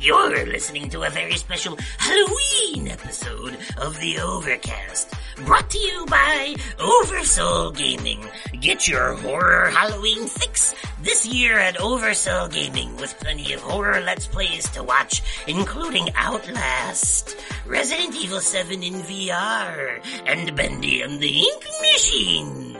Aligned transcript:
You're 0.00 0.46
listening 0.46 0.90
to 0.90 1.02
a 1.04 1.10
very 1.10 1.34
special 1.34 1.78
Halloween 1.98 2.88
episode 2.88 3.56
of 3.78 3.98
The 4.00 4.18
Overcast, 4.18 5.14
brought 5.46 5.70
to 5.70 5.78
you 5.78 6.06
by 6.06 6.56
Oversoul 6.80 7.70
Gaming. 7.70 8.20
Get 8.60 8.88
your 8.88 9.14
horror 9.14 9.70
Halloween 9.70 10.26
fix 10.26 10.74
this 11.02 11.24
year 11.26 11.58
at 11.58 11.80
Oversoul 11.80 12.48
Gaming 12.48 12.96
with 12.96 13.18
plenty 13.20 13.52
of 13.52 13.60
horror 13.60 14.00
let's 14.00 14.26
plays 14.26 14.68
to 14.70 14.82
watch, 14.82 15.22
including 15.46 16.08
Outlast, 16.16 17.36
Resident 17.64 18.16
Evil 18.16 18.40
7 18.40 18.82
in 18.82 18.94
VR, 18.94 20.00
and 20.26 20.56
Bendy 20.56 21.02
and 21.02 21.20
the 21.20 21.38
Ink 21.40 21.64
Machine. 21.80 22.73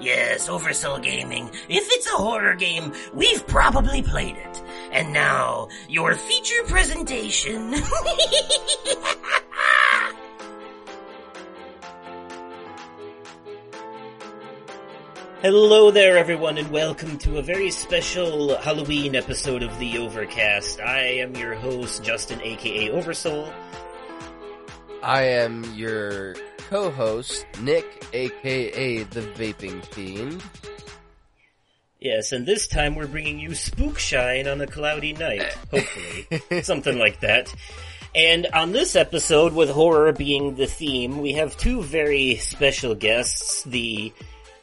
Yes, 0.00 0.48
Oversoul 0.48 0.98
Gaming. 0.98 1.48
If 1.68 1.86
it's 1.90 2.06
a 2.08 2.16
horror 2.16 2.54
game, 2.54 2.92
we've 3.12 3.46
probably 3.46 4.02
played 4.02 4.36
it. 4.36 4.62
And 4.90 5.12
now, 5.12 5.68
your 5.88 6.16
feature 6.16 6.64
presentation. 6.66 7.74
Hello 15.42 15.90
there, 15.90 16.16
everyone, 16.18 16.58
and 16.58 16.70
welcome 16.70 17.16
to 17.18 17.38
a 17.38 17.42
very 17.42 17.70
special 17.70 18.56
Halloween 18.56 19.14
episode 19.14 19.62
of 19.62 19.78
The 19.78 19.98
Overcast. 19.98 20.80
I 20.80 21.02
am 21.02 21.36
your 21.36 21.54
host, 21.54 22.02
Justin, 22.02 22.40
aka 22.42 22.90
Oversoul. 22.90 23.52
I 25.02 25.22
am 25.22 25.62
your 25.74 26.34
co-host, 26.68 27.46
Nick, 27.60 28.06
aka 28.12 29.02
the 29.04 29.20
Vaping 29.20 29.84
Fiend. 29.86 30.42
Yes, 32.00 32.32
and 32.32 32.44
this 32.44 32.66
time 32.66 32.94
we're 32.94 33.06
bringing 33.06 33.38
you 33.38 33.50
Spookshine 33.50 34.50
on 34.50 34.60
a 34.60 34.66
cloudy 34.66 35.14
night, 35.14 35.56
hopefully. 35.70 36.62
Something 36.62 36.98
like 36.98 37.20
that. 37.20 37.52
And 38.14 38.46
on 38.52 38.72
this 38.72 38.94
episode, 38.94 39.54
with 39.54 39.70
horror 39.70 40.12
being 40.12 40.54
the 40.54 40.66
theme, 40.66 41.20
we 41.20 41.32
have 41.32 41.56
two 41.56 41.82
very 41.82 42.36
special 42.36 42.94
guests. 42.94 43.62
The 43.64 44.12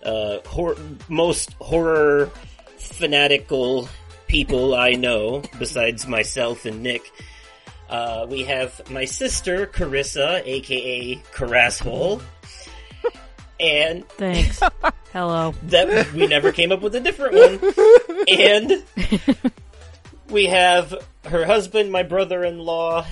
uh, 0.04 0.38
hor- 0.46 0.78
most 1.10 1.54
horror 1.54 2.32
fanatical 2.78 3.90
people 4.28 4.76
I 4.76 4.92
know, 4.92 5.42
besides 5.60 6.08
myself 6.08 6.66
and 6.66 6.82
Nick. 6.82 7.12
Uh, 7.92 8.26
we 8.30 8.44
have 8.46 8.90
my 8.90 9.04
sister, 9.04 9.68
Karissa, 9.68 10.42
aka 10.46 11.16
Carasshole. 11.34 12.22
And 13.60 14.08
Thanks. 14.12 14.62
Hello. 15.14 15.54
that 15.64 16.14
we 16.14 16.26
never 16.26 16.54
came 16.54 16.72
up 16.72 16.82
with 16.82 16.96
a 16.96 17.02
different 17.02 17.36
one. 17.36 18.26
And 18.30 18.84
we 20.30 20.46
have 20.46 20.96
her 21.26 21.46
husband, 21.46 21.92
my 21.92 22.04
brother-in-law, 22.04 23.06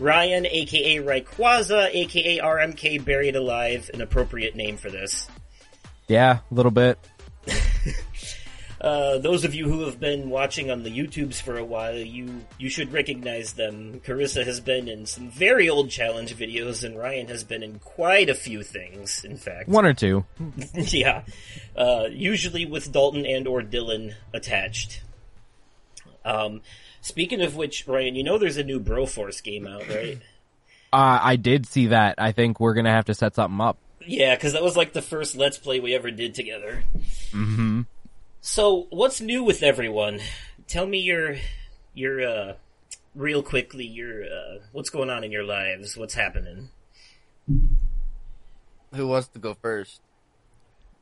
Ryan, 0.00 0.46
aka 0.46 0.96
Rayquaza, 0.96 1.94
aka 1.94 2.38
RMK 2.40 3.04
Buried 3.04 3.36
Alive, 3.36 3.88
an 3.94 4.02
appropriate 4.02 4.56
name 4.56 4.76
for 4.76 4.90
this. 4.90 5.28
Yeah, 6.08 6.40
a 6.50 6.54
little 6.54 6.72
bit. 6.72 6.98
Uh, 8.80 9.18
those 9.18 9.44
of 9.44 9.54
you 9.56 9.68
who 9.68 9.84
have 9.86 9.98
been 9.98 10.30
watching 10.30 10.70
on 10.70 10.84
the 10.84 10.90
YouTubes 10.90 11.40
for 11.42 11.58
a 11.58 11.64
while, 11.64 11.96
you 11.96 12.44
you 12.58 12.70
should 12.70 12.92
recognize 12.92 13.54
them. 13.54 14.00
Karissa 14.04 14.44
has 14.46 14.60
been 14.60 14.86
in 14.86 15.04
some 15.04 15.30
very 15.30 15.68
old 15.68 15.90
challenge 15.90 16.32
videos, 16.36 16.84
and 16.84 16.96
Ryan 16.96 17.26
has 17.26 17.42
been 17.42 17.64
in 17.64 17.80
quite 17.80 18.28
a 18.30 18.34
few 18.34 18.62
things. 18.62 19.24
In 19.24 19.36
fact, 19.36 19.68
One 19.68 19.84
or 19.84 19.94
two. 19.94 20.24
yeah, 20.74 21.22
uh, 21.76 22.04
usually 22.10 22.66
with 22.66 22.92
Dalton 22.92 23.26
and 23.26 23.48
or 23.48 23.62
Dylan 23.62 24.14
attached. 24.32 25.02
Um, 26.24 26.60
speaking 27.00 27.40
of 27.40 27.56
which, 27.56 27.86
Ryan, 27.88 28.14
you 28.14 28.22
know 28.22 28.38
there's 28.38 28.58
a 28.58 28.64
new 28.64 28.78
Broforce 28.78 29.42
game 29.42 29.66
out, 29.66 29.88
right? 29.88 30.18
Uh, 30.90 31.20
I 31.22 31.36
did 31.36 31.66
see 31.66 31.88
that. 31.88 32.14
I 32.16 32.32
think 32.32 32.60
we're 32.60 32.72
gonna 32.72 32.90
have 32.90 33.04
to 33.06 33.14
set 33.14 33.34
something 33.34 33.60
up. 33.60 33.76
yeah, 34.06 34.34
because 34.34 34.54
that 34.54 34.62
was 34.62 34.74
like 34.74 34.94
the 34.94 35.02
first 35.02 35.36
Let's 35.36 35.58
Play 35.58 35.80
we 35.80 35.94
ever 35.94 36.10
did 36.10 36.32
together. 36.34 36.82
hmm 37.30 37.82
So, 38.40 38.86
what's 38.90 39.20
new 39.20 39.42
with 39.44 39.62
everyone? 39.62 40.20
Tell 40.66 40.86
me 40.86 40.98
your 40.98 41.36
your 41.94 42.26
uh, 42.26 42.52
real 43.14 43.42
quickly 43.42 43.86
your 43.86 44.24
uh, 44.24 44.58
what's 44.72 44.90
going 44.90 45.10
on 45.10 45.24
in 45.24 45.32
your 45.32 45.44
lives? 45.44 45.96
What's 45.96 46.14
happening? 46.14 46.70
Who 48.94 49.08
wants 49.08 49.28
to 49.28 49.38
go 49.38 49.54
first? 49.54 50.00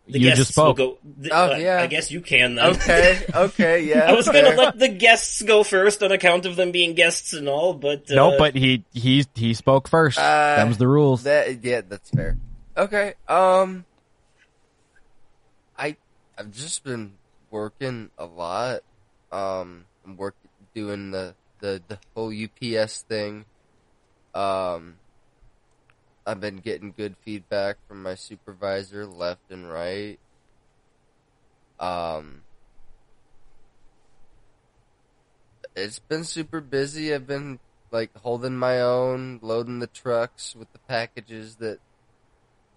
The 0.09 0.21
You 0.21 0.35
just 0.35 0.53
spoke. 0.53 0.77
Go, 0.77 0.99
th- 1.21 1.33
Oh, 1.33 1.53
uh, 1.53 1.57
yeah. 1.57 1.83
I 1.83 1.89
guess 1.89 2.13
you 2.13 2.21
can 2.21 2.55
then. 2.55 2.75
Okay, 2.77 3.27
okay, 3.35 3.83
yeah. 3.83 4.09
I 4.09 4.13
was 4.13 4.27
gonna 4.27 4.51
let 4.55 4.79
the 4.79 4.89
guests 4.89 5.43
go 5.43 5.65
first 5.65 6.03
on 6.03 6.13
account 6.13 6.47
of 6.47 6.55
them 6.55 6.71
being 6.71 6.95
guests 6.95 7.33
and 7.33 7.49
all, 7.49 7.75
but 7.75 8.11
uh, 8.11 8.15
No, 8.15 8.39
but 8.39 8.55
he 8.55 8.85
he 8.93 9.27
he 9.35 9.53
spoke 9.55 9.89
first. 9.89 10.19
Uh, 10.19 10.23
that 10.23 10.69
was 10.69 10.79
the 10.79 10.87
rules. 10.87 11.25
That, 11.25 11.65
yeah, 11.65 11.81
that's 11.87 12.09
fair. 12.11 12.39
Okay, 12.77 13.15
um, 13.27 13.85
I 15.77 15.97
I've 16.39 16.53
just 16.53 16.85
been 16.85 17.15
working 17.57 18.11
a 18.19 18.27
lot. 18.27 18.83
Um, 19.33 19.87
I'm 20.05 20.19
work 20.19 20.37
doing 20.75 21.11
the 21.11 21.35
the 21.61 21.83
the 21.89 21.99
whole 22.15 22.31
UPS 22.31 23.01
thing. 23.09 23.47
Um, 24.35 24.97
I've 26.27 26.39
been 26.39 26.59
getting 26.59 26.93
good 26.93 27.17
feedback 27.25 27.77
from 27.89 28.03
my 28.03 28.15
supervisor, 28.15 29.07
left 29.07 29.51
and 29.51 29.73
right. 29.73 30.19
Um, 31.81 32.43
it's 35.75 35.99
been 35.99 36.25
super 36.25 36.61
busy. 36.61 37.15
I've 37.15 37.27
been 37.27 37.59
like 37.91 38.15
holding 38.19 38.59
my 38.59 38.83
own, 38.83 39.39
loading 39.41 39.79
the 39.79 39.87
trucks 39.87 40.55
with 40.55 40.71
the 40.75 40.79
packages 40.81 41.57
that 41.57 41.79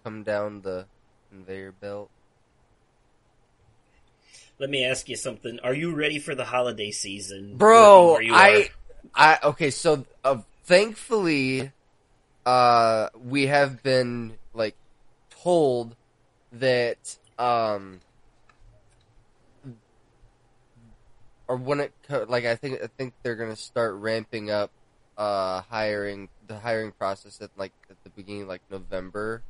come 0.06 0.24
down 0.24 0.62
the 0.62 0.86
conveyor 1.30 1.74
belt. 1.74 2.10
Let 4.60 4.70
me 4.70 4.86
ask 4.86 5.08
you 5.08 5.16
something. 5.16 5.60
Are 5.64 5.74
you 5.74 5.96
ready 5.96 6.20
for 6.20 6.36
the 6.36 6.46
holiday 6.46 6.92
season, 6.92 7.58
Bro, 7.58 8.14
working 8.14 8.14
where 8.14 8.22
you 8.22 8.34
I. 8.34 8.70
I 9.16 9.40
okay. 9.44 9.72
So, 9.72 10.06
uh, 10.24 10.40
thankfully, 10.66 11.72
uh, 12.46 13.10
we 13.18 13.48
have 13.48 13.82
been 13.82 14.38
like 14.54 14.76
told 15.44 15.96
that 16.52 17.18
um, 17.38 18.02
or 21.48 21.56
when 21.56 21.80
it 21.80 21.94
like 22.28 22.46
I 22.46 22.56
think 22.56 22.82
I 22.82 22.88
think 22.88 23.14
they're 23.24 23.36
gonna 23.36 23.56
start 23.56 23.96
ramping 23.96 24.52
up 24.52 24.72
uh 25.18 25.62
hiring 25.64 26.30
the 26.48 26.58
hiring 26.60 26.92
process 26.92 27.42
at 27.42 27.50
like 27.58 27.74
at 27.90 27.98
the 28.04 28.10
beginning 28.12 28.48
like 28.48 28.62
November 28.70 29.44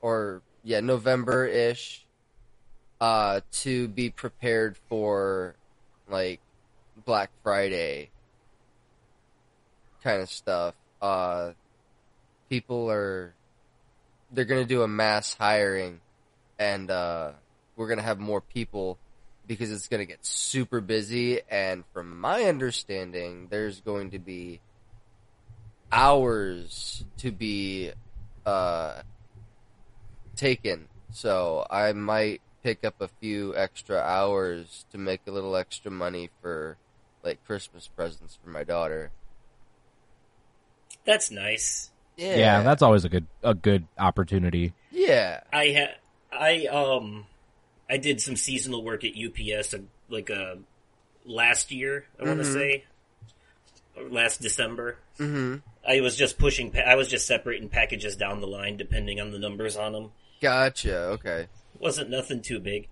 or 0.00 0.42
yeah 0.62 0.80
November 0.80 1.44
ish 1.44 2.05
uh 3.00 3.40
to 3.52 3.88
be 3.88 4.10
prepared 4.10 4.76
for 4.88 5.54
like 6.08 6.40
Black 7.04 7.30
Friday 7.42 8.10
kind 10.06 10.22
of 10.22 10.30
stuff. 10.30 10.74
Uh, 11.02 11.50
people 12.48 12.90
are 12.90 13.34
they're 14.30 14.44
gonna 14.44 14.64
do 14.64 14.82
a 14.82 14.88
mass 14.88 15.34
hiring, 15.34 16.00
and 16.58 16.90
uh, 16.90 17.32
we're 17.76 17.88
gonna 17.88 18.02
have 18.02 18.20
more 18.20 18.40
people 18.40 18.98
because 19.48 19.72
it's 19.72 19.88
gonna 19.88 20.04
get 20.04 20.24
super 20.24 20.80
busy. 20.80 21.40
And 21.50 21.84
from 21.92 22.20
my 22.20 22.44
understanding, 22.44 23.48
there's 23.50 23.80
going 23.80 24.10
to 24.12 24.20
be 24.20 24.60
hours 25.90 27.04
to 27.18 27.32
be 27.32 27.90
uh, 28.44 29.02
taken. 30.36 30.86
So 31.10 31.66
I 31.68 31.92
might 31.94 32.42
pick 32.62 32.84
up 32.84 33.00
a 33.00 33.08
few 33.08 33.54
extra 33.56 33.98
hours 33.98 34.84
to 34.92 34.98
make 34.98 35.20
a 35.26 35.30
little 35.30 35.56
extra 35.56 35.90
money 35.90 36.30
for 36.40 36.76
like 37.22 37.44
Christmas 37.44 37.88
presents 37.88 38.38
for 38.42 38.50
my 38.50 38.64
daughter. 38.64 39.10
That's 41.04 41.30
nice. 41.30 41.90
Yeah, 42.16 42.36
yeah, 42.36 42.62
that's 42.62 42.82
always 42.82 43.04
a 43.04 43.08
good 43.08 43.26
a 43.42 43.54
good 43.54 43.86
opportunity. 43.98 44.72
yeah. 44.90 45.40
I 45.52 45.72
ha- 45.76 46.36
I 46.38 46.66
um 46.66 47.26
I 47.88 47.98
did 47.98 48.20
some 48.20 48.36
seasonal 48.36 48.82
work 48.82 49.04
at 49.04 49.12
UPS 49.12 49.74
uh, 49.74 49.78
like 50.08 50.30
uh 50.30 50.56
last 51.24 51.70
year, 51.70 52.06
I 52.20 52.24
want 52.24 52.38
to 52.38 52.44
say 52.44 52.84
or 53.96 54.08
last 54.08 54.40
December. 54.40 54.98
Mm-hmm. 55.18 55.56
I 55.88 56.00
was 56.00 56.16
just 56.16 56.38
pushing 56.38 56.70
pa- 56.70 56.80
I 56.80 56.94
was 56.96 57.08
just 57.08 57.26
separating 57.26 57.68
packages 57.68 58.16
down 58.16 58.40
the 58.40 58.46
line 58.46 58.76
depending 58.76 59.20
on 59.20 59.30
the 59.30 59.38
numbers 59.38 59.76
on 59.76 59.92
them. 59.92 60.12
Gotcha. 60.40 60.96
Okay. 60.96 61.48
Wasn't 61.80 62.10
nothing 62.10 62.42
too 62.42 62.60
big. 62.60 62.88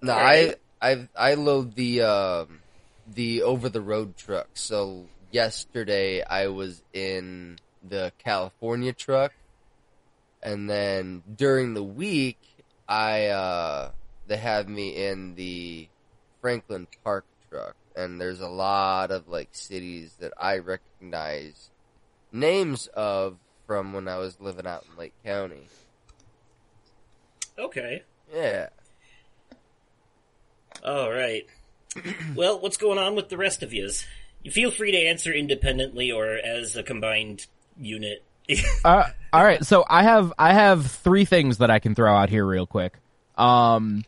No, 0.00 0.12
Alright. 0.12 0.56
I 0.80 0.92
I 0.92 1.08
I 1.16 1.34
load 1.34 1.74
the 1.74 2.02
um 2.02 2.60
the 3.06 3.42
over 3.42 3.68
the 3.68 3.80
road 3.80 4.16
truck. 4.16 4.48
So 4.54 5.06
yesterday 5.30 6.22
I 6.22 6.48
was 6.48 6.82
in 6.92 7.58
the 7.86 8.12
California 8.18 8.92
truck, 8.92 9.32
and 10.42 10.68
then 10.68 11.22
during 11.36 11.74
the 11.74 11.82
week 11.82 12.38
I 12.88 13.26
uh 13.26 13.90
they 14.26 14.36
have 14.36 14.68
me 14.68 14.90
in 15.06 15.34
the 15.34 15.88
Franklin 16.40 16.86
Park 17.04 17.24
truck, 17.50 17.76
and 17.96 18.20
there's 18.20 18.40
a 18.40 18.48
lot 18.48 19.10
of 19.10 19.28
like 19.28 19.50
cities 19.52 20.14
that 20.20 20.32
I 20.38 20.58
recognize 20.58 21.70
names 22.32 22.88
of 22.88 23.36
from 23.66 23.92
when 23.92 24.08
I 24.08 24.18
was 24.18 24.40
living 24.40 24.66
out 24.66 24.84
in 24.90 24.98
Lake 24.98 25.14
County. 25.24 25.68
Okay. 27.58 28.02
Yeah. 28.32 28.68
All 30.84 31.10
right. 31.10 31.46
well, 32.34 32.60
what's 32.60 32.76
going 32.76 32.98
on 32.98 33.14
with 33.14 33.28
the 33.28 33.36
rest 33.36 33.62
of 33.62 33.72
yous? 33.72 34.06
You 34.42 34.50
feel 34.50 34.70
free 34.70 34.92
to 34.92 34.98
answer 34.98 35.32
independently 35.32 36.10
or 36.10 36.34
as 36.36 36.76
a 36.76 36.82
combined 36.82 37.46
unit. 37.78 38.24
Uh, 38.84 39.04
all 39.32 39.44
right, 39.44 39.64
so 39.64 39.84
I 39.88 40.02
have 40.02 40.32
I 40.36 40.52
have 40.52 40.90
three 40.90 41.24
things 41.24 41.58
that 41.58 41.70
I 41.70 41.78
can 41.78 41.94
throw 41.94 42.12
out 42.12 42.28
here 42.28 42.44
real 42.44 42.66
quick. 42.66 42.94
Um, 43.38 44.04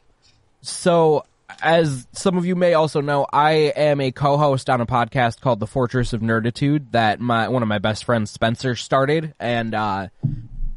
so 0.61 1.25
as 1.63 2.07
some 2.13 2.37
of 2.37 2.45
you 2.45 2.57
may 2.57 2.75
also 2.75 3.01
know, 3.01 3.27
I 3.33 3.73
am 3.77 4.01
a 4.01 4.11
co-host 4.11 4.69
on 4.69 4.81
a 4.81 4.87
podcast 4.87 5.41
called 5.41 5.61
The 5.61 5.67
Fortress 5.67 6.13
of 6.13 6.21
Nerditude 6.21 6.91
that 6.91 7.21
my 7.21 7.49
one 7.49 7.63
of 7.63 7.69
my 7.69 7.79
best 7.79 8.05
friends 8.05 8.31
Spencer 8.33 8.75
started, 8.75 9.35
and 9.39 9.75
uh, 9.75 10.09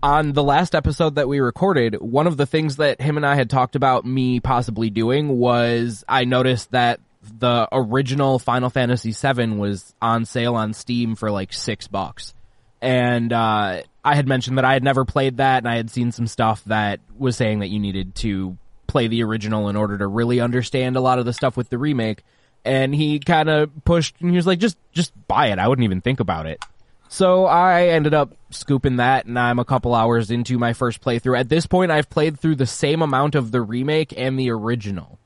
on 0.01 0.33
the 0.33 0.43
last 0.43 0.75
episode 0.75 1.15
that 1.15 1.27
we 1.27 1.39
recorded, 1.39 1.95
one 2.01 2.27
of 2.27 2.37
the 2.37 2.45
things 2.45 2.77
that 2.77 3.01
him 3.01 3.17
and 3.17 3.25
I 3.25 3.35
had 3.35 3.49
talked 3.49 3.75
about 3.75 4.05
me 4.05 4.39
possibly 4.39 4.89
doing 4.89 5.37
was 5.37 6.03
I 6.07 6.25
noticed 6.25 6.71
that 6.71 6.99
the 7.21 7.67
original 7.71 8.39
Final 8.39 8.69
Fantasy 8.69 9.11
VII 9.11 9.57
was 9.57 9.93
on 10.01 10.25
sale 10.25 10.55
on 10.55 10.73
Steam 10.73 11.15
for 11.15 11.29
like 11.29 11.51
six 11.51 11.87
bucks 11.87 12.33
and 12.81 13.33
uh, 13.33 13.81
I 14.03 14.15
had 14.15 14.27
mentioned 14.27 14.57
that 14.57 14.65
I 14.65 14.73
had 14.73 14.83
never 14.83 15.05
played 15.05 15.37
that, 15.37 15.59
and 15.59 15.67
I 15.67 15.75
had 15.75 15.89
seen 15.89 16.11
some 16.11 16.27
stuff 16.27 16.63
that 16.65 16.99
was 17.17 17.35
saying 17.35 17.59
that 17.59 17.67
you 17.67 17.79
needed 17.79 18.15
to 18.15 18.57
play 18.85 19.07
the 19.07 19.23
original 19.23 19.69
in 19.69 19.75
order 19.75 19.97
to 19.97 20.07
really 20.07 20.39
understand 20.39 20.95
a 20.95 21.01
lot 21.01 21.19
of 21.19 21.25
the 21.25 21.33
stuff 21.33 21.57
with 21.57 21.69
the 21.69 21.77
remake. 21.77 22.23
And 22.63 22.93
he 22.93 23.19
kind 23.19 23.49
of 23.49 23.71
pushed, 23.85 24.15
and 24.19 24.29
he 24.29 24.35
was 24.35 24.45
like, 24.45 24.59
"Just, 24.59 24.77
just 24.91 25.11
buy 25.27 25.47
it. 25.47 25.59
I 25.59 25.67
wouldn't 25.67 25.85
even 25.85 26.01
think 26.01 26.19
about 26.19 26.45
it." 26.45 26.63
So 27.09 27.45
I 27.45 27.87
ended 27.87 28.13
up 28.13 28.33
scooping 28.49 28.97
that, 28.97 29.25
and 29.25 29.37
I'm 29.37 29.59
a 29.59 29.65
couple 29.65 29.95
hours 29.95 30.29
into 30.31 30.57
my 30.57 30.73
first 30.73 31.01
playthrough. 31.01 31.39
At 31.39 31.49
this 31.49 31.65
point, 31.65 31.91
I've 31.91 32.09
played 32.09 32.39
through 32.39 32.55
the 32.55 32.65
same 32.65 33.01
amount 33.01 33.35
of 33.35 33.51
the 33.51 33.61
remake 33.61 34.13
and 34.15 34.37
the 34.37 34.51
original. 34.51 35.17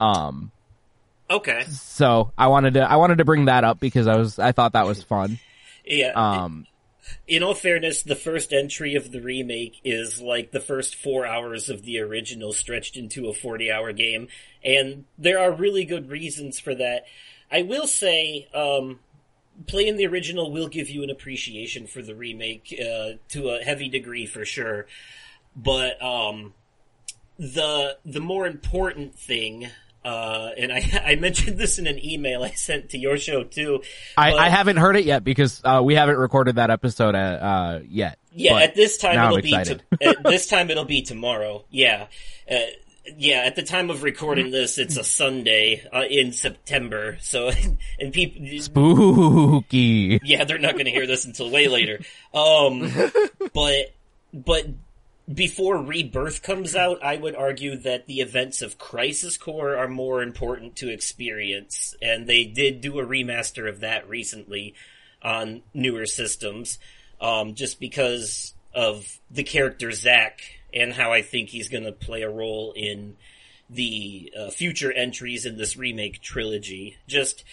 Um, 0.00 0.50
okay. 1.30 1.64
so 1.70 2.32
I 2.36 2.48
wanted 2.48 2.74
to 2.74 2.90
I 2.90 2.96
wanted 2.96 3.18
to 3.18 3.24
bring 3.24 3.44
that 3.44 3.62
up 3.62 3.78
because 3.78 4.08
I 4.08 4.16
was 4.16 4.38
I 4.38 4.52
thought 4.52 4.72
that 4.72 4.86
was 4.86 5.02
fun. 5.02 5.38
Yeah. 5.84 6.12
Um, 6.14 6.66
in 7.26 7.42
all 7.42 7.54
fairness, 7.54 8.02
the 8.02 8.14
first 8.16 8.52
entry 8.52 8.94
of 8.94 9.10
the 9.12 9.20
remake 9.20 9.80
is 9.84 10.20
like 10.20 10.50
the 10.50 10.60
first 10.60 10.94
four 10.94 11.26
hours 11.26 11.68
of 11.68 11.82
the 11.82 11.98
original 12.00 12.52
stretched 12.52 12.96
into 12.96 13.28
a 13.28 13.32
40 13.32 13.70
hour 13.70 13.92
game, 13.92 14.28
and 14.64 15.04
there 15.18 15.38
are 15.38 15.52
really 15.52 15.84
good 15.84 16.10
reasons 16.10 16.58
for 16.58 16.74
that. 16.74 17.04
I 17.50 17.62
will 17.62 17.86
say, 17.86 18.48
um, 18.54 19.00
playing 19.66 19.96
the 19.96 20.06
original 20.06 20.50
will 20.50 20.68
give 20.68 20.88
you 20.88 21.02
an 21.02 21.10
appreciation 21.10 21.86
for 21.86 22.02
the 22.02 22.14
remake, 22.14 22.74
uh, 22.78 23.12
to 23.28 23.50
a 23.50 23.62
heavy 23.62 23.88
degree 23.88 24.26
for 24.26 24.44
sure. 24.44 24.86
But, 25.54 26.02
um, 26.02 26.54
the, 27.38 27.96
the 28.04 28.20
more 28.20 28.46
important 28.46 29.14
thing, 29.14 29.68
uh, 30.04 30.50
and 30.56 30.72
I, 30.72 31.02
I 31.04 31.14
mentioned 31.16 31.58
this 31.58 31.78
in 31.78 31.86
an 31.86 32.04
email 32.04 32.42
I 32.42 32.50
sent 32.50 32.90
to 32.90 32.98
your 32.98 33.16
show 33.18 33.44
too. 33.44 33.82
I, 34.16 34.32
I 34.32 34.48
haven't 34.48 34.76
heard 34.76 34.96
it 34.96 35.04
yet 35.04 35.24
because 35.24 35.60
uh, 35.64 35.80
we 35.84 35.94
haven't 35.94 36.16
recorded 36.16 36.56
that 36.56 36.70
episode 36.70 37.14
uh, 37.14 37.18
uh, 37.18 37.80
yet. 37.86 38.18
Yeah, 38.34 38.56
at 38.56 38.74
this 38.74 38.96
time 38.96 39.18
it'll 39.18 39.36
I'm 39.36 39.42
be 39.42 39.50
to, 39.50 39.80
at 40.00 40.22
this 40.24 40.46
time 40.46 40.70
it'll 40.70 40.84
be 40.84 41.02
tomorrow. 41.02 41.64
Yeah, 41.70 42.06
uh, 42.50 42.56
yeah. 43.16 43.42
At 43.44 43.56
the 43.56 43.62
time 43.62 43.90
of 43.90 44.02
recording 44.02 44.50
this, 44.50 44.78
it's 44.78 44.96
a 44.96 45.04
Sunday 45.04 45.86
uh, 45.92 46.04
in 46.08 46.32
September. 46.32 47.18
So, 47.20 47.50
and 48.00 48.12
people, 48.12 48.46
Spooky. 48.60 50.20
yeah, 50.22 50.44
they're 50.44 50.58
not 50.58 50.72
going 50.72 50.86
to 50.86 50.90
hear 50.90 51.06
this 51.06 51.24
until 51.24 51.50
way 51.50 51.68
later. 51.68 52.00
Um, 52.34 52.92
but 53.54 53.92
but 54.32 54.66
before 55.32 55.76
Rebirth 55.76 56.42
comes 56.42 56.74
out, 56.74 57.02
I 57.02 57.16
would 57.16 57.36
argue 57.36 57.76
that 57.78 58.06
the 58.06 58.20
events 58.20 58.62
of 58.62 58.78
Crisis 58.78 59.36
Core 59.36 59.76
are 59.76 59.88
more 59.88 60.22
important 60.22 60.76
to 60.76 60.92
experience, 60.92 61.94
and 62.02 62.26
they 62.26 62.44
did 62.44 62.80
do 62.80 62.98
a 62.98 63.06
remaster 63.06 63.68
of 63.68 63.80
that 63.80 64.08
recently 64.08 64.74
on 65.22 65.62
newer 65.72 66.06
systems, 66.06 66.78
um, 67.20 67.54
just 67.54 67.78
because 67.78 68.54
of 68.74 69.20
the 69.30 69.44
character 69.44 69.92
Zack 69.92 70.40
and 70.72 70.92
how 70.92 71.12
I 71.12 71.22
think 71.22 71.48
he's 71.50 71.68
going 71.68 71.84
to 71.84 71.92
play 71.92 72.22
a 72.22 72.30
role 72.30 72.72
in 72.76 73.16
the 73.70 74.32
uh, 74.38 74.50
future 74.50 74.92
entries 74.92 75.46
in 75.46 75.56
this 75.56 75.76
remake 75.76 76.20
trilogy. 76.20 76.96
Just 77.06 77.44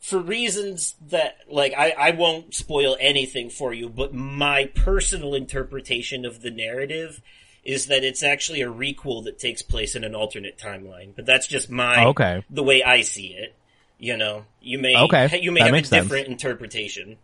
for 0.00 0.18
reasons 0.18 0.94
that, 1.08 1.38
like, 1.50 1.74
I, 1.76 1.90
I 1.90 2.10
won't 2.12 2.54
spoil 2.54 2.96
anything 3.00 3.50
for 3.50 3.72
you, 3.72 3.88
but 3.88 4.14
my 4.14 4.66
personal 4.74 5.34
interpretation 5.34 6.24
of 6.24 6.40
the 6.42 6.50
narrative 6.50 7.20
is 7.64 7.86
that 7.86 8.04
it's 8.04 8.22
actually 8.22 8.62
a 8.62 8.72
requel 8.72 9.24
that 9.24 9.38
takes 9.38 9.60
place 9.62 9.94
in 9.94 10.04
an 10.04 10.14
alternate 10.14 10.58
timeline. 10.58 11.14
But 11.14 11.26
that's 11.26 11.46
just 11.46 11.68
my, 11.68 12.04
Oh, 12.04 12.08
Okay. 12.10 12.42
the 12.48 12.62
way 12.62 12.82
I 12.82 13.02
see 13.02 13.28
it. 13.28 13.54
You 14.00 14.16
know, 14.16 14.44
you 14.62 14.78
may, 14.78 14.96
Okay, 14.96 15.40
you 15.42 15.50
may 15.50 15.60
that 15.60 15.66
have 15.66 15.72
a 15.74 15.78
makes 15.78 15.88
sense. 15.88 16.04
different 16.04 16.28
interpretation. 16.28 17.18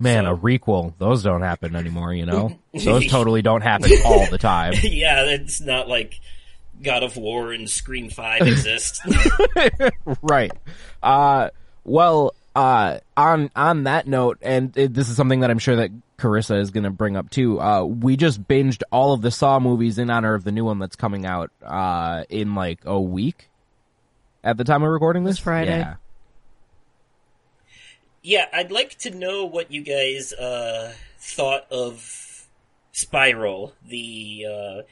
Man, 0.00 0.24
So- 0.24 0.32
a 0.32 0.36
requel. 0.36 0.94
Those 0.98 1.22
don't 1.22 1.42
happen 1.42 1.76
anymore, 1.76 2.12
you 2.12 2.26
know? 2.26 2.58
Those 2.74 3.06
totally 3.06 3.42
don't 3.42 3.60
happen 3.60 3.92
all 4.04 4.26
the 4.30 4.38
time. 4.38 4.72
yeah, 4.82 5.24
it's 5.26 5.60
not 5.60 5.88
like 5.88 6.18
God 6.82 7.02
of 7.02 7.16
War 7.16 7.52
and 7.52 7.68
Scream 7.68 8.08
5 8.10 8.42
exist. 8.42 9.02
right. 10.22 10.50
Uh, 11.02 11.50
well, 11.84 12.34
uh, 12.56 12.98
on, 13.16 13.50
on 13.54 13.84
that 13.84 14.06
note, 14.06 14.38
and 14.42 14.76
it, 14.76 14.94
this 14.94 15.08
is 15.10 15.16
something 15.16 15.40
that 15.40 15.50
I'm 15.50 15.58
sure 15.58 15.76
that 15.76 15.90
Karissa 16.18 16.58
is 16.60 16.70
gonna 16.70 16.90
bring 16.90 17.16
up 17.16 17.30
too, 17.30 17.60
uh, 17.60 17.84
we 17.84 18.16
just 18.16 18.42
binged 18.46 18.82
all 18.90 19.12
of 19.12 19.22
the 19.22 19.30
Saw 19.30 19.58
movies 19.60 19.98
in 19.98 20.10
honor 20.10 20.34
of 20.34 20.44
the 20.44 20.52
new 20.52 20.64
one 20.64 20.78
that's 20.78 20.96
coming 20.96 21.24
out, 21.26 21.50
uh, 21.64 22.24
in 22.28 22.54
like 22.54 22.80
a 22.84 23.00
week 23.00 23.48
at 24.42 24.56
the 24.56 24.64
time 24.64 24.82
of 24.82 24.90
recording 24.90 25.24
this. 25.24 25.36
This 25.36 25.44
Friday. 25.44 25.78
Yeah. 25.78 25.94
Yeah, 28.22 28.46
I'd 28.52 28.70
like 28.70 28.98
to 28.98 29.10
know 29.10 29.46
what 29.46 29.70
you 29.70 29.82
guys 29.82 30.32
uh, 30.32 30.92
thought 31.18 31.66
of 31.70 32.46
Spiral, 32.92 33.72
the 33.86 34.46
uh, 34.50 34.82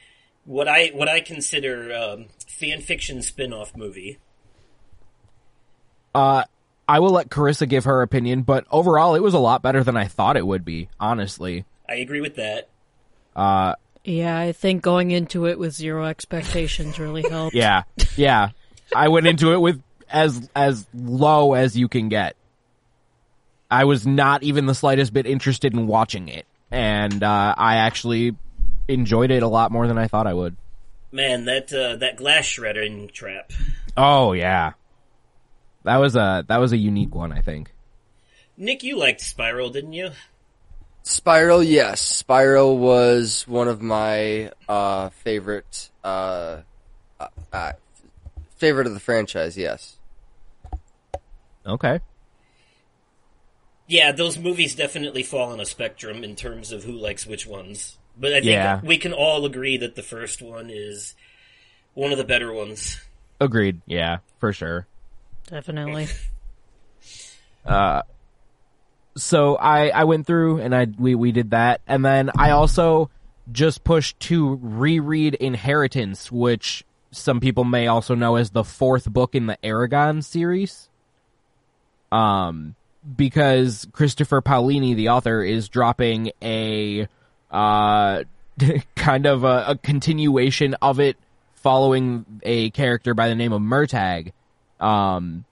what 0.45 0.67
I 0.67 0.87
what 0.87 1.07
I 1.07 1.19
consider 1.21 1.93
um, 1.93 2.25
fan 2.47 2.81
fiction 2.81 3.21
spin-off 3.21 3.75
movie. 3.77 4.17
Uh, 6.15 6.43
I 6.87 6.99
will 6.99 7.11
let 7.11 7.29
Karissa 7.29 7.69
give 7.69 7.83
her 7.85 8.01
opinion, 8.01 8.41
but 8.41 8.65
overall, 8.71 9.13
it 9.13 9.21
was 9.21 9.35
a 9.35 9.39
lot 9.39 9.61
better 9.61 9.83
than 9.83 9.95
I 9.95 10.05
thought 10.05 10.37
it 10.37 10.47
would 10.47 10.65
be. 10.65 10.89
Honestly, 10.99 11.65
I 11.87 11.95
agree 11.95 12.21
with 12.21 12.35
that. 12.37 12.69
uh, 13.35 13.75
Yeah, 14.03 14.39
I 14.39 14.53
think 14.53 14.81
going 14.81 15.11
into 15.11 15.45
it 15.45 15.59
with 15.59 15.73
zero 15.73 16.05
expectations 16.05 16.97
really 16.97 17.21
helped. 17.29 17.55
yeah, 17.55 17.83
yeah. 18.15 18.49
I 18.95 19.09
went 19.09 19.27
into 19.27 19.53
it 19.53 19.61
with 19.61 19.83
as 20.09 20.49
as 20.55 20.87
low 20.95 21.53
as 21.53 21.77
you 21.77 21.87
can 21.87 22.09
get. 22.09 22.35
I 23.69 23.85
was 23.85 24.05
not 24.07 24.43
even 24.43 24.65
the 24.65 24.75
slightest 24.75 25.13
bit 25.13 25.25
interested 25.25 25.73
in 25.73 25.87
watching 25.87 26.27
it, 26.27 26.45
and 26.71 27.23
uh, 27.23 27.55
I 27.57 27.75
actually 27.75 28.35
enjoyed 28.87 29.31
it 29.31 29.43
a 29.43 29.47
lot 29.47 29.71
more 29.71 29.87
than 29.87 29.97
I 29.97 30.07
thought 30.07 30.27
I 30.27 30.33
would. 30.33 30.57
Man, 31.11 31.45
that 31.45 31.71
uh, 31.73 31.95
that 31.97 32.17
glass 32.17 32.45
shredding 32.45 33.09
trap. 33.09 33.51
Oh 33.95 34.33
yeah, 34.33 34.73
that 35.83 35.97
was 35.97 36.15
a 36.15 36.45
that 36.47 36.57
was 36.57 36.71
a 36.71 36.77
unique 36.77 37.13
one. 37.13 37.31
I 37.31 37.41
think. 37.41 37.71
Nick, 38.57 38.83
you 38.83 38.97
liked 38.97 39.21
Spiral, 39.21 39.69
didn't 39.69 39.93
you? 39.93 40.11
Spiral, 41.03 41.63
yes. 41.63 42.01
Spiral 42.01 42.77
was 42.77 43.47
one 43.47 43.67
of 43.67 43.81
my 43.81 44.51
uh, 44.67 45.09
favorite 45.09 45.89
uh, 46.03 46.57
uh, 47.19 47.27
uh, 47.53 47.71
favorite 48.57 48.85
of 48.85 48.93
the 48.93 48.99
franchise. 48.99 49.57
Yes. 49.57 49.97
Okay. 51.65 51.99
Yeah, 53.89 54.11
those 54.11 54.37
movies 54.37 54.75
definitely 54.75 55.23
fall 55.23 55.51
on 55.51 55.59
a 55.59 55.65
spectrum 55.65 56.23
in 56.23 56.35
terms 56.35 56.71
of 56.71 56.83
who 56.83 56.91
likes 56.91 57.25
which 57.25 57.47
ones. 57.47 57.97
But 58.15 58.31
I 58.33 58.35
think 58.35 58.45
Yeah. 58.51 58.81
we 58.83 58.97
can 58.99 59.13
all 59.13 59.45
agree 59.45 59.77
that 59.77 59.95
the 59.95 60.03
first 60.03 60.43
one 60.43 60.69
is 60.69 61.15
one 61.95 62.11
of 62.11 62.19
the 62.19 62.23
better 62.23 62.53
ones. 62.53 63.01
Agreed. 63.41 63.81
Yeah, 63.87 64.19
for 64.37 64.53
sure. 64.53 64.85
Definitely. 65.47 66.07
uh, 67.65 68.03
so 69.17 69.55
I 69.55 69.89
I 69.89 70.03
went 70.03 70.27
through 70.27 70.59
and 70.61 70.75
I 70.75 70.85
we 70.97 71.15
we 71.15 71.31
did 71.31 71.49
that, 71.51 71.81
and 71.87 72.05
then 72.05 72.29
I 72.37 72.51
also 72.51 73.09
just 73.51 73.83
pushed 73.83 74.19
to 74.19 74.59
reread 74.61 75.33
Inheritance, 75.33 76.31
which 76.31 76.83
some 77.11 77.39
people 77.39 77.63
may 77.63 77.87
also 77.87 78.13
know 78.13 78.35
as 78.35 78.51
the 78.51 78.63
fourth 78.63 79.09
book 79.11 79.33
in 79.33 79.47
the 79.47 79.57
Eragon 79.63 80.23
series. 80.23 80.89
Um, 82.11 82.75
because 83.15 83.87
Christopher 83.91 84.41
Paolini, 84.41 84.95
the 84.95 85.09
author, 85.09 85.43
is 85.43 85.69
dropping 85.69 86.31
a 86.41 87.07
uh 87.51 88.23
kind 88.95 89.25
of 89.25 89.43
a, 89.43 89.65
a 89.69 89.77
continuation 89.77 90.73
of 90.75 90.99
it, 90.99 91.17
following 91.55 92.25
a 92.43 92.69
character 92.71 93.13
by 93.13 93.29
the 93.29 93.35
name 93.35 93.53
of 93.53 93.61
Murtagh. 93.61 94.31
Um, 94.79 95.45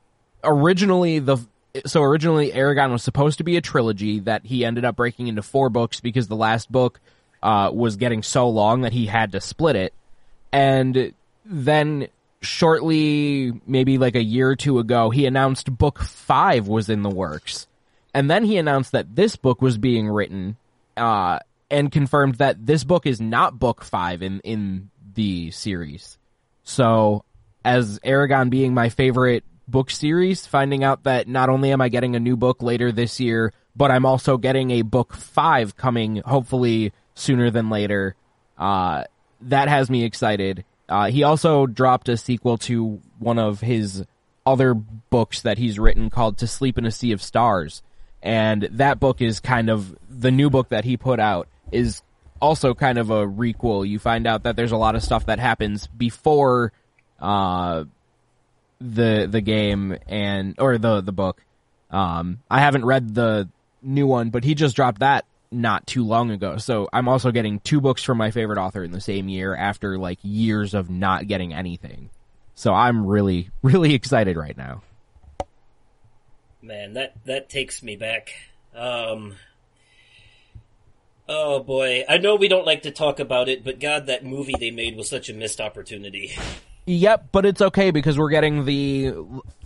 originally 0.43 1.19
the 1.19 1.37
so 1.85 2.01
originally 2.01 2.51
Eragon 2.51 2.91
was 2.91 3.03
supposed 3.03 3.37
to 3.37 3.43
be 3.43 3.57
a 3.57 3.61
trilogy 3.61 4.19
that 4.21 4.45
he 4.45 4.65
ended 4.65 4.85
up 4.85 4.95
breaking 4.95 5.27
into 5.27 5.41
four 5.41 5.69
books 5.69 5.99
because 5.99 6.27
the 6.27 6.35
last 6.35 6.71
book 6.71 6.99
uh, 7.43 7.69
was 7.71 7.97
getting 7.97 8.23
so 8.23 8.49
long 8.49 8.81
that 8.81 8.93
he 8.93 9.05
had 9.05 9.31
to 9.33 9.41
split 9.41 9.75
it, 9.75 9.93
and 10.51 11.13
then 11.45 12.07
shortly, 12.41 13.53
maybe 13.65 13.97
like 13.97 14.15
a 14.15 14.23
year 14.23 14.49
or 14.49 14.55
two 14.55 14.79
ago, 14.79 15.09
he 15.09 15.25
announced 15.25 15.75
book 15.75 15.99
five 15.99 16.67
was 16.67 16.89
in 16.89 17.01
the 17.01 17.09
works, 17.09 17.67
and 18.13 18.29
then 18.29 18.43
he 18.43 18.57
announced 18.57 18.91
that 18.91 19.15
this 19.15 19.35
book 19.35 19.61
was 19.61 19.77
being 19.77 20.07
written, 20.09 20.57
uh, 20.95 21.39
and 21.69 21.91
confirmed 21.91 22.35
that 22.35 22.65
this 22.65 22.83
book 22.83 23.05
is 23.05 23.19
not 23.19 23.59
book 23.59 23.83
five 23.83 24.21
in 24.21 24.39
in 24.41 24.89
the 25.13 25.51
series. 25.51 26.17
So, 26.63 27.23
as 27.63 27.99
Eragon 27.99 28.49
being 28.49 28.73
my 28.73 28.89
favorite 28.89 29.43
book 29.67 29.89
series, 29.89 30.45
finding 30.45 30.83
out 30.83 31.03
that 31.03 31.27
not 31.27 31.49
only 31.49 31.71
am 31.71 31.81
I 31.81 31.89
getting 31.89 32.15
a 32.15 32.19
new 32.19 32.37
book 32.37 32.61
later 32.61 32.91
this 32.91 33.19
year, 33.19 33.53
but 33.75 33.91
I'm 33.91 34.05
also 34.05 34.37
getting 34.37 34.71
a 34.71 34.81
book 34.81 35.13
five 35.13 35.75
coming 35.75 36.21
hopefully 36.25 36.93
sooner 37.15 37.51
than 37.51 37.69
later. 37.69 38.15
Uh, 38.57 39.03
that 39.41 39.67
has 39.67 39.89
me 39.89 40.03
excited. 40.03 40.65
Uh, 40.89 41.09
he 41.09 41.23
also 41.23 41.65
dropped 41.65 42.09
a 42.09 42.17
sequel 42.17 42.57
to 42.57 43.01
one 43.19 43.39
of 43.39 43.61
his 43.61 44.05
other 44.45 44.73
books 44.73 45.41
that 45.41 45.57
he's 45.57 45.77
written 45.77 46.09
called 46.09 46.37
To 46.37 46.47
Sleep 46.47 46.77
in 46.77 46.85
a 46.85 46.91
Sea 46.91 47.11
of 47.11 47.21
Stars. 47.21 47.83
And 48.23 48.63
that 48.71 48.99
book 48.99 49.21
is 49.21 49.39
kind 49.39 49.69
of 49.69 49.95
the 50.09 50.31
new 50.31 50.49
book 50.49 50.69
that 50.69 50.85
he 50.85 50.97
put 50.97 51.19
out 51.19 51.47
is 51.71 52.01
also 52.41 52.73
kind 52.73 52.97
of 52.97 53.09
a 53.09 53.27
requel. 53.27 53.87
You 53.87 53.99
find 53.99 54.25
out 54.25 54.43
that 54.43 54.55
there's 54.55 54.71
a 54.71 54.77
lot 54.77 54.95
of 54.95 55.03
stuff 55.03 55.25
that 55.25 55.39
happens 55.39 55.87
before 55.87 56.71
uh, 57.19 57.83
the 58.79 59.27
the 59.29 59.41
game 59.41 59.97
and 60.07 60.55
or 60.59 60.77
the 60.77 61.01
the 61.01 61.11
book. 61.11 61.43
Um, 61.89 62.39
I 62.49 62.59
haven't 62.59 62.85
read 62.85 63.13
the 63.13 63.49
new 63.81 64.07
one, 64.07 64.29
but 64.29 64.43
he 64.43 64.55
just 64.55 64.75
dropped 64.75 64.99
that 64.99 65.25
not 65.51 65.87
too 65.87 66.05
long 66.05 66.31
ago. 66.31 66.57
So 66.57 66.87
I'm 66.91 67.07
also 67.07 67.31
getting 67.31 67.59
two 67.59 67.81
books 67.81 68.03
from 68.03 68.17
my 68.17 68.31
favorite 68.31 68.57
author 68.57 68.83
in 68.83 68.91
the 68.91 69.01
same 69.01 69.29
year 69.29 69.55
after 69.55 69.97
like 69.97 70.19
years 70.21 70.73
of 70.73 70.89
not 70.89 71.27
getting 71.27 71.53
anything. 71.53 72.09
So 72.55 72.73
I'm 72.73 73.05
really 73.05 73.49
really 73.61 73.93
excited 73.93 74.37
right 74.37 74.57
now. 74.57 74.81
Man, 76.61 76.93
that 76.93 77.13
that 77.25 77.49
takes 77.49 77.81
me 77.81 77.95
back. 77.95 78.33
Um, 78.75 79.35
oh 81.27 81.61
boy, 81.61 82.03
I 82.07 82.17
know 82.17 82.35
we 82.35 82.47
don't 82.47 82.65
like 82.65 82.83
to 82.83 82.91
talk 82.91 83.19
about 83.19 83.47
it, 83.47 83.63
but 83.63 83.79
God, 83.79 84.07
that 84.07 84.25
movie 84.25 84.55
they 84.59 84.71
made 84.71 84.97
was 84.97 85.09
such 85.09 85.29
a 85.29 85.33
missed 85.33 85.61
opportunity. 85.61 86.31
Yep, 86.85 87.29
but 87.31 87.45
it's 87.45 87.61
okay 87.61 87.91
because 87.91 88.17
we're 88.17 88.29
getting 88.29 88.65
the 88.65 89.13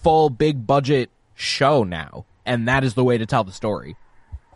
full 0.01 0.29
big 0.29 0.65
budget 0.65 1.11
show 1.35 1.83
now, 1.83 2.25
and 2.45 2.67
that 2.67 2.83
is 2.83 2.95
the 2.95 3.03
way 3.03 3.17
to 3.17 3.25
tell 3.25 3.43
the 3.43 3.51
story. 3.51 3.95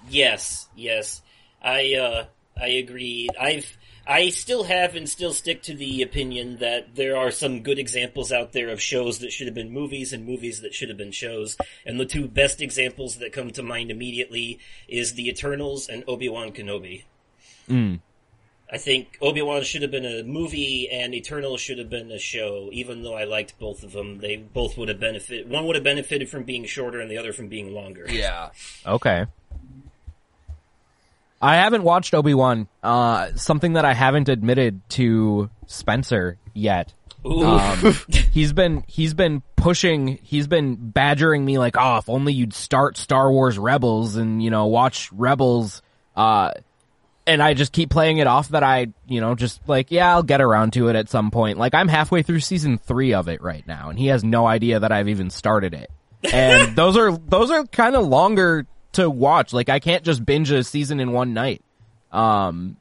Yes, 0.10 0.68
yes, 0.76 1.22
I 1.62 1.96
uh, 1.96 2.26
I 2.60 2.68
agree. 2.68 3.30
I've 3.40 3.78
I 4.08 4.30
still 4.30 4.64
have 4.64 4.96
and 4.96 5.10
still 5.10 5.34
stick 5.34 5.64
to 5.64 5.74
the 5.74 6.04
opinion 6.04 6.58
that 6.58 6.96
there 6.96 7.18
are 7.18 7.32
some 7.32 7.64
good 7.64 7.80
examples 7.80 8.32
out 8.32 8.54
there 8.54 8.70
of 8.70 8.80
shows 8.80 9.20
that 9.20 9.32
should 9.32 9.48
have 9.48 9.56
been 9.56 9.72
movies 9.72 10.14
and 10.14 10.26
movies 10.26 10.62
that 10.62 10.76
should 10.76 10.90
have 10.90 10.98
been 10.98 11.12
shows. 11.12 11.58
And 11.86 12.00
the 12.00 12.06
two 12.06 12.28
best 12.28 12.62
examples 12.62 13.18
that 13.18 13.34
come 13.34 13.50
to 13.52 13.64
mind 13.64 13.90
immediately 13.90 14.60
is 14.88 15.14
The 15.14 15.28
Eternals 15.28 15.90
and 15.90 16.04
Obi-Wan 16.08 16.52
Kenobi. 16.52 17.04
Mm. 17.68 18.00
I 18.72 18.78
think 18.78 19.18
Obi-Wan 19.22 19.64
should 19.64 19.82
have 19.82 19.92
been 19.92 20.06
a 20.06 20.24
movie 20.24 20.88
and 20.92 21.16
Eternals 21.16 21.62
should 21.62 21.80
have 21.80 21.90
been 21.90 22.12
a 22.12 22.20
show, 22.20 22.70
even 22.72 23.02
though 23.02 23.16
I 23.16 23.24
liked 23.24 23.58
both 23.58 23.84
of 23.84 23.92
them. 23.92 24.20
They 24.20 24.38
both 24.38 24.78
would 24.78 24.90
have 24.90 25.00
benefited, 25.00 25.50
one 25.50 25.66
would 25.66 25.76
have 25.76 25.84
benefited 25.84 26.30
from 26.30 26.44
being 26.44 26.66
shorter 26.66 27.00
and 27.00 27.10
the 27.10 27.18
other 27.18 27.34
from 27.34 27.48
being 27.48 27.74
longer. 27.74 28.06
Yeah. 28.08 28.50
Okay. 28.86 29.26
I 31.42 31.56
haven't 31.56 31.84
watched 31.84 32.14
Obi 32.14 32.34
Wan. 32.34 32.68
Uh, 32.82 33.30
something 33.36 33.74
that 33.74 33.86
I 33.86 33.94
haven't 33.94 34.30
admitted 34.30 34.82
to 34.92 35.50
Spencer 35.68 36.38
yet. 36.54 36.94
Um, 37.26 37.96
he's 38.32 38.54
been 38.54 38.84
he's 38.88 39.14
been 39.14 39.42
pushing. 39.56 40.20
He's 40.22 40.48
been 40.48 40.76
badgering 40.76 41.44
me 41.44 41.58
like, 41.58 41.76
oh, 41.78 41.98
if 41.98 42.10
only 42.10 42.34
you'd 42.34 42.54
start 42.54 42.98
Star 42.98 43.32
Wars 43.32 43.58
Rebels 43.58 44.16
and 44.16 44.44
you 44.44 44.50
know 44.50 44.68
watch 44.68 45.12
Rebels. 45.12 45.82
Uh, 46.16 46.52
and 47.28 47.42
I 47.42 47.56
just 47.56 47.72
keep 47.72 47.90
playing 47.90 48.20
it 48.20 48.28
off 48.28 48.50
that 48.50 48.64
I, 48.64 48.88
you 49.08 49.20
know, 49.20 49.34
just 49.34 49.68
like, 49.68 49.92
yeah, 49.92 50.12
I'll 50.12 50.24
get 50.24 50.42
around 50.42 50.74
to 50.74 50.90
it 50.90 50.96
at 50.96 51.10
some 51.10 51.32
point. 51.32 51.58
Like 51.58 51.74
I'm 51.74 51.88
halfway 51.88 52.22
through 52.22 52.42
season 52.42 52.78
three 52.78 53.14
of 53.14 53.28
it 53.28 53.42
right 53.42 53.66
now, 53.68 53.90
and 53.90 53.98
he 53.98 54.08
has 54.08 54.24
no 54.24 54.46
idea 54.46 54.80
that 54.80 54.92
I've 54.92 55.10
even 55.10 55.30
started 55.30 55.74
it. 55.74 55.90
And 56.32 56.76
those 56.76 56.96
are 56.98 57.18
those 57.18 57.50
are 57.52 57.66
kind 57.66 57.96
of 57.96 58.06
longer 58.06 58.68
to 58.96 59.10
watch. 59.10 59.54
Like 59.54 59.70
I 59.70 59.80
can't 59.80 60.04
just 60.04 60.26
binge 60.26 60.52
a 60.52 60.64
season 60.64 61.00
in 61.00 61.12
one 61.12 61.34
night. 61.34 61.62
Um, 62.12 62.78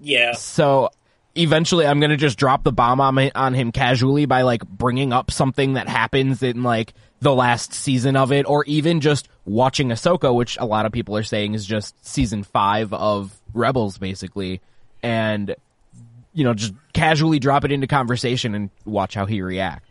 yeah. 0.00 0.32
so 0.32 0.90
eventually 1.34 1.86
I'm 1.86 2.00
going 2.00 2.10
to 2.10 2.16
just 2.16 2.38
drop 2.38 2.64
the 2.64 2.72
bomb 2.72 3.00
on, 3.00 3.14
my, 3.14 3.30
on 3.34 3.54
him 3.54 3.72
casually 3.72 4.26
by 4.26 4.42
like 4.42 4.66
bringing 4.66 5.12
up 5.12 5.30
something 5.30 5.74
that 5.74 5.88
happens 5.88 6.42
in 6.42 6.62
like 6.62 6.94
the 7.20 7.34
last 7.34 7.72
season 7.72 8.16
of 8.16 8.32
it 8.32 8.46
or 8.46 8.64
even 8.64 9.00
just 9.00 9.28
watching 9.44 9.88
Ahsoka, 9.88 10.34
which 10.34 10.56
a 10.58 10.64
lot 10.64 10.86
of 10.86 10.92
people 10.92 11.16
are 11.16 11.22
saying 11.22 11.54
is 11.54 11.66
just 11.66 12.04
season 12.04 12.44
five 12.44 12.92
of 12.92 13.36
Rebels 13.54 13.98
basically. 13.98 14.60
And, 15.02 15.54
you 16.32 16.44
know, 16.44 16.54
just 16.54 16.74
casually 16.92 17.38
drop 17.38 17.64
it 17.64 17.72
into 17.72 17.86
conversation 17.86 18.54
and 18.54 18.70
watch 18.84 19.14
how 19.14 19.26
he 19.26 19.42
reacts. 19.42 19.87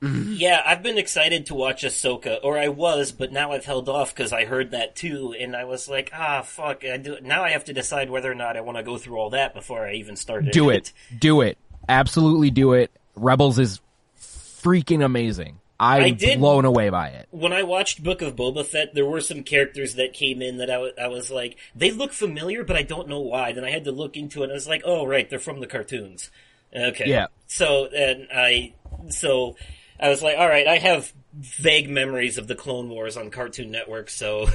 Yeah, 0.00 0.62
I've 0.64 0.82
been 0.82 0.96
excited 0.98 1.46
to 1.46 1.54
watch 1.54 1.82
Ahsoka, 1.82 2.38
or 2.44 2.56
I 2.56 2.68
was, 2.68 3.10
but 3.10 3.32
now 3.32 3.52
I've 3.52 3.64
held 3.64 3.88
off 3.88 4.14
because 4.14 4.32
I 4.32 4.44
heard 4.44 4.70
that 4.70 4.94
too, 4.94 5.34
and 5.38 5.56
I 5.56 5.64
was 5.64 5.88
like, 5.88 6.10
ah, 6.14 6.42
fuck. 6.42 6.84
I 6.84 6.98
do, 6.98 7.16
now 7.22 7.42
I 7.42 7.50
have 7.50 7.64
to 7.64 7.72
decide 7.72 8.08
whether 8.08 8.30
or 8.30 8.34
not 8.36 8.56
I 8.56 8.60
want 8.60 8.78
to 8.78 8.84
go 8.84 8.96
through 8.98 9.16
all 9.18 9.30
that 9.30 9.54
before 9.54 9.84
I 9.86 9.94
even 9.94 10.14
start 10.16 10.44
Do 10.52 10.70
it. 10.70 10.92
Do 11.18 11.40
it. 11.40 11.58
Absolutely 11.88 12.50
do 12.50 12.74
it. 12.74 12.90
Rebels 13.16 13.58
is 13.58 13.80
freaking 14.20 15.04
amazing. 15.04 15.58
I'm 15.80 16.02
I 16.02 16.10
did- 16.10 16.40
blown 16.40 16.64
away 16.64 16.88
by 16.90 17.08
it. 17.08 17.28
when 17.30 17.52
I 17.52 17.62
watched 17.62 18.02
Book 18.02 18.20
of 18.20 18.34
Boba 18.34 18.64
Fett, 18.66 18.94
there 18.94 19.06
were 19.06 19.20
some 19.20 19.44
characters 19.44 19.94
that 19.94 20.12
came 20.12 20.42
in 20.42 20.58
that 20.58 20.70
I 20.70 20.78
wa- 20.78 20.90
I 21.00 21.06
was 21.06 21.30
like, 21.30 21.56
they 21.74 21.92
look 21.92 22.12
familiar, 22.12 22.64
but 22.64 22.76
I 22.76 22.82
don't 22.82 23.08
know 23.08 23.20
why. 23.20 23.52
Then 23.52 23.64
I 23.64 23.70
had 23.70 23.84
to 23.84 23.92
look 23.92 24.16
into 24.16 24.40
it, 24.40 24.44
and 24.44 24.52
I 24.52 24.54
was 24.54 24.66
like, 24.68 24.82
oh, 24.84 25.06
right, 25.06 25.28
they're 25.30 25.38
from 25.38 25.60
the 25.60 25.66
cartoons. 25.68 26.30
Okay. 26.74 27.04
Yeah. 27.06 27.28
So, 27.46 27.86
and 27.86 28.26
I, 28.34 28.74
so, 29.08 29.54
I 30.00 30.08
was 30.08 30.22
like, 30.22 30.36
alright, 30.36 30.66
I 30.66 30.78
have 30.78 31.12
vague 31.34 31.88
memories 31.90 32.38
of 32.38 32.46
the 32.46 32.54
Clone 32.54 32.88
Wars 32.88 33.16
on 33.16 33.30
Cartoon 33.30 33.70
Network, 33.70 34.10
so, 34.10 34.46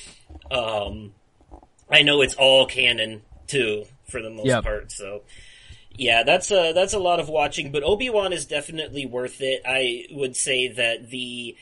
um, 0.50 1.14
I 1.90 2.02
know 2.02 2.20
it's 2.22 2.34
all 2.34 2.66
canon, 2.66 3.22
too, 3.46 3.84
for 4.08 4.20
the 4.22 4.30
most 4.30 4.46
Yep. 4.46 4.64
part, 4.64 4.92
so. 4.92 5.22
Yeah, 5.96 6.22
that's 6.22 6.50
a 6.50 6.72
that's 6.72 6.94
a 6.94 6.98
lot 6.98 7.20
of 7.20 7.28
watching, 7.28 7.70
but 7.70 7.82
Obi 7.82 8.08
Wan 8.08 8.32
is 8.32 8.46
definitely 8.46 9.04
worth 9.04 9.42
it. 9.42 9.60
I 9.66 10.06
would 10.10 10.36
say 10.36 10.68
that 10.68 11.10
the 11.10 11.54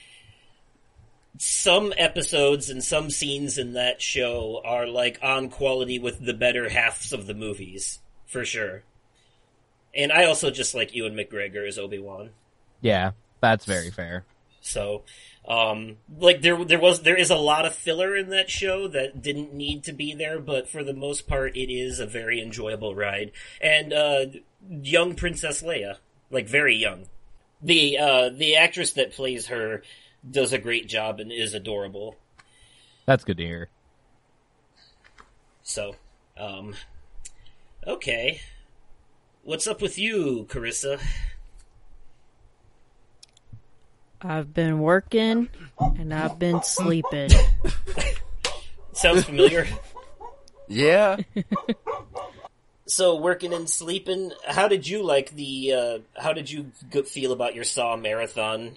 some 1.38 1.92
episodes 1.96 2.70
and 2.70 2.82
some 2.84 3.10
scenes 3.10 3.58
in 3.58 3.72
that 3.72 4.00
show 4.00 4.60
are 4.64 4.87
like 4.87 5.18
on 5.22 5.49
quality 5.49 5.99
with 5.99 6.25
the 6.25 6.34
better 6.34 6.68
halves 6.68 7.12
of 7.12 7.26
the 7.26 7.34
movies 7.34 7.99
for 8.26 8.44
sure. 8.44 8.84
And 9.94 10.12
I 10.12 10.26
also 10.26 10.50
just 10.50 10.75
like 10.76 10.94
Ewan 10.94 11.14
McGregor 11.14 11.66
as 11.66 11.78
Obi 11.78 11.99
Wan. 11.99 12.30
Yeah, 12.80 13.12
that's 13.40 13.64
very 13.64 13.90
fair. 13.90 14.25
So, 14.60 15.02
um, 15.49 15.96
like 16.18 16.42
there, 16.42 16.64
there 16.64 16.80
was, 16.80 17.02
there 17.02 17.16
is 17.16 17.30
a 17.30 17.37
lot 17.37 17.64
of 17.64 17.75
filler 17.75 18.16
in 18.16 18.30
that 18.30 18.50
show 18.50 18.88
that 18.88 19.22
didn't 19.22 19.54
need 19.54 19.84
to 19.84 19.92
be 19.92 20.14
there, 20.14 20.38
but 20.38 20.68
for 20.68 20.84
the 20.84 20.92
most 20.92 21.26
part, 21.26 21.56
it 21.56 21.72
is 21.72 21.99
a 21.99 22.06
very 22.06 22.42
enjoyable 22.42 22.94
ride. 22.94 23.32
And, 23.60 23.92
uh, 23.92 24.26
young 24.82 25.14
Princess 25.14 25.62
Leia, 25.62 25.96
like 26.30 26.46
very 26.46 26.76
young. 26.76 27.06
The, 27.62 27.99
uh, 27.99 28.28
the 28.30 28.56
actress 28.56 28.92
that 28.92 29.12
plays 29.12 29.46
her 29.46 29.82
does 30.28 30.52
a 30.52 30.58
great 30.58 30.87
job 30.87 31.20
and 31.20 31.32
is 31.32 31.54
adorable. 31.54 32.16
That's 33.06 33.25
good 33.25 33.38
to 33.38 33.44
hear. 33.44 33.68
So, 35.62 35.96
um, 36.37 36.75
okay. 37.87 38.40
What's 39.42 39.66
up 39.66 39.80
with 39.80 39.99
you, 39.99 40.46
Karissa? 40.50 41.00
I've 44.23 44.53
been 44.53 44.81
working 44.81 45.49
and 45.79 46.12
I've 46.12 46.39
been 46.39 46.62
sleeping. 46.62 47.31
Sounds 48.93 49.25
familiar? 49.25 49.67
Yeah. 50.69 51.19
So 52.91 53.15
working 53.15 53.55
and 53.55 53.71
sleeping. 53.71 54.33
How 54.45 54.67
did 54.67 54.87
you 54.87 55.05
like 55.05 55.31
the? 55.31 55.73
Uh, 55.73 55.99
how 56.21 56.33
did 56.33 56.50
you 56.50 56.73
feel 57.07 57.31
about 57.31 57.55
your 57.55 57.62
Saw 57.62 57.97
marathon? 57.97 58.77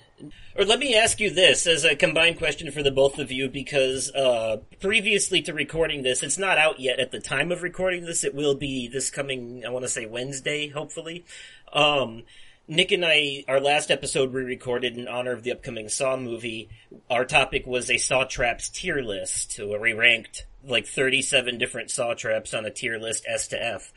Or 0.56 0.66
let 0.66 0.78
me 0.78 0.96
ask 0.96 1.20
you 1.20 1.32
this 1.32 1.66
as 1.66 1.84
a 1.84 1.96
combined 1.96 2.38
question 2.38 2.70
for 2.70 2.84
the 2.84 2.92
both 2.92 3.18
of 3.18 3.32
you, 3.32 3.50
because 3.50 4.12
uh, 4.12 4.58
previously 4.80 5.42
to 5.42 5.54
recording 5.54 6.04
this, 6.04 6.22
it's 6.22 6.38
not 6.38 6.60
out 6.60 6.80
yet 6.80 7.00
at 7.00 7.10
the 7.10 7.20
time 7.20 7.52
of 7.52 7.64
recording 7.64 8.06
this. 8.06 8.24
It 8.24 8.36
will 8.36 8.54
be 8.54 8.88
this 8.88 9.10
coming. 9.10 9.64
I 9.66 9.70
want 9.72 9.84
to 9.84 9.90
say 9.90 10.06
Wednesday, 10.06 10.70
hopefully. 10.70 11.26
Um, 11.74 12.22
Nick 12.68 12.92
and 12.94 13.06
I, 13.06 13.44
our 13.48 13.60
last 13.60 13.92
episode 13.92 14.32
we 14.32 14.42
recorded 14.42 14.98
in 14.98 15.08
honor 15.08 15.34
of 15.34 15.44
the 15.44 15.52
upcoming 15.52 15.90
Saw 15.90 16.16
movie, 16.16 16.70
our 17.10 17.26
topic 17.26 17.68
was 17.68 17.90
a 17.90 17.98
Saw 17.98 18.24
Traps 18.24 18.70
tier 18.70 19.02
list, 19.02 19.60
where 19.60 19.82
we 19.82 19.92
ranked 19.92 20.46
like 20.66 20.88
37 20.88 21.58
different 21.58 21.92
Saw 21.92 22.14
Traps 22.14 22.54
on 22.54 22.66
a 22.66 22.72
tier 22.72 22.98
list 22.98 23.26
S 23.28 23.50
to 23.50 23.62
F. 23.62 23.92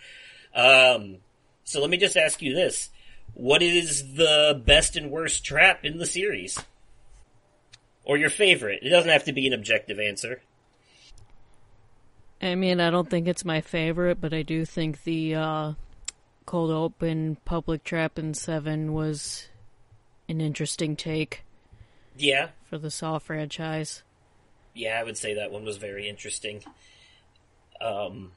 Um, 0.52 1.18
so 1.62 1.80
let 1.80 1.90
me 1.90 1.96
just 1.96 2.16
ask 2.16 2.42
you 2.42 2.54
this. 2.54 2.90
What 3.35 3.62
is 3.62 4.14
the 4.14 4.61
best 4.64 4.96
and 4.96 5.12
worst 5.12 5.44
trap 5.44 5.85
in 5.85 5.99
the 5.99 6.06
series? 6.06 6.58
Or 8.04 8.16
your 8.16 8.30
favorite? 8.30 8.80
It 8.82 8.88
doesn't 8.88 9.11
have 9.11 9.25
to 9.25 9.32
be 9.32 9.46
an 9.46 9.52
objective 9.52 10.00
answer. 10.00 10.42
I 12.42 12.54
mean, 12.56 12.80
I 12.80 12.90
don't 12.90 13.08
think 13.08 13.28
it's 13.28 13.44
my 13.44 13.61
favorite, 13.61 14.20
but 14.20 14.35
I 14.35 14.42
do 14.42 14.64
think 14.64 15.04
the 15.04 15.35
uh, 15.37 15.73
cold 16.47 16.71
open 16.71 17.37
public 17.45 17.85
trap 17.85 18.19
in 18.19 18.33
Seven 18.35 18.93
was 18.93 19.49
an 20.29 20.41
interesting 20.41 20.97
take 20.97 21.45
Yeah, 22.17 22.49
for 22.71 22.79
the 22.79 22.91
Saw 22.91 23.19
franchise. 23.19 24.03
yeah, 24.75 24.99
I 25.00 25.05
would 25.05 25.17
say 25.19 25.35
that 25.35 25.50
one 25.50 25.65
was 25.65 25.76
very 25.76 26.09
interesting. 26.09 26.62
Um, 27.81 28.33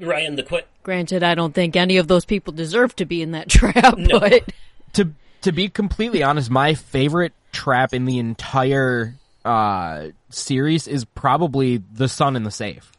Ryan, 0.00 0.36
the 0.36 0.42
qu- 0.42 0.60
Granted, 0.82 1.22
I 1.22 1.34
don't 1.34 1.54
think 1.54 1.76
any 1.76 1.96
of 1.96 2.08
those 2.08 2.24
people 2.24 2.52
deserve 2.52 2.94
to 2.96 3.04
be 3.04 3.22
in 3.22 3.32
that 3.32 3.48
trap, 3.48 3.96
No. 3.98 4.20
but 4.20 4.52
to 4.94 5.10
to 5.42 5.52
be 5.52 5.68
completely 5.68 6.22
honest, 6.22 6.50
my 6.50 6.74
favorite 6.74 7.32
trap 7.52 7.92
in 7.92 8.04
the 8.06 8.18
entire 8.18 9.14
uh, 9.44 10.08
series 10.30 10.88
is 10.88 11.04
probably 11.04 11.76
the 11.92 12.08
son 12.08 12.34
in 12.36 12.44
the 12.44 12.50
safe. 12.50 12.90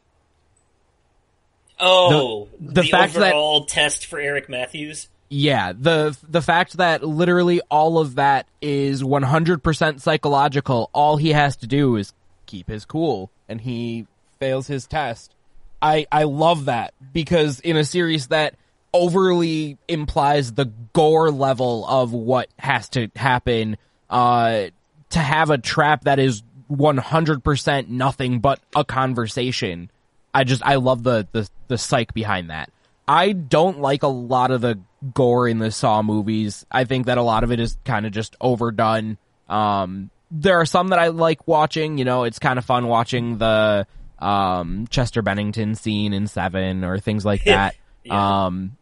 Oh, 1.80 2.48
the 2.60 2.84
fact 2.84 3.14
that- 3.14 3.34
overall 3.34 3.66
test 3.66 4.06
for 4.06 4.20
Eric 4.20 4.50
Matthews. 4.50 5.08
Yeah, 5.28 5.74
the 5.74 6.16
the 6.28 6.42
fact 6.42 6.78
that 6.78 7.04
literally 7.04 7.60
all 7.72 7.98
of 7.98 8.16
that 8.16 8.46
is 8.62 9.02
100% 9.02 10.00
psychological. 10.00 10.90
All 10.94 11.18
he 11.18 11.32
has 11.32 11.56
to 11.58 11.68
do 11.68 11.96
is 11.96 12.14
keep 12.46 12.68
his 12.68 12.86
cool 12.86 13.32
and 13.50 13.60
he 13.60 14.06
fails 14.40 14.68
his 14.68 14.86
test. 14.86 15.34
I 15.82 16.06
I 16.12 16.24
love 16.24 16.66
that 16.66 16.94
because 17.12 17.60
in 17.60 17.76
a 17.76 17.84
series 17.84 18.28
that 18.28 18.56
overly 18.94 19.78
implies 19.88 20.54
the 20.54 20.72
gore 20.94 21.32
level 21.32 21.86
of 21.88 22.14
what 22.14 22.48
has 22.58 22.88
to 22.90 23.10
happen 23.16 23.78
uh 24.10 24.66
to 25.10 25.20
have 25.20 25.50
a 25.50 25.58
trap 25.58 26.06
that 26.06 26.20
is 26.20 26.44
100% 26.72 27.88
nothing 27.90 28.40
but 28.40 28.60
a 28.76 28.84
conversation. 28.84 29.90
I 30.36 30.44
just 30.44 30.62
I 30.66 30.76
love 30.76 31.02
the 31.02 31.28
the 31.32 31.50
the 31.70 31.78
psych 31.78 32.14
behind 32.14 32.50
that. 32.50 32.70
I 33.08 33.32
don't 33.32 33.80
like 33.80 34.04
a 34.04 34.08
lot 34.08 34.52
of 34.52 34.60
the 34.60 34.80
gore 35.14 35.48
in 35.48 35.60
the 35.60 35.72
Saw 35.72 36.02
movies. 36.02 36.66
I 36.70 36.84
think 36.84 37.06
that 37.06 37.18
a 37.18 37.22
lot 37.24 37.46
of 37.46 37.52
it 37.54 37.60
is 37.62 37.78
kind 37.86 38.06
of 38.06 38.12
just 38.12 38.36
overdone. 38.42 39.18
Um, 39.48 40.10
there 40.30 40.60
are 40.60 40.66
some 40.66 40.90
that 40.90 41.00
I 41.00 41.08
like 41.08 41.48
watching. 41.48 41.98
You 41.98 42.04
know, 42.04 42.26
it's 42.26 42.38
kind 42.38 42.60
of 42.60 42.66
fun 42.66 42.88
watching 42.88 43.38
the 43.38 43.88
um, 44.20 44.88
Chester 44.90 45.22
Bennington 45.22 45.76
scene 45.76 46.12
in 46.12 46.28
Seven 46.28 46.84
or 46.84 47.00
things 47.00 47.24
like 47.24 47.44
that. 47.46 47.76
Yeah. 48.04 48.46
Um, 48.46 48.76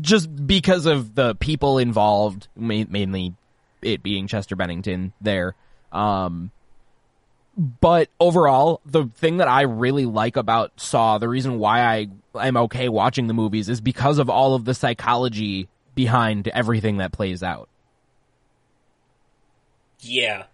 just 0.00 0.46
because 0.46 0.86
of 0.86 1.14
the 1.14 1.36
people 1.36 1.78
involved, 1.78 2.48
ma- 2.56 2.84
mainly 2.88 3.34
it 3.80 4.02
being 4.02 4.26
Chester 4.26 4.56
Bennington 4.56 5.12
there. 5.20 5.54
Um, 5.92 6.50
but 7.56 8.10
overall, 8.20 8.80
the 8.84 9.06
thing 9.06 9.38
that 9.38 9.48
I 9.48 9.62
really 9.62 10.04
like 10.04 10.36
about 10.36 10.78
Saw, 10.78 11.18
the 11.18 11.28
reason 11.28 11.58
why 11.58 11.80
I 11.80 12.08
am 12.34 12.56
okay 12.58 12.88
watching 12.88 13.26
the 13.26 13.34
movies 13.34 13.68
is 13.68 13.80
because 13.80 14.18
of 14.18 14.28
all 14.28 14.54
of 14.54 14.64
the 14.66 14.74
psychology 14.74 15.68
behind 15.94 16.48
everything 16.48 16.98
that 16.98 17.12
plays 17.12 17.42
out. 17.42 17.68
Yeah. 20.00 20.44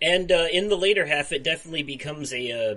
And 0.00 0.32
uh, 0.32 0.46
in 0.50 0.68
the 0.68 0.76
later 0.76 1.06
half, 1.06 1.30
it 1.32 1.42
definitely 1.42 1.82
becomes 1.82 2.32
a 2.32 2.52
uh, 2.52 2.74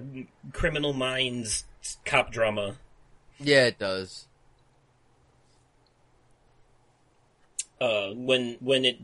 criminal 0.52 0.94
minds 0.94 1.64
cop 2.06 2.32
drama. 2.32 2.76
Yeah, 3.40 3.66
it 3.66 3.80
does. 3.80 4.28
Uh, 7.80 8.10
when 8.14 8.58
when 8.60 8.84
it 8.84 9.00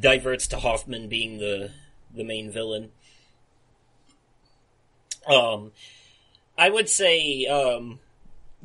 diverts 0.00 0.46
to 0.48 0.58
Hoffman 0.58 1.08
being 1.08 1.38
the 1.38 1.70
the 2.14 2.24
main 2.24 2.50
villain. 2.50 2.90
Um, 5.28 5.72
I 6.56 6.70
would 6.70 6.88
say 6.88 7.46
um, 7.46 8.00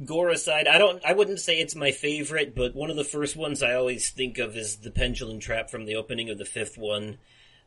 gore 0.04 0.30
aside, 0.30 0.68
I 0.68 0.78
don't. 0.78 1.04
I 1.06 1.14
wouldn't 1.14 1.40
say 1.40 1.60
it's 1.60 1.76
my 1.76 1.92
favorite, 1.92 2.56
but 2.56 2.76
one 2.76 2.90
of 2.90 2.96
the 2.96 3.04
first 3.04 3.36
ones 3.36 3.62
I 3.62 3.76
always 3.76 4.10
think 4.10 4.38
of 4.40 4.56
is 4.58 4.78
the 4.78 4.92
pendulum 4.92 5.40
trap 5.40 5.70
from 5.70 5.86
the 5.86 5.96
opening 5.96 6.30
of 6.30 6.38
the 6.38 6.46
fifth 6.46 6.78
one. 6.78 7.18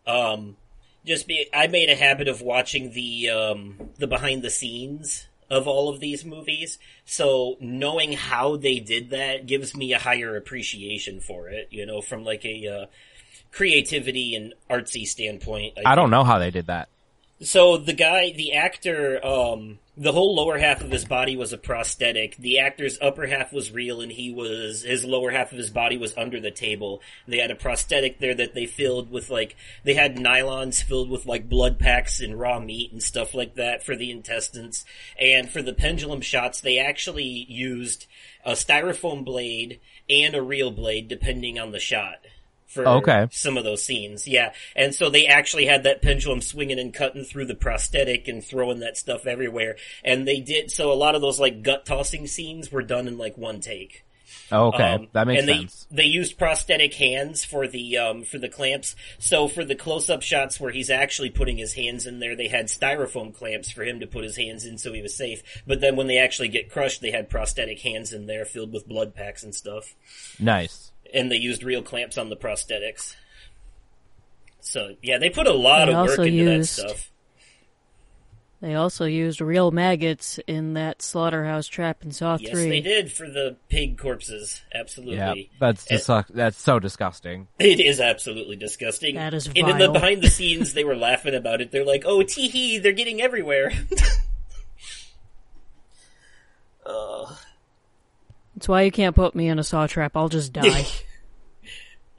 Um, 0.07 0.57
just 1.05 1.29
be, 1.29 1.47
I 1.55 1.69
made 1.69 1.89
a 1.89 1.95
habit 1.95 2.29
of 2.29 2.43
watching 2.43 2.93
the 2.93 3.31
um, 3.31 3.91
the 3.99 4.07
behind 4.07 4.43
the 4.43 4.51
scenes 4.51 5.27
of 5.49 5.69
all 5.69 5.89
of 5.89 6.01
these 6.01 6.25
movies, 6.25 6.79
so 7.05 7.57
knowing 7.61 8.13
how 8.13 8.57
they 8.57 8.81
did 8.81 9.11
that 9.11 9.47
gives 9.47 9.77
me 9.77 9.93
a 9.93 9.99
higher 9.99 10.37
appreciation 10.37 11.21
for 11.21 11.49
it. 11.49 11.69
You 11.71 11.87
know, 11.87 12.01
from 12.01 12.25
like 12.25 12.45
a 12.45 12.67
uh, 12.67 12.87
creativity 13.53 14.35
and 14.35 14.55
artsy 14.69 15.07
standpoint. 15.07 15.79
I 15.87 15.95
don't 15.95 16.11
know 16.11 16.25
how 16.25 16.39
they 16.39 16.51
did 16.51 16.67
that. 16.67 16.89
So 17.43 17.77
the 17.77 17.93
guy, 17.93 18.33
the 18.33 18.55
actor, 18.55 19.25
um, 19.25 19.79
the 19.95 20.13
whole 20.13 20.35
lower 20.35 20.57
half 20.57 20.81
of 20.81 20.91
his 20.91 21.05
body 21.05 21.37
was 21.37 21.53
a 21.53 21.59
prosthetic. 21.59 22.35
The 22.39 22.61
actor's 22.61 22.99
upper 23.01 23.27
half 23.27 23.53
was 23.53 23.71
real, 23.71 24.01
and 24.01 24.11
he 24.11 24.33
was 24.33 24.83
his 24.83 25.05
lower 25.05 25.31
half 25.31 25.53
of 25.53 25.59
his 25.59 25.69
body 25.69 25.99
was 25.99 26.17
under 26.17 26.41
the 26.41 26.51
table. 26.51 27.03
They 27.29 27.37
had 27.37 27.51
a 27.51 27.55
prosthetic 27.55 28.21
there 28.21 28.35
that 28.35 28.55
they 28.55 28.65
filled 28.65 29.11
with 29.11 29.29
like 29.29 29.55
they 29.85 29.93
had 29.93 30.17
nylons 30.17 30.83
filled 30.83 31.11
with 31.11 31.27
like 31.27 31.47
blood 31.47 31.79
packs 31.79 32.21
and 32.21 32.41
raw 32.41 32.59
meat 32.59 32.91
and 32.93 33.03
stuff 33.03 33.35
like 33.35 33.57
that 33.57 33.85
for 33.85 33.97
the 33.97 34.11
intestines. 34.11 34.87
And 35.21 35.51
for 35.51 35.61
the 35.61 35.75
pendulum 35.75 36.23
shots, 36.23 36.63
they 36.63 36.79
actually 36.79 37.45
used 37.51 38.07
a 38.47 38.53
styrofoam 38.53 39.27
blade 39.27 39.81
and 40.09 40.35
a 40.35 40.43
real 40.43 40.71
blade, 40.71 41.09
depending 41.09 41.59
on 41.59 41.73
the 41.73 41.81
shot 41.81 42.26
for 42.67 42.87
Okay. 42.87 43.27
some 43.31 43.57
of 43.57 43.65
those 43.65 43.83
scenes. 43.83 44.27
Yeah. 44.29 44.53
And 44.75 44.95
so 44.95 45.09
they 45.09 45.27
actually 45.27 45.67
had 45.67 45.85
that 45.85 46.03
pendulum 46.03 46.41
swinging 46.41 46.79
and 46.79 46.93
cutting 46.93 47.25
through 47.25 47.47
the 47.47 47.55
prosthetic 47.55 48.29
and 48.29 48.45
throwing 48.45 48.81
that 48.81 48.97
stuff 48.97 49.27
everywhere. 49.27 49.77
And 50.05 50.27
they 50.27 50.41
did, 50.41 50.71
so 50.71 50.93
a 50.93 50.95
lot 50.95 51.15
of 51.15 51.21
those 51.21 51.41
like 51.41 51.63
gut 51.63 51.87
tossing 51.87 52.27
scenes 52.27 52.71
were 52.71 52.83
done 52.83 53.09
in 53.09 53.19
like 53.19 53.39
one 53.39 53.61
take. 53.61 54.05
Okay, 54.53 54.83
Um, 54.83 55.09
that 55.13 55.27
makes 55.27 55.41
and 55.41 55.49
they, 55.49 55.57
sense. 55.59 55.87
They 55.91 56.05
used 56.05 56.39
prosthetic 56.39 56.95
hands 56.95 57.45
for 57.45 57.67
the 57.67 57.99
um, 57.99 58.23
for 58.23 58.39
the 58.39 58.49
clamps. 58.49 58.95
So 59.19 59.49
for 59.49 59.65
the 59.65 59.75
close 59.75 60.09
up 60.11 60.23
shots 60.23 60.61
where 60.61 60.71
he's 60.71 60.91
actually 60.91 61.31
putting 61.31 61.57
his 61.57 61.73
hands 61.75 62.07
in 62.07 62.21
there, 62.21 62.37
they 62.37 62.47
had 62.49 62.67
styrofoam 62.67 63.35
clamps 63.35 63.71
for 63.73 63.83
him 63.83 63.99
to 64.01 64.07
put 64.07 64.23
his 64.25 64.37
hands 64.37 64.65
in, 64.65 64.79
so 64.79 64.93
he 64.93 65.03
was 65.03 65.17
safe. 65.17 65.43
But 65.67 65.81
then 65.81 65.97
when 65.97 66.07
they 66.07 66.19
actually 66.19 66.49
get 66.49 66.71
crushed, 66.71 67.01
they 67.01 67.11
had 67.11 67.29
prosthetic 67.31 67.81
hands 67.81 68.13
in 68.13 68.27
there 68.27 68.45
filled 68.45 68.73
with 68.73 68.87
blood 68.87 69.15
packs 69.15 69.43
and 69.43 69.55
stuff 69.55 69.95
Nice. 70.39 70.93
And 71.15 71.31
they 71.31 71.37
used 71.37 71.63
real 71.63 71.83
clamps 71.83 72.19
on 72.19 72.29
the 72.31 72.37
prosthetics. 72.37 73.15
So 74.61 74.97
yeah, 75.03 75.19
they 75.19 75.31
put 75.31 75.47
a 75.47 75.53
lot 75.53 75.87
They 75.87 75.95
of 75.95 76.07
work 76.07 76.19
into 76.19 76.31
used- 76.33 76.79
that 76.79 76.89
stuff. 76.91 77.13
they 78.61 78.75
also 78.75 79.05
used 79.05 79.41
real 79.41 79.71
maggots 79.71 80.41
in 80.47 80.75
that 80.75 81.03
slaughterhouse 81.03 81.69
trap 81.69 82.03
in 82.03 82.11
Saw 82.11 82.37
Yes, 82.41 82.51
3. 82.53 82.69
they 82.69 82.81
did 82.81 83.13
for 83.13 83.29
the 83.29 83.57
pig 83.69 83.97
corpses. 83.99 84.63
Absolutely, 84.75 85.17
Yeah, 85.19 85.35
that's 85.61 85.87
And- 85.87 86.25
that's 86.35 86.61
so 86.61 86.79
disgusting. 86.81 87.47
it 87.61 87.79
is 87.81 88.01
absolutely 88.01 88.57
disgusting. 88.57 89.15
That 89.15 89.35
is 89.35 89.47
and 89.47 89.57
in 89.59 89.79
the 89.79 89.91
behind 89.93 90.23
the 90.23 90.31
scenes, 90.31 90.73
they 90.75 90.85
were 90.85 90.97
laughing 90.97 91.35
about 91.35 91.61
it. 91.61 91.71
They're 91.71 91.85
like, 91.85 92.05
"Oh, 92.07 92.23
tee 92.23 92.49
hee, 92.49 92.79
they're 92.79 92.93
getting 92.93 93.21
everywhere." 93.21 93.73
uh, 96.87 97.35
That's 98.57 98.69
why 98.69 98.83
you 98.83 98.91
can't 98.91 99.15
put 99.15 99.35
me 99.35 99.49
in 99.49 99.59
a 99.59 99.65
Saw 99.65 99.87
trap. 99.87 100.17
I'll 100.17 100.31
just 100.31 100.53
die. 100.53 100.65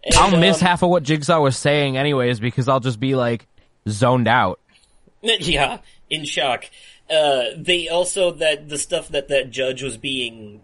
and, 0.04 0.16
I'll 0.16 0.38
miss 0.38 0.62
um, 0.62 0.68
half 0.68 0.84
of 0.84 0.90
what 0.90 1.04
Jigsaw 1.04 1.42
was 1.42 1.58
saying 1.58 1.98
anyways 1.98 2.40
because 2.40 2.70
I'll 2.70 2.80
just 2.80 3.00
be 3.00 3.16
like 3.16 3.48
zoned 3.90 4.28
out. 4.28 4.60
yeah, 5.22 5.80
in 6.10 6.26
shock. 6.26 6.66
Uh, 7.10 7.46
they 7.58 7.88
also 7.88 8.32
that 8.32 8.70
the 8.70 8.78
stuff 8.78 9.10
that 9.10 9.30
that 9.30 9.50
judge 9.50 9.82
was 9.82 9.98
being 9.98 10.62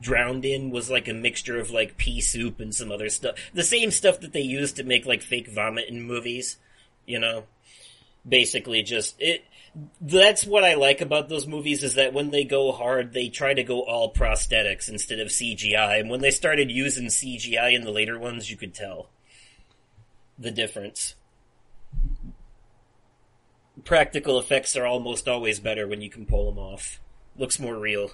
drowned 0.00 0.46
in 0.46 0.70
was 0.70 0.90
like 0.90 1.08
a 1.08 1.12
mixture 1.12 1.60
of 1.60 1.70
like 1.70 1.98
pea 1.98 2.20
soup 2.20 2.58
and 2.58 2.74
some 2.74 2.90
other 2.90 3.10
stuff. 3.10 3.36
The 3.52 3.62
same 3.62 3.90
stuff 3.90 4.20
that 4.20 4.32
they 4.32 4.40
use 4.40 4.72
to 4.74 4.84
make 4.84 5.04
like 5.04 5.20
fake 5.20 5.48
vomit 5.48 5.88
in 5.88 6.02
movies. 6.02 6.56
You 7.06 7.18
know, 7.18 7.44
basically 8.26 8.82
just 8.82 9.16
it. 9.18 9.44
That's 10.00 10.44
what 10.44 10.64
I 10.64 10.74
like 10.74 11.00
about 11.00 11.28
those 11.28 11.46
movies 11.46 11.84
is 11.84 11.94
that 11.94 12.12
when 12.12 12.30
they 12.30 12.44
go 12.44 12.72
hard, 12.72 13.12
they 13.12 13.28
try 13.28 13.54
to 13.54 13.62
go 13.62 13.82
all 13.82 14.12
prosthetics 14.12 14.88
instead 14.88 15.20
of 15.20 15.28
CGI. 15.28 16.00
And 16.00 16.10
when 16.10 16.20
they 16.20 16.32
started 16.32 16.70
using 16.70 17.06
CGI 17.06 17.74
in 17.74 17.84
the 17.84 17.92
later 17.92 18.18
ones, 18.18 18.50
you 18.50 18.56
could 18.56 18.74
tell 18.74 19.10
the 20.38 20.50
difference 20.50 21.14
practical 23.84 24.38
effects 24.38 24.76
are 24.76 24.86
almost 24.86 25.28
always 25.28 25.60
better 25.60 25.86
when 25.86 26.00
you 26.00 26.10
can 26.10 26.26
pull 26.26 26.50
them 26.50 26.58
off. 26.58 27.00
Looks 27.36 27.58
more 27.58 27.78
real. 27.78 28.10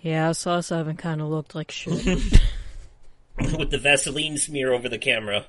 yeah, 0.00 0.32
Saw 0.32 0.60
7 0.60 0.96
kind 0.96 1.20
of 1.20 1.28
looked 1.28 1.54
like 1.54 1.70
shit. 1.70 2.04
with 3.38 3.70
the 3.70 3.78
Vaseline 3.78 4.38
smear 4.38 4.72
over 4.72 4.88
the 4.88 4.98
camera. 4.98 5.46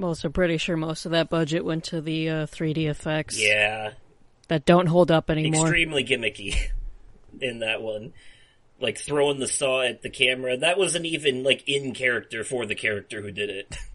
Also, 0.00 0.28
pretty 0.28 0.58
sure 0.58 0.76
most 0.76 1.06
of 1.06 1.12
that 1.12 1.30
budget 1.30 1.64
went 1.64 1.84
to 1.84 2.00
the 2.00 2.28
uh, 2.28 2.46
3D 2.46 2.86
effects 2.88 3.40
Yeah, 3.42 3.92
that 4.48 4.64
don't 4.66 4.86
hold 4.86 5.10
up 5.10 5.30
anymore. 5.30 5.66
extremely 5.66 6.04
gimmicky 6.04 6.54
in 7.40 7.60
that 7.60 7.80
one. 7.82 8.12
Like 8.78 8.98
throwing 8.98 9.38
the 9.40 9.48
saw 9.48 9.80
at 9.82 10.02
the 10.02 10.10
camera. 10.10 10.56
That 10.58 10.76
wasn't 10.76 11.06
even 11.06 11.42
like 11.42 11.66
in 11.66 11.94
character 11.94 12.44
for 12.44 12.66
the 12.66 12.74
character 12.74 13.22
who 13.22 13.30
did 13.30 13.50
it. 13.50 13.76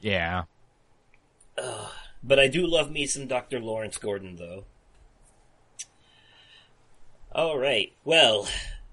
Yeah. 0.00 0.46
But 2.24 2.40
I 2.40 2.48
do 2.48 2.66
love 2.66 2.90
me 2.90 3.06
some 3.06 3.28
Dr. 3.28 3.60
Lawrence 3.60 3.98
Gordon 3.98 4.34
though. 4.34 4.64
Alright, 7.32 7.92
well, 8.04 8.48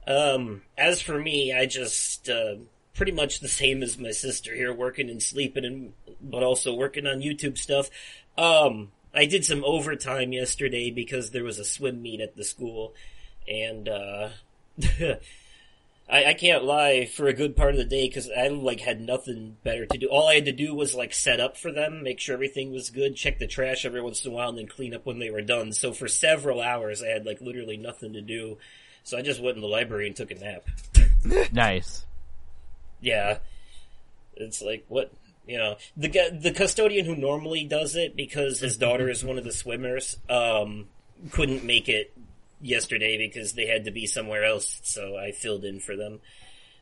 um, 0.07 0.61
as 0.77 1.01
for 1.01 1.19
me, 1.19 1.51
I 1.51 1.65
just, 1.65 2.29
uh, 2.29 2.55
pretty 2.99 3.11
much 3.13 3.39
the 3.39 3.47
same 3.47 3.81
as 3.81 3.97
my 3.97 4.11
sister 4.11 4.53
here, 4.53 4.73
working 4.73 5.09
and 5.09 5.23
sleeping 5.23 5.63
and, 5.63 5.93
but 6.21 6.43
also 6.43 6.73
working 6.73 7.07
on 7.07 7.21
YouTube 7.21 7.57
stuff. 7.57 7.89
Um, 8.37 8.91
I 9.15 9.25
did 9.25 9.45
some 9.45 9.63
overtime 9.63 10.33
yesterday 10.33 10.91
because 10.91 11.31
there 11.31 11.45
was 11.45 11.59
a 11.59 11.63
swim 11.63 12.01
meet 12.01 12.19
at 12.19 12.35
the 12.35 12.43
school, 12.43 12.93
and, 13.47 13.87
uh, 13.87 14.29
I, 16.09 16.25
I 16.25 16.33
can't 16.33 16.65
lie 16.65 17.05
for 17.05 17.29
a 17.29 17.33
good 17.33 17.55
part 17.55 17.71
of 17.71 17.77
the 17.77 17.85
day 17.85 18.05
because 18.09 18.29
I 18.37 18.49
like 18.49 18.81
had 18.81 18.99
nothing 18.99 19.55
better 19.63 19.85
to 19.85 19.97
do. 19.97 20.07
All 20.07 20.27
I 20.27 20.35
had 20.35 20.45
to 20.45 20.51
do 20.51 20.75
was 20.75 20.93
like 20.93 21.13
set 21.13 21.39
up 21.39 21.55
for 21.55 21.71
them, 21.71 22.03
make 22.03 22.19
sure 22.19 22.33
everything 22.33 22.73
was 22.73 22.89
good, 22.89 23.15
check 23.15 23.39
the 23.39 23.47
trash 23.47 23.85
every 23.85 24.01
once 24.01 24.25
in 24.25 24.31
a 24.33 24.35
while, 24.35 24.49
and 24.49 24.57
then 24.57 24.67
clean 24.67 24.93
up 24.93 25.05
when 25.05 25.19
they 25.19 25.29
were 25.29 25.41
done. 25.41 25.71
So 25.71 25.93
for 25.93 26.09
several 26.09 26.59
hours, 26.59 27.01
I 27.01 27.07
had 27.07 27.25
like 27.25 27.39
literally 27.39 27.77
nothing 27.77 28.11
to 28.11 28.21
do. 28.21 28.57
So 29.05 29.17
I 29.17 29.21
just 29.21 29.41
went 29.41 29.55
in 29.55 29.61
the 29.61 29.69
library 29.69 30.07
and 30.07 30.17
took 30.17 30.31
a 30.31 30.35
nap. 30.35 30.65
Nice. 31.53 32.05
Yeah, 33.01 33.39
it's 34.35 34.61
like 34.61 34.85
what 34.87 35.11
you 35.47 35.57
know 35.57 35.77
the 35.97 36.09
the 36.41 36.51
custodian 36.51 37.05
who 37.05 37.15
normally 37.15 37.63
does 37.65 37.95
it 37.95 38.15
because 38.15 38.59
his 38.59 38.77
daughter 38.77 39.09
is 39.09 39.23
one 39.23 39.37
of 39.37 39.43
the 39.43 39.51
swimmers. 39.51 40.17
Um, 40.29 40.87
couldn't 41.31 41.63
make 41.63 41.89
it 41.89 42.13
yesterday 42.61 43.17
because 43.17 43.53
they 43.53 43.65
had 43.67 43.85
to 43.85 43.91
be 43.91 44.05
somewhere 44.05 44.43
else, 44.43 44.79
so 44.83 45.17
I 45.17 45.31
filled 45.31 45.65
in 45.65 45.79
for 45.79 45.95
them. 45.95 46.19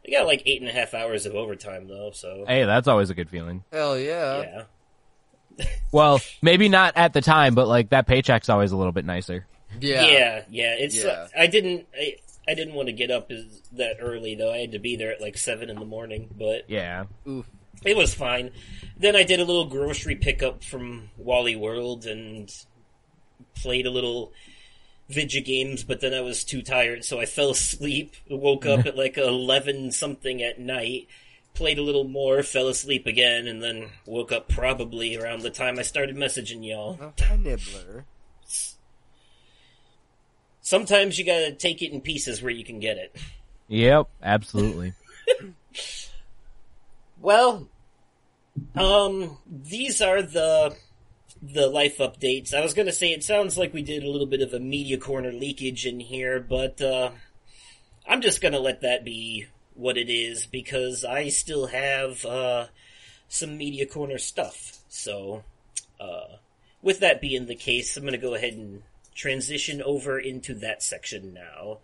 They 0.06 0.12
got 0.13 0.25
like 0.25 0.43
eight 0.45 0.62
and 0.62 0.69
a 0.69 0.73
half 0.73 0.93
hours 0.93 1.25
of 1.25 1.36
overtime 1.36 1.88
though, 1.88 2.12
so 2.12 2.45
Hey, 2.47 2.63
that's 2.65 2.88
always 2.88 3.10
a 3.10 3.13
good 3.13 3.30
feeling. 3.30 3.63
Hell 3.71 3.97
yeah. 3.97 4.63
yeah. 5.58 5.65
Well, 5.91 6.19
maybe 6.41 6.69
not 6.69 6.97
at 6.97 7.13
the 7.13 7.21
time, 7.21 7.56
but 7.56 7.67
like 7.67 7.89
that 7.89 8.08
paycheck's 8.08 8.49
always 8.49 8.71
a 8.71 8.77
little 8.77 8.91
bit 8.91 9.06
nicer. 9.06 9.47
Yeah. 9.80 10.06
Yeah, 10.06 10.41
yeah. 10.49 10.75
It's 10.77 10.95
Yeah. 10.95 11.10
uh, 11.12 11.27
I 11.38 11.47
didn't 11.47 11.88
I, 11.95 12.17
I 12.47 12.53
didn't 12.53 12.75
want 12.75 12.88
to 12.88 12.93
get 12.93 13.12
up 13.12 13.31
as, 13.31 13.62
that 13.73 13.97
early 14.01 14.36
though. 14.36 14.51
I 14.53 14.57
had 14.60 14.71
to 14.71 14.79
be 14.79 14.95
there 14.95 15.12
at 15.12 15.21
like 15.21 15.38
seven 15.38 15.69
in 15.69 15.79
the 15.79 15.86
morning, 15.86 16.29
but 16.38 16.69
Yeah. 16.69 17.05
Oof. 17.27 17.45
it 17.86 17.97
was 17.97 18.13
fine. 18.13 18.51
Then 18.97 19.15
I 19.15 19.23
did 19.23 19.39
a 19.39 19.45
little 19.45 19.65
grocery 19.65 20.15
pickup 20.15 20.63
from 20.63 21.10
Wally 21.17 21.55
World 21.55 22.05
and 22.05 22.53
played 23.55 23.86
a 23.86 23.91
little 23.91 24.31
video 25.10 25.41
games, 25.41 25.83
but 25.83 26.01
then 26.01 26.13
I 26.13 26.21
was 26.21 26.43
too 26.43 26.62
tired, 26.62 27.03
so 27.05 27.19
I 27.19 27.25
fell 27.25 27.51
asleep. 27.51 28.15
Woke 28.29 28.65
up 28.65 28.86
at 28.86 28.97
like 28.97 29.17
eleven 29.17 29.91
something 29.91 30.41
at 30.41 30.60
night. 30.60 31.07
Played 31.53 31.79
a 31.79 31.83
little 31.83 32.03
more, 32.03 32.43
fell 32.43 32.67
asleep 32.67 33.07
again, 33.07 33.47
and 33.47 33.63
then 33.63 33.89
woke 34.05 34.31
up 34.31 34.47
probably 34.47 35.17
around 35.17 35.41
the 35.41 35.49
time 35.49 35.79
I 35.79 35.81
started 35.81 36.15
messaging 36.15 36.63
y'all. 36.67 36.99
Oh, 37.01 37.13
hi, 37.19 37.36
Nibbler. 37.36 38.05
Sometimes 40.67 41.17
you 41.17 41.23
gotta 41.23 41.53
take 41.53 41.82
it 41.82 41.93
in 41.93 42.01
pieces 42.01 42.41
where 42.41 42.51
you 42.51 42.65
can 42.65 42.82
get 42.82 42.97
it. 42.97 43.15
Yep, 43.69 44.10
absolutely. 44.21 44.93
Well, 47.19 47.67
um, 48.75 49.38
these 49.47 50.01
are 50.01 50.21
the 50.21 50.75
the 51.41 51.67
life 51.67 51.97
updates. 51.97 52.53
I 52.53 52.62
was 52.62 52.73
gonna 52.73 52.91
say 52.91 53.12
it 53.12 53.23
sounds 53.23 53.58
like 53.58 53.73
we 53.73 53.82
did 53.82 54.03
a 54.03 54.10
little 54.10 54.27
bit 54.27 54.41
of 54.41 54.53
a 54.53 54.60
media 54.60 54.97
corner 54.97 55.32
leakage 55.32 55.86
in 55.86 55.99
here, 55.99 56.39
but 56.39 56.80
uh, 56.80 57.10
I'm 58.08 58.21
just 58.21 58.39
gonna 58.39 58.60
let 58.60 58.82
that 58.82 59.03
be 59.03 59.47
what 59.73 59.97
it 59.97 60.10
is 60.10 60.45
because 60.45 61.03
I 61.03 61.30
still 61.30 61.67
have 61.67 62.23
uh, 62.23 62.67
some 63.27 63.58
media 63.58 63.88
corner 63.88 64.19
stuff. 64.19 64.77
So, 64.89 65.43
uh, 65.99 66.38
with 66.82 66.99
that 66.99 67.19
being 67.19 67.47
the 67.47 67.56
case, 67.56 67.97
I'm 67.97 68.06
gonna 68.06 68.17
go 68.17 68.36
ahead 68.36 68.53
and 68.53 68.84
transition 69.17 69.82
over 69.82 70.19
into 70.19 70.53
that 70.53 70.84
section 70.84 71.34
now. 71.34 71.80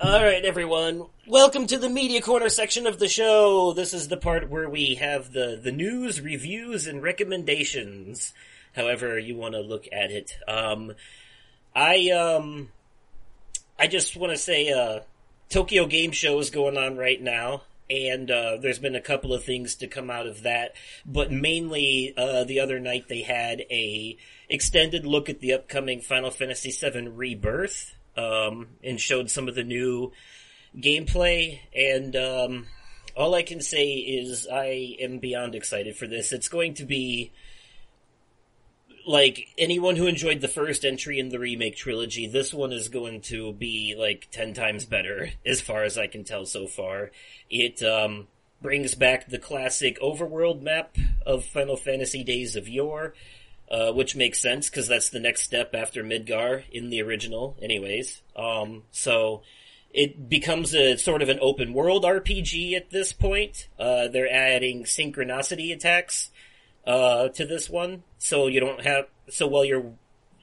Alright, 0.00 0.44
everyone. 0.44 1.04
Welcome 1.26 1.66
to 1.66 1.78
the 1.78 1.90
Media 1.90 2.22
Corner 2.22 2.48
section 2.48 2.86
of 2.86 2.98
the 2.98 3.08
show. 3.08 3.74
This 3.74 3.92
is 3.92 4.08
the 4.08 4.16
part 4.16 4.48
where 4.48 4.70
we 4.70 4.94
have 4.94 5.32
the, 5.32 5.60
the 5.62 5.70
news, 5.70 6.20
reviews, 6.20 6.86
and 6.86 7.02
recommendations. 7.02 8.32
However 8.74 9.18
you 9.18 9.36
want 9.36 9.54
to 9.54 9.60
look 9.60 9.86
at 9.92 10.10
it. 10.10 10.34
Um, 10.48 10.94
I, 11.76 12.10
um, 12.10 12.70
I 13.78 13.86
just 13.86 14.16
want 14.16 14.32
to 14.32 14.38
say, 14.38 14.70
uh, 14.72 15.00
Tokyo 15.50 15.86
Game 15.86 16.12
Show 16.12 16.38
is 16.38 16.50
going 16.50 16.78
on 16.78 16.96
right 16.96 17.20
now. 17.20 17.62
And, 17.90 18.30
uh, 18.30 18.58
there's 18.60 18.78
been 18.78 18.94
a 18.94 19.00
couple 19.00 19.32
of 19.32 19.44
things 19.44 19.76
to 19.76 19.86
come 19.86 20.10
out 20.10 20.26
of 20.26 20.42
that. 20.42 20.74
But 21.06 21.32
mainly, 21.32 22.12
uh, 22.16 22.44
the 22.44 22.60
other 22.60 22.78
night 22.78 23.08
they 23.08 23.22
had 23.22 23.60
a 23.70 24.16
extended 24.48 25.06
look 25.06 25.28
at 25.28 25.40
the 25.40 25.54
upcoming 25.54 26.00
Final 26.00 26.30
Fantasy 26.30 26.70
VII 26.70 27.08
Rebirth 27.08 27.94
um, 28.16 28.68
and 28.82 29.00
showed 29.00 29.30
some 29.30 29.48
of 29.48 29.54
the 29.54 29.64
new 29.64 30.12
gameplay. 30.76 31.60
And 31.74 32.14
um, 32.16 32.66
all 33.16 33.34
I 33.34 33.42
can 33.42 33.60
say 33.60 33.92
is 33.94 34.46
I 34.50 34.96
am 35.00 35.18
beyond 35.18 35.54
excited 35.54 35.96
for 35.96 36.06
this. 36.06 36.32
It's 36.32 36.48
going 36.48 36.74
to 36.74 36.84
be 36.84 37.32
like 39.08 39.48
anyone 39.56 39.96
who 39.96 40.06
enjoyed 40.06 40.40
the 40.40 40.48
first 40.48 40.84
entry 40.84 41.18
in 41.18 41.30
the 41.30 41.38
remake 41.38 41.76
trilogy. 41.76 42.26
This 42.26 42.52
one 42.52 42.72
is 42.72 42.88
going 42.88 43.22
to 43.22 43.52
be 43.52 43.94
like 43.98 44.28
ten 44.30 44.54
times 44.54 44.84
better, 44.84 45.30
as 45.44 45.60
far 45.60 45.84
as 45.84 45.98
I 45.98 46.06
can 46.06 46.24
tell 46.24 46.46
so 46.46 46.66
far. 46.66 47.10
It 47.50 47.82
um, 47.82 48.28
brings 48.60 48.94
back 48.94 49.28
the 49.28 49.38
classic 49.38 49.98
overworld 50.00 50.62
map 50.62 50.96
of 51.26 51.44
Final 51.44 51.76
Fantasy 51.76 52.22
Days 52.22 52.54
of 52.54 52.68
Yore 52.68 53.14
uh, 53.70 53.92
which 53.92 54.16
makes 54.16 54.40
sense 54.40 54.70
because 54.70 54.88
that's 54.88 55.10
the 55.10 55.20
next 55.20 55.42
step 55.42 55.74
after 55.74 56.02
Midgar 56.02 56.64
in 56.72 56.90
the 56.90 57.02
original, 57.02 57.56
anyways. 57.60 58.22
Um, 58.34 58.84
so 58.90 59.42
it 59.92 60.28
becomes 60.28 60.74
a 60.74 60.96
sort 60.96 61.22
of 61.22 61.28
an 61.28 61.38
open 61.40 61.72
world 61.72 62.04
RPG 62.04 62.74
at 62.74 62.90
this 62.90 63.12
point. 63.12 63.68
Uh, 63.78 64.08
they're 64.08 64.32
adding 64.32 64.84
synchronicity 64.84 65.72
attacks 65.72 66.30
uh, 66.88 67.28
to 67.28 67.44
this 67.44 67.68
one, 67.68 68.02
so 68.18 68.46
you 68.46 68.60
don't 68.60 68.80
have 68.80 69.06
so 69.28 69.46
while 69.46 69.64
you're 69.64 69.92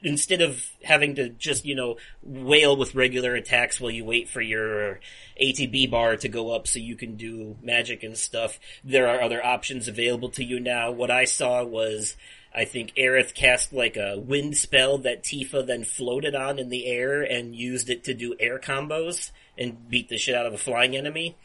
instead 0.02 0.40
of 0.40 0.70
having 0.84 1.16
to 1.16 1.28
just 1.30 1.64
you 1.64 1.74
know 1.74 1.96
wail 2.22 2.76
with 2.76 2.94
regular 2.94 3.34
attacks 3.34 3.80
while 3.80 3.90
you 3.90 4.04
wait 4.04 4.28
for 4.28 4.40
your 4.40 5.00
ATB 5.42 5.90
bar 5.90 6.16
to 6.16 6.28
go 6.28 6.52
up 6.54 6.68
so 6.68 6.78
you 6.78 6.94
can 6.94 7.16
do 7.16 7.56
magic 7.62 8.04
and 8.04 8.16
stuff, 8.16 8.60
there 8.84 9.08
are 9.08 9.20
other 9.20 9.44
options 9.44 9.88
available 9.88 10.28
to 10.30 10.44
you 10.44 10.60
now. 10.60 10.92
What 10.92 11.10
I 11.10 11.24
saw 11.24 11.64
was 11.64 12.16
I 12.54 12.64
think 12.64 12.94
Aerith 12.94 13.34
cast 13.34 13.72
like 13.72 13.96
a 13.96 14.16
wind 14.16 14.56
spell 14.56 14.98
that 14.98 15.24
Tifa 15.24 15.66
then 15.66 15.82
floated 15.82 16.36
on 16.36 16.60
in 16.60 16.68
the 16.68 16.86
air 16.86 17.22
and 17.22 17.56
used 17.56 17.90
it 17.90 18.04
to 18.04 18.14
do 18.14 18.36
air 18.38 18.60
combos 18.60 19.32
and 19.58 19.88
beat 19.90 20.08
the 20.08 20.16
shit 20.16 20.36
out 20.36 20.46
of 20.46 20.54
a 20.54 20.58
flying 20.58 20.94
enemy. 20.94 21.36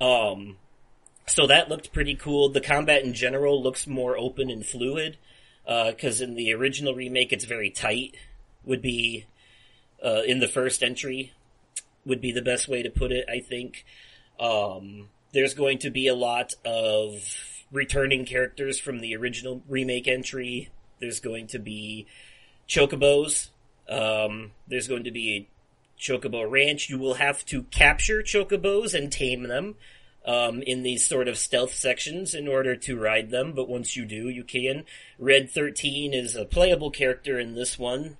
Um, 0.00 0.56
so 1.26 1.46
that 1.46 1.68
looked 1.68 1.92
pretty 1.92 2.14
cool. 2.14 2.48
The 2.48 2.60
combat 2.60 3.02
in 3.02 3.14
general 3.14 3.62
looks 3.62 3.86
more 3.86 4.16
open 4.16 4.50
and 4.50 4.64
fluid, 4.64 5.16
uh, 5.66 5.92
cause 6.00 6.20
in 6.20 6.34
the 6.34 6.52
original 6.52 6.94
remake 6.94 7.32
it's 7.32 7.44
very 7.44 7.70
tight, 7.70 8.16
would 8.64 8.82
be, 8.82 9.26
uh, 10.04 10.22
in 10.26 10.40
the 10.40 10.48
first 10.48 10.82
entry, 10.82 11.32
would 12.04 12.20
be 12.20 12.32
the 12.32 12.42
best 12.42 12.68
way 12.68 12.82
to 12.82 12.90
put 12.90 13.12
it, 13.12 13.26
I 13.28 13.40
think. 13.40 13.84
Um, 14.38 15.08
there's 15.32 15.54
going 15.54 15.78
to 15.78 15.90
be 15.90 16.08
a 16.08 16.14
lot 16.14 16.54
of 16.64 17.22
returning 17.70 18.24
characters 18.24 18.80
from 18.80 19.00
the 19.00 19.14
original 19.16 19.62
remake 19.68 20.08
entry. 20.08 20.70
There's 21.00 21.20
going 21.20 21.46
to 21.48 21.58
be 21.58 22.06
chocobos. 22.68 23.48
Um, 23.88 24.52
there's 24.66 24.88
going 24.88 25.04
to 25.04 25.10
be 25.10 25.36
a 25.36 25.48
chocobo 26.00 26.50
ranch. 26.50 26.88
You 26.88 26.98
will 26.98 27.14
have 27.14 27.44
to 27.46 27.64
capture 27.64 28.22
chocobos 28.22 28.94
and 28.94 29.12
tame 29.12 29.44
them 29.44 29.76
um, 30.24 30.62
in 30.62 30.82
these 30.82 31.06
sort 31.06 31.28
of 31.28 31.38
stealth 31.38 31.74
sections 31.74 32.34
in 32.34 32.46
order 32.46 32.76
to 32.76 32.98
ride 32.98 33.30
them. 33.30 33.52
But 33.52 33.68
once 33.68 33.96
you 33.96 34.04
do, 34.04 34.28
you 34.28 34.44
can. 34.44 34.84
Red 35.18 35.50
13 35.50 36.14
is 36.14 36.36
a 36.36 36.44
playable 36.44 36.90
character 36.90 37.38
in 37.38 37.54
this 37.54 37.78
one. 37.78 38.16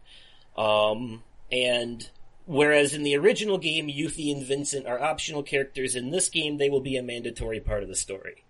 Um, 0.57 1.23
and 1.53 2.09
whereas 2.47 2.95
in 2.95 3.03
the 3.03 3.17
original 3.17 3.59
game, 3.59 3.89
Yuffie 3.89 4.35
and 4.35 4.45
Vincent 4.45 4.87
are 4.87 5.01
optional 5.01 5.43
characters, 5.43 5.95
in 5.95 6.11
this 6.11 6.29
game 6.29 6.59
they 6.59 6.71
will 6.71 6.81
be 6.81 6.97
a 6.97 7.03
mandatory 7.03 7.61
part 7.61 7.83
of 7.83 7.89
the 7.89 7.95
story. 7.95 8.45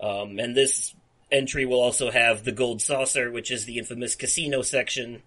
Um, 0.00 0.38
and 0.38 0.56
this 0.56 0.94
entry 1.30 1.66
will 1.66 1.80
also 1.80 2.10
have 2.10 2.44
the 2.44 2.52
Gold 2.52 2.80
Saucer, 2.80 3.30
which 3.30 3.50
is 3.50 3.64
the 3.64 3.78
infamous 3.78 4.14
casino 4.14 4.62
section 4.62 5.22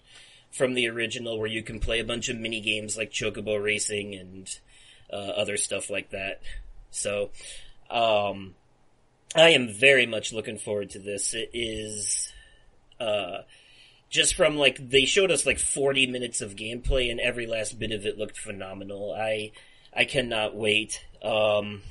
from 0.52 0.74
the 0.74 0.88
original 0.88 1.38
where 1.38 1.48
you 1.48 1.62
can 1.62 1.80
play 1.80 2.00
a 2.00 2.06
bunch 2.06 2.30
of 2.30 2.38
mini 2.38 2.62
games 2.62 2.98
like 2.98 3.12
Chocobo 3.12 3.62
Racing 3.62 4.16
and 4.16 4.60
uh, 5.12 5.16
other 5.16 5.58
stuff 5.58 5.90
like 5.90 6.12
that. 6.12 6.42
So, 6.98 7.30
um, 7.90 8.56
I 9.36 9.50
am 9.50 9.70
very 9.70 10.06
much 10.06 10.34
looking 10.34 10.58
forward 10.58 10.90
to 10.92 11.00
this. 11.00 11.34
It 11.34 11.52
is, 11.54 12.32
uh, 13.00 13.40
just 14.10 14.36
from 14.36 14.58
like, 14.58 14.90
they 14.90 15.06
showed 15.06 15.32
us 15.32 15.46
like 15.46 15.60
40 15.60 16.08
minutes 16.08 16.42
of 16.42 16.56
gameplay 16.56 17.12
and 17.12 17.20
every 17.20 17.46
last 17.46 17.78
bit 17.78 17.92
of 17.92 18.06
it 18.06 18.18
looked 18.18 18.38
phenomenal. 18.38 19.14
I, 19.14 19.52
I 19.96 20.06
cannot 20.06 20.56
wait. 20.56 21.06
Um, 21.24 21.82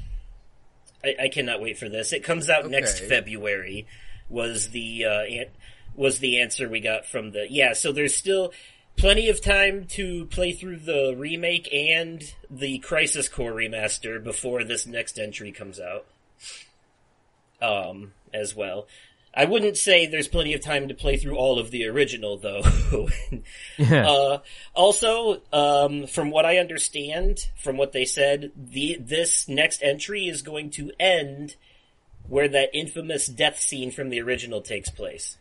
I, 1.04 1.14
I 1.24 1.28
cannot 1.28 1.60
wait 1.60 1.78
for 1.78 1.88
this. 1.88 2.12
It 2.12 2.24
comes 2.24 2.48
out 2.48 2.68
next 2.70 3.00
February. 3.08 3.86
Was 4.28 4.70
the 4.70 5.04
uh, 5.04 5.22
an- 5.22 5.50
was 5.94 6.18
the 6.18 6.40
answer 6.40 6.68
we 6.68 6.80
got 6.80 7.06
from 7.06 7.30
the 7.32 7.46
yeah? 7.48 7.72
So 7.74 7.92
there's 7.92 8.14
still 8.14 8.52
plenty 8.96 9.28
of 9.28 9.40
time 9.40 9.86
to 9.90 10.26
play 10.26 10.52
through 10.52 10.78
the 10.78 11.14
remake 11.16 11.72
and 11.72 12.34
the 12.50 12.78
Crisis 12.78 13.28
Core 13.28 13.52
remaster 13.52 14.22
before 14.22 14.64
this 14.64 14.86
next 14.86 15.18
entry 15.18 15.52
comes 15.52 15.78
out. 15.80 16.06
Um, 17.60 18.12
as 18.34 18.54
well. 18.54 18.86
I 19.36 19.44
wouldn't 19.44 19.76
say 19.76 20.06
there's 20.06 20.28
plenty 20.28 20.54
of 20.54 20.62
time 20.62 20.88
to 20.88 20.94
play 20.94 21.18
through 21.18 21.36
all 21.36 21.58
of 21.58 21.70
the 21.70 21.86
original 21.86 22.38
though. 22.38 22.62
Yeah. 23.78 24.08
Uh, 24.08 24.38
also, 24.74 25.42
um, 25.52 26.06
from 26.06 26.30
what 26.30 26.46
I 26.46 26.56
understand, 26.56 27.50
from 27.62 27.76
what 27.76 27.92
they 27.92 28.06
said, 28.06 28.50
the 28.56 28.96
this 28.98 29.46
next 29.48 29.82
entry 29.82 30.28
is 30.28 30.40
going 30.40 30.70
to 30.70 30.92
end 30.98 31.56
where 32.26 32.48
that 32.48 32.70
infamous 32.72 33.26
death 33.26 33.60
scene 33.60 33.90
from 33.90 34.08
the 34.08 34.22
original 34.22 34.62
takes 34.62 34.88
place. 34.88 35.36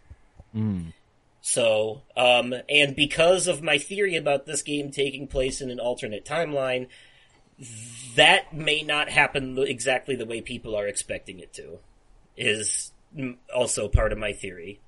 So, 1.48 2.02
um, 2.18 2.56
and 2.68 2.96
because 2.96 3.48
of 3.48 3.62
my 3.62 3.78
theory 3.78 4.16
about 4.16 4.48
this 4.48 4.64
game 4.64 4.90
taking 4.90 5.28
place 5.28 5.62
in 5.62 5.70
an 5.70 5.80
alternate 5.80 6.26
timeline, 6.26 6.88
that 8.16 8.52
may 8.52 8.82
not 8.82 9.10
happen 9.10 9.56
exactly 9.60 10.16
the 10.16 10.26
way 10.26 10.42
people 10.42 10.76
are 10.76 10.88
expecting 10.88 11.40
it 11.40 11.54
to. 11.54 11.78
Is 12.36 12.92
also 13.56 13.88
part 13.88 14.12
of 14.12 14.18
my 14.18 14.34
theory. 14.34 14.80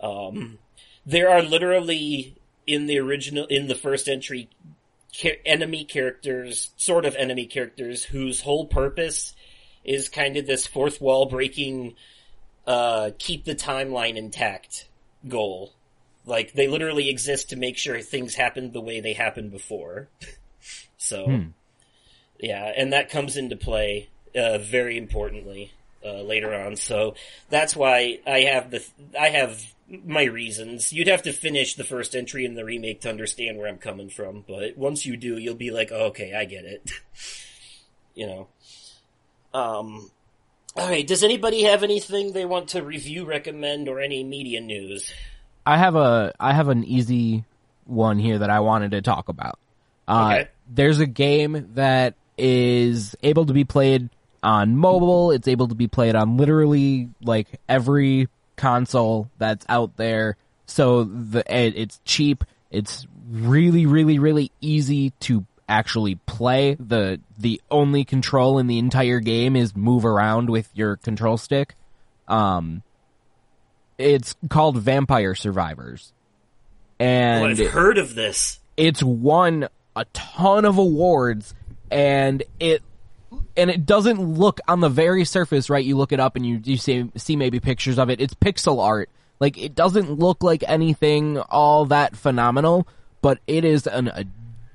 Um, 0.00 0.58
there 1.04 1.28
are 1.28 1.42
literally 1.42 2.34
in 2.66 2.86
the 2.86 2.98
original 2.98 3.44
in 3.44 3.66
the 3.66 3.74
first 3.74 4.08
entry 4.08 4.48
enemy 5.44 5.84
characters 5.84 6.70
sort 6.78 7.04
of 7.04 7.14
enemy 7.16 7.44
characters 7.44 8.04
whose 8.04 8.40
whole 8.40 8.64
purpose 8.64 9.34
is 9.84 10.08
kind 10.08 10.38
of 10.38 10.46
this 10.46 10.66
fourth 10.66 10.98
wall 10.98 11.26
breaking 11.26 11.94
uh 12.66 13.10
keep 13.18 13.44
the 13.44 13.54
timeline 13.54 14.16
intact 14.16 14.88
goal. 15.28 15.72
Like 16.24 16.52
they 16.52 16.68
literally 16.68 17.08
exist 17.08 17.50
to 17.50 17.56
make 17.56 17.76
sure 17.76 18.00
things 18.00 18.34
happen 18.34 18.72
the 18.72 18.80
way 18.80 19.00
they 19.00 19.12
happened 19.12 19.50
before. 19.50 20.08
So 20.98 21.26
yeah 22.38 22.72
and 22.76 22.92
that 22.92 23.10
comes 23.10 23.36
into 23.36 23.56
play 23.56 24.08
uh 24.36 24.58
very 24.58 24.96
importantly 24.96 25.72
uh, 26.04 26.22
later 26.22 26.54
on. 26.54 26.76
So 26.76 27.16
that's 27.50 27.74
why 27.74 28.20
i 28.24 28.42
have 28.42 28.70
the 28.70 28.84
i 29.18 29.30
have 29.30 29.74
my 30.04 30.22
reasons. 30.22 30.92
You'd 30.92 31.08
have 31.08 31.22
to 31.22 31.32
finish 31.32 31.74
the 31.74 31.82
first 31.82 32.14
entry 32.14 32.44
in 32.44 32.54
the 32.54 32.64
remake 32.64 33.00
to 33.00 33.10
understand 33.10 33.58
where 33.58 33.66
i'm 33.66 33.78
coming 33.78 34.10
from 34.10 34.44
but 34.46 34.78
once 34.78 35.04
you 35.04 35.16
do 35.16 35.38
you'll 35.38 35.56
be 35.56 35.72
like 35.72 35.90
oh, 35.90 36.06
okay 36.06 36.34
i 36.34 36.44
get 36.44 36.64
it. 36.64 36.90
You 38.14 38.26
know? 38.26 38.48
Um 39.58 40.10
alright 40.78 41.06
does 41.06 41.22
anybody 41.22 41.62
have 41.64 41.82
anything 41.82 42.32
they 42.32 42.44
want 42.44 42.68
to 42.68 42.82
review 42.82 43.24
recommend 43.24 43.88
or 43.88 44.00
any 44.00 44.24
media 44.24 44.60
news 44.60 45.12
I 45.66 45.78
have 45.78 45.94
a 45.94 46.32
I 46.40 46.52
have 46.52 46.68
an 46.68 46.84
easy 46.84 47.44
one 47.84 48.18
here 48.18 48.38
that 48.38 48.50
I 48.50 48.60
wanted 48.60 48.92
to 48.92 49.02
talk 49.02 49.28
about. 49.28 49.58
Uh, 50.08 50.30
Okay. 50.32 50.48
There's 50.68 51.00
a 51.00 51.06
game 51.06 51.70
that 51.74 52.14
is 52.38 53.14
able 53.22 53.46
to 53.46 53.52
be 53.52 53.64
played 53.64 54.08
on 54.42 54.76
mobile. 54.76 55.30
It's 55.30 55.46
able 55.46 55.68
to 55.68 55.74
be 55.74 55.86
played 55.86 56.14
on 56.14 56.36
literally 56.36 57.10
like 57.22 57.46
every 57.68 58.28
console 58.56 59.28
that's 59.38 59.66
out 59.68 59.96
there. 59.96 60.36
So 60.66 61.04
the 61.04 61.44
it, 61.48 61.76
it's 61.76 62.00
cheap. 62.04 62.44
It's 62.70 63.06
really, 63.30 63.84
really, 63.86 64.18
really 64.18 64.50
easy 64.60 65.10
to 65.20 65.44
actually 65.72 66.16
play. 66.26 66.76
the 66.78 67.20
The 67.38 67.60
only 67.70 68.04
control 68.04 68.58
in 68.58 68.66
the 68.66 68.78
entire 68.78 69.20
game 69.20 69.56
is 69.56 69.74
move 69.74 70.04
around 70.04 70.50
with 70.50 70.68
your 70.74 70.96
control 70.96 71.38
stick. 71.38 71.74
Um, 72.28 72.82
it's 73.98 74.34
called 74.48 74.78
Vampire 74.78 75.34
Survivors, 75.34 76.12
oh, 77.00 77.04
and 77.04 77.60
i've 77.60 77.70
heard 77.70 77.98
of 77.98 78.14
this 78.14 78.58
it's 78.76 79.02
won 79.02 79.68
a 79.96 80.04
ton 80.12 80.64
of 80.64 80.78
awards 80.78 81.54
and 81.90 82.42
it 82.58 82.82
and 83.56 83.70
it 83.70 83.84
doesn't 83.84 84.20
look 84.20 84.60
on 84.66 84.80
the 84.80 84.88
very 84.88 85.24
surface 85.24 85.68
right 85.68 85.84
you 85.84 85.96
look 85.96 86.12
it 86.12 86.20
up 86.20 86.36
and 86.36 86.46
you 86.46 86.60
you 86.64 86.76
see 86.76 87.10
see 87.16 87.36
maybe 87.36 87.60
pictures 87.60 87.98
of 87.98 88.08
it 88.08 88.20
it's 88.20 88.34
pixel 88.34 88.82
art 88.82 89.10
like 89.40 89.58
it 89.58 89.74
doesn't 89.74 90.18
look 90.18 90.42
like 90.42 90.64
anything 90.66 91.38
all 91.38 91.84
that 91.84 92.16
phenomenal 92.16 92.86
but 93.20 93.38
it 93.46 93.64
is 93.64 93.86
an 93.86 94.10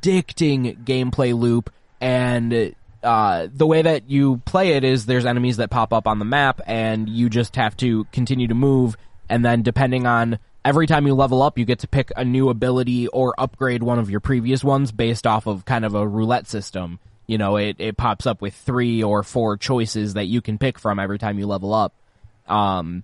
addicting 0.01 0.83
gameplay 0.83 1.38
loop 1.38 1.71
and 1.99 2.75
uh, 3.03 3.47
the 3.53 3.65
way 3.65 3.81
that 3.81 4.10
you 4.10 4.41
play 4.45 4.71
it 4.71 4.83
is 4.83 5.05
there's 5.05 5.25
enemies 5.25 5.57
that 5.57 5.69
pop 5.69 5.93
up 5.93 6.07
on 6.07 6.19
the 6.19 6.25
map 6.25 6.62
and 6.65 7.07
you 7.07 7.29
just 7.29 7.55
have 7.55 7.77
to 7.77 8.05
continue 8.05 8.47
to 8.47 8.55
move 8.55 8.97
and 9.29 9.45
then 9.45 9.62
depending 9.62 10.05
on 10.05 10.39
every 10.65 10.88
time 10.88 11.07
you 11.07 11.13
level 11.13 11.41
up 11.41 11.57
you 11.57 11.65
get 11.65 11.79
to 11.79 11.88
pick 11.88 12.12
a 12.15 12.25
new 12.25 12.49
ability 12.49 13.07
or 13.07 13.33
upgrade 13.39 13.83
one 13.83 13.99
of 13.99 14.10
your 14.10 14.19
previous 14.19 14.63
ones 14.63 14.91
based 14.91 15.27
off 15.27 15.47
of 15.47 15.65
kind 15.65 15.86
of 15.86 15.95
a 15.95 16.07
roulette 16.07 16.47
system. 16.47 16.99
You 17.27 17.38
know 17.38 17.57
it, 17.57 17.75
it 17.79 17.97
pops 17.97 18.25
up 18.25 18.41
with 18.41 18.53
three 18.53 19.03
or 19.03 19.23
four 19.23 19.57
choices 19.57 20.15
that 20.15 20.25
you 20.25 20.41
can 20.41 20.57
pick 20.57 20.79
from 20.79 20.99
every 20.99 21.19
time 21.19 21.39
you 21.39 21.47
level 21.47 21.73
up. 21.73 21.93
Um 22.47 23.03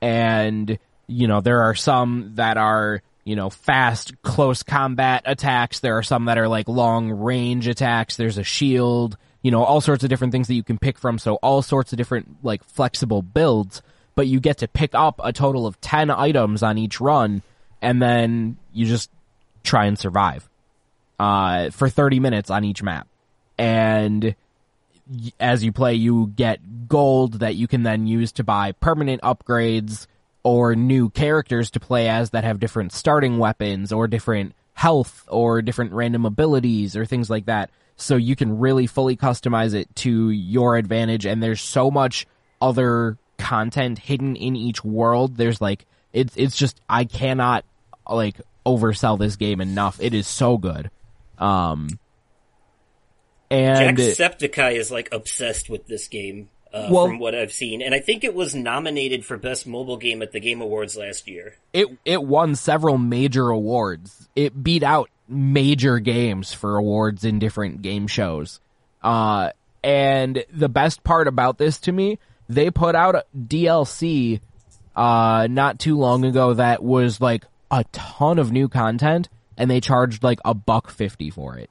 and 0.00 0.78
you 1.06 1.26
know 1.26 1.40
there 1.40 1.62
are 1.62 1.74
some 1.74 2.32
that 2.34 2.56
are 2.56 3.02
you 3.24 3.36
know 3.36 3.50
fast 3.50 4.20
close 4.22 4.62
combat 4.62 5.22
attacks. 5.26 5.80
There 5.80 5.98
are 5.98 6.02
some 6.02 6.26
that 6.26 6.38
are 6.38 6.48
like 6.48 6.68
long 6.68 7.10
range 7.10 7.68
attacks. 7.68 8.16
There's 8.16 8.38
a 8.38 8.44
shield 8.44 9.16
you 9.42 9.50
know 9.50 9.64
all 9.64 9.80
sorts 9.80 10.04
of 10.04 10.08
different 10.08 10.32
things 10.32 10.48
that 10.48 10.54
you 10.54 10.62
can 10.62 10.78
pick 10.78 10.98
from. 10.98 11.18
So 11.18 11.34
all 11.36 11.62
sorts 11.62 11.92
of 11.92 11.98
different 11.98 12.36
like 12.42 12.64
flexible 12.64 13.22
builds. 13.22 13.82
But 14.14 14.26
you 14.26 14.40
get 14.40 14.58
to 14.58 14.68
pick 14.68 14.94
up 14.94 15.20
a 15.24 15.32
total 15.32 15.66
of 15.66 15.80
10 15.80 16.10
items 16.10 16.62
on 16.62 16.76
each 16.76 17.00
run 17.00 17.42
and 17.80 18.00
then 18.00 18.58
you 18.72 18.84
just 18.84 19.10
try 19.64 19.86
and 19.86 19.98
survive 19.98 20.48
uh 21.18 21.70
for 21.70 21.88
30 21.88 22.20
minutes 22.20 22.50
on 22.50 22.64
each 22.64 22.82
map. 22.82 23.08
And 23.58 24.34
as 25.40 25.64
you 25.64 25.72
play, 25.72 25.94
you 25.94 26.32
get 26.36 26.88
gold 26.88 27.40
that 27.40 27.54
you 27.54 27.66
can 27.66 27.82
then 27.82 28.06
use 28.06 28.32
to 28.32 28.44
buy 28.44 28.72
permanent 28.72 29.22
upgrades 29.22 30.06
or 30.44 30.74
new 30.74 31.08
characters 31.10 31.70
to 31.70 31.80
play 31.80 32.08
as 32.08 32.30
that 32.30 32.44
have 32.44 32.60
different 32.60 32.92
starting 32.92 33.38
weapons 33.38 33.92
or 33.92 34.08
different 34.08 34.54
health 34.74 35.24
or 35.28 35.62
different 35.62 35.92
random 35.92 36.26
abilities 36.26 36.96
or 36.96 37.04
things 37.06 37.30
like 37.30 37.46
that. 37.46 37.70
So 37.96 38.16
you 38.16 38.34
can 38.34 38.58
really 38.58 38.86
fully 38.86 39.16
customize 39.16 39.74
it 39.74 39.94
to 39.96 40.30
your 40.30 40.76
advantage. 40.76 41.26
And 41.26 41.42
there's 41.42 41.60
so 41.60 41.90
much 41.90 42.26
other 42.60 43.18
content 43.38 43.98
hidden 43.98 44.34
in 44.34 44.56
each 44.56 44.84
world. 44.84 45.36
There's 45.36 45.60
like, 45.60 45.86
it's, 46.12 46.36
it's 46.36 46.56
just, 46.56 46.80
I 46.88 47.04
cannot 47.04 47.64
like 48.08 48.40
oversell 48.66 49.18
this 49.18 49.36
game 49.36 49.60
enough. 49.60 50.00
It 50.00 50.14
is 50.14 50.26
so 50.26 50.58
good. 50.58 50.90
Um, 51.38 51.98
and 53.50 53.96
Jacksepticeye 53.98 54.76
is 54.76 54.90
like 54.90 55.12
obsessed 55.12 55.68
with 55.68 55.86
this 55.86 56.08
game, 56.08 56.48
uh, 56.72 56.88
Well- 56.90 57.06
from 57.08 57.18
what 57.18 57.34
I've 57.34 57.52
seen, 57.52 57.82
and 57.82 57.94
I 57.94 58.00
think 58.00 58.24
it 58.24 58.34
was 58.34 58.54
nominated 58.54 59.24
for 59.24 59.36
best 59.36 59.66
mobile 59.66 59.96
game 59.96 60.22
at 60.22 60.32
the 60.32 60.40
Game 60.40 60.60
Awards 60.60 60.96
last 60.96 61.28
year. 61.28 61.54
it 61.72 61.88
it 62.04 62.22
won 62.22 62.54
several 62.54 62.98
major 62.98 63.48
awards. 63.50 64.28
It 64.36 64.62
beat 64.62 64.82
out 64.82 65.10
major 65.28 65.98
games 65.98 66.52
for 66.52 66.76
awards 66.76 67.24
in 67.24 67.38
different 67.38 67.82
game 67.82 68.06
shows. 68.06 68.60
Uh, 69.02 69.50
and 69.84 70.44
the 70.52 70.68
best 70.68 71.02
part 71.04 71.26
about 71.28 71.58
this 71.58 71.78
to 71.80 71.92
me, 71.92 72.18
they 72.48 72.70
put 72.70 72.94
out 72.94 73.14
a 73.14 73.24
DLC 73.36 74.40
uh 74.94 75.46
not 75.50 75.78
too 75.78 75.96
long 75.96 76.24
ago 76.24 76.52
that 76.54 76.82
was 76.82 77.18
like 77.20 77.44
a 77.70 77.82
ton 77.92 78.38
of 78.38 78.52
new 78.52 78.68
content 78.68 79.28
and 79.56 79.70
they 79.70 79.80
charged 79.80 80.22
like 80.22 80.38
a 80.44 80.52
buck 80.52 80.90
50 80.90 81.30
for 81.30 81.56
it. 81.56 81.70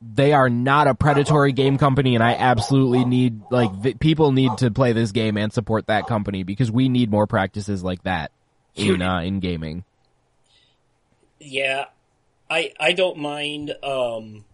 They 0.00 0.32
are 0.32 0.48
not 0.48 0.86
a 0.86 0.94
predatory 0.94 1.52
game 1.52 1.78
company 1.78 2.14
and 2.14 2.22
I 2.22 2.34
absolutely 2.34 3.04
need 3.04 3.40
like 3.50 3.82
th- 3.82 3.98
people 3.98 4.30
need 4.32 4.56
to 4.58 4.70
play 4.70 4.92
this 4.92 5.10
game 5.12 5.36
and 5.36 5.52
support 5.52 5.88
that 5.88 6.06
company 6.06 6.44
because 6.44 6.70
we 6.70 6.88
need 6.88 7.10
more 7.10 7.26
practices 7.26 7.82
like 7.82 8.02
that 8.04 8.30
in 8.74 9.02
uh, 9.02 9.20
in 9.20 9.40
gaming. 9.40 9.84
Yeah, 11.40 11.86
I 12.48 12.72
I 12.78 12.92
don't 12.92 13.18
mind. 13.18 13.74
Um, 13.82 14.44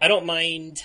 I 0.00 0.08
don't 0.08 0.26
mind 0.26 0.82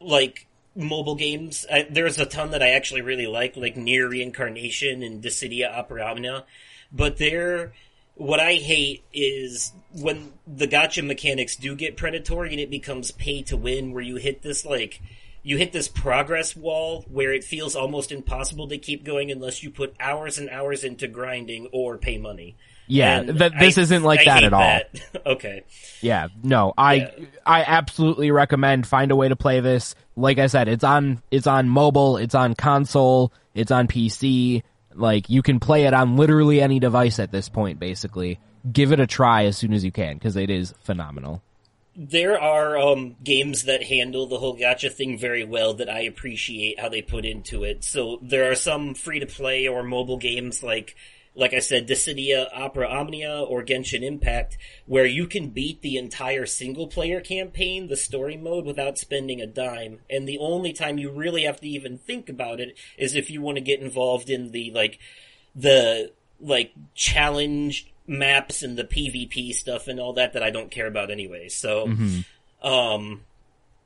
like 0.00 0.46
mobile 0.74 1.14
games. 1.16 1.66
I, 1.70 1.86
there's 1.90 2.18
a 2.18 2.26
ton 2.26 2.52
that 2.52 2.62
I 2.62 2.70
actually 2.70 3.02
really 3.02 3.26
like, 3.26 3.56
like 3.56 3.74
NieR 3.74 4.08
Reincarnation 4.08 5.02
and 5.02 5.22
Dissidia 5.22 5.72
Opera 5.76 6.04
Omnia. 6.04 6.44
but 6.92 7.16
they're 7.18 7.72
what 8.20 8.38
I 8.38 8.54
hate 8.54 9.02
is 9.14 9.72
when 9.94 10.32
the 10.46 10.68
gacha 10.68 11.04
mechanics 11.06 11.56
do 11.56 11.74
get 11.74 11.96
predatory 11.96 12.50
and 12.50 12.60
it 12.60 12.68
becomes 12.70 13.10
pay 13.12 13.40
to 13.44 13.56
win, 13.56 13.92
where 13.92 14.02
you 14.02 14.16
hit 14.16 14.42
this 14.42 14.64
like 14.66 15.00
you 15.42 15.56
hit 15.56 15.72
this 15.72 15.88
progress 15.88 16.54
wall 16.54 17.02
where 17.10 17.32
it 17.32 17.42
feels 17.42 17.74
almost 17.74 18.12
impossible 18.12 18.68
to 18.68 18.76
keep 18.76 19.04
going 19.04 19.30
unless 19.30 19.62
you 19.62 19.70
put 19.70 19.94
hours 19.98 20.36
and 20.38 20.50
hours 20.50 20.84
into 20.84 21.08
grinding 21.08 21.66
or 21.72 21.96
pay 21.96 22.18
money. 22.18 22.56
Yeah, 22.86 23.22
th- 23.22 23.52
this 23.58 23.78
I- 23.78 23.82
isn't 23.82 24.02
like 24.02 24.20
I 24.20 24.24
that 24.24 24.44
at 24.44 24.52
all. 24.52 24.60
that. 24.60 25.00
okay. 25.26 25.62
Yeah, 26.02 26.28
no, 26.42 26.74
I 26.76 26.94
Yeah. 26.94 27.10
I 27.46 27.62
absolutely 27.62 28.30
recommend 28.32 28.86
find 28.86 29.10
a 29.12 29.16
way 29.16 29.28
to 29.28 29.36
play 29.36 29.60
this. 29.60 29.94
Like 30.14 30.38
I 30.38 30.48
said, 30.48 30.68
it's 30.68 30.84
on 30.84 31.22
it's 31.30 31.46
on 31.46 31.68
mobile, 31.70 32.18
it's 32.18 32.34
on 32.34 32.54
console, 32.54 33.32
it's 33.54 33.70
on 33.70 33.88
PC. 33.88 34.62
Like 34.94 35.30
you 35.30 35.42
can 35.42 35.60
play 35.60 35.84
it 35.84 35.94
on 35.94 36.16
literally 36.16 36.60
any 36.60 36.80
device 36.80 37.18
at 37.18 37.32
this 37.32 37.48
point. 37.48 37.78
Basically, 37.78 38.38
give 38.70 38.92
it 38.92 39.00
a 39.00 39.06
try 39.06 39.44
as 39.44 39.56
soon 39.56 39.72
as 39.72 39.84
you 39.84 39.92
can 39.92 40.14
because 40.14 40.36
it 40.36 40.50
is 40.50 40.74
phenomenal. 40.80 41.42
There 41.96 42.40
are 42.40 42.78
um, 42.78 43.16
games 43.22 43.64
that 43.64 43.82
handle 43.82 44.26
the 44.26 44.38
whole 44.38 44.56
gacha 44.56 44.92
thing 44.92 45.18
very 45.18 45.44
well 45.44 45.74
that 45.74 45.90
I 45.90 46.02
appreciate 46.02 46.78
how 46.78 46.88
they 46.88 47.02
put 47.02 47.24
into 47.24 47.64
it. 47.64 47.84
So 47.84 48.18
there 48.22 48.50
are 48.50 48.54
some 48.54 48.94
free 48.94 49.20
to 49.20 49.26
play 49.26 49.66
or 49.66 49.82
mobile 49.82 50.16
games 50.16 50.62
like 50.62 50.96
like 51.40 51.54
I 51.54 51.60
said, 51.60 51.88
Dissidia, 51.88 52.48
Opera 52.52 52.86
Omnia, 52.86 53.40
or 53.40 53.64
Genshin 53.64 54.02
Impact, 54.02 54.58
where 54.84 55.06
you 55.06 55.26
can 55.26 55.48
beat 55.48 55.80
the 55.80 55.96
entire 55.96 56.44
single 56.44 56.86
player 56.86 57.22
campaign, 57.22 57.88
the 57.88 57.96
story 57.96 58.36
mode, 58.36 58.66
without 58.66 58.98
spending 58.98 59.40
a 59.40 59.46
dime. 59.46 60.00
And 60.10 60.28
the 60.28 60.36
only 60.38 60.74
time 60.74 60.98
you 60.98 61.10
really 61.10 61.44
have 61.44 61.58
to 61.62 61.68
even 61.68 61.96
think 61.96 62.28
about 62.28 62.60
it 62.60 62.76
is 62.98 63.14
if 63.14 63.30
you 63.30 63.40
want 63.40 63.56
to 63.56 63.62
get 63.62 63.80
involved 63.80 64.28
in 64.28 64.52
the 64.52 64.70
like 64.72 64.98
the 65.56 66.12
like 66.38 66.74
challenge 66.94 67.90
maps 68.06 68.62
and 68.62 68.76
the 68.76 68.84
PvP 68.84 69.54
stuff 69.54 69.88
and 69.88 69.98
all 69.98 70.12
that 70.12 70.34
that 70.34 70.42
I 70.42 70.50
don't 70.50 70.70
care 70.70 70.86
about 70.86 71.10
anyway. 71.10 71.48
So, 71.48 71.86
um, 72.62 73.22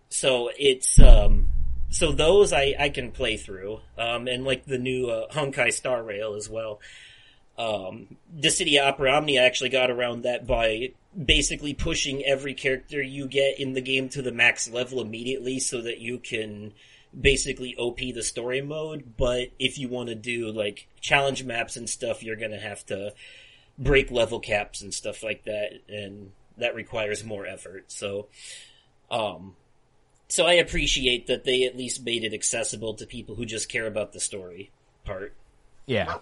so 0.09 0.51
it's 0.59 0.99
um, 0.99 1.51
so 1.91 2.11
those 2.11 2.53
I 2.53 2.75
I 2.77 2.89
can 2.89 3.13
play 3.13 3.37
through, 3.37 3.79
um, 3.97 4.27
and 4.27 4.45
like 4.45 4.65
the 4.67 4.79
new 4.79 5.09
uh, 5.09 5.29
Honkai 5.31 5.73
Star 5.73 6.03
Rail 6.03 6.35
as 6.35 6.51
well. 6.51 6.81
Um, 7.57 8.17
Dissidia 8.37 8.87
Opera 8.87 9.13
Omnia 9.13 9.43
actually 9.43 9.71
got 9.71 9.91
around 9.91 10.23
that 10.23 10.47
by 10.47 10.93
basically 11.23 11.75
pushing 11.75 12.25
every 12.25 12.55
character 12.55 13.01
you 13.01 13.29
get 13.29 13.61
in 13.61 13.75
the 13.75 13.81
game 13.81 14.09
to 14.11 14.23
the 14.23 14.33
max 14.33 14.69
level 14.69 15.01
immediately 15.01 15.61
so 15.61 15.81
that 15.83 15.99
you 15.99 16.19
can 16.19 16.73
basically 17.19 17.77
OP 17.77 17.99
the 17.99 18.23
story 18.23 18.61
mode, 18.61 19.15
but 19.17 19.51
if 19.59 19.79
you 19.79 19.89
want 19.89 20.09
to 20.09 20.15
do 20.15 20.51
like 20.51 20.89
challenge 21.01 21.45
maps 21.45 21.77
and 21.77 21.89
stuff, 21.89 22.23
you're 22.23 22.37
gonna 22.37 22.59
have 22.59 22.85
to 22.87 23.13
break 23.79 24.11
level 24.11 24.41
caps 24.41 24.83
and 24.83 24.93
stuff 24.93 25.23
like 25.23 25.45
that, 25.45 25.73
and 25.89 26.33
that 26.57 26.75
requires 26.75 27.25
more 27.25 27.47
effort. 27.47 27.91
So, 27.91 28.29
um, 29.11 29.57
so 30.29 30.47
I 30.47 30.55
appreciate 30.55 31.27
that 31.27 31.45
they 31.45 31.65
at 31.65 31.77
least 31.77 32.05
made 32.05 32.25
it 32.25 32.35
accessible 32.35 32.95
to 32.95 33.07
people 33.07 33.35
who 33.35 33.45
just 33.45 33.69
care 33.69 33.87
about 33.87 34.13
the 34.13 34.21
story 34.21 34.71
part. 35.05 35.35
Yeah, 35.87 36.19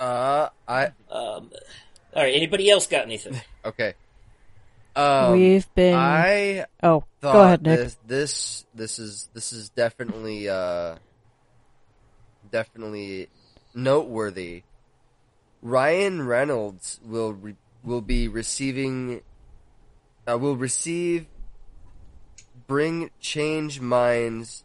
Uh, 0.00 0.48
I 0.66 0.86
Um, 1.10 1.50
all 2.14 2.22
right, 2.22 2.34
anybody 2.34 2.70
else 2.70 2.86
got 2.86 3.02
anything? 3.02 3.40
okay. 3.64 3.94
Um, 4.96 5.32
We've 5.32 5.72
been. 5.74 5.94
I 5.94 6.64
oh, 6.82 7.04
thought 7.20 7.32
go 7.32 7.42
ahead, 7.42 7.62
Nick. 7.62 7.78
This, 7.78 7.96
this 8.06 8.64
this 8.74 8.98
is 8.98 9.28
this 9.34 9.52
is 9.52 9.68
definitely 9.68 10.48
uh 10.48 10.96
definitely 12.50 13.28
noteworthy. 13.74 14.62
Ryan 15.62 16.26
Reynolds 16.26 16.98
will 17.04 17.34
re- 17.34 17.56
will 17.84 18.00
be 18.00 18.26
receiving 18.26 19.20
uh, 20.26 20.38
will 20.38 20.56
receive 20.56 21.26
Bring 22.66 23.10
Change 23.20 23.80
Minds 23.80 24.64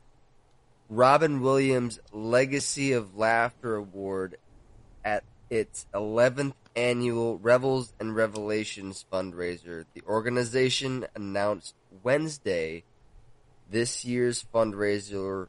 Robin 0.89 1.41
Williams 1.41 2.00
Legacy 2.13 2.93
of 2.93 3.17
Laughter 3.17 3.76
Award 3.76 4.38
at 5.06 5.24
its 5.50 5.86
11th 5.94 6.56
annual 6.76 7.38
Revels 7.38 7.94
and 8.00 8.15
Revelations 8.15 9.06
fundraiser. 9.13 9.86
The 9.94 10.02
organization 10.08 11.06
announced 11.15 11.76
Wednesday 12.04 12.84
this 13.70 14.04
year's 14.04 14.44
fundraiser 14.54 15.48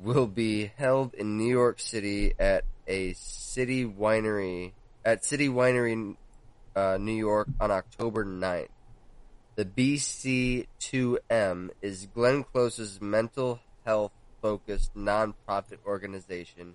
will 0.00 0.26
be 0.26 0.72
held 0.76 1.14
in 1.14 1.38
New 1.38 1.50
York 1.50 1.80
City 1.80 2.34
at 2.38 2.64
a 2.86 3.14
city 3.14 3.84
winery 3.84 4.72
at 5.04 5.24
City 5.24 5.48
Winery 5.48 6.16
uh, 6.76 6.96
New 6.98 7.12
York 7.12 7.48
on 7.60 7.70
October 7.70 8.24
9th. 8.24 8.68
The 9.54 9.66
BC2M 9.66 11.70
is 11.82 12.08
Glenn 12.14 12.42
Close's 12.44 12.98
mental 13.00 13.60
health 13.84 14.12
focused 14.40 14.94
nonprofit 14.94 15.78
organization. 15.86 16.74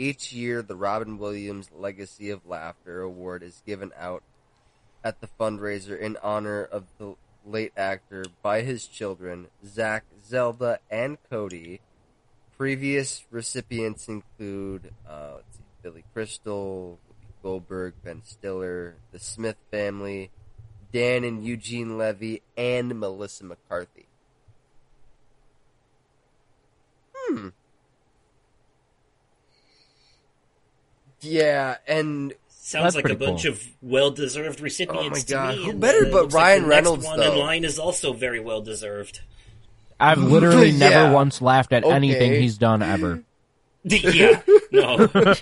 Each 0.00 0.32
year, 0.32 0.62
the 0.62 0.76
Robin 0.76 1.18
Williams 1.18 1.68
Legacy 1.76 2.30
of 2.30 2.46
Laughter 2.46 3.02
Award 3.02 3.42
is 3.42 3.62
given 3.66 3.92
out 3.98 4.22
at 5.04 5.20
the 5.20 5.28
fundraiser 5.38 6.00
in 6.00 6.16
honor 6.22 6.62
of 6.64 6.84
the 6.96 7.16
late 7.44 7.74
actor 7.76 8.24
by 8.40 8.62
his 8.62 8.86
children, 8.86 9.48
Zach, 9.62 10.04
Zelda, 10.26 10.78
and 10.90 11.18
Cody. 11.28 11.82
Previous 12.56 13.26
recipients 13.30 14.08
include 14.08 14.90
uh, 15.06 15.40
see, 15.50 15.64
Billy 15.82 16.04
Crystal, 16.14 16.98
Goldberg, 17.42 17.92
Ben 18.02 18.22
Stiller, 18.24 18.94
the 19.12 19.18
Smith 19.18 19.56
family, 19.70 20.30
Dan 20.94 21.24
and 21.24 21.44
Eugene 21.44 21.98
Levy, 21.98 22.40
and 22.56 22.98
Melissa 22.98 23.44
McCarthy. 23.44 24.06
Hmm. 27.14 27.48
Yeah, 31.22 31.76
and 31.86 32.32
Sounds 32.48 32.94
That's 32.94 33.04
like 33.04 33.12
a 33.12 33.18
bunch 33.18 33.42
cool. 33.42 33.52
of 33.52 33.66
well-deserved 33.82 34.60
recipients 34.60 35.00
Oh 35.04 35.10
my 35.10 35.20
God, 35.22 35.50
to 35.52 35.56
me. 35.58 35.64
who 35.64 35.72
better 35.72 35.98
then 36.00 36.08
it 36.08 36.12
but 36.12 36.22
looks 36.22 36.34
like 36.34 36.42
Ryan 36.42 36.62
the 36.62 36.68
Reynolds, 36.68 37.04
next 37.04 37.18
one 37.18 37.26
in 37.32 37.38
line 37.38 37.64
is 37.64 37.78
also 37.80 38.12
very 38.12 38.38
well-deserved. 38.38 39.20
I've 39.98 40.18
literally 40.18 40.68
Yeah. 40.70 40.88
never 40.90 41.12
once 41.12 41.42
laughed 41.42 41.72
at 41.72 41.84
anything 41.84 42.34
he's 42.40 42.58
done 42.58 42.82
ever. 42.82 43.24
yeah, 43.84 44.40
no. 44.70 45.08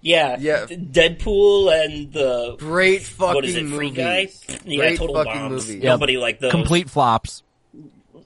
yeah, 0.00 0.36
Yeah. 0.38 0.66
Deadpool 0.66 1.84
and 1.84 2.12
the 2.12 2.56
great 2.58 3.02
fucking 3.02 3.34
what 3.34 3.44
is 3.44 3.56
it, 3.56 3.66
Free 3.68 3.90
movies. 3.90 3.96
Guy? 3.96 4.28
Yeah, 4.64 4.76
Great 4.78 4.98
total 4.98 5.16
fucking 5.16 5.32
bombs. 5.32 5.66
movies. 5.68 5.82
Nobody 5.84 6.16
liked 6.16 6.40
those. 6.40 6.50
Complete 6.52 6.88
flops. 6.90 7.42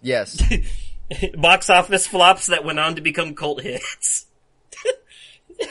Yes. 0.03 0.41
box 1.37 1.71
office 1.71 2.07
flops 2.07 2.47
that 2.47 2.65
went 2.65 2.79
on 2.79 2.95
to 2.95 3.01
become 3.01 3.35
cult 3.35 3.63
hits. 3.63 4.27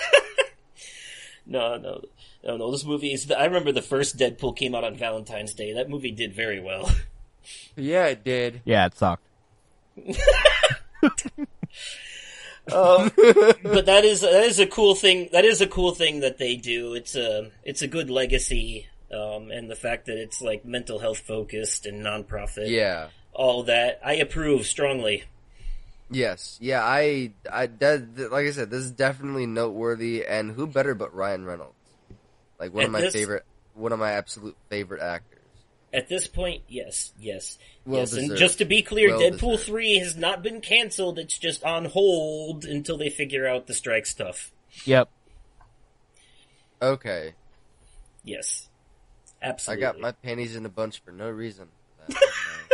no, 1.45 1.77
no, 1.77 2.01
no, 2.43 2.57
no. 2.57 2.71
This 2.71 2.85
movie 2.85 3.13
is. 3.13 3.31
I 3.31 3.45
remember 3.45 3.71
the 3.71 3.81
first 3.81 4.17
Deadpool 4.17 4.55
came 4.55 4.75
out 4.75 4.83
on 4.83 4.95
Valentine's 4.95 5.53
Day. 5.53 5.73
That 5.73 5.89
movie 5.89 6.11
did 6.11 6.33
very 6.33 6.59
well. 6.59 6.91
yeah, 7.75 8.05
it 8.07 8.23
did. 8.23 8.61
Yeah, 8.65 8.85
it 8.87 8.97
sucked. 8.97 9.23
Um, 12.71 13.11
but 13.15 13.87
that 13.87 14.05
is 14.05 14.21
that 14.21 14.43
is 14.43 14.59
a 14.59 14.67
cool 14.67 14.93
thing. 14.93 15.29
That 15.31 15.45
is 15.45 15.61
a 15.61 15.67
cool 15.67 15.95
thing 15.95 16.19
that 16.19 16.37
they 16.37 16.55
do. 16.55 16.93
It's 16.93 17.15
a 17.15 17.49
it's 17.63 17.81
a 17.81 17.87
good 17.87 18.09
legacy, 18.11 18.87
um, 19.11 19.49
and 19.49 19.71
the 19.71 19.75
fact 19.75 20.05
that 20.05 20.17
it's 20.17 20.41
like 20.41 20.65
mental 20.65 20.99
health 20.99 21.19
focused 21.19 21.85
and 21.85 22.05
nonprofit. 22.05 22.69
Yeah. 22.69 23.07
All 23.39 23.63
that 23.63 24.01
I 24.03 24.15
approve 24.15 24.65
strongly. 24.65 25.23
Yes. 26.11 26.57
Yeah, 26.59 26.83
I 26.83 27.31
I 27.49 27.67
that, 27.67 28.15
that- 28.17 28.31
like 28.31 28.45
I 28.45 28.51
said, 28.51 28.69
this 28.69 28.83
is 28.83 28.91
definitely 28.91 29.45
noteworthy 29.45 30.25
and 30.25 30.51
who 30.51 30.67
better 30.67 30.93
but 30.93 31.13
Ryan 31.15 31.45
Reynolds? 31.45 31.73
Like 32.59 32.73
one 32.73 32.83
At 32.83 32.85
of 32.87 32.91
my 32.91 33.01
this- 33.01 33.13
favorite 33.13 33.45
one 33.75 33.93
of 33.93 33.99
my 33.99 34.11
absolute 34.11 34.57
favorite 34.69 35.01
actors. 35.01 35.37
At 35.93 36.07
this 36.09 36.27
point, 36.27 36.63
yes, 36.67 37.13
yes, 37.19 37.57
Well 37.85 38.01
yes. 38.01 38.13
And 38.13 38.35
just 38.37 38.57
to 38.59 38.65
be 38.65 38.81
clear, 38.83 39.09
Well 39.09 39.21
Deadpool 39.21 39.51
deserved. 39.53 39.63
three 39.63 39.97
has 39.99 40.15
not 40.17 40.43
been 40.43 40.61
canceled. 40.61 41.17
It's 41.17 41.37
just 41.37 41.63
on 41.63 41.85
hold 41.85 42.65
until 42.65 42.97
they 42.97 43.09
figure 43.09 43.47
out 43.47 43.65
the 43.67 43.73
strike 43.73 44.05
stuff. 44.05 44.51
Yep. 44.85 45.09
Okay. 46.81 47.33
Yes, 48.23 48.67
Absolutely. 49.41 49.85
I 49.85 49.91
got 49.91 49.99
my 49.99 50.11
panties 50.11 50.55
in 50.55 50.65
a 50.65 50.69
bunch 50.69 51.01
for 51.03 51.11
no 51.11 51.29
reason. 51.29 51.69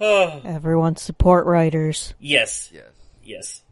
Everyone 0.44 0.96
support 0.96 1.46
writers. 1.46 2.14
yes, 2.18 2.70
yes. 2.72 2.84
yes. 3.24 3.62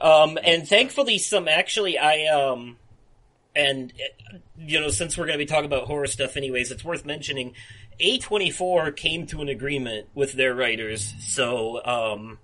Um, 0.00 0.38
and 0.42 0.66
thankfully, 0.68 1.18
some 1.18 1.48
actually, 1.48 1.98
I 1.98 2.26
um, 2.26 2.76
and 3.56 3.92
uh, 4.32 4.38
you 4.58 4.80
know, 4.80 4.88
since 4.90 5.18
we're 5.18 5.26
going 5.26 5.38
to 5.38 5.44
be 5.44 5.46
talking 5.46 5.64
about 5.66 5.84
horror 5.84 6.06
stuff, 6.06 6.36
anyways, 6.36 6.70
it's 6.70 6.84
worth 6.84 7.04
mentioning. 7.04 7.54
A24 8.00 8.94
came 8.94 9.26
to 9.26 9.42
an 9.42 9.48
agreement 9.48 10.06
with 10.14 10.34
their 10.34 10.54
writers, 10.54 11.14
so 11.20 11.84
um, 11.84 12.38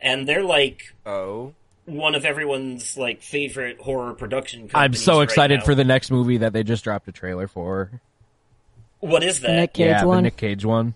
and 0.00 0.26
they're 0.26 0.42
like 0.42 0.94
Oh, 1.04 1.52
one 1.84 2.14
of 2.14 2.24
everyone's 2.24 2.96
like 2.96 3.20
favorite 3.20 3.78
horror 3.78 4.14
production. 4.14 4.62
I'm 4.62 4.68
companies 4.68 5.02
so 5.02 5.18
right 5.18 5.24
excited 5.24 5.58
now. 5.60 5.64
for 5.66 5.74
the 5.74 5.84
next 5.84 6.10
movie 6.10 6.38
that 6.38 6.54
they 6.54 6.62
just 6.62 6.82
dropped 6.82 7.08
a 7.08 7.12
trailer 7.12 7.46
for. 7.46 8.00
What 9.06 9.22
is 9.22 9.40
that? 9.40 9.52
Nick 9.52 9.72
Cage 9.74 9.86
yeah, 9.86 10.00
the 10.02 10.08
one. 10.08 10.22
Nick 10.24 10.36
Cage 10.36 10.64
one. 10.64 10.94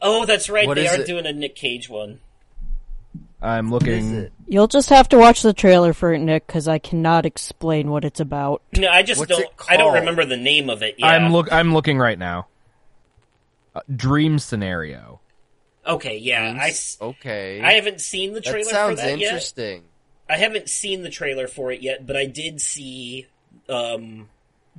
Oh, 0.00 0.24
that's 0.26 0.48
right. 0.50 0.66
What 0.66 0.74
they 0.74 0.88
are 0.88 1.00
it? 1.00 1.06
doing 1.06 1.26
a 1.26 1.32
Nick 1.32 1.54
Cage 1.54 1.88
one. 1.88 2.20
I'm 3.40 3.70
looking. 3.70 4.30
You'll 4.46 4.68
just 4.68 4.90
have 4.90 5.08
to 5.10 5.18
watch 5.18 5.42
the 5.42 5.52
trailer 5.52 5.92
for 5.92 6.12
it, 6.12 6.20
Nick, 6.20 6.46
because 6.46 6.68
I 6.68 6.78
cannot 6.78 7.26
explain 7.26 7.90
what 7.90 8.04
it's 8.04 8.20
about. 8.20 8.62
No, 8.76 8.88
I 8.88 9.02
just 9.02 9.18
What's 9.18 9.36
don't. 9.36 9.50
I 9.68 9.76
don't 9.76 9.94
remember 9.94 10.24
the 10.24 10.36
name 10.36 10.70
of 10.70 10.82
it. 10.82 10.96
Yeah. 10.98 11.06
I'm 11.06 11.32
look. 11.32 11.52
I'm 11.52 11.72
looking 11.74 11.98
right 11.98 12.18
now. 12.18 12.46
Uh, 13.74 13.80
dream 13.94 14.38
scenario. 14.38 15.20
Okay, 15.86 16.18
yeah. 16.18 16.56
I, 16.60 16.68
s- 16.68 16.98
okay. 17.00 17.60
I 17.60 17.72
haven't 17.72 18.00
seen 18.00 18.34
the 18.34 18.40
that 18.40 18.48
trailer 18.48 18.64
for 18.64 18.70
sounds 18.70 19.00
that 19.00 19.18
yet. 19.18 19.28
interesting. 19.28 19.84
I 20.28 20.36
haven't 20.36 20.68
seen 20.68 21.02
the 21.02 21.10
trailer 21.10 21.48
for 21.48 21.72
it 21.72 21.82
yet, 21.82 22.06
but 22.06 22.16
I 22.16 22.26
did 22.26 22.60
see 22.60 23.26
um, 23.68 24.28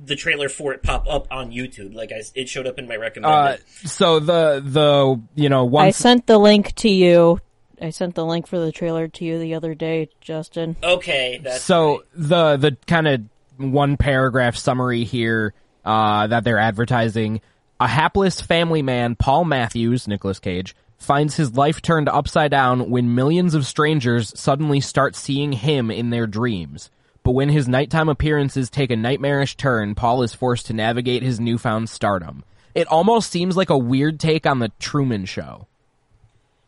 the 0.02 0.16
trailer 0.16 0.48
for 0.48 0.72
it 0.72 0.82
pop 0.82 1.06
up 1.08 1.28
on 1.30 1.50
YouTube. 1.50 1.94
Like 1.94 2.12
I, 2.12 2.22
it 2.34 2.48
showed 2.48 2.66
up 2.66 2.78
in 2.78 2.88
my 2.88 2.96
Uh, 2.96 3.56
so 3.84 4.18
the 4.20 4.62
the 4.64 5.20
you 5.34 5.48
know 5.48 5.76
I 5.76 5.90
sent 5.90 6.26
the 6.26 6.38
link 6.38 6.74
to 6.76 6.88
you. 6.88 7.40
I 7.80 7.90
sent 7.90 8.14
the 8.14 8.24
link 8.24 8.46
for 8.46 8.58
the 8.58 8.72
trailer 8.72 9.08
to 9.08 9.24
you 9.24 9.38
the 9.38 9.54
other 9.54 9.74
day, 9.74 10.08
Justin. 10.20 10.76
okay, 10.82 11.40
that's 11.42 11.62
so 11.62 11.98
right. 11.98 12.00
the 12.14 12.56
the 12.56 12.76
kind 12.86 13.08
of 13.08 13.22
one 13.56 13.96
paragraph 13.96 14.56
summary 14.56 15.04
here 15.04 15.54
uh, 15.84 16.26
that 16.26 16.44
they're 16.44 16.58
advertising: 16.58 17.40
a 17.80 17.88
hapless 17.88 18.40
family 18.40 18.82
man, 18.82 19.16
Paul 19.16 19.44
Matthews, 19.44 20.08
Nicolas 20.08 20.38
Cage, 20.38 20.74
finds 20.98 21.36
his 21.36 21.56
life 21.56 21.82
turned 21.82 22.08
upside 22.08 22.50
down 22.50 22.90
when 22.90 23.14
millions 23.14 23.54
of 23.54 23.66
strangers 23.66 24.32
suddenly 24.38 24.80
start 24.80 25.14
seeing 25.14 25.52
him 25.52 25.90
in 25.90 26.10
their 26.10 26.26
dreams. 26.26 26.90
But 27.24 27.32
when 27.32 27.48
his 27.48 27.66
nighttime 27.66 28.08
appearances 28.08 28.70
take 28.70 28.90
a 28.92 28.96
nightmarish 28.96 29.56
turn, 29.56 29.94
Paul 29.96 30.22
is 30.22 30.32
forced 30.34 30.66
to 30.66 30.72
navigate 30.74 31.22
his 31.22 31.40
newfound 31.40 31.88
stardom. 31.88 32.44
It 32.74 32.86
almost 32.88 33.30
seems 33.30 33.56
like 33.56 33.70
a 33.70 33.78
weird 33.78 34.20
take 34.20 34.46
on 34.46 34.58
the 34.60 34.70
Truman 34.78 35.24
Show. 35.24 35.66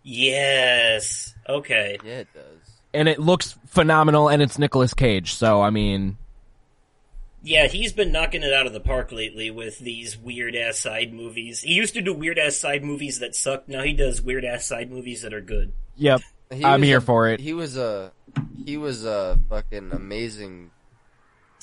yes. 0.03 1.35
Okay. 1.49 1.99
Yeah, 2.05 2.13
it 2.21 2.29
does. 2.35 2.43
And 2.95 3.09
it 3.09 3.19
looks 3.21 3.59
phenomenal, 3.67 4.29
and 4.29 4.41
it's 4.43 4.59
Nicolas 4.59 4.95
Cage, 4.95 5.35
so 5.35 5.61
I 5.61 5.71
mean, 5.71 6.17
Yeah, 7.43 7.67
he's 7.69 7.93
been 7.93 8.11
knocking 8.11 8.43
it 8.43 8.53
out 8.53 8.67
of 8.67 8.73
the 8.73 8.81
park 8.81 9.13
lately 9.13 9.51
with 9.51 9.79
these 9.79 10.17
weird 10.17 10.57
ass 10.57 10.79
side 10.79 11.13
movies. 11.13 11.61
He 11.61 11.75
used 11.75 11.95
to 11.95 12.01
do 12.03 12.15
weird 12.15 12.39
ass 12.39 12.57
side 12.57 12.83
movies 12.83 13.19
that 13.19 13.35
sucked. 13.37 13.69
Now 13.69 13.83
he 13.83 13.93
does 13.93 14.23
weird 14.23 14.45
ass 14.45 14.65
side 14.65 14.91
movies 14.91 15.23
that 15.23 15.35
are 15.35 15.41
good. 15.43 15.73
yep, 15.97 16.23
He 16.51 16.65
I'm 16.65 16.83
here 16.83 16.99
a- 16.99 17.03
for 17.03 17.29
it. 17.29 17.41
He 17.41 17.53
was 17.53 17.77
a 17.77 18.13
he 18.65 18.77
was 18.77 19.05
a 19.05 19.39
fucking 19.49 19.93
amazing 19.93 20.71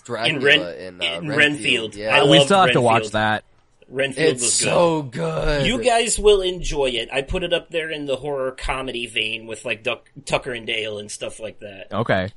Dracula 0.04 0.40
Ren- 0.40 0.78
in, 0.78 1.02
uh, 1.02 1.06
in 1.06 1.28
Renfield. 1.28 1.38
Renfield. 1.38 1.96
Yeah, 1.96 2.16
I 2.18 2.30
we 2.30 2.44
still 2.44 2.62
have 2.62 2.72
to 2.74 2.82
watch 2.82 3.10
that. 3.12 3.44
Renfield 3.90 4.34
it's 4.34 4.42
was 4.44 4.60
good. 4.60 4.66
so 4.66 5.02
good. 5.04 5.66
You 5.68 5.84
guys 5.84 6.18
will 6.18 6.42
enjoy 6.42 6.88
it. 6.88 7.10
I 7.12 7.22
put 7.22 7.44
it 7.44 7.54
up 7.54 7.70
there 7.70 7.90
in 7.92 8.06
the 8.06 8.16
horror 8.16 8.52
comedy 8.52 9.06
vein 9.08 9.46
with 9.46 9.66
like 9.66 9.84
Duck, 9.84 10.10
Tucker 10.26 10.52
and 10.52 10.66
Dale 10.66 10.98
and 11.00 11.12
stuff 11.12 11.40
like 11.40 11.60
that. 11.60 11.88
Okay. 11.92 12.32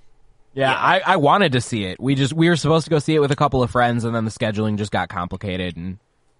Yeah, 0.54 0.70
Yeah. 0.70 0.76
I, 0.76 1.02
I 1.06 1.16
wanted 1.16 1.52
to 1.52 1.60
see 1.60 1.84
it. 1.84 2.00
We 2.00 2.14
just 2.14 2.32
we 2.32 2.48
were 2.48 2.56
supposed 2.56 2.84
to 2.84 2.90
go 2.90 2.98
see 2.98 3.14
it 3.14 3.20
with 3.20 3.30
a 3.30 3.36
couple 3.36 3.62
of 3.62 3.70
friends, 3.70 4.04
and 4.04 4.14
then 4.14 4.24
the 4.24 4.30
scheduling 4.30 4.76
just 4.76 4.92
got 4.92 5.08
complicated, 5.08 5.76
and 5.76 5.98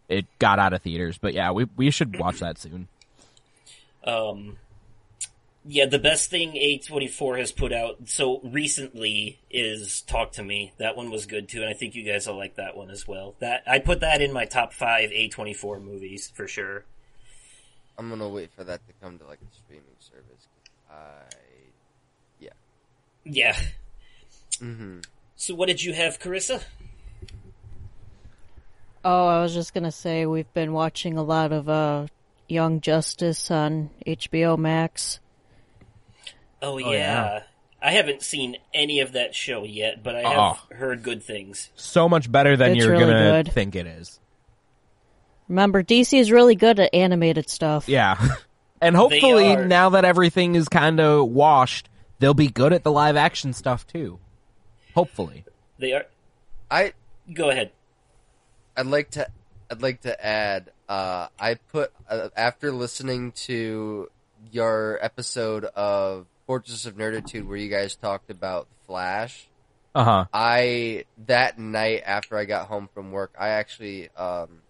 it 0.09 0.27
got 0.39 0.59
out 0.59 0.73
of 0.73 0.83
theaters. 0.83 1.19
But 1.19 1.35
yeah, 1.35 1.51
we 1.53 1.67
we 1.77 1.91
should 1.91 2.19
watch 2.19 2.41
that 2.41 2.59
soon. 2.59 2.89
Um, 4.05 4.57
yeah, 5.69 5.87
the 5.87 5.99
best 5.99 6.31
thing 6.31 6.53
A24 6.53 7.39
has 7.39 7.51
put 7.53 7.73
out 7.73 7.97
so 8.07 8.41
recently 8.45 9.41
is 9.51 10.03
Talk 10.03 10.33
to 10.33 10.45
Me. 10.45 10.73
That 10.79 10.97
one 10.97 11.11
was 11.11 11.27
good 11.27 11.49
too, 11.49 11.61
and 11.61 11.69
I 11.69 11.73
think 11.73 11.95
you 11.95 12.05
guys 12.05 12.27
will 12.27 12.37
like 12.37 12.57
that 12.57 12.77
one 12.77 12.91
as 12.91 13.07
well. 13.09 13.35
That 13.41 13.65
I 13.67 13.81
put 13.81 14.01
that 14.01 14.23
in 14.23 14.33
my 14.33 14.45
top 14.45 14.73
five 14.73 15.11
A24 15.11 15.83
movies 15.83 16.31
for 16.35 16.47
sure. 16.47 16.85
I'm 17.99 18.09
gonna 18.09 18.29
wait 18.29 18.53
for 18.53 18.63
that 18.65 18.87
to 18.87 18.93
come 19.03 19.19
to 19.19 19.27
like 19.27 19.41
a 19.41 19.55
streaming 19.55 19.85
service. 19.99 20.47
I 20.91 20.95
Yeah. 22.39 22.51
Yeah. 23.25 23.57
hmm 24.61 25.01
So 25.37 25.55
what 25.55 25.67
did 25.67 25.83
you 25.83 25.95
have, 25.95 26.21
Karissa? 26.21 26.63
Oh, 29.05 29.27
I 29.27 29.41
was 29.43 29.55
just 29.55 29.75
gonna 29.75 29.93
say 29.93 30.27
we've 30.27 30.53
been 30.55 30.73
watching 30.73 31.17
a 31.17 31.23
lot 31.23 31.53
of 31.53 31.69
uh, 31.69 32.07
Young 32.49 32.81
Justice 32.81 33.51
on 33.51 33.91
HBO 34.07 34.59
Max. 34.59 35.21
Oh, 36.63 36.79
yeah. 36.79 36.89
yeah. 36.91 37.43
I 37.83 37.93
haven't 37.93 38.23
seen 38.23 38.57
any 38.75 39.01
of 39.01 39.13
that 39.13 39.35
show 39.35 39.63
yet, 39.65 40.03
but 40.03 40.17
I 40.17 40.23
have 40.23 40.59
Oh. 40.71 40.75
heard 40.75 41.03
good 41.03 41.23
things. 41.23 41.71
So 41.77 42.09
much 42.09 42.31
better 42.33 42.57
than 42.57 42.73
It's 42.73 42.79
you're 42.85 42.93
really 42.93 43.05
gonna 43.05 43.43
good. 43.45 43.53
think 43.53 43.77
it 43.77 43.87
is. 43.87 44.19
Remember, 45.49 45.83
DC 45.83 46.19
is 46.19 46.33
really 46.33 46.57
good 46.57 46.81
at 46.81 46.93
animated 46.95 47.49
stuff. 47.49 47.89
Yeah, 47.89 48.17
and 48.81 48.97
hopefully 48.97 49.55
now 49.57 49.91
that 49.91 50.05
everything 50.05 50.55
is 50.57 50.69
kind 50.69 50.99
of 50.99 51.29
washed, 51.29 51.89
they'll 52.19 52.35
be 52.35 52.49
good 52.49 52.73
at 52.73 52.83
the 52.83 52.91
live 52.91 53.15
action 53.17 53.53
stuff 53.53 53.87
too. 53.87 54.19
Hopefully. 54.95 55.45
They 55.79 55.93
are. 55.93 56.07
I 56.71 56.95
Go 57.33 57.51
ahead. 57.51 57.71
I'd 58.77 58.87
like 58.87 59.11
to 59.11 59.29
I'd 59.71 59.83
like 59.83 60.01
to 60.03 60.25
add 60.27 60.71
uh 60.89 61.29
I 61.39 61.55
put 61.55 61.93
uh, 62.09 62.29
after 62.37 62.73
listening 62.73 63.33
to 63.47 64.09
your 64.51 64.99
episode 65.03 65.65
of 65.65 66.27
Fortress 66.47 66.87
of 66.87 66.97
Nerditude 66.97 67.47
where 67.47 67.57
you 67.57 67.69
guys 67.69 67.97
talked 67.97 68.31
about 68.31 68.69
Flash 68.87 69.47
Uh 69.95 70.05
huh. 70.05 70.25
I 70.33 71.05
that 71.27 71.59
night 71.59 72.03
after 72.07 72.37
I 72.39 72.45
got 72.45 72.69
home 72.69 72.89
from 72.95 73.11
work 73.13 73.35
I 73.39 73.49
actually 73.51 74.09
um 74.17 74.61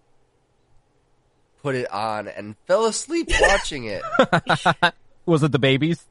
put 1.63 1.75
it 1.75 1.91
on 1.93 2.29
and 2.29 2.57
fell 2.67 2.87
asleep 2.87 3.29
watching 3.41 3.85
it. 3.85 4.03
Was 5.27 5.43
it 5.43 5.53
the 5.53 5.59
babies? 5.59 6.05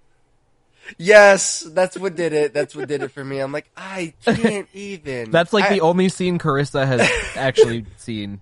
yes, 0.99 1.61
that's 1.61 1.97
what 1.97 2.16
did 2.16 2.32
it. 2.34 2.53
That's 2.53 2.76
what 2.76 2.88
did 2.88 3.01
it 3.01 3.07
for 3.11 3.24
me. 3.24 3.39
I'm 3.39 3.51
like 3.51 3.70
I 3.76 4.13
can't 4.26 4.68
even. 4.74 5.32
That's 5.32 5.51
like 5.53 5.66
I- 5.66 5.74
the 5.76 5.82
only 5.82 6.09
scene 6.09 6.38
Karissa 6.38 6.86
has 6.86 7.09
actually 7.36 7.86
seen. 7.97 8.41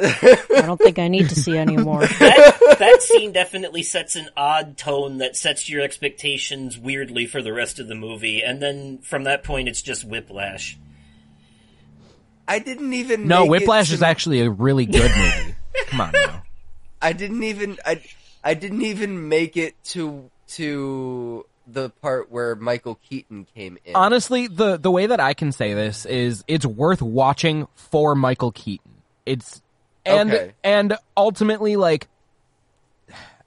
I 0.00 0.62
don't 0.64 0.78
think 0.78 0.98
I 0.98 1.08
need 1.08 1.28
to 1.30 1.34
see 1.34 1.56
anymore. 1.58 2.00
that, 2.06 2.76
that 2.78 3.02
scene 3.02 3.32
definitely 3.32 3.82
sets 3.82 4.14
an 4.16 4.28
odd 4.36 4.76
tone 4.76 5.18
that 5.18 5.36
sets 5.36 5.68
your 5.68 5.82
expectations 5.82 6.78
weirdly 6.78 7.26
for 7.26 7.42
the 7.42 7.52
rest 7.52 7.78
of 7.80 7.88
the 7.88 7.94
movie, 7.94 8.42
and 8.42 8.62
then 8.62 8.98
from 8.98 9.24
that 9.24 9.42
point, 9.44 9.68
it's 9.68 9.82
just 9.82 10.04
whiplash. 10.04 10.78
I 12.46 12.60
didn't 12.60 12.92
even 12.94 13.26
No, 13.28 13.40
make 13.40 13.46
it 13.46 13.50
Whiplash 13.50 13.88
to- 13.88 13.94
is 13.94 14.02
actually 14.02 14.40
a 14.40 14.50
really 14.50 14.86
good 14.86 15.10
movie. 15.16 15.54
Come 15.88 16.00
on 16.00 16.12
now. 16.12 16.42
I 17.02 17.12
didn't 17.12 17.42
even 17.42 17.76
I 17.84 18.02
I 18.42 18.54
didn't 18.54 18.82
even 18.82 19.28
make 19.28 19.56
it 19.56 19.74
to 19.86 20.30
to 20.54 21.44
the 21.66 21.90
part 21.90 22.30
where 22.32 22.54
Michael 22.56 22.98
Keaton 23.08 23.46
came 23.54 23.78
in. 23.84 23.94
Honestly, 23.94 24.46
the 24.46 24.78
the 24.78 24.90
way 24.90 25.06
that 25.06 25.20
I 25.20 25.34
can 25.34 25.52
say 25.52 25.74
this 25.74 26.06
is 26.06 26.42
it's 26.48 26.64
worth 26.64 27.02
watching 27.02 27.68
for 27.74 28.14
Michael 28.14 28.52
Keaton. 28.52 28.92
It's 29.26 29.60
and 30.08 30.32
Okay. 30.32 30.52
and 30.64 30.96
ultimately 31.16 31.76
like 31.76 32.08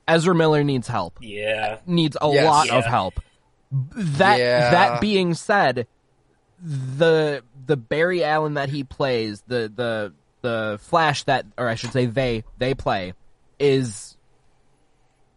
Ezra 0.07 0.36
Miller 0.36 0.64
needs 0.64 0.88
help. 0.88 1.18
Yeah. 1.22 1.78
Needs 1.86 2.18
a 2.22 2.30
Yes. 2.30 2.45
lot 2.45 2.70
of 2.70 2.86
help. 2.86 3.20
That 3.72 4.39
Yeah. 4.39 4.72
that 4.72 5.01
being 5.01 5.34
said, 5.34 5.88
the 6.62 7.43
the 7.66 7.78
Barry 7.78 8.24
Allen 8.24 8.55
that 8.55 8.70
he 8.70 8.84
plays, 8.84 9.41
the 9.47 9.72
the 9.74 10.14
the 10.41 10.80
Flash 10.82 11.24
that 11.24 11.45
or 11.57 11.68
I 11.68 11.76
should 11.76 11.93
say 11.93 12.05
they 12.05 12.43
they 12.57 12.74
play 12.74 13.14
is 13.59 14.18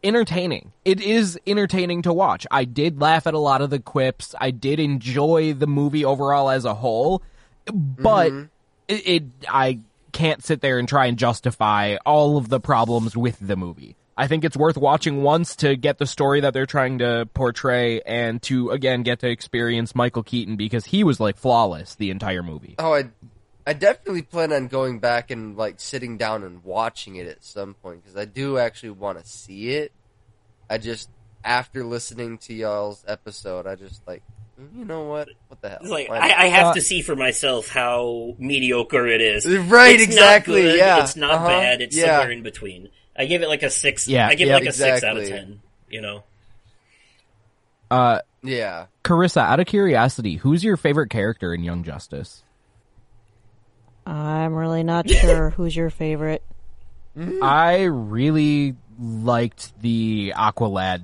entertaining. 0.02 0.72
It 0.84 1.00
is 1.00 1.38
entertaining 1.46 2.02
to 2.02 2.12
watch. 2.12 2.46
I 2.50 2.64
did 2.64 3.00
laugh 3.00 3.26
at 3.26 3.34
a 3.34 3.38
lot 3.38 3.62
of 3.62 3.70
the 3.70 3.78
quips. 3.78 4.34
I 4.38 4.50
did 4.50 4.80
enjoy 4.80 5.54
the 5.54 5.66
movie 5.66 6.04
overall 6.04 6.50
as 6.50 6.64
a 6.64 6.74
whole, 6.74 7.22
but 7.66 8.32
mm-hmm. 8.32 8.44
it, 8.88 9.06
it 9.06 9.22
I 9.48 9.80
can't 10.14 10.42
sit 10.42 10.62
there 10.62 10.78
and 10.78 10.88
try 10.88 11.06
and 11.06 11.18
justify 11.18 11.96
all 12.06 12.38
of 12.38 12.48
the 12.48 12.60
problems 12.60 13.14
with 13.14 13.36
the 13.40 13.56
movie. 13.56 13.96
I 14.16 14.28
think 14.28 14.44
it's 14.44 14.56
worth 14.56 14.76
watching 14.78 15.22
once 15.22 15.56
to 15.56 15.76
get 15.76 15.98
the 15.98 16.06
story 16.06 16.40
that 16.40 16.54
they're 16.54 16.66
trying 16.66 16.98
to 17.00 17.28
portray 17.34 18.00
and 18.00 18.40
to 18.42 18.70
again 18.70 19.02
get 19.02 19.18
to 19.20 19.28
experience 19.28 19.94
Michael 19.94 20.22
Keaton 20.22 20.56
because 20.56 20.86
he 20.86 21.02
was 21.04 21.18
like 21.18 21.36
flawless 21.36 21.96
the 21.96 22.10
entire 22.10 22.42
movie. 22.42 22.76
oh, 22.78 22.94
I 22.94 23.10
I 23.66 23.72
definitely 23.72 24.22
plan 24.22 24.52
on 24.52 24.68
going 24.68 25.00
back 25.00 25.30
and 25.30 25.56
like 25.56 25.80
sitting 25.80 26.16
down 26.16 26.44
and 26.44 26.62
watching 26.62 27.16
it 27.16 27.26
at 27.26 27.42
some 27.42 27.74
point 27.74 28.02
because 28.02 28.16
I 28.16 28.24
do 28.24 28.56
actually 28.56 28.90
want 28.90 29.18
to 29.18 29.28
see 29.28 29.70
it. 29.70 29.90
I 30.70 30.78
just 30.78 31.10
after 31.42 31.84
listening 31.84 32.38
to 32.38 32.54
y'all's 32.54 33.04
episode, 33.08 33.66
I 33.66 33.74
just 33.74 34.06
like 34.06 34.22
you 34.76 34.84
know 34.84 35.04
what? 35.04 35.28
What 35.48 35.60
the 35.60 35.68
hell? 35.70 35.78
It's 35.82 35.90
like 35.90 36.10
I. 36.10 36.44
I 36.44 36.46
have 36.48 36.66
Uh, 36.68 36.74
to 36.74 36.80
see 36.80 37.02
for 37.02 37.16
myself 37.16 37.68
how 37.68 38.34
mediocre 38.38 39.06
it 39.06 39.20
is. 39.20 39.46
Right, 39.46 39.94
It's 39.94 40.04
exactly, 40.04 40.62
Not 40.62 40.68
good, 40.70 40.78
yeah. 40.78 41.02
It's 41.02 41.16
not 41.16 41.30
Uh-huh, 41.34 41.48
bad. 41.48 41.80
It's 41.80 41.96
yeah. 41.96 42.18
somewhere 42.18 42.30
in 42.30 42.42
between. 42.42 42.88
I 43.16 43.26
give 43.26 43.42
it 43.42 43.48
like 43.48 43.62
a 43.62 43.70
six. 43.70 44.06
Yeah, 44.08 44.26
I 44.28 44.34
give 44.34 44.48
yeah, 44.48 44.56
it 44.56 44.60
like 44.60 44.68
a 44.68 44.72
six 44.72 45.02
out 45.04 45.16
of 45.16 45.26
ten. 45.28 45.60
You 45.88 46.00
know. 46.00 46.24
Uh, 47.90 48.20
yeah. 48.42 48.86
Karissa, 49.04 49.42
out 49.42 49.60
of 49.60 49.66
curiosity, 49.66 50.36
who's 50.36 50.64
your 50.64 50.76
favorite 50.76 51.10
character 51.10 51.52
in 51.54 51.62
Young 51.62 51.84
Justice? 51.84 52.42
I'm 54.06 54.54
really 54.54 54.82
not 54.82 55.08
sure 55.08 55.50
who's 55.56 55.74
your 55.76 55.90
favorite. 55.90 56.42
I 57.42 57.84
really 57.84 58.74
liked 58.98 59.80
the 59.80 60.32
Aqualad 60.36 61.02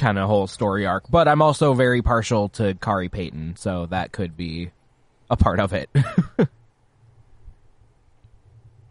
kind 0.00 0.18
of 0.18 0.26
whole 0.28 0.48
story 0.48 0.86
arc, 0.86 1.08
but 1.10 1.28
I'm 1.28 1.42
also 1.42 1.74
very 1.74 2.02
partial 2.02 2.48
to 2.50 2.74
Khary 2.74 3.08
Payton, 3.08 3.56
so 3.56 3.86
that 3.86 4.10
could 4.10 4.36
be 4.36 4.72
a 5.30 5.36
part 5.36 5.60
of 5.60 5.72
it. 5.72 5.88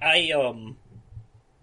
I 0.01 0.31
um 0.31 0.77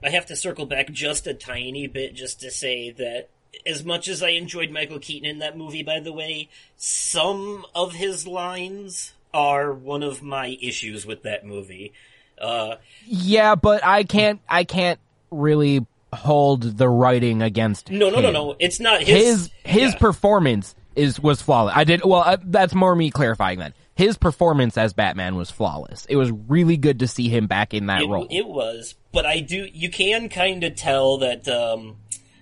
I 0.05 0.11
have 0.11 0.26
to 0.26 0.36
circle 0.36 0.66
back 0.66 0.90
just 0.90 1.26
a 1.26 1.32
tiny 1.32 1.86
bit 1.86 2.14
just 2.14 2.40
to 2.40 2.51
say 2.51 2.90
that 2.90 3.30
as 3.64 3.84
much 3.84 4.09
as 4.09 4.22
I 4.22 4.30
enjoyed 4.30 4.70
Michael 4.70 4.99
Keaton 4.99 5.28
in 5.28 5.38
that 5.38 5.57
movie, 5.57 5.82
by 5.82 6.01
the 6.01 6.12
way, 6.12 6.51
some 6.76 7.64
of 7.74 7.94
his 7.94 8.26
lines 8.26 9.14
are 9.32 9.72
one 9.72 10.03
of 10.03 10.22
my 10.22 10.59
issues 10.61 11.07
with 11.07 11.22
that 11.22 11.47
movie. 11.47 11.92
Uh, 12.38 12.76
yeah, 13.07 13.55
but 13.55 13.84
I 13.84 14.05
can't 14.05 14.40
I 14.49 14.64
can't 14.64 15.01
really 15.30 15.86
hold 16.17 16.62
the 16.79 16.89
writing 16.89 17.43
against 17.43 17.91
no, 17.91 18.11
no, 18.11 18.21
no, 18.21 18.29
him. 18.29 18.35
no. 18.35 18.57
It's 18.59 18.81
not 18.81 19.03
his 19.03 19.09
his. 19.09 19.51
his 19.64 19.93
yeah. 19.93 19.99
performance 19.99 20.75
is 20.95 21.21
was 21.21 21.41
flawless. 21.43 21.75
I 21.77 21.85
did 21.85 22.03
well. 22.05 22.23
Uh, 22.23 22.37
that's 22.43 22.75
more 22.75 22.95
me 22.97 23.11
clarifying 23.11 23.59
that 23.61 23.75
his 23.95 24.17
performance 24.19 24.77
as 24.77 24.93
Batman 24.93 25.37
was 25.37 25.51
flawless. 25.51 26.07
It 26.07 26.17
was 26.17 26.31
really 26.31 26.77
good 26.77 26.99
to 27.01 27.07
see 27.09 27.29
him 27.29 27.47
back 27.47 27.73
in 27.75 27.87
that 27.87 28.03
it, 28.03 28.09
role. 28.09 28.27
it 28.31 28.47
was, 28.47 28.95
but 29.12 29.25
I 29.27 29.41
do. 29.41 29.67
You 29.73 29.91
can 29.91 30.29
kind 30.29 30.64
of 30.64 30.75
tell 30.75 31.19
that 31.19 31.47
um, 31.49 31.97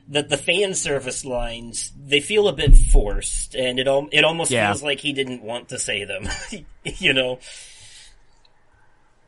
that 0.08 0.28
the 0.28 0.36
fan 0.36 0.74
service 0.74 1.24
lines 1.24 1.92
they 1.96 2.20
feel 2.20 2.48
a 2.48 2.52
bit 2.52 2.76
forced, 2.76 3.54
and 3.54 3.78
it 3.78 3.86
al- 3.88 4.08
it 4.12 4.24
almost 4.24 4.50
Yeah. 4.50 4.68
feels 4.68 4.82
like 4.82 5.00
he 5.00 5.12
didn't 5.12 5.42
want 5.42 5.68
to 5.70 5.78
say 5.78 6.04
them. 6.04 6.28
you 6.84 7.12
know. 7.12 7.38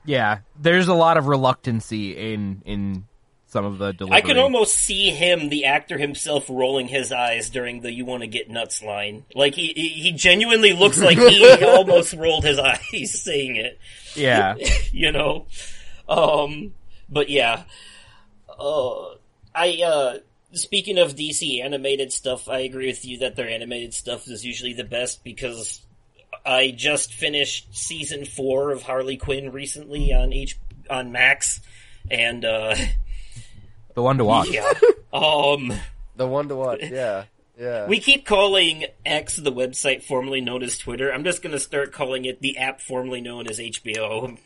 yeah, 0.04 0.38
there's 0.60 0.88
a 0.88 0.94
lot 0.94 1.16
of 1.16 1.26
reluctancy 1.26 2.32
in 2.32 2.62
in 2.64 3.04
some 3.48 3.64
of 3.64 3.78
the 3.78 3.92
delivery. 3.92 4.16
I 4.16 4.20
can 4.20 4.38
almost 4.38 4.74
see 4.74 5.10
him, 5.10 5.48
the 5.48 5.66
actor 5.66 5.96
himself, 5.98 6.46
rolling 6.48 6.88
his 6.88 7.12
eyes 7.12 7.48
during 7.50 7.80
the 7.80 7.92
"You 7.92 8.04
want 8.04 8.22
to 8.22 8.26
get 8.26 8.50
nuts" 8.50 8.82
line. 8.82 9.24
Like 9.34 9.54
he 9.54 9.72
he 9.72 10.12
genuinely 10.12 10.72
looks 10.72 11.00
like 11.00 11.18
he 11.18 11.64
almost 11.64 12.14
rolled 12.14 12.44
his 12.44 12.58
eyes 12.60 13.22
saying 13.22 13.56
it. 13.56 13.78
yeah. 14.14 14.56
You 14.92 15.12
know. 15.12 15.46
Um. 16.08 16.74
But 17.08 17.28
yeah. 17.30 17.64
Uh. 18.48 19.14
I 19.54 19.82
uh. 19.84 20.18
Speaking 20.52 20.98
of 20.98 21.14
DC 21.14 21.62
animated 21.62 22.12
stuff, 22.12 22.48
I 22.48 22.60
agree 22.60 22.86
with 22.86 23.04
you 23.04 23.18
that 23.18 23.36
their 23.36 23.48
animated 23.48 23.92
stuff 23.92 24.26
is 24.26 24.44
usually 24.44 24.72
the 24.72 24.84
best 24.84 25.22
because 25.22 25.82
I 26.46 26.70
just 26.70 27.12
finished 27.12 27.76
season 27.76 28.24
four 28.24 28.70
of 28.70 28.82
Harley 28.82 29.16
Quinn 29.16 29.52
recently 29.52 30.14
on 30.14 30.32
H 30.32 30.56
on 30.88 31.12
Max, 31.12 31.60
and 32.10 32.44
uh, 32.44 32.76
The 33.96 34.02
one 34.02 34.18
to 34.18 34.24
watch. 34.26 34.50
yeah, 34.50 34.70
um, 35.12 35.72
The 36.16 36.26
one 36.28 36.48
to 36.48 36.54
watch. 36.54 36.80
Yeah. 36.90 37.24
Yeah. 37.58 37.86
we 37.86 38.00
keep 38.00 38.26
calling 38.26 38.84
X 39.06 39.36
the 39.36 39.50
website 39.50 40.02
formerly 40.02 40.42
known 40.42 40.62
as 40.62 40.76
Twitter. 40.76 41.10
I'm 41.10 41.24
just 41.24 41.42
gonna 41.42 41.58
start 41.58 41.90
calling 41.90 42.26
it 42.26 42.42
the 42.42 42.58
app 42.58 42.82
formerly 42.82 43.22
known 43.22 43.46
as 43.48 43.58
HBO. 43.58 44.36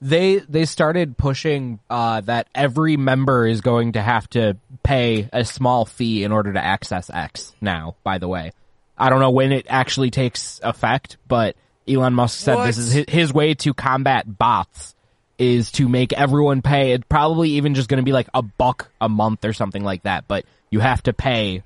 They 0.00 0.38
they 0.38 0.64
started 0.64 1.18
pushing 1.18 1.78
uh, 1.90 2.22
that 2.22 2.48
every 2.54 2.96
member 2.96 3.46
is 3.46 3.60
going 3.60 3.92
to 3.92 4.00
have 4.00 4.26
to 4.30 4.56
pay 4.82 5.28
a 5.34 5.44
small 5.44 5.84
fee 5.84 6.24
in 6.24 6.32
order 6.32 6.54
to 6.54 6.64
access 6.64 7.10
X 7.10 7.54
now. 7.60 7.96
By 8.02 8.16
the 8.16 8.28
way, 8.28 8.52
I 8.96 9.10
don't 9.10 9.20
know 9.20 9.30
when 9.30 9.52
it 9.52 9.66
actually 9.68 10.10
takes 10.10 10.58
effect, 10.62 11.18
but 11.28 11.56
Elon 11.86 12.14
Musk 12.14 12.40
said 12.40 12.66
this 12.66 12.78
is 12.78 12.90
his, 12.92 13.04
his 13.08 13.32
way 13.34 13.52
to 13.52 13.74
combat 13.74 14.24
bots 14.26 14.94
is 15.38 15.70
to 15.72 15.88
make 15.88 16.12
everyone 16.12 16.62
pay. 16.62 16.92
It's 16.92 17.04
probably 17.08 17.50
even 17.50 17.74
just 17.74 17.88
going 17.88 17.98
to 17.98 18.04
be 18.04 18.12
like 18.12 18.28
a 18.34 18.42
buck 18.42 18.90
a 19.00 19.08
month 19.08 19.44
or 19.44 19.52
something 19.52 19.84
like 19.84 20.02
that, 20.04 20.26
but 20.28 20.44
you 20.70 20.80
have 20.80 21.02
to 21.04 21.12
pay 21.12 21.62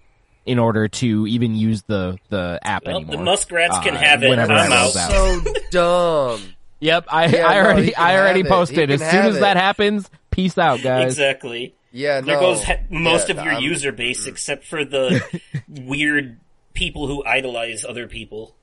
in 0.47 0.59
order 0.59 0.89
to 0.89 1.27
even 1.27 1.55
use 1.55 1.83
the 1.83 2.18
the 2.31 2.59
app 2.62 2.85
Well, 2.87 2.97
anymore. 2.97 3.16
the 3.16 3.23
muskrats 3.23 3.79
can 3.81 3.95
Uh, 3.95 3.99
have 4.01 4.23
it. 4.23 4.39
I'm 4.39 4.51
out. 4.51 4.97
out. 4.97 5.11
so 5.11 5.45
dumb. 5.71 6.55
Yep, 6.81 7.05
I, 7.09 7.27
Yeah, 7.27 7.47
I 7.47 7.59
already 7.61 7.85
he 7.87 7.91
can 7.93 8.03
I 8.03 8.16
already 8.18 8.43
posted. 8.45 8.91
As 8.91 9.01
soon 9.01 9.09
have 9.11 9.35
as 9.35 9.41
that 9.41 9.57
happens, 9.59 10.11
peace 10.31 10.57
out, 10.57 10.83
guys. 10.83 11.12
Exactly. 11.12 11.75
Yeah. 11.93 12.23
There 12.23 12.37
no. 12.37 12.41
goes 12.41 12.64
ha- 12.64 12.79
most 12.89 13.29
Yeah, 13.29 13.37
of 13.39 13.45
your 13.45 13.55
I'm- 13.55 13.62
user 13.62 13.93
base, 13.93 14.27
except 14.27 14.64
for 14.64 14.85
the 14.85 15.23
weird 15.68 16.41
people 16.73 17.07
who 17.07 17.23
idolize 17.25 17.85
other 17.85 18.07
people. 18.09 18.55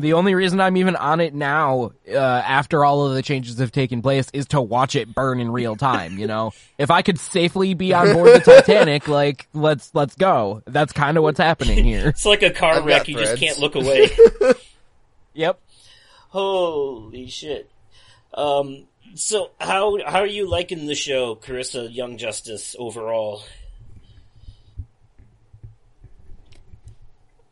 The 0.00 0.12
only 0.12 0.34
reason 0.34 0.60
I'm 0.60 0.76
even 0.76 0.96
on 0.96 1.20
it 1.20 1.34
now, 1.34 1.92
uh, 2.08 2.16
after 2.16 2.84
all 2.84 3.06
of 3.06 3.14
the 3.14 3.22
changes 3.22 3.58
have 3.58 3.72
taken 3.72 4.00
place, 4.02 4.28
is 4.32 4.46
to 4.48 4.60
watch 4.60 4.94
it 4.94 5.14
burn 5.14 5.40
in 5.40 5.50
real 5.50 5.76
time. 5.76 6.18
You 6.18 6.26
know, 6.26 6.52
if 6.78 6.90
I 6.90 7.02
could 7.02 7.18
safely 7.18 7.74
be 7.74 7.92
on 7.92 8.12
board 8.12 8.34
the 8.34 8.40
Titanic, 8.40 9.08
like 9.08 9.48
let's 9.54 9.94
let's 9.94 10.14
go. 10.14 10.62
That's 10.66 10.92
kind 10.92 11.16
of 11.16 11.22
what's 11.22 11.38
happening 11.38 11.84
here. 11.84 12.08
It's 12.18 12.26
like 12.26 12.42
a 12.42 12.50
car 12.50 12.74
I've 12.74 12.84
wreck; 12.84 13.00
got 13.00 13.08
you 13.08 13.18
just 13.18 13.36
can't 13.38 13.58
look 13.58 13.74
away. 13.76 14.08
Yep. 15.34 15.60
Holy 16.30 17.28
shit! 17.28 17.70
Um, 18.34 18.86
so 19.14 19.50
how 19.60 19.98
how 20.06 20.20
are 20.20 20.26
you 20.26 20.48
liking 20.48 20.86
the 20.86 20.94
show, 20.94 21.34
Karissa 21.34 21.92
Young 21.92 22.18
Justice 22.18 22.76
overall? 22.78 23.42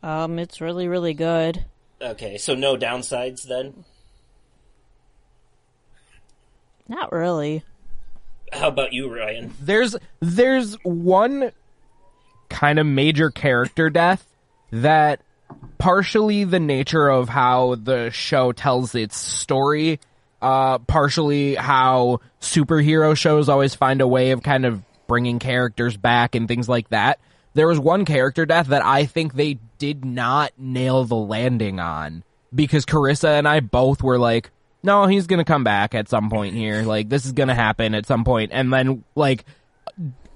Um, 0.03 0.39
it's 0.39 0.61
really, 0.61 0.87
really 0.87 1.13
good. 1.13 1.65
Okay, 2.01 2.37
so 2.37 2.53
no 2.53 2.77
downsides 2.77 3.43
then. 3.43 3.85
Not 6.87 7.11
really. 7.11 7.63
How 8.51 8.69
about 8.69 8.93
you, 8.93 9.13
Ryan? 9.13 9.53
There's 9.59 9.95
there's 10.19 10.75
one 10.83 11.51
kind 12.49 12.79
of 12.79 12.85
major 12.85 13.29
character 13.29 13.89
death 13.89 14.25
that 14.71 15.21
partially 15.77 16.43
the 16.43 16.59
nature 16.59 17.09
of 17.09 17.29
how 17.29 17.75
the 17.75 18.09
show 18.11 18.51
tells 18.51 18.95
its 18.95 19.17
story, 19.17 19.99
uh, 20.41 20.77
partially 20.79 21.55
how 21.55 22.21
superhero 22.39 23.17
shows 23.17 23.49
always 23.49 23.75
find 23.75 24.01
a 24.01 24.07
way 24.07 24.31
of 24.31 24.43
kind 24.43 24.65
of 24.65 24.81
bringing 25.07 25.39
characters 25.39 25.97
back 25.97 26.35
and 26.35 26.47
things 26.47 26.69
like 26.69 26.89
that. 26.89 27.19
There 27.53 27.67
was 27.67 27.79
one 27.79 28.05
character 28.05 28.45
death 28.45 28.67
that 28.67 28.85
I 28.85 29.05
think 29.05 29.33
they 29.33 29.59
did 29.77 30.03
not 30.05 30.51
nail 30.57 31.03
the 31.03 31.15
landing 31.15 31.79
on 31.79 32.23
because 32.53 32.85
Karissa 32.85 33.37
and 33.37 33.47
I 33.47 33.59
both 33.59 34.01
were 34.03 34.17
like, 34.19 34.51
no, 34.83 35.05
he's 35.07 35.27
gonna 35.27 35.43
come 35.45 35.63
back 35.63 35.93
at 35.95 36.07
some 36.09 36.29
point 36.29 36.55
here. 36.55 36.83
Like, 36.83 37.09
this 37.09 37.25
is 37.25 37.31
gonna 37.33 37.55
happen 37.55 37.93
at 37.95 38.05
some 38.05 38.23
point. 38.23 38.51
And 38.53 38.71
then, 38.71 39.03
like, 39.15 39.45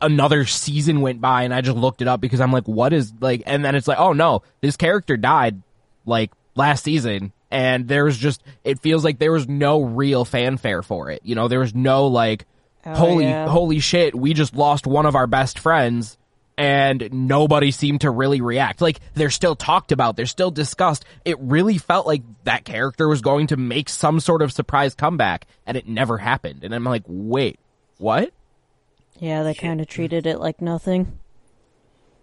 another 0.01 0.45
season 0.45 1.01
went 1.01 1.21
by 1.21 1.43
and 1.43 1.53
I 1.53 1.61
just 1.61 1.77
looked 1.77 2.01
it 2.01 2.07
up 2.07 2.21
because 2.21 2.41
I'm 2.41 2.51
like, 2.51 2.67
what 2.67 2.91
is 2.93 3.13
like, 3.21 3.43
and 3.45 3.63
then 3.63 3.75
it's 3.75 3.87
like, 3.87 3.99
oh 3.99 4.13
no, 4.13 4.41
this 4.61 4.75
character 4.77 5.15
died 5.17 5.61
like 6.05 6.31
last 6.55 6.83
season. 6.83 7.31
And 7.51 7.87
there 7.87 8.05
was 8.05 8.17
just, 8.17 8.41
it 8.63 8.79
feels 8.79 9.03
like 9.03 9.19
there 9.19 9.31
was 9.33 9.47
no 9.47 9.81
real 9.81 10.23
fanfare 10.25 10.81
for 10.81 11.09
it. 11.11 11.21
You 11.23 11.35
know, 11.35 11.47
there 11.47 11.59
was 11.59 11.75
no 11.75 12.07
like, 12.07 12.45
Oh, 12.83 12.95
holy, 12.95 13.25
yeah. 13.25 13.47
holy 13.47 13.77
shit, 13.79 14.15
we 14.15 14.33
just 14.33 14.55
lost 14.55 14.87
one 14.87 15.05
of 15.05 15.15
our 15.15 15.27
best 15.27 15.59
friends 15.59 16.17
and 16.57 17.09
nobody 17.11 17.71
seemed 17.71 18.01
to 18.01 18.11
really 18.11 18.41
react. 18.41 18.81
Like, 18.81 18.99
they're 19.13 19.29
still 19.29 19.55
talked 19.55 19.91
about, 19.91 20.15
they're 20.15 20.25
still 20.25 20.51
discussed. 20.51 21.05
It 21.25 21.39
really 21.39 21.77
felt 21.77 22.05
like 22.05 22.23
that 22.43 22.65
character 22.65 23.07
was 23.07 23.21
going 23.21 23.47
to 23.47 23.57
make 23.57 23.89
some 23.89 24.19
sort 24.19 24.41
of 24.41 24.51
surprise 24.51 24.93
comeback 24.95 25.47
and 25.65 25.77
it 25.77 25.87
never 25.87 26.17
happened. 26.17 26.63
And 26.63 26.73
I'm 26.75 26.83
like, 26.83 27.03
wait, 27.07 27.59
what? 27.97 28.31
Yeah, 29.19 29.43
they 29.43 29.53
kind 29.53 29.81
of 29.81 29.87
treated 29.87 30.25
it 30.25 30.39
like 30.39 30.61
nothing. 30.61 31.19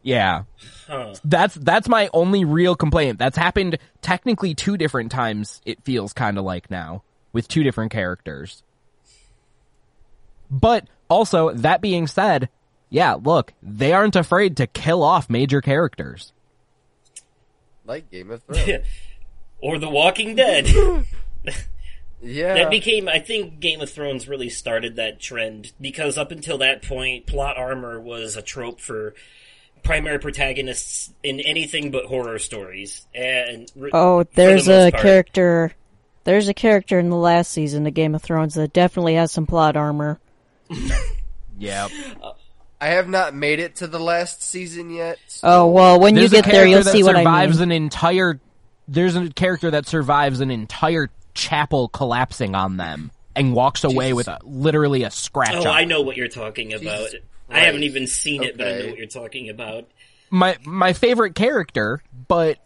Yeah. 0.03 0.45
Huh. 0.87 1.15
That's 1.25 1.55
that's 1.55 1.89
my 1.89 2.09
only 2.13 2.45
real 2.45 2.75
complaint. 2.75 3.19
That's 3.19 3.37
happened 3.37 3.79
technically 4.01 4.55
two 4.55 4.77
different 4.77 5.11
times 5.13 5.61
it 5.67 5.85
feels 5.85 6.13
kind 6.13 6.39
of 6.39 6.45
like 6.45 6.71
now 6.71 7.03
with 7.33 7.49
two 7.49 7.63
different 7.63 7.93
characters. 7.93 8.63
But 10.51 10.89
also, 11.11 11.53
that 11.53 11.81
being 11.81 12.07
said, 12.07 12.49
yeah, 12.91 13.15
look, 13.15 13.53
they 13.63 13.93
aren't 13.93 14.17
afraid 14.17 14.57
to 14.59 14.67
kill 14.67 15.03
off 15.03 15.29
major 15.31 15.61
characters. 15.61 16.33
Like 17.85 18.11
Game 18.11 18.31
of 18.31 18.43
Thrones. 18.43 18.85
or 19.61 19.79
The 19.79 19.89
Walking 19.89 20.35
Dead. 20.37 20.67
yeah. 22.23 22.55
That 22.55 22.71
became, 22.71 23.09
I 23.09 23.19
think, 23.21 23.61
Game 23.61 23.81
of 23.81 23.91
Thrones 23.91 24.29
really 24.29 24.51
started 24.51 24.97
that 24.97 25.21
trend 25.21 25.73
because 25.81 26.19
up 26.19 26.31
until 26.33 26.59
that 26.59 26.83
point, 26.83 27.27
plot 27.27 27.57
armor 27.57 28.01
was 28.01 28.37
a 28.37 28.43
trope 28.43 28.81
for 28.81 29.15
primary 29.83 30.19
protagonists 30.19 31.13
in 31.23 31.41
anything 31.41 31.91
but 31.91 32.05
horror 32.07 32.39
stories. 32.39 33.07
And 33.15 33.71
r- 33.81 33.89
Oh, 33.93 34.19
for 34.19 34.25
the 34.25 34.31
there's 34.35 34.69
a 34.69 34.91
part- 34.91 35.03
character. 35.03 35.73
There's 36.25 36.49
a 36.49 36.55
character 36.55 36.99
in 36.99 37.09
the 37.09 37.17
last 37.17 37.53
season 37.53 37.87
of 37.87 37.95
Game 37.95 38.15
of 38.15 38.21
Thrones 38.21 38.55
that 38.57 38.75
definitely 38.75 39.15
has 39.15 39.33
some 39.33 39.47
plot 39.47 39.77
armor. 39.79 40.19
Yep. 41.59 41.91
I 42.81 42.89
have 42.89 43.09
not 43.09 43.35
made 43.35 43.59
it 43.59 43.77
to 43.77 43.87
the 43.87 43.99
last 43.99 44.43
season 44.43 44.91
yet. 44.91 45.19
so- 45.27 45.49
Oh 45.49 45.67
well, 45.67 46.01
when 46.01 46.15
There's 46.15 46.33
you 46.33 46.43
get 46.43 46.51
there, 46.51 46.67
you'll 46.67 46.85
see 46.85 47.03
what 47.03 47.17
I 47.17 47.19
mean. 47.21 47.25
survives 47.25 47.61
an 47.61 47.73
entire. 47.73 48.41
There's 48.87 49.17
a 49.17 49.29
character 49.31 49.71
that 49.73 49.87
survives 49.87 50.41
an 50.41 50.51
entire 50.51 51.11
chapel 51.35 51.89
collapsing 51.89 52.55
on 52.55 52.77
them 52.77 53.11
and 53.37 53.53
walks 53.53 53.85
away 53.85 54.13
with 54.13 54.29
a, 54.29 54.39
literally 54.43 55.03
a 55.05 55.11
scratch. 55.11 55.53
Oh, 55.53 55.61
on 55.61 55.67
I 55.67 55.85
know 55.85 56.03
what 56.03 56.17
you're 56.17 56.29
talking 56.29 56.73
about. 56.73 57.11
Jesus 57.11 57.21
I 57.51 57.61
haven't 57.61 57.85
even 57.85 58.07
seen 58.07 58.43
it, 58.43 58.57
but 58.59 58.67
I 58.67 58.79
know 58.79 58.87
what 58.89 58.99
you're 58.99 59.07
talking 59.07 59.49
about. 59.49 59.87
My 60.31 60.57
my 60.65 60.93
favorite 60.93 61.35
character, 61.35 62.03
but 62.29 62.59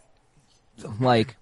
like, 1.01 1.37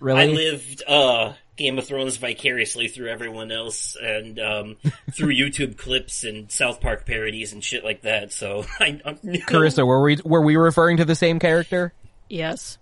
really, 0.00 0.22
I 0.22 0.26
lived 0.26 0.82
uh, 0.86 1.32
Game 1.56 1.78
of 1.78 1.86
Thrones 1.86 2.16
vicariously 2.18 2.88
through 2.88 3.08
everyone 3.08 3.50
else, 3.50 3.96
and 4.00 4.38
um, 4.38 4.76
through 5.12 5.34
YouTube 5.34 5.76
clips 5.78 6.24
and 6.24 6.50
South 6.50 6.80
Park 6.80 7.06
parodies 7.06 7.52
and 7.52 7.62
shit 7.64 7.82
like 7.84 8.02
that. 8.02 8.32
So 8.32 8.64
I, 8.80 9.00
I 9.04 9.12
Karissa, 9.14 9.86
were 9.86 10.02
we 10.02 10.18
were 10.24 10.42
we 10.42 10.56
referring 10.56 10.98
to 10.98 11.04
the 11.04 11.14
same 11.14 11.38
character? 11.38 11.92
Yes. 12.28 12.78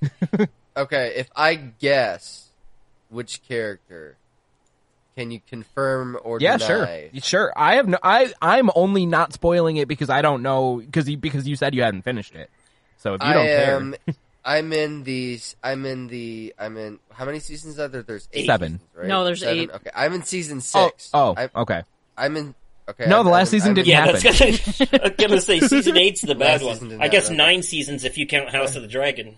Okay, 0.74 1.12
if 1.16 1.30
I 1.36 1.54
guess 1.54 2.48
which 3.10 3.42
character, 3.46 4.16
can 5.14 5.30
you 5.30 5.38
confirm 5.46 6.16
or 6.24 6.40
Yeah, 6.40 6.56
deny? 6.56 7.10
sure, 7.12 7.20
sure. 7.20 7.52
I 7.54 7.74
have 7.74 7.86
no. 7.88 7.98
I 8.02 8.32
I'm 8.40 8.70
only 8.74 9.04
not 9.04 9.34
spoiling 9.34 9.76
it 9.76 9.86
because 9.86 10.08
I 10.08 10.22
don't 10.22 10.42
know 10.42 10.76
because 10.76 11.06
you 11.10 11.18
because 11.18 11.46
you 11.46 11.56
said 11.56 11.74
you 11.74 11.82
hadn't 11.82 12.02
finished 12.02 12.34
it. 12.34 12.48
So 12.96 13.12
if 13.14 13.22
you 13.22 13.28
I 13.28 13.32
don't 13.34 13.46
care, 13.46 13.76
am. 13.76 13.94
I'm 14.44 14.72
in 14.72 15.04
these. 15.04 15.54
I'm 15.62 15.86
in 15.86 16.08
the. 16.08 16.54
I'm 16.58 16.76
in. 16.76 16.98
How 17.12 17.24
many 17.24 17.38
seasons 17.38 17.78
are 17.78 17.88
there? 17.88 18.02
There's 18.02 18.28
eight. 18.32 18.46
Seven. 18.46 18.72
seasons, 18.80 18.88
right? 18.96 19.06
No, 19.06 19.24
there's 19.24 19.40
Seven? 19.40 19.58
eight. 19.58 19.70
Okay, 19.70 19.90
I'm 19.94 20.12
in 20.14 20.24
season 20.24 20.58
oh 20.58 20.60
six. 20.88 21.10
oh 21.14 21.34
I'm, 21.36 21.50
okay. 21.56 21.82
I'm 22.16 22.36
in. 22.36 22.54
Okay. 22.88 23.06
No, 23.08 23.16
I'm- 23.18 23.24
the 23.24 23.30
last 23.30 23.48
I'm- 23.48 23.50
season 23.60 23.68
I'm- 23.68 23.74
didn't 23.76 23.88
Yeah, 23.88 24.06
happen. 24.06 24.20
that's 24.20 24.78
gonna, 24.80 25.04
I'm 25.04 25.14
gonna 25.16 25.40
say 25.40 25.60
season 25.60 25.96
eight's 25.96 26.22
the 26.22 26.34
bad 26.34 26.60
Last 26.62 26.82
one. 26.82 27.00
I 27.00 27.06
guess 27.08 27.24
happen. 27.24 27.36
nine 27.36 27.62
seasons 27.62 28.02
if 28.04 28.18
you 28.18 28.26
count 28.26 28.50
House 28.50 28.74
of 28.74 28.82
the 28.82 28.88
Dragon. 28.88 29.36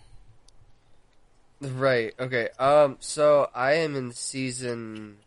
Right. 1.61 2.15
Okay. 2.19 2.49
Um. 2.59 2.97
So 3.01 3.51
I 3.55 3.73
am 3.75 3.97
in 3.97 4.13
season 4.13 5.19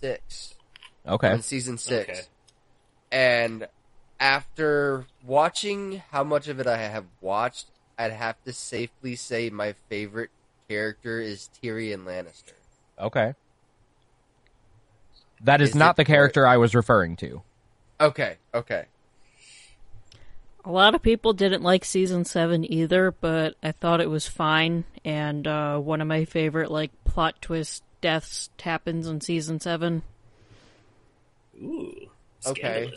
six. 0.00 0.54
Okay. 1.06 1.28
I'm 1.28 1.36
in 1.36 1.42
season 1.42 1.78
six. 1.78 2.08
Okay. 2.10 2.20
And 3.12 3.66
after 4.20 5.06
watching 5.24 6.02
how 6.12 6.22
much 6.22 6.46
of 6.46 6.60
it 6.60 6.66
I 6.66 6.76
have 6.76 7.06
watched, 7.20 7.66
I'd 7.98 8.12
have 8.12 8.36
to 8.44 8.52
safely 8.52 9.16
say 9.16 9.50
my 9.50 9.74
favorite 9.88 10.30
character 10.68 11.20
is 11.20 11.48
Tyrion 11.60 12.04
Lannister. 12.04 12.52
Okay. 12.98 13.34
That 15.42 15.62
is, 15.62 15.70
Is 15.70 15.74
not 15.74 15.96
the 15.96 16.04
character 16.04 16.46
I 16.46 16.58
was 16.58 16.74
referring 16.74 17.16
to. 17.16 17.42
Okay. 17.98 18.36
Okay. 18.54 18.84
A 20.62 20.70
lot 20.70 20.94
of 20.94 21.02
people 21.02 21.32
didn't 21.32 21.62
like 21.62 21.86
season 21.86 22.26
seven 22.26 22.70
either, 22.70 23.10
but 23.10 23.54
I 23.62 23.72
thought 23.72 24.02
it 24.02 24.10
was 24.10 24.28
fine. 24.28 24.84
And 25.02 25.46
uh, 25.46 25.78
one 25.78 26.02
of 26.02 26.06
my 26.06 26.26
favorite 26.26 26.70
like 26.70 26.90
plot 27.04 27.40
twist 27.40 27.82
deaths 28.02 28.50
happens 28.60 29.06
in 29.06 29.22
season 29.22 29.60
seven. 29.60 30.02
Ooh, 31.62 32.10
Okay. 32.46 32.92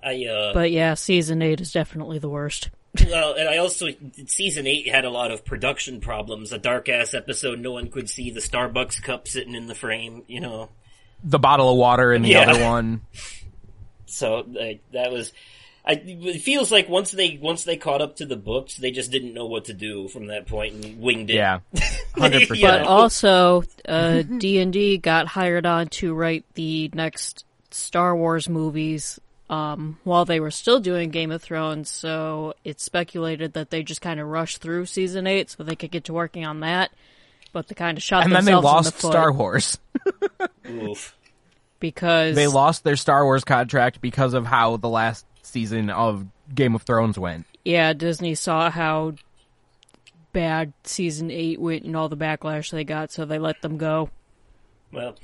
Scandalous. 0.00 0.28
I 0.46 0.50
uh, 0.50 0.54
But 0.54 0.70
yeah, 0.70 0.94
season 0.94 1.42
eight 1.42 1.60
is 1.60 1.72
definitely 1.72 2.18
the 2.18 2.28
worst. 2.28 2.70
well, 3.10 3.34
and 3.34 3.48
I 3.48 3.58
also 3.58 3.88
season 4.26 4.66
eight 4.66 4.88
had 4.88 5.04
a 5.04 5.10
lot 5.10 5.30
of 5.30 5.44
production 5.44 6.00
problems. 6.00 6.52
A 6.52 6.58
dark 6.58 6.88
ass 6.88 7.12
episode, 7.14 7.58
no 7.60 7.72
one 7.72 7.90
could 7.90 8.08
see 8.08 8.30
the 8.30 8.40
Starbucks 8.40 9.02
cup 9.02 9.28
sitting 9.28 9.54
in 9.54 9.66
the 9.66 9.74
frame. 9.74 10.22
You 10.28 10.40
know, 10.40 10.68
The 11.22 11.38
bottle 11.38 11.70
of 11.70 11.76
water 11.76 12.12
in 12.12 12.22
the 12.22 12.30
Yeah. 12.30 12.50
other 12.50 12.64
one. 12.64 13.02
so 14.06 14.44
like 14.48 14.80
that 14.92 15.10
was. 15.12 15.32
I, 15.88 16.02
it 16.04 16.40
feels 16.42 16.72
like 16.72 16.88
once 16.88 17.12
they 17.12 17.38
once 17.40 17.62
they 17.62 17.76
caught 17.76 18.02
up 18.02 18.16
to 18.16 18.26
the 18.26 18.34
books, 18.34 18.76
they 18.76 18.90
just 18.90 19.12
didn't 19.12 19.34
know 19.34 19.46
what 19.46 19.66
to 19.66 19.72
do 19.72 20.08
from 20.08 20.26
that 20.26 20.46
point 20.48 20.74
and 20.84 21.00
winged 21.00 21.30
it. 21.30 21.34
Yeah. 21.34 21.60
100%. 22.16 22.60
But 22.60 22.80
also, 22.82 23.62
uh, 23.86 24.22
D 24.22 24.58
and 24.58 24.72
D 24.72 24.98
got 24.98 25.28
hired 25.28 25.64
on 25.64 25.86
to 25.90 26.12
write 26.12 26.44
the 26.54 26.90
next 26.92 27.44
Star 27.70 28.16
Wars 28.16 28.48
movies 28.48 29.20
um, 29.48 29.98
while 30.04 30.24
they 30.24 30.40
were 30.40 30.50
still 30.50 30.80
doing 30.80 31.10
Game 31.10 31.30
of 31.30 31.42
Thrones. 31.42 31.90
So 31.90 32.54
it's 32.64 32.82
speculated 32.82 33.52
that 33.54 33.70
they 33.70 33.82
just 33.82 34.00
kind 34.00 34.20
of 34.20 34.26
rushed 34.28 34.58
through 34.58 34.86
season 34.86 35.26
eight 35.26 35.50
so 35.50 35.62
they 35.62 35.76
could 35.76 35.90
get 35.90 36.04
to 36.04 36.12
working 36.12 36.44
on 36.44 36.60
that. 36.60 36.90
But 37.52 37.68
they 37.68 37.74
kind 37.74 37.96
of 37.96 38.02
shot 38.02 38.24
And 38.24 38.32
then 38.32 38.44
they 38.44 38.52
themselves 38.52 38.64
in 38.64 38.74
lost 38.74 38.92
the 38.94 39.00
foot 39.00 39.12
Star 39.12 39.32
Wars. 39.32 39.78
Oof. 40.68 41.16
because 41.80 42.34
They 42.34 42.48
lost 42.48 42.84
their 42.84 42.96
Star 42.96 43.24
Wars 43.24 43.44
contract 43.44 44.00
because 44.00 44.34
of 44.34 44.44
how 44.46 44.76
the 44.76 44.88
last 44.88 45.24
season 45.42 45.88
of 45.90 46.26
Game 46.54 46.74
of 46.74 46.82
Thrones 46.82 47.18
went. 47.18 47.46
yeah, 47.64 47.92
Disney 47.92 48.34
saw 48.34 48.70
how 48.70 49.14
bad 50.32 50.72
season 50.84 51.30
eight 51.30 51.58
went 51.60 51.84
and 51.84 51.96
all 51.96 52.08
the 52.08 52.16
backlash 52.16 52.70
they 52.70 52.84
got, 52.84 53.10
so 53.10 53.24
they 53.24 53.38
let 53.38 53.62
them 53.62 53.78
go. 53.78 54.10
Well, 54.92 55.16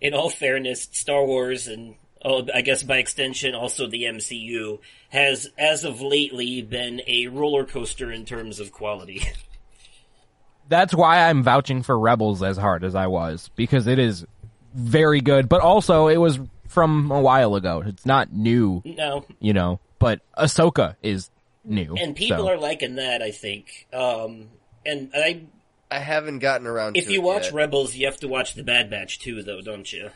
in 0.00 0.12
all 0.14 0.28
fairness, 0.30 0.88
Star 0.92 1.24
Wars 1.24 1.66
and 1.66 1.94
oh, 2.24 2.46
I 2.54 2.62
guess 2.62 2.82
by 2.82 2.98
extension 2.98 3.54
also 3.54 3.86
the 3.86 4.04
MCU 4.04 4.78
has, 5.10 5.50
as 5.58 5.84
of 5.84 6.00
lately, 6.00 6.62
been 6.62 7.02
a 7.06 7.28
roller 7.28 7.64
coaster 7.64 8.12
in 8.12 8.24
terms 8.24 8.60
of 8.60 8.72
quality. 8.72 9.22
That's 10.68 10.94
why 10.94 11.28
I'm 11.28 11.42
vouching 11.42 11.82
for 11.82 11.98
Rebels 11.98 12.42
as 12.42 12.58
hard 12.58 12.84
as 12.84 12.94
I 12.94 13.06
was 13.06 13.50
because 13.56 13.86
it 13.86 13.98
is 13.98 14.26
very 14.74 15.20
good, 15.20 15.48
but 15.48 15.62
also 15.62 16.08
it 16.08 16.18
was 16.18 16.38
from 16.68 17.10
a 17.10 17.20
while 17.20 17.54
ago. 17.54 17.82
It's 17.86 18.04
not 18.04 18.32
new, 18.32 18.82
no, 18.84 19.24
you 19.40 19.54
know, 19.54 19.80
but 19.98 20.20
Ahsoka 20.36 20.96
is 21.02 21.30
new. 21.64 21.94
and 21.96 22.14
people 22.14 22.44
so. 22.44 22.50
are 22.50 22.58
liking 22.58 22.96
that. 22.96 23.22
I 23.22 23.30
think. 23.30 23.86
Um, 23.94 24.48
and 24.84 25.10
I, 25.14 25.42
I 25.90 25.98
haven't 25.98 26.40
gotten 26.40 26.66
around 26.66 26.96
if 26.96 27.06
to 27.06 27.12
you 27.12 27.22
watch 27.22 27.44
yet. 27.44 27.54
Rebels, 27.54 27.94
you 27.94 28.06
have 28.06 28.18
to 28.18 28.28
watch 28.28 28.54
the 28.54 28.62
Bad 28.62 28.90
Batch 28.90 29.18
too, 29.18 29.42
though, 29.42 29.60
don't 29.60 29.90
you? 29.90 30.10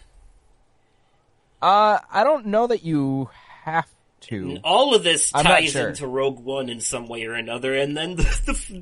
Uh, 1.62 2.00
I 2.10 2.24
don't 2.24 2.46
know 2.46 2.66
that 2.66 2.82
you 2.82 3.30
have 3.62 3.88
to. 4.22 4.58
All 4.64 4.94
of 4.94 5.04
this 5.04 5.30
ties 5.30 5.70
sure. 5.70 5.90
into 5.90 6.06
Rogue 6.08 6.40
One 6.40 6.68
in 6.68 6.80
some 6.80 7.06
way 7.06 7.24
or 7.24 7.34
another, 7.34 7.74
and 7.74 7.96
then 7.96 8.16
the, 8.16 8.22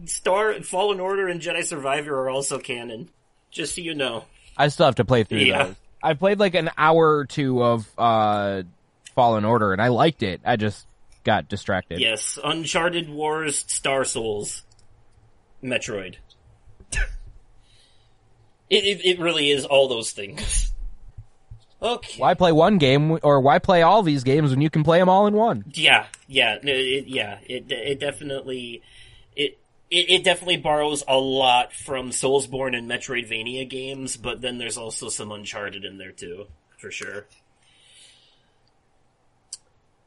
the 0.00 0.06
Star 0.06 0.54
Fallen 0.62 0.98
Order 0.98 1.28
and 1.28 1.40
Jedi 1.40 1.62
Survivor 1.64 2.20
are 2.22 2.30
also 2.30 2.58
canon. 2.58 3.10
Just 3.50 3.74
so 3.74 3.82
you 3.82 3.94
know. 3.94 4.24
I 4.56 4.68
still 4.68 4.86
have 4.86 4.94
to 4.96 5.04
play 5.04 5.24
through 5.24 5.38
Yeah. 5.40 5.64
those. 5.64 5.76
I 6.02 6.14
played 6.14 6.38
like 6.38 6.54
an 6.54 6.70
hour 6.78 7.16
or 7.18 7.26
two 7.26 7.62
of 7.62 7.86
uh 7.98 8.62
Fallen 9.14 9.44
Order 9.44 9.72
and 9.74 9.82
I 9.82 9.88
liked 9.88 10.22
it. 10.22 10.40
I 10.44 10.56
just 10.56 10.86
got 11.24 11.48
distracted. 11.48 12.00
Yes, 12.00 12.38
Uncharted 12.42 13.10
Wars, 13.10 13.64
Star 13.68 14.04
Souls, 14.04 14.62
Metroid. 15.62 16.16
it, 16.92 17.00
it 18.70 19.04
it 19.04 19.18
really 19.18 19.50
is 19.50 19.66
all 19.66 19.88
those 19.88 20.12
things. 20.12 20.69
Okay. 21.82 22.20
Why 22.20 22.34
play 22.34 22.52
one 22.52 22.78
game 22.78 23.18
or 23.22 23.40
why 23.40 23.58
play 23.58 23.82
all 23.82 24.02
these 24.02 24.22
games 24.22 24.50
when 24.50 24.60
you 24.60 24.68
can 24.68 24.84
play 24.84 24.98
them 24.98 25.08
all 25.08 25.26
in 25.26 25.34
one? 25.34 25.64
Yeah, 25.72 26.06
yeah, 26.28 26.58
no, 26.62 26.72
it, 26.72 27.06
yeah. 27.06 27.38
It 27.46 27.72
it 27.72 28.00
definitely 28.00 28.82
it, 29.34 29.58
it 29.90 30.10
it 30.10 30.24
definitely 30.24 30.58
borrows 30.58 31.02
a 31.08 31.16
lot 31.16 31.72
from 31.72 32.10
Soulsborne 32.10 32.76
and 32.76 32.90
Metroidvania 32.90 33.68
games, 33.68 34.16
but 34.18 34.42
then 34.42 34.58
there's 34.58 34.76
also 34.76 35.08
some 35.08 35.32
Uncharted 35.32 35.84
in 35.84 35.96
there 35.96 36.12
too, 36.12 36.46
for 36.76 36.90
sure. 36.90 37.26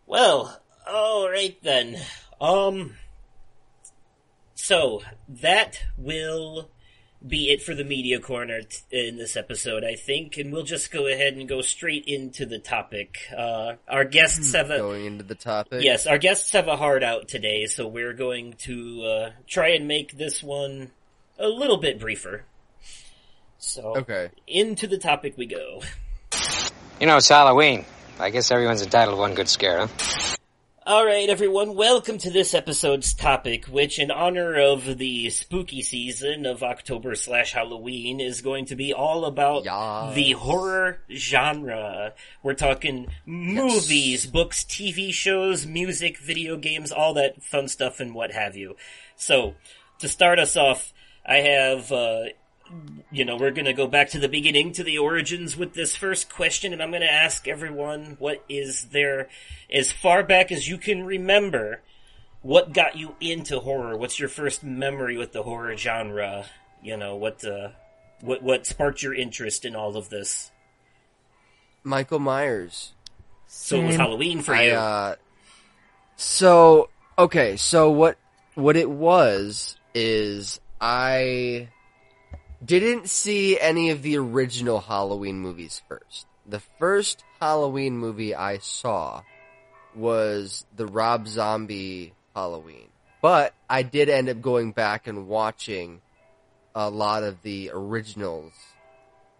Well, 0.05 0.61
all 0.87 1.29
right 1.29 1.57
then. 1.63 1.97
Um, 2.39 2.95
so 4.53 5.01
that 5.27 5.81
will 5.97 6.69
be 7.25 7.51
it 7.51 7.61
for 7.61 7.73
the 7.73 7.83
media 7.85 8.19
corner 8.19 8.61
t- 8.63 8.77
in 9.07 9.17
this 9.17 9.37
episode, 9.37 9.83
I 9.83 9.95
think, 9.95 10.37
and 10.37 10.51
we'll 10.51 10.63
just 10.63 10.91
go 10.91 11.07
ahead 11.07 11.33
and 11.35 11.47
go 11.47 11.61
straight 11.61 12.03
into 12.05 12.45
the 12.45 12.59
topic. 12.59 13.17
Uh, 13.35 13.73
our 13.87 14.03
guests 14.03 14.53
have 14.53 14.69
a 14.71 14.77
going 14.77 15.05
into 15.05 15.23
the 15.23 15.35
topic. 15.35 15.83
yes, 15.83 16.05
our 16.05 16.17
guests 16.17 16.51
have 16.51 16.67
a 16.67 16.75
hard 16.75 17.03
out 17.03 17.27
today, 17.29 17.65
so 17.65 17.87
we're 17.87 18.13
going 18.13 18.53
to 18.63 19.03
uh, 19.03 19.29
try 19.47 19.69
and 19.69 19.87
make 19.87 20.17
this 20.17 20.43
one 20.43 20.91
a 21.39 21.47
little 21.47 21.77
bit 21.77 21.99
briefer. 21.99 22.43
So, 23.57 23.95
Okay. 23.97 24.29
into 24.45 24.87
the 24.87 24.97
topic 24.97 25.35
we 25.37 25.45
go. 25.45 25.81
You 26.99 27.07
know, 27.07 27.17
it's 27.17 27.29
Halloween. 27.29 27.85
I 28.19 28.29
guess 28.29 28.51
everyone's 28.51 28.81
entitled 28.81 29.15
to 29.15 29.19
one 29.19 29.33
good 29.33 29.47
scare, 29.47 29.87
huh? 29.87 30.35
All 30.85 31.05
right, 31.05 31.29
everyone, 31.29 31.75
welcome 31.75 32.17
to 32.17 32.29
this 32.29 32.53
episode's 32.53 33.13
topic, 33.13 33.65
which, 33.67 33.99
in 33.99 34.11
honor 34.11 34.59
of 34.59 34.97
the 34.97 35.29
spooky 35.29 35.81
season 35.81 36.45
of 36.45 36.61
October 36.61 37.15
slash 37.15 37.53
Halloween, 37.53 38.19
is 38.19 38.41
going 38.41 38.65
to 38.65 38.75
be 38.75 38.91
all 38.93 39.23
about 39.23 39.63
Yes. 39.63 40.13
the 40.13 40.31
horror 40.33 40.99
genre. 41.09 42.13
We're 42.41 42.55
talking 42.55 43.07
movies, 43.25 44.25
books, 44.25 44.65
TV 44.65 45.13
shows, 45.13 45.65
music, 45.65 46.17
video 46.17 46.57
games, 46.57 46.91
all 46.91 47.13
that 47.13 47.41
fun 47.41 47.69
stuff, 47.69 48.01
and 48.01 48.13
what 48.13 48.31
have 48.33 48.57
you. 48.57 48.75
So, 49.15 49.55
to 49.99 50.09
start 50.09 50.37
us 50.37 50.57
off, 50.57 50.91
I 51.25 51.37
have, 51.37 51.93
uh, 51.93 52.25
you 53.11 53.25
know, 53.25 53.35
we're 53.37 53.51
gonna 53.51 53.73
go 53.73 53.87
back 53.87 54.09
to 54.09 54.19
the 54.19 54.29
beginning, 54.29 54.71
to 54.73 54.83
the 54.83 54.97
origins 54.97 55.55
with 55.55 55.73
this 55.73 55.95
first 55.95 56.31
question, 56.31 56.73
and 56.73 56.81
I'm 56.81 56.91
gonna 56.91 57.05
ask 57.05 57.47
everyone 57.47 58.15
what 58.19 58.43
is 58.49 58.85
there, 58.85 59.29
as 59.71 59.91
far 59.91 60.23
back 60.23 60.51
as 60.51 60.67
you 60.67 60.77
can 60.77 61.05
remember, 61.05 61.81
what 62.41 62.73
got 62.73 62.97
you 62.97 63.15
into 63.21 63.59
horror? 63.59 63.97
What's 63.97 64.19
your 64.19 64.29
first 64.29 64.63
memory 64.63 65.17
with 65.17 65.31
the 65.31 65.43
horror 65.43 65.77
genre? 65.77 66.45
You 66.81 66.97
know, 66.97 67.15
what, 67.15 67.45
uh, 67.45 67.69
what, 68.21 68.43
what 68.43 68.65
sparked 68.65 69.01
your 69.01 69.13
interest 69.13 69.63
in 69.63 69.75
all 69.75 69.95
of 69.95 70.09
this? 70.09 70.51
Michael 71.83 72.19
Myers. 72.19 72.93
So 73.47 73.81
it 73.81 73.85
was 73.85 73.95
Halloween 73.95 74.41
for 74.41 74.55
I, 74.55 74.63
you. 74.63 74.73
uh, 74.73 75.15
so 76.15 76.89
okay, 77.17 77.55
so 77.57 77.91
what 77.91 78.17
what 78.55 78.75
it 78.75 78.89
was 78.89 79.77
is 79.93 80.59
I 80.81 81.69
didn't 82.63 83.09
see 83.09 83.59
any 83.59 83.89
of 83.89 84.01
the 84.01 84.17
original 84.17 84.79
Halloween 84.79 85.39
movies 85.39 85.81
first. 85.87 86.27
The 86.45 86.61
first 86.79 87.23
Halloween 87.39 87.97
movie 87.97 88.35
I 88.35 88.57
saw 88.57 89.23
was 89.95 90.65
the 90.75 90.85
Rob 90.85 91.27
Zombie 91.27 92.13
Halloween. 92.35 92.89
But 93.21 93.53
I 93.69 93.83
did 93.83 94.09
end 94.09 94.29
up 94.29 94.41
going 94.41 94.71
back 94.71 95.07
and 95.07 95.27
watching 95.27 96.01
a 96.75 96.89
lot 96.89 97.23
of 97.23 97.41
the 97.43 97.71
originals 97.73 98.53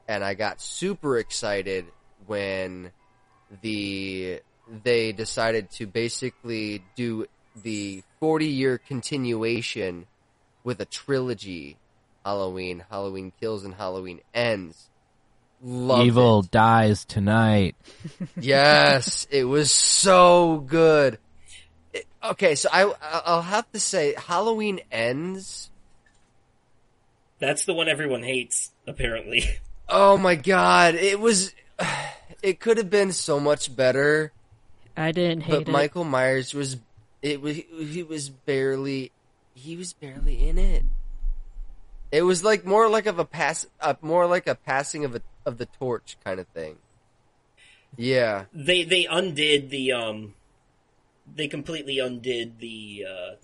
and 0.07 0.23
I 0.23 0.33
got 0.33 0.61
super 0.61 1.17
excited 1.17 1.85
when 2.25 2.91
the 3.61 4.41
they 4.83 5.11
decided 5.11 5.69
to 5.71 5.85
basically 5.85 6.83
do 6.95 7.27
the 7.61 8.03
40 8.19 8.47
year 8.47 8.77
continuation 8.77 10.07
with 10.63 10.79
a 10.79 10.85
trilogy 10.85 11.77
Halloween, 12.25 12.83
Halloween 12.89 13.31
Kills, 13.39 13.63
and 13.65 13.73
Halloween 13.73 14.21
Ends. 14.33 14.89
Loved 15.61 16.05
Evil 16.07 16.39
it. 16.41 16.51
dies 16.51 17.05
tonight. 17.05 17.75
Yes, 18.37 19.27
it 19.31 19.45
was 19.45 19.71
so 19.71 20.57
good. 20.67 21.19
It- 21.93 22.05
okay, 22.23 22.55
so 22.55 22.69
I 22.71 22.91
I'll 23.25 23.41
have 23.41 23.71
to 23.71 23.79
say 23.79 24.13
Halloween 24.17 24.81
Ends. 24.91 25.69
That's 27.39 27.65
the 27.65 27.73
one 27.73 27.87
everyone 27.89 28.23
hates, 28.23 28.71
apparently. 28.87 29.43
Oh 29.89 30.17
my 30.17 30.35
god, 30.35 30.95
it 30.95 31.19
was 31.19 31.53
it 32.41 32.59
could 32.61 32.77
have 32.77 32.89
been 32.89 33.11
so 33.11 33.39
much 33.39 33.75
better. 33.75 34.31
I 34.95 35.11
didn't 35.11 35.41
hate 35.41 35.53
it. 35.53 35.57
but 35.65 35.67
it. 35.69 35.71
Michael 35.71 36.03
Myers 36.05 36.53
was 36.53 36.77
it 37.21 37.41
was 37.41 37.57
he 37.57 38.01
was 38.01 38.29
barely 38.29 39.11
he 39.53 39.75
was 39.75 39.91
barely 39.93 40.47
in 40.47 40.57
it. 40.57 40.83
It 42.13 42.21
was 42.21 42.43
like 42.43 42.63
more 42.63 42.87
like 42.89 43.07
of 43.07 43.17
a 43.17 43.25
pass 43.25 43.65
uh, 43.81 43.95
more 44.01 44.27
like 44.27 44.45
a 44.45 44.53
passing 44.53 45.03
of 45.03 45.15
a 45.15 45.21
of 45.45 45.57
the 45.57 45.65
torch 45.65 46.15
kind 46.23 46.39
of 46.39 46.47
thing. 46.49 46.77
Yeah. 47.97 48.45
they 48.53 48.83
they 48.83 49.05
undid 49.09 49.69
the 49.71 49.91
um 49.93 50.35
they 51.35 51.47
completely 51.47 51.97
undid 51.99 52.59
the 52.59 53.05
uh 53.09 53.35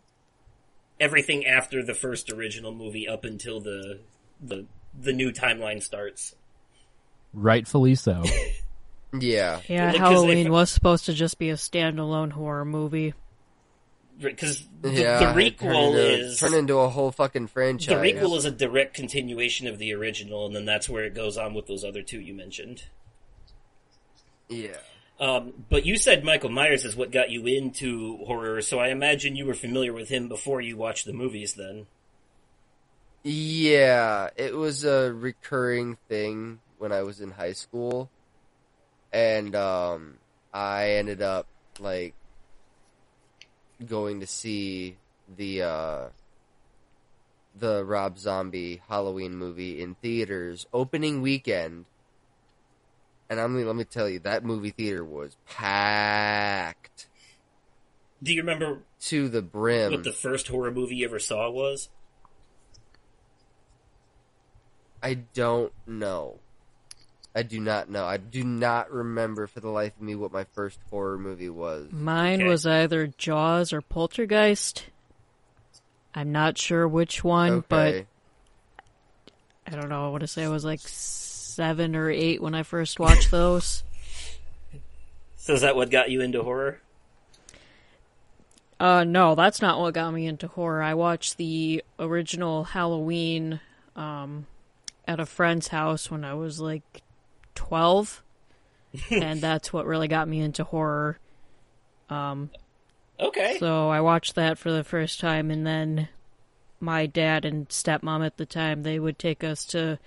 everything 0.99 1.45
after 1.47 1.83
the 1.83 1.93
first 1.95 2.29
original 2.31 2.71
movie 2.73 3.07
up 3.07 3.23
until 3.25 3.59
the 3.59 3.99
the 4.41 4.65
the 4.99 5.13
new 5.13 5.31
timeline 5.31 5.81
starts. 5.81 6.35
Rightfully 7.33 7.95
so. 7.95 8.23
Yeah. 9.11 9.61
yeah, 9.67 9.91
Because 9.91 10.07
Halloween 10.11 10.45
if- 10.45 10.51
was 10.51 10.69
supposed 10.69 11.05
to 11.05 11.13
just 11.13 11.39
be 11.39 11.49
a 11.49 11.55
standalone 11.55 12.31
horror 12.31 12.63
movie. 12.63 13.15
Because 14.19 14.63
the, 14.81 14.91
Yeah. 14.91 15.19
the 15.19 15.25
requel 15.41 15.89
into- 15.91 15.99
is 16.25 16.39
turned 16.39 16.55
into 16.55 16.77
a 16.77 16.89
whole 16.89 17.11
fucking 17.11 17.47
franchise. 17.47 17.87
the 17.87 17.95
requel 17.95 18.35
is 18.37 18.43
a 18.45 18.51
direct 18.51 18.93
continuation 18.93 19.65
of 19.67 19.77
the 19.79 19.93
original, 19.93 20.45
and 20.45 20.53
then 20.55 20.65
that's 20.65 20.89
where 20.89 21.05
it 21.05 21.13
goes 21.15 21.37
on 21.37 21.53
with 21.53 21.67
those 21.67 21.83
other 21.85 22.01
two 22.01 22.19
you 22.19 22.33
mentioned. 22.33 22.83
Yeah. 24.49 24.77
Um, 25.19 25.65
but 25.69 25.85
you 25.85 25.97
said 25.97 26.23
Michael 26.23 26.49
Myers 26.49 26.85
is 26.85 26.95
what 26.95 27.11
got 27.11 27.29
you 27.29 27.45
into 27.45 28.17
horror, 28.25 28.61
so 28.61 28.79
I 28.79 28.87
imagine 28.89 29.35
you 29.35 29.45
were 29.45 29.53
familiar 29.53 29.93
with 29.93 30.09
him 30.09 30.27
before 30.29 30.59
you 30.61 30.75
watched 30.77 31.05
the 31.05 31.13
movies. 31.13 31.53
Then, 31.55 31.87
Yeah, 33.23 34.29
it 34.37 34.55
was 34.55 34.83
a 34.85 35.13
recurring 35.13 35.97
thing 36.07 36.59
when 36.77 36.91
I 36.93 37.01
was 37.03 37.19
in 37.19 37.31
high 37.31 37.51
school. 37.53 38.09
And 39.11 39.55
um 39.55 40.17
I 40.53 40.91
ended 40.91 41.21
up 41.21 41.47
like 41.79 42.13
going 43.85 44.19
to 44.19 44.27
see 44.27 44.97
the 45.37 45.61
uh 45.61 46.05
the 47.55 47.83
Rob 47.83 48.17
Zombie 48.17 48.81
Halloween 48.87 49.35
movie 49.35 49.81
in 49.81 49.95
theaters 49.95 50.65
opening 50.73 51.21
weekend. 51.21 51.85
And 53.29 53.39
I'm 53.39 53.63
let 53.65 53.75
me 53.75 53.83
tell 53.83 54.09
you 54.09 54.19
that 54.19 54.43
movie 54.43 54.71
theater 54.71 55.03
was 55.03 55.37
packed 55.45 57.07
do 58.21 58.33
you 58.33 58.41
remember 58.41 58.79
to 59.01 59.29
the 59.29 59.41
brim. 59.41 59.91
what 59.91 60.03
the 60.03 60.11
first 60.11 60.49
horror 60.49 60.71
movie 60.71 60.97
you 60.97 61.05
ever 61.05 61.19
saw 61.19 61.49
was? 61.49 61.89
I 65.01 65.13
don't 65.13 65.71
know. 65.87 66.39
I 67.35 67.43
do 67.43 67.59
not 67.59 67.89
know. 67.89 68.05
I 68.05 68.17
do 68.17 68.43
not 68.43 68.91
remember 68.91 69.47
for 69.47 69.59
the 69.59 69.69
life 69.69 69.95
of 69.95 70.01
me 70.01 70.15
what 70.15 70.31
my 70.31 70.45
first 70.45 70.79
horror 70.89 71.17
movie 71.17 71.49
was. 71.49 71.91
Mine 71.91 72.41
Okay. 72.41 72.47
was 72.49 72.65
either 72.65 73.07
Jaws 73.07 73.71
or 73.71 73.81
Poltergeist. 73.81 74.85
I'm 76.15 76.31
not 76.31 76.57
sure 76.57 76.87
which 76.87 77.23
one, 77.23 77.63
but 77.69 78.05
I 79.67 79.71
don't 79.71 79.89
know. 79.89 80.07
I 80.07 80.09
want 80.09 80.21
to 80.21 80.27
say 80.27 80.43
I 80.43 80.49
was 80.49 80.65
like 80.65 80.79
seven 80.83 81.95
or 81.95 82.09
eight 82.09 82.41
when 82.41 82.55
I 82.55 82.63
first 82.63 82.99
watched 82.99 83.29
those. 83.29 83.83
So 85.37 85.53
is 85.53 85.61
that 85.61 85.75
what 85.75 85.91
got 85.91 86.09
you 86.09 86.21
into 86.21 86.41
horror? 86.43 86.81
Uh, 88.79 89.03
no, 89.03 89.35
that's 89.35 89.61
not 89.61 89.79
what 89.79 89.93
got 89.93 90.11
me 90.13 90.25
into 90.25 90.47
horror. 90.47 90.81
I 90.81 90.93
watched 90.93 91.37
the 91.37 91.83
original 91.99 92.63
Halloween 92.63 93.59
um, 93.95 94.47
at 95.07 95.19
a 95.19 95.25
friend's 95.25 95.67
house 95.67 96.09
when 96.09 96.23
I 96.23 96.33
was 96.33 96.59
like 96.59 97.01
12, 97.59 98.23
and 99.11 99.41
that's 99.41 99.73
what 99.73 99.85
really 99.85 100.07
got 100.07 100.29
me 100.29 100.39
into 100.39 100.63
horror. 100.63 101.19
Um, 102.09 102.49
okay. 103.19 103.57
So 103.59 103.89
I 103.89 103.99
watched 103.99 104.35
that 104.35 104.57
for 104.57 104.71
the 104.71 104.85
first 104.85 105.19
time, 105.19 105.51
and 105.51 105.67
then 105.67 106.07
my 106.79 107.05
dad 107.05 107.43
and 107.43 107.67
stepmom 107.67 108.25
at 108.25 108.37
the 108.37 108.45
time 108.45 108.83
they 108.83 108.97
would 108.97 109.19
take 109.19 109.43
us 109.43 109.65
to 109.65 109.99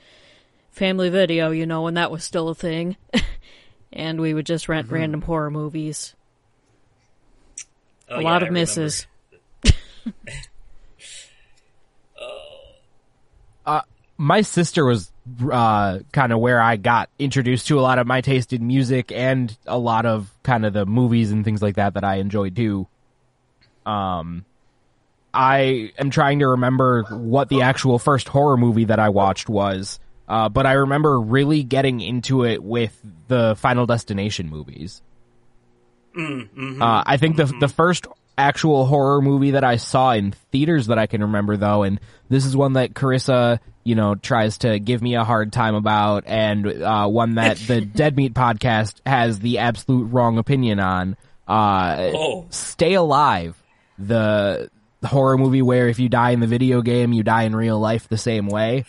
Family 0.71 1.11
Video, 1.11 1.51
you 1.51 1.67
know, 1.67 1.83
when 1.83 1.95
that 1.95 2.11
was 2.11 2.25
still 2.25 2.49
a 2.49 2.55
thing, 2.55 2.97
and 3.93 4.19
we 4.19 4.33
would 4.33 4.47
just 4.47 4.67
rent 4.71 4.87
mm-hmm. 4.87 4.95
random 4.95 5.23
horror 5.23 5.51
movies. 5.51 6.15
Oh, 8.09 8.17
a 8.17 8.23
yeah, 8.23 8.31
lot 8.31 8.43
I 8.43 8.47
of 8.47 8.53
misses. 8.53 9.07
Oh. 12.21 12.49
Uh, 13.65 13.83
my 14.17 14.41
sister 14.41 14.85
was 14.85 15.12
uh, 15.51 16.01
kind 16.13 16.33
of 16.33 16.41
where 16.41 16.61
I 16.61 16.77
got 16.77 17.09
introduced 17.19 17.69
to 17.69 17.79
a 17.79 17.83
lot 17.83 17.99
of 17.99 18.07
my 18.07 18.21
taste 18.21 18.53
in 18.53 18.67
music 18.67 19.13
and 19.13 19.57
a 19.67 19.79
lot 19.79 20.07
of 20.07 20.31
kind 20.43 20.67
of 20.67 20.73
the 20.73 20.87
movies 20.87 21.31
and 21.31 21.45
things 21.45 21.63
like 21.63 21.77
that 21.77 21.95
that 21.95 22.05
I 22.05 22.17
enjoy 22.17 22.51
too. 22.51 22.89
Um, 23.87 24.45
I 25.35 25.93
am 25.99 26.11
trying 26.11 26.41
to 26.41 26.49
remember 26.49 27.05
what 27.05 27.49
the 27.49 27.63
actual 27.63 27.99
first 27.99 28.29
horror 28.29 28.57
movie 28.57 28.85
that 28.85 28.99
I 28.99 29.09
watched 29.09 29.49
was, 29.49 29.99
uh, 30.29 30.49
but 30.49 30.67
I 30.67 30.73
remember 30.73 31.21
really 31.21 31.63
getting 31.63 32.01
into 32.01 32.45
it 32.45 32.63
with 32.63 33.01
the 33.29 33.55
Final 33.57 33.87
Destination 33.87 34.49
movies. 34.51 35.03
Uh, 36.83 37.03
I 37.07 37.17
think 37.17 37.37
the 37.37 37.47
the 37.61 37.69
first 37.69 38.07
actual 38.39 38.87
horror 38.87 39.21
movie 39.21 39.53
that 39.53 39.65
I 39.65 39.77
saw 39.77 40.13
in 40.13 40.33
theaters 40.51 40.87
that 40.89 40.99
I 40.99 41.07
can 41.07 41.21
remember 41.23 41.57
though, 41.57 41.83
and 41.83 42.01
this 42.29 42.45
is 42.47 42.57
one 42.57 42.75
that 42.75 42.95
Karissa, 42.95 43.59
you 43.85 43.95
know, 43.95 44.15
tries 44.15 44.59
to 44.59 44.79
give 44.79 45.03
me 45.03 45.15
a 45.17 45.25
hard 45.25 45.53
time 45.53 45.75
about, 45.75 46.25
and 46.27 46.67
uh, 46.83 47.07
one 47.09 47.35
that 47.35 47.57
the 47.59 47.81
Dead 47.95 48.17
Meat 48.17 48.35
podcast 48.35 48.95
has 49.07 49.39
the 49.41 49.59
absolute 49.59 50.05
wrong 50.07 50.39
opinion 50.39 50.81
on. 50.81 51.17
Uh, 51.47 52.11
Oh. 52.15 52.47
Stay 52.51 52.95
Alive, 52.95 53.55
the 53.99 54.71
horror 55.05 55.37
movie 55.37 55.63
where 55.63 55.89
if 55.89 55.99
you 55.99 56.09
die 56.09 56.31
in 56.31 56.41
the 56.41 56.47
video 56.47 56.81
game, 56.83 57.13
you 57.13 57.23
die 57.23 57.43
in 57.43 57.55
real 57.57 57.79
life 57.79 58.09
the 58.09 58.17
same 58.17 58.47
way. 58.47 58.85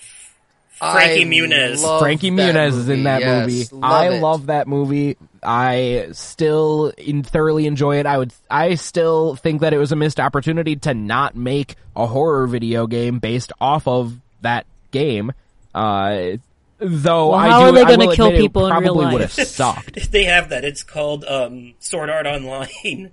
Frankie 0.70 1.22
I 1.22 1.26
Muniz. 1.26 2.00
Frankie 2.00 2.30
that 2.32 2.56
Muniz 2.56 2.68
is 2.78 2.90
in 2.90 3.04
that 3.04 3.22
Yes, 3.22 3.48
movie. 3.48 3.68
love 3.82 3.92
I 3.92 4.08
it. 4.10 4.22
love 4.22 4.46
that 4.48 4.68
movie. 4.68 5.18
I 5.46 6.10
still 6.14 6.94
in, 6.98 7.24
thoroughly 7.24 7.66
enjoy 7.68 7.98
it. 8.00 8.06
I 8.06 8.18
would, 8.18 8.34
I 8.50 8.76
still 8.76 9.36
think 9.36 9.62
that 9.62 9.74
it 9.74 9.78
was 9.78 9.92
a 9.92 9.96
missed 9.96 10.20
opportunity 10.20 10.76
to 10.78 10.94
not 10.94 11.36
make 11.36 11.76
a 11.96 12.06
horror 12.08 12.48
video 12.48 12.88
game 12.88 13.20
based 13.20 13.52
off 13.62 13.88
of 13.88 14.20
that 14.42 14.66
game. 14.92 15.32
Uh, 15.76 16.38
though 16.80 17.30
Well, 17.30 17.34
I 17.40 17.50
how 17.50 17.60
do, 17.62 17.68
are 17.68 17.72
they 17.72 17.84
gonna 17.84 18.16
kill 18.16 18.28
admit 18.28 18.40
it 18.42 18.44
people 18.44 18.68
in 18.68 18.74
real 18.74 18.82
probably 18.94 19.06
would 19.14 19.22
life? 19.22 19.36
have 19.38 19.48
sucked. 19.48 20.12
They 20.12 20.24
have 20.26 20.50
that. 20.50 20.64
It's 20.66 20.84
called 20.84 21.24
um, 21.26 21.74
Sword 21.80 22.10
Art 22.10 22.26
Online. 22.28 23.12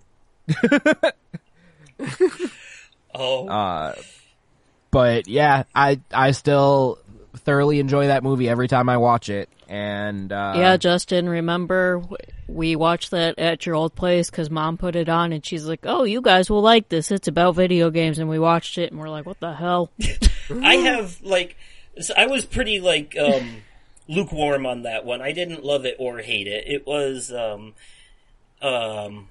oh, 3.15 3.49
Uh, 3.49 3.95
but 4.91 5.29
yeah, 5.29 5.65
I 5.75 6.01
I 6.13 6.33
still 6.33 6.99
thoroughly 7.37 7.79
enjoy 7.81 8.09
that 8.09 8.23
movie 8.23 8.49
every 8.49 8.69
time 8.69 8.89
I 8.89 8.97
watch 8.97 9.29
it. 9.29 9.49
And 9.71 10.33
uh, 10.33 10.55
yeah, 10.57 10.77
Justin, 10.77 11.29
remember 11.29 12.03
we 12.49 12.75
watched 12.75 13.13
that 13.13 13.39
at 13.39 13.65
your 13.65 13.77
old 13.77 13.95
place 13.95 14.29
because 14.29 14.51
mom 14.51 14.77
put 14.77 14.97
it 14.97 15.09
on 15.09 15.33
and 15.33 15.47
she's 15.47 15.65
like, 15.65 15.83
"Oh, 15.85 16.03
you 16.03 16.21
guys 16.21 16.51
will 16.51 16.61
like 16.61 16.89
this. 16.89 17.13
It's 17.13 17.29
about 17.29 17.55
video 17.55 17.89
games." 17.91 18.19
And 18.19 18.29
we 18.29 18.41
watched 18.41 18.79
it 18.79 18.91
and 18.91 19.01
we're 19.01 19.09
like, 19.09 19.27
"What 19.27 19.39
the 19.39 19.55
hell?" 19.55 19.93
I 20.51 20.75
have 20.75 21.23
like, 21.23 21.57
I 22.17 22.27
was 22.27 22.45
pretty 22.45 22.81
like 22.81 23.17
um, 23.17 23.63
lukewarm 24.09 24.67
on 24.67 24.83
that 24.83 25.05
one. 25.05 25.23
I 25.23 25.31
didn't 25.31 25.65
love 25.65 25.87
it 25.87 25.95
or 26.01 26.19
hate 26.19 26.49
it. 26.49 26.65
It 26.67 26.85
was 26.85 27.33
um, 27.33 27.75
um, 28.61 29.29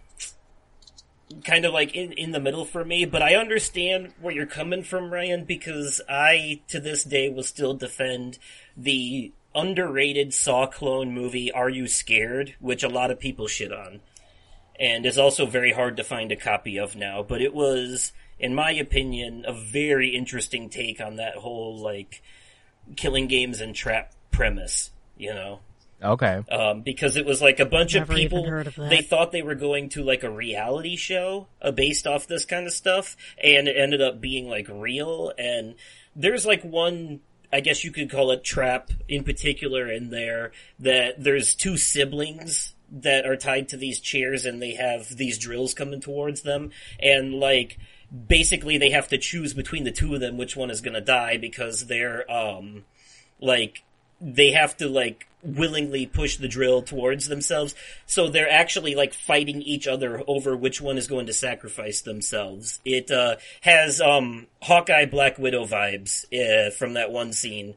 kind 1.43 1.65
of 1.65 1.73
like 1.73 1.93
in 1.93 2.13
in 2.13 2.31
the 2.31 2.39
middle 2.39 2.63
for 2.63 2.85
me. 2.85 3.03
But 3.03 3.21
I 3.21 3.35
understand 3.35 4.13
where 4.21 4.33
you're 4.33 4.45
coming 4.45 4.83
from, 4.83 5.11
Ryan, 5.11 5.43
because 5.43 5.99
I 6.07 6.61
to 6.69 6.79
this 6.79 7.03
day 7.03 7.27
will 7.27 7.43
still 7.43 7.73
defend 7.73 8.39
the 8.77 9.33
underrated 9.55 10.33
Saw 10.33 10.67
clone 10.67 11.13
movie 11.13 11.51
Are 11.51 11.69
You 11.69 11.87
Scared, 11.87 12.55
which 12.59 12.83
a 12.83 12.89
lot 12.89 13.11
of 13.11 13.19
people 13.19 13.47
shit 13.47 13.71
on. 13.71 14.01
And 14.79 15.05
is 15.05 15.17
also 15.17 15.45
very 15.45 15.73
hard 15.73 15.97
to 15.97 16.03
find 16.03 16.31
a 16.31 16.37
copy 16.37 16.77
of 16.77 16.95
now, 16.95 17.21
but 17.21 17.41
it 17.41 17.53
was, 17.53 18.13
in 18.39 18.55
my 18.55 18.71
opinion, 18.71 19.43
a 19.45 19.53
very 19.53 20.15
interesting 20.15 20.69
take 20.69 21.01
on 21.01 21.17
that 21.17 21.35
whole, 21.35 21.77
like, 21.77 22.21
killing 22.95 23.27
games 23.27 23.59
and 23.59 23.75
trap 23.75 24.13
premise, 24.31 24.91
you 25.17 25.33
know? 25.33 25.59
okay, 26.03 26.43
um, 26.49 26.81
because 26.81 27.15
it 27.15 27.25
was 27.25 27.41
like 27.41 27.59
a 27.59 27.65
bunch 27.65 27.95
Never 27.95 28.13
of 28.13 28.17
people. 28.17 28.59
of. 28.59 28.75
They 28.75 29.01
thought 29.01 29.31
they 29.31 29.41
were 29.41 29.55
going 29.55 29.89
to 29.89 30.03
like 30.03 30.23
a 30.23 30.29
reality 30.29 30.95
show 30.95 31.47
uh, 31.61 31.71
based 31.71 32.07
off 32.07 32.27
this 32.27 32.45
kind 32.45 32.67
of 32.67 32.73
stuff, 32.73 33.17
and 33.43 33.67
it 33.67 33.75
ended 33.77 34.01
up 34.01 34.21
being 34.21 34.47
like 34.47 34.67
real. 34.69 35.33
And 35.37 35.75
there's 36.15 36.45
like 36.45 36.63
one, 36.63 37.21
I 37.51 37.61
guess 37.61 37.83
you 37.83 37.91
could 37.91 38.09
call 38.09 38.31
it 38.31 38.43
trap 38.43 38.91
in 39.07 39.23
particular 39.23 39.89
in 39.91 40.09
there 40.09 40.51
that 40.79 41.23
there's 41.23 41.55
two 41.55 41.77
siblings 41.77 42.75
that 42.91 43.25
are 43.25 43.35
tied 43.35 43.69
to 43.69 43.77
these 43.77 43.99
chairs 43.99 44.45
and 44.45 44.61
they 44.61 44.73
have 44.73 45.07
these 45.15 45.37
drills 45.37 45.73
coming 45.73 46.01
towards 46.01 46.41
them. 46.41 46.71
And 46.99 47.33
like 47.33 47.77
basically 48.27 48.77
they 48.77 48.91
have 48.91 49.07
to 49.09 49.17
choose 49.17 49.53
between 49.53 49.83
the 49.83 49.91
two 49.91 50.13
of 50.13 50.19
them 50.21 50.37
which 50.37 50.55
one 50.55 50.71
is 50.71 50.81
going 50.81 50.95
to 50.95 51.01
die 51.01 51.37
because 51.37 51.87
they're 51.87 52.29
um 52.31 52.85
like 53.39 53.83
they 54.19 54.51
have 54.51 54.75
to 54.77 54.89
like 54.89 55.28
willingly 55.43 56.05
push 56.05 56.37
the 56.37 56.47
drill 56.47 56.81
towards 56.81 57.27
themselves. 57.27 57.73
So 58.05 58.27
they're 58.29 58.49
actually 58.51 58.95
like 58.95 59.13
fighting 59.13 59.61
each 59.61 59.87
other 59.87 60.21
over 60.27 60.55
which 60.55 60.81
one 60.81 60.97
is 60.97 61.07
going 61.07 61.27
to 61.27 61.33
sacrifice 61.33 62.01
themselves. 62.01 62.79
It 62.85 63.09
uh, 63.11 63.37
has 63.61 64.01
um, 64.01 64.47
Hawkeye 64.61 65.05
Black 65.05 65.37
Widow 65.37 65.65
vibes 65.65 66.25
uh, 66.33 66.71
from 66.71 66.93
that 66.93 67.11
one 67.11 67.31
scene 67.33 67.75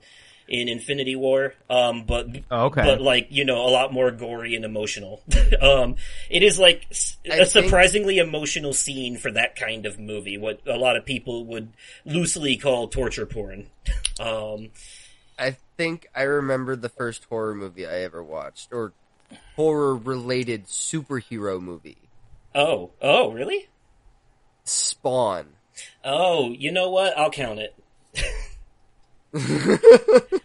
in 0.48 0.68
Infinity 0.68 1.14
War, 1.16 1.54
um, 1.70 2.04
but 2.04 2.26
Oh, 2.50 2.64
okay. 2.66 2.82
but 2.82 3.00
like 3.00 3.28
you 3.30 3.44
know 3.44 3.64
a 3.64 3.70
lot 3.70 3.92
more 3.92 4.10
gory 4.10 4.54
and 4.56 4.64
emotional. 4.64 5.22
um, 5.62 5.94
it 6.28 6.42
is 6.42 6.58
like 6.58 6.84
s- 6.90 7.16
I 7.24 7.36
a 7.36 7.46
think- 7.46 7.66
surprisingly 7.66 8.18
emotional 8.18 8.72
scene 8.74 9.16
for 9.16 9.30
that 9.30 9.54
kind 9.56 9.86
of 9.86 9.98
movie. 10.00 10.36
What 10.36 10.60
a 10.66 10.76
lot 10.76 10.96
of 10.96 11.06
people 11.06 11.44
would 11.46 11.68
loosely 12.04 12.56
call 12.56 12.88
torture 12.88 13.24
porn. 13.24 13.66
Um, 14.20 14.68
I 15.38 15.56
think 15.82 16.06
I 16.14 16.22
remember 16.22 16.76
the 16.76 16.88
first 16.88 17.24
horror 17.24 17.56
movie 17.56 17.84
I 17.84 18.02
ever 18.02 18.22
watched, 18.22 18.72
or 18.72 18.92
horror 19.56 19.96
related 19.96 20.66
superhero 20.66 21.60
movie. 21.60 21.98
oh, 22.54 22.90
oh, 23.00 23.32
really? 23.32 23.68
Spawn. 24.64 25.46
Oh, 26.04 26.50
you 26.50 26.70
know 26.70 26.88
what? 26.88 27.18
I'll 27.18 27.30
count 27.32 27.58
it. 27.58 27.74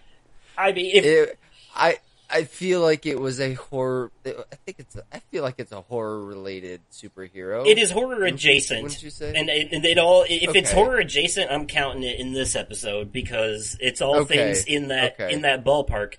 I 0.57 0.71
mean, 0.71 0.95
if, 0.95 1.05
It, 1.05 1.39
I 1.75 1.99
I 2.29 2.43
feel 2.43 2.81
like 2.81 3.05
it 3.05 3.19
was 3.19 3.39
a 3.39 3.53
horror. 3.53 4.11
I 4.25 4.31
think 4.65 4.79
it's. 4.79 4.95
A, 4.97 5.03
I 5.13 5.19
feel 5.31 5.43
like 5.43 5.55
it's 5.59 5.71
a 5.71 5.81
horror 5.81 6.23
related 6.25 6.81
superhero. 6.91 7.65
it 7.65 7.77
is 7.77 7.89
horror 7.91 8.25
adjacent, 8.25 8.83
wouldn't 8.83 9.01
you 9.03 9.09
say? 9.09 9.33
and 9.35 9.49
it, 9.49 9.71
and 9.71 9.85
it 9.85 9.97
all 9.97 10.25
if 10.27 10.55
it's 10.55 10.71
horror 10.71 10.97
adjacent, 10.97 11.49
I'm 11.51 11.67
counting 11.67 12.03
it 12.03 12.19
in 12.19 12.33
this 12.33 12.55
episode 12.55 13.11
because 13.13 13.77
it's 13.79 14.01
all 14.01 14.17
Okay. 14.21 14.37
things 14.53 14.65
in 14.65 14.89
that 14.89 15.13
Okay. 15.19 15.33
in 15.33 15.41
that 15.43 15.63
ballpark. 15.63 16.15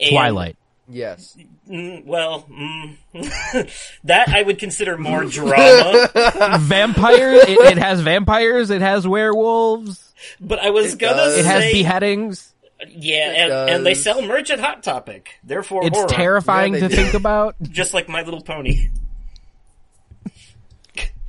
And, 0.00 0.10
Twilight. 0.10 0.56
Yes. 0.88 1.36
mm, 1.70 2.04
well, 2.04 2.44
mm, 2.50 2.96
that 4.04 4.28
I 4.28 4.42
would 4.42 4.58
consider 4.58 4.98
more 4.98 5.24
drama. 5.24 6.10
vampires. 6.60 7.44
It, 7.46 7.58
it 7.60 7.78
has 7.78 8.00
vampires. 8.00 8.70
It 8.70 8.82
has 8.82 9.06
werewolves. 9.06 10.12
but 10.40 10.58
I 10.58 10.70
was 10.70 10.94
It 10.94 10.98
gonna 10.98 11.16
does. 11.16 11.38
It 11.38 11.44
has 11.44 11.72
beheadings. 11.72 12.52
Yeah, 12.88 13.30
and, 13.44 13.70
and 13.70 13.86
they 13.86 13.94
sell 13.94 14.22
merch 14.22 14.50
at 14.50 14.60
Hot 14.60 14.82
Topic. 14.82 15.38
Therefore, 15.44 15.84
It's 15.86 15.96
horror, 15.96 16.08
terrifying 16.08 16.74
Yeah, 16.74 16.80
to 16.80 16.88
do. 16.88 16.96
think 16.96 17.14
about. 17.14 17.56
just 17.62 17.94
like 17.94 18.08
My 18.08 18.22
Little 18.22 18.42
Pony. 18.42 18.88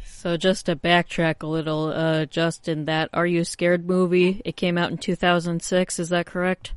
So 0.06 0.38
just 0.38 0.68
to 0.68 0.76
backtrack 0.78 1.44
a 1.44 1.48
little, 1.48 1.88
uh, 1.88 2.26
Justin, 2.26 2.86
that 2.86 3.10
Are 3.14 3.28
You 3.28 3.44
Scared 3.44 3.86
movie, 3.86 4.42
it 4.46 4.56
came 4.56 4.78
out 4.78 4.90
in 4.90 4.98
2006, 4.98 6.00
is 6.00 6.10
that 6.10 6.26
correct? 6.26 6.72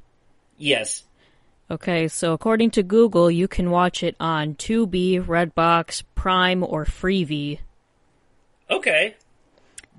Yes. 0.59 1.05
Okay, 1.71 2.09
so 2.09 2.33
according 2.33 2.73
to 2.73 2.83
Google, 2.83 3.31
you 3.31 3.47
can 3.47 3.71
watch 3.71 4.03
it 4.03 4.17
on 4.19 4.55
Tubi, 4.55 5.25
Redbox, 5.25 6.03
Prime, 6.17 6.65
or 6.65 6.85
Freevee. 6.85 7.61
Okay. 8.69 9.15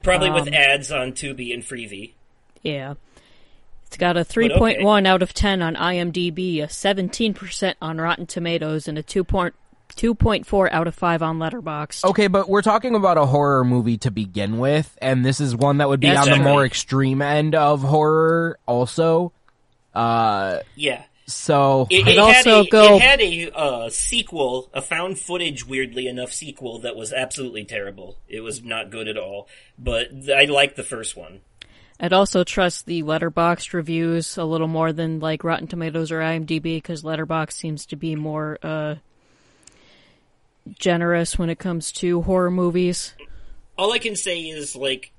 Probably 0.03 0.29
with 0.29 0.47
Um, 0.49 0.53
ads 0.53 0.91
on 0.91 1.13
Tubi 1.13 1.53
and 1.53 1.63
Freevee. 1.63 2.11
Yeah. 2.63 2.95
It's 3.87 3.97
got 3.97 4.17
a 4.17 4.21
3.1 4.25 5.07
out 5.07 5.21
of 5.21 5.33
10 5.33 5.61
on 5.61 5.75
IMDb, 5.75 6.61
a 6.61 6.67
17% 6.67 7.75
on 7.81 7.97
Rotten 7.99 8.25
Tomatoes, 8.27 8.87
and 8.87 8.97
a 8.97 9.03
2.2 9.03 9.51
2.4 9.95 10.69
out 10.71 10.85
of 10.85 10.93
5 10.93 11.23
on 11.23 11.39
Letterboxd. 11.39 12.03
Okay, 12.03 12.27
but 12.27 12.49
we're 12.49 12.61
talking 12.61 12.93
about 12.93 13.17
a 13.17 13.25
horror 13.25 13.63
movie 13.63 13.97
to 13.99 14.11
begin 14.11 14.57
with, 14.59 14.95
and 15.01 15.25
this 15.25 15.39
is 15.39 15.55
one 15.55 15.77
that 15.77 15.87
would 15.87 16.01
be 16.01 16.07
That's 16.09 16.27
on 16.27 16.29
the 16.29 16.35
true. 16.35 16.43
more 16.43 16.65
extreme 16.65 17.21
end 17.21 17.55
of 17.55 17.81
horror 17.81 18.59
also. 18.67 19.31
Uh, 19.95 20.59
Yeah. 20.75 21.03
so 21.25 21.87
It, 21.89 22.05
I'd 22.05 22.07
it 22.09 22.17
had 22.17 22.47
also 22.47 22.61
a, 22.63 22.67
go- 22.67 22.95
it 22.97 23.01
had 23.01 23.21
a 23.21 23.49
uh, 23.51 23.89
sequel, 23.89 24.69
a 24.73 24.81
found 24.81 25.17
footage, 25.19 25.65
weirdly 25.65 26.07
enough, 26.07 26.33
sequel 26.33 26.79
that 26.79 26.95
was 26.97 27.13
absolutely 27.13 27.63
terrible. 27.63 28.17
It 28.27 28.41
was 28.41 28.61
not 28.61 28.91
good 28.91 29.07
at 29.07 29.17
all. 29.17 29.47
But 29.79 30.09
I 30.35 30.45
liked 30.45 30.75
the 30.75 30.83
first 30.83 31.15
one. 31.15 31.39
I'd 31.99 32.13
also 32.13 32.43
trust 32.43 32.85
the 32.85 33.01
Letterboxd 33.01 33.73
reviews 33.73 34.37
a 34.37 34.43
little 34.43 34.67
more 34.67 34.93
than 34.93 35.19
like 35.19 35.43
Rotten 35.43 35.67
Tomatoes 35.67 36.11
or 36.11 36.19
IMDb 36.19 36.75
because 36.75 37.03
Letterboxd 37.03 37.53
seems 37.53 37.85
to 37.87 37.95
be 37.95 38.15
more 38.15 38.59
uh, 38.61 38.95
generous 40.77 41.39
when 41.39 41.49
it 41.49 41.57
comes 41.57 41.91
to 41.93 42.21
horror 42.21 42.51
movies. 42.51 43.15
All 43.77 43.91
I 43.91 43.99
can 43.99 44.15
say 44.15 44.41
is, 44.41 44.75
like, 44.75 45.11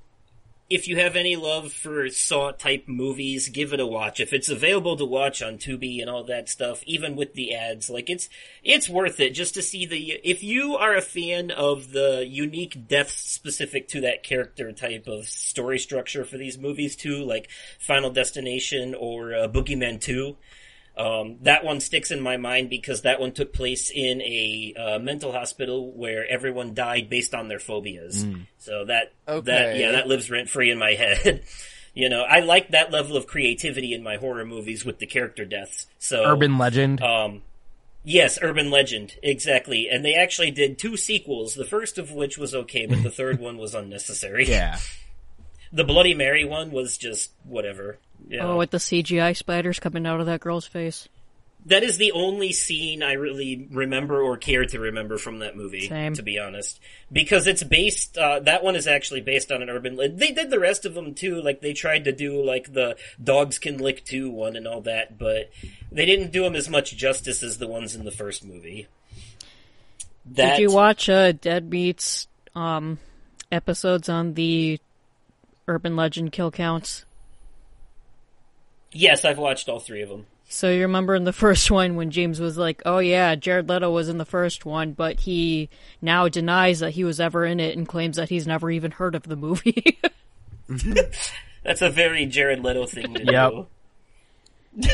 if 0.69 0.87
you 0.87 0.97
have 0.97 1.15
any 1.15 1.35
love 1.35 1.73
for 1.73 2.09
Saw 2.09 2.51
type 2.51 2.87
movies, 2.87 3.49
give 3.49 3.73
it 3.73 3.79
a 3.79 3.87
watch. 3.87 4.19
If 4.19 4.33
it's 4.33 4.49
available 4.49 4.95
to 4.97 5.05
watch 5.05 5.41
on 5.41 5.57
Tubi 5.57 5.99
and 5.99 6.09
all 6.09 6.23
that 6.25 6.47
stuff, 6.47 6.83
even 6.85 7.15
with 7.15 7.33
the 7.33 7.55
ads, 7.55 7.89
like 7.89 8.09
it's 8.09 8.29
it's 8.63 8.87
worth 8.87 9.19
it 9.19 9.31
just 9.31 9.55
to 9.55 9.63
see 9.63 9.85
the. 9.85 10.19
If 10.23 10.43
you 10.43 10.75
are 10.75 10.95
a 10.95 11.01
fan 11.01 11.49
of 11.49 11.91
the 11.91 12.25
unique 12.27 12.87
depth 12.87 13.17
specific 13.17 13.87
to 13.89 14.01
that 14.01 14.21
character 14.21 14.71
type 14.71 15.07
of 15.07 15.25
story 15.27 15.79
structure 15.79 16.23
for 16.23 16.37
these 16.37 16.59
movies 16.59 16.95
too, 16.95 17.23
like 17.23 17.49
Final 17.79 18.11
Destination 18.11 18.93
or 18.93 19.33
uh, 19.33 19.47
Boogeyman 19.47 19.99
Two. 19.99 20.37
Um, 20.99 21.37
that 21.43 21.63
one 21.63 21.79
sticks 21.79 22.11
in 22.11 22.19
my 22.19 22.35
mind 22.35 22.69
because 22.69 23.03
that 23.03 23.21
one 23.21 23.31
took 23.31 23.53
place 23.53 23.89
in 23.89 24.21
a 24.21 24.73
uh, 24.77 24.99
mental 24.99 25.31
hospital 25.31 25.93
where 25.93 26.27
everyone 26.29 26.73
died 26.73 27.09
based 27.09 27.33
on 27.33 27.47
their 27.47 27.59
phobias. 27.59 28.25
So 28.57 28.83
that 28.85 29.13
that 29.25 29.77
yeah, 29.77 29.91
that 29.93 30.07
lives 30.07 30.29
rent 30.29 30.49
free 30.49 30.69
in 30.71 30.77
my 30.77 30.91
head. 30.95 31.43
you 31.93 32.09
know, 32.09 32.23
I 32.23 32.41
like 32.41 32.69
that 32.71 32.91
level 32.91 33.15
of 33.15 33.27
creativity 33.27 33.93
in 33.93 34.03
my 34.03 34.17
horror 34.17 34.45
movies 34.45 34.83
with 34.83 34.99
the 34.99 35.07
character 35.07 35.45
deaths. 35.45 35.87
So 35.99 36.25
urban 36.25 36.57
legend. 36.57 37.01
um, 37.01 37.43
yes, 38.03 38.37
urban 38.41 38.69
legend, 38.69 39.15
exactly. 39.23 39.87
And 39.89 40.03
they 40.03 40.15
actually 40.15 40.51
did 40.51 40.77
two 40.77 40.97
sequels. 40.97 41.55
The 41.55 41.65
first 41.65 41.97
of 41.97 42.11
which 42.11 42.37
was 42.37 42.53
okay, 42.53 42.85
but 42.87 43.03
the 43.03 43.11
third 43.11 43.39
one 43.47 43.57
was 43.57 43.73
unnecessary. 43.73 44.47
yeah. 44.49 44.79
The 45.71 45.83
Bloody 45.83 46.13
Mary 46.13 46.45
one 46.45 46.71
was 46.71 46.97
just 46.97 47.31
whatever. 47.43 47.97
You 48.27 48.37
know. 48.39 48.51
Oh, 48.53 48.57
with 48.57 48.71
the 48.71 48.77
CGI 48.77 49.35
spiders 49.35 49.79
coming 49.79 50.05
out 50.05 50.19
of 50.19 50.25
that 50.25 50.39
girl's 50.41 50.65
face. 50.67 51.07
that 51.65 51.83
is 51.83 51.97
the 51.97 52.11
only 52.13 52.51
scene 52.53 53.03
I 53.03 53.13
really 53.13 53.67
remember 53.71 54.21
or 54.21 54.37
care 54.37 54.65
to 54.65 54.79
remember 54.79 55.17
from 55.17 55.39
that 55.39 55.55
movie. 55.57 55.87
Same. 55.87 56.13
To 56.13 56.23
be 56.23 56.39
honest, 56.39 56.79
because 57.11 57.47
it's 57.47 57.63
based. 57.63 58.17
Uh, 58.17 58.39
that 58.41 58.63
one 58.63 58.75
is 58.75 58.87
actually 58.87 59.21
based 59.21 59.51
on 59.51 59.61
an 59.61 59.69
urban. 59.69 59.95
They 59.95 60.31
did 60.31 60.49
the 60.49 60.59
rest 60.59 60.85
of 60.85 60.93
them 60.93 61.13
too. 61.13 61.41
Like 61.41 61.61
they 61.61 61.73
tried 61.73 62.05
to 62.05 62.11
do 62.11 62.43
like 62.43 62.73
the 62.73 62.97
dogs 63.23 63.59
can 63.59 63.77
lick 63.77 64.05
too 64.05 64.29
one 64.29 64.55
and 64.55 64.67
all 64.67 64.81
that, 64.81 65.17
but 65.17 65.49
they 65.91 66.05
didn't 66.05 66.31
do 66.31 66.43
them 66.43 66.55
as 66.55 66.69
much 66.69 66.95
justice 66.95 67.43
as 67.43 67.57
the 67.57 67.67
ones 67.67 67.95
in 67.95 68.05
the 68.05 68.11
first 68.11 68.43
movie. 68.43 68.87
That, 70.31 70.57
Did 70.57 70.61
you 70.61 70.71
watch 70.71 71.09
uh, 71.09 71.31
Dead 71.31 71.69
Meat's 71.69 72.27
um, 72.55 72.99
episodes 73.51 74.09
on 74.09 74.33
the 74.35 74.79
urban 75.69 75.95
legend 75.95 76.31
kill 76.33 76.51
counts? 76.51 77.05
Yes, 78.91 79.23
I've 79.23 79.37
watched 79.37 79.69
all 79.69 79.79
three 79.79 80.01
of 80.01 80.09
them. 80.09 80.25
So 80.51 80.69
you 80.71 80.81
remember 80.81 81.13
in 81.13 81.23
the 81.25 81.31
first 81.45 81.69
one 81.69 81.95
when 81.95 82.09
James 82.11 82.39
was 82.39 82.57
like, 82.57 82.81
"Oh 82.85 82.97
yeah, 82.99 83.35
Jared 83.35 83.69
Leto 83.69 83.91
was 83.91 84.09
in 84.09 84.17
the 84.17 84.25
first 84.25 84.65
one, 84.65 84.93
but 84.93 85.19
he 85.21 85.69
now 86.01 86.27
denies 86.27 86.79
that 86.79 86.91
he 86.91 87.03
was 87.03 87.19
ever 87.19 87.45
in 87.45 87.59
it 87.59 87.77
and 87.77 87.87
claims 87.87 88.15
that 88.17 88.29
he's 88.29 88.47
never 88.47 88.69
even 88.71 88.91
heard 88.91 89.13
of 89.15 89.23
the 89.23 89.35
movie." 89.35 89.99
That's 91.63 91.81
a 91.81 91.89
very 91.89 92.25
Jared 92.25 92.63
Leto 92.63 92.85
thing 92.87 93.13
to 93.13 93.25
Yep. 93.25 93.51
do. 93.51 94.89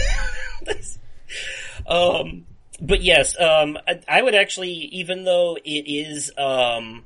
um, 1.88 2.46
but 2.82 3.02
yes, 3.02 3.40
um, 3.40 3.78
I, 3.88 4.00
I 4.08 4.22
would 4.22 4.36
actually, 4.36 4.72
even 4.72 5.24
though 5.24 5.58
it 5.64 5.88
is 5.88 6.32
um, 6.38 7.06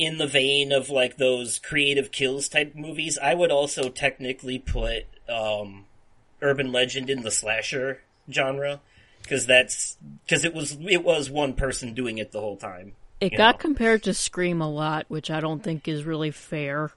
in 0.00 0.16
the 0.16 0.26
vein 0.26 0.72
of 0.72 0.88
like 0.88 1.18
those 1.18 1.58
creative 1.58 2.10
kills 2.10 2.48
type 2.48 2.74
movies, 2.74 3.18
I 3.22 3.34
would 3.34 3.52
also 3.52 3.90
technically 3.90 4.58
put 4.58 5.04
um, 5.28 5.84
urban 6.40 6.72
legend 6.72 7.10
in 7.10 7.20
the 7.20 7.30
slasher 7.30 8.00
genre 8.32 8.80
because 9.22 9.44
that's 9.44 9.98
because 10.24 10.46
it 10.46 10.54
was 10.54 10.78
it 10.88 11.04
was 11.04 11.30
one 11.30 11.52
person 11.52 11.92
doing 11.92 12.16
it 12.16 12.32
the 12.32 12.40
whole 12.40 12.56
time. 12.56 12.94
it 13.20 13.36
got 13.36 13.56
know. 13.56 13.58
compared 13.58 14.02
to 14.04 14.14
Scream 14.14 14.62
a 14.62 14.70
lot, 14.70 15.04
which 15.08 15.30
I 15.30 15.38
don't 15.38 15.62
think 15.62 15.86
is 15.86 16.04
really 16.04 16.30
fair. 16.30 16.92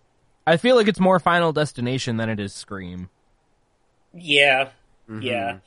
I 0.48 0.56
feel 0.56 0.78
like 0.78 0.88
it's 0.88 1.00
more 1.00 1.20
Final 1.20 1.52
Destination 1.52 2.16
than 2.16 2.30
it 2.30 2.40
is 2.40 2.54
Scream. 2.54 3.10
Yeah, 4.14 4.70
yeah. 5.20 5.58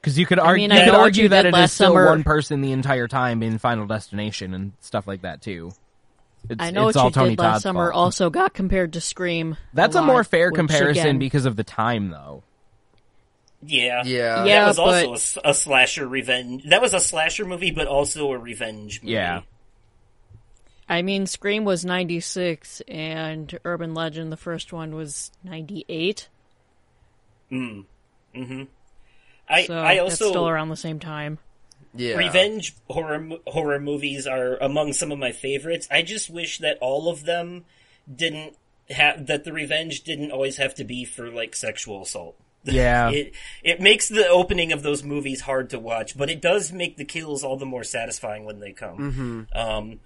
Because 0.00 0.16
you 0.16 0.26
could 0.26 0.38
argue, 0.38 0.68
mean, 0.68 0.78
you 0.78 0.84
could 0.84 0.94
argue 0.94 1.22
you 1.24 1.28
that 1.30 1.46
it 1.46 1.48
is 1.48 1.52
last 1.54 1.74
still 1.74 1.88
summer. 1.88 2.06
one 2.06 2.22
person 2.22 2.60
the 2.60 2.70
entire 2.70 3.08
time 3.08 3.42
in 3.42 3.58
Final 3.58 3.88
Destination 3.88 4.54
and 4.54 4.72
stuff 4.78 5.08
like 5.08 5.22
that 5.22 5.42
too. 5.42 5.72
It's, 6.48 6.62
I 6.62 6.70
know 6.70 6.88
it's 6.88 6.96
what 6.96 7.02
all 7.02 7.08
you 7.08 7.14
Tony 7.14 7.30
did 7.30 7.38
last 7.38 7.52
Todd's 7.52 7.62
summer 7.62 7.90
fault. 7.90 8.04
also 8.04 8.30
got 8.30 8.52
compared 8.52 8.92
to 8.94 9.00
Scream. 9.00 9.56
That's 9.72 9.96
a, 9.96 10.00
lot, 10.00 10.06
more 10.06 10.24
fair 10.24 10.50
which, 10.50 10.56
comparison 10.56 11.02
again, 11.06 11.18
because 11.18 11.46
of 11.46 11.56
the 11.56 11.64
time, 11.64 12.10
though. 12.10 12.42
Yeah. 13.62 14.02
Yeah. 14.04 14.44
Yeah. 14.44 14.60
that 14.60 14.66
was 14.68 14.76
but- 14.76 15.06
also 15.06 15.40
a 15.44 15.54
slasher 15.54 16.06
revenge. 16.06 16.64
That 16.64 16.82
was 16.82 16.92
a 16.92 17.00
slasher 17.00 17.46
movie, 17.46 17.70
but 17.70 17.86
also 17.86 18.30
a 18.32 18.38
revenge 18.38 19.02
movie. 19.02 19.12
Yeah. 19.12 19.42
I 20.86 21.00
mean, 21.00 21.26
Scream 21.26 21.64
was 21.64 21.82
96 21.84 22.82
and 22.88 23.58
Urban 23.64 23.94
Legend, 23.94 24.30
the 24.30 24.36
first 24.36 24.70
one, 24.70 24.94
was 24.94 25.30
98. 25.42 26.28
Mm. 27.50 27.86
I, 29.48 29.64
So 29.66 29.78
I 29.78 29.92
it's 29.94 30.02
also 30.02 30.28
still 30.28 30.48
around 30.48 30.68
the 30.68 30.76
same 30.76 30.98
time. 30.98 31.38
Yeah. 31.96 32.16
revenge 32.16 32.74
horror 32.88 33.28
horror 33.46 33.78
movies 33.80 34.26
are 34.26 34.56
among 34.56 34.92
some 34.94 35.12
of 35.12 35.18
my 35.18 35.32
favorites. 35.32 35.86
I 35.90 36.02
just 36.02 36.28
wish 36.30 36.58
that 36.58 36.78
all 36.80 37.08
of 37.08 37.24
them 37.24 37.64
didn't 38.12 38.56
have 38.90 39.26
that 39.28 39.44
the 39.44 39.52
revenge 39.52 40.02
didn't 40.02 40.30
always 40.32 40.56
have 40.58 40.74
to 40.76 40.84
be 40.84 41.04
for 41.04 41.30
like 41.30 41.54
sexual 41.56 42.02
assault. 42.02 42.36
Yeah. 42.64 43.10
It 43.10 43.34
it 43.62 43.80
makes 43.80 44.08
the 44.08 44.26
opening 44.26 44.72
of 44.72 44.82
those 44.82 45.02
movies 45.04 45.42
hard 45.42 45.68
to 45.70 45.78
watch, 45.78 46.16
but 46.16 46.30
it 46.30 46.40
does 46.40 46.72
make 46.72 46.96
the 46.96 47.04
kills 47.04 47.44
all 47.44 47.58
the 47.58 47.66
more 47.66 47.84
satisfying 47.84 48.44
when 48.46 48.58
they 48.58 48.72
come. 48.72 49.46
Um, 49.54 50.00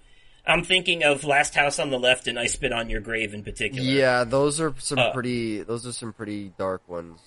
I'm 0.45 0.63
thinking 0.65 1.03
of 1.05 1.23
Last 1.23 1.55
House 1.55 1.79
on 1.79 1.89
the 1.89 1.97
Left 1.99 2.27
and 2.27 2.37
I 2.37 2.47
Spit 2.47 2.73
on 2.73 2.89
Your 2.89 2.99
Grave 3.01 3.33
in 3.33 3.43
particular. 3.45 3.87
Yeah, 3.89 4.25
those 4.25 4.59
are 4.59 4.73
some 4.79 4.99
Uh, 4.99 5.13
pretty. 5.13 5.63
Those 5.63 5.87
are 5.87 5.93
some 5.93 6.11
pretty 6.11 6.51
dark 6.57 6.81
ones. 6.89 7.19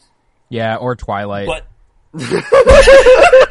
yeah, 0.50 0.76
or 0.76 0.94
Twilight. 0.96 1.46
But 1.46 1.66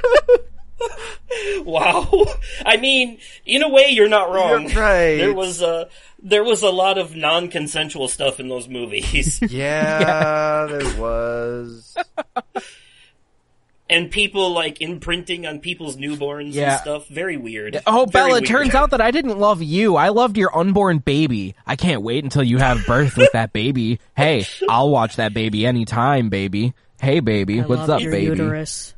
wow, 1.63 2.25
I 2.65 2.77
mean, 2.77 3.19
in 3.45 3.63
a 3.63 3.69
way, 3.69 3.87
you're 3.89 4.09
not 4.09 4.31
wrong. 4.31 4.69
You're 4.69 4.81
right. 4.81 5.15
There 5.17 5.33
was 5.33 5.61
a 5.61 5.89
there 6.23 6.43
was 6.43 6.61
a 6.63 6.69
lot 6.69 6.97
of 6.97 7.15
non-consensual 7.15 8.07
stuff 8.07 8.39
in 8.39 8.47
those 8.47 8.67
movies, 8.67 9.39
Yeah, 9.49 10.67
there 10.69 10.99
was. 11.01 11.97
and 13.89 14.09
people 14.11 14.51
like 14.51 14.81
imprinting 14.81 15.45
on 15.45 15.59
people's 15.59 15.97
newborns 15.97 16.53
Yeah. 16.53 16.73
and 16.73 16.81
stuff. 16.81 17.07
Very 17.07 17.37
weird. 17.37 17.81
Oh, 17.87 18.05
Very 18.05 18.29
Bella, 18.29 18.37
it 18.41 18.45
turns 18.45 18.73
out 18.75 18.91
that 18.91 19.01
I 19.01 19.11
didn't 19.11 19.37
love 19.39 19.61
you. 19.61 19.95
I 19.95 20.09
loved 20.09 20.37
your 20.37 20.55
unborn 20.55 20.99
baby. 20.99 21.55
I 21.65 21.75
can't 21.75 22.01
wait 22.01 22.23
until 22.23 22.43
you 22.43 22.57
have 22.59 22.85
birth 22.85 23.17
with 23.17 23.31
that 23.33 23.51
baby. 23.51 23.99
Hey, 24.15 24.45
I'll 24.69 24.89
watch 24.89 25.15
that 25.17 25.33
baby 25.33 25.65
anytime, 25.65 26.29
baby. 26.29 26.73
Hey, 27.01 27.19
baby. 27.19 27.61
I 27.61 27.65
What's 27.65 27.79
love 27.79 27.89
up, 27.89 28.01
your 28.01 28.11
baby? 28.11 28.25
uterus. 28.27 28.93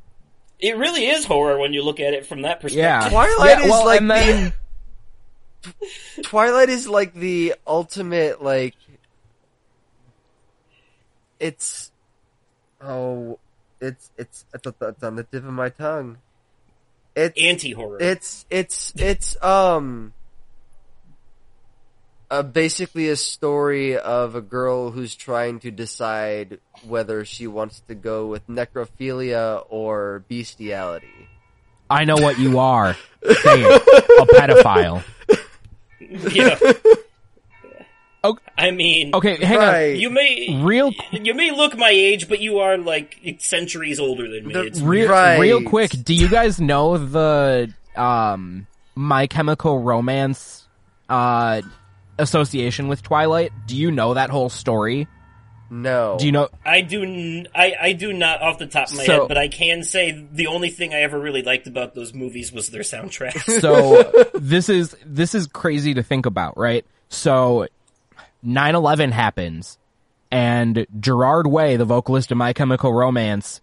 It 0.64 0.78
really 0.78 1.05
is 1.07 1.26
horror 1.26 1.59
when 1.59 1.74
you 1.74 1.84
look 1.84 1.99
at 1.99 2.14
it 2.14 2.26
from 2.26 2.43
that 2.43 2.61
perspective. 2.61 2.80
Yeah. 2.84 3.09
Twilight 3.09 3.59
yeah, 3.59 3.66
is 3.66 3.70
well, 3.70 3.86
like 3.86 4.01
and 4.01 4.53
the- 5.66 6.22
Twilight 6.24 6.70
is 6.70 6.88
like 6.88 7.14
the 7.14 7.55
ultimate 7.68 8.41
like. 8.41 8.76
It's, 11.39 11.91
oh, 12.82 13.39
it's 13.82 14.09
it's 14.18 14.45
it's, 14.53 14.68
it's 14.82 15.03
on 15.03 15.18
the 15.18 15.24
tip 15.24 15.43
of 15.43 15.51
my 15.51 15.68
tongue. 15.68 16.18
It's 17.14 17.39
Anti-horror. 17.39 17.97
It's 17.99 18.45
it's 18.49 18.93
it's 18.95 19.36
um 19.43 20.14
uh, 22.32 22.41
basically 22.41 23.09
a 23.09 23.18
story 23.18 23.97
of 23.97 24.36
a 24.36 24.41
girl 24.41 24.91
who's 24.91 25.14
trying 25.14 25.59
to 25.59 25.72
decide 25.72 26.59
whether 26.88 27.26
she 27.26 27.48
wants 27.48 27.82
to 27.88 27.96
go 27.96 28.28
with 28.28 28.48
necrophilia 28.48 29.66
or 29.70 30.24
bestiality. 30.30 31.08
I 31.90 32.06
know 32.06 32.16
what 32.16 32.40
you 32.40 32.60
are. 32.60 32.96
Say 33.24 33.62
it. 33.64 33.82
A 34.22 34.26
pedophile. 34.34 35.04
yeah. 36.34 36.58
Oh. 38.26 38.38
I 38.58 38.72
mean, 38.72 39.14
Okay, 39.14 39.44
hang 39.44 39.58
Right. 39.58 39.98
you 39.98 40.10
may 40.10 40.62
Real- 40.64 40.94
you 41.12 41.34
may 41.34 41.52
look 41.52 41.78
my 41.78 41.90
age, 41.90 42.30
but 42.30 42.40
you 42.40 42.60
are 42.60 42.78
like 42.78 43.18
centuries 43.40 44.00
older 44.00 44.30
than 44.30 44.48
me. 44.48 44.54
The- 44.54 44.62
It's 44.68 44.80
on. 44.82 44.88
Real, 44.88 45.10
Right. 45.12 45.40
real 45.40 45.62
quick, 45.64 45.92
do 45.92 46.14
you 46.14 46.30
guys 46.30 46.62
know 46.62 46.98
the 46.98 47.74
um 47.98 48.66
My 48.96 49.28
Chemical 49.28 49.80
Romance 49.82 50.66
uh 51.10 51.62
association 52.18 52.88
with 52.88 53.04
Twilight? 53.04 53.52
Do 53.68 53.76
you 53.76 53.92
know 53.92 54.14
that 54.14 54.30
whole 54.30 54.50
story? 54.50 55.08
No. 55.74 56.17
Do 56.19 56.26
you 56.28 56.32
know 56.32 56.49
I 56.63 56.82
do. 56.82 57.01
N- 57.03 57.47
I 57.55 57.74
I 57.82 57.93
do 57.93 58.13
not 58.13 58.41
off 58.41 58.59
the 58.59 58.67
top 58.67 58.89
of 58.91 58.95
my 58.97 59.05
So- 59.05 59.21
head, 59.21 59.28
but 59.28 59.38
I 59.38 59.47
can 59.47 59.84
say 59.84 60.26
the 60.32 60.47
only 60.47 60.69
thing 60.69 60.93
I 60.93 61.01
ever 61.01 61.19
really 61.19 61.41
liked 61.41 61.65
about 61.67 61.95
those 61.95 62.13
movies 62.13 62.51
was 62.53 62.69
their 62.69 62.84
soundtrack. 62.84 63.39
so 63.61 64.30
this 64.34 64.69
is 64.69 64.95
this 65.05 65.34
is 65.34 65.47
crazy 65.47 65.93
to 65.95 66.03
think 66.03 66.26
about, 66.28 66.57
right? 66.57 66.86
So 67.09 67.67
9/11 68.45 69.11
happens 69.11 69.78
and 70.32 70.86
Gerard 70.99 71.47
Way, 71.47 71.78
the 71.78 71.86
vocalist 71.86 72.32
of 72.32 72.38
My 72.38 72.53
Chemical 72.53 72.93
Romance, 72.93 73.61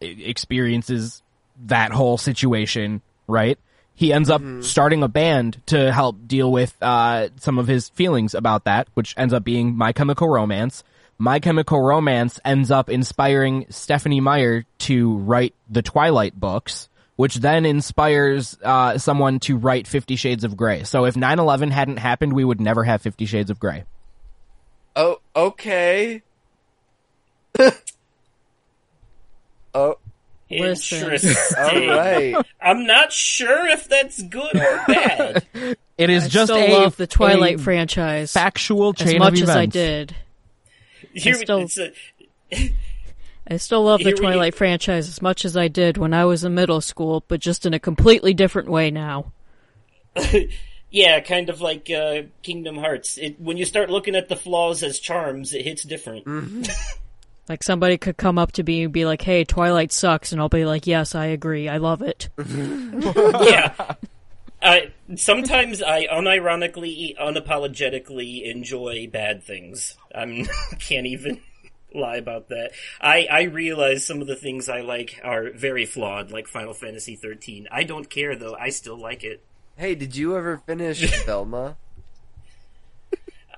experiences 0.00 1.22
that 1.66 1.92
whole 1.92 2.18
situation, 2.18 3.02
right? 3.26 3.58
He 3.94 4.12
ends 4.12 4.30
up 4.30 4.40
starting 4.62 5.02
a 5.02 5.08
band 5.08 5.60
to 5.66 5.92
help 5.92 6.26
deal 6.26 6.50
with 6.50 6.74
uh, 6.82 7.28
some 7.36 7.58
of 7.58 7.66
his 7.66 7.90
feelings 7.90 8.34
about 8.34 8.64
that, 8.64 8.88
which 8.94 9.14
ends 9.16 9.34
up 9.34 9.44
being 9.44 9.76
My 9.76 9.92
Chemical 9.92 10.28
Romance. 10.28 10.82
My 11.20 11.38
Chemical 11.38 11.82
Romance 11.82 12.40
ends 12.46 12.70
up 12.70 12.88
inspiring 12.88 13.66
Stephenie 13.68 14.22
Meyer 14.22 14.64
to 14.78 15.18
write 15.18 15.54
the 15.68 15.82
Twilight 15.82 16.34
books, 16.40 16.88
which 17.16 17.34
then 17.34 17.66
inspires 17.66 18.56
uh, 18.64 18.96
someone 18.96 19.38
to 19.40 19.58
write 19.58 19.86
Fifty 19.86 20.16
Shades 20.16 20.44
of 20.44 20.56
Grey. 20.56 20.84
So 20.84 21.04
if 21.04 21.16
9-11 21.16 21.72
hadn't 21.72 21.98
happened, 21.98 22.32
we 22.32 22.42
would 22.42 22.58
never 22.58 22.84
have 22.84 23.02
Fifty 23.02 23.26
Shades 23.26 23.50
of 23.50 23.60
Grey. 23.60 23.84
Oh, 24.96 25.20
okay. 25.36 26.22
oh, 29.74 29.98
Interesting. 30.48 31.36
all 31.58 31.96
right. 31.96 32.34
I'm 32.62 32.86
not 32.86 33.12
sure 33.12 33.66
if 33.68 33.88
that's 33.88 34.22
good 34.22 34.56
or 34.56 34.84
bad. 34.88 35.46
It 35.98 36.08
is 36.08 36.24
I 36.24 36.28
just 36.28 36.50
still 36.50 36.64
a 36.64 36.72
love 36.72 36.96
the 36.96 37.06
Twilight 37.06 37.60
franchise 37.60 38.32
factual 38.32 38.94
chain 38.94 39.16
as 39.16 39.18
much 39.18 39.42
of 39.42 39.50
as 39.50 39.56
I 39.56 39.66
did. 39.66 40.16
Here, 41.14 41.34
still- 41.34 41.60
it's 41.60 41.78
a, 41.78 41.92
I 43.48 43.56
still 43.56 43.82
love 43.84 43.98
the 43.98 44.04
Here 44.06 44.14
we- 44.14 44.20
Twilight 44.20 44.54
franchise 44.54 45.08
as 45.08 45.20
much 45.22 45.44
as 45.44 45.56
I 45.56 45.68
did 45.68 45.96
when 45.96 46.14
I 46.14 46.24
was 46.24 46.44
in 46.44 46.54
middle 46.54 46.80
school, 46.80 47.24
but 47.28 47.40
just 47.40 47.66
in 47.66 47.74
a 47.74 47.78
completely 47.80 48.34
different 48.34 48.68
way 48.70 48.90
now. 48.90 49.32
yeah, 50.90 51.20
kind 51.20 51.48
of 51.50 51.60
like 51.60 51.90
uh, 51.90 52.22
Kingdom 52.42 52.76
Hearts. 52.76 53.18
It, 53.18 53.40
when 53.40 53.56
you 53.56 53.64
start 53.64 53.90
looking 53.90 54.14
at 54.14 54.28
the 54.28 54.36
flaws 54.36 54.82
as 54.82 54.98
charms, 55.00 55.54
it 55.54 55.62
hits 55.64 55.82
different. 55.82 56.68
Like 57.48 57.64
somebody 57.64 57.98
could 57.98 58.16
come 58.16 58.38
up 58.38 58.52
to 58.52 58.62
me 58.62 58.84
and 58.84 58.92
be 58.92 59.04
like, 59.04 59.22
"Hey, 59.22 59.42
Twilight 59.42 59.90
sucks," 59.90 60.30
and 60.30 60.40
I'll 60.40 60.48
be 60.48 60.64
like, 60.64 60.86
"Yes, 60.86 61.16
I 61.16 61.26
agree. 61.26 61.68
I 61.68 61.78
love 61.78 62.00
it." 62.00 62.28
yeah. 62.38 63.74
I 64.62 64.92
sometimes 65.16 65.82
I 65.82 66.06
unironically, 66.06 67.16
unapologetically 67.18 68.44
enjoy 68.50 69.08
bad 69.10 69.42
things. 69.42 69.96
I 70.14 70.46
can't 70.78 71.06
even 71.06 71.40
lie 71.94 72.16
about 72.16 72.48
that. 72.48 72.72
I 73.00 73.26
I 73.30 73.42
realize 73.44 74.06
some 74.06 74.20
of 74.20 74.26
the 74.26 74.36
things 74.36 74.68
I 74.68 74.80
like 74.80 75.20
are 75.24 75.50
very 75.50 75.86
flawed, 75.86 76.30
like 76.30 76.46
Final 76.46 76.74
Fantasy 76.74 77.16
13. 77.16 77.68
I 77.70 77.84
don't 77.84 78.10
care 78.10 78.36
though. 78.36 78.54
I 78.54 78.70
still 78.70 78.98
like 78.98 79.24
it. 79.24 79.42
Hey, 79.76 79.94
did 79.94 80.14
you 80.14 80.36
ever 80.36 80.58
finish 80.58 81.00
Velma? 81.24 81.76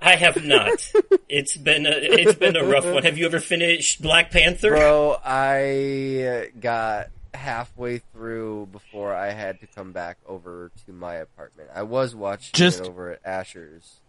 I 0.00 0.16
have 0.16 0.44
not. 0.44 0.90
it's 1.28 1.56
been 1.56 1.86
a, 1.86 1.90
it's 1.92 2.34
been 2.34 2.56
a 2.56 2.64
rough 2.64 2.84
one. 2.84 3.04
Have 3.04 3.18
you 3.18 3.26
ever 3.26 3.38
finished 3.38 4.02
Black 4.02 4.32
Panther? 4.32 4.70
Bro, 4.70 5.18
I 5.24 6.50
got 6.58 7.10
halfway 7.34 7.98
through 7.98 8.68
before 8.72 9.14
I 9.14 9.30
had 9.30 9.60
to 9.60 9.66
come 9.66 9.92
back 9.92 10.18
over 10.26 10.70
to 10.86 10.92
my 10.92 11.14
apartment. 11.14 11.70
I 11.74 11.82
was 11.82 12.14
watching 12.14 12.50
Just- 12.52 12.80
it 12.80 12.86
over 12.88 13.12
at 13.12 13.20
Asher's. 13.24 14.00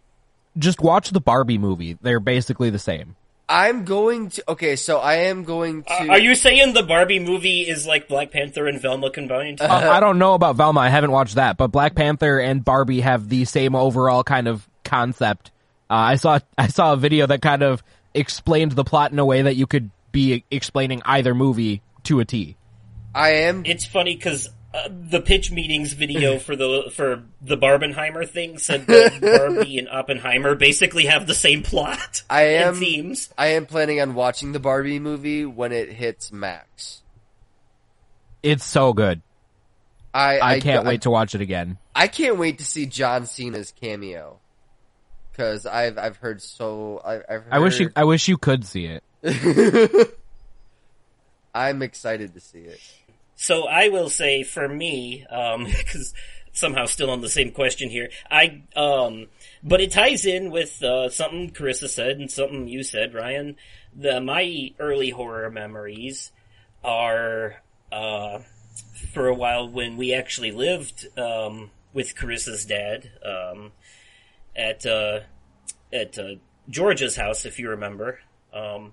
Just 0.56 0.80
watch 0.80 1.10
the 1.10 1.20
Barbie 1.20 1.58
movie. 1.58 1.98
They're 2.00 2.20
basically 2.20 2.70
the 2.70 2.78
same. 2.78 3.16
I'm 3.48 3.84
going 3.84 4.30
to. 4.30 4.52
Okay, 4.52 4.76
so 4.76 4.98
I 4.98 5.14
am 5.16 5.44
going 5.44 5.82
to. 5.82 5.92
Uh, 5.92 6.06
are 6.10 6.18
you 6.18 6.34
saying 6.34 6.72
the 6.72 6.82
Barbie 6.82 7.18
movie 7.18 7.62
is 7.62 7.86
like 7.86 8.08
Black 8.08 8.30
Panther 8.30 8.66
and 8.66 8.80
Velma 8.80 9.10
combined? 9.10 9.60
Uh, 9.60 9.66
I 9.66 10.00
don't 10.00 10.18
know 10.18 10.32
about 10.34 10.56
Velma. 10.56 10.80
I 10.80 10.88
haven't 10.88 11.10
watched 11.10 11.34
that, 11.34 11.56
but 11.58 11.68
Black 11.68 11.94
Panther 11.94 12.38
and 12.38 12.64
Barbie 12.64 13.00
have 13.00 13.28
the 13.28 13.44
same 13.44 13.74
overall 13.74 14.24
kind 14.24 14.48
of 14.48 14.66
concept. 14.82 15.50
Uh, 15.90 15.94
I 15.94 16.14
saw 16.16 16.38
I 16.56 16.68
saw 16.68 16.94
a 16.94 16.96
video 16.96 17.26
that 17.26 17.42
kind 17.42 17.62
of 17.62 17.82
explained 18.14 18.72
the 18.72 18.84
plot 18.84 19.12
in 19.12 19.18
a 19.18 19.26
way 19.26 19.42
that 19.42 19.56
you 19.56 19.66
could 19.66 19.90
be 20.10 20.44
explaining 20.50 21.02
either 21.04 21.34
movie 21.34 21.82
to 22.04 22.20
a 22.20 22.24
T. 22.24 22.56
I 23.14 23.30
am. 23.30 23.64
it's 23.64 23.86
funny 23.86 24.16
because 24.16 24.48
uh, 24.74 24.88
the 24.90 25.20
pitch 25.20 25.50
meetings 25.50 25.92
video 25.92 26.38
for 26.40 26.56
the 26.56 26.90
for 26.92 27.22
the 27.40 27.56
Barbenheimer 27.56 28.28
thing 28.28 28.58
said 28.58 28.86
that 28.86 29.20
Barbie 29.20 29.78
and 29.78 29.88
Oppenheimer 29.88 30.54
basically 30.54 31.06
have 31.06 31.26
the 31.26 31.34
same 31.34 31.62
plot 31.62 32.22
I 32.28 32.42
am. 32.42 32.70
and 32.70 32.78
themes. 32.78 33.32
I 33.38 33.48
am 33.48 33.66
planning 33.66 34.00
on 34.00 34.14
watching 34.14 34.52
the 34.52 34.58
Barbie 34.58 34.98
movie 34.98 35.44
when 35.44 35.72
it 35.72 35.90
hits 35.90 36.32
Max. 36.32 37.02
It's 38.42 38.64
so 38.64 38.92
good. 38.92 39.22
I 40.12 40.40
I, 40.40 40.60
can't 40.60 40.86
I, 40.86 40.88
wait 40.90 41.02
to 41.02 41.10
watch 41.10 41.34
it 41.34 41.40
again. 41.40 41.78
I 41.94 42.08
can't 42.08 42.36
wait 42.36 42.58
to 42.58 42.64
see 42.64 42.86
John 42.86 43.26
Cena's 43.26 43.72
cameo 43.72 44.38
because 45.30 45.66
I've 45.66 45.98
I've 45.98 46.16
heard 46.16 46.42
so 46.42 47.00
I, 47.04 47.14
I've 47.16 47.42
heard, 47.44 47.52
I 47.52 47.58
wish 47.60 47.80
you 47.80 47.90
I 47.94 48.04
wish 48.04 48.28
you 48.28 48.38
could 48.38 48.64
see 48.64 48.86
it. 48.86 49.04
I'm 51.54 51.82
excited 51.82 52.34
to 52.34 52.40
see 52.40 52.60
it. 52.60 52.80
So 53.44 53.66
I 53.68 53.90
will 53.90 54.08
say 54.08 54.42
for 54.42 54.66
me, 54.66 55.26
um, 55.26 55.64
because 55.66 56.14
somehow 56.54 56.86
still 56.86 57.10
on 57.10 57.20
the 57.20 57.28
same 57.28 57.50
question 57.50 57.90
here, 57.90 58.08
I 58.30 58.62
um, 58.74 59.26
but 59.62 59.82
it 59.82 59.90
ties 59.90 60.24
in 60.24 60.50
with 60.50 60.82
uh, 60.82 61.10
something 61.10 61.50
Karissa 61.50 61.90
said 61.90 62.16
and 62.16 62.30
something 62.30 62.68
you 62.68 62.82
said, 62.82 63.12
Ryan. 63.12 63.56
The 63.94 64.18
my 64.22 64.70
early 64.78 65.10
horror 65.10 65.50
memories 65.50 66.32
are 66.82 67.56
uh, 67.92 68.38
for 69.12 69.28
a 69.28 69.34
while 69.34 69.68
when 69.68 69.98
we 69.98 70.14
actually 70.14 70.50
lived 70.50 71.06
um, 71.18 71.70
with 71.92 72.16
Karissa's 72.16 72.64
dad 72.64 73.10
um, 73.22 73.72
at 74.56 74.86
uh, 74.86 75.20
at 75.92 76.18
uh, 76.18 76.36
Georgia's 76.70 77.16
house, 77.16 77.44
if 77.44 77.58
you 77.58 77.68
remember. 77.68 78.20
Um, 78.54 78.92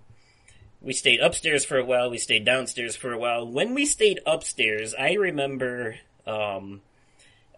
we 0.82 0.94
stayed 0.94 1.20
upstairs 1.20 1.64
for 1.64 1.78
a 1.78 1.86
while. 1.86 2.10
We 2.10 2.18
stayed 2.18 2.44
downstairs 2.44 2.96
for 2.96 3.14
a 3.14 3.18
while. 3.18 3.48
When 3.48 3.76
we 3.76 3.86
stayed 3.86 4.20
upstairs, 4.26 4.96
I 4.96 5.14
remember 5.14 5.96
um, 6.26 6.82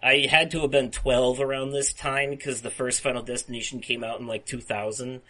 I 0.02 0.28
had 0.30 0.52
to 0.52 0.62
have 0.62 0.72
been 0.72 0.92
twelve 0.92 1.40
around 1.40 1.72
this 1.72 1.94
time 1.94 2.32
because 2.32 2.62
the 2.62 2.70
first 2.70 3.02
Final 3.02 3.22
Destination 3.22 3.80
came 3.80 4.04
out 4.04 4.20
in 4.20 4.28
like 4.28 4.46
two 4.46 4.60
thousand, 4.60 5.22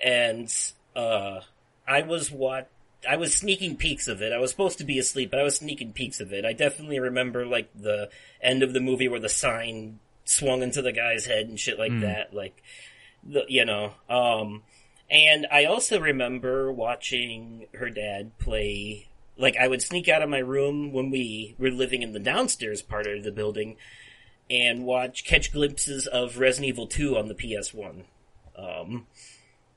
and 0.00 0.52
uh, 0.96 1.40
I 1.86 2.02
was 2.02 2.30
what 2.30 2.68
I 3.08 3.16
was 3.16 3.34
sneaking 3.34 3.76
peeks 3.76 4.08
of 4.08 4.20
it. 4.20 4.32
I 4.32 4.38
was 4.38 4.50
supposed 4.50 4.78
to 4.78 4.84
be 4.84 4.98
asleep, 4.98 5.30
but 5.30 5.38
I 5.38 5.44
was 5.44 5.56
sneaking 5.56 5.92
peeks 5.92 6.20
of 6.20 6.32
it. 6.32 6.44
I 6.44 6.52
definitely 6.52 6.98
remember 6.98 7.46
like 7.46 7.70
the 7.74 8.10
end 8.42 8.64
of 8.64 8.72
the 8.72 8.80
movie 8.80 9.06
where 9.06 9.20
the 9.20 9.28
sign 9.28 10.00
swung 10.24 10.62
into 10.62 10.82
the 10.82 10.92
guy's 10.92 11.24
head 11.24 11.46
and 11.46 11.58
shit 11.58 11.78
like 11.78 12.00
that. 12.00 12.34
Like 12.34 12.60
the 13.22 13.44
you 13.48 13.64
know. 13.64 13.92
Um, 14.10 14.62
and 15.10 15.46
I 15.50 15.64
also 15.64 16.00
remember 16.00 16.70
watching 16.72 17.66
her 17.74 17.90
dad 17.90 18.36
play. 18.38 19.08
Like 19.36 19.56
I 19.56 19.68
would 19.68 19.82
sneak 19.82 20.08
out 20.08 20.22
of 20.22 20.28
my 20.28 20.38
room 20.38 20.92
when 20.92 21.10
we 21.10 21.54
were 21.58 21.70
living 21.70 22.02
in 22.02 22.12
the 22.12 22.18
downstairs 22.18 22.82
part 22.82 23.06
of 23.06 23.24
the 23.24 23.32
building, 23.32 23.76
and 24.50 24.84
watch 24.84 25.24
catch 25.24 25.52
glimpses 25.52 26.06
of 26.06 26.38
Resident 26.38 26.68
Evil 26.68 26.86
Two 26.86 27.16
on 27.16 27.28
the 27.28 27.34
PS 27.34 27.72
One. 27.72 28.04
Um, 28.56 29.06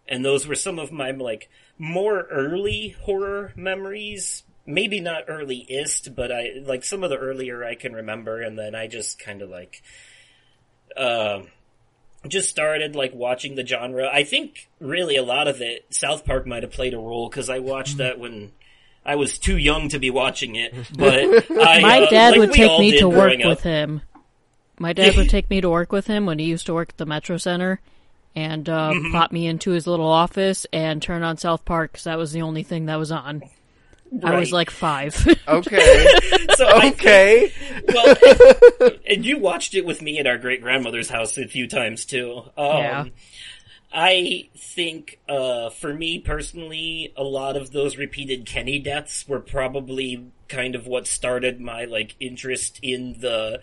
and 0.08 0.26
those 0.26 0.48
were 0.48 0.56
some 0.56 0.80
of 0.80 0.92
my 0.92 1.12
like 1.12 1.50
more 1.78 2.28
early 2.30 2.96
horror 3.02 3.54
memories. 3.56 4.44
Maybe 4.66 5.00
not 5.00 5.28
earlyest, 5.28 6.14
but 6.16 6.32
I 6.32 6.52
like 6.64 6.84
some 6.84 7.04
of 7.04 7.10
the 7.10 7.18
earlier 7.18 7.64
I 7.64 7.76
can 7.76 7.94
remember, 7.94 8.42
and 8.42 8.60
then 8.60 8.76
I 8.76 8.88
just 8.88 9.18
kind 9.18 9.42
of 9.42 9.50
like, 9.50 9.82
uh, 10.96 11.42
just 12.28 12.50
started 12.50 12.96
like 12.96 13.14
watching 13.14 13.56
the 13.56 13.66
genre. 13.66 14.10
I 14.12 14.24
think 14.24 14.68
really 14.80 15.16
a 15.16 15.24
lot 15.24 15.48
of 15.48 15.62
it, 15.62 15.86
South 15.90 16.26
Park 16.26 16.46
might 16.46 16.64
have 16.64 16.72
played 16.72 16.94
a 16.94 16.98
role 17.00 17.30
because 17.30 17.50
I 17.50 17.60
watched 17.60 17.98
that 17.98 18.20
when 18.20 18.52
I 19.06 19.16
was 19.16 19.38
too 19.40 19.58
young 19.58 19.90
to 19.90 20.00
be 20.00 20.10
watching 20.12 20.56
it. 20.56 20.74
But 20.96 21.52
I, 21.52 21.82
My 21.82 22.00
uh, 22.04 22.10
dad 22.10 22.32
like 22.32 22.40
would 22.40 22.52
take 22.54 22.80
me 22.80 23.00
to 23.00 23.10
work 23.10 23.40
up. 23.40 23.46
with 23.46 23.62
him. 23.64 24.02
My 24.80 24.94
dad 24.94 25.16
would 25.18 25.30
take 25.32 25.50
me 25.50 25.62
to 25.62 25.70
work 25.70 25.92
with 25.92 26.08
him 26.08 26.26
when 26.26 26.38
he 26.40 26.46
used 26.46 26.66
to 26.68 26.74
work 26.74 26.90
at 26.90 26.98
the 26.98 27.06
Metro 27.06 27.38
Center 27.38 27.80
and 28.36 28.70
uh, 28.70 28.92
Mm-hmm. 28.94 29.12
pop 29.12 29.32
me 29.32 29.48
into 29.48 29.72
his 29.72 29.88
little 29.88 30.08
office 30.08 30.66
and 30.72 31.02
turn 31.02 31.24
on 31.24 31.38
South 31.38 31.66
Park 31.66 31.92
because 31.94 32.04
that 32.06 32.18
was 32.18 32.32
the 32.32 32.42
only 32.44 32.64
thing 32.64 32.86
that 32.86 32.98
was 32.98 33.12
on. 33.12 33.42
I 34.24 34.38
was 34.40 34.52
like 34.52 34.70
five. 34.70 35.16
Okay, 35.48 36.06
So 36.56 36.68
I 36.68 36.90
think- 36.92 36.96
okay. 37.02 37.54
well, 37.94 38.16
and, 38.82 39.00
and 39.08 39.26
you 39.26 39.38
watched 39.40 39.74
it 39.76 39.86
with 39.86 40.02
me 40.02 40.20
at 40.20 40.28
our 40.28 40.38
great 40.38 40.62
grandmother's 40.62 41.10
house 41.10 41.38
a 41.38 41.48
few 41.48 41.68
times 41.68 42.06
too. 42.06 42.44
Um, 42.58 42.78
Yeah. 42.78 43.06
I 43.94 44.48
think, 44.58 45.20
uh, 45.28 45.70
for 45.70 45.94
me 45.94 46.20
personally, 46.20 47.12
a 47.18 47.24
lot 47.24 47.58
of 47.58 47.72
those 47.72 47.98
repeated 47.98 48.46
Kenny 48.46 48.80
deaths 48.80 49.28
were 49.28 49.42
probably 49.42 50.28
kind 50.48 50.76
of 50.76 50.88
what 50.88 51.08
started 51.08 51.60
my 51.60 51.84
like 51.86 52.16
interest 52.20 52.80
in 52.82 53.20
the 53.20 53.60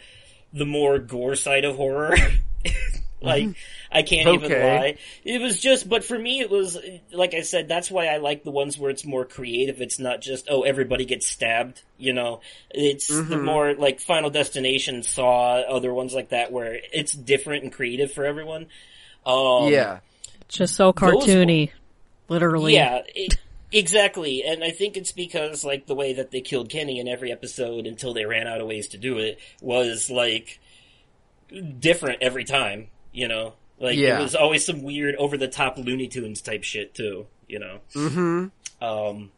the 0.52 0.66
more 0.66 0.98
gore 0.98 1.34
side 1.36 1.64
of 1.64 1.76
horror. 1.76 2.14
Like, 3.20 3.48
I 3.90 4.02
can't 4.02 4.28
even 4.28 4.50
lie. 4.50 4.96
It 5.24 5.40
was 5.40 5.60
just, 5.60 5.88
but 5.88 6.04
for 6.04 6.18
me, 6.18 6.40
it 6.40 6.50
was 6.50 6.78
like 7.12 7.34
I 7.34 7.42
said. 7.42 7.68
That's 7.68 7.90
why 7.90 8.06
I 8.06 8.18
like 8.18 8.44
the 8.44 8.50
ones 8.50 8.78
where 8.78 8.90
it's 8.90 9.04
more 9.04 9.24
creative. 9.24 9.80
It's 9.80 9.98
not 9.98 10.20
just 10.20 10.46
oh 10.48 10.62
everybody 10.62 11.04
gets 11.04 11.26
stabbed. 11.26 11.82
You 11.96 12.12
know, 12.12 12.40
it's 12.70 13.08
the 13.08 13.38
more 13.38 13.74
like 13.74 14.00
Final 14.00 14.30
Destination, 14.30 15.02
Saw, 15.02 15.60
other 15.62 15.92
ones 15.92 16.14
like 16.14 16.28
that 16.28 16.52
where 16.52 16.78
it's 16.92 17.12
different 17.12 17.64
and 17.64 17.72
creative 17.72 18.12
for 18.12 18.24
everyone. 18.24 18.66
Um, 19.26 19.72
yeah, 19.72 19.98
Just 20.46 20.76
so 20.76 20.92
cartoony, 20.92 21.70
literally. 22.28 22.74
yeah, 22.74 23.02
it, 23.14 23.36
exactly. 23.72 24.44
And 24.44 24.62
I 24.62 24.70
think 24.70 24.96
it's 24.96 25.12
because 25.12 25.64
like 25.64 25.86
the 25.86 25.94
way 25.94 26.14
that 26.14 26.30
they 26.30 26.40
killed 26.40 26.70
Kenny 26.70 27.00
in 27.00 27.08
every 27.08 27.32
episode 27.32 27.86
until 27.86 28.14
they 28.14 28.24
ran 28.24 28.46
out 28.46 28.60
of 28.60 28.68
ways 28.68 28.88
to 28.88 28.98
do 28.98 29.18
it 29.18 29.38
was 29.60 30.08
like 30.08 30.60
different 31.78 32.22
every 32.22 32.44
time. 32.44 32.88
You 33.12 33.28
know, 33.28 33.54
like 33.78 33.96
Yeah. 33.96 34.18
it 34.18 34.22
was 34.22 34.34
always 34.34 34.64
some 34.64 34.82
weird 34.82 35.14
over 35.16 35.36
the 35.36 35.48
top 35.48 35.78
Looney 35.78 36.08
Tunes 36.08 36.40
type 36.42 36.64
shit 36.64 36.94
too. 36.94 37.26
You 37.46 37.58
know. 37.60 37.80
mm-hmm. 37.94 38.84
Um, 38.84 39.30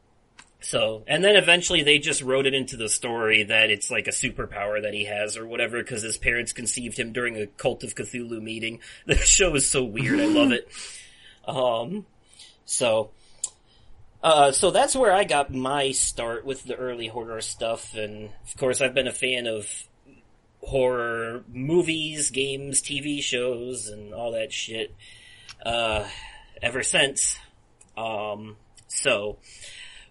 so, 0.62 1.04
and 1.06 1.24
then 1.24 1.36
eventually 1.36 1.82
they 1.82 1.98
just 1.98 2.20
wrote 2.20 2.44
it 2.44 2.52
into 2.52 2.76
the 2.76 2.88
story 2.88 3.44
that 3.44 3.70
it's 3.70 3.90
like 3.90 4.06
a 4.08 4.10
superpower 4.10 4.82
that 4.82 4.92
he 4.92 5.04
has 5.06 5.38
or 5.38 5.46
whatever 5.46 5.78
because 5.82 6.02
his 6.02 6.18
parents 6.18 6.52
conceived 6.52 6.98
him 6.98 7.12
during 7.12 7.36
a 7.36 7.46
Cult 7.46 7.82
of 7.82 7.94
Cthulhu 7.94 8.42
meeting. 8.42 8.80
The 9.06 9.16
show 9.16 9.54
is 9.54 9.66
so 9.66 9.82
weird. 9.84 10.20
I 10.20 10.26
love 10.26 10.52
it. 10.52 10.68
Um, 11.48 12.04
so, 12.66 13.10
uh, 14.22 14.52
so 14.52 14.70
that's 14.70 14.94
where 14.94 15.10
I 15.10 15.24
got 15.24 15.52
my 15.52 15.90
start 15.92 16.44
with 16.44 16.62
the 16.64 16.76
early 16.76 17.08
horror 17.08 17.40
stuff. 17.40 17.94
And 17.94 18.28
of 18.46 18.56
course 18.58 18.80
I've 18.82 18.94
been 18.94 19.08
a 19.08 19.12
fan 19.12 19.46
of 19.46 19.66
horror 20.62 21.44
movies, 21.52 22.30
games, 22.30 22.82
TV 22.82 23.22
shows, 23.22 23.88
and 23.88 24.12
all 24.14 24.32
that 24.32 24.52
shit, 24.52 24.94
uh, 25.64 26.06
ever 26.62 26.82
since. 26.82 27.38
Um, 27.96 28.56
so, 28.88 29.38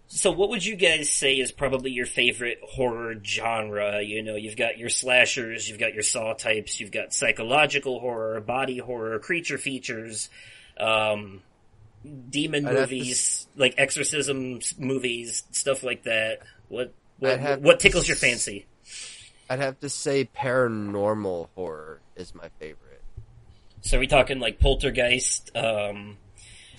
so 0.08 0.32
what 0.32 0.50
would 0.50 0.66
you 0.66 0.76
guys 0.76 1.12
say 1.12 1.34
is 1.36 1.52
probably 1.52 1.92
your 1.92 2.06
favorite 2.06 2.60
horror 2.64 3.16
genre? 3.24 4.02
You 4.02 4.24
know, 4.24 4.36
you've 4.36 4.58
got 4.58 4.78
your 4.78 4.90
slashers, 4.90 5.70
you've 5.70 5.80
got 5.80 5.94
your 5.94 6.04
saw 6.04 6.34
types, 6.34 6.80
you've 6.80 6.92
got 6.92 7.14
psychological 7.14 8.00
horror, 8.00 8.42
body 8.42 8.80
horror, 8.80 9.20
creature 9.20 9.58
features. 9.58 10.30
Um, 10.80 11.42
demon 12.30 12.66
I'd 12.66 12.76
have 12.76 12.90
to 12.90 12.96
movies, 12.96 13.48
like 13.56 13.76
exorcism 13.78 14.60
movies, 14.78 15.44
stuff 15.52 15.84
like 15.84 16.04
that. 16.04 16.40
What 16.70 16.94
what, 17.20 17.62
what 17.62 17.80
to 17.80 17.84
tickles 17.84 18.08
your 18.08 18.18
fancy? 18.18 18.66
I'd 19.50 19.60
have 19.60 19.80
to 19.80 19.90
say 19.90 20.26
paranormal 20.26 21.50
horror 21.56 22.02
is 22.16 22.36
my 22.36 22.50
favorite. 22.60 23.02
So 23.82 23.98
are 23.98 24.00
we 24.00 24.08
talking 24.08 24.40
like 24.40 24.60
Poltergeist? 24.60 25.56
Um, 25.56 26.18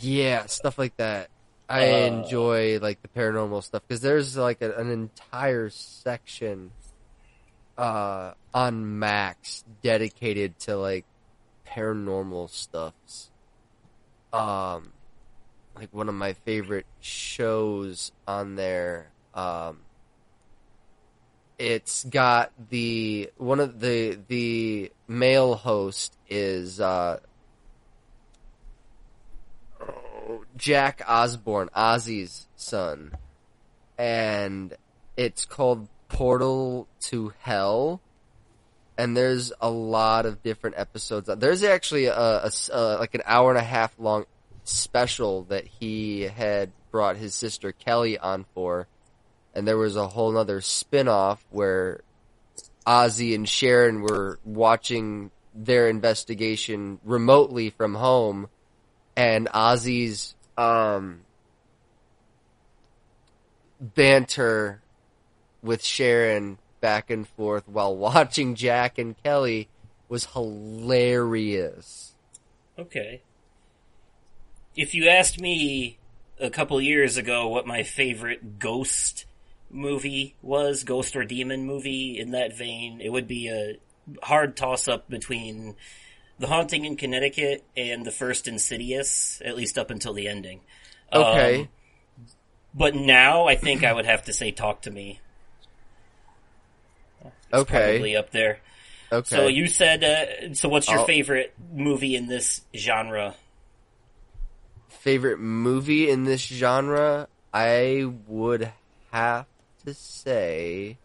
Yeah, 0.01 0.47
stuff 0.47 0.79
like 0.79 0.97
that. 0.99 1.31
I 1.69 1.91
Uh, 1.91 1.97
enjoy 2.07 2.79
like 2.81 3.01
the 3.03 3.09
paranormal 3.09 3.63
stuff 3.63 3.83
because 3.87 4.03
there's 4.03 4.37
like 4.37 4.61
a, 4.63 4.73
an 4.77 4.91
entire 4.91 5.71
section 5.71 6.71
uh, 7.79 8.33
on 8.53 8.99
Max 8.99 9.65
dedicated 9.83 10.59
to 10.61 10.77
like 10.77 11.05
paranormal 11.67 12.51
stuffs. 12.51 13.31
Um, 14.33 14.93
like 15.77 15.89
one 15.93 16.09
of 16.09 16.15
my 16.15 16.33
favorite 16.35 16.87
shows 17.01 18.13
on 18.27 18.57
there. 18.57 19.11
Um, 19.35 19.79
it's 21.61 22.05
got 22.05 22.53
the 22.71 23.31
one 23.37 23.61
of 23.61 23.81
the 23.81 24.19
the 24.29 24.91
male 25.07 25.55
host 25.55 26.17
is 26.27 26.81
uh, 26.81 27.19
Jack 30.57 31.03
Osbourne, 31.07 31.69
Ozzy's 31.77 32.47
son, 32.57 33.13
and 33.99 34.75
it's 35.19 35.45
called 35.45 35.89
Portal 36.09 36.89
to 37.01 37.35
Hell. 37.41 38.01
And 38.97 39.15
there's 39.15 39.53
a 39.61 39.71
lot 39.71 40.25
of 40.25 40.43
different 40.43 40.79
episodes. 40.79 41.29
There's 41.39 41.63
actually 41.63 42.07
a, 42.07 42.15
a 42.15 42.51
uh, 42.73 42.97
like 42.99 43.15
an 43.15 43.23
hour 43.27 43.51
and 43.51 43.59
a 43.59 43.63
half 43.63 43.99
long 43.99 44.25
special 44.65 45.43
that 45.45 45.67
he 45.67 46.23
had 46.23 46.73
brought 46.91 47.17
his 47.17 47.35
sister 47.35 47.73
Kelly 47.73 48.19
on 48.19 48.47
for, 48.55 48.89
and 49.55 49.67
there 49.67 49.77
was 49.77 49.97
a 49.97 50.09
whole 50.09 50.33
nother 50.33 50.61
spin-off 50.61 51.45
where 51.51 52.01
Ozzy 52.87 53.35
and 53.35 53.49
Sharon 53.49 54.03
were 54.03 54.39
watching 54.45 55.31
their 55.55 55.89
investigation 55.89 57.01
remotely 57.05 57.71
from 57.71 57.95
home 57.95 58.49
and 59.17 59.49
Ozzy's 59.49 60.35
um, 60.57 61.21
banter 63.81 64.81
with 65.63 65.85
Sharon 65.85 66.59
back 66.81 67.11
and 67.11 67.27
forth 67.29 67.69
while 67.69 67.97
watching 68.09 68.55
Jack 68.55 68.99
and 68.99 69.21
Kelly 69.23 69.69
was 70.09 70.27
hilarious. 70.27 72.15
okay. 72.79 73.23
If 74.77 74.95
you 74.95 75.09
asked 75.09 75.41
me 75.41 75.99
a 76.39 76.49
couple 76.49 76.81
years 76.81 77.17
ago 77.17 77.49
what 77.49 77.67
my 77.67 77.83
favorite 77.83 78.59
ghost 78.59 79.27
movie 79.71 80.35
was, 80.43 80.85
ghost 80.85 81.17
or 81.17 81.25
demon 81.25 81.65
movie 81.65 82.19
in 82.19 82.33
that 82.33 82.57
vein, 82.57 83.01
it 83.01 83.09
would 83.11 83.27
be 83.29 83.49
a 83.49 83.77
hard 84.23 84.57
toss 84.57 84.89
up 84.89 85.09
between 85.09 85.77
The 86.39 86.47
Haunting 86.49 86.85
in 86.85 86.97
Connecticut 86.97 87.65
and 87.77 88.05
the 88.05 88.11
first 88.11 88.49
Insidious, 88.49 89.41
at 89.45 89.57
least 89.57 89.79
up 89.79 89.91
until 89.91 90.13
the 90.13 90.27
ending. 90.29 90.61
Okay. 91.13 91.61
Um, 91.63 91.69
but 92.75 92.95
now 92.95 93.47
I 93.47 93.57
think 93.57 93.83
I 93.85 93.93
would 93.93 94.07
have 94.07 94.25
to 94.25 94.33
say 94.33 94.51
Talk 94.53 94.83
to 94.83 94.91
Me. 94.91 95.21
It's 97.25 97.33
Okay. 97.53 97.95
Probably 97.97 98.17
up 98.17 98.31
there. 98.31 98.61
okay. 99.13 99.37
So 99.37 99.49
you 99.49 99.67
said, 99.67 100.05
uh, 100.05 100.55
so 100.55 100.69
what's 100.69 100.89
your 100.89 101.01
I'll- 101.01 101.07
favorite 101.07 101.55
movie 101.73 102.17
in 102.17 102.27
this 102.27 102.61
genre? 102.77 103.35
favorite 104.89 105.41
movie 105.41 106.11
in 106.11 106.25
this 106.25 106.41
genre? 106.43 107.27
I 107.55 108.05
would 108.29 108.71
have 109.13 109.47
to 109.85 109.95
say 109.95 110.97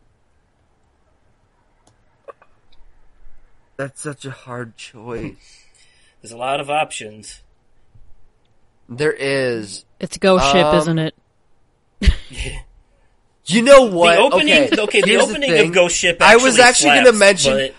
that's 3.78 4.02
such 4.02 4.26
a 4.26 4.32
hard 4.32 4.78
choice. 4.78 5.36
There's 6.22 6.32
a 6.32 6.38
lot 6.38 6.60
of 6.60 6.70
options. 6.70 7.42
there 8.90 9.14
is. 9.14 9.86
It's 10.00 10.18
Ghost 10.18 10.46
Ship, 10.48 10.66
Um, 10.66 10.78
isn't 10.78 11.00
it? 11.00 11.16
You 13.48 13.62
know 13.62 13.84
what? 13.84 14.16
The 14.16 14.22
opening, 14.22 14.54
okay, 14.74 14.82
okay, 14.82 15.02
the 15.02 15.08
here's 15.08 15.22
opening 15.30 15.52
thing. 15.52 15.68
of 15.68 15.74
Ghost 15.76 15.96
Ship. 15.96 16.18
I 16.20 16.38
was 16.38 16.58
actually 16.58 16.96
gonna 16.96 17.12
mention- 17.12 17.54
but- 17.54 17.76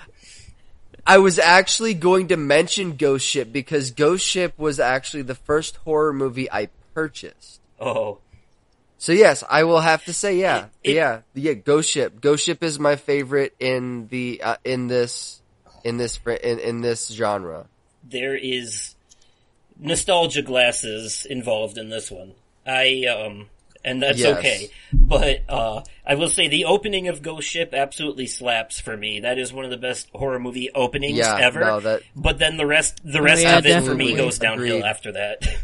I 1.04 1.18
was 1.18 1.40
actually 1.40 1.94
going 1.94 2.28
to 2.28 2.36
mention 2.36 2.96
Ghost 2.96 3.26
Ship 3.26 3.52
because 3.52 3.90
Ghost 3.90 4.24
Ship 4.24 4.56
was 4.56 4.78
actually 4.78 5.22
the 5.22 5.34
first 5.34 5.74
horror 5.78 6.12
movie 6.12 6.48
I 6.50 6.68
purchased. 6.94 7.60
oh, 7.80 8.18
So 8.98 9.12
yes, 9.12 9.44
I 9.48 9.64
will 9.64 9.80
have 9.80 10.04
to 10.06 10.12
say 10.12 10.36
yeah, 10.38 10.66
It- 10.82 10.90
it- 10.90 10.94
yeah, 10.96 11.20
yeah. 11.34 11.52
Ghost 11.52 11.90
Ship, 11.90 12.18
Ghost 12.20 12.44
Ship 12.44 12.62
is 12.62 12.78
my 12.78 12.96
favorite 12.96 13.54
in 13.60 14.08
the 14.08 14.40
uh, 14.42 14.56
in 14.64 14.88
this 14.88 15.42
in 15.84 15.96
this 15.98 16.18
in, 16.26 16.58
in 16.58 16.80
this 16.80 17.08
genre. 17.08 17.66
there 18.02 18.34
is 18.36 18.94
nostalgia 19.78 20.42
glasses 20.42 21.26
involved 21.28 21.76
in 21.78 21.88
this 21.90 22.10
one. 22.10 22.32
I 22.66 23.04
um, 23.06 23.48
and 23.84 24.02
that's 24.02 24.18
Yes. 24.18 24.38
okay. 24.38 24.70
But 24.92 25.42
uh, 25.48 25.82
I 26.04 26.14
will 26.16 26.28
say 26.30 26.48
the 26.48 26.64
opening 26.64 27.06
of 27.08 27.22
Ghost 27.22 27.46
Ship 27.48 27.72
absolutely 27.74 28.26
slaps 28.26 28.80
for 28.80 28.96
me. 28.96 29.20
That 29.20 29.38
is 29.38 29.52
one 29.52 29.64
of 29.64 29.70
the 29.70 29.76
best 29.76 30.08
horror 30.12 30.40
movie 30.40 30.70
openings 30.74 31.18
Yeah, 31.18 31.38
ever. 31.40 31.60
no, 31.60 31.80
that 31.80 32.02
But 32.16 32.38
then 32.38 32.56
the 32.56 32.66
rest, 32.66 33.00
the 33.04 33.22
rest 33.22 33.42
yeah, 33.42 33.58
of 33.58 33.66
it 33.66 33.84
for 33.84 33.94
me 33.94 34.16
goes 34.16 34.38
downhill 34.38 34.78
Agreed. 34.78 34.88
after 34.88 35.12
that. 35.12 35.42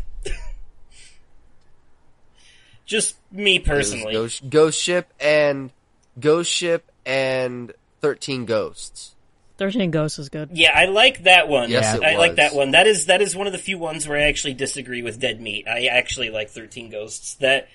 Just 2.87 3.17
me 3.31 3.59
personally. 3.59 4.13
Ghost, 4.13 4.49
Ghost 4.49 4.81
Ship 4.81 5.07
and 5.21 5.71
Ghost 6.19 6.51
Ship 6.51 6.85
and 7.07 7.73
Thirteen 8.01 8.45
Ghosts. 8.45 9.15
Thirteen 9.57 9.91
Ghosts 9.91 10.19
is 10.19 10.29
good. 10.29 10.51
Yeah, 10.53 10.73
I 10.75 10.87
like 10.87 11.25
that 11.25 11.49
one. 11.49 11.71
Yes, 11.71 11.95
it 11.95 12.03
I 12.03 12.17
like 12.17 12.37
that 12.37 12.55
one. 12.55 12.73
That 12.73 12.87
is 12.87 13.07
that 13.07 13.23
is 13.23 13.37
one 13.37 13.47
of 13.47 13.53
the 13.53 13.59
few 13.59 13.79
ones 13.79 14.09
where 14.09 14.19
I 14.19 14.23
actually 14.23 14.55
disagree 14.55 15.03
with 15.03 15.21
Dead 15.21 15.41
Meat. 15.41 15.69
I 15.69 15.87
actually 15.87 16.31
like 16.31 16.51
Thirteen 16.51 16.91
Ghosts. 16.91 17.35
That 17.35 17.69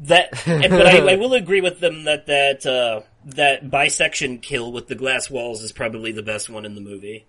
that, 0.00 0.46
and, 0.46 0.62
but 0.70 0.86
I, 0.86 1.12
I 1.12 1.16
will 1.16 1.34
agree 1.34 1.60
with 1.60 1.80
them 1.80 2.04
that 2.04 2.26
that 2.26 2.66
uh, 2.66 3.02
that 3.26 3.70
bisection 3.70 4.38
kill 4.38 4.72
with 4.72 4.88
the 4.88 4.94
glass 4.94 5.30
walls 5.30 5.62
is 5.62 5.72
probably 5.72 6.12
the 6.12 6.22
best 6.22 6.48
one 6.48 6.64
in 6.64 6.74
the 6.74 6.80
movie. 6.80 7.26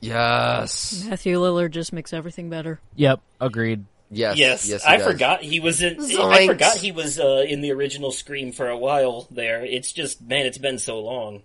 Yes, 0.00 1.04
Matthew 1.08 1.38
Lillard 1.38 1.70
just 1.70 1.92
makes 1.92 2.12
everything 2.12 2.50
better. 2.50 2.80
Yep, 2.96 3.20
agreed. 3.40 3.84
Yes, 4.10 4.36
Yes, 4.38 4.68
yes. 4.68 4.84
I 4.86 4.96
does. 4.98 5.06
forgot 5.06 5.42
he 5.42 5.60
was 5.60 5.82
in. 5.82 5.98
I 6.00 6.46
forgot 6.46 6.76
he 6.76 6.92
was 6.92 7.18
uh, 7.18 7.44
in 7.48 7.60
the 7.60 7.72
original 7.72 8.12
Scream 8.12 8.52
for 8.52 8.68
a 8.68 8.76
while. 8.78 9.26
There, 9.30 9.64
it's 9.64 9.92
just 9.92 10.20
man, 10.22 10.46
it's 10.46 10.58
been 10.58 10.78
so 10.78 11.00
long. 11.00 11.42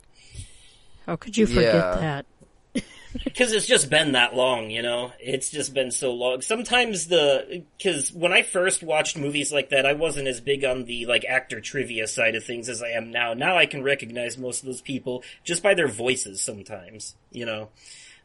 How 1.05 1.15
could 1.15 1.35
you 1.37 1.47
forget 1.47 1.73
Yeah. 1.75 1.95
that? 1.95 2.25
Because 3.25 3.51
it's 3.51 3.67
just 3.67 3.89
been 3.89 4.13
that 4.13 4.35
long, 4.37 4.69
you 4.71 4.81
know? 4.81 5.11
It's 5.19 5.49
just 5.49 5.73
been 5.73 5.91
so 5.91 6.13
long. 6.13 6.41
Sometimes 6.41 7.07
the, 7.07 7.65
cause 7.83 8.09
when 8.13 8.31
I 8.31 8.41
first 8.41 8.83
watched 8.83 9.17
movies 9.17 9.51
like 9.51 9.71
that, 9.71 9.85
I 9.85 9.91
wasn't 9.91 10.29
as 10.29 10.39
big 10.39 10.63
on 10.63 10.85
the, 10.85 11.05
like, 11.07 11.25
actor 11.25 11.59
trivia 11.59 12.07
side 12.07 12.35
of 12.35 12.45
things 12.45 12.69
as 12.69 12.81
I 12.81 12.91
am 12.91 13.11
now. 13.11 13.33
Now 13.33 13.57
I 13.57 13.65
can 13.65 13.83
recognize 13.83 14.37
most 14.37 14.61
of 14.61 14.67
those 14.67 14.79
people 14.79 15.25
just 15.43 15.61
by 15.61 15.73
their 15.73 15.89
voices 15.89 16.39
sometimes, 16.41 17.13
you 17.33 17.45
know? 17.45 17.67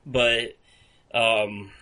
But, 0.06 0.56
um, 1.12 1.72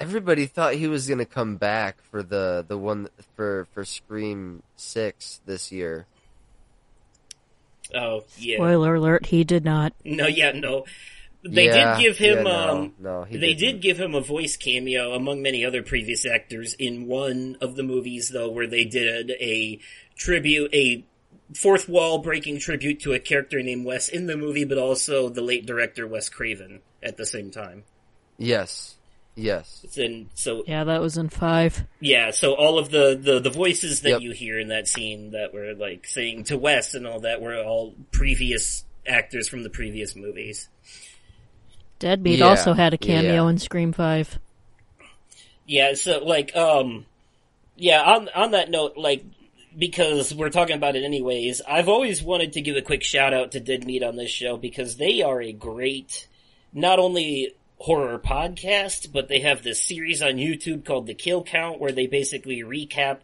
Everybody 0.00 0.46
thought 0.46 0.74
he 0.74 0.86
was 0.88 1.08
gonna 1.08 1.24
come 1.26 1.56
back 1.56 2.02
for 2.10 2.22
the 2.22 2.64
the 2.66 2.78
one 2.78 3.08
for 3.34 3.66
for 3.72 3.84
Scream 3.84 4.62
Six 4.76 5.40
this 5.44 5.72
year. 5.72 6.06
oh, 7.94 8.24
yeah. 8.36 8.56
Spoiler 8.56 8.94
alert: 8.96 9.26
he 9.26 9.44
did 9.44 9.64
not. 9.64 9.92
No, 10.04 10.26
yeah, 10.26 10.52
no. 10.52 10.84
They 11.44 11.66
Yeah, 11.66 11.96
did 11.96 12.02
give 12.02 12.18
him, 12.18 12.38
yeah, 12.38 12.42
no, 12.44 12.78
um, 12.80 12.94
no, 12.98 13.22
he 13.24 13.38
they 13.38 13.54
didn't. 13.54 13.58
did 13.58 13.80
give 13.80 13.98
him 14.00 14.14
a 14.14 14.20
voice 14.20 14.56
cameo 14.56 15.12
among 15.14 15.40
many 15.42 15.64
other 15.64 15.82
previous 15.82 16.26
actors 16.26 16.74
in 16.74 17.06
one 17.06 17.56
of 17.60 17.76
the 17.76 17.84
movies 17.84 18.30
though 18.30 18.50
where 18.50 18.66
they 18.66 18.84
did 18.84 19.30
a 19.30 19.80
tribute, 20.16 20.74
a 20.74 21.06
fourth 21.54 21.88
wall 21.88 22.18
breaking 22.18 22.58
tribute 22.58 23.00
to 23.00 23.12
a 23.14 23.20
character 23.20 23.62
named 23.62 23.86
Wes 23.86 24.08
in 24.08 24.26
the 24.26 24.36
movie, 24.36 24.64
but 24.64 24.78
also 24.78 25.28
the 25.28 25.42
late 25.42 25.64
director 25.66 26.06
Wes 26.08 26.28
Craven 26.28 26.82
at 27.02 27.16
the 27.16 27.26
same 27.26 27.50
time. 27.52 27.84
Yes, 28.38 28.97
yes. 29.38 29.80
It's 29.84 29.96
in, 29.98 30.28
so 30.34 30.64
Yeah, 30.66 30.84
that 30.84 31.00
was 31.00 31.16
in 31.16 31.28
five. 31.28 31.84
yeah, 32.00 32.30
so 32.32 32.54
all 32.54 32.78
of 32.78 32.90
the, 32.90 33.18
the, 33.20 33.40
the 33.40 33.50
voices 33.50 34.02
that 34.02 34.10
Yep. 34.10 34.20
you 34.22 34.32
hear 34.32 34.58
in 34.58 34.68
that 34.68 34.88
scene 34.88 35.30
that 35.30 35.54
were 35.54 35.74
like 35.74 36.06
saying 36.06 36.44
to 36.44 36.58
Wes 36.58 36.94
and 36.94 37.06
all 37.06 37.20
that 37.20 37.40
were 37.40 37.56
all 37.62 37.94
previous 38.12 38.84
actors 39.06 39.48
from 39.48 39.62
the 39.62 39.70
previous 39.70 40.14
movies. 40.16 40.68
Dead 41.98 42.22
Meat 42.22 42.38
Yeah, 42.40 42.46
also 42.46 42.74
had 42.74 42.94
a 42.94 42.98
cameo 42.98 43.44
yeah. 43.44 43.50
in 43.50 43.58
Scream 43.58 43.92
Five. 43.92 44.38
Yeah, 45.66 45.94
so 45.94 46.18
like 46.24 46.54
um 46.56 47.06
yeah, 47.76 48.02
on 48.02 48.28
on 48.34 48.50
that 48.52 48.70
note, 48.70 48.96
like 48.96 49.24
because 49.76 50.34
we're 50.34 50.50
talking 50.50 50.76
about 50.76 50.96
it 50.96 51.04
anyways, 51.04 51.60
I've 51.68 51.88
always 51.88 52.22
wanted 52.22 52.52
to 52.54 52.60
give 52.60 52.76
a 52.76 52.82
quick 52.82 53.02
shout 53.02 53.32
out 53.34 53.52
to 53.52 53.60
Dead 53.60 53.84
Meat 53.84 54.02
on 54.02 54.16
this 54.16 54.30
show 54.30 54.56
because 54.56 54.96
they 54.96 55.22
are 55.22 55.40
a 55.42 55.52
great 55.52 56.26
not 56.72 56.98
only 56.98 57.54
horror 57.78 58.18
podcast, 58.18 59.12
but 59.12 59.28
they 59.28 59.40
have 59.40 59.62
this 59.62 59.82
series 59.82 60.20
on 60.20 60.32
YouTube 60.32 60.84
called 60.84 61.06
The 61.06 61.14
Kill 61.14 61.42
Count 61.42 61.80
where 61.80 61.92
they 61.92 62.06
basically 62.06 62.60
recap 62.60 63.18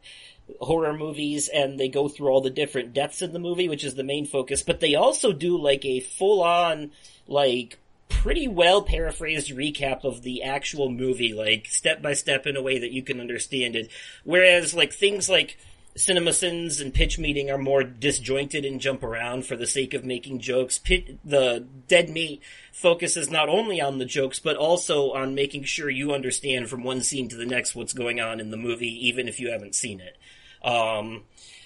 horror 0.60 0.92
movies 0.92 1.48
and 1.48 1.78
they 1.78 1.88
go 1.88 2.08
through 2.08 2.28
all 2.28 2.40
the 2.40 2.50
different 2.50 2.92
deaths 2.92 3.22
in 3.22 3.32
the 3.32 3.38
movie, 3.38 3.68
which 3.68 3.84
is 3.84 3.94
the 3.94 4.04
main 4.04 4.26
focus, 4.26 4.62
but 4.62 4.80
they 4.80 4.94
also 4.94 5.32
do 5.32 5.56
like 5.56 5.84
a 5.84 6.00
full 6.00 6.42
on, 6.42 6.92
like, 7.26 7.78
pretty 8.08 8.46
well 8.46 8.82
paraphrased 8.82 9.50
recap 9.50 10.04
of 10.04 10.22
the 10.22 10.42
actual 10.42 10.88
movie, 10.88 11.34
like 11.34 11.66
step 11.66 12.00
by 12.00 12.12
step 12.12 12.46
in 12.46 12.56
a 12.56 12.62
way 12.62 12.78
that 12.78 12.92
you 12.92 13.02
can 13.02 13.20
understand 13.20 13.74
it. 13.74 13.90
Whereas 14.24 14.74
like 14.74 14.92
things 14.92 15.28
like 15.28 15.58
CinemaSins 15.96 16.80
and 16.80 16.92
Pitch 16.92 17.18
Meeting 17.18 17.50
are 17.50 17.58
more 17.58 17.84
disjointed 17.84 18.64
and 18.64 18.80
jump 18.80 19.04
around 19.04 19.46
for 19.46 19.54
the 19.54 19.66
sake 19.66 19.94
of 19.94 20.04
making 20.04 20.40
jokes. 20.40 20.76
Pit, 20.78 21.18
the 21.24 21.66
Dead 21.86 22.10
Meat 22.10 22.42
focuses 22.72 23.30
not 23.30 23.48
only 23.48 23.80
on 23.80 23.98
the 23.98 24.04
jokes, 24.04 24.40
but 24.40 24.56
also 24.56 25.12
on 25.12 25.36
making 25.36 25.64
sure 25.64 25.88
you 25.88 26.12
understand 26.12 26.68
from 26.68 26.82
one 26.82 27.02
scene 27.02 27.28
to 27.28 27.36
the 27.36 27.46
next 27.46 27.76
what's 27.76 27.92
going 27.92 28.20
on 28.20 28.40
in 28.40 28.50
the 28.50 28.56
movie, 28.56 29.06
even 29.06 29.28
if 29.28 29.38
you 29.38 29.50
haven't 29.50 29.76
seen 29.76 30.00
it. 30.00 30.16
Um, 30.66 31.22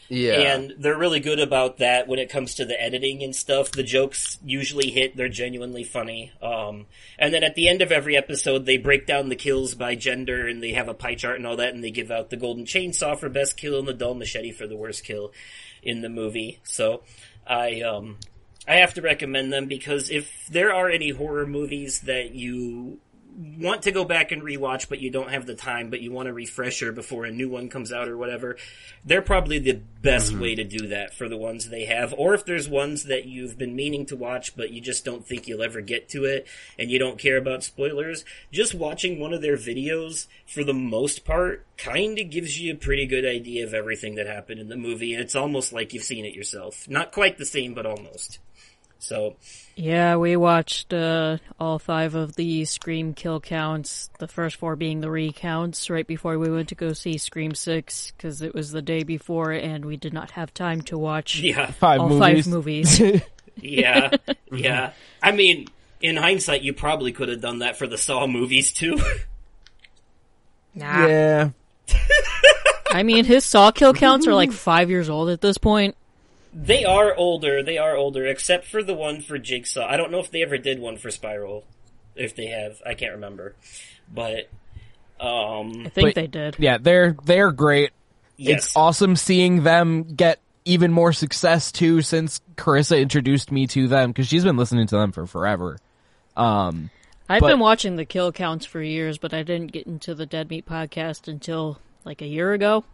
Yeah. 0.08 0.54
and 0.54 0.74
they're 0.78 0.96
really 0.96 1.20
good 1.20 1.38
about 1.38 1.78
that 1.78 2.08
when 2.08 2.18
it 2.18 2.30
comes 2.30 2.54
to 2.56 2.64
the 2.64 2.80
editing 2.80 3.22
and 3.22 3.34
stuff. 3.34 3.70
The 3.70 3.82
jokes 3.82 4.38
usually 4.44 4.90
hit, 4.90 5.16
they're 5.16 5.28
genuinely 5.28 5.84
funny. 5.84 6.32
Um, 6.40 6.86
and 7.18 7.32
then 7.32 7.44
at 7.44 7.54
the 7.54 7.68
end 7.68 7.82
of 7.82 7.92
every 7.92 8.16
episode, 8.16 8.64
they 8.64 8.78
break 8.78 9.06
down 9.06 9.28
the 9.28 9.36
kills 9.36 9.74
by 9.74 9.94
gender 9.94 10.46
and 10.46 10.62
they 10.62 10.72
have 10.72 10.88
a 10.88 10.94
pie 10.94 11.14
chart 11.14 11.36
and 11.36 11.46
all 11.46 11.56
that 11.56 11.74
and 11.74 11.84
they 11.84 11.90
give 11.90 12.10
out 12.10 12.30
the 12.30 12.36
golden 12.36 12.64
chainsaw 12.64 13.18
for 13.18 13.28
best 13.28 13.56
kill 13.56 13.78
and 13.78 13.88
the 13.88 13.94
dull 13.94 14.14
machete 14.14 14.52
for 14.52 14.66
the 14.66 14.76
worst 14.76 15.04
kill 15.04 15.32
in 15.82 16.00
the 16.00 16.08
movie. 16.08 16.60
So, 16.64 17.02
I, 17.46 17.82
um, 17.82 18.18
I 18.66 18.76
have 18.76 18.94
to 18.94 19.02
recommend 19.02 19.52
them 19.52 19.66
because 19.66 20.10
if 20.10 20.46
there 20.50 20.74
are 20.74 20.90
any 20.90 21.10
horror 21.10 21.46
movies 21.46 22.00
that 22.02 22.32
you 22.32 23.00
want 23.38 23.82
to 23.82 23.92
go 23.92 24.04
back 24.04 24.32
and 24.32 24.42
rewatch, 24.42 24.88
but 24.88 24.98
you 24.98 25.10
don't 25.10 25.30
have 25.30 25.46
the 25.46 25.54
time, 25.54 25.90
but 25.90 26.00
you 26.00 26.10
want 26.10 26.28
a 26.28 26.32
refresher 26.32 26.90
before 26.90 27.24
a 27.24 27.30
new 27.30 27.48
one 27.48 27.68
comes 27.68 27.92
out 27.92 28.08
or 28.08 28.16
whatever, 28.16 28.56
they're 29.04 29.22
probably 29.22 29.60
the 29.60 29.80
best 30.02 30.32
mm-hmm. 30.32 30.42
way 30.42 30.54
to 30.56 30.64
do 30.64 30.88
that 30.88 31.14
for 31.14 31.28
the 31.28 31.36
ones 31.36 31.68
they 31.68 31.84
have. 31.84 32.12
Or 32.18 32.34
if 32.34 32.44
there's 32.44 32.68
ones 32.68 33.04
that 33.04 33.26
you've 33.26 33.56
been 33.56 33.76
meaning 33.76 34.06
to 34.06 34.16
watch, 34.16 34.56
but 34.56 34.70
you 34.70 34.80
just 34.80 35.04
don't 35.04 35.24
think 35.24 35.46
you'll 35.46 35.62
ever 35.62 35.80
get 35.80 36.08
to 36.10 36.24
it, 36.24 36.48
and 36.78 36.90
you 36.90 36.98
don't 36.98 37.18
care 37.18 37.36
about 37.36 37.62
spoilers, 37.62 38.24
just 38.50 38.74
watching 38.74 39.20
one 39.20 39.32
of 39.32 39.40
their 39.40 39.56
videos, 39.56 40.26
for 40.46 40.64
the 40.64 40.74
most 40.74 41.24
part, 41.24 41.64
kinda 41.76 42.24
gives 42.24 42.60
you 42.60 42.72
a 42.72 42.76
pretty 42.76 43.06
good 43.06 43.24
idea 43.24 43.64
of 43.64 43.72
everything 43.72 44.16
that 44.16 44.26
happened 44.26 44.60
in 44.60 44.68
the 44.68 44.76
movie, 44.76 45.14
and 45.14 45.22
it's 45.22 45.36
almost 45.36 45.72
like 45.72 45.94
you've 45.94 46.02
seen 46.02 46.24
it 46.24 46.34
yourself. 46.34 46.88
Not 46.88 47.12
quite 47.12 47.38
the 47.38 47.46
same, 47.46 47.72
but 47.72 47.86
almost. 47.86 48.40
So, 49.00 49.36
Yeah, 49.76 50.16
we 50.16 50.36
watched 50.36 50.92
uh, 50.92 51.38
all 51.60 51.78
five 51.78 52.14
of 52.14 52.34
the 52.34 52.64
Scream 52.64 53.14
kill 53.14 53.40
counts, 53.40 54.10
the 54.18 54.26
first 54.28 54.56
four 54.56 54.74
being 54.76 55.00
the 55.00 55.10
recounts, 55.10 55.88
right 55.88 56.06
before 56.06 56.36
we 56.38 56.50
went 56.50 56.68
to 56.70 56.74
go 56.74 56.92
see 56.92 57.16
Scream 57.16 57.54
6, 57.54 58.12
because 58.16 58.42
it 58.42 58.54
was 58.54 58.72
the 58.72 58.82
day 58.82 59.04
before 59.04 59.52
and 59.52 59.84
we 59.84 59.96
did 59.96 60.12
not 60.12 60.32
have 60.32 60.52
time 60.52 60.82
to 60.82 60.98
watch 60.98 61.38
yeah. 61.40 61.70
Five 61.70 62.00
all 62.00 62.08
movies. 62.08 62.44
five 62.44 62.52
movies. 62.52 63.00
Yeah, 63.60 64.10
yeah. 64.52 64.92
I 65.20 65.32
mean, 65.32 65.66
in 66.00 66.16
hindsight, 66.16 66.62
you 66.62 66.72
probably 66.72 67.10
could 67.10 67.28
have 67.28 67.40
done 67.40 67.58
that 67.58 67.76
for 67.76 67.88
the 67.88 67.98
Saw 67.98 68.28
movies 68.28 68.72
too. 68.72 68.96
nah. 70.74 71.06
Yeah. 71.06 71.50
I 72.90 73.02
mean, 73.02 73.24
his 73.24 73.44
Saw 73.44 73.72
kill 73.72 73.92
counts 73.94 74.28
are 74.28 74.34
like 74.34 74.52
five 74.52 74.90
years 74.90 75.10
old 75.10 75.28
at 75.28 75.40
this 75.40 75.58
point. 75.58 75.96
They 76.60 76.84
are 76.84 77.14
older. 77.14 77.62
They 77.62 77.78
are 77.78 77.94
older, 77.96 78.26
except 78.26 78.66
for 78.66 78.82
the 78.82 78.94
one 78.94 79.20
for 79.20 79.38
Jigsaw. 79.38 79.86
I 79.86 79.96
don't 79.96 80.10
know 80.10 80.18
if 80.18 80.30
they 80.30 80.42
ever 80.42 80.58
did 80.58 80.80
one 80.80 80.96
for 80.96 81.10
Spiral. 81.10 81.64
If 82.16 82.34
they 82.34 82.46
have, 82.46 82.82
I 82.84 82.94
can't 82.94 83.12
remember. 83.12 83.54
But 84.12 84.48
um, 85.20 85.82
I 85.86 85.88
think 85.88 86.08
But- 86.08 86.14
they 86.16 86.26
did. 86.26 86.56
Yeah, 86.58 86.78
they're 86.78 87.16
they're 87.24 87.52
great. 87.52 87.90
yes, 88.36 88.64
It's 88.66 88.76
awesome 88.76 89.14
seeing 89.14 89.62
them 89.62 90.02
get 90.14 90.40
even 90.64 90.92
more 90.92 91.12
success 91.12 91.70
too 91.72 92.02
since 92.02 92.40
Karissa 92.56 93.00
introduced 93.00 93.52
me 93.52 93.66
to 93.68 93.86
them 93.88 94.10
because 94.10 94.26
she's 94.26 94.44
been 94.44 94.56
listening 94.56 94.86
to 94.88 94.96
them 94.96 95.12
for 95.12 95.26
forever. 95.26 95.78
Um, 96.36 96.90
I've 97.28 97.40
But- 97.40 97.48
been 97.50 97.60
watching 97.60 97.94
the 97.96 98.04
kill 98.04 98.32
counts 98.32 98.66
for 98.66 98.82
years, 98.82 99.16
but 99.18 99.32
I 99.32 99.42
didn't 99.44 99.70
get 99.72 99.86
into 99.86 100.14
the 100.14 100.26
Dead 100.26 100.50
Meat 100.50 100.66
podcast 100.66 101.28
until 101.28 101.78
like 102.04 102.20
a 102.20 102.26
year 102.26 102.52
ago. 102.52 102.84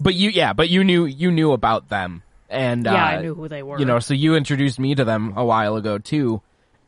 but 0.00 0.14
you, 0.14 0.30
yeah, 0.30 0.52
but 0.52 0.68
you 0.68 0.84
knew 0.84 1.04
you 1.06 1.30
knew 1.32 1.52
about 1.52 1.88
them, 1.88 2.22
and 2.54 2.84
Yeah, 2.84 2.94
uh, 2.94 3.08
I 3.08 3.22
knew 3.22 3.34
who 3.34 3.48
they 3.48 3.62
were. 3.62 3.78
You 3.78 3.84
know, 3.84 3.98
so 3.98 4.14
you 4.14 4.36
introduced 4.36 4.78
me 4.78 4.94
to 4.94 5.04
them 5.04 5.34
a 5.36 5.44
while 5.44 5.76
ago 5.76 5.98
too, 5.98 6.40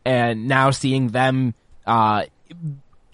and 0.04 0.46
now 0.48 0.70
seeing 0.70 1.08
them 1.08 1.54
uh, 1.86 2.24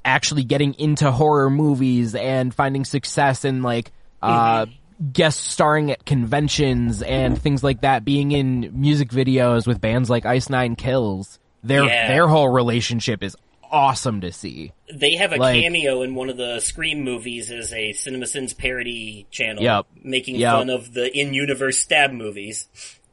actually 0.04 0.44
getting 0.44 0.74
into 0.74 1.10
horror 1.10 1.50
movies 1.50 2.14
and 2.14 2.54
finding 2.54 2.84
success 2.84 3.44
and 3.44 3.62
like 3.62 3.90
uh, 4.20 4.66
guest 5.12 5.44
starring 5.46 5.90
at 5.90 6.04
conventions 6.04 7.02
and 7.02 7.40
things 7.40 7.62
like 7.64 7.80
that, 7.80 8.04
being 8.04 8.32
in 8.32 8.70
music 8.80 9.08
videos 9.10 9.66
with 9.66 9.80
bands 9.80 10.08
like 10.10 10.24
Ice 10.26 10.48
Nine 10.48 10.76
Kills, 10.76 11.38
their 11.64 11.84
Yeah. 11.84 12.08
their 12.08 12.28
whole 12.28 12.48
relationship 12.48 13.22
is 13.22 13.36
awesome 13.72 14.20
to 14.20 14.30
see. 14.30 14.72
they 14.92 15.16
have 15.16 15.32
a 15.32 15.36
like- 15.36 15.60
cameo 15.62 16.02
in 16.02 16.14
one 16.14 16.28
of 16.30 16.36
the 16.36 16.60
Scream 16.60 17.02
movies 17.02 17.50
as 17.50 17.72
a 17.72 17.92
CinemaSins 17.94 18.56
parody 18.56 19.26
channel, 19.30 19.62
Yep. 19.62 19.86
making 20.02 20.36
Yep. 20.36 20.52
fun 20.52 20.70
of 20.70 20.92
the 20.92 21.10
in-universe 21.18 21.78
stab 21.78 22.12
movies. 22.12 22.68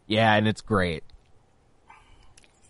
Yeah, 0.06 0.36
and 0.36 0.48
it's 0.48 0.62
great. 0.62 1.04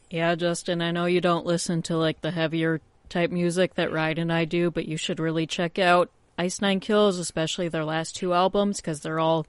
Yeah, 0.10 0.36
Justin, 0.36 0.82
I 0.82 0.92
know 0.92 1.06
you 1.06 1.22
don't 1.22 1.46
listen 1.46 1.82
to 1.84 1.98
like 1.98 2.22
the 2.22 2.32
heavier 2.32 2.82
type 3.10 3.32
music 3.32 3.76
that 3.76 3.92
Ryan 3.92 4.20
and 4.20 4.34
I 4.34 4.46
do, 4.46 4.72
but 4.72 4.88
you 4.88 4.98
should 4.98 5.20
really 5.20 5.46
check 5.48 5.78
out 5.80 6.10
Ice 6.38 6.62
Nine 6.62 6.80
Kills, 6.80 7.18
especially 7.20 7.68
their 7.68 7.86
last 7.86 8.16
two 8.16 8.34
albums, 8.34 8.78
because 8.78 9.02
they're 9.02 9.20
all 9.20 9.46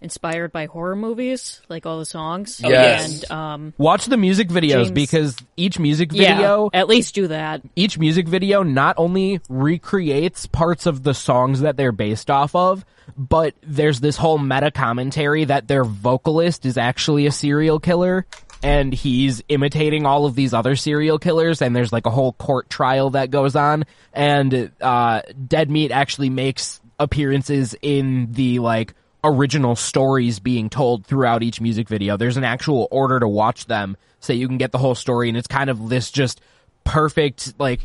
inspired 0.00 0.52
by 0.52 0.66
horror 0.66 0.96
movies, 0.96 1.62
like 1.68 1.86
all 1.86 1.98
the 1.98 2.04
songs. 2.04 2.60
Oh, 2.62 2.68
yes. 2.68 3.22
And 3.22 3.30
um, 3.30 3.74
Watch 3.78 4.06
the 4.06 4.16
music 4.16 4.48
videos 4.48 4.84
James- 4.86 4.90
because 4.90 5.36
each 5.56 5.78
music 5.78 6.10
video, 6.10 6.28
yeah, 6.28 6.36
video 6.36 6.70
at 6.72 6.88
least 6.88 7.14
do 7.14 7.28
that. 7.28 7.62
each 7.76 7.98
music 7.98 8.28
video 8.28 8.62
not 8.62 8.96
only 8.98 9.40
recreates 9.48 10.46
parts 10.46 10.86
of 10.86 11.02
the 11.02 11.14
songs 11.14 11.60
that 11.60 11.76
they're 11.76 11.92
based 11.92 12.30
off 12.30 12.54
of, 12.54 12.84
but 13.16 13.54
there's 13.62 14.00
this 14.00 14.16
whole 14.16 14.38
meta 14.38 14.70
commentary 14.70 15.44
that 15.44 15.68
their 15.68 15.84
vocalist 15.84 16.64
is 16.66 16.76
actually 16.78 17.26
a 17.26 17.32
serial 17.32 17.78
killer 17.78 18.26
and 18.62 18.94
he's 18.94 19.42
imitating 19.48 20.06
all 20.06 20.24
of 20.24 20.34
these 20.34 20.54
other 20.54 20.74
serial 20.74 21.18
killers 21.18 21.60
and 21.60 21.76
there's 21.76 21.92
like 21.92 22.06
a 22.06 22.10
whole 22.10 22.32
court 22.32 22.70
trial 22.70 23.10
that 23.10 23.30
goes 23.30 23.54
on 23.56 23.84
and 24.14 24.72
uh 24.80 25.20
Dead 25.46 25.70
Meat 25.70 25.90
actually 25.90 26.30
makes 26.30 26.80
appearances 26.98 27.76
in 27.82 28.32
the 28.32 28.58
like 28.60 28.94
original 29.24 29.74
stories 29.74 30.38
being 30.38 30.70
told 30.70 31.06
throughout 31.06 31.42
each 31.42 31.60
music 31.60 31.88
video. 31.88 32.16
There's 32.16 32.36
an 32.36 32.44
actual 32.44 32.86
order 32.90 33.18
to 33.18 33.26
watch 33.26 33.66
them 33.66 33.96
so 34.20 34.32
you 34.32 34.46
can 34.46 34.58
get 34.58 34.72
the 34.72 34.78
whole 34.78 34.94
story 34.94 35.28
and 35.28 35.36
it's 35.36 35.48
kind 35.48 35.70
of 35.70 35.88
this 35.88 36.10
just 36.10 36.40
perfect 36.84 37.54
like 37.58 37.80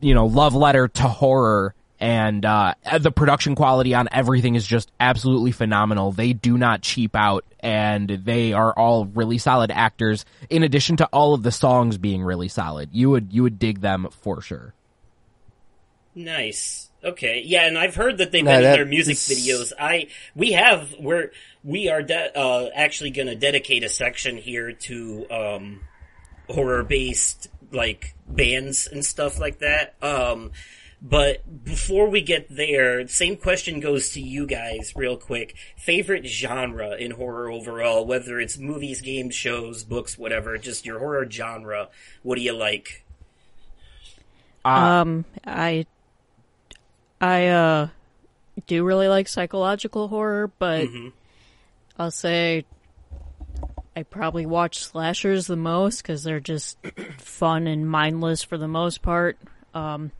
you 0.00 0.14
know 0.14 0.26
love 0.26 0.54
letter 0.54 0.88
to 0.88 1.02
horror 1.02 1.74
and 1.98 2.44
uh 2.44 2.74
the 3.00 3.10
production 3.10 3.54
quality 3.54 3.92
on 3.92 4.08
everything 4.12 4.54
is 4.54 4.66
just 4.66 4.92
absolutely 5.00 5.50
phenomenal 5.50 6.12
they 6.12 6.32
do 6.32 6.56
not 6.56 6.80
cheap 6.82 7.16
out 7.16 7.44
and 7.60 8.08
they 8.08 8.52
are 8.52 8.72
all 8.78 9.06
really 9.06 9.38
solid 9.38 9.72
actors 9.72 10.24
in 10.48 10.62
addition 10.62 10.96
to 10.96 11.06
all 11.06 11.34
of 11.34 11.42
the 11.42 11.50
songs 11.50 11.98
being 11.98 12.22
really 12.22 12.48
solid 12.48 12.88
you 12.92 13.10
would 13.10 13.32
you 13.32 13.42
would 13.42 13.58
dig 13.58 13.80
them 13.80 14.06
for 14.10 14.40
sure 14.40 14.72
Nice. 16.16 16.85
Okay. 17.06 17.42
Yeah, 17.46 17.66
and 17.66 17.78
I've 17.78 17.94
heard 17.94 18.18
that 18.18 18.32
they've 18.32 18.44
No, 18.44 18.50
been 18.50 18.64
in 18.64 18.72
their 18.72 18.84
music 18.84 19.14
is- 19.14 19.28
videos. 19.28 19.72
I 19.78 20.08
we 20.34 20.52
have 20.52 20.94
we're 20.98 21.30
we 21.64 21.88
are 21.88 22.02
de- 22.02 22.36
uh, 22.38 22.68
actually 22.74 23.10
going 23.10 23.28
to 23.28 23.34
dedicate 23.36 23.84
a 23.84 23.88
section 23.88 24.36
here 24.36 24.72
to 24.72 25.26
um, 25.30 25.80
horror 26.50 26.82
based 26.82 27.48
like 27.72 28.14
bands 28.26 28.86
and 28.86 29.04
stuff 29.04 29.38
like 29.38 29.58
that. 29.60 29.94
Um, 30.02 30.50
but 31.02 31.64
before 31.64 32.08
we 32.08 32.22
get 32.22 32.48
there, 32.48 33.06
same 33.06 33.36
question 33.36 33.80
goes 33.80 34.10
to 34.10 34.20
you 34.20 34.46
guys 34.46 34.92
real 34.96 35.16
quick. 35.16 35.54
Favorite 35.76 36.26
genre 36.26 36.94
in 36.96 37.10
horror 37.12 37.50
overall, 37.50 38.04
whether 38.06 38.40
it's 38.40 38.56
movies, 38.58 39.00
games, 39.00 39.34
shows, 39.34 39.84
books, 39.84 40.16
whatever, 40.18 40.56
just 40.58 40.86
your 40.86 40.98
horror 40.98 41.28
genre. 41.30 41.88
What 42.22 42.36
do 42.36 42.42
you 42.42 42.54
like? 42.56 43.04
Um, 44.64 45.24
I, 45.44 45.86
I 47.20 47.46
uh, 47.48 47.88
do 48.66 48.84
really 48.84 49.08
like 49.08 49.28
psychological 49.28 50.08
horror, 50.08 50.50
but 50.58 50.86
I'll 51.98 52.10
say 52.10 52.64
I 53.94 54.02
probably 54.02 54.44
watch 54.44 54.84
slashers 54.84 55.46
the 55.46 55.56
most 55.56 56.02
because 56.02 56.22
they're 56.22 56.40
just 56.40 56.78
fun 57.18 57.66
and 57.66 57.88
mindless 57.88 58.42
for 58.42 58.58
the 58.58 58.68
most 58.68 59.00
part. 59.00 59.38
Um, 59.72 60.12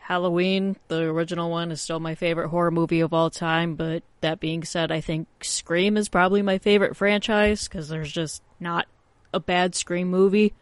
Halloween, 0.00 0.76
the 0.88 1.02
original 1.04 1.50
one, 1.50 1.70
is 1.70 1.80
still 1.80 2.00
my 2.00 2.14
favorite 2.14 2.48
horror 2.48 2.70
movie 2.70 3.00
of 3.00 3.14
all 3.14 3.30
time. 3.30 3.74
But 3.76 4.02
that 4.20 4.40
being 4.40 4.64
said, 4.64 4.90
I 4.92 5.00
think 5.00 5.28
Scream 5.40 5.96
is 5.96 6.08
probably 6.08 6.42
my 6.42 6.58
favorite 6.58 6.96
franchise 6.96 7.68
because 7.68 7.88
there's 7.88 8.12
just 8.12 8.42
not 8.58 8.86
a 9.32 9.40
bad 9.40 9.74
Scream 9.74 10.08
movie. 10.08 10.52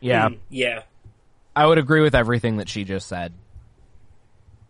yeah 0.00 0.28
Mm, 0.28 0.38
yeah. 0.50 0.82
I 1.54 1.66
would 1.66 1.78
agree 1.78 2.00
with 2.00 2.14
everything 2.14 2.58
that 2.58 2.68
she 2.68 2.84
just 2.84 3.08
said. 3.08 3.32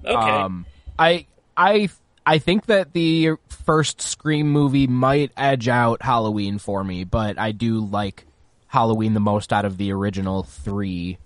Okay. 0.05 0.15
Um, 0.15 0.67
I 0.99 1.27
I 1.57 1.89
I 2.27 2.39
think 2.39 2.67
that 2.67 2.93
the 2.93 3.33
first 3.49 4.01
Scream 4.01 4.51
movie 4.51 4.87
might 4.87 5.33
edge 5.37 5.69
out 5.69 6.03
Halloween 6.03 6.59
for 6.59 6.85
me, 6.85 7.05
but 7.05 7.39
I 7.39 7.53
do 7.53 7.81
like 7.81 8.27
Halloween 8.69 9.15
the 9.15 9.21
most 9.21 9.53
out 9.53 9.65
of 9.65 9.77
the 9.77 9.93
original 9.93 10.43
three 10.43 11.19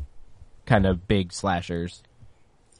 kind 0.66 0.86
of 0.86 1.06
big 1.06 1.32
slashers. 1.32 2.02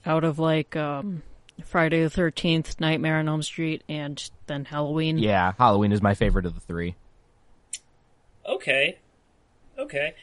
Out 0.07 0.25
of 0.25 0.39
like 0.39 0.77
um, 0.77 1.23
Friday 1.65 2.03
the 2.03 2.11
Thirteenth, 2.11 2.81
Nightmare 2.81 3.19
on 3.19 3.29
Elm 3.29 3.43
Street, 3.43 3.83
and 3.89 4.31
then 4.47 4.65
Halloween. 4.65 5.19
Yeah, 5.19 5.53
Halloween 5.59 5.93
is 5.93 6.03
my 6.03 6.15
favorite 6.15 6.47
of 6.47 6.55
the 6.55 6.61
three. 6.61 6.95
okay. 8.47 8.99
Okay. 9.79 10.15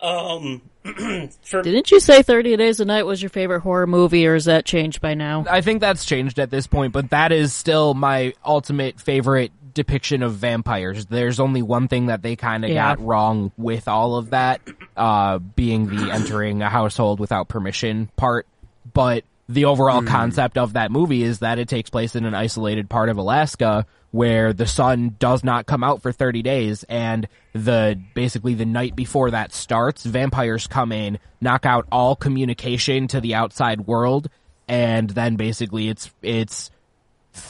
Um, 0.00 0.62
for 1.42 1.62
Didn't 1.62 1.90
you 1.90 1.98
say 2.00 2.22
Thirty 2.22 2.56
Days 2.56 2.78
a 2.80 2.84
Night 2.84 3.04
was 3.04 3.22
your 3.22 3.30
favorite 3.30 3.60
horror 3.60 3.86
movie, 3.86 4.26
or 4.26 4.34
is 4.34 4.44
that 4.44 4.64
changed 4.64 5.00
by 5.00 5.14
now? 5.14 5.44
I 5.50 5.60
think 5.62 5.80
that's 5.80 6.04
changed 6.04 6.38
at 6.38 6.50
this 6.50 6.66
point, 6.66 6.92
but 6.92 7.10
that 7.10 7.32
is 7.32 7.54
still 7.54 7.94
my 7.94 8.34
ultimate 8.44 9.00
favorite 9.00 9.50
depiction 9.72 10.22
of 10.22 10.34
vampires. 10.34 11.06
There's 11.06 11.40
only 11.40 11.62
one 11.62 11.88
thing 11.88 12.06
that 12.06 12.22
they 12.22 12.36
kind 12.36 12.64
of 12.64 12.70
Yeah. 12.70 12.94
got 12.94 13.04
wrong 13.04 13.50
with 13.56 13.88
all 13.88 14.16
of 14.16 14.30
that, 14.30 14.60
uh, 14.96 15.38
being 15.38 15.88
the 15.88 16.12
entering 16.12 16.62
a 16.62 16.68
household 16.70 17.18
without 17.18 17.48
permission 17.48 18.08
part. 18.16 18.46
But 18.92 19.24
the 19.48 19.66
overall 19.66 20.00
hmm. 20.00 20.06
concept 20.06 20.56
of 20.56 20.72
that 20.74 20.90
movie 20.90 21.22
is 21.22 21.40
that 21.40 21.58
it 21.58 21.68
takes 21.68 21.90
place 21.90 22.14
in 22.16 22.24
an 22.24 22.34
isolated 22.34 22.88
part 22.88 23.08
of 23.08 23.18
Alaska 23.18 23.86
where 24.10 24.52
the 24.52 24.66
sun 24.66 25.16
does 25.18 25.42
not 25.42 25.66
come 25.66 25.82
out 25.82 26.00
for 26.00 26.12
30 26.12 26.42
days 26.42 26.84
and 26.84 27.26
the 27.52 28.00
basically 28.14 28.54
the 28.54 28.64
night 28.64 28.94
before 28.94 29.32
that 29.32 29.52
starts 29.52 30.04
vampires 30.04 30.68
come 30.68 30.92
in 30.92 31.18
knock 31.40 31.66
out 31.66 31.86
all 31.90 32.14
communication 32.14 33.08
to 33.08 33.20
the 33.20 33.34
outside 33.34 33.88
world 33.88 34.30
and 34.68 35.10
then 35.10 35.34
basically 35.34 35.88
it's 35.88 36.12
it's 36.22 36.70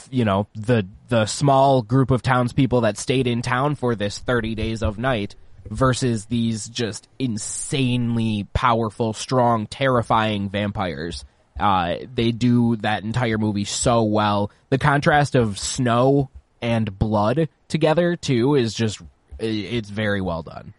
you 0.09 0.25
know 0.25 0.47
the 0.55 0.87
the 1.09 1.27
small 1.27 1.83
group 1.83 2.09
of 2.09 2.23
townspeople 2.23 2.81
that 2.81 2.97
stayed 2.97 3.27
in 3.27 3.43
town 3.43 3.75
for 3.75 3.93
this 3.93 4.17
30 4.17 4.55
days 4.55 4.81
of 4.81 4.97
night 4.97 5.35
versus 5.69 6.25
these 6.25 6.67
just 6.67 7.07
insanely 7.19 8.47
powerful 8.53 9.13
strong 9.13 9.67
terrifying 9.67 10.49
vampires 10.49 11.25
uh, 11.59 11.95
they 12.13 12.31
do 12.31 12.75
that 12.77 13.03
entire 13.03 13.37
movie 13.37 13.65
so 13.65 14.03
well 14.03 14.51
the 14.69 14.77
contrast 14.77 15.35
of 15.35 15.57
snow 15.57 16.29
and 16.61 16.97
blood 16.97 17.49
together 17.67 18.15
too 18.15 18.55
is 18.55 18.73
just 18.73 19.01
it's 19.39 19.89
very 19.89 20.21
well 20.21 20.43
done 20.43 20.73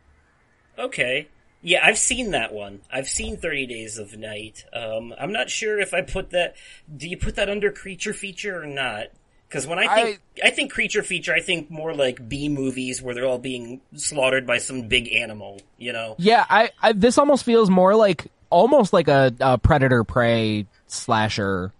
Okay. 0.78 1.28
Yeah, 1.62 1.81
I've 1.85 1.98
seen 1.98 2.31
that 2.31 2.53
one. 2.53 2.81
I've 2.93 3.09
seen 3.09 3.36
30 3.39 3.66
Days 3.66 3.98
of 3.98 4.16
Night. 4.16 4.65
Um, 4.73 5.15
I'm 5.19 5.32
not 5.32 5.51
sure 5.51 5.81
if 5.81 5.94
I 5.94 6.03
put 6.03 6.31
that. 6.31 6.55
Do 6.94 7.09
you 7.09 7.16
put 7.16 7.36
that 7.36 7.48
under 7.48 7.73
creature 7.73 8.12
feature 8.12 8.62
or 8.62 8.66
not? 8.66 9.07
Because 9.48 9.66
when 9.66 9.78
I 9.78 9.94
think 9.94 10.20
I, 10.43 10.51
think 10.51 10.73
creature 10.73 11.05
feature, 11.05 11.32
I 11.32 11.40
think 11.40 11.70
more 11.70 11.94
like 11.94 12.28
B 12.28 12.48
movies 12.48 13.01
where 13.01 13.15
they're 13.15 13.27
all 13.27 13.39
being 13.39 13.81
slaughtered 13.94 14.44
by 14.44 14.59
some 14.59 14.89
big 14.89 15.12
animal. 15.12 15.61
You 15.78 15.93
know? 15.93 16.16
yeah 16.19 16.44
I, 16.48 16.70
I 16.82 16.93
this 16.93 17.16
almost 17.16 17.44
feels 17.44 17.70
more 17.70 17.94
like 17.94 18.27
almost 18.51 18.93
like 18.93 19.09
a, 19.09 19.32
a 19.40 19.59
predator 19.59 20.05
prey 20.05 20.66
slasher 20.86 21.73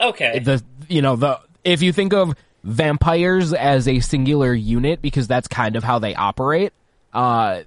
Okay. 0.00 0.38
the 0.40 0.62
you 0.88 1.02
know 1.02 1.16
the 1.16 1.38
if 1.64 1.82
you 1.82 1.92
think 1.92 2.12
of 2.12 2.34
vampires 2.64 3.52
as 3.52 3.86
a 3.88 4.00
singular 4.00 4.52
unit 4.54 5.00
because 5.02 5.26
that's 5.28 5.48
kind 5.48 5.76
of 5.76 5.84
how 5.84 5.98
they 5.98 6.14
operate 6.14 6.72
uh 7.12 7.60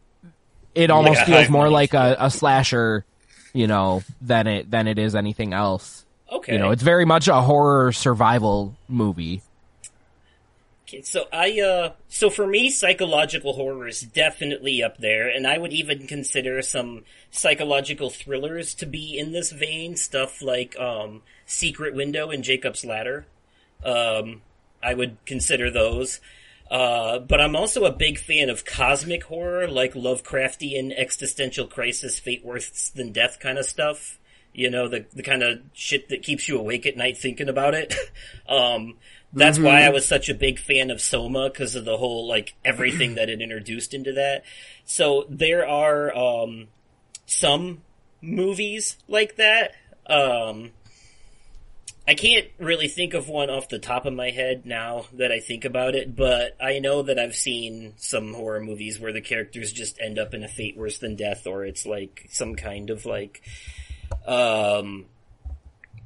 it 0.73 0.89
almost 0.89 1.21
a 1.21 1.25
feels 1.25 1.49
more 1.49 1.63
mind. 1.63 1.73
like 1.73 1.93
a, 1.93 2.15
a 2.19 2.31
slasher 2.31 3.05
you 3.53 3.67
know 3.67 4.03
than 4.21 4.47
it 4.47 4.71
than 4.71 4.87
it 4.87 4.97
is 4.97 5.15
anything 5.15 5.53
else 5.53 6.05
okay. 6.31 6.53
you 6.53 6.59
know 6.59 6.71
it's 6.71 6.83
very 6.83 7.05
much 7.05 7.27
a 7.27 7.41
horror 7.41 7.91
survival 7.91 8.75
movie 8.89 9.41
Okay, 10.87 11.01
so 11.01 11.25
I 11.33 11.59
uh 11.61 11.93
so 12.09 12.29
for 12.29 12.45
me 12.45 12.69
psychological 12.69 13.53
horror 13.53 13.87
is 13.87 14.01
definitely 14.01 14.83
up 14.83 14.99
there 14.99 15.27
and 15.27 15.47
I 15.47 15.57
would 15.57 15.73
even 15.73 16.05
consider 16.05 16.61
some 16.61 17.05
psychological 17.31 18.11
thrillers 18.11 18.75
to 18.75 18.85
be 18.85 19.17
in 19.17 19.31
this 19.31 19.51
vein 19.51 19.95
stuff 19.95 20.43
like 20.43 20.77
um 20.79 21.23
Secret 21.47 21.95
Window 21.95 22.29
and 22.29 22.43
Jacob's 22.43 22.85
Ladder. 22.85 23.25
Um 23.83 24.43
I 24.83 24.93
would 24.93 25.17
consider 25.25 25.71
those. 25.71 26.19
Uh 26.69 27.17
but 27.17 27.41
I'm 27.41 27.55
also 27.55 27.85
a 27.85 27.91
big 27.91 28.19
fan 28.19 28.51
of 28.51 28.63
cosmic 28.63 29.23
horror 29.23 29.67
like 29.67 29.95
Lovecraftian 29.95 30.93
existential 30.95 31.65
crisis 31.65 32.19
fate 32.19 32.45
worse 32.45 32.89
than 32.89 33.11
death 33.11 33.39
kind 33.39 33.57
of 33.57 33.65
stuff. 33.65 34.19
You 34.53 34.69
know, 34.69 34.87
the 34.87 35.05
the 35.15 35.23
kind 35.23 35.41
of 35.41 35.61
shit 35.73 36.09
that 36.09 36.21
keeps 36.21 36.47
you 36.47 36.59
awake 36.59 36.85
at 36.85 36.95
night 36.95 37.17
thinking 37.17 37.49
about 37.49 37.73
it. 37.73 37.95
um 38.47 38.97
that's 39.33 39.59
why 39.59 39.81
I 39.81 39.89
was 39.89 40.07
such 40.07 40.29
a 40.29 40.33
big 40.33 40.59
fan 40.59 40.91
of 40.91 41.01
Soma 41.01 41.49
because 41.49 41.75
of 41.75 41.85
the 41.85 41.97
whole 41.97 42.27
like 42.27 42.55
everything 42.63 43.15
that 43.15 43.29
it 43.29 43.41
introduced 43.41 43.93
into 43.93 44.13
that. 44.13 44.43
So 44.85 45.25
there 45.29 45.67
are 45.67 46.15
um, 46.15 46.67
some 47.25 47.81
movies 48.21 48.97
like 49.07 49.35
that. 49.35 49.73
Um, 50.07 50.71
I 52.07 52.13
can't 52.13 52.47
really 52.59 52.87
think 52.87 53.15
of 53.15 53.27
one 53.27 53.49
off 53.49 53.67
the 53.67 53.79
top 53.79 54.05
of 54.05 54.13
my 54.13 54.29
head 54.29 54.65
now 54.65 55.05
that 55.13 55.31
I 55.31 55.39
think 55.39 55.65
about 55.65 55.95
it, 55.95 56.15
but 56.15 56.55
I 56.61 56.77
know 56.77 57.01
that 57.01 57.17
I've 57.17 57.35
seen 57.35 57.93
some 57.97 58.33
horror 58.33 58.61
movies 58.61 58.99
where 58.99 59.11
the 59.11 59.21
characters 59.21 59.73
just 59.73 59.99
end 59.99 60.19
up 60.19 60.35
in 60.35 60.43
a 60.43 60.47
fate 60.47 60.77
worse 60.77 60.99
than 60.99 61.15
death, 61.15 61.47
or 61.47 61.65
it's 61.65 61.85
like 61.85 62.27
some 62.29 62.55
kind 62.55 62.91
of 62.91 63.07
like, 63.07 63.41
um, 64.27 65.05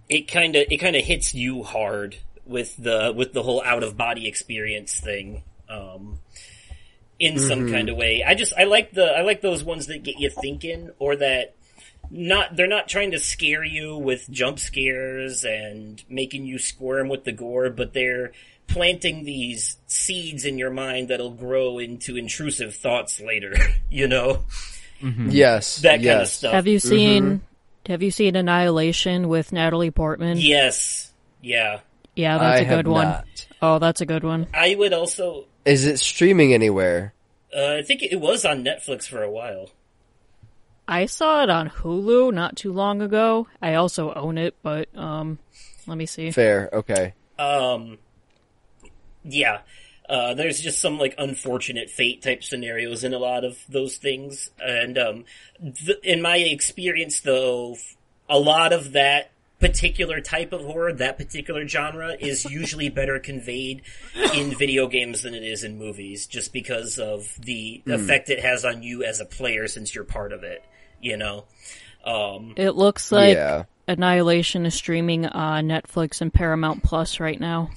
it 0.07 0.29
kind 0.29 0.55
of 0.55 0.67
it 0.71 0.77
kind 0.77 0.95
of 0.95 1.03
hits 1.03 1.35
you 1.35 1.63
hard 1.63 2.15
with 2.49 2.75
the 2.77 3.13
with 3.15 3.33
the 3.33 3.43
whole 3.43 3.63
out 3.63 3.83
of 3.83 3.95
body 3.95 4.27
experience 4.27 4.99
thing 4.99 5.43
um 5.69 6.19
in 7.19 7.37
some 7.37 7.59
mm-hmm. 7.59 7.73
kind 7.73 7.89
of 7.89 7.97
way. 7.97 8.23
I 8.25 8.33
just 8.33 8.53
i 8.57 8.63
like 8.63 8.91
the 8.91 9.05
i 9.05 9.21
like 9.21 9.41
those 9.41 9.63
ones 9.63 9.87
that 9.87 10.03
get 10.03 10.19
you 10.19 10.29
thinking 10.29 10.89
or 10.99 11.15
that 11.17 11.55
not 12.09 12.55
they're 12.55 12.67
not 12.67 12.87
trying 12.87 13.11
to 13.11 13.19
scare 13.19 13.63
you 13.63 13.97
with 13.97 14.29
jump 14.31 14.57
scares 14.57 15.43
and 15.43 16.03
making 16.09 16.45
you 16.45 16.57
squirm 16.57 17.07
with 17.09 17.23
the 17.23 17.31
gore 17.31 17.69
but 17.69 17.93
they're 17.93 18.31
planting 18.67 19.25
these 19.25 19.77
seeds 19.87 20.45
in 20.45 20.57
your 20.57 20.71
mind 20.71 21.09
that'll 21.09 21.31
grow 21.31 21.77
into 21.77 22.17
intrusive 22.17 22.73
thoughts 22.75 23.19
later 23.19 23.53
you 23.89 24.07
know? 24.07 24.45
Mm-hmm. 25.01 25.29
Yes. 25.29 25.77
that 25.77 26.03
kind 26.03 26.21
of 26.21 26.27
stuff. 26.27 26.53
Have 26.53 26.67
you 26.67 26.77
mm-hmm. 26.77 26.89
seen 26.89 27.41
Have 27.85 28.03
you 28.03 28.11
seen 28.11 28.35
Annihilation 28.35 29.27
with 29.29 29.53
Natalie 29.53 29.91
Portman? 29.91 30.37
yes. 30.37 31.11
Yeah 31.41 31.81
Yeah, 32.19 32.37
that's 32.37 32.59
I 32.59 32.63
a 32.63 32.65
good 32.65 32.85
have 32.85 32.87
one. 32.87 33.07
not. 33.07 33.47
Oh, 33.61 33.79
that's 33.79 34.01
a 34.01 34.05
good 34.05 34.23
one. 34.23 34.47
i 34.53 34.75
would 34.75 34.91
also 34.93 35.45
Is 35.63 35.85
it 35.85 35.99
streaming 35.99 36.53
anywhere? 36.53 37.13
uh, 37.55 37.75
i 37.79 37.81
think 37.81 38.03
it 38.03 38.19
was 38.19 38.43
on 38.45 38.63
netflix 38.63 39.07
for 39.07 39.23
a 39.23 39.31
while 39.31 39.69
I 40.87 41.05
saw 41.05 41.43
it 41.43 41.51
on 41.51 41.69
Hulu 41.69 42.33
not 42.33 42.55
too 42.55 42.73
long 42.73 43.03
ago. 43.03 43.45
I 43.61 43.75
also 43.75 44.11
own 44.11 44.39
it, 44.39 44.55
but 44.63 44.89
um, 44.97 45.37
let 45.85 45.99
me 45.99 46.07
see. 46.07 46.31
Fair. 46.31 46.67
Okay. 46.73 47.13
Um, 47.37 47.99
yeah, 49.23 49.59
uh, 50.09 50.33
there's 50.33 50.59
just 50.59 50.79
some 50.81 50.97
like 50.97 51.13
unfortunate 51.19 51.91
fate 51.91 52.23
type 52.23 52.43
scenarios 52.43 53.03
in 53.03 53.13
a 53.13 53.19
lot 53.19 53.43
of 53.43 53.59
those 53.69 53.97
things, 53.97 54.49
and 54.59 54.97
um, 54.97 55.25
th- 55.61 55.99
in 56.01 56.23
my 56.23 56.37
experience, 56.37 57.19
though, 57.19 57.75
a 58.27 58.39
lot 58.39 58.73
of 58.73 58.93
that 58.93 59.29
particular 59.59 60.21
type 60.21 60.53
of 60.53 60.61
horror, 60.61 60.93
that 60.93 61.17
particular 61.17 61.67
genre, 61.67 62.15
is 62.19 62.45
usually 62.45 62.89
better 62.89 63.19
conveyed 63.19 63.81
in 64.33 64.55
video 64.57 64.87
games 64.87 65.23
than 65.23 65.33
it 65.33 65.43
is 65.43 65.63
in 65.63 65.77
movies, 65.77 66.27
just 66.27 66.53
because 66.53 66.97
of 66.97 67.35
the 67.41 67.81
effect 67.85 68.29
it 68.29 68.39
has 68.39 68.65
on 68.65 68.83
you 68.83 69.03
as 69.03 69.19
a 69.19 69.25
player 69.25 69.67
since 69.67 69.93
you're 69.93 70.03
part 70.03 70.31
of 70.31 70.43
it. 70.43 70.63
You 71.01 71.17
know. 71.17 71.45
Um, 72.05 72.53
It 72.57 72.71
looks 72.71 73.11
like 73.11 73.35
yeah. 73.35 73.63
Annihilation 73.87 74.65
is 74.65 74.75
streaming 74.75 75.25
on 75.25 75.67
Netflix 75.67 76.21
and 76.21 76.33
Paramount 76.33 76.83
Plus 76.83 77.19
right 77.19 77.39
now. 77.39 77.71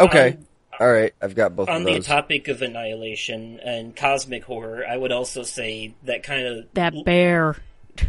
Okay. 0.00 0.30
Um, 0.30 0.46
All 0.80 0.92
right. 0.92 1.14
I've 1.22 1.34
got 1.34 1.54
both 1.56 1.68
on 1.68 1.84
the 1.84 2.00
topic 2.00 2.48
of 2.48 2.60
annihilation 2.60 3.60
and 3.60 3.94
cosmic 3.94 4.44
horror, 4.44 4.84
I 4.86 4.96
would 4.96 5.12
also 5.12 5.42
say 5.42 5.94
that 6.04 6.22
kind 6.22 6.46
of 6.46 6.66
That 6.74 6.92
bear. 7.04 7.56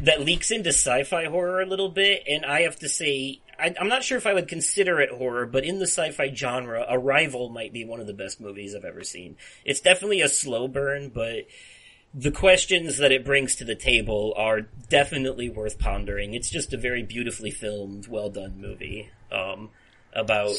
That 0.04 0.22
leaks 0.22 0.52
into 0.52 0.70
sci-fi 0.70 1.26
horror 1.26 1.62
a 1.62 1.66
little 1.66 1.90
bit, 1.90 2.24
and 2.28 2.46
I 2.46 2.62
have 2.62 2.78
to 2.80 2.90
say, 2.90 3.42
I, 3.60 3.74
I'm 3.80 3.88
not 3.88 4.04
sure 4.04 4.18
if 4.18 4.28
I 4.28 4.34
would 4.34 4.48
consider 4.48 5.00
it 5.00 5.10
horror, 5.10 5.46
but 5.46 5.64
in 5.64 5.80
the 5.80 5.88
sci-fi 5.88 6.34
genre, 6.34 6.86
Arrival 6.90 7.50
might 7.50 7.74
be 7.74 7.86
one 7.86 8.00
of 8.00 8.08
the 8.08 8.14
best 8.14 8.40
movies 8.40 8.76
I've 8.76 8.86
ever 8.86 9.04
seen. 9.04 9.36
It's 9.66 9.82
definitely 9.82 10.22
a 10.22 10.30
slow 10.30 10.68
burn, 10.68 11.10
but 11.10 11.48
the 12.14 12.32
questions 12.32 12.98
that 12.98 13.12
it 13.12 13.26
brings 13.26 13.56
to 13.58 13.66
the 13.66 13.76
table 13.76 14.34
are 14.38 14.62
definitely 14.90 15.50
worth 15.50 15.78
pondering. 15.78 16.34
It's 16.34 16.50
just 16.50 16.74
a 16.74 16.78
very 16.78 17.04
beautifully 17.04 17.52
filmed, 17.52 18.08
well 18.08 18.30
done 18.30 18.60
movie 18.62 19.10
um, 19.32 19.70
about 20.14 20.56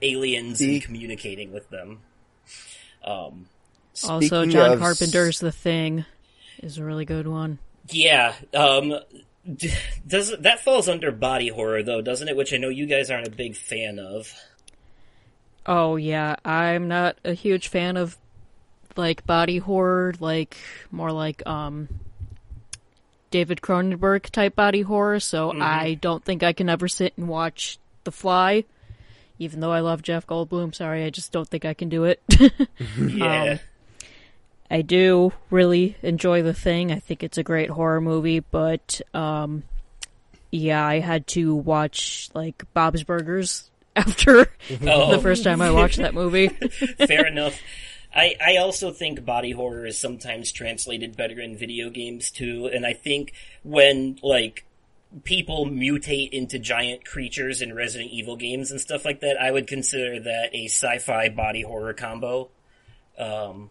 aliens 0.00 0.60
and 0.60 0.82
communicating 0.82 1.52
with 1.52 1.68
them. 1.70 2.00
Um, 3.04 3.46
Also, 4.08 4.46
John 4.46 4.72
of- 4.72 4.78
Carpenter's 4.78 5.40
The 5.40 5.52
Thing 5.52 6.04
is 6.62 6.78
a 6.78 6.84
really 6.84 7.04
good 7.04 7.26
one. 7.26 7.58
Yeah, 7.90 8.34
um, 8.54 8.94
does 10.06 10.34
that 10.38 10.60
falls 10.60 10.88
under 10.88 11.10
body 11.10 11.48
horror 11.48 11.82
though, 11.82 12.00
doesn't 12.00 12.28
it? 12.28 12.36
Which 12.36 12.52
I 12.52 12.58
know 12.58 12.68
you 12.68 12.86
guys 12.86 13.10
aren't 13.10 13.26
a 13.26 13.30
big 13.30 13.56
fan 13.56 13.98
of. 13.98 14.32
Oh 15.66 15.96
yeah, 15.96 16.36
I'm 16.44 16.88
not 16.88 17.16
a 17.24 17.34
huge 17.34 17.68
fan 17.68 17.96
of 17.96 18.16
like 18.96 19.26
body 19.26 19.58
horror, 19.58 20.14
like 20.20 20.56
more 20.90 21.12
like 21.12 21.44
um 21.46 21.88
David 23.30 23.60
Cronenberg 23.60 24.30
type 24.30 24.54
body 24.54 24.82
horror, 24.82 25.18
so 25.18 25.52
I 25.60 25.94
don't 25.94 26.24
think 26.24 26.42
I 26.42 26.52
can 26.52 26.68
ever 26.68 26.86
sit 26.86 27.14
and 27.16 27.28
watch 27.28 27.78
The 28.04 28.12
Fly. 28.12 28.64
Even 29.38 29.60
though 29.60 29.72
I 29.72 29.80
love 29.80 30.02
Jeff 30.02 30.26
Goldblum, 30.26 30.74
sorry, 30.74 31.04
I 31.04 31.10
just 31.10 31.32
don't 31.32 31.48
think 31.48 31.64
I 31.64 31.74
can 31.74 31.88
do 31.88 32.04
it. 32.04 32.22
Yeah. 32.98 33.58
I 34.72 34.80
do 34.82 35.32
really 35.50 35.96
enjoy 36.02 36.42
The 36.42 36.54
Thing. 36.54 36.90
I 36.90 36.98
think 36.98 37.22
it's 37.22 37.36
a 37.38 37.42
great 37.42 37.68
horror 37.70 38.00
movie, 38.00 38.40
but 38.40 39.00
um 39.14 39.62
yeah, 40.50 40.84
I 40.86 40.98
had 41.00 41.26
to 41.28 41.54
watch 41.54 42.28
like 42.34 42.64
Bob's 42.74 43.04
Burgers 43.04 43.70
after 43.96 44.48
Oh. 44.86 45.10
the 45.12 45.20
first 45.20 45.44
time 45.44 45.60
I 45.62 45.70
watched 45.70 45.98
that 45.98 46.14
movie. 46.14 46.48
Fair 47.06 47.26
enough. 47.34 47.60
I, 48.14 48.36
I 48.44 48.56
also 48.58 48.90
think 48.92 49.24
body 49.24 49.52
horror 49.52 49.86
is 49.86 49.98
sometimes 49.98 50.52
translated 50.52 51.16
better 51.16 51.40
in 51.40 51.56
video 51.56 51.88
games 51.90 52.30
too, 52.30 52.66
and 52.72 52.84
I 52.86 52.92
think 52.94 53.32
when 53.62 54.18
like 54.22 54.64
people 55.24 55.64
mutate 55.66 56.30
into 56.30 56.58
giant 56.58 57.04
creatures 57.06 57.60
in 57.62 57.74
Resident 57.74 58.10
Evil 58.10 58.36
games 58.36 58.70
and 58.70 58.80
stuff 58.80 59.04
like 59.06 59.20
that, 59.20 59.38
I 59.40 59.50
would 59.50 59.66
consider 59.66 60.20
that 60.20 60.54
a 60.54 60.66
sci-fi 60.66 61.28
body 61.30 61.62
horror 61.62 61.92
combo. 61.94 62.50
Um, 63.18 63.70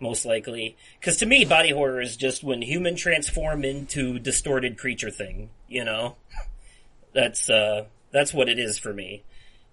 most 0.00 0.24
likely, 0.24 0.76
because 1.00 1.16
to 1.18 1.26
me, 1.26 1.44
body 1.44 1.70
horror 1.70 2.00
is 2.00 2.16
just 2.16 2.44
when 2.44 2.62
human 2.62 2.96
transform 2.96 3.64
into 3.64 4.18
distorted 4.18 4.78
creature 4.78 5.10
thing. 5.10 5.50
You 5.68 5.84
know, 5.84 6.16
that's 7.14 7.48
uh, 7.48 7.86
that's 8.12 8.34
what 8.34 8.48
it 8.48 8.58
is 8.58 8.78
for 8.78 8.92
me. 8.92 9.22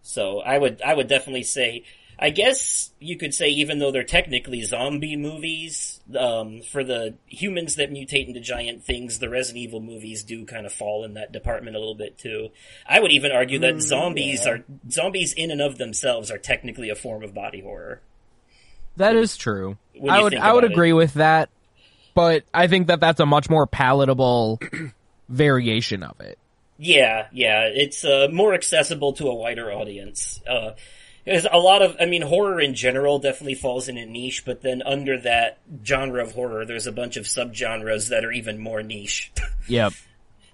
So 0.02 0.40
I 0.40 0.58
would 0.58 0.82
I 0.82 0.94
would 0.94 1.08
definitely 1.08 1.44
say 1.44 1.84
I 2.20 2.30
guess 2.30 2.92
you 3.00 3.18
could 3.18 3.34
say 3.34 3.50
even 3.50 3.80
though 3.80 3.92
they're 3.92 4.04
technically 4.04 4.62
zombie 4.62 5.16
movies, 5.16 6.00
um, 6.18 6.62
for 6.62 6.84
the 6.84 7.16
humans 7.26 7.76
that 7.76 7.92
mutate 7.92 8.28
into 8.28 8.40
giant 8.40 8.84
things, 8.84 9.20
the 9.20 9.30
Resident 9.30 9.64
Evil 9.64 9.82
movies 9.82 10.24
do 10.24 10.46
kind 10.46 10.66
of 10.66 10.74
fall 10.74 11.04
in 11.04 11.16
that 11.16 11.32
department 11.32 11.76
a 11.76 11.80
little 11.80 11.96
bit 11.96 12.18
too. 12.18 12.50
I 12.88 13.00
would 13.00 13.12
even 13.12 13.32
argue 13.32 13.60
that 13.60 13.82
zombies 13.82 14.46
are 14.46 14.64
zombies 14.90 15.34
in 15.34 15.52
and 15.52 15.62
of 15.62 15.78
themselves 15.78 16.30
are 16.30 16.38
technically 16.38 16.90
a 16.90 16.96
form 16.96 17.24
of 17.24 17.34
body 17.34 17.62
horror. 17.62 18.02
That 18.98 19.16
is 19.16 19.38
true. 19.38 19.78
I 20.10 20.22
would 20.22 20.36
I 20.36 20.54
would 20.54 20.64
about 20.64 20.72
it. 20.72 20.72
agree 20.72 20.94
with 20.94 21.16
that, 21.16 21.50
but 22.14 22.44
I 22.54 22.68
think 22.68 22.88
that 22.88 23.00
that's 23.00 23.20
a 23.20 23.26
much 23.26 23.50
more 23.50 23.68
palatable 23.68 24.60
variation 25.30 26.04
of 26.04 26.20
it. 26.22 26.38
Yeah, 26.78 27.28
yeah, 27.32 27.70
it's 27.74 28.04
uh, 28.04 28.28
more 28.32 28.54
accessible 28.54 29.14
to 29.14 29.28
a 29.28 29.36
wider 29.36 29.72
audience. 29.72 30.42
Uh, 30.48 30.72
there's 31.26 31.46
a 31.50 31.58
lot 31.58 31.82
of, 31.82 31.96
I 32.00 32.06
mean, 32.06 32.22
horror 32.22 32.60
in 32.60 32.74
general 32.74 33.20
definitely 33.20 33.56
falls 33.56 33.88
in 33.88 33.98
a 33.98 34.06
niche, 34.06 34.44
but 34.46 34.62
then 34.62 34.82
under 34.82 35.20
that 35.22 35.60
genre 35.86 36.22
of 36.22 36.34
horror, 36.34 36.66
there's 36.66 36.88
a 36.88 36.92
bunch 36.92 37.16
of 37.16 37.26
subgenres 37.26 38.10
that 38.10 38.26
are 38.26 38.32
even 38.32 38.60
more 38.60 38.84
niche. 38.84 39.32
Yep. 39.70 39.94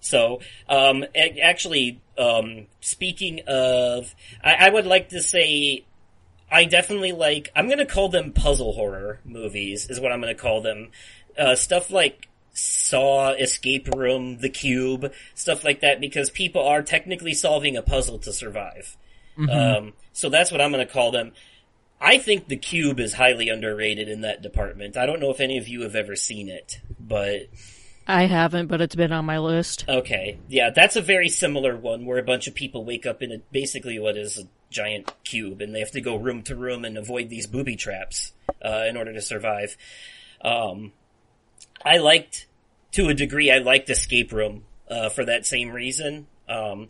So, 0.02 0.41
um, 0.70 1.03
actually, 1.41 1.99
um, 2.16 2.68
speaking 2.80 3.41
of, 3.48 4.14
I, 4.44 4.68
I 4.68 4.70
would 4.70 4.86
like 4.86 5.10
to 5.10 5.22
say, 5.24 5.84
I 6.52 6.66
definitely 6.66 7.12
like, 7.12 7.50
I'm 7.56 7.70
gonna 7.70 7.86
call 7.86 8.10
them 8.10 8.32
puzzle 8.32 8.74
horror 8.74 9.20
movies, 9.26 9.90
is 9.90 10.00
what 10.00 10.12
I'm 10.12 10.20
gonna 10.20 10.36
call 10.36 10.62
them. 10.62 10.92
Uh, 11.38 11.56
stuff 11.56 11.92
like 11.92 12.28
Saw, 12.54 13.32
Escape 13.34 13.88
Room, 13.90 14.40
The 14.40 14.50
Cube, 14.50 15.14
stuff 15.36 15.64
like 15.64 15.82
that, 15.82 16.02
because 16.02 16.30
people 16.30 16.68
are 16.68 16.82
technically 16.82 17.34
solving 17.34 17.78
a 17.78 17.82
puzzle 17.82 18.20
to 18.20 18.34
survive. 18.34 18.98
Um, 19.50 19.94
so 20.12 20.30
that's 20.30 20.52
what 20.52 20.60
I'm 20.60 20.72
gonna 20.72 20.86
call 20.86 21.12
them. 21.12 21.32
I 22.02 22.18
think 22.18 22.48
The 22.48 22.58
Cube 22.58 23.00
is 23.00 23.14
highly 23.14 23.50
underrated 23.50 24.10
in 24.10 24.22
that 24.22 24.42
department. 24.42 24.98
I 24.98 25.06
don't 25.06 25.20
know 25.20 25.32
if 25.32 25.40
any 25.40 25.58
of 25.58 25.68
you 25.68 25.82
have 25.82 25.96
ever 25.96 26.16
seen 26.16 26.50
it, 26.50 26.82
but 27.00 27.48
I 28.08 28.26
haven't, 28.26 28.68
but 28.68 28.82
it's 28.82 28.96
been 28.96 29.12
on 29.12 29.26
my 29.26 29.38
list. 29.38 29.86
Okay, 29.88 30.40
yeah, 30.50 30.72
that's 30.72 30.96
a 30.96 31.02
very 31.02 31.30
similar 31.30 31.78
one 31.78 32.06
where 32.06 32.18
a 32.18 32.24
bunch 32.24 32.48
of 32.48 32.56
people 32.56 32.84
wake 32.84 33.06
up 33.06 33.22
in 33.22 33.32
a, 33.32 33.38
basically 33.52 34.00
what 34.00 34.18
is 34.18 34.40
a 34.40 34.44
giant 34.70 35.12
cube, 35.24 35.62
and 35.62 35.74
they 35.74 35.80
have 35.80 35.91
to 35.91 36.02
go 36.02 36.16
room 36.16 36.44
to 36.44 36.56
room 36.56 36.86
and 36.86 36.98
avoid 36.98 37.30
these 37.30 37.48
booby 37.48 37.76
traps 37.76 38.34
uh, 38.64 38.86
in 38.88 38.98
order 38.98 39.14
to 39.14 39.22
survive. 39.22 39.78
Um, 40.41 40.91
I 41.84 41.98
liked, 41.98 42.48
to 42.94 43.08
a 43.08 43.14
degree, 43.14 43.52
I 43.52 43.60
liked 43.60 43.90
Escape 43.90 44.32
Room 44.32 44.64
uh, 44.90 45.10
for 45.10 45.26
that 45.26 45.46
same 45.46 45.72
reason. 45.72 46.28
Um, 46.48 46.90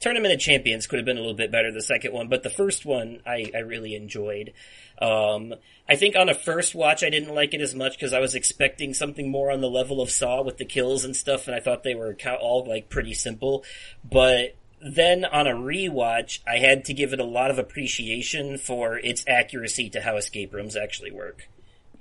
Tournament 0.00 0.32
of 0.32 0.40
Champions 0.40 0.86
could 0.86 0.98
have 0.98 1.04
been 1.04 1.18
a 1.18 1.20
little 1.20 1.36
bit 1.36 1.52
better, 1.52 1.70
the 1.70 1.82
second 1.82 2.14
one, 2.14 2.28
but 2.28 2.42
the 2.42 2.50
first 2.50 2.86
one 2.86 3.20
I, 3.26 3.50
I 3.54 3.58
really 3.58 3.94
enjoyed. 3.94 4.54
Um, 5.00 5.54
I 5.86 5.96
think 5.96 6.16
on 6.16 6.30
a 6.30 6.34
first 6.34 6.74
watch 6.74 7.04
I 7.04 7.10
didn't 7.10 7.34
like 7.34 7.52
it 7.52 7.60
as 7.60 7.74
much 7.74 7.98
because 7.98 8.14
I 8.14 8.20
was 8.20 8.34
expecting 8.34 8.94
something 8.94 9.30
more 9.30 9.50
on 9.50 9.60
the 9.60 9.68
level 9.68 10.00
of 10.00 10.10
Saw 10.10 10.42
with 10.42 10.56
the 10.56 10.64
kills 10.64 11.04
and 11.04 11.14
stuff, 11.14 11.46
and 11.46 11.54
I 11.54 11.60
thought 11.60 11.82
they 11.82 11.94
were 11.94 12.16
all 12.40 12.64
like 12.66 12.88
pretty 12.88 13.12
simple. 13.12 13.64
But 14.02 14.56
then 14.80 15.24
on 15.24 15.46
a 15.46 15.52
rewatch, 15.54 16.40
I 16.46 16.58
had 16.58 16.84
to 16.86 16.94
give 16.94 17.12
it 17.12 17.20
a 17.20 17.24
lot 17.24 17.50
of 17.50 17.58
appreciation 17.58 18.58
for 18.58 18.96
its 18.98 19.24
accuracy 19.28 19.90
to 19.90 20.00
how 20.00 20.16
escape 20.16 20.52
rooms 20.52 20.76
actually 20.76 21.10
work. 21.12 21.48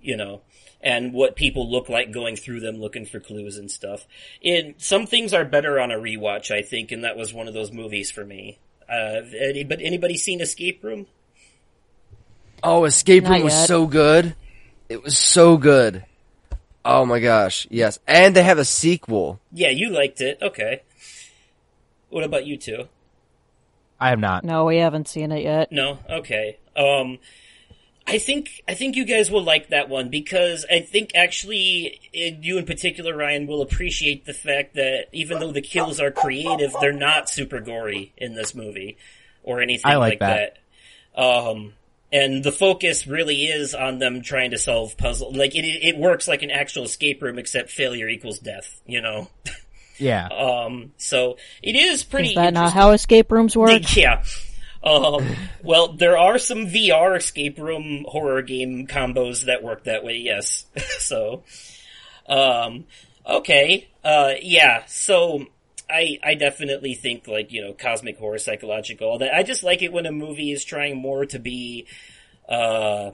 You 0.01 0.15
know, 0.15 0.41
and 0.81 1.13
what 1.13 1.35
people 1.35 1.69
look 1.69 1.89
like 1.89 2.11
going 2.11 2.35
through 2.35 2.61
them 2.61 2.77
looking 2.77 3.05
for 3.05 3.19
clues 3.19 3.57
and 3.57 3.69
stuff. 3.69 4.07
And 4.43 4.75
some 4.77 5.05
things 5.05 5.33
are 5.33 5.45
better 5.45 5.79
on 5.79 5.91
a 5.91 5.97
rewatch, 5.97 6.51
I 6.51 6.61
think, 6.61 6.91
and 6.91 7.03
that 7.03 7.17
was 7.17 7.33
one 7.33 7.47
of 7.47 7.53
those 7.53 7.71
movies 7.71 8.11
for 8.11 8.23
me. 8.23 8.59
Uh, 8.89 9.21
any, 9.39 9.63
but 9.63 9.81
anybody 9.81 10.17
seen 10.17 10.41
Escape 10.41 10.83
Room? 10.83 11.07
Oh, 12.63 12.85
Escape 12.85 13.23
Not 13.23 13.31
Room 13.33 13.43
was 13.43 13.53
yet. 13.53 13.67
so 13.67 13.85
good. 13.85 14.35
It 14.87 15.03
was 15.03 15.17
so 15.17 15.57
good. 15.57 16.05
Oh 16.83 17.05
my 17.05 17.19
gosh, 17.19 17.67
yes. 17.69 17.99
And 18.07 18.35
they 18.35 18.43
have 18.43 18.57
a 18.57 18.65
sequel. 18.65 19.39
Yeah, 19.51 19.69
you 19.69 19.89
liked 19.89 20.21
it. 20.21 20.39
Okay. 20.41 20.81
What 22.09 22.23
about 22.23 22.45
you 22.45 22.57
two? 22.57 22.87
I 23.99 24.09
have 24.09 24.19
not. 24.19 24.43
No, 24.43 24.65
we 24.65 24.77
haven't 24.77 25.07
seen 25.07 25.31
it 25.31 25.43
yet. 25.43 25.71
No. 25.71 25.99
Okay. 26.09 26.57
Um, 26.75 27.19
I 28.07 28.17
think 28.17 28.63
I 28.67 28.73
think 28.73 28.95
you 28.95 29.05
guys 29.05 29.29
will 29.29 29.43
like 29.43 29.69
that 29.69 29.87
one 29.87 30.09
because 30.09 30.65
I 30.69 30.79
think 30.79 31.11
actually 31.13 31.99
eh, 32.13 32.31
you 32.41 32.57
in 32.57 32.65
particular, 32.65 33.15
Ryan, 33.15 33.45
will 33.45 33.61
appreciate 33.61 34.25
the 34.25 34.33
fact 34.33 34.75
that 34.75 35.07
even 35.11 35.39
though 35.39 35.51
the 35.51 35.61
kills 35.61 35.99
are 35.99 36.09
creative, 36.09 36.73
they're 36.81 36.91
not 36.91 37.29
super 37.29 37.59
gory 37.59 38.13
in 38.17 38.33
this 38.33 38.55
movie 38.55 38.97
or 39.43 39.61
anything 39.61 39.91
I 39.91 39.97
like 39.97 40.19
that. 40.19 40.57
Um, 41.15 41.73
and 42.11 42.43
the 42.43 42.51
focus 42.51 43.05
really 43.05 43.45
is 43.45 43.75
on 43.75 43.99
them 43.99 44.23
trying 44.23 44.51
to 44.51 44.57
solve 44.57 44.97
puzzle. 44.97 45.31
Like 45.31 45.53
it, 45.53 45.65
it 45.65 45.97
works 45.97 46.27
like 46.27 46.41
an 46.41 46.49
actual 46.49 46.85
escape 46.85 47.21
room, 47.21 47.37
except 47.37 47.69
failure 47.69 48.07
equals 48.07 48.39
death. 48.39 48.81
You 48.87 49.01
know. 49.01 49.29
Yeah. 49.99 50.27
Um, 50.27 50.93
so 50.97 51.37
it 51.61 51.75
is 51.75 52.03
pretty. 52.03 52.29
Is 52.29 52.35
that 52.35 52.53
not 52.53 52.73
how 52.73 52.91
escape 52.91 53.31
rooms 53.31 53.55
work? 53.55 53.95
Yeah. 53.95 54.23
Um, 54.83 55.35
well, 55.61 55.89
there 55.89 56.17
are 56.17 56.37
some 56.37 56.67
VR 56.67 57.17
escape 57.17 57.57
room 57.59 58.05
horror 58.07 58.41
game 58.41 58.87
combos 58.87 59.45
that 59.45 59.61
work 59.63 59.83
that 59.83 60.03
way, 60.03 60.17
yes. 60.17 60.65
so, 60.99 61.43
um, 62.27 62.85
okay. 63.25 63.89
Uh, 64.03 64.33
yeah, 64.41 64.83
so, 64.87 65.45
I, 65.89 66.19
I 66.23 66.35
definitely 66.35 66.93
think 66.93 67.27
like, 67.27 67.51
you 67.51 67.61
know, 67.61 67.73
cosmic 67.73 68.17
horror, 68.17 68.37
psychological, 68.37 69.09
all 69.09 69.17
that. 69.19 69.35
I 69.35 69.43
just 69.43 69.63
like 69.63 69.81
it 69.81 69.91
when 69.91 70.05
a 70.05 70.11
movie 70.11 70.51
is 70.51 70.63
trying 70.63 70.97
more 70.97 71.25
to 71.25 71.39
be, 71.39 71.85
uh, 72.47 73.11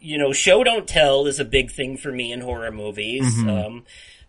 you 0.00 0.18
know, 0.18 0.32
show 0.32 0.62
don't 0.62 0.86
tell 0.86 1.26
is 1.26 1.40
a 1.40 1.44
big 1.44 1.70
thing 1.70 1.96
for 1.96 2.12
me 2.12 2.32
in 2.32 2.40
horror 2.40 2.70
movies. 2.70 3.38
Um, 3.48 3.84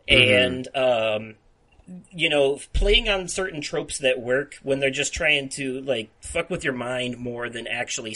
and, 0.08 0.68
um, 0.76 1.36
you 2.12 2.30
know, 2.30 2.60
playing 2.74 3.10
on 3.10 3.28
certain 3.28 3.62
tropes 3.62 4.00
that 4.00 4.20
work 4.20 4.56
when 4.64 4.80
they're 4.80 4.90
just 4.90 5.14
trying 5.14 5.50
to 5.50 5.82
like 5.82 6.10
fuck 6.22 6.50
with 6.50 6.64
your 6.64 6.74
mind 6.74 7.18
more 7.18 7.50
than 7.50 7.68
actually, 7.68 8.16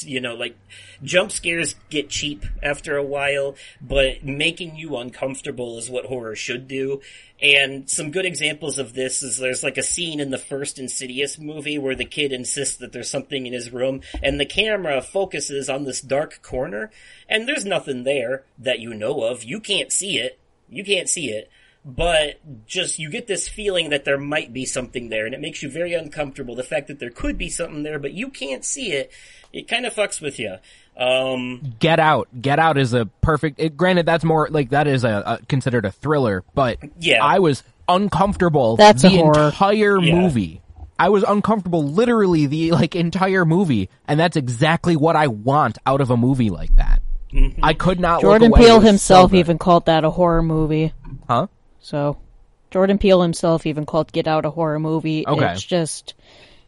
you 0.00 0.20
know, 0.20 0.34
like 0.34 0.56
jump 1.02 1.32
scares 1.32 1.74
get 1.90 2.10
cheap 2.10 2.44
after 2.62 2.96
a 2.96 3.02
while, 3.02 3.54
but 3.80 4.24
making 4.24 4.76
you 4.76 4.96
uncomfortable 4.96 5.78
is 5.78 5.90
what 5.90 6.06
horror 6.06 6.36
should 6.36 6.68
do. 6.68 7.00
And 7.40 7.88
some 7.88 8.10
good 8.10 8.26
examples 8.26 8.78
of 8.78 8.94
this 8.94 9.22
is 9.22 9.38
there's 9.38 9.62
like 9.62 9.78
a 9.78 9.82
scene 9.82 10.20
in 10.20 10.30
the 10.30 10.38
first 10.38 10.78
Insidious 10.78 11.38
movie 11.38 11.78
where 11.78 11.94
the 11.94 12.04
kid 12.04 12.32
insists 12.32 12.76
that 12.76 12.92
there's 12.92 13.10
something 13.10 13.46
in 13.46 13.52
his 13.52 13.72
room 13.72 14.02
and 14.22 14.38
the 14.38 14.46
camera 14.46 15.00
focuses 15.00 15.70
on 15.70 15.84
this 15.84 16.00
dark 16.00 16.42
corner 16.42 16.90
and 17.28 17.48
there's 17.48 17.64
nothing 17.64 18.04
there 18.04 18.44
that 18.58 18.80
you 18.80 18.92
know 18.94 19.22
of. 19.22 19.44
You 19.44 19.60
can't 19.60 19.92
see 19.92 20.18
it. 20.18 20.38
You 20.68 20.84
can't 20.84 21.08
see 21.08 21.30
it 21.30 21.50
but 21.84 22.40
just 22.66 22.98
you 22.98 23.08
get 23.10 23.26
this 23.26 23.48
feeling 23.48 23.90
that 23.90 24.04
there 24.04 24.18
might 24.18 24.52
be 24.52 24.64
something 24.66 25.08
there 25.08 25.24
and 25.26 25.34
it 25.34 25.40
makes 25.40 25.62
you 25.62 25.70
very 25.70 25.94
uncomfortable 25.94 26.54
the 26.54 26.62
fact 26.62 26.88
that 26.88 26.98
there 26.98 27.10
could 27.10 27.38
be 27.38 27.48
something 27.48 27.82
there 27.82 27.98
but 27.98 28.12
you 28.12 28.28
can't 28.28 28.64
see 28.64 28.92
it 28.92 29.10
it 29.52 29.66
kind 29.68 29.86
of 29.86 29.94
fucks 29.94 30.20
with 30.20 30.38
you 30.38 30.56
um 30.96 31.74
Get 31.78 32.00
Out. 32.00 32.28
Get 32.40 32.58
Out 32.58 32.76
is 32.76 32.92
a 32.92 33.06
perfect. 33.06 33.60
It, 33.60 33.76
granted, 33.76 34.04
that's 34.04 34.24
more 34.24 34.48
like 34.50 34.70
that 34.70 34.88
is 34.88 35.04
a, 35.04 35.38
a 35.40 35.46
considered 35.46 35.84
a 35.84 35.92
thriller, 35.92 36.42
but 36.56 36.78
Yeah. 36.98 37.22
I 37.24 37.38
was 37.38 37.62
uncomfortable 37.88 38.76
That's 38.76 39.04
a 39.04 39.08
the 39.08 39.16
horror. 39.18 39.46
entire 39.46 40.00
Yeah. 40.02 40.14
movie. 40.16 40.60
I 40.98 41.10
was 41.10 41.22
uncomfortable 41.22 41.84
literally 41.84 42.46
the 42.46 42.72
like 42.72 42.96
entire 42.96 43.44
movie, 43.44 43.88
and 44.08 44.18
that's 44.18 44.36
exactly 44.36 44.96
what 44.96 45.14
I 45.14 45.28
want 45.28 45.78
out 45.86 46.00
of 46.00 46.10
a 46.10 46.16
movie 46.16 46.50
like 46.50 46.74
that. 46.76 47.00
I 47.62 47.74
could 47.74 48.00
not. 48.00 48.14
look 48.24 48.32
Jordan 48.32 48.48
away. 48.50 48.60
Peele 48.62 48.74
was 48.76 48.82
so 48.84 48.86
himself 48.88 49.34
even 49.34 49.58
called 49.58 49.86
that 49.86 50.02
a 50.04 50.10
horror 50.10 50.42
movie. 50.42 50.92
huh? 51.28 51.46
So, 51.80 52.18
Jordan 52.70 52.98
Peele 52.98 53.22
himself 53.22 53.66
even 53.66 53.86
called 53.86 54.12
Get 54.12 54.26
Out 54.26 54.44
a 54.44 54.50
horror 54.50 54.78
movie. 54.78 55.26
Okay. 55.26 55.52
It's 55.52 55.62
just 55.64 56.14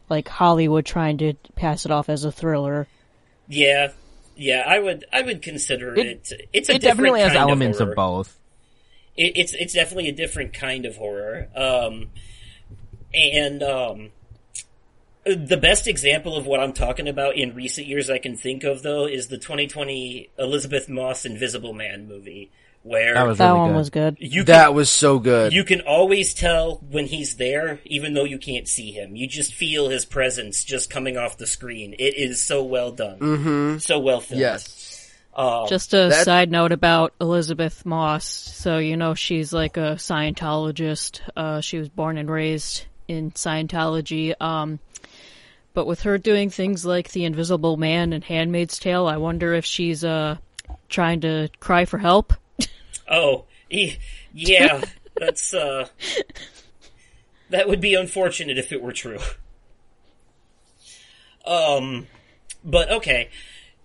like 0.09 0.27
Hollywood 0.27 0.85
trying 0.85 1.17
to 1.19 1.33
pass 1.55 1.85
it 1.85 1.91
off 1.91 2.09
as 2.09 2.23
a 2.25 2.31
thriller. 2.31 2.87
Yeah, 3.47 3.91
yeah, 4.35 4.63
I 4.65 4.79
would, 4.79 5.05
I 5.11 5.21
would 5.21 5.41
consider 5.41 5.93
it. 5.93 6.31
It- 6.31 6.49
it's 6.53 6.69
a 6.69 6.75
It 6.75 6.81
different 6.81 6.81
definitely 6.81 7.19
has 7.21 7.33
kind 7.33 7.41
elements 7.41 7.79
of, 7.79 7.89
of, 7.89 7.95
both. 7.95 8.37
It, 9.17 9.33
it's 9.35 9.53
it's 9.53 9.73
definitely 9.73 10.07
a 10.09 10.13
different 10.13 10.53
kind 10.53 10.85
of 10.85 10.95
horror. 10.95 11.47
Um, 11.55 12.07
and 13.13 13.61
um, 13.61 14.09
the 15.25 15.57
best 15.57 15.87
example 15.87 16.35
of 16.37 16.45
what 16.45 16.59
I'm 16.59 16.73
talking 16.73 17.07
about 17.07 17.35
in 17.35 17.53
recent 17.53 17.87
years 17.87 18.09
I 18.09 18.17
can 18.17 18.35
think 18.35 18.63
of 18.63 18.81
though 18.83 19.05
is 19.05 19.27
the 19.27 19.37
2020 19.37 20.29
Elisabeth 20.39 20.87
Moss 20.89 21.25
Invisible 21.25 21.73
Man 21.73 22.07
movie, 22.07 22.51
where 22.83 23.13
That 23.13 23.27
was 23.27 23.37
That 23.37 23.47
really 23.49 23.59
one 23.59 23.69
good. 23.71 23.77
was 23.77 23.89
good. 23.89 24.17
you 24.19 24.43
can, 24.43 24.45
That 24.53 24.73
was 24.73 24.89
so 24.89 25.19
good. 25.19 25.53
you 25.53 25.63
can 25.63 25.81
always 25.81 26.33
tell 26.33 26.75
when 26.89 27.05
he's 27.05 27.35
there, 27.37 27.79
even 27.85 28.13
though 28.13 28.23
you 28.23 28.37
can't 28.39 28.67
see 28.67 28.91
him. 28.91 29.15
You 29.15 29.27
just 29.27 29.53
feel 29.53 29.89
his 29.89 30.03
presence 30.05 30.63
just 30.63 30.89
coming 30.89 31.17
off 31.17 31.37
the 31.37 31.45
screen. 31.47 31.93
It 31.99 32.15
is 32.17 32.41
so 32.41 32.63
well 32.63 32.91
done, 32.91 33.19
mm-hmm. 33.19 33.77
so 33.77 33.99
well 33.99 34.19
filmed. 34.21 34.41
yes. 34.41 34.87
Um, 35.33 35.67
Just 35.69 35.93
a 35.93 36.09
That- 36.09 36.25
side 36.25 36.51
note 36.51 36.73
about 36.73 37.13
Elisabeth 37.21 37.85
Moss. 37.85 38.25
So, 38.25 38.79
you 38.79 38.97
know, 38.97 39.13
she's 39.13 39.53
like 39.53 39.77
a 39.77 39.95
Scientologist. 39.97 41.21
Uh, 41.37 41.61
she 41.61 41.77
was 41.77 41.87
born 41.87 42.17
and 42.17 42.29
raised 42.29 42.85
in 43.07 43.31
Scientology. 43.31 44.33
Um, 44.41 44.79
but 45.73 45.85
with 45.87 46.01
her 46.01 46.17
doing 46.17 46.49
things 46.49 46.85
like 46.85 47.11
The 47.11 47.23
Invisible 47.23 47.77
Man 47.77 48.11
and 48.11 48.23
Handmaid's 48.25 48.77
Tale, 48.77 49.07
I 49.07 49.15
wonder 49.17 49.53
if 49.53 49.63
she's, 49.63 50.03
uh, 50.03 50.35
trying 50.89 51.21
to 51.21 51.49
cry 51.61 51.85
for 51.85 51.97
help. 51.97 52.33
Oh, 53.09 53.45
e- 53.69 53.97
yeah, 54.33 54.83
that's 55.17 55.53
uh, 55.53 55.87
that 57.49 57.67
would 57.67 57.81
be 57.81 57.93
unfortunate 57.95 58.57
if 58.57 58.71
it 58.71 58.81
were 58.81 58.93
true. 58.93 59.19
Um, 61.45 62.07
but 62.63 62.91
okay. 62.91 63.29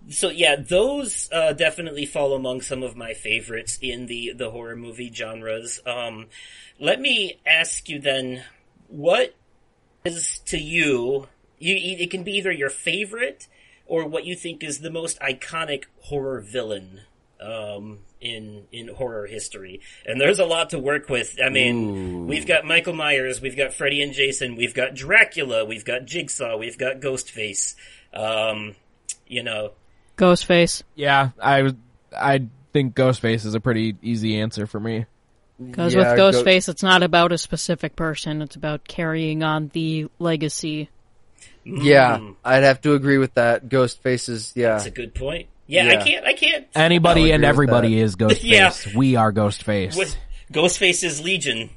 So 0.09 0.30
yeah, 0.30 0.56
those 0.56 1.28
uh, 1.32 1.52
definitely 1.52 2.06
fall 2.06 2.34
among 2.34 2.60
some 2.60 2.82
of 2.82 2.97
my 2.97 3.12
favorites 3.12 3.78
in 3.82 4.06
the 4.06 4.32
the 4.34 4.51
horror 4.51 4.76
movie 4.76 5.12
genres. 5.12 5.80
Um, 5.86 6.26
let 6.78 7.01
me 7.01 7.38
ask 7.47 7.88
you 7.88 7.98
then, 8.01 8.44
what 8.88 9.34
is 10.05 10.40
to 10.47 10.59
you? 10.59 11.28
You 11.59 11.74
it 11.98 12.10
can 12.10 12.22
be 12.22 12.32
either 12.36 12.52
your 12.52 12.70
favorite 12.70 13.48
or 13.86 14.06
what 14.06 14.24
you 14.24 14.36
think 14.36 14.62
is 14.62 14.80
the 14.80 14.90
most 14.90 15.18
iconic 15.20 15.84
horror 16.02 16.40
villain 16.40 17.01
um, 17.40 18.01
in 18.20 18.64
in 18.72 18.88
horror 18.88 19.26
history. 19.26 19.80
And 20.05 20.20
there's 20.20 20.38
a 20.38 20.44
lot 20.44 20.70
to 20.70 20.78
work 20.78 21.09
with. 21.09 21.38
I 21.44 21.48
mean, 21.48 22.26
we've 22.26 22.47
got 22.47 22.64
Michael 22.64 22.94
Myers, 22.94 23.40
we've 23.40 23.56
got 23.56 23.72
Freddy 23.72 24.02
and 24.02 24.12
Jason, 24.12 24.56
we've 24.56 24.74
got 24.74 24.94
Dracula, 24.94 25.64
we've 25.64 25.84
got 25.84 26.05
Jigsaw, 26.05 26.56
we've 26.56 26.78
got 26.78 27.01
Ghostface. 27.01 27.74
Um, 28.14 28.74
you 29.26 29.43
know, 29.43 29.72
Ghostface. 30.16 30.82
Yeah, 30.94 31.30
I 31.40 31.62
was- 31.62 31.74
I 32.16 32.47
think 32.72 32.94
Ghostface 32.94 33.44
is 33.44 33.55
a 33.55 33.60
pretty 33.60 33.97
easy 34.02 34.38
answer 34.40 34.66
for 34.66 34.80
me. 34.80 35.05
Because 35.62 35.94
Yeah, 35.94 36.10
with 36.10 36.16
Go- 36.16 36.30
Ghostface, 36.30 36.68
it's 36.68 36.82
not 36.82 37.02
about 37.02 37.32
a 37.32 37.38
specific 37.38 37.97
person. 37.97 38.43
It's 38.43 38.56
about 38.56 38.86
carrying 38.86 39.43
on 39.43 39.70
the 39.72 40.09
legacy. 40.18 40.90
Yeah, 41.64 42.20
I'd 42.44 42.62
have 42.62 42.80
to 42.82 42.94
agree 42.94 43.18
with 43.18 43.34
that. 43.34 43.68
Ghostface 43.68 44.28
is 44.28 44.52
yeah. 44.55 44.72
that's 44.72 44.86
a 44.86 44.90
good 44.90 45.14
point. 45.14 45.48
Yeah, 45.66 45.88
I 45.88 46.05
can't. 46.05 46.26
I 46.26 46.32
can't. 46.32 46.66
Anybody 46.74 47.22
agree 47.22 47.32
and 47.32 47.44
everybody 47.44 47.98
is 47.98 48.16
Ghostface. 48.16 48.43
Yeah. 48.43 48.72
We 48.97 49.16
are 49.16 49.32
Ghostface. 49.32 49.97
With 49.97 50.16
Ghostface's 50.52 51.22
Legion. 51.22 51.70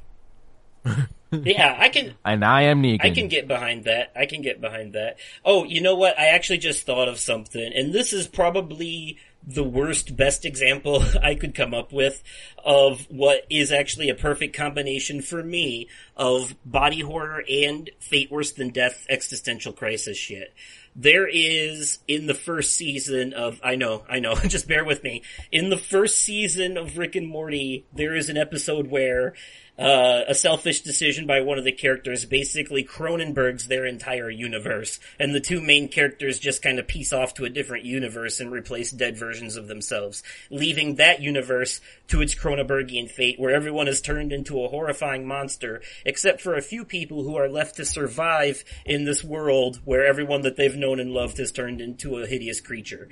yeah, 1.43 1.75
I 1.79 1.89
can. 1.89 2.15
and 2.25 2.43
I 2.43 2.63
am 2.63 2.81
Negan. 2.81 3.05
I 3.05 3.11
can 3.11 3.27
get 3.27 3.47
behind 3.47 3.83
that. 3.83 4.11
I 4.15 4.25
can 4.25 4.41
get 4.41 4.61
behind 4.61 4.93
that. 4.93 5.17
Oh, 5.45 5.63
you 5.63 5.81
know 5.81 5.95
what? 5.95 6.17
I 6.17 6.27
actually 6.27 6.57
just 6.57 6.85
thought 6.85 7.07
of 7.07 7.19
something, 7.19 7.71
and 7.73 7.93
this 7.93 8.13
is 8.13 8.27
probably 8.27 9.17
the 9.45 9.63
worst, 9.63 10.15
best 10.15 10.45
example 10.45 11.03
I 11.23 11.35
could 11.35 11.55
come 11.55 11.73
up 11.73 11.91
with 11.91 12.21
of 12.63 13.05
what 13.09 13.45
is 13.49 13.71
actually 13.71 14.09
a 14.09 14.15
perfect 14.15 14.55
combination 14.55 15.21
for 15.21 15.43
me 15.43 15.87
of 16.15 16.55
body 16.65 17.01
horror 17.01 17.43
and 17.49 17.89
fate 17.99 18.31
worse 18.31 18.51
than 18.51 18.69
death 18.69 19.05
existential 19.09 19.73
crisis 19.73 20.17
shit. 20.17 20.53
There 20.95 21.27
is 21.27 21.99
in 22.07 22.25
the 22.25 22.33
first 22.33 22.75
season 22.75 23.33
of 23.33 23.61
I 23.63 23.75
know, 23.75 24.03
I 24.09 24.19
know, 24.19 24.35
just 24.47 24.67
bear 24.67 24.83
with 24.83 25.03
me. 25.03 25.21
In 25.51 25.69
the 25.69 25.77
first 25.77 26.19
season 26.19 26.77
of 26.77 26.97
Rick 26.97 27.15
and 27.15 27.27
Morty, 27.27 27.85
there 27.93 28.15
is 28.15 28.29
an 28.29 28.37
episode 28.37 28.87
where 28.87 29.33
uh, 29.79 30.25
a 30.27 30.35
selfish 30.35 30.81
decision 30.81 31.25
by 31.25 31.39
one 31.39 31.57
of 31.57 31.63
the 31.63 31.71
characters 31.71 32.25
basically 32.25 32.83
Cronenberg's 32.83 33.67
their 33.67 33.85
entire 33.85 34.29
universe, 34.29 34.99
and 35.17 35.33
the 35.33 35.39
two 35.39 35.61
main 35.61 35.87
characters 35.87 36.37
just 36.37 36.61
kind 36.61 36.79
of 36.79 36.87
piece 36.87 37.13
off 37.13 37.33
to 37.35 37.45
a 37.45 37.49
different 37.49 37.85
universe 37.85 38.41
and 38.41 38.51
replace 38.51 38.91
dead 38.91 39.17
versions 39.17 39.55
of 39.55 39.67
themselves, 39.67 40.21
leaving 40.49 40.95
that 40.95 41.21
universe 41.21 41.79
to 42.09 42.21
its 42.21 42.35
Cronenbergian 42.35 43.09
fate, 43.09 43.39
where 43.39 43.55
everyone 43.55 43.87
is 43.87 44.01
turned 44.01 44.33
into 44.33 44.63
a 44.63 44.67
horrifying 44.67 45.25
monster, 45.25 45.81
except 46.05 46.41
for 46.41 46.55
a 46.55 46.61
few 46.61 46.83
people 46.83 47.23
who 47.23 47.37
are 47.37 47.47
left 47.47 47.77
to 47.77 47.85
survive 47.85 48.65
in 48.85 49.05
this 49.05 49.23
world 49.23 49.79
where 49.85 50.05
everyone 50.05 50.41
that 50.41 50.57
they've 50.57 50.75
known 50.75 50.99
and 50.99 51.11
loved 51.11 51.37
has 51.37 51.53
turned 51.53 51.79
into 51.79 52.17
a 52.17 52.27
hideous 52.27 52.59
creature. 52.59 53.07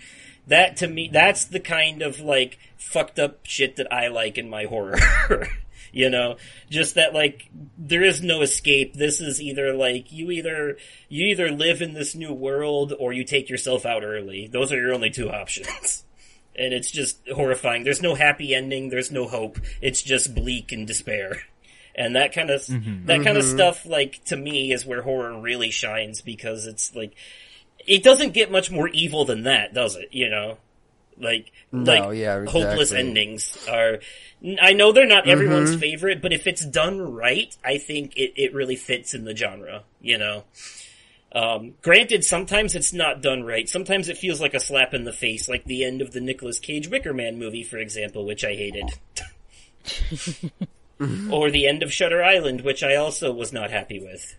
That 0.47 0.77
to 0.77 0.87
me, 0.87 1.09
that's 1.11 1.45
the 1.45 1.59
kind 1.59 2.01
of 2.01 2.19
like 2.19 2.57
fucked 2.77 3.19
up 3.19 3.39
shit 3.43 3.77
that 3.77 3.91
I 3.91 4.07
like 4.09 4.37
in 4.37 4.49
my 4.49 4.65
horror. 4.65 4.97
you 5.97 6.09
know? 6.09 6.37
Just 6.69 6.95
that 6.95 7.13
like 7.13 7.49
there 7.77 8.03
is 8.03 8.21
no 8.21 8.41
escape. 8.41 8.93
This 8.93 9.19
is 9.19 9.41
either 9.41 9.73
like 9.73 10.11
you 10.11 10.31
either 10.31 10.77
you 11.09 11.27
either 11.27 11.51
live 11.51 11.81
in 11.81 11.93
this 11.93 12.15
new 12.15 12.33
world 12.33 12.93
or 12.97 13.13
you 13.13 13.23
take 13.23 13.49
yourself 13.49 13.85
out 13.85 14.03
early. 14.03 14.47
Those 14.47 14.71
are 14.71 14.79
your 14.79 14.93
only 14.93 15.09
two 15.09 15.29
options. 15.29 16.03
And 16.59 16.73
it's 16.73 16.89
just 16.89 17.19
horrifying. 17.29 17.83
There's 17.83 18.01
no 18.01 18.15
happy 18.15 18.55
ending. 18.55 18.89
There's 18.89 19.11
no 19.11 19.27
hope. 19.27 19.59
It's 19.79 20.01
just 20.01 20.33
bleak 20.33 20.71
and 20.71 20.87
despair. 20.87 21.41
And 21.93 22.15
that 22.15 22.33
kind 22.33 22.49
of 22.49 22.61
mm-hmm. 22.61 23.05
that 23.05 23.23
kind 23.23 23.37
of 23.37 23.43
mm-hmm. 23.43 23.55
stuff 23.55 23.85
like 23.85 24.23
to 24.25 24.35
me 24.35 24.71
is 24.71 24.83
where 24.83 25.03
horror 25.03 25.39
really 25.39 25.69
shines 25.69 26.23
because 26.23 26.65
it's 26.65 26.95
like 26.95 27.13
it 27.85 28.01
doesn't 28.01 28.33
get 28.33 28.49
much 28.49 28.71
more 28.71 28.87
evil 28.87 29.23
than 29.23 29.43
that 29.43 29.75
does 29.75 29.97
it? 29.97 30.09
You 30.11 30.31
know 30.31 30.57
like 31.19 31.51
No, 31.71 32.09
like 32.09 32.17
yeah, 32.17 32.45
hopeless 32.45 32.91
endings 32.91 33.57
are 33.69 33.99
I 34.61 34.73
know 34.73 34.91
they're 34.91 35.07
not 35.07 35.27
everyone's 35.27 35.71
Mm-hmm. 35.71 35.79
favorite, 35.79 36.21
but 36.21 36.31
if 36.33 36.45
it's 36.47 36.65
done 36.65 36.99
right, 37.01 37.55
I 37.65 37.77
think 37.79 38.15
it, 38.15 38.33
it 38.35 38.53
really 38.53 38.75
fits 38.75 39.13
in 39.13 39.23
the 39.25 39.35
genre, 39.35 39.83
you 40.01 40.17
know. 40.17 40.43
Um, 41.31 41.73
granted, 41.81 42.23
sometimes 42.23 42.73
it's 42.75 42.93
not 42.93 43.21
done 43.21 43.43
right. 43.43 43.67
Sometimes 43.67 44.09
it 44.09 44.17
feels 44.17 44.39
like 44.39 44.53
a 44.53 44.59
slap 44.59 44.93
in 44.93 45.03
the 45.03 45.11
face, 45.13 45.49
like 45.49 45.65
the 45.65 45.83
end 45.83 46.01
of 46.01 46.11
the 46.11 46.21
Nicolas 46.21 46.59
Cage 46.59 46.87
Wicker 46.87 47.13
Man 47.13 47.37
movie, 47.37 47.63
for 47.63 47.77
example, 47.77 48.25
which 48.25 48.45
I 48.45 48.55
hated. 48.55 48.85
or 51.31 51.51
the 51.51 51.67
end 51.67 51.83
of 51.83 51.91
Shutter 51.93 52.23
Island, 52.23 52.61
which 52.61 52.81
I 52.83 52.95
also 52.95 53.31
was 53.31 53.51
not 53.53 53.71
happy 53.71 53.99
with. 53.99 54.35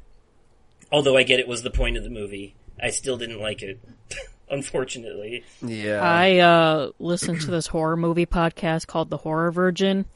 Although 0.90 1.16
I 1.16 1.22
get 1.22 1.40
it 1.40 1.48
was 1.48 1.62
the 1.62 1.70
point 1.70 1.96
of 1.96 2.04
the 2.04 2.10
movie. 2.10 2.54
I 2.82 2.90
still 2.90 3.16
didn't 3.16 3.40
like 3.40 3.62
it. 3.62 3.80
Unfortunately. 4.50 5.44
Yeah. 5.62 6.00
I 6.00 6.38
uh, 6.38 6.90
listened 6.98 7.40
to 7.42 7.50
this 7.50 7.66
horror 7.66 7.96
movie 7.96 8.26
podcast 8.26 8.86
called 8.86 9.10
The 9.10 9.16
Horror 9.16 9.50
Virgin, 9.52 10.06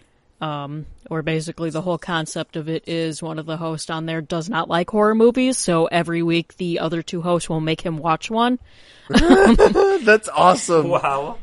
um, 0.41 0.87
where 1.09 1.23
basically 1.23 1.71
the 1.71 1.83
whole 1.83 1.99
concept 1.99 2.57
of 2.57 2.69
it 2.69 2.89
is 2.89 3.23
one 3.23 3.39
of 3.39 3.47
the 3.47 3.57
hosts 3.57 3.91
on 3.91 4.07
there 4.07 4.21
does 4.21 4.49
not 4.49 4.69
like 4.69 4.91
horror 4.91 5.15
movies, 5.15 5.59
so 5.59 5.87
every 5.87 6.23
week 6.23 6.57
the 6.57 6.79
other 6.79 7.03
two 7.03 7.23
hosts 7.23 7.49
will 7.49 7.61
make 7.61 7.81
him 7.81 7.99
watch 7.99 8.31
one. 8.31 8.59
That's 9.09 10.29
awesome. 10.29 10.89
Wow. 10.89 11.39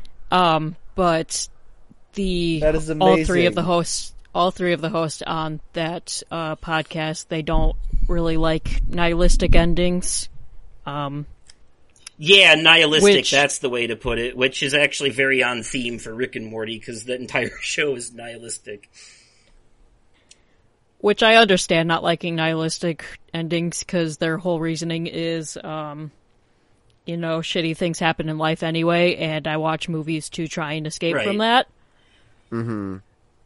But 0.94 1.48
the 2.14 2.60
That 2.60 2.74
is 2.74 2.90
all 2.90 3.24
three 3.24 3.46
of 3.46 3.54
the 3.54 3.62
hosts, 3.62 4.12
all 4.34 4.50
three 4.50 4.72
of 4.72 4.80
the 4.80 4.90
hosts 4.90 5.22
on 5.26 5.60
that 5.72 6.22
uh, 6.30 6.56
podcast, 6.56 7.28
they 7.28 7.42
don't 7.42 7.76
really 8.08 8.36
like 8.36 8.82
nihilistic 8.86 9.54
endings. 9.54 10.28
Um, 10.84 11.26
Yeah, 12.22 12.54
nihilistic, 12.54 13.14
Which- 13.14 13.30
that's 13.30 13.60
the 13.60 13.70
way 13.70 13.86
to 13.86 13.96
put 13.96 14.18
it, 14.18 14.36
which 14.36 14.62
is 14.62 14.74
actually 14.74 15.08
very 15.08 15.42
on 15.42 15.62
theme 15.62 15.98
for 15.98 16.14
Rick 16.14 16.36
and 16.36 16.44
Morty, 16.46 16.78
because 16.78 17.04
the 17.04 17.14
entire 17.14 17.50
show 17.62 17.94
is 17.96 18.12
nihilistic. 18.12 18.90
which 20.98 21.22
I 21.22 21.36
understand 21.36 21.88
not 21.88 22.02
liking 22.02 22.36
nihilistic 22.36 23.06
endings 23.32 23.80
because 23.80 24.18
their 24.18 24.36
whole 24.36 24.60
reasoning 24.60 25.06
is, 25.06 25.56
um, 25.64 26.10
you 27.06 27.16
know, 27.16 27.38
shitty 27.38 27.74
things 27.74 27.98
happen 27.98 28.28
in 28.28 28.36
life 28.36 28.62
anyway, 28.62 29.16
and 29.16 29.46
I 29.48 29.56
watch 29.56 29.88
movies 29.88 30.28
to 30.30 30.46
try 30.46 30.74
and 30.74 30.86
escape 30.86 31.14
Right. 31.16 31.26
from 31.26 31.38
that. 31.38 31.68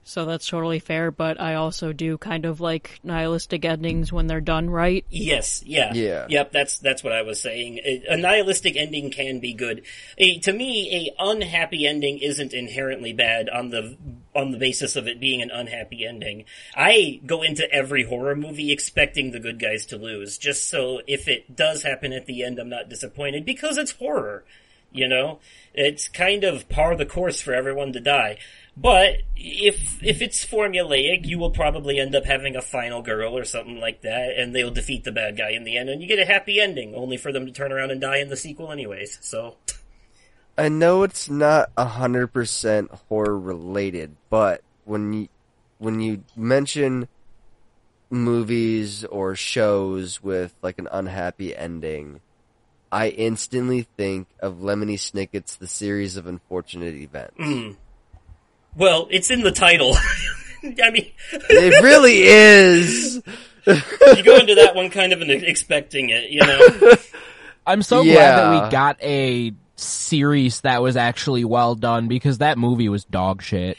So 0.04 0.24
that's 0.24 0.46
totally 0.46 0.78
fair. 0.78 1.10
But 1.10 1.40
I 1.40 1.54
also 1.54 1.92
do 1.92 2.16
kind 2.18 2.44
of 2.44 2.60
like 2.60 3.00
nihilistic 3.02 3.64
endings 3.64 4.12
when 4.12 4.26
they're 4.26 4.40
done 4.40 4.70
right. 4.70 5.04
Yes, 5.10 5.62
yeah, 5.66 5.92
Yeah. 5.94 6.26
yep. 6.28 6.52
That's 6.52 6.78
that's 6.78 7.02
what 7.02 7.12
I 7.12 7.22
was 7.22 7.40
saying. 7.40 7.78
A, 7.84 8.04
a 8.10 8.16
nihilistic 8.16 8.76
ending 8.76 9.10
can 9.10 9.40
be 9.40 9.54
good. 9.54 9.82
A, 10.18 10.38
to 10.40 10.52
me, 10.52 11.10
a 11.18 11.22
unhappy 11.22 11.86
ending 11.86 12.18
isn't 12.18 12.52
inherently 12.52 13.12
bad 13.12 13.48
on 13.48 13.70
the 13.70 13.96
on 14.34 14.50
the 14.50 14.58
basis 14.58 14.96
of 14.96 15.06
it 15.06 15.20
being 15.20 15.42
an 15.42 15.50
unhappy 15.50 16.04
ending. 16.06 16.44
I 16.74 17.20
go 17.24 17.42
into 17.42 17.70
every 17.72 18.04
horror 18.04 18.34
movie 18.36 18.72
expecting 18.72 19.30
the 19.30 19.40
good 19.40 19.58
guys 19.60 19.86
to 19.86 19.96
lose, 19.96 20.38
just 20.38 20.68
so 20.68 21.00
if 21.06 21.28
it 21.28 21.56
does 21.56 21.82
happen 21.82 22.12
at 22.12 22.26
the 22.26 22.44
end, 22.44 22.58
I'm 22.58 22.68
not 22.68 22.88
disappointed 22.88 23.44
because 23.44 23.78
it's 23.78 23.92
horror. 23.92 24.44
You 24.92 25.08
know, 25.08 25.40
it's 25.74 26.06
kind 26.06 26.44
of 26.44 26.68
par 26.68 26.94
the 26.94 27.04
course 27.04 27.40
for 27.40 27.52
everyone 27.52 27.92
to 27.94 28.00
die. 28.00 28.38
But 28.76 29.18
if 29.36 30.02
if 30.02 30.20
it's 30.20 30.44
formulaic, 30.44 31.26
you 31.26 31.38
will 31.38 31.50
probably 31.50 32.00
end 32.00 32.16
up 32.16 32.24
having 32.24 32.56
a 32.56 32.62
final 32.62 33.02
girl 33.02 33.36
or 33.36 33.44
something 33.44 33.78
like 33.78 34.02
that, 34.02 34.36
and 34.36 34.54
they'll 34.54 34.72
defeat 34.72 35.04
the 35.04 35.12
bad 35.12 35.36
guy 35.36 35.50
in 35.50 35.64
the 35.64 35.76
end, 35.76 35.88
and 35.88 36.02
you 36.02 36.08
get 36.08 36.18
a 36.18 36.24
happy 36.24 36.60
ending, 36.60 36.94
only 36.94 37.16
for 37.16 37.32
them 37.32 37.46
to 37.46 37.52
turn 37.52 37.72
around 37.72 37.92
and 37.92 38.00
die 38.00 38.18
in 38.18 38.28
the 38.28 38.36
sequel, 38.36 38.72
anyways. 38.72 39.18
So, 39.20 39.56
I 40.58 40.68
know 40.68 41.04
it's 41.04 41.30
not 41.30 41.70
a 41.76 41.84
hundred 41.84 42.28
percent 42.28 42.90
horror 43.08 43.38
related, 43.38 44.16
but 44.28 44.62
when 44.84 45.12
you 45.12 45.28
when 45.78 46.00
you 46.00 46.24
mention 46.36 47.06
movies 48.10 49.04
or 49.04 49.36
shows 49.36 50.22
with 50.22 50.54
like 50.62 50.78
an 50.78 50.88
unhappy 50.90 51.54
ending, 51.54 52.20
I 52.90 53.08
instantly 53.08 53.86
think 53.96 54.26
of 54.40 54.56
Lemony 54.56 54.98
Snicket's 54.98 55.56
The 55.56 55.66
Series 55.68 56.16
of 56.16 56.26
Unfortunate 56.26 56.94
Events. 56.94 57.38
Mm. 57.38 57.76
Well, 58.76 59.06
it's 59.10 59.30
in 59.30 59.42
the 59.42 59.52
title. 59.52 59.94
I 60.82 60.90
mean, 60.90 61.10
It 61.32 61.82
really 61.82 62.22
is. 62.24 63.22
you 63.66 64.22
go 64.22 64.36
into 64.36 64.54
that 64.56 64.74
one 64.74 64.90
kind 64.90 65.12
of 65.12 65.20
an 65.20 65.30
expecting 65.30 66.10
it, 66.10 66.30
you 66.30 66.40
know. 66.40 66.94
I'm 67.66 67.82
so 67.82 68.02
glad 68.04 68.36
that 68.38 68.64
we 68.64 68.70
got 68.70 69.02
a 69.02 69.52
series 69.76 70.60
that 70.62 70.82
was 70.82 70.96
actually 70.96 71.44
well 71.44 71.74
done 71.74 72.08
because 72.08 72.38
that 72.38 72.58
movie 72.58 72.88
was 72.88 73.04
dog 73.04 73.42
shit. 73.42 73.76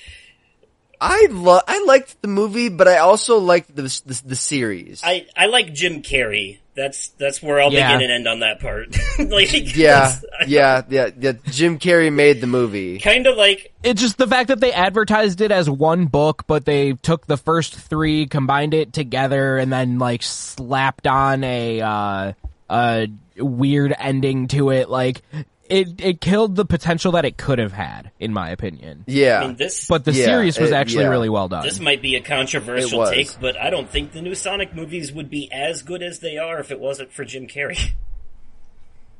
I 1.07 1.27
lo- 1.29 1.61
I 1.67 1.83
liked 1.85 2.21
the 2.21 2.27
movie, 2.27 2.69
but 2.69 2.87
I 2.87 2.97
also 2.97 3.37
liked 3.39 3.75
the 3.75 3.83
the, 3.83 4.21
the 4.25 4.35
series. 4.35 5.01
I 5.03 5.27
I 5.35 5.45
like 5.47 5.73
Jim 5.73 6.01
Carrey. 6.01 6.59
That's 6.75 7.07
that's 7.09 7.41
where 7.41 7.61
I'll 7.61 7.71
Yeah. 7.71 7.95
begin 7.95 8.09
and 8.11 8.11
end 8.11 8.27
on 8.27 8.39
that 8.41 8.59
part. 8.59 8.97
like, 9.19 9.75
yeah, 9.77 10.13
yeah, 10.47 10.81
yeah, 10.89 11.09
yeah. 11.17 11.31
Jim 11.45 11.79
Carrey 11.79 12.11
made 12.11 12.41
the 12.41 12.47
movie. 12.47 12.99
kind 12.99 13.27
of 13.27 13.37
like 13.37 13.71
It's 13.83 14.01
just 14.01 14.17
the 14.17 14.27
fact 14.27 14.49
that 14.49 14.59
they 14.59 14.73
advertised 14.73 15.39
it 15.39 15.51
as 15.51 15.69
one 15.69 16.07
book, 16.07 16.43
but 16.47 16.65
they 16.65 16.93
took 16.93 17.27
the 17.27 17.37
first 17.37 17.75
three, 17.75 18.25
combined 18.25 18.73
it 18.73 18.91
together, 18.91 19.57
and 19.57 19.71
then 19.71 19.99
like 19.99 20.21
slapped 20.23 21.07
on 21.07 21.43
a 21.45 21.79
uh, 21.81 22.33
a 22.69 23.07
weird 23.37 23.95
ending 23.97 24.47
to 24.49 24.71
it. 24.71 24.89
Like 24.89 25.21
it, 25.69 25.99
it 26.01 26.21
killed 26.21 26.55
the 26.55 26.65
potential 26.65 27.13
that 27.13 27.25
it 27.25 27.37
could 27.37 27.59
have 27.59 27.71
had, 27.73 28.11
in 28.19 28.31
my 28.33 28.49
opinion. 28.51 29.03
Yeah, 29.07 29.41
I 29.41 29.47
mean, 29.47 29.55
this 29.55 29.87
But 29.87 30.05
the 30.05 30.11
Yeah, 30.13 30.25
series 30.25 30.59
was 30.59 30.71
it- 30.71 30.75
actually 30.75 31.03
yeah. 31.05 31.09
really 31.09 31.29
well 31.29 31.47
done. 31.47 31.63
This 31.63 31.79
might 31.79 32.01
be 32.01 32.15
a 32.15 32.21
controversial 32.21 33.05
take, 33.07 33.39
but 33.39 33.57
I 33.59 33.69
don't 33.69 33.89
think 33.89 34.11
the 34.11 34.21
new 34.21 34.35
Sonic 34.35 34.75
movies 34.75 35.11
would 35.11 35.29
be 35.29 35.51
as 35.51 35.81
good 35.81 36.03
as 36.03 36.19
they 36.19 36.37
are 36.37 36.59
if 36.59 36.71
it 36.71 36.79
wasn't 36.79 37.11
for 37.11 37.25
Jim 37.25 37.47
Carrey. 37.47 37.79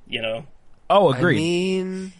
You 0.07 0.21
know, 0.21 0.45
oh, 0.87 1.11
I 1.13 1.19
mean, 1.33 2.13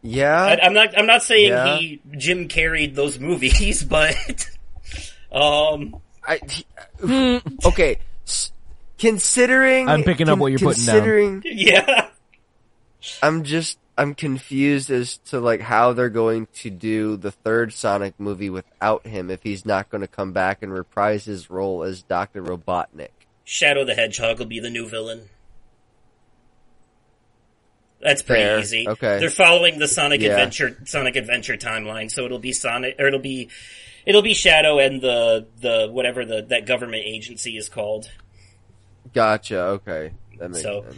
yeah, 0.00 0.40
I, 0.40 0.58
I'm 0.64 0.72
not. 0.74 0.96
I'm 0.96 1.06
not 1.06 1.24
saying 1.24 1.48
Yeah. 1.48 1.76
he 1.76 2.00
Jim 2.16 2.46
carried 2.46 2.94
those 2.94 3.18
movies, 3.18 3.82
but 3.90 4.14
um, 5.32 5.96
I, 6.24 6.38
okay. 7.64 7.98
s- 8.24 8.52
Considering, 8.98 9.88
I'm 9.88 10.04
picking 10.04 10.28
up 10.28 10.38
what 10.38 10.52
you're 10.52 10.60
putting 10.60 10.84
down. 10.86 10.94
considering, 10.96 11.42
yeah, 11.44 12.10
I'm 13.22 13.44
just 13.44 13.78
I'm 13.98 14.14
confused 14.14 14.90
as 14.90 15.18
to 15.26 15.40
like 15.40 15.60
how 15.60 15.92
they're 15.92 16.08
going 16.10 16.46
to 16.56 16.70
do 16.70 17.16
the 17.16 17.30
third 17.30 17.72
Sonic 17.72 18.14
movie 18.18 18.50
without 18.50 19.06
him 19.06 19.30
if 19.30 19.42
he's 19.42 19.64
not 19.64 19.88
going 19.90 20.02
to 20.02 20.08
come 20.08 20.32
back 20.32 20.62
and 20.62 20.72
reprise 20.72 21.24
his 21.24 21.48
role 21.50 21.82
as 21.82 22.02
Doctor 22.02 22.42
Robotnik. 22.42 23.08
Shadow 23.44 23.84
the 23.84 23.94
Hedgehog 23.94 24.38
will 24.38 24.46
be 24.46 24.60
the 24.60 24.70
new 24.70 24.88
villain. 24.88 25.28
That's 28.00 28.22
pretty 28.22 28.42
Fair. 28.42 28.58
easy. 28.58 28.86
Okay. 28.88 29.18
They're 29.18 29.30
following 29.30 29.78
the 29.78 29.88
Sonic 29.88 30.20
Yeah. 30.20 30.32
Adventure 30.32 30.76
Sonic 30.84 31.16
Adventure 31.16 31.56
timeline, 31.56 32.10
so 32.10 32.24
it'll 32.24 32.38
be 32.38 32.52
Sonic 32.52 32.96
or 32.98 33.06
it'll 33.06 33.20
be 33.20 33.48
it'll 34.04 34.22
be 34.22 34.34
Shadow 34.34 34.78
and 34.78 35.00
the 35.00 35.46
the 35.60 35.88
whatever 35.90 36.24
the 36.24 36.42
that 36.50 36.66
government 36.66 37.02
agency 37.06 37.56
is 37.56 37.68
called. 37.68 38.10
Gotcha. 39.14 39.58
Okay, 39.60 40.12
that 40.38 40.50
makes 40.50 40.62
So- 40.62 40.82
sense. 40.82 40.96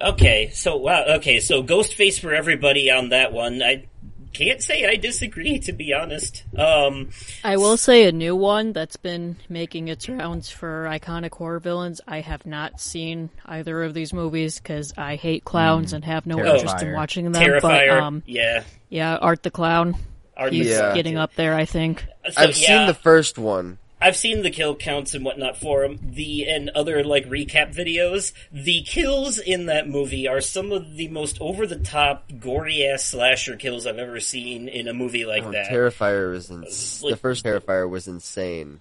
Okay, 0.00 0.50
so 0.52 0.76
wow, 0.76 1.04
okay, 1.16 1.40
so 1.40 1.62
Ghostface 1.62 2.18
for 2.18 2.32
everybody 2.34 2.90
on 2.90 3.10
that 3.10 3.32
one. 3.32 3.62
I 3.62 3.84
can't 4.32 4.62
say 4.62 4.86
I 4.86 4.96
disagree, 4.96 5.58
to 5.60 5.72
be 5.72 5.92
honest. 5.92 6.44
Um, 6.56 7.10
I 7.44 7.58
will 7.58 7.76
say 7.76 8.08
a 8.08 8.12
new 8.12 8.34
one 8.34 8.72
that's 8.72 8.96
been 8.96 9.36
making 9.50 9.88
its 9.88 10.08
rounds 10.08 10.48
for 10.50 10.84
iconic 10.84 11.34
horror 11.34 11.60
villains. 11.60 12.00
I 12.08 12.20
have 12.20 12.46
not 12.46 12.80
seen 12.80 13.28
either 13.44 13.82
of 13.82 13.92
these 13.92 14.14
movies 14.14 14.58
because 14.58 14.94
I 14.96 15.16
hate 15.16 15.44
clowns 15.44 15.92
and 15.92 16.04
have 16.04 16.24
no 16.26 16.38
interest 16.38 16.82
in 16.82 16.94
watching 16.94 17.30
them. 17.30 17.42
Terrifier, 17.42 17.60
But 17.60 17.90
um, 17.90 18.22
yeah. 18.26 18.64
yeah, 18.88 19.16
Art 19.16 19.42
the 19.42 19.50
Clown. 19.50 19.96
Art 20.34 20.54
He's 20.54 20.68
Yeah. 20.68 20.94
getting 20.94 21.18
up 21.18 21.34
there, 21.34 21.54
I 21.54 21.66
think. 21.66 22.06
So, 22.30 22.40
I've 22.42 22.56
yeah, 22.56 22.78
seen 22.78 22.86
the 22.86 22.94
first 22.94 23.36
one. 23.36 23.76
I've 24.02 24.16
seen 24.16 24.42
the 24.42 24.50
kill 24.50 24.74
counts 24.74 25.14
and 25.14 25.24
whatnot 25.24 25.56
for 25.58 25.84
him. 25.84 25.98
The 26.02 26.48
and 26.50 26.70
other 26.70 27.04
like 27.04 27.26
recap 27.28 27.74
videos. 27.74 28.32
The 28.50 28.82
kills 28.82 29.38
in 29.38 29.66
that 29.66 29.88
movie 29.88 30.26
are 30.28 30.40
some 30.40 30.72
of 30.72 30.96
the 30.96 31.08
most 31.08 31.38
over 31.40 31.66
the 31.66 31.78
top, 31.78 32.30
gory 32.40 32.84
ass 32.84 33.04
slasher 33.04 33.56
kills 33.56 33.86
I've 33.86 33.98
ever 33.98 34.18
seen 34.20 34.68
in 34.68 34.88
a 34.88 34.92
movie 34.92 35.24
like 35.24 35.44
Oh, 35.44 35.52
that. 35.52 35.70
Terrifier 35.70 36.30
was 36.32 36.50
ins- 36.50 37.00
the 37.00 37.08
Like- 37.10 37.20
first 37.20 37.44
Terrifier 37.44 37.88
was 37.88 38.08
insane. 38.08 38.80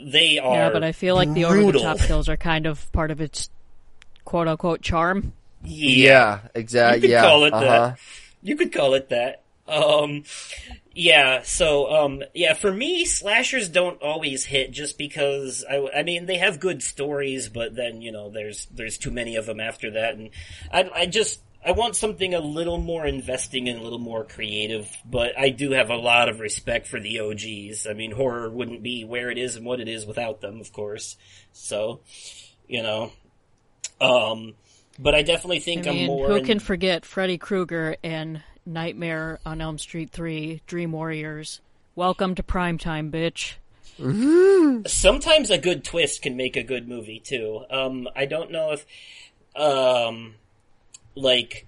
they 0.00 0.38
are. 0.38 0.54
Yeah, 0.56 0.70
but 0.70 0.82
I 0.82 0.92
feel 0.92 1.14
like 1.14 1.32
the 1.32 1.44
over 1.44 1.70
the 1.72 1.78
top 1.78 1.98
kills 1.98 2.28
are 2.28 2.36
kind 2.36 2.66
of 2.66 2.90
part 2.92 3.10
of 3.10 3.20
its 3.20 3.50
quote 4.24 4.48
unquote 4.48 4.80
charm. 4.82 5.32
Yeah, 5.64 5.96
Yeah, 6.04 6.38
exactly. 6.54 6.96
You 6.96 7.00
could 7.02 7.10
yeah, 7.10 7.22
call 7.22 7.44
it 7.44 7.52
uh-huh. 7.52 7.64
that. 7.64 7.98
You 8.42 8.56
could 8.56 8.72
call 8.72 8.94
it 8.94 9.10
that. 9.10 9.42
Um, 9.68 10.24
yeah. 10.94 11.42
So, 11.42 11.90
um, 11.90 12.22
yeah. 12.34 12.54
For 12.54 12.72
me, 12.72 13.04
slashers 13.04 13.68
don't 13.68 14.00
always 14.02 14.44
hit 14.44 14.70
just 14.70 14.98
because 14.98 15.64
I, 15.68 15.88
I 15.96 16.02
mean, 16.02 16.26
they 16.26 16.38
have 16.38 16.60
good 16.60 16.82
stories, 16.82 17.48
but 17.48 17.74
then 17.74 18.02
you 18.02 18.12
know, 18.12 18.30
there's 18.30 18.66
there's 18.66 18.98
too 18.98 19.10
many 19.10 19.36
of 19.36 19.46
them 19.46 19.60
after 19.60 19.92
that, 19.92 20.14
and 20.14 20.30
I, 20.72 20.90
I 20.94 21.06
just 21.06 21.40
I 21.64 21.72
want 21.72 21.96
something 21.96 22.34
a 22.34 22.40
little 22.40 22.78
more 22.78 23.06
investing 23.06 23.68
and 23.68 23.78
a 23.80 23.82
little 23.82 23.98
more 23.98 24.24
creative. 24.24 24.88
But 25.04 25.38
I 25.38 25.50
do 25.50 25.72
have 25.72 25.90
a 25.90 25.96
lot 25.96 26.28
of 26.28 26.40
respect 26.40 26.86
for 26.88 27.00
the 27.00 27.20
OGs. 27.20 27.86
I 27.86 27.94
mean, 27.94 28.10
horror 28.12 28.50
wouldn't 28.50 28.82
be 28.82 29.04
where 29.04 29.30
it 29.30 29.38
is 29.38 29.56
and 29.56 29.64
what 29.64 29.80
it 29.80 29.88
is 29.88 30.04
without 30.04 30.40
them, 30.40 30.60
of 30.60 30.72
course. 30.72 31.16
So, 31.52 32.00
you 32.68 32.82
know, 32.82 33.12
um. 34.00 34.54
But 34.98 35.14
I 35.14 35.22
definitely 35.22 35.60
think 35.60 35.86
I 35.86 35.90
am 35.90 35.96
mean, 35.96 36.06
more. 36.06 36.28
who 36.28 36.34
in- 36.36 36.44
can 36.44 36.58
forget 36.58 37.06
Freddy 37.06 37.38
Krueger 37.38 37.96
and 38.04 38.42
Nightmare 38.64 39.40
on 39.44 39.60
Elm 39.60 39.78
Street 39.78 40.10
3, 40.10 40.62
Dream 40.66 40.92
Warriors? 40.92 41.60
Welcome 41.94 42.34
to 42.36 42.42
primetime, 42.42 43.10
bitch. 43.10 43.54
sometimes 44.88 45.50
a 45.50 45.58
good 45.58 45.84
twist 45.84 46.22
can 46.22 46.36
make 46.36 46.56
a 46.56 46.62
good 46.62 46.88
movie 46.88 47.20
too. 47.20 47.64
Um, 47.70 48.08
I 48.16 48.24
don't 48.26 48.50
know 48.50 48.72
if, 48.72 48.86
um, 49.54 50.34
like, 51.14 51.66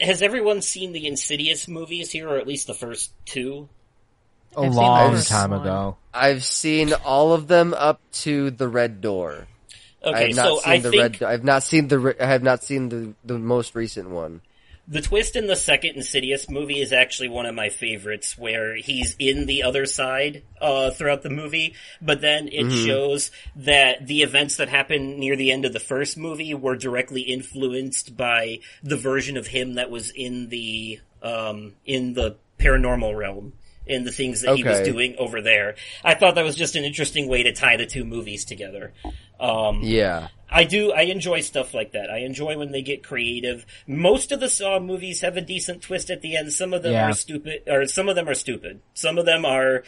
has 0.00 0.22
everyone 0.22 0.60
seen 0.62 0.92
the 0.92 1.06
Insidious 1.06 1.68
movies 1.68 2.10
here, 2.10 2.28
or 2.28 2.36
at 2.38 2.46
least 2.46 2.66
the 2.66 2.74
first 2.74 3.12
two? 3.24 3.68
A 4.56 4.60
I've 4.62 4.74
long 4.74 5.20
time 5.22 5.50
one. 5.50 5.60
ago. 5.60 5.96
I've 6.12 6.42
seen 6.44 6.92
all 7.04 7.32
of 7.32 7.48
them 7.48 7.74
up 7.74 8.00
to 8.24 8.50
the 8.50 8.66
Red 8.66 9.00
Door. 9.00 9.46
I 10.04 10.08
Okay, 10.08 10.26
have 10.28 10.36
not 10.36 10.46
so 10.46 10.58
seen 10.60 10.72
I 10.72 10.78
the 10.78 10.90
think 10.90 11.20
Red. 11.20 11.22
I've 11.22 11.44
not 11.44 11.62
seen 11.62 11.88
the. 11.88 11.98
re- 11.98 12.14
I 12.20 12.26
have 12.26 12.42
not 12.42 12.64
seen 12.64 12.88
the 12.88 13.14
the 13.24 13.38
most 13.38 13.74
recent 13.74 14.10
one. 14.10 14.40
The 14.88 15.02
twist 15.02 15.36
in 15.36 15.46
the 15.46 15.56
second 15.56 15.96
Insidious 15.96 16.48
movie 16.48 16.80
is 16.80 16.92
actually 16.92 17.28
one 17.28 17.44
of 17.44 17.54
my 17.54 17.68
favorites, 17.68 18.38
where 18.38 18.74
he's 18.74 19.14
in 19.18 19.44
the 19.46 19.62
other 19.62 19.84
side 19.84 20.42
uh, 20.60 20.90
throughout 20.90 21.22
the 21.22 21.30
movie, 21.30 21.74
but 22.00 22.22
then 22.22 22.48
it 22.48 22.70
shows 22.86 23.30
that 23.56 24.06
the 24.06 24.22
events 24.22 24.56
that 24.56 24.68
happened 24.70 25.18
near 25.18 25.36
the 25.36 25.52
end 25.52 25.66
of 25.66 25.74
the 25.74 25.80
first 25.80 26.16
movie 26.16 26.54
were 26.54 26.76
directly 26.76 27.20
influenced 27.20 28.16
by 28.16 28.60
the 28.82 28.96
version 28.96 29.36
of 29.36 29.46
him 29.46 29.74
that 29.74 29.90
was 29.90 30.10
in 30.10 30.48
the 30.48 31.00
um, 31.22 31.74
in 31.84 32.14
the 32.14 32.36
paranormal 32.58 33.16
realm. 33.16 33.52
In 33.88 34.04
the 34.04 34.12
things 34.12 34.42
that 34.42 34.56
he 34.56 34.62
was 34.64 34.80
doing 34.82 35.16
over 35.18 35.40
there, 35.40 35.76
I 36.04 36.14
thought 36.14 36.34
that 36.34 36.44
was 36.44 36.56
just 36.56 36.76
an 36.76 36.84
interesting 36.84 37.26
way 37.28 37.42
to 37.44 37.52
tie 37.52 37.76
the 37.76 37.86
two 37.86 38.04
movies 38.04 38.44
together. 38.44 38.92
Um, 39.40 39.80
Yeah. 39.82 40.28
I 40.50 40.64
do. 40.64 40.92
I 40.92 41.02
enjoy 41.02 41.40
stuff 41.40 41.74
like 41.74 41.92
that. 41.92 42.10
I 42.10 42.18
enjoy 42.20 42.56
when 42.56 42.72
they 42.72 42.80
get 42.82 43.02
creative. 43.02 43.66
Most 43.86 44.32
of 44.32 44.40
the 44.40 44.48
Saw 44.48 44.78
movies 44.80 45.20
have 45.20 45.36
a 45.36 45.42
decent 45.42 45.82
twist 45.82 46.10
at 46.10 46.22
the 46.22 46.36
end. 46.36 46.52
Some 46.52 46.72
of 46.72 46.82
them 46.82 46.92
Yeah. 46.92 47.08
are 47.08 47.12
stupid, 47.12 47.62
or 47.66 47.86
some 47.86 48.08
of 48.08 48.16
them 48.16 48.28
are 48.28 48.34
stupid. 48.34 48.80
Some 48.94 49.18
of 49.18 49.26
them 49.26 49.44
are 49.44 49.84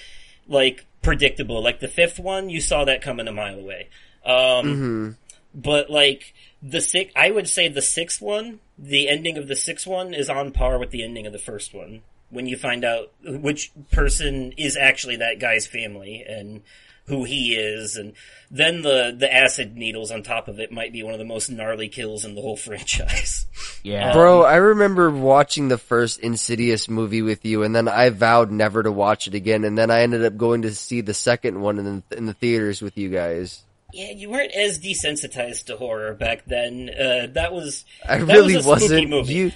like 0.48 0.84
predictable. 1.02 1.62
Like 1.62 1.80
the 1.80 1.88
fifth 1.88 2.18
one, 2.18 2.50
you 2.50 2.60
saw 2.60 2.84
that 2.84 3.00
coming 3.02 3.28
a 3.28 3.32
mile 3.32 3.58
away. 3.58 3.88
Um, 4.24 5.16
But 5.54 5.90
like 5.90 6.32
the 6.62 6.80
six, 6.80 7.12
I 7.16 7.30
would 7.30 7.48
say 7.48 7.66
the 7.68 7.82
sixth 7.82 8.20
one, 8.22 8.60
the 8.78 9.08
ending 9.08 9.36
of 9.36 9.48
the 9.48 9.56
sixth 9.56 9.86
one 9.86 10.14
is 10.14 10.30
on 10.30 10.52
par 10.52 10.78
with 10.78 10.90
the 10.90 11.02
ending 11.02 11.26
of 11.26 11.32
the 11.32 11.38
first 11.40 11.74
one. 11.74 12.02
When 12.30 12.46
you 12.46 12.56
find 12.56 12.84
out 12.84 13.12
which 13.24 13.72
person 13.90 14.52
is 14.56 14.76
actually 14.76 15.16
that 15.16 15.40
guy's 15.40 15.66
family 15.66 16.24
and 16.26 16.62
who 17.06 17.24
he 17.24 17.54
is, 17.54 17.96
and 17.96 18.12
then 18.50 18.82
the 18.82 19.14
the 19.16 19.32
acid 19.32 19.76
needles 19.76 20.10
on 20.10 20.22
top 20.22 20.48
of 20.48 20.60
it 20.60 20.70
might 20.70 20.92
be 20.92 21.02
one 21.02 21.12
of 21.12 21.18
the 21.18 21.24
most 21.24 21.50
gnarly 21.50 21.88
kills 21.88 22.24
in 22.24 22.34
the 22.34 22.40
whole 22.40 22.56
franchise. 22.56 23.46
Yeah. 23.82 24.12
Bro, 24.12 24.44
I 24.44 24.56
remember 24.56 25.10
watching 25.10 25.68
the 25.68 25.78
first 25.78 26.20
Insidious 26.20 26.88
movie 26.88 27.22
with 27.22 27.44
you, 27.44 27.62
and 27.62 27.74
then 27.74 27.88
I 27.88 28.10
vowed 28.10 28.50
never 28.50 28.82
to 28.82 28.92
watch 28.92 29.26
it 29.26 29.34
again, 29.34 29.64
and 29.64 29.76
then 29.76 29.90
I 29.90 30.02
ended 30.02 30.24
up 30.24 30.36
going 30.36 30.62
to 30.62 30.74
see 30.74 31.00
the 31.00 31.14
second 31.14 31.60
one 31.60 31.78
in 31.78 32.04
the, 32.08 32.16
in 32.16 32.26
the 32.26 32.34
theaters 32.34 32.80
with 32.80 32.96
you 32.96 33.10
guys. 33.10 33.62
Yeah, 33.92 34.12
you 34.12 34.30
weren't 34.30 34.52
as 34.52 34.78
desensitized 34.78 35.64
to 35.66 35.76
horror 35.76 36.14
back 36.14 36.44
then. 36.46 36.90
Uh, 36.90 37.26
that 37.32 37.52
was 37.52 37.84
I 38.08 38.18
that 38.18 38.26
really 38.26 38.56
was 38.56 38.66
a 38.66 38.68
wasn't. 38.68 39.10
Movie. 39.10 39.34
You 39.34 39.52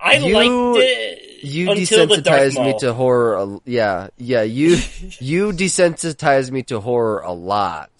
I 0.00 0.16
you- 0.16 0.34
liked 0.34 0.84
it 0.84 1.34
you 1.44 1.70
until 1.70 2.06
the 2.06 2.20
Dark 2.20 2.40
desensitized 2.40 2.64
me 2.64 2.78
to 2.80 2.94
horror. 2.94 3.36
A, 3.36 3.60
yeah, 3.66 4.08
yeah. 4.16 4.42
You 4.42 4.68
you 5.20 5.52
desensitized 5.52 6.50
me 6.50 6.62
to 6.64 6.80
horror 6.80 7.20
a 7.20 7.32
lot. 7.32 7.90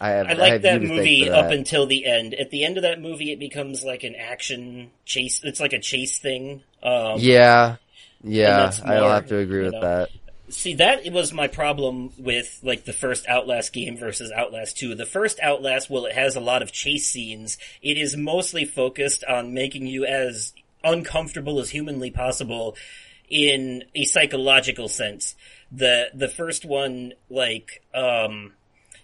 I 0.00 0.10
have. 0.10 0.26
I 0.26 0.30
I 0.30 0.34
like 0.34 0.52
have 0.54 0.62
that 0.62 0.82
movie 0.82 1.26
for 1.26 1.34
up 1.34 1.50
until 1.50 1.86
the 1.86 2.06
end. 2.06 2.34
At 2.34 2.50
the 2.50 2.64
end 2.64 2.78
of 2.78 2.82
that 2.84 3.00
movie, 3.00 3.32
it 3.32 3.38
becomes 3.38 3.84
like 3.84 4.02
an 4.02 4.14
action 4.14 4.90
chase. 5.04 5.40
It's 5.44 5.60
like 5.60 5.72
a 5.72 5.78
chase 5.78 6.18
thing. 6.18 6.62
Um, 6.82 7.18
Yeah, 7.18 7.76
yeah. 8.24 8.56
that's 8.56 8.80
I'll 8.82 9.10
have 9.10 9.26
to 9.28 9.36
agree 9.36 9.64
with 9.64 9.74
know, 9.74 9.80
that. 9.80 10.08
See, 10.48 10.74
that 10.76 11.12
was 11.12 11.32
my 11.32 11.46
problem 11.46 12.12
with 12.18 12.58
like 12.62 12.84
the 12.84 12.92
first 12.92 13.28
Outlast 13.28 13.72
game 13.72 13.96
versus 13.96 14.32
Outlast 14.32 14.78
2. 14.78 14.96
The 14.96 15.06
first 15.06 15.38
Outlast, 15.40 15.88
while 15.88 16.06
it 16.06 16.14
has 16.14 16.34
a 16.34 16.40
lot 16.40 16.62
of 16.62 16.72
chase 16.72 17.06
scenes, 17.08 17.56
it 17.82 17.96
is 17.96 18.16
mostly 18.16 18.64
focused 18.64 19.22
on 19.22 19.54
making 19.54 19.86
you 19.86 20.06
as 20.06 20.52
uncomfortable 20.82 21.58
as 21.58 21.70
humanly 21.70 22.10
possible 22.10 22.76
in 23.28 23.84
a 23.94 24.04
psychological 24.04 24.88
sense. 24.88 25.36
The 25.70 26.10
the 26.14 26.28
first 26.28 26.64
one, 26.64 27.12
like, 27.28 27.82
um 27.94 28.54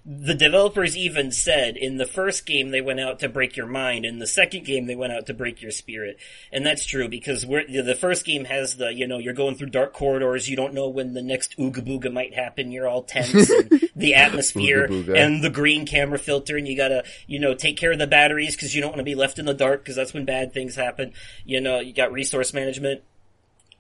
the 0.09 0.35
developers 0.35 0.97
even 0.97 1.33
said 1.33 1.77
in 1.77 1.97
the 1.97 2.07
first 2.07 2.47
game 2.47 2.71
they 2.71 2.81
went 2.81 3.01
out 3.01 3.19
to 3.19 3.29
break 3.29 3.57
your 3.57 3.67
mind, 3.67 4.05
in 4.05 4.21
the 4.21 4.27
second 4.27 4.65
game 4.65 4.87
they 4.87 4.95
went 4.95 5.13
out 5.13 5.27
to 5.27 5.35
break 5.35 5.61
your 5.61 5.73
spirit, 5.73 6.17
and 6.53 6.65
that's 6.65 6.87
true 6.87 7.09
because 7.09 7.45
we're, 7.45 7.67
the 7.67 7.97
first 7.97 8.25
game 8.25 8.45
has 8.45 8.77
the 8.77 8.95
you 8.95 9.09
know 9.09 9.19
you're 9.19 9.35
going 9.35 9.57
through 9.57 9.71
dark 9.71 9.93
corridors, 9.93 10.49
you 10.49 10.55
don't 10.55 10.75
know 10.75 10.89
when 10.89 11.13
the 11.13 11.23
next 11.23 11.59
ooga 11.59 11.85
booga 11.85 12.13
might 12.13 12.35
happen, 12.35 12.71
you're 12.71 12.87
all 12.87 13.03
tense, 13.03 13.51
and 13.51 13.91
the 13.97 14.15
atmosphere 14.15 14.85
and 14.85 15.43
the 15.43 15.51
green 15.51 15.85
camera 15.85 16.21
filter, 16.21 16.57
and 16.57 16.69
you 16.69 16.77
gotta 16.77 17.03
you 17.27 17.41
know 17.41 17.55
take 17.55 17.77
care 17.77 17.91
of 17.91 17.99
the 17.99 18.07
batteries 18.07 18.55
because 18.55 18.77
you 18.77 18.81
don't 18.81 18.91
want 18.91 19.01
to 19.01 19.05
be 19.05 19.17
left 19.17 19.41
in 19.41 19.45
the 19.45 19.55
dark 19.55 19.83
because 19.83 19.97
that's 19.97 20.15
when 20.15 20.25
bad 20.25 20.53
things 20.53 20.77
happen. 20.77 21.13
You 21.45 21.61
know 21.61 21.81
you 21.81 21.93
got 21.93 22.13
resource 22.13 22.55
management 22.55 23.03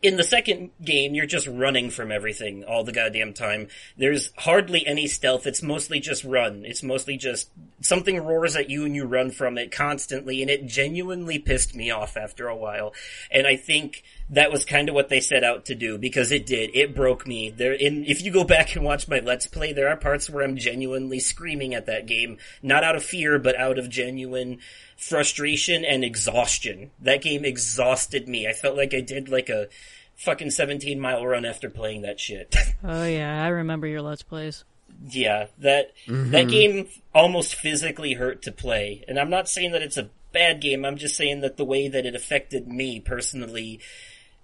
in 0.06 0.16
the 0.16 0.22
second 0.22 0.70
game, 0.84 1.14
you're 1.14 1.26
just 1.26 1.48
running 1.48 1.90
from 1.90 2.12
everything 2.12 2.62
all 2.62 2.84
the 2.84 2.92
goddamn 2.92 3.32
time. 3.32 3.66
There's 3.98 4.30
hardly 4.38 4.86
any 4.86 5.08
stealth. 5.08 5.48
It's 5.48 5.64
mostly 5.64 5.98
just 5.98 6.22
run. 6.22 6.64
It's 6.64 6.84
mostly 6.84 7.16
just 7.16 7.50
something 7.80 8.16
roars 8.24 8.54
at 8.54 8.70
you 8.70 8.84
and 8.84 8.94
you 8.94 9.04
run 9.04 9.32
from 9.32 9.58
it 9.58 9.72
constantly. 9.72 10.42
And 10.42 10.50
it 10.50 10.66
genuinely 10.66 11.40
pissed 11.40 11.74
me 11.74 11.90
off 11.90 12.16
after 12.16 12.46
a 12.46 12.54
while. 12.54 12.94
And 13.32 13.48
I 13.48 13.56
think 13.56 14.04
that 14.30 14.52
was 14.52 14.64
kind 14.64 14.88
of 14.88 14.94
what 14.94 15.08
they 15.08 15.18
set 15.18 15.42
out 15.42 15.64
to 15.64 15.74
do 15.74 15.98
because 15.98 16.30
it 16.30 16.46
did. 16.46 16.70
It 16.72 16.94
broke 16.94 17.26
me. 17.26 17.50
There, 17.50 17.72
in, 17.72 18.04
if 18.04 18.22
you 18.22 18.30
go 18.30 18.44
back 18.44 18.76
and 18.76 18.84
watch 18.84 19.08
my 19.08 19.18
Let's 19.18 19.48
Play, 19.48 19.72
there 19.72 19.88
are 19.88 19.96
parts 19.96 20.30
where 20.30 20.44
I'm 20.44 20.56
genuinely 20.56 21.18
screaming 21.18 21.74
at 21.74 21.86
that 21.86 22.06
game. 22.06 22.38
Not 22.62 22.84
out 22.84 22.94
of 22.94 23.02
fear, 23.02 23.40
but 23.40 23.58
out 23.58 23.76
of 23.76 23.90
genuine 23.90 24.60
frustration 24.96 25.84
and 25.84 26.04
exhaustion. 26.04 26.90
That 27.00 27.22
game 27.22 27.44
exhausted 27.44 28.28
me. 28.28 28.46
I 28.48 28.52
felt 28.52 28.76
like 28.76 28.94
I 28.94 29.00
did 29.00 29.28
like 29.28 29.48
a 29.48 29.68
fucking 30.16 30.50
17 30.50 30.98
mile 30.98 31.24
run 31.24 31.44
after 31.44 31.70
playing 31.70 32.02
that 32.02 32.20
shit. 32.20 32.54
Oh 32.84 33.04
yeah, 33.04 33.42
I 33.42 33.48
remember 33.48 33.86
your 33.86 34.02
Let's 34.02 34.22
Plays. 34.22 34.64
yeah, 35.08 35.46
that 35.58 35.92
that 36.06 36.12
mm-hmm. 36.12 36.48
game 36.48 36.88
almost 37.12 37.56
physically 37.56 38.12
hurt 38.12 38.42
to 38.42 38.52
play. 38.52 39.02
And 39.08 39.18
I'm 39.18 39.30
not 39.30 39.48
saying 39.48 39.72
that 39.72 39.82
it's 39.82 39.96
a 39.96 40.10
bad 40.30 40.60
game. 40.60 40.84
I'm 40.84 40.98
just 40.98 41.16
saying 41.16 41.40
that 41.40 41.56
the 41.56 41.64
way 41.64 41.88
that 41.88 42.06
it 42.06 42.14
affected 42.14 42.68
me 42.68 43.00
personally, 43.00 43.80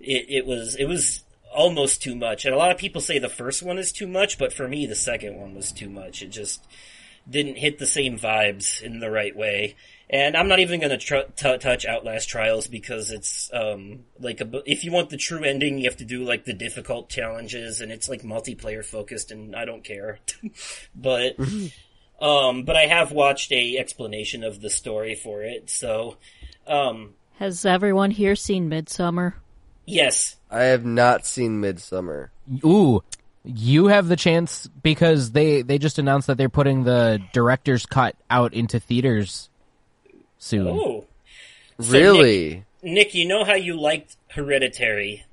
it, 0.01 0.27
it 0.29 0.47
was 0.47 0.75
it 0.77 0.87
was 0.87 1.23
almost 1.55 2.03
too 2.03 2.17
much. 2.17 2.45
And 2.45 2.55
a 2.55 2.59
lot 2.59 2.73
of 2.73 2.79
people 2.79 3.01
say 3.01 3.19
the 3.19 3.29
first 3.29 3.63
one 3.63 3.79
is 3.79 3.93
too 3.93 4.09
much, 4.09 4.39
but 4.39 4.53
for 4.53 4.67
me, 4.67 4.87
the 4.87 4.95
second 4.95 5.37
one 5.37 5.55
was 5.55 5.71
too 5.71 5.91
much. 5.91 6.23
It 6.23 6.31
just 6.31 6.67
didn't 7.29 7.59
hit 7.59 7.79
the 7.79 7.87
same 7.87 8.19
vibes 8.19 8.83
in 8.83 8.99
the 8.99 9.11
right 9.11 9.37
way. 9.37 9.77
And 10.11 10.37
I'm 10.37 10.49
not 10.49 10.61
even 10.61 10.81
going 10.81 10.91
to 10.91 10.99
tr- 10.99 11.31
t- 11.37 11.59
touch 11.59 11.87
Outlast 11.87 12.29
Trials 12.29 12.67
because 12.67 13.11
it's 13.11 13.51
um 13.53 14.01
like 14.19 14.41
a, 14.41 14.63
if 14.67 14.85
you 14.85 14.93
want 14.93 15.11
the 15.11 15.17
true 15.17 15.43
ending, 15.43 15.79
you 15.79 15.85
have 15.85 15.97
to 15.99 16.05
do 16.05 16.25
like 16.25 16.45
the 16.45 16.53
difficult 16.53 17.09
challenges, 17.09 17.81
and 17.81 17.91
it's 17.91 18.09
like 18.09 18.23
multiplayer 18.23 18.85
focused, 18.85 19.31
and 19.31 19.57
I 19.57 19.65
don't 19.65 19.85
care. 19.85 20.19
but 20.95 21.37
um, 22.21 22.65
but 22.65 22.77
I 22.77 22.87
have 22.87 23.13
watched 23.13 23.53
a 23.53 23.79
explanation 23.79 24.45
of 24.45 24.61
the 24.61 24.71
story 24.71 25.15
for 25.15 25.43
it, 25.43 25.71
so 25.71 26.17
um, 26.67 27.15
Has 27.39 27.65
everyone 27.65 28.11
here 28.11 28.37
seen 28.37 28.69
Midsommar? 28.71 29.35
yes, 29.87 30.37
I 30.51 30.65
have 30.65 30.85
not 30.85 31.27
seen 31.27 31.61
Midsommar. 31.63 32.29
Ooh, 32.65 33.03
you 33.45 33.87
have 33.87 34.07
the 34.09 34.17
chance 34.17 34.69
because 34.83 35.33
they 35.33 35.63
they 35.63 35.79
just 35.79 35.99
announced 35.99 36.27
that 36.29 36.37
they're 36.37 36.49
putting 36.49 36.85
the 36.85 37.21
director's 37.33 37.87
cut 37.87 38.15
out 38.31 38.53
into 38.55 38.79
theaters 38.79 39.49
soon. 40.43 40.67
oh. 40.67 41.07
So, 41.81 41.93
Really? 41.93 42.65
Nick, 42.83 43.15
you 43.15 43.27
know 43.27 43.45
how 43.45 43.55
you 43.55 43.79
liked 43.81 44.17
Hereditary. 44.31 45.25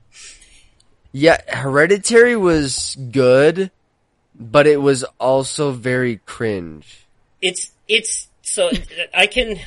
Yeah, 1.11 1.38
Hereditary 1.48 2.36
was 2.36 2.95
good, 3.11 3.72
but 4.40 4.68
it 4.68 4.81
was 4.81 5.03
also 5.19 5.72
very 5.72 6.18
cringe. 6.26 7.07
it's 7.41 7.72
it's 7.88 8.27
so 8.44 8.69
I 9.14 9.26
can 9.27 9.60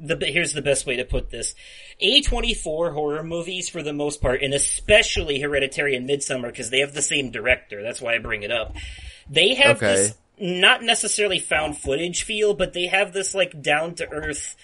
the 0.00 0.16
here's 0.26 0.52
the 0.54 0.62
best 0.62 0.86
way 0.86 0.96
to 0.96 1.04
put 1.04 1.30
this. 1.30 1.54
A24 2.02 2.92
horror 2.92 3.22
movies 3.22 3.68
for 3.68 3.82
the 3.82 3.92
most 3.92 4.20
part 4.20 4.42
and 4.42 4.52
especially 4.54 5.40
Hereditary 5.40 5.94
and 5.96 6.08
Midsommar 6.08 6.48
because 6.48 6.70
they 6.70 6.80
have 6.80 6.94
the 6.94 7.02
same 7.02 7.30
director. 7.30 7.82
That's 7.82 8.00
why 8.00 8.14
I 8.14 8.18
bring 8.18 8.42
it 8.42 8.50
up. 8.50 8.74
They 9.30 9.54
have 9.54 9.76
Okay. 9.76 9.94
this 9.94 10.14
not 10.38 10.82
necessarily 10.82 11.38
found 11.38 11.76
footage 11.78 12.24
feel, 12.24 12.52
but 12.54 12.72
they 12.74 12.86
have 12.86 13.12
this 13.12 13.34
like 13.34 13.62
down 13.62 13.94
to 13.96 14.08
earth 14.10 14.56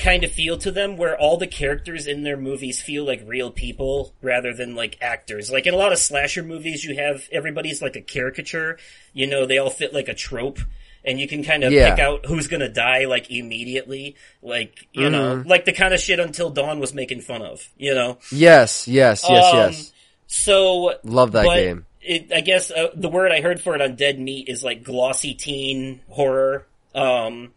kind 0.00 0.24
of 0.24 0.32
feel 0.32 0.56
to 0.58 0.70
them 0.70 0.96
where 0.96 1.16
all 1.18 1.36
the 1.36 1.46
characters 1.46 2.06
in 2.06 2.22
their 2.22 2.36
movies 2.36 2.80
feel 2.80 3.04
like 3.04 3.22
real 3.26 3.50
people 3.50 4.12
rather 4.22 4.52
than 4.54 4.74
like 4.74 4.96
actors. 5.00 5.50
Like 5.50 5.66
in 5.66 5.74
a 5.74 5.76
lot 5.76 5.92
of 5.92 5.98
slasher 5.98 6.42
movies 6.42 6.84
you 6.84 6.94
have 6.96 7.28
everybody's 7.30 7.82
like 7.82 7.96
a 7.96 8.00
caricature. 8.00 8.78
You 9.12 9.26
know, 9.26 9.46
they 9.46 9.58
all 9.58 9.70
fit 9.70 9.92
like 9.92 10.08
a 10.08 10.14
trope 10.14 10.58
and 11.04 11.18
you 11.20 11.28
can 11.28 11.42
kind 11.44 11.64
of 11.64 11.72
Yeah. 11.72 11.90
pick 11.90 11.98
out 12.04 12.26
who's 12.26 12.46
gonna 12.48 12.68
die 12.68 13.04
like 13.04 13.30
immediately. 13.30 14.16
Like, 14.42 14.74
you 14.92 15.10
know, 15.10 15.36
Mm-hmm. 15.36 15.48
like 15.48 15.64
the 15.64 15.72
kind 15.72 15.92
of 15.94 16.00
shit 16.00 16.18
Until 16.18 16.50
Dawn 16.50 16.80
was 16.80 16.92
making 16.94 17.20
fun 17.20 17.42
of, 17.42 17.68
you 17.76 17.94
know? 17.94 18.18
Yes, 18.32 18.88
yes, 18.88 19.24
yes, 19.28 19.52
Um, 19.52 19.56
yes. 19.58 19.92
So 20.26 20.94
Love 21.04 21.32
that 21.32 21.44
game. 21.44 21.86
It, 22.02 22.32
I 22.34 22.40
guess 22.40 22.70
uh, 22.70 22.88
the 22.94 23.10
word 23.10 23.30
I 23.32 23.42
heard 23.42 23.60
for 23.60 23.74
it 23.74 23.82
on 23.82 23.96
Dead 23.96 24.18
Meat 24.18 24.48
is 24.48 24.64
like 24.64 24.82
glossy 24.82 25.34
teen 25.34 26.00
horror. 26.08 26.66
Um, 26.94 27.52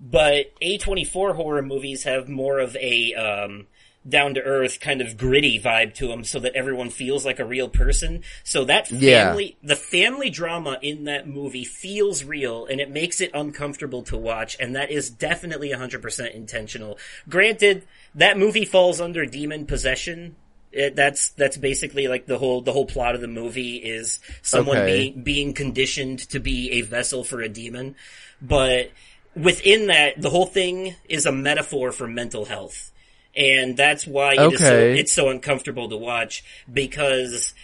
but 0.00 0.52
A24 0.60 1.34
horror 1.34 1.62
movies 1.62 2.04
have 2.04 2.28
more 2.28 2.58
of 2.58 2.76
a 2.76 3.14
um, 3.14 3.66
down 4.08 4.34
to 4.34 4.42
earth 4.42 4.80
kind 4.80 5.00
of 5.00 5.16
gritty 5.16 5.60
vibe 5.60 5.92
to 5.94 6.06
them, 6.08 6.24
so 6.24 6.38
that 6.38 6.54
everyone 6.54 6.88
feels 6.88 7.24
like 7.26 7.38
a 7.38 7.44
real 7.44 7.68
person. 7.68 8.22
So 8.44 8.64
that 8.64 8.90
Yeah. 8.90 9.24
family, 9.24 9.56
the 9.62 9.76
family 9.76 10.30
drama 10.30 10.78
in 10.82 11.04
that 11.04 11.28
movie 11.28 11.64
feels 11.64 12.24
real, 12.24 12.64
and 12.66 12.80
it 12.80 12.90
makes 12.90 13.20
it 13.20 13.30
uncomfortable 13.34 14.02
to 14.04 14.16
watch, 14.16 14.56
and 14.60 14.74
that 14.76 14.90
is 14.90 15.10
definitely 15.10 15.70
100% 15.72 16.32
intentional. 16.34 16.98
Granted, 17.28 17.86
that 18.14 18.38
movie 18.38 18.64
falls 18.64 19.00
under 19.00 19.26
demon 19.26 19.66
possession. 19.66 20.36
It, 20.70 20.94
that's 20.96 21.30
that's 21.30 21.56
basically 21.56 22.08
like 22.08 22.26
the 22.26 22.38
whole 22.38 22.60
the 22.60 22.72
whole 22.72 22.84
plot 22.86 23.14
of 23.14 23.22
the 23.22 23.26
movie 23.26 23.76
is 23.76 24.20
someone 24.42 24.76
Okay. 24.78 24.86
being 24.86 25.22
being 25.22 25.52
conditioned 25.54 26.18
to 26.30 26.38
be 26.40 26.72
a 26.72 26.82
vessel 26.82 27.24
for 27.24 27.40
a 27.40 27.48
demon, 27.48 27.96
but 28.40 28.90
within 29.38 29.86
that, 29.86 30.20
the 30.20 30.30
whole 30.30 30.46
thing 30.46 30.94
is 31.08 31.26
a 31.26 31.32
metaphor 31.32 31.92
for 31.92 32.06
mental 32.06 32.44
health. 32.44 32.92
And 33.36 33.76
that's 33.76 34.06
why 34.06 34.34
it 34.34 34.52
is 34.54 34.60
so, 34.60 34.78
it's 34.78 35.12
so 35.12 35.28
uncomfortable 35.28 35.88
to 35.88 35.96
watch 35.96 36.44
because, 36.72 37.54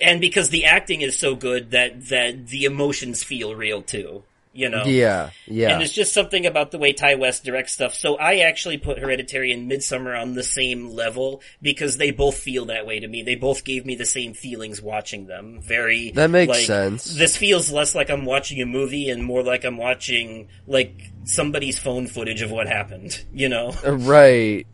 and 0.00 0.20
because 0.20 0.48
the 0.48 0.64
acting 0.64 1.02
is 1.02 1.18
so 1.18 1.34
good 1.34 1.72
that, 1.72 2.08
that 2.08 2.46
the 2.46 2.64
emotions 2.64 3.22
feel 3.22 3.54
real 3.54 3.82
too. 3.82 4.22
You 4.56 4.68
know, 4.68 4.84
Yeah, 4.84 5.30
yeah. 5.46 5.70
and 5.72 5.82
it's 5.82 5.92
just 5.92 6.12
something 6.12 6.46
about 6.46 6.70
the 6.70 6.78
way 6.78 6.92
Ti 6.92 7.16
West 7.16 7.42
directs 7.44 7.72
stuff. 7.72 7.92
So 7.92 8.14
I 8.16 8.38
actually 8.38 8.78
put 8.78 9.00
Hereditary 9.00 9.50
and 9.50 9.68
Midsommar 9.68 10.16
on 10.20 10.34
the 10.34 10.44
same 10.44 10.90
level 10.90 11.42
because 11.60 11.96
they 11.96 12.12
both 12.12 12.36
feel 12.38 12.66
that 12.66 12.86
way 12.86 13.00
to 13.00 13.08
me. 13.08 13.24
They 13.24 13.34
both 13.34 13.64
gave 13.64 13.84
me 13.84 13.96
the 13.96 14.04
same 14.04 14.32
feelings 14.32 14.80
watching 14.80 15.26
them. 15.26 15.60
Very 15.60 16.12
That 16.12 16.30
makes 16.30 16.50
like, 16.50 16.66
sense. 16.66 17.04
This 17.04 17.36
feels 17.36 17.72
less 17.72 17.96
like 17.96 18.10
I'm 18.10 18.24
watching 18.24 18.62
a 18.62 18.66
movie 18.66 19.10
and 19.10 19.24
more 19.24 19.42
like 19.42 19.64
I'm 19.64 19.76
watching 19.76 20.46
like 20.68 21.10
somebody's 21.24 21.80
phone 21.80 22.06
footage 22.06 22.40
of 22.40 22.52
what 22.52 22.68
happened. 22.68 23.24
You 23.32 23.48
know, 23.48 23.72
right. 23.84 24.64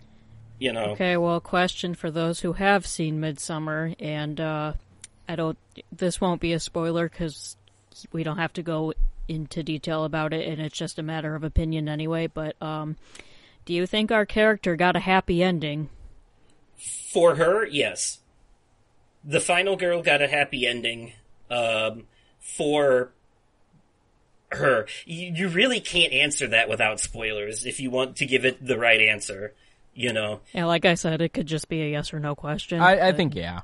you 0.58 0.74
know. 0.74 0.90
Okay, 0.90 1.16
well, 1.16 1.40
question 1.40 1.94
for 1.94 2.10
those 2.10 2.40
who 2.40 2.52
have 2.52 2.86
seen 2.86 3.18
Midsommar, 3.18 3.96
and 3.98 4.38
uh, 4.38 4.74
I 5.26 5.36
don't. 5.36 5.56
This 5.90 6.20
won't 6.20 6.42
be 6.42 6.52
a 6.52 6.60
spoiler 6.60 7.08
because 7.08 7.56
we 8.12 8.24
don't 8.24 8.36
have 8.36 8.52
to 8.52 8.62
go 8.62 8.92
into 9.30 9.62
detail 9.62 10.04
about 10.04 10.32
it, 10.32 10.46
and 10.46 10.60
it's 10.60 10.76
just 10.76 10.98
a 10.98 11.02
matter 11.02 11.34
of 11.34 11.44
opinion 11.44 11.88
anyway. 11.88 12.26
But 12.26 12.60
um, 12.60 12.96
do 13.64 13.72
you 13.72 13.86
think 13.86 14.10
our 14.10 14.26
character 14.26 14.76
got 14.76 14.96
a 14.96 15.00
happy 15.00 15.42
ending? 15.42 15.88
For 16.76 17.36
her, 17.36 17.66
yes. 17.66 18.18
The 19.24 19.40
final 19.40 19.76
girl 19.76 20.02
got 20.02 20.22
a 20.22 20.28
happy 20.28 20.66
ending. 20.66 21.12
Um, 21.50 22.04
for 22.38 23.12
her, 24.50 24.86
you, 25.04 25.32
you 25.34 25.48
really 25.48 25.80
can't 25.80 26.12
answer 26.12 26.48
that 26.48 26.68
without 26.68 27.00
spoilers 27.00 27.66
if 27.66 27.80
you 27.80 27.90
want 27.90 28.16
to 28.16 28.26
give 28.26 28.44
it 28.44 28.64
the 28.64 28.78
right 28.78 29.00
answer. 29.00 29.54
You 29.92 30.12
know, 30.12 30.40
Yeah, 30.54 30.66
like 30.66 30.84
I 30.84 30.94
said, 30.94 31.20
it 31.20 31.32
could 31.32 31.46
just 31.46 31.68
be 31.68 31.82
a 31.82 31.90
yes 31.90 32.14
or 32.14 32.20
no 32.20 32.34
question. 32.34 32.80
I, 32.80 33.08
I 33.08 33.12
think 33.12 33.34
yeah. 33.34 33.60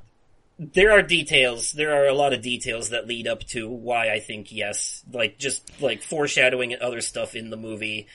There 0.59 0.91
are 0.91 1.01
details. 1.01 1.71
There 1.71 1.93
are 2.03 2.07
a 2.07 2.13
lot 2.13 2.33
of 2.33 2.41
details 2.41 2.89
that 2.89 3.07
lead 3.07 3.27
up 3.27 3.41
to 3.49 3.69
why 3.69 4.11
I 4.11 4.19
think 4.19 4.51
yes. 4.51 5.03
Like 5.11 5.37
just 5.37 5.81
like 5.81 6.01
foreshadowing 6.01 6.73
and 6.73 6.81
other 6.81 7.01
stuff 7.01 7.35
in 7.35 7.49
the 7.49 7.57
movie. 7.57 8.07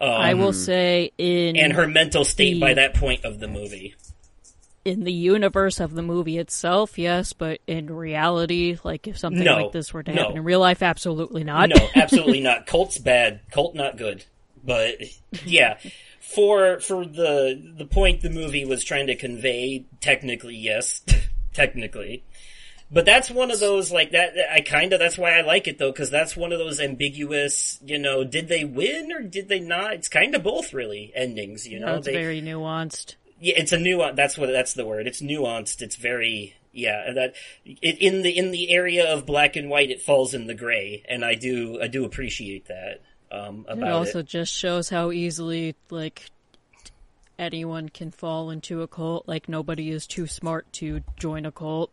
Um, 0.00 0.08
I 0.10 0.34
will 0.34 0.52
say 0.54 1.12
in 1.18 1.56
and 1.56 1.72
her 1.74 1.86
mental 1.86 2.24
state 2.24 2.54
the- 2.54 2.60
by 2.60 2.74
that 2.74 2.94
point 2.94 3.24
of 3.24 3.38
the 3.38 3.48
movie. 3.48 3.94
in 4.82 5.04
the 5.04 5.12
universe 5.12 5.78
of 5.78 5.92
the 5.92 6.00
movie 6.02 6.38
itself, 6.38 6.98
yes, 6.98 7.34
but 7.34 7.60
in 7.66 7.92
reality, 7.94 8.78
like 8.82 9.06
if 9.06 9.18
something 9.18 9.44
No, 9.44 9.56
like 9.64 9.72
this 9.72 9.92
were 9.92 10.02
to 10.02 10.10
no. 10.12 10.22
happen 10.22 10.38
in 10.38 10.44
real 10.44 10.60
life, 10.60 10.82
absolutely 10.82 11.44
not. 11.44 11.68
No, 11.68 11.88
absolutely 11.94 12.40
not. 12.40 12.66
Colt's 12.66 12.96
bad. 12.98 13.40
Colt 13.52 13.74
not 13.74 13.98
good. 13.98 14.24
But 14.64 14.96
yeah, 15.44 15.76
for 16.20 16.80
for 16.80 17.04
the 17.04 17.60
the 17.76 17.84
point 17.86 18.20
the 18.22 18.30
movie 18.30 18.64
was 18.64 18.82
trying 18.84 19.06
to 19.08 19.16
convey, 19.16 19.84
technically 20.00 20.56
yes, 20.56 21.02
technically. 21.52 22.24
But 22.92 23.04
that's 23.04 23.30
one 23.30 23.52
of 23.52 23.60
those 23.60 23.92
like 23.92 24.10
that. 24.12 24.32
I 24.52 24.62
kind 24.62 24.92
of 24.92 24.98
that's 24.98 25.16
why 25.16 25.38
I 25.38 25.42
like 25.42 25.68
it 25.68 25.78
though, 25.78 25.92
because 25.92 26.10
that's 26.10 26.36
one 26.36 26.52
of 26.52 26.58
those 26.58 26.80
ambiguous. 26.80 27.78
You 27.84 27.98
know, 27.98 28.24
did 28.24 28.48
they 28.48 28.64
win 28.64 29.12
or 29.12 29.20
did 29.22 29.48
they 29.48 29.60
not? 29.60 29.92
It's 29.92 30.08
kind 30.08 30.34
of 30.34 30.42
both 30.42 30.72
really 30.72 31.12
endings. 31.14 31.68
You 31.68 31.78
know, 31.78 31.96
it's 31.96 32.06
they, 32.06 32.12
very 32.12 32.42
nuanced. 32.42 33.14
yeah, 33.40 33.54
it's 33.56 33.72
a 33.72 33.78
nuance. 33.78 34.16
That's 34.16 34.36
what 34.36 34.50
that's 34.50 34.74
the 34.74 34.84
word. 34.84 35.06
It's 35.06 35.22
nuanced. 35.22 35.82
It's 35.82 35.94
very 35.94 36.56
yeah. 36.72 37.12
That 37.12 37.34
it, 37.64 37.98
in 37.98 38.22
the 38.22 38.36
in 38.36 38.50
the 38.50 38.72
area 38.72 39.14
of 39.14 39.24
black 39.24 39.54
and 39.54 39.70
white, 39.70 39.92
it 39.92 40.02
falls 40.02 40.34
in 40.34 40.48
the 40.48 40.54
gray, 40.54 41.04
and 41.08 41.24
I 41.24 41.36
do 41.36 41.80
I 41.80 41.86
do 41.86 42.04
appreciate 42.04 42.66
that 42.66 43.02
um, 43.30 43.66
about 43.68 43.86
It 43.86 43.92
also 43.92 44.18
it. 44.18 44.26
just 44.26 44.52
shows 44.52 44.88
how 44.88 45.12
easily 45.12 45.76
like 45.90 46.28
anyone 47.40 47.88
can 47.88 48.10
fall 48.10 48.50
into 48.50 48.82
a 48.82 48.86
cult. 48.86 49.26
Like 49.26 49.48
nobody 49.48 49.90
is 49.90 50.06
too 50.06 50.26
smart 50.26 50.72
to 50.74 51.02
join 51.16 51.46
a 51.46 51.50
cult. 51.50 51.90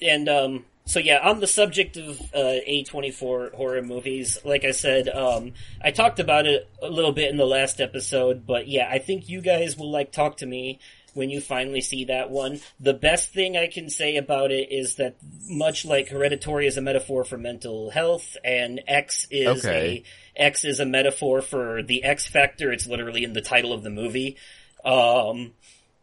And 0.00 0.28
um, 0.28 0.64
so 0.84 0.98
yeah, 0.98 1.18
on 1.18 1.40
the 1.40 1.46
subject 1.46 1.96
of 1.96 2.20
uh, 2.34 2.58
A 2.66 2.84
twenty 2.84 3.10
four 3.10 3.50
horror 3.54 3.82
movies, 3.82 4.38
like 4.44 4.64
I 4.64 4.70
said, 4.70 5.08
um, 5.08 5.52
I 5.82 5.90
talked 5.90 6.20
about 6.20 6.46
it 6.46 6.68
a 6.80 6.88
little 6.88 7.12
bit 7.12 7.30
in 7.30 7.36
the 7.36 7.46
last 7.46 7.80
episode, 7.80 8.46
but 8.46 8.68
yeah, 8.68 8.88
I 8.90 8.98
think 8.98 9.28
you 9.28 9.40
guys 9.40 9.76
will 9.76 9.90
like 9.90 10.12
talk 10.12 10.38
to 10.38 10.46
me 10.46 10.78
when 11.14 11.30
you 11.30 11.40
finally 11.40 11.80
see 11.80 12.06
that 12.06 12.30
one. 12.30 12.60
The 12.80 12.94
best 12.94 13.32
thing 13.32 13.56
I 13.56 13.66
can 13.66 13.88
say 13.90 14.16
about 14.16 14.50
it 14.50 14.72
is 14.72 14.96
that 14.96 15.16
much 15.48 15.84
like 15.84 16.08
Hereditary 16.08 16.66
is 16.66 16.76
a 16.76 16.80
metaphor 16.82 17.24
for 17.24 17.36
mental 17.38 17.90
health, 17.90 18.36
and 18.44 18.80
X 18.86 19.26
is 19.30 19.64
Okay. 19.64 20.04
a 20.36 20.42
X 20.42 20.64
is 20.64 20.80
a 20.80 20.86
metaphor 20.86 21.42
for 21.42 21.82
the 21.82 22.04
X 22.04 22.26
factor. 22.26 22.72
It's 22.72 22.86
literally 22.86 23.24
in 23.24 23.32
the 23.34 23.42
title 23.42 23.72
of 23.72 23.82
the 23.82 23.90
movie. 23.90 24.36
Um, 24.84 25.52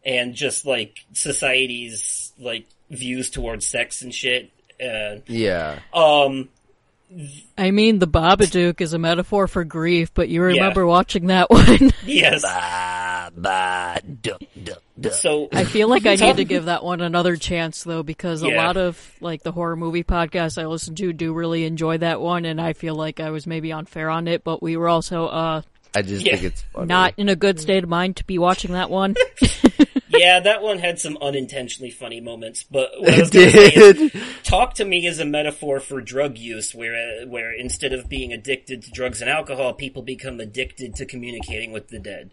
and 0.04 0.34
just 0.34 0.64
like 0.64 0.98
society's 1.12 2.32
like 2.38 2.66
views 2.90 3.28
towards 3.30 3.66
sex 3.66 4.02
and 4.02 4.14
shit. 4.14 4.50
Uh, 4.82 5.16
Yeah. 5.26 5.80
um, 5.92 6.48
I 7.58 7.72
mean, 7.72 7.98
the 7.98 8.06
Babadook 8.06 8.80
is 8.80 8.92
a 8.92 8.98
metaphor 8.98 9.48
for 9.48 9.64
grief, 9.64 10.14
but 10.14 10.28
you 10.28 10.40
Yeah. 10.42 10.46
remember 10.54 10.86
watching 10.86 11.26
that 11.26 11.50
one. 11.50 11.90
yes. 12.06 12.42
Ba, 13.34 14.00
So 15.12 15.48
I 15.52 15.64
feel 15.64 15.88
like 15.88 16.06
I 16.06 16.16
need 16.16 16.36
to 16.36 16.44
give 16.44 16.66
that 16.66 16.84
one 16.84 17.00
another 17.00 17.36
chance 17.36 17.84
though, 17.84 18.02
because 18.02 18.42
a 18.42 18.48
lot 18.48 18.76
of 18.76 18.98
like 19.20 19.42
the 19.42 19.52
horror 19.52 19.76
movie 19.76 20.04
podcasts 20.04 20.60
I 20.60 20.66
listen 20.66 20.94
to 20.96 21.12
do 21.12 21.32
really 21.32 21.64
enjoy 21.64 21.98
that 21.98 22.20
one, 22.20 22.44
and 22.44 22.60
I 22.60 22.72
feel 22.74 22.94
like 22.94 23.20
I 23.20 23.30
was 23.30 23.46
maybe 23.46 23.72
unfair 23.72 24.10
on 24.10 24.28
it, 24.28 24.44
but 24.44 24.62
we 24.62 24.76
were 24.76 24.88
also 24.88 25.26
uh 25.26 25.62
I 25.94 26.02
just 26.02 26.24
Yeah. 26.24 26.32
think 26.36 26.44
it's 26.52 26.62
funny. 26.72 26.86
not 26.86 27.14
in 27.16 27.28
a 27.28 27.34
good 27.36 27.58
state 27.58 27.82
of 27.82 27.90
mind 27.90 28.16
to 28.18 28.24
be 28.24 28.38
watching 28.38 28.72
that 28.74 28.90
one. 28.90 29.16
yeah, 30.08 30.38
that 30.40 30.62
one 30.62 30.78
had 30.78 31.00
some 31.00 31.18
unintentionally 31.20 31.90
funny 31.90 32.20
moments. 32.20 32.64
But 32.70 32.90
what 32.98 33.12
I 33.14 33.18
was 33.20 33.28
It 33.30 33.32
going 33.32 33.46
to 33.46 33.52
say 33.52 33.66
is, 33.74 34.12
did. 34.12 34.22
talk 34.44 34.74
to 34.74 34.84
me 34.84 35.06
is 35.06 35.18
a 35.18 35.24
metaphor 35.24 35.80
for 35.80 36.00
drug 36.00 36.38
use, 36.38 36.74
where 36.74 36.94
uh, 36.94 37.26
where 37.26 37.52
instead 37.52 37.92
of 37.92 38.08
being 38.08 38.32
addicted 38.32 38.82
to 38.84 38.90
drugs 38.92 39.20
and 39.20 39.28
alcohol, 39.28 39.72
people 39.72 40.02
become 40.02 40.38
addicted 40.38 40.94
to 40.96 41.06
communicating 41.06 41.72
with 41.72 41.88
the 41.88 41.98
dead, 41.98 42.30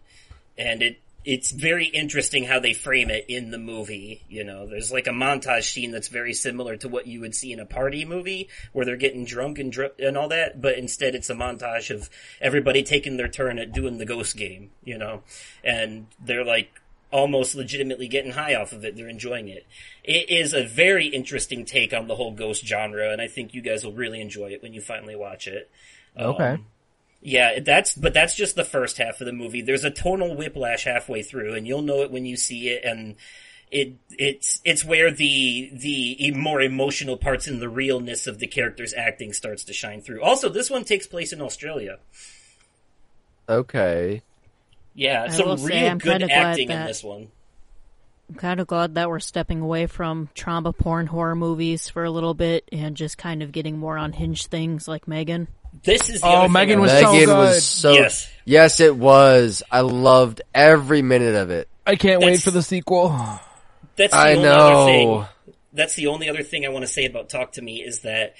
and 0.56 0.80
it 0.82 1.00
it's 1.28 1.50
very 1.50 1.84
interesting 1.84 2.44
how 2.44 2.58
they 2.58 2.72
frame 2.72 3.10
it 3.10 3.26
in 3.28 3.50
the 3.50 3.58
movie. 3.58 4.24
You 4.30 4.44
know, 4.44 4.66
there's 4.66 4.90
like 4.90 5.06
a 5.06 5.10
montage 5.10 5.64
scene 5.64 5.90
that's 5.90 6.08
very 6.08 6.32
similar 6.32 6.78
to 6.78 6.88
what 6.88 7.06
you 7.06 7.20
would 7.20 7.34
see 7.34 7.52
in 7.52 7.60
a 7.60 7.66
party 7.66 8.06
movie, 8.06 8.48
where 8.72 8.86
they're 8.86 8.96
getting 8.96 9.26
drunk 9.26 9.58
and 9.58 9.70
dr- 9.70 9.92
and 9.98 10.16
all 10.16 10.28
that, 10.28 10.62
but 10.62 10.78
instead 10.78 11.14
it's 11.14 11.28
a 11.28 11.34
montage 11.34 11.94
of 11.94 12.08
everybody 12.40 12.82
taking 12.82 13.18
their 13.18 13.28
turn 13.28 13.58
at 13.58 13.72
doing 13.72 13.98
the 13.98 14.06
ghost 14.06 14.38
game. 14.38 14.70
You 14.82 14.96
know, 14.96 15.22
and 15.62 16.06
they're 16.24 16.46
like 16.46 16.70
almost 17.10 17.54
legitimately 17.54 18.08
getting 18.08 18.32
high 18.32 18.54
off 18.54 18.72
of 18.72 18.82
it. 18.86 18.96
They're 18.96 19.06
enjoying 19.06 19.48
it. 19.48 19.66
It 20.02 20.30
is 20.30 20.54
a 20.54 20.66
very 20.66 21.08
interesting 21.08 21.66
take 21.66 21.92
on 21.92 22.08
the 22.08 22.16
whole 22.16 22.32
ghost 22.32 22.66
genre, 22.66 23.12
and 23.12 23.20
I 23.20 23.28
think 23.28 23.52
you 23.52 23.60
guys 23.60 23.84
will 23.84 23.92
really 23.92 24.22
enjoy 24.22 24.52
it 24.52 24.62
when 24.62 24.72
you 24.72 24.80
finally 24.80 25.14
watch 25.14 25.46
it. 25.46 25.70
Okay. 26.18 26.52
Um, 26.52 26.64
yeah, 27.20 27.60
that's 27.60 27.94
but 27.94 28.14
that's 28.14 28.34
just 28.34 28.54
the 28.54 28.64
first 28.64 28.98
half 28.98 29.20
of 29.20 29.26
the 29.26 29.32
movie. 29.32 29.62
There's 29.62 29.84
a 29.84 29.90
tonal 29.90 30.36
whiplash 30.36 30.84
halfway 30.84 31.22
through, 31.22 31.54
and 31.54 31.66
you'll 31.66 31.82
know 31.82 32.02
it 32.02 32.10
when 32.10 32.24
you 32.24 32.36
see 32.36 32.68
it. 32.68 32.84
And 32.84 33.16
it 33.70 33.94
it's 34.10 34.60
it's 34.64 34.84
where 34.84 35.10
the 35.10 35.70
the 35.72 36.30
more 36.32 36.60
emotional 36.60 37.16
parts 37.16 37.46
and 37.48 37.60
the 37.60 37.68
realness 37.68 38.26
of 38.26 38.38
the 38.38 38.46
characters' 38.46 38.94
acting 38.94 39.32
starts 39.32 39.64
to 39.64 39.72
shine 39.72 40.00
through. 40.00 40.22
Also, 40.22 40.48
this 40.48 40.70
one 40.70 40.84
takes 40.84 41.06
place 41.06 41.32
in 41.32 41.42
Australia. 41.42 41.98
Okay. 43.48 44.22
Yeah, 44.94 45.24
I 45.24 45.28
some 45.28 45.46
will 45.46 45.56
real 45.56 45.66
say 45.66 45.90
good 45.90 46.02
kinda 46.02 46.26
glad 46.26 46.30
acting 46.30 46.70
in 46.70 46.84
this 46.86 47.02
one. 47.02 47.28
I'm 48.28 48.34
kind 48.34 48.60
of 48.60 48.66
glad 48.66 48.94
that 48.96 49.08
we're 49.08 49.20
stepping 49.20 49.60
away 49.60 49.86
from 49.86 50.28
trauma 50.34 50.72
porn 50.72 51.06
horror 51.06 51.34
movies 51.34 51.88
for 51.88 52.04
a 52.04 52.10
little 52.10 52.34
bit 52.34 52.68
and 52.70 52.94
just 52.94 53.16
kind 53.16 53.42
of 53.42 53.52
getting 53.52 53.78
more 53.78 53.96
unhinged 53.96 54.48
things 54.48 54.86
like 54.86 55.06
M3GAN. 55.06 55.46
This 55.84 56.08
is 56.10 56.20
the 56.20 56.26
Oh, 56.26 56.30
other 56.30 56.48
Megan 56.48 56.78
I 56.78 56.82
was 56.82 56.92
was- 56.92 57.00
so 57.02 57.12
good. 57.12 57.28
was 57.28 57.64
so 57.64 57.92
Yes. 57.92 58.28
yes, 58.44 58.80
it 58.80 58.96
was. 58.96 59.62
I 59.70 59.80
loved 59.80 60.42
every 60.54 61.02
minute 61.02 61.34
of 61.34 61.50
it. 61.50 61.68
I 61.86 61.96
can't 61.96 62.20
wait 62.22 62.42
for 62.42 62.50
the 62.50 62.62
sequel. 62.62 63.08
That's 63.96 64.12
the 64.12 64.18
I 64.18 64.34
only 64.34 64.48
other 64.48 64.72
know. 64.72 64.86
thing. 64.86 65.54
That's 65.72 65.94
the 65.94 66.06
only 66.08 66.28
other 66.28 66.42
thing 66.42 66.64
I 66.64 66.68
want 66.68 66.84
to 66.86 66.90
say 66.92 67.04
about 67.06 67.28
Talk 67.28 67.52
to 67.52 67.62
Me 67.62 67.82
is 67.82 68.00
that 68.00 68.34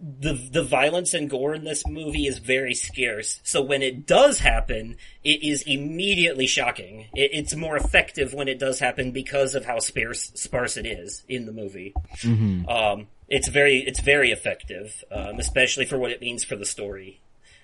the 0.00 0.32
the 0.50 0.62
violence 0.62 1.14
and 1.14 1.30
gore 1.30 1.54
in 1.54 1.64
this 1.64 1.86
movie 1.86 2.26
is 2.26 2.38
very 2.38 2.74
scarce. 2.74 3.40
So 3.44 3.62
when 3.62 3.80
it 3.82 4.06
does 4.06 4.38
happen, 4.40 4.96
it 5.22 5.42
is 5.42 5.62
immediately 5.62 6.46
shocking. 6.46 7.06
It, 7.14 7.30
it's 7.32 7.54
more 7.54 7.76
effective 7.76 8.34
when 8.34 8.48
it 8.48 8.58
does 8.58 8.78
happen 8.80 9.12
because 9.12 9.54
of 9.54 9.64
how 9.64 9.78
sparse 9.78 10.32
sparse 10.34 10.76
it 10.76 10.84
is 10.86 11.22
in 11.28 11.46
the 11.46 11.52
movie. 11.52 11.94
Um, 12.68 13.06
it's 13.34 13.48
very 13.48 13.78
it's 13.78 13.98
very 14.00 14.30
effective, 14.30 15.04
um, 15.10 15.40
especially 15.40 15.84
for 15.84 15.98
what 15.98 16.12
it 16.12 16.20
means 16.20 16.44
for 16.44 16.54
the 16.54 16.64
story. 16.64 17.20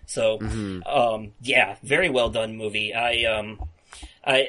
So, 0.07 0.41
um, 0.85 1.33
yeah, 1.41 1.77
very 1.85 2.11
well 2.11 2.31
done 2.31 2.57
movie. 2.57 2.93
I 2.93 3.25
um, 3.27 3.63
I 4.27 4.49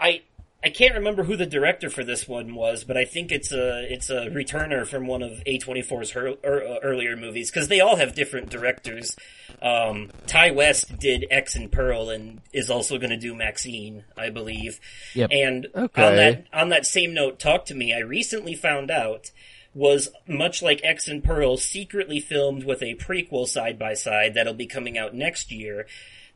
I 0.00 0.22
I 0.64 0.70
can't 0.70 0.94
remember 0.94 1.22
who 1.22 1.36
the 1.36 1.46
director 1.46 1.88
for 1.88 2.02
this 2.02 2.26
one 2.26 2.56
was, 2.56 2.82
but 2.82 2.96
I 2.96 3.04
think 3.04 3.30
it's 3.30 3.52
a 3.52 3.86
it's 3.88 4.10
a 4.10 4.26
returner 4.30 4.84
from 4.84 5.06
one 5.06 5.22
of 5.22 5.30
A24's 5.46 6.10
her, 6.10 6.34
er, 6.44 6.64
uh, 6.66 6.78
earlier 6.82 7.16
movies 7.16 7.48
because 7.52 7.68
they 7.68 7.80
all 7.80 7.94
have 7.94 8.16
different 8.16 8.50
directors. 8.50 9.14
Um, 9.62 10.10
Ti 10.26 10.50
West 10.50 10.98
did 10.98 11.26
X 11.30 11.54
and 11.54 11.70
Pearl 11.70 12.10
and 12.10 12.40
is 12.52 12.68
also 12.68 12.98
going 12.98 13.10
to 13.10 13.16
do 13.16 13.32
MaXXXine, 13.32 14.02
I 14.18 14.30
believe. 14.30 14.80
Yep. 15.14 15.30
And 15.32 15.66
Okay. 15.72 16.02
on 16.04 16.16
that 16.16 16.46
on 16.52 16.68
that 16.70 16.84
same 16.84 17.14
note, 17.14 17.38
talk 17.38 17.66
to 17.66 17.74
me. 17.76 17.94
I 17.94 18.00
recently 18.00 18.56
found 18.56 18.90
out 18.90 19.30
was 19.76 20.08
much 20.26 20.62
like 20.62 20.80
X 20.82 21.06
and 21.06 21.22
Pearl, 21.22 21.58
secretly 21.58 22.18
filmed 22.18 22.64
with 22.64 22.82
a 22.82 22.94
prequel 22.94 23.46
side 23.46 23.78
by 23.78 23.92
side 23.92 24.32
that'll 24.32 24.54
be 24.54 24.66
coming 24.66 24.96
out 24.96 25.14
next 25.14 25.52
year. 25.52 25.86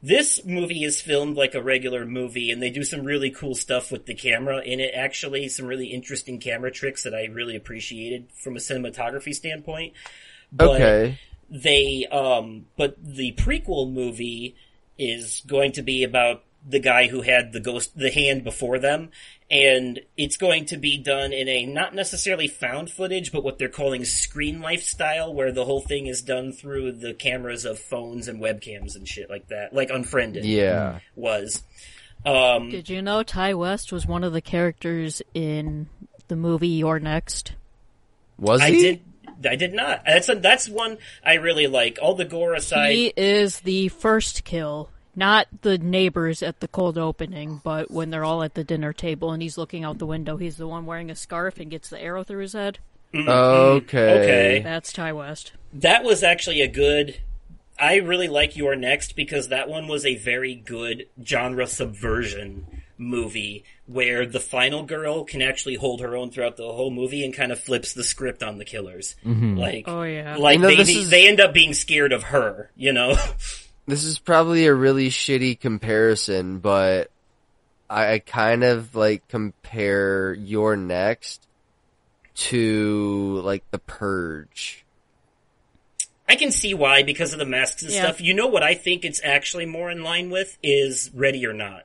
This 0.03 0.45
movie 0.45 0.85
is 0.85 1.01
filmed 1.01 1.39
like 1.39 1.55
a 1.55 1.63
regular 1.63 2.05
movie, 2.05 2.51
and 2.51 2.63
they 2.63 2.69
do 2.69 2.85
some 2.85 3.03
really 3.03 3.31
cool 3.31 3.55
stuff 3.55 3.91
with 3.91 4.05
the 4.05 4.15
camera 4.15 4.61
in 4.61 4.79
it. 4.79 4.93
Actually, 4.95 5.49
some 5.49 5.65
really 5.67 5.87
interesting 5.87 6.39
camera 6.39 6.71
tricks 6.71 7.03
that 7.05 7.15
I 7.15 7.25
really 7.27 7.57
appreciated 7.57 8.29
from 8.35 8.57
a 8.57 8.61
cinematography 8.61 9.35
standpoint. 9.35 9.95
But 10.53 10.83
Okay. 10.83 11.19
they 11.49 12.07
um 12.13 12.67
but 12.77 12.95
the 13.03 13.33
prequel 13.33 13.91
movie 13.91 14.55
is 14.99 15.43
going 15.47 15.73
to 15.73 15.83
be 15.83 16.05
about 16.05 16.45
the 16.69 16.79
guy 16.79 17.09
who 17.09 17.23
had 17.23 17.53
the 17.53 17.61
ghost 17.61 17.97
the 17.97 18.11
hand 18.11 18.45
before 18.45 18.79
them 18.79 19.11
and 19.51 20.01
it's 20.17 20.37
going 20.37 20.65
to 20.67 20.77
be 20.77 20.97
done 20.97 21.33
in 21.33 21.49
a 21.49 21.67
not 21.67 21.95
necessarily 21.95 22.47
found 22.47 22.89
footage 22.91 23.33
but 23.33 23.43
what 23.43 23.59
they're 23.59 23.69
calling 23.69 24.05
screen 24.05 24.61
lifestyle 24.61 25.35
where 25.35 25.51
the 25.51 25.65
whole 25.65 25.81
thing 25.81 26.07
is 26.07 26.23
done 26.23 26.53
through 26.53 26.93
the 26.93 27.13
cameras 27.15 27.65
of 27.65 27.79
phones 27.79 28.29
and 28.29 28.41
webcams 28.41 28.95
and 28.95 29.09
shit 29.09 29.29
like 29.29 29.49
that 29.49 29.73
like 29.73 29.91
unfriended 29.91 30.45
Yeah. 30.45 31.01
was 31.17 31.63
um 32.25 32.71
Did 32.71 32.89
you 32.89 33.03
know 33.03 33.23
Ti 33.23 33.55
West 33.55 33.93
was 33.93 34.07
one 34.07 34.23
of 34.25 34.33
the 34.33 34.41
characters 34.43 35.23
in 35.35 35.89
the 36.29 36.37
movie 36.37 36.69
You're 36.69 37.01
Next? 37.01 37.55
Was 38.39 38.61
I 38.61 38.71
he? 38.71 38.83
did 38.83 39.01
I 39.49 39.57
did 39.57 39.73
not 39.73 40.05
that's 40.05 40.29
a, 40.29 40.35
that's 40.37 40.69
one 40.69 40.99
I 41.25 41.35
really 41.35 41.67
like 41.67 41.99
all 42.01 42.15
the 42.15 42.25
gore 42.27 42.55
aside 42.55 42.93
He 42.93 43.13
is 43.17 43.61
the 43.61 43.89
first 43.89 44.45
kill, 44.45 44.91
not 45.17 45.47
the 45.63 45.79
neighbors 45.79 46.43
at 46.43 46.61
the 46.61 46.69
cold 46.69 46.97
opening, 46.99 47.61
but 47.65 47.91
when 47.91 48.11
they're 48.11 48.25
all 48.25 48.43
at 48.43 48.55
the 48.55 48.65
dinner 48.65 48.93
table 48.93 49.33
and 49.33 49.43
he's 49.43 49.59
looking 49.59 49.85
out 49.85 49.99
the 49.99 50.07
window, 50.07 50.37
he's 50.37 50.57
the 50.57 50.67
one 50.69 50.87
wearing 50.87 51.11
a 51.11 51.17
scarf 51.17 51.59
and 51.59 51.71
gets 51.71 51.89
the 51.89 52.01
arrow 52.01 52.23
through 52.25 52.43
his 52.43 52.53
head. 52.53 52.79
Mm-hmm. 53.13 53.29
Okay. 53.29 54.13
Okay. 54.21 54.61
That's 54.63 54.93
Ti 54.93 55.13
West. 55.13 55.53
that 55.73 56.05
was 56.05 56.23
actually 56.23 56.61
a 56.61 56.69
good 56.69 57.21
I 57.79 57.97
really 57.97 58.29
like 58.29 58.57
You're 58.57 58.77
Next 58.77 59.17
because 59.17 59.49
that 59.49 59.69
one 59.69 59.89
was 59.89 60.05
a 60.05 60.15
very 60.17 60.55
good 60.55 61.07
genre 61.25 61.67
subversion 61.67 62.67
movie 62.99 63.65
where 63.87 64.27
the 64.27 64.39
final 64.39 64.83
girl 64.85 65.25
can 65.25 65.41
actually 65.41 65.77
hold 65.77 66.01
her 66.03 66.15
own 66.15 66.31
throughout 66.31 66.59
the 66.59 66.71
whole 66.71 66.91
movie 66.91 67.25
and 67.25 67.33
kind 67.35 67.51
of 67.51 67.59
flips 67.59 67.95
the 67.95 68.05
script 68.05 68.43
on 68.43 68.59
the 68.59 68.65
killers. 68.67 69.17
Mm-hmm. 69.25 69.57
Like 69.57 69.85
Oh 69.89 70.03
yeah. 70.03 70.37
like 70.37 70.59
You 70.59 70.63
know, 70.63 70.69
they 70.69 70.83
is- 70.93 71.11
they 71.11 71.27
end 71.27 71.41
up 71.41 71.53
being 71.55 71.73
scared 71.75 72.13
of 72.13 72.25
her, 72.25 72.71
you 72.77 72.93
know. 72.93 73.17
This 73.91 74.05
is 74.05 74.19
probably 74.19 74.67
a 74.67 74.75
really 74.75 75.09
shitty 75.11 75.59
comparison, 75.59 76.59
but 76.61 77.11
I, 77.89 78.15
I 78.15 78.19
kind 78.21 78.63
of 78.63 78.95
like 78.95 79.27
compare 79.29 80.33
you're 80.35 80.77
next 80.77 81.47
to 82.35 83.41
like 83.45 83.69
the 83.71 83.79
purge. 83.79 84.85
I 86.29 86.37
can 86.37 86.53
see 86.53 86.75
why 86.75 87.03
because 87.03 87.33
of 87.33 87.41
the 87.41 87.45
masks 87.45 87.83
and 87.83 87.91
Yeah. 87.91 88.05
stuff. 88.05 88.21
You 88.21 88.33
know 88.35 88.47
what 88.47 88.63
I 88.63 88.75
think 88.75 89.05
it's 89.05 89.21
actually 89.25 89.67
more 89.67 89.91
in 89.91 90.05
line 90.05 90.31
with 90.31 90.57
is 90.63 91.11
Ready 91.13 91.45
or 91.45 91.53
Not. 91.53 91.85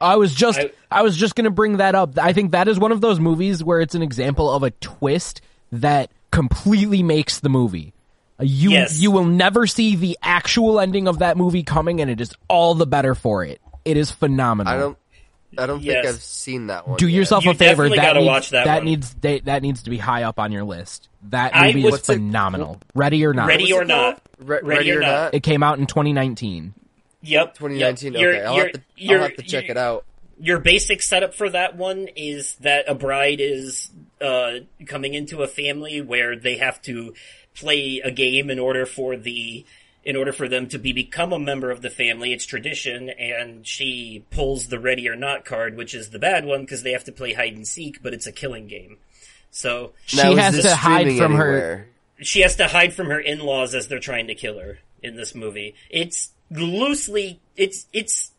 I 0.00 0.16
was 0.16 0.34
just 0.34 0.60
I- 0.60 0.70
I, 0.90 1.02
was 1.02 1.16
just 1.16 1.34
going 1.34 1.44
to 1.44 1.50
bring 1.50 1.78
that 1.78 1.94
up. 1.96 2.18
I 2.18 2.32
think 2.32 2.52
that 2.52 2.68
is 2.68 2.78
one 2.78 2.92
of 2.92 3.00
those 3.00 3.18
movies 3.18 3.62
where 3.64 3.80
it's 3.80 3.94
an 3.96 4.02
example 4.02 4.50
of 4.50 4.62
a 4.62 4.70
twist 4.70 5.40
that 5.72 6.10
completely 6.30 7.02
makes 7.02 7.40
the 7.40 7.48
movie. 7.48 7.92
You 8.42 8.70
Yes. 8.72 8.98
you 9.00 9.10
will 9.10 9.24
never 9.24 9.66
see 9.66 9.96
the 9.96 10.18
actual 10.22 10.80
ending 10.80 11.08
of 11.08 11.18
that 11.20 11.36
movie 11.36 11.62
coming 11.62 12.00
and 12.00 12.10
it 12.10 12.20
is 12.20 12.32
all 12.48 12.74
the 12.74 12.86
better 12.86 13.14
for 13.14 13.44
it. 13.44 13.60
It 13.84 13.96
is 13.96 14.10
phenomenal. 14.10 14.72
I 14.72 14.76
don't 14.76 14.98
I 15.58 15.66
don't 15.66 15.82
Yes. 15.82 15.94
think 15.96 16.06
I've 16.14 16.22
seen 16.22 16.66
that 16.68 16.88
one. 16.88 16.96
do 16.96 17.06
yet. 17.06 17.16
yourself 17.18 17.44
You 17.44 17.50
a 17.50 17.54
favor. 17.54 17.82
definitely 17.84 17.96
That 17.98 18.02
gotta 18.06 18.20
needs, 18.20 18.28
watch 18.28 18.50
that 18.50 18.66
one. 18.76 18.84
needs 18.86 19.14
they, 19.20 19.40
that 19.40 19.60
needs 19.62 19.82
to 19.82 19.90
be 19.90 19.98
high 19.98 20.22
up 20.22 20.38
on 20.38 20.50
your 20.50 20.64
list. 20.64 21.08
That 21.28 21.54
movie 21.54 21.80
would- 21.82 21.88
is 21.88 21.92
What's 21.92 22.08
it- 22.08 22.14
phenomenal. 22.14 22.80
Ready 22.94 23.24
or 23.26 23.34
not? 23.34 23.48
Ready 23.48 23.72
or 23.72 23.84
Not. 23.84 24.20
Re- 24.38 24.60
Ready 24.62 24.90
or 24.92 25.00
Not. 25.00 25.34
It 25.34 25.42
came 25.42 25.62
out 25.62 25.78
in 25.78 25.86
2019. 25.86 26.72
Yep. 27.22 27.54
2019. 27.58 28.12
Yep. 28.14 28.20
You're- 28.22 28.36
okay, 28.38 28.44
I'll, 28.46 28.54
you're- 28.56 28.66
have 28.72 28.72
to, 28.72 29.14
I'll 29.14 29.20
have 29.28 29.36
to 29.36 29.42
check 29.42 29.68
it 29.68 29.76
out. 29.76 30.04
your 30.40 30.58
basic 30.58 31.02
setup 31.02 31.34
for 31.34 31.48
that 31.50 31.76
one 31.76 32.08
is 32.16 32.56
that 32.62 32.86
a 32.88 32.94
bride 32.94 33.40
is 33.40 33.90
uh, 34.22 34.52
coming 34.86 35.14
into 35.14 35.42
a 35.42 35.46
family 35.48 36.00
where 36.00 36.34
they 36.34 36.56
have 36.56 36.80
to 36.82 37.12
play 37.54 38.00
a 38.04 38.10
game 38.10 38.50
in 38.50 38.58
order 38.58 38.86
for 38.86 39.16
the 39.16 39.64
in 40.04 40.16
order 40.16 40.32
for 40.32 40.48
them 40.48 40.68
to 40.68 40.78
be 40.78 40.92
become 40.92 41.32
a 41.32 41.38
member 41.38 41.70
of 41.70 41.80
the 41.80 41.90
family. 41.90 42.32
It's 42.32 42.44
tradition, 42.44 43.08
and 43.08 43.64
she 43.66 44.24
pulls 44.30 44.66
the 44.66 44.80
ready 44.80 45.08
or 45.08 45.14
not 45.14 45.44
card, 45.44 45.76
which 45.76 45.94
is 45.94 46.10
the 46.10 46.18
bad 46.18 46.44
one 46.44 46.62
because 46.62 46.82
they 46.82 46.92
have 46.92 47.04
to 47.04 47.12
play 47.12 47.34
hide 47.34 47.54
and 47.54 47.66
seek, 47.66 48.02
but 48.02 48.12
it's 48.12 48.26
a 48.26 48.32
killing 48.32 48.66
game. 48.66 48.98
So 49.52 49.92
She 50.06 50.16
Now, 50.16 50.32
is 50.32 50.38
has 50.38 50.62
to 50.62 50.74
hide 50.74 51.02
streaming 51.02 51.18
from 51.18 51.34
her 51.34 51.86
she 52.22 52.40
has 52.40 52.56
to 52.56 52.68
hide 52.68 52.94
from 52.94 53.08
her 53.08 53.20
in-laws 53.20 53.74
as 53.74 53.88
they're 53.88 53.98
trying 53.98 54.28
to 54.28 54.34
kill 54.34 54.58
her 54.58 54.78
in 55.02 55.16
this 55.16 55.34
movie. 55.34 55.74
It's 55.90 56.30
loosely 56.50 57.40
it's 57.56 57.86
it's 57.92 58.30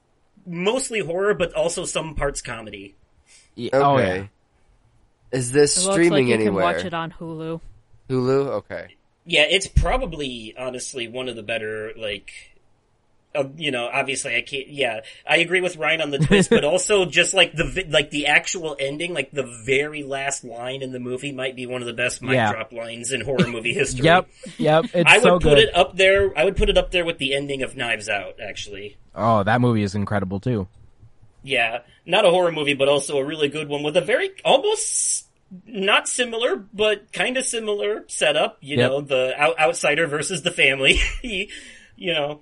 mostly 0.46 1.00
horror, 1.00 1.34
but 1.34 1.54
also 1.54 1.86
some 1.86 2.16
parts 2.16 2.42
comedy. 2.42 2.96
Yeah, 3.56 3.70
Okay. 3.74 3.84
Oh 3.86 3.98
yeah. 3.98 4.28
Is 5.32 5.52
this 5.52 5.78
It 5.78 5.82
looks 5.82 5.94
streaming 5.94 6.12
like 6.12 6.28
you 6.28 6.34
anywhere? 6.36 6.64
can 6.66 6.76
watch 6.76 6.86
it 6.86 6.94
on 6.94 7.12
Hulu. 7.12 7.60
Hulu? 8.10 8.48
Okay. 8.48 8.96
Yeah, 9.26 9.46
it's 9.50 9.68
probably 9.68 10.54
honestly 10.58 11.08
one 11.08 11.30
of 11.30 11.36
the 11.36 11.44
better 11.44 11.94
like. 11.98 12.32
Uh, 13.36 13.46
you 13.58 13.72
know, 13.72 13.90
obviously, 13.92 14.36
I 14.36 14.42
can't. 14.42 14.68
Yeah, 14.68 15.00
I 15.28 15.38
agree 15.38 15.60
with 15.60 15.76
Ryan 15.76 16.02
on 16.02 16.12
the 16.12 16.20
twist, 16.20 16.52
but 16.52 16.64
also 16.72 17.06
just 17.06 17.34
like 17.34 17.52
the 17.54 17.84
like 17.90 18.12
the 18.12 18.28
actual 18.28 18.76
ending, 18.80 19.12
like 19.16 19.32
the 19.32 19.42
very 19.66 20.04
last 20.04 20.44
line 20.44 20.84
in 20.84 20.92
the 20.92 21.00
movie, 21.00 21.32
might 21.32 21.56
be 21.56 21.66
one 21.66 21.82
of 21.82 21.88
the 21.88 21.94
best 21.94 22.22
mic 22.22 22.36
Yeah. 22.36 22.52
drop 22.52 22.72
lines 22.72 23.12
in 23.12 23.22
horror 23.22 23.48
movie 23.48 23.74
history. 23.74 24.06
Yep. 24.06 24.30
Yep. 24.60 24.86
It's 24.94 25.10
I 25.12 25.16
would 25.16 25.24
so 25.24 25.32
put 25.40 25.56
good. 25.56 25.58
it 25.58 25.76
up 25.76 25.98
there. 25.98 26.38
I 26.38 26.44
would 26.46 26.56
put 26.56 26.70
it 26.70 26.78
up 26.78 26.92
there 26.92 27.06
with 27.06 27.18
the 27.18 27.34
ending 27.34 27.64
of 27.64 27.76
Knives 27.76 28.08
Out. 28.08 28.36
Actually, 28.40 28.98
Oh, 29.16 29.42
that 29.44 29.62
movie 29.62 29.82
is 29.82 29.96
incredible 29.96 30.40
too. 30.40 30.68
yeah, 31.42 31.80
not 32.06 32.26
a 32.26 32.30
horror 32.30 32.52
movie, 32.52 32.76
but 32.76 32.88
also 32.88 33.18
a 33.18 33.26
really 33.26 33.48
good 33.50 33.68
one 33.68 33.82
with 33.82 33.98
a 33.98 34.02
very 34.02 34.30
almost 34.46 35.23
not 35.66 36.08
similar, 36.08 36.56
but 36.74 37.12
kind 37.14 37.38
of 37.38 37.46
similar 37.46 38.06
setup. 38.08 38.58
You 38.62 38.78
Yep. 38.78 38.90
know, 38.90 39.02
the 39.02 39.34
out- 39.38 39.60
outsider 39.60 40.08
versus 40.08 40.42
the 40.42 40.52
family. 40.52 41.00
you 41.24 42.14
know, 42.14 42.42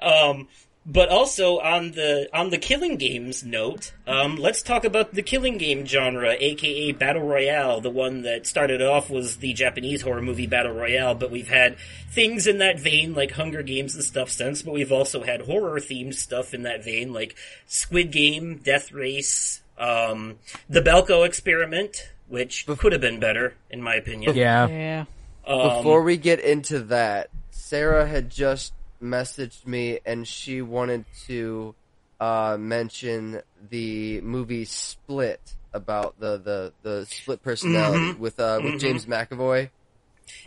um, 0.00 0.48
but 0.86 1.08
also 1.08 1.60
on 1.60 1.92
the 1.92 2.28
on 2.34 2.50
the 2.50 2.58
killing 2.58 2.96
games 2.98 3.42
note, 3.42 3.92
um, 4.06 4.36
let's 4.36 4.60
talk 4.62 4.84
about 4.84 5.14
the 5.14 5.22
killing 5.22 5.56
game 5.56 5.86
genre, 5.86 6.36
aka 6.38 6.92
battle 6.92 7.22
royale. 7.22 7.80
The 7.80 7.88
one 7.90 8.20
that 8.22 8.46
started 8.46 8.82
off 8.82 9.08
was 9.08 9.38
the 9.38 9.54
Japanese 9.54 10.02
horror 10.02 10.20
movie 10.20 10.46
battle 10.46 10.72
royale, 10.74 11.14
but 11.14 11.30
we've 11.30 11.48
had 11.48 11.78
things 12.10 12.46
in 12.46 12.58
that 12.58 12.78
vein 12.78 13.14
like 13.14 13.32
Hunger 13.32 13.62
Games 13.62 13.94
and 13.94 14.04
stuff 14.04 14.30
since. 14.30 14.60
But 14.60 14.74
we've 14.74 14.92
also 14.92 15.22
had 15.22 15.40
horror 15.42 15.80
themed 15.80 16.14
stuff 16.14 16.52
in 16.52 16.64
that 16.64 16.84
vein, 16.84 17.14
like 17.14 17.34
Squid 17.66 18.12
Game, 18.12 18.56
Death 18.62 18.92
Race, 18.92 19.62
um, 19.78 20.36
the 20.68 20.82
Belko 20.82 21.24
Experiment, 21.26 22.10
which 22.34 22.66
could 22.66 22.92
have 22.92 23.00
been 23.00 23.20
better 23.20 23.54
in 23.70 23.80
my 23.80 23.94
opinion. 23.94 24.34
Yeah. 24.34 24.66
Yeah. 24.66 25.04
Um, 25.46 25.76
Before 25.78 26.02
we 26.02 26.16
get 26.16 26.40
into 26.40 26.80
that, 26.80 27.30
Sarah 27.50 28.06
had 28.06 28.28
just 28.28 28.72
messaged 29.02 29.66
me 29.66 30.00
and 30.04 30.26
she 30.26 30.60
wanted 30.62 31.04
to 31.26 31.74
uh, 32.20 32.56
mention 32.58 33.40
the 33.70 34.20
movie 34.20 34.64
Split 34.64 35.54
about 35.72 36.18
the 36.18 36.38
the, 36.38 36.72
the 36.82 37.06
split 37.06 37.42
personality 37.42 38.18
with 38.18 38.38
uh, 38.40 38.60
with 38.62 38.80
James 38.80 39.06
McAvoy. 39.06 39.70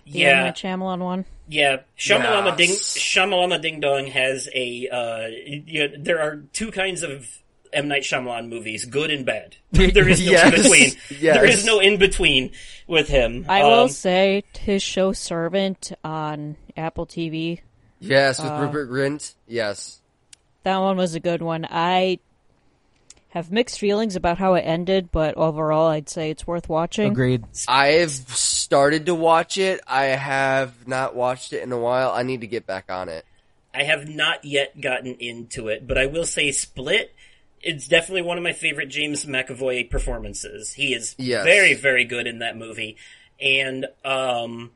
The 0.06 0.20
yeah, 0.20 0.30
M. 0.30 0.46
Night 0.46 0.56
Shyamalan 0.56 1.00
one. 1.00 1.26
Yeah, 1.48 1.82
Shamalama 1.98 2.58
Ding 2.58 2.70
Yes. 2.70 2.98
Shamalama 2.98 3.62
Ding 3.62 3.80
Dong 3.80 4.08
has 4.08 4.50
a. 4.54 4.88
Uh, 4.90 5.28
you 5.46 5.88
know, 5.88 5.96
there 6.00 6.20
are 6.20 6.38
two 6.54 6.72
kinds 6.72 7.04
of 7.04 7.28
M 7.74 7.88
Night 7.88 8.04
Shyamalan 8.04 8.50
movies: 8.50 8.86
good 8.86 9.12
and 9.12 9.26
bad. 9.26 9.56
There 9.72 10.08
is 10.08 10.24
no 10.26 10.32
Yes. 10.32 10.46
in 10.56 10.62
between. 10.64 10.92
Yes. 11.20 11.36
There 11.36 11.46
is 11.46 11.66
no 11.66 11.80
in 11.80 11.98
between 11.98 12.52
with 12.88 13.08
him. 13.08 13.46
I 13.50 13.62
Um, 13.62 13.68
will 13.72 13.90
say 13.90 14.44
his 14.60 14.82
show 14.84 15.12
Servant 15.14 15.92
on 16.04 16.56
Apple 16.76 17.06
TV. 17.06 17.62
Yes, 18.00 18.40
with 18.42 18.52
Uh, 18.52 18.60
Rupert 18.62 18.90
Grint. 18.92 19.34
Yes. 19.48 20.00
That 20.64 20.78
one 20.78 20.98
was 20.98 21.16
a 21.16 21.20
good 21.20 21.42
one. 21.42 21.66
I 21.70 22.20
have 23.30 23.52
mixed 23.52 23.80
feelings 23.80 24.16
about 24.16 24.38
how 24.38 24.54
it 24.56 24.62
ended, 24.62 25.10
but 25.12 25.36
overall, 25.36 25.88
I'd 25.88 26.10
say 26.10 26.30
it's 26.30 26.48
worth 26.48 26.70
watching. 26.70 27.12
Agreed. 27.12 27.44
I've 27.68 28.12
started 28.12 29.06
to 29.08 29.16
watch 29.16 29.58
it. 29.58 29.82
I 29.88 30.06
have 30.06 30.88
not 30.88 31.16
watched 31.16 31.54
it 31.54 31.62
in 31.64 31.72
a 31.72 31.78
while. 31.78 32.12
I 32.12 32.24
need 32.24 32.42
to 32.42 32.48
get 32.48 32.66
back 32.66 32.86
on 32.90 33.10
it. 33.10 33.26
I 33.74 33.84
have 33.84 34.08
not 34.10 34.44
yet 34.44 34.80
gotten 34.82 35.16
into 35.20 35.68
it, 35.68 35.86
but 35.88 35.98
I 35.98 36.08
will 36.08 36.26
say 36.26 36.52
Split. 36.52 37.14
It's 37.62 37.88
definitely 37.88 38.22
one 38.22 38.38
of 38.38 38.44
my 38.44 38.54
favorite 38.54 38.88
James 38.90 39.26
McAvoy 39.26 39.90
performances. 39.90 40.74
He 40.74 40.94
is 40.94 41.16
Yes. 41.18 41.44
very, 41.44 41.74
very 41.74 42.06
good 42.06 42.28
in 42.28 42.40
that 42.40 42.56
movie, 42.58 42.98
and 43.42 43.88
um, 44.06 44.72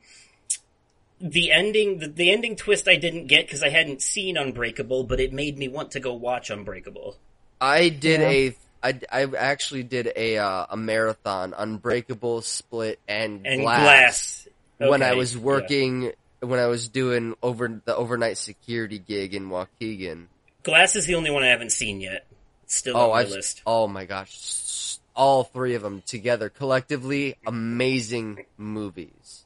the 1.19 1.51
ending, 1.51 1.99
the, 1.99 2.07
the 2.07 2.31
ending 2.31 2.55
twist, 2.55 2.87
I 2.87 2.95
didn't 2.95 3.27
get 3.27 3.45
because 3.45 3.61
I 3.63 3.69
hadn't 3.69 4.01
seen 4.01 4.37
Unbreakable, 4.37 5.03
but 5.03 5.19
it 5.19 5.31
made 5.31 5.57
me 5.57 5.67
want 5.67 5.91
to 5.91 5.99
go 5.99 6.13
watch 6.13 6.49
Unbreakable. 6.49 7.17
I 7.59 7.89
did 7.89 8.21
Yeah. 8.21 8.27
a 8.27 8.55
I, 8.83 8.99
I 9.11 9.23
actually 9.37 9.83
did 9.83 10.11
a 10.15 10.37
uh, 10.39 10.65
a 10.71 10.75
marathon, 10.77 11.53
Unbreakable, 11.55 12.41
Split, 12.41 12.99
and, 13.07 13.45
And 13.45 13.61
Glass, 13.61 14.47
Glass. 14.79 14.89
when 14.89 15.03
I 15.03 15.09
Okay, 15.09 15.17
was 15.19 15.35
yeah. 15.35 15.41
working 15.41 16.11
when 16.39 16.59
I 16.59 16.65
was 16.65 16.87
doing 16.89 17.35
over 17.43 17.81
the 17.85 17.95
overnight 17.95 18.37
security 18.37 18.97
gig 18.97 19.35
in 19.35 19.49
Waukegan. 19.49 20.25
Glass 20.63 20.95
is 20.95 21.05
the 21.05 21.13
only 21.13 21.29
one 21.29 21.43
I 21.43 21.49
haven't 21.49 21.71
seen 21.71 22.01
yet. 22.01 22.25
It's 22.71 22.77
still 22.77 22.95
Oh, 22.95 23.11
on 23.11 23.19
I 23.19 23.23
my 23.25 23.29
list. 23.29 23.61
oh 23.67 23.85
my 23.89 24.05
gosh, 24.05 24.97
all 25.13 25.43
three 25.43 25.75
of 25.75 25.81
them 25.81 26.01
together 26.05 26.47
collectively 26.47 27.35
amazing 27.45 28.45
movies. 28.57 29.43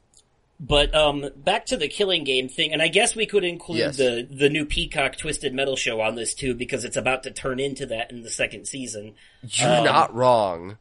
But 0.60 0.94
um, 0.94 1.26
back 1.34 1.66
to 1.66 1.76
the 1.76 1.88
killing 1.88 2.22
game 2.22 2.48
thing, 2.48 2.72
and 2.72 2.80
I 2.80 2.86
guess 2.86 3.16
we 3.16 3.26
could 3.26 3.42
include 3.42 3.78
Yes. 3.80 3.96
the 3.96 4.24
the 4.30 4.48
new 4.48 4.64
Peacock 4.64 5.16
Twisted 5.16 5.52
Metal 5.52 5.74
show 5.74 6.00
on 6.00 6.14
this 6.14 6.34
too, 6.34 6.54
because 6.54 6.84
it's 6.84 6.96
about 6.96 7.24
to 7.24 7.32
turn 7.32 7.58
into 7.58 7.84
that 7.86 8.12
in 8.12 8.22
the 8.22 8.30
second 8.30 8.66
season. 8.66 9.14
You're 9.42 9.68
Um, 9.78 9.84
not 9.84 10.14
wrong. 10.14 10.78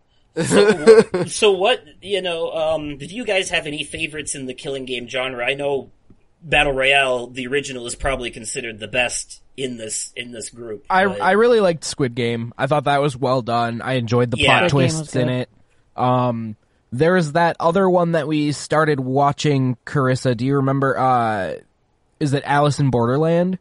So 1.27 1.51
what 1.51 1.83
you 2.03 2.21
know? 2.21 2.51
Um, 2.51 2.97
did 2.99 3.11
you 3.11 3.25
guys 3.25 3.49
have 3.49 3.65
any 3.65 3.83
favorites 3.83 4.35
in 4.35 4.45
the 4.45 4.53
killing 4.53 4.85
game 4.85 5.07
genre? 5.07 5.43
I 5.43 5.55
know 5.55 5.89
Battle 6.45 6.73
Royale, 6.73 7.27
the 7.27 7.47
original, 7.47 7.85
is 7.87 7.95
probably 7.95 8.29
considered 8.31 8.79
the 8.79 8.87
best 8.87 9.41
in 9.57 9.77
this 9.77 10.13
in 10.15 10.31
this 10.31 10.49
group. 10.49 10.85
I 10.89 11.05
but- 11.07 11.21
I 11.21 11.31
really 11.31 11.59
liked 11.59 11.83
Squid 11.83 12.13
Game. 12.15 12.53
I 12.57 12.67
thought 12.67 12.83
that 12.85 13.01
was 13.01 13.17
well 13.17 13.41
done. 13.41 13.81
I 13.81 13.93
enjoyed 13.93 14.29
the 14.31 14.37
Yeah. 14.37 14.59
plot 14.59 14.69
Squid 14.69 14.89
twists 14.91 15.15
in 15.15 15.29
it. 15.29 15.49
Um, 15.97 16.55
there's 16.91 17.31
that 17.33 17.55
other 17.59 17.89
one 17.89 18.11
that 18.13 18.27
we 18.27 18.51
started 18.51 18.99
watching. 18.99 19.75
Karissa, 19.85 20.37
do 20.37 20.45
you 20.45 20.57
remember? 20.57 20.97
Uh, 20.97 21.55
is 22.19 22.33
it 22.33 22.43
Alice 22.45 22.79
in 22.79 22.89
Borderland? 22.91 23.57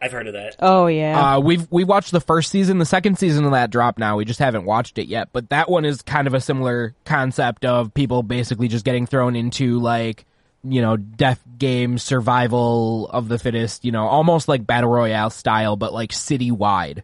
I've 0.00 0.12
heard 0.12 0.26
of 0.26 0.34
that. 0.34 0.56
Oh 0.60 0.86
yeah. 0.86 1.36
Uh, 1.36 1.40
we've 1.40 1.66
we 1.70 1.82
watched 1.82 2.12
the 2.12 2.20
first 2.20 2.50
season. 2.50 2.78
The 2.78 2.84
second 2.84 3.18
season 3.18 3.44
of 3.46 3.52
that 3.52 3.70
dropped 3.70 3.98
now. 3.98 4.16
We 4.18 4.24
just 4.26 4.38
haven't 4.38 4.66
watched 4.66 4.98
it 4.98 5.08
yet. 5.08 5.30
But 5.32 5.48
that 5.48 5.70
one 5.70 5.84
is 5.86 6.02
kind 6.02 6.26
of 6.26 6.34
a 6.34 6.40
similar 6.40 6.94
concept 7.06 7.64
of 7.64 7.92
people 7.94 8.22
basically 8.22 8.68
just 8.68 8.84
getting 8.84 9.06
thrown 9.06 9.34
into 9.34 9.80
like 9.80 10.26
you 10.64 10.80
know 10.82 10.96
death 10.96 11.42
game 11.58 11.98
survival 11.98 13.08
of 13.08 13.28
the 13.28 13.38
fittest. 13.38 13.84
You 13.84 13.92
know, 13.92 14.06
almost 14.06 14.48
like 14.48 14.66
battle 14.66 14.90
royale 14.90 15.30
style, 15.30 15.76
but 15.76 15.92
like 15.92 16.10
citywide. 16.10 17.02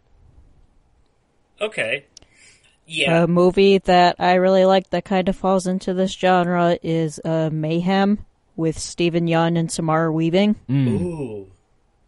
Okay. 1.59 2.05
Yeah. 2.87 3.23
A 3.23 3.27
movie 3.27 3.77
that 3.77 4.17
I 4.19 4.33
really 4.33 4.65
like 4.65 4.89
that 4.89 5.05
kind 5.05 5.29
of 5.29 5.35
falls 5.35 5.67
into 5.67 5.93
this 5.93 6.11
genre 6.11 6.77
is 6.83 7.21
uh, 7.23 7.49
Mayhem 7.51 8.25
with 8.55 8.77
Steven 8.77 9.27
Yeun 9.27 9.57
and 9.57 9.71
Samara 9.71 10.11
Weaving. 10.11 10.55
Ooh. 10.69 11.47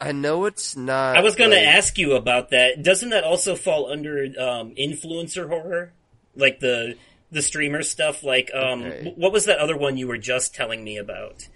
I 0.01 0.11
know 0.11 0.43
it's 0.45 0.75
not. 0.75 1.15
I 1.15 1.21
was 1.21 1.35
going 1.35 1.51
to 1.51 1.63
ask 1.63 1.97
you 1.97 2.13
about 2.13 2.49
that. 2.49 2.83
Doesn't 2.83 3.11
that 3.11 3.23
also 3.23 3.55
fall 3.55 3.89
under 3.89 4.25
um, 4.37 4.75
influencer 4.75 5.47
horror, 5.47 5.93
like 6.35 6.59
the 6.59 6.97
the 7.33 7.41
streamer 7.41 7.81
stuff? 7.83 8.23
Like, 8.23 8.51
um, 8.53 8.83
Okay. 8.83 9.13
what 9.15 9.31
was 9.33 9.45
that 9.45 9.57
other 9.59 9.75
one 9.77 9.97
you 9.97 10.07
were 10.07 10.17
just 10.17 10.55
telling 10.55 10.83
me 10.83 10.97
about? 10.97 11.47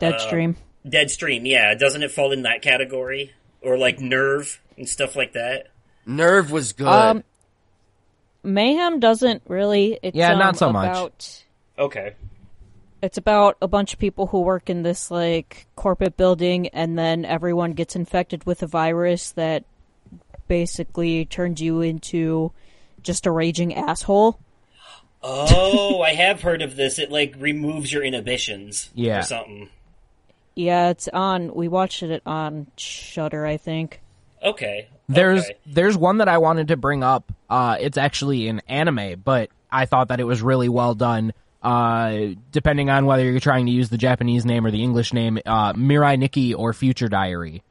Deadstream. 0.00 0.56
Deadstream. 0.86 1.42
Yeah, 1.46 1.74
doesn't 1.74 2.02
it 2.02 2.10
fall 2.10 2.32
in 2.32 2.42
that 2.42 2.62
category? 2.62 3.32
Or 3.62 3.76
like 3.76 4.00
Nerve 4.00 4.60
and 4.78 4.88
stuff 4.88 5.14
like 5.16 5.32
that? 5.34 5.68
Nerve 6.06 6.50
was 6.50 6.72
good. 6.72 6.86
Um, 6.88 7.24
Mayhem 8.42 9.00
doesn't 9.00 9.42
really. 9.46 9.98
It's, 10.02 10.16
Yeah, 10.16 10.34
not 10.34 10.48
um, 10.50 10.54
so 10.54 10.72
much. 10.72 10.88
about- 10.90 11.44
Okay. 11.78 12.12
It's 13.02 13.16
about 13.18 13.56
a 13.62 13.68
bunch 13.68 13.92
of 13.94 13.98
people 13.98 14.26
who 14.26 14.40
work 14.40 14.68
in 14.70 14.82
this 14.82 15.10
like 15.10 15.66
corporate 15.76 16.16
building, 16.16 16.68
and 16.68 16.98
then 16.98 17.24
everyone 17.24 17.72
gets 17.72 17.96
infected 17.96 18.44
with 18.44 18.62
a 18.62 18.66
virus 18.66 19.32
that 19.32 19.64
basically 20.48 21.24
turns 21.26 21.60
you 21.60 21.80
into 21.80 22.52
just 23.02 23.24
a 23.26 23.30
raging 23.30 23.74
asshole. 23.74 24.38
Oh, 25.22 26.00
I 26.02 26.14
have 26.14 26.42
heard 26.42 26.62
of 26.62 26.76
this. 26.76 26.98
It 26.98 27.10
like 27.10 27.34
removes 27.38 27.92
your 27.92 28.02
inhibitions. 28.02 28.90
Yeah. 28.94 29.20
Or 29.20 29.22
something. 29.22 29.68
Yeah, 30.54 30.90
it's 30.90 31.08
on. 31.08 31.54
We 31.54 31.68
watched 31.68 32.02
it 32.02 32.22
on 32.26 32.66
Shudder, 32.76 33.46
I 33.46 33.56
think. 33.56 34.00
Okay. 34.42 34.88
There's 35.08 35.44
okay. 35.44 35.56
there's 35.66 35.96
one 35.96 36.18
that 36.18 36.28
I 36.28 36.38
wanted 36.38 36.68
to 36.68 36.76
bring 36.76 37.02
up. 37.02 37.32
Uh, 37.48 37.76
it's 37.80 37.98
actually 37.98 38.48
an 38.48 38.62
anime, 38.68 39.20
but 39.24 39.50
I 39.70 39.86
thought 39.86 40.08
that 40.08 40.20
it 40.20 40.24
was 40.24 40.40
really 40.42 40.68
well 40.68 40.94
done. 40.94 41.32
Uh, 41.62 42.28
depending 42.52 42.88
on 42.88 43.04
whether 43.04 43.22
you're 43.22 43.40
trying 43.40 43.66
to 43.66 43.72
use 43.72 43.90
the 43.90 43.98
Japanese 43.98 44.46
name 44.46 44.64
or 44.64 44.70
the 44.70 44.82
English 44.82 45.12
name, 45.12 45.38
uh, 45.44 45.74
Mirai 45.74 46.18
Nikki 46.18 46.54
or 46.54 46.72
Future 46.72 47.08
Diary. 47.08 47.62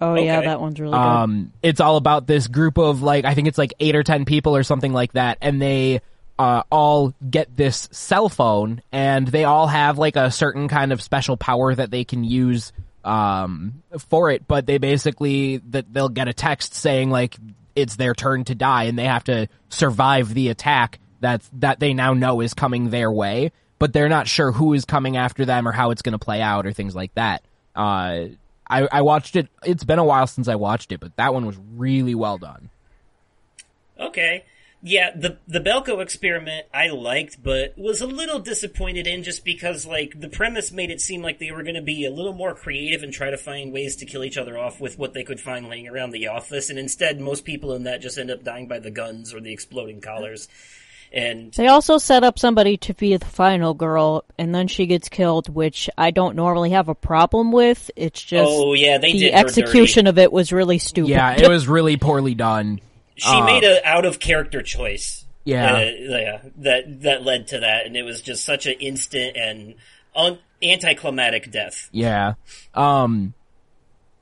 Oh 0.00 0.14
yeah, 0.14 0.40
that 0.40 0.60
one's 0.60 0.80
really 0.80 0.92
good. 0.92 0.98
Um, 0.98 1.52
it's 1.62 1.80
all 1.80 1.96
about 1.96 2.26
this 2.26 2.46
group 2.46 2.78
of 2.78 3.02
like 3.02 3.26
I 3.26 3.34
think 3.34 3.48
it's 3.48 3.58
like 3.58 3.74
eight 3.80 3.94
or 3.94 4.02
ten 4.02 4.24
people 4.24 4.56
or 4.56 4.62
something 4.62 4.92
like 4.92 5.12
that, 5.12 5.36
and 5.42 5.60
they 5.60 6.00
uh, 6.40 6.62
all 6.70 7.12
get 7.28 7.54
this 7.54 7.86
cell 7.92 8.30
phone, 8.30 8.80
and 8.90 9.28
they 9.28 9.44
all 9.44 9.66
have 9.66 9.98
like 9.98 10.16
a 10.16 10.30
certain 10.30 10.68
kind 10.68 10.90
of 10.90 11.02
special 11.02 11.36
power 11.36 11.74
that 11.74 11.90
they 11.90 12.02
can 12.02 12.24
use 12.24 12.72
um, 13.04 13.82
for 14.08 14.30
it. 14.30 14.48
But 14.48 14.64
they 14.64 14.78
basically 14.78 15.58
that 15.68 15.92
they'll 15.92 16.08
get 16.08 16.28
a 16.28 16.32
text 16.32 16.72
saying 16.72 17.10
like 17.10 17.36
it's 17.76 17.96
their 17.96 18.14
turn 18.14 18.44
to 18.44 18.54
die, 18.54 18.84
and 18.84 18.98
they 18.98 19.04
have 19.04 19.24
to 19.24 19.48
survive 19.68 20.32
the 20.32 20.48
attack 20.48 20.98
that's 21.20 21.46
that 21.58 21.78
they 21.78 21.92
now 21.92 22.14
know 22.14 22.40
is 22.40 22.54
coming 22.54 22.88
their 22.88 23.12
way. 23.12 23.52
But 23.78 23.92
they're 23.92 24.08
not 24.08 24.26
sure 24.26 24.50
who 24.50 24.72
is 24.72 24.86
coming 24.86 25.18
after 25.18 25.44
them 25.44 25.68
or 25.68 25.72
how 25.72 25.90
it's 25.90 26.00
going 26.00 26.18
to 26.18 26.18
play 26.18 26.40
out 26.40 26.66
or 26.66 26.72
things 26.72 26.94
like 26.94 27.14
that. 27.16 27.42
Uh, 27.76 28.28
I, 28.66 28.88
I 28.90 29.02
watched 29.02 29.36
it. 29.36 29.48
It's 29.62 29.84
been 29.84 29.98
a 29.98 30.04
while 30.04 30.26
since 30.26 30.48
I 30.48 30.54
watched 30.54 30.90
it, 30.90 31.00
but 31.00 31.14
that 31.16 31.34
one 31.34 31.44
was 31.44 31.58
really 31.76 32.14
well 32.14 32.38
done. 32.38 32.70
Okay. 33.98 34.44
Yeah, 34.82 35.10
the 35.14 35.36
the 35.46 35.60
Belko 35.60 36.00
experiment 36.00 36.66
I 36.72 36.88
liked, 36.88 37.42
but 37.42 37.74
was 37.76 38.00
a 38.00 38.06
little 38.06 38.38
disappointed 38.38 39.06
in 39.06 39.22
just 39.22 39.44
because 39.44 39.84
like 39.84 40.18
the 40.18 40.28
premise 40.28 40.72
made 40.72 40.90
it 40.90 41.02
seem 41.02 41.22
like 41.22 41.38
they 41.38 41.52
were 41.52 41.62
going 41.62 41.74
to 41.74 41.82
be 41.82 42.06
a 42.06 42.10
little 42.10 42.32
more 42.32 42.54
creative 42.54 43.02
and 43.02 43.12
try 43.12 43.30
to 43.30 43.36
find 43.36 43.72
ways 43.72 43.96
to 43.96 44.06
kill 44.06 44.24
each 44.24 44.38
other 44.38 44.56
off 44.56 44.80
with 44.80 44.98
what 44.98 45.12
they 45.12 45.22
could 45.22 45.38
find 45.38 45.68
laying 45.68 45.86
around 45.86 46.10
the 46.12 46.28
office, 46.28 46.70
and 46.70 46.78
instead 46.78 47.20
most 47.20 47.44
people 47.44 47.74
in 47.74 47.84
that 47.84 48.00
just 48.00 48.16
end 48.16 48.30
up 48.30 48.42
dying 48.42 48.68
by 48.68 48.78
the 48.78 48.90
guns 48.90 49.34
or 49.34 49.40
the 49.40 49.52
exploding 49.52 50.00
collars. 50.00 50.48
And 51.12 51.52
They 51.52 51.66
also 51.66 51.98
set 51.98 52.22
up 52.22 52.38
somebody 52.38 52.76
to 52.78 52.94
be 52.94 53.16
the 53.16 53.26
final 53.26 53.74
girl, 53.74 54.24
and 54.38 54.54
then 54.54 54.68
she 54.68 54.86
gets 54.86 55.08
killed, 55.08 55.48
which 55.48 55.90
I 55.98 56.12
don't 56.12 56.36
normally 56.36 56.70
have 56.70 56.88
a 56.88 56.94
problem 56.94 57.50
with. 57.50 57.90
It's 57.96 58.22
just 58.22 58.48
oh 58.48 58.74
yeah, 58.74 58.96
they 58.98 59.12
the 59.12 59.18
did 59.18 59.34
her 59.34 59.42
dirty. 59.42 59.60
execution 59.60 60.06
of 60.06 60.18
it 60.18 60.32
was 60.32 60.52
really 60.52 60.78
stupid. 60.78 61.10
Yeah, 61.10 61.32
it 61.32 61.48
was 61.48 61.66
really 61.68 61.96
poorly 61.96 62.34
done. 62.34 62.80
She 63.20 63.28
uh, 63.28 63.44
made 63.44 63.64
a 63.64 63.86
out 63.86 64.04
of 64.04 64.18
character 64.18 64.62
choice. 64.62 65.24
Yeah. 65.44 65.74
Uh, 65.74 65.80
yeah, 65.80 66.38
that 66.58 67.02
that 67.02 67.22
led 67.24 67.48
to 67.48 67.60
that, 67.60 67.86
and 67.86 67.96
it 67.96 68.02
was 68.02 68.22
just 68.22 68.44
such 68.44 68.66
an 68.66 68.74
instant 68.80 69.36
and 69.36 69.74
un- 70.14 70.38
anticlimactic 70.62 71.50
death. 71.50 71.88
Yeah. 71.92 72.34
Um, 72.74 73.34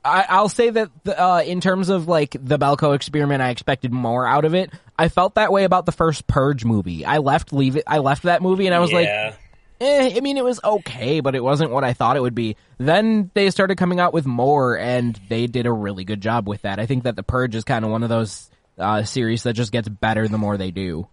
I, 0.03 0.25
I'll 0.29 0.49
say 0.49 0.69
that 0.69 0.89
the, 1.03 1.21
uh, 1.21 1.41
in 1.41 1.61
terms 1.61 1.89
of 1.89 2.07
like 2.07 2.31
the 2.31 2.57
Belko 2.57 2.95
experiment, 2.95 3.41
I 3.41 3.49
expected 3.49 3.91
more 3.91 4.27
out 4.27 4.45
of 4.45 4.53
it. 4.53 4.71
I 4.97 5.09
felt 5.09 5.35
that 5.35 5.51
way 5.51 5.63
about 5.63 5.85
the 5.85 5.91
first 5.91 6.27
Purge 6.27 6.65
movie. 6.65 7.05
I 7.05 7.17
left 7.17 7.53
leave 7.53 7.75
it. 7.75 7.83
I 7.87 7.99
left 7.99 8.23
that 8.23 8.41
movie 8.41 8.65
and 8.65 8.75
I 8.75 8.79
was 8.79 8.91
like, 8.91 9.07
eh, 9.07 10.13
I 10.15 10.19
mean, 10.19 10.37
it 10.37 10.43
was 10.43 10.59
okay, 10.63 11.19
but 11.19 11.35
it 11.35 11.43
wasn't 11.43 11.71
what 11.71 11.83
I 11.83 11.93
thought 11.93 12.17
it 12.17 12.21
would 12.21 12.35
be. 12.35 12.55
Then 12.77 13.31
they 13.33 13.49
started 13.49 13.77
coming 13.77 13.99
out 13.99 14.13
with 14.13 14.25
more, 14.25 14.77
and 14.77 15.19
they 15.29 15.47
did 15.47 15.65
a 15.65 15.71
really 15.71 16.03
good 16.03 16.21
job 16.21 16.47
with 16.47 16.63
that. 16.63 16.79
I 16.79 16.85
think 16.85 17.03
that 17.03 17.15
the 17.15 17.23
Purge 17.23 17.55
is 17.55 17.63
kind 17.63 17.85
of 17.85 17.91
one 17.91 18.03
of 18.03 18.09
those 18.09 18.49
uh, 18.79 19.03
series 19.03 19.43
that 19.43 19.53
just 19.53 19.71
gets 19.71 19.87
better 19.89 20.27
the 20.27 20.37
more 20.37 20.57
they 20.57 20.71
do. 20.71 21.07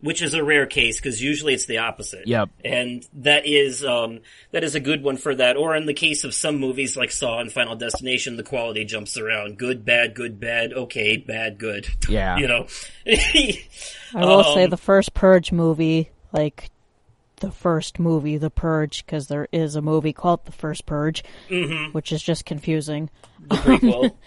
which 0.00 0.22
is 0.22 0.32
a 0.32 0.42
rare 0.42 0.64
case 0.64 0.96
because 0.98 1.22
usually 1.22 1.52
it's 1.52 1.66
the 1.66 1.76
opposite. 1.78 2.26
Yep. 2.26 2.48
and 2.64 3.06
that 3.14 3.46
is 3.46 3.84
um, 3.84 4.20
that 4.52 4.64
is 4.64 4.74
a 4.74 4.80
good 4.80 5.02
one 5.02 5.16
for 5.18 5.34
that. 5.34 5.56
Or 5.58 5.76
in 5.76 5.84
the 5.86 5.92
case 5.92 6.24
of 6.24 6.32
some 6.32 6.56
movies 6.56 6.96
like 6.96 7.10
Saw 7.10 7.38
and 7.40 7.52
Final 7.52 7.76
Destination, 7.76 8.36
the 8.38 8.42
quality 8.42 8.84
jumps 8.86 9.18
around: 9.18 9.58
good, 9.58 9.84
bad, 9.84 10.14
good, 10.14 10.40
bad, 10.40 10.72
okay, 10.72 11.16
bad, 11.18 11.58
good. 11.58 11.86
Yeah. 12.08 12.38
you 12.38 12.48
know. 12.48 12.66
I 13.06 13.54
will 14.14 14.44
say 14.54 14.64
Um, 14.64 14.70
the 14.70 14.76
first 14.78 15.12
Purge 15.14 15.52
movie, 15.52 16.10
like 16.32 16.70
the 17.36 17.50
first 17.50 17.98
movie, 17.98 18.36
The 18.36 18.50
Purge, 18.50 19.04
because 19.04 19.28
there 19.28 19.48
is 19.52 19.74
a 19.76 19.80
movie 19.82 20.12
called 20.12 20.44
The 20.44 20.52
First 20.52 20.84
Purge, 20.86 21.22
Mm-hmm. 21.48 21.92
which 21.92 22.12
is 22.12 22.22
just 22.22 22.44
confusing. 22.44 23.08
the 23.48 23.56
prequel. 23.56 24.12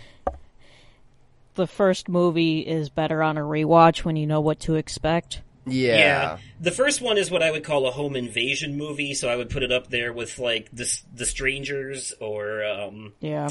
The 1.56 1.68
first 1.68 2.10
movie 2.10 2.60
is 2.62 2.90
better 2.90 3.22
on 3.22 3.38
a 3.38 3.42
rewatch 3.42 4.04
when 4.04 4.16
you 4.16 4.26
know 4.28 4.42
what 4.42 4.60
to 4.62 4.76
expect. 4.76 5.42
yeah. 5.66 5.96
yeah. 5.98 6.38
The 6.60 6.72
first 6.72 7.02
one 7.02 7.18
is 7.18 7.30
what 7.30 7.44
I 7.44 7.52
would 7.52 7.64
call 7.64 7.88
a 7.88 7.92
home 7.92 8.16
invasion 8.16 8.76
movie, 8.78 9.14
so 9.14 9.30
I 9.30 9.36
would 9.36 9.50
put 9.50 9.64
it 9.64 9.72
up 9.72 9.90
there 9.90 10.12
with 10.14 10.40
like 10.40 10.70
the 10.74 10.90
the 11.14 11.26
strangers 11.26 12.14
or 12.20 12.64
um, 12.66 13.14
Yeah. 13.20 13.50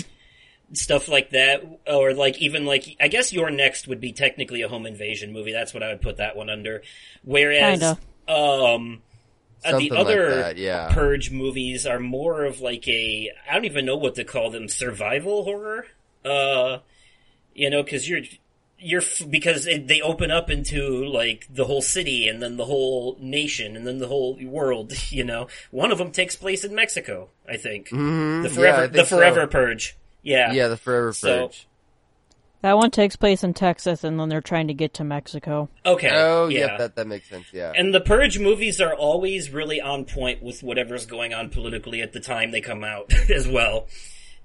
stuff 0.72 1.08
like 1.08 1.30
that, 1.30 1.62
or 1.86 2.12
like 2.14 2.38
even 2.38 2.66
like 2.66 2.96
I 3.00 3.08
guess 3.08 3.32
you're 3.32 3.50
next 3.50 3.86
would 3.88 4.00
be 4.00 4.12
technically 4.12 4.62
a 4.62 4.68
home 4.68 4.84
invasion 4.86 5.32
movie. 5.32 5.52
That's 5.52 5.72
what 5.72 5.82
I 5.82 5.88
would 5.88 6.02
put 6.02 6.16
that 6.16 6.34
one 6.36 6.50
under. 6.50 6.82
Whereas, 7.22 7.80
Kinda. 7.80 7.98
um, 8.28 9.02
uh, 9.64 9.70
Something 9.70 9.88
the 9.90 9.94
like 9.94 10.04
other 10.06 10.34
that, 10.34 10.56
yeah. 10.56 10.88
Purge 10.92 11.30
movies 11.30 11.86
are 11.86 12.00
more 12.00 12.44
of 12.44 12.60
like 12.60 12.88
a 12.88 13.30
I 13.48 13.54
don't 13.54 13.64
even 13.64 13.84
know 13.86 13.96
what 13.96 14.16
to 14.16 14.24
call 14.24 14.50
them 14.50 14.68
survival 14.68 15.44
horror. 15.44 15.86
Uh, 16.24 16.78
you 17.54 17.70
know, 17.70 17.82
because 17.82 18.08
you're 18.08 18.20
you're 18.78 19.02
because 19.30 19.66
it, 19.66 19.86
they 19.86 20.00
open 20.00 20.30
up 20.30 20.50
into 20.50 21.04
like 21.06 21.46
the 21.48 21.64
whole 21.64 21.82
city 21.82 22.26
and 22.28 22.42
then 22.42 22.56
the 22.56 22.64
whole 22.64 23.16
nation 23.20 23.76
and 23.76 23.86
then 23.86 23.98
the 23.98 24.08
whole 24.08 24.36
world. 24.44 24.92
You 25.12 25.24
know, 25.24 25.48
one 25.70 25.92
of 25.92 25.98
them 25.98 26.10
takes 26.10 26.34
place 26.36 26.64
in 26.64 26.74
Mexico, 26.74 27.28
I 27.48 27.56
think. 27.58 27.88
Mhm, 27.90 28.42
The 28.42 28.48
yeah, 28.48 28.54
forever, 28.54 28.86
the 28.88 28.92
think 28.94 29.08
so. 29.08 29.16
forever 29.18 29.46
purge. 29.46 29.96
Yeah, 30.22 30.52
Yeah, 30.52 30.68
the 30.68 30.76
Forever 30.76 31.12
So- 31.12 31.46
Purge. 31.48 31.66
That 32.62 32.76
one 32.76 32.92
takes 32.92 33.16
place 33.16 33.42
in 33.42 33.54
Texas, 33.54 34.04
and 34.04 34.20
then 34.20 34.28
they're 34.28 34.40
trying 34.40 34.68
to 34.68 34.74
get 34.74 34.94
to 34.94 35.02
Mexico. 35.04 35.68
Okay. 35.84 36.10
Oh, 36.12 36.46
yeah. 36.46 36.58
yeah, 36.60 36.76
that 36.76 36.94
that 36.94 37.08
makes 37.08 37.28
sense. 37.28 37.46
Yeah. 37.52 37.72
And 37.74 37.92
the 37.92 38.00
Purge 38.00 38.38
movies 38.38 38.80
are 38.80 38.94
always 38.94 39.50
really 39.50 39.80
on 39.80 40.04
point 40.04 40.44
with 40.44 40.62
whatever's 40.62 41.04
going 41.04 41.34
on 41.34 41.50
politically 41.50 42.02
at 42.02 42.12
the 42.12 42.20
time 42.20 42.52
they 42.52 42.60
come 42.60 42.84
out 42.84 43.12
as 43.30 43.48
well. 43.48 43.88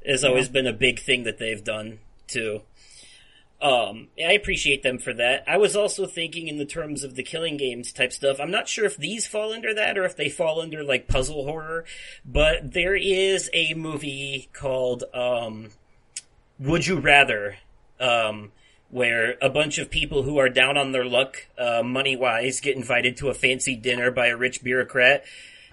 Has 0.03 0.23
always 0.23 0.49
been 0.49 0.65
a 0.65 0.73
big 0.73 0.99
thing 0.99 1.23
that 1.25 1.37
they've 1.37 1.63
done 1.63 1.99
too. 2.25 2.61
Um, 3.59 4.09
I 4.23 4.33
appreciate 4.33 4.83
them 4.83 4.99
for 4.99 5.13
that. 5.13 5.43
I 5.47 5.57
was 5.57 5.75
also 5.75 6.05
thinking 6.05 6.47
in 6.47 6.57
the 6.57 6.65
terms 6.65 7.03
of 7.03 7.15
the 7.15 7.23
killing 7.23 7.57
games 7.57 7.91
type 7.91 8.13
stuff. 8.13 8.39
I'm 8.39 8.51
not 8.51 8.67
sure 8.67 8.85
if 8.85 8.97
these 8.97 9.25
fall 9.25 9.51
under 9.51 9.73
that 9.73 9.97
or 9.97 10.05
if 10.05 10.15
they 10.15 10.29
fall 10.29 10.61
under 10.61 10.83
like 10.83 11.07
puzzle 11.07 11.43
horror, 11.43 11.83
but 12.23 12.73
there 12.73 12.95
is 12.95 13.49
a 13.53 13.73
movie 13.73 14.49
called, 14.53 15.05
um, 15.11 15.69
Would 16.59 16.85
You 16.85 16.99
Rather, 16.99 17.57
um, 17.99 18.51
where 18.89 19.37
a 19.41 19.49
bunch 19.49 19.79
of 19.79 19.89
people 19.89 20.21
who 20.21 20.37
are 20.37 20.49
down 20.49 20.77
on 20.77 20.91
their 20.91 21.05
luck, 21.05 21.47
uh, 21.57 21.81
money 21.83 22.15
wise, 22.15 22.59
get 22.59 22.75
invited 22.75 23.17
to 23.17 23.29
a 23.29 23.33
fancy 23.33 23.75
dinner 23.75 24.11
by 24.11 24.27
a 24.27 24.37
rich 24.37 24.63
bureaucrat 24.63 25.23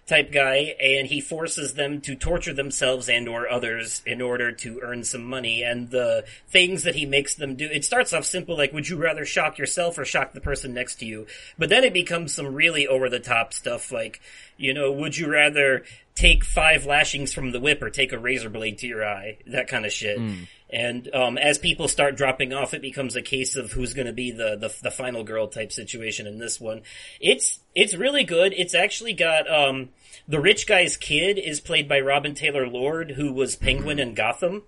type 0.06 0.30
guy, 0.30 0.74
and 0.80 1.06
he 1.06 1.20
forces 1.20 1.74
them 1.74 2.00
to 2.02 2.14
torture 2.14 2.52
themselves 2.52 3.08
and 3.08 3.26
or 3.26 3.48
others 3.48 4.02
in 4.04 4.20
order 4.20 4.52
to 4.52 4.80
earn 4.82 5.02
some 5.02 5.24
money. 5.24 5.62
And 5.62 5.90
the 5.90 6.24
things 6.48 6.82
that 6.82 6.94
he 6.94 7.06
makes 7.06 7.34
them 7.34 7.54
do, 7.54 7.66
it 7.66 7.84
starts 7.84 8.12
off 8.12 8.24
simple, 8.24 8.56
like, 8.56 8.72
would 8.72 8.88
you 8.88 8.96
rather 8.96 9.24
shock 9.24 9.56
yourself 9.56 9.98
or 9.98 10.04
shock 10.04 10.32
the 10.32 10.40
person 10.40 10.74
next 10.74 10.96
to 10.96 11.06
you? 11.06 11.26
But 11.58 11.70
then 11.70 11.84
it 11.84 11.94
becomes 11.94 12.34
some 12.34 12.54
really 12.54 12.86
over 12.86 13.08
the 13.08 13.20
top 13.20 13.54
stuff, 13.54 13.90
like, 13.90 14.20
you 14.56 14.74
know, 14.74 14.92
would 14.92 15.16
you 15.16 15.30
rather 15.30 15.84
take 16.14 16.44
five 16.44 16.84
lashings 16.84 17.32
from 17.32 17.50
the 17.50 17.60
whip 17.60 17.82
or 17.82 17.90
take 17.90 18.12
a 18.12 18.18
razor 18.18 18.50
blade 18.50 18.78
to 18.78 18.86
your 18.86 19.04
eye? 19.04 19.38
That 19.46 19.68
kind 19.68 19.86
of 19.86 19.92
shit. 19.92 20.18
Hmm. 20.18 20.44
And 20.70 21.14
um, 21.14 21.38
as 21.38 21.58
people 21.58 21.88
start 21.88 22.16
dropping 22.16 22.52
off, 22.52 22.74
it 22.74 22.82
becomes 22.82 23.16
a 23.16 23.22
case 23.22 23.54
of 23.54 23.72
who's 23.72 23.94
going 23.94 24.06
to 24.06 24.12
be 24.12 24.30
the, 24.30 24.56
the 24.56 24.74
the 24.82 24.90
final 24.90 25.22
girl 25.22 25.46
type 25.46 25.70
situation 25.70 26.26
in 26.26 26.38
this 26.38 26.60
one. 26.60 26.82
It's 27.20 27.60
it's 27.74 27.94
really 27.94 28.24
good. 28.24 28.52
It's 28.56 28.74
actually 28.74 29.12
got 29.12 29.48
um, 29.48 29.90
the 30.26 30.40
rich 30.40 30.66
guy's 30.66 30.96
kid 30.96 31.38
is 31.38 31.60
played 31.60 31.88
by 31.88 32.00
Robin 32.00 32.34
Taylor 32.34 32.66
Lord, 32.66 33.12
who 33.12 33.32
was 33.32 33.56
Penguin 33.56 33.98
in 33.98 34.14
Gotham. 34.14 34.62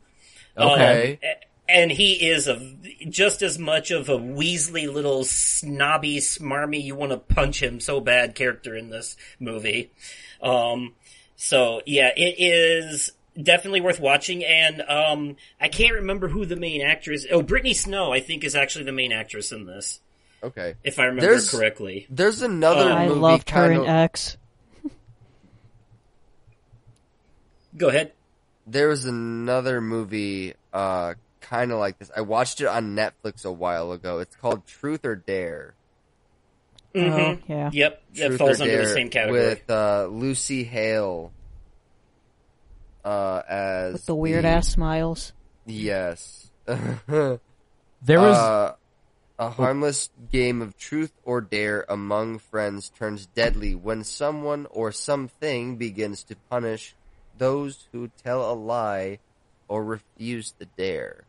Okay. 0.56 1.18
Um, 1.22 1.30
and 1.68 1.90
he 1.90 2.12
is 2.28 2.46
a 2.46 2.76
just 3.08 3.42
as 3.42 3.58
much 3.58 3.90
of 3.90 4.08
a 4.08 4.18
Weasley 4.18 4.92
little 4.92 5.24
snobby, 5.24 6.18
smarmy, 6.18 6.82
you 6.82 6.94
want 6.94 7.12
to 7.12 7.18
punch 7.18 7.62
him 7.62 7.80
so 7.80 8.00
bad 8.00 8.34
character 8.34 8.76
in 8.76 8.90
this 8.90 9.16
movie. 9.40 9.90
Um, 10.40 10.94
so 11.36 11.82
yeah, 11.86 12.10
it 12.16 12.36
is 12.38 13.12
definitely 13.40 13.80
worth 13.80 14.00
watching. 14.00 14.44
And 14.44 14.82
um, 14.82 15.36
I 15.60 15.68
can't 15.68 15.94
remember 15.94 16.28
who 16.28 16.46
the 16.46 16.56
main 16.56 16.82
actress. 16.82 17.26
Oh, 17.30 17.42
Brittany 17.42 17.74
Snow, 17.74 18.12
I 18.12 18.20
think, 18.20 18.44
is 18.44 18.54
actually 18.56 18.84
the 18.86 18.92
main 18.92 19.12
actress 19.12 19.52
in 19.52 19.66
this, 19.66 20.00
Okay. 20.42 20.74
if 20.84 20.98
I 20.98 21.04
remember 21.04 21.22
There's- 21.26 21.50
correctly. 21.50 22.06
There's 22.10 22.42
another 22.42 22.90
Uh, 22.90 22.94
I 22.94 23.08
movie 23.08 23.20
loved 23.20 23.50
her 23.50 23.56
kind 23.60 23.72
in 23.74 23.80
of, 23.80 23.86
X. 23.88 24.36
Go 27.76 27.88
ahead. 27.88 28.12
there 28.66 28.88
was 28.88 29.04
another 29.04 29.80
movie 29.80 30.54
uh 30.72 31.14
kind 31.42 31.70
of 31.72 31.78
like 31.78 31.98
this. 31.98 32.10
I 32.16 32.22
watched 32.22 32.60
it 32.60 32.66
on 32.66 32.96
Netflix 32.96 33.44
a 33.44 33.52
while 33.52 33.92
ago. 33.92 34.18
It's 34.18 34.34
called 34.34 34.66
Truth 34.66 35.04
or 35.04 35.14
Dare. 35.14 35.74
Oh, 36.94 36.98
Mm-hmm. 36.98 37.52
yeah. 37.52 37.70
Yep, 37.72 38.02
that 38.14 38.26
Truth 38.28 38.38
falls 38.38 38.60
or 38.60 38.64
under 38.64 38.76
the 38.78 38.82
Dare 38.84 38.94
same 38.94 39.10
category. 39.10 39.40
with 39.40 39.70
uh, 39.70 40.06
Lucy 40.10 40.64
Hale 40.64 41.32
uh, 43.06 43.42
as 43.48 43.92
With 43.94 44.06
the 44.06 44.14
weird 44.14 44.44
ass 44.44 44.68
smiles. 44.68 45.32
Yes. 45.64 46.50
There 48.02 48.20
was 48.20 48.36
uh, 48.36 48.74
a 49.38 49.50
harmless 49.50 50.10
game 50.30 50.62
of 50.62 50.76
truth 50.76 51.12
or 51.24 51.40
dare 51.40 51.84
among 51.88 52.38
friends 52.38 52.90
turns 52.90 53.26
deadly 53.26 53.74
when 53.74 54.04
someone 54.04 54.66
or 54.70 54.92
something 54.92 55.76
begins 55.76 56.22
to 56.24 56.36
punish 56.48 56.94
those 57.36 57.88
who 57.92 58.10
tell 58.22 58.48
a 58.50 58.54
lie 58.54 59.18
or 59.66 59.82
refuse 59.82 60.54
the 60.58 60.66
dare. 60.66 61.24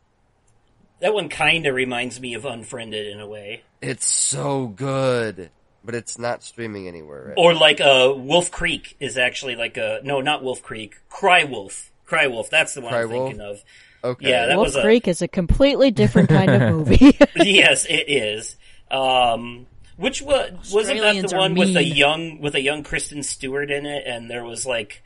That 1.00 1.14
one 1.14 1.30
kind 1.30 1.66
of 1.66 1.74
reminds 1.74 2.20
me 2.20 2.34
of 2.34 2.46
Unfriended 2.46 3.08
in 3.08 3.20
a 3.20 3.28
way. 3.28 3.64
It's 3.82 4.06
so 4.06 4.68
good, 4.68 5.50
but 5.88 5.96
it's 5.96 6.20
not 6.20 6.44
streaming 6.44 6.88
anywhere. 6.88 7.30
Right? 7.30 7.34
Or 7.38 7.56
like 7.56 7.82
uh, 7.82 8.14
Wolf 8.16 8.52
Creek 8.52 8.96
is 9.00 9.18
actually 9.18 9.56
like 9.56 9.78
a 9.78 10.02
no, 10.04 10.22
not 10.22 10.44
Wolf 10.44 10.62
Creek. 10.62 10.98
Cry 11.10 11.46
Wolf. 11.46 11.92
Cry 12.06 12.28
Wolf. 12.28 12.50
That's 12.52 12.76
the 12.76 12.82
one 12.82 12.92
Cry 12.92 13.02
I'm 13.04 13.10
Wolf? 13.10 13.30
thinking 13.30 13.42
of. 13.42 13.64
okay. 14.04 14.30
yeah, 14.30 14.46
that 14.48 14.58
Wolf 14.58 14.68
was 14.68 14.76
a- 14.76 14.82
Creek 14.82 15.08
is 15.08 15.22
a 15.22 15.28
completely 15.28 15.90
different 15.90 16.30
kind 16.30 16.52
of 16.52 16.62
movie. 16.76 17.18
yes, 17.38 17.86
it 17.86 18.06
is. 18.10 18.56
Um, 18.92 19.66
which 19.96 20.22
was 20.22 20.52
wasn't 20.72 21.00
that 21.00 21.28
the 21.28 21.36
are 21.36 21.40
one 21.40 21.56
with 21.56 21.76
a 21.76 21.84
young 21.84 22.40
with 22.42 22.54
a 22.56 22.62
young 22.62 22.84
Kristen 22.84 23.24
Stewart 23.24 23.72
in 23.72 23.86
it, 23.86 24.04
and 24.06 24.30
there 24.30 24.44
was 24.44 24.66
like 24.66 25.02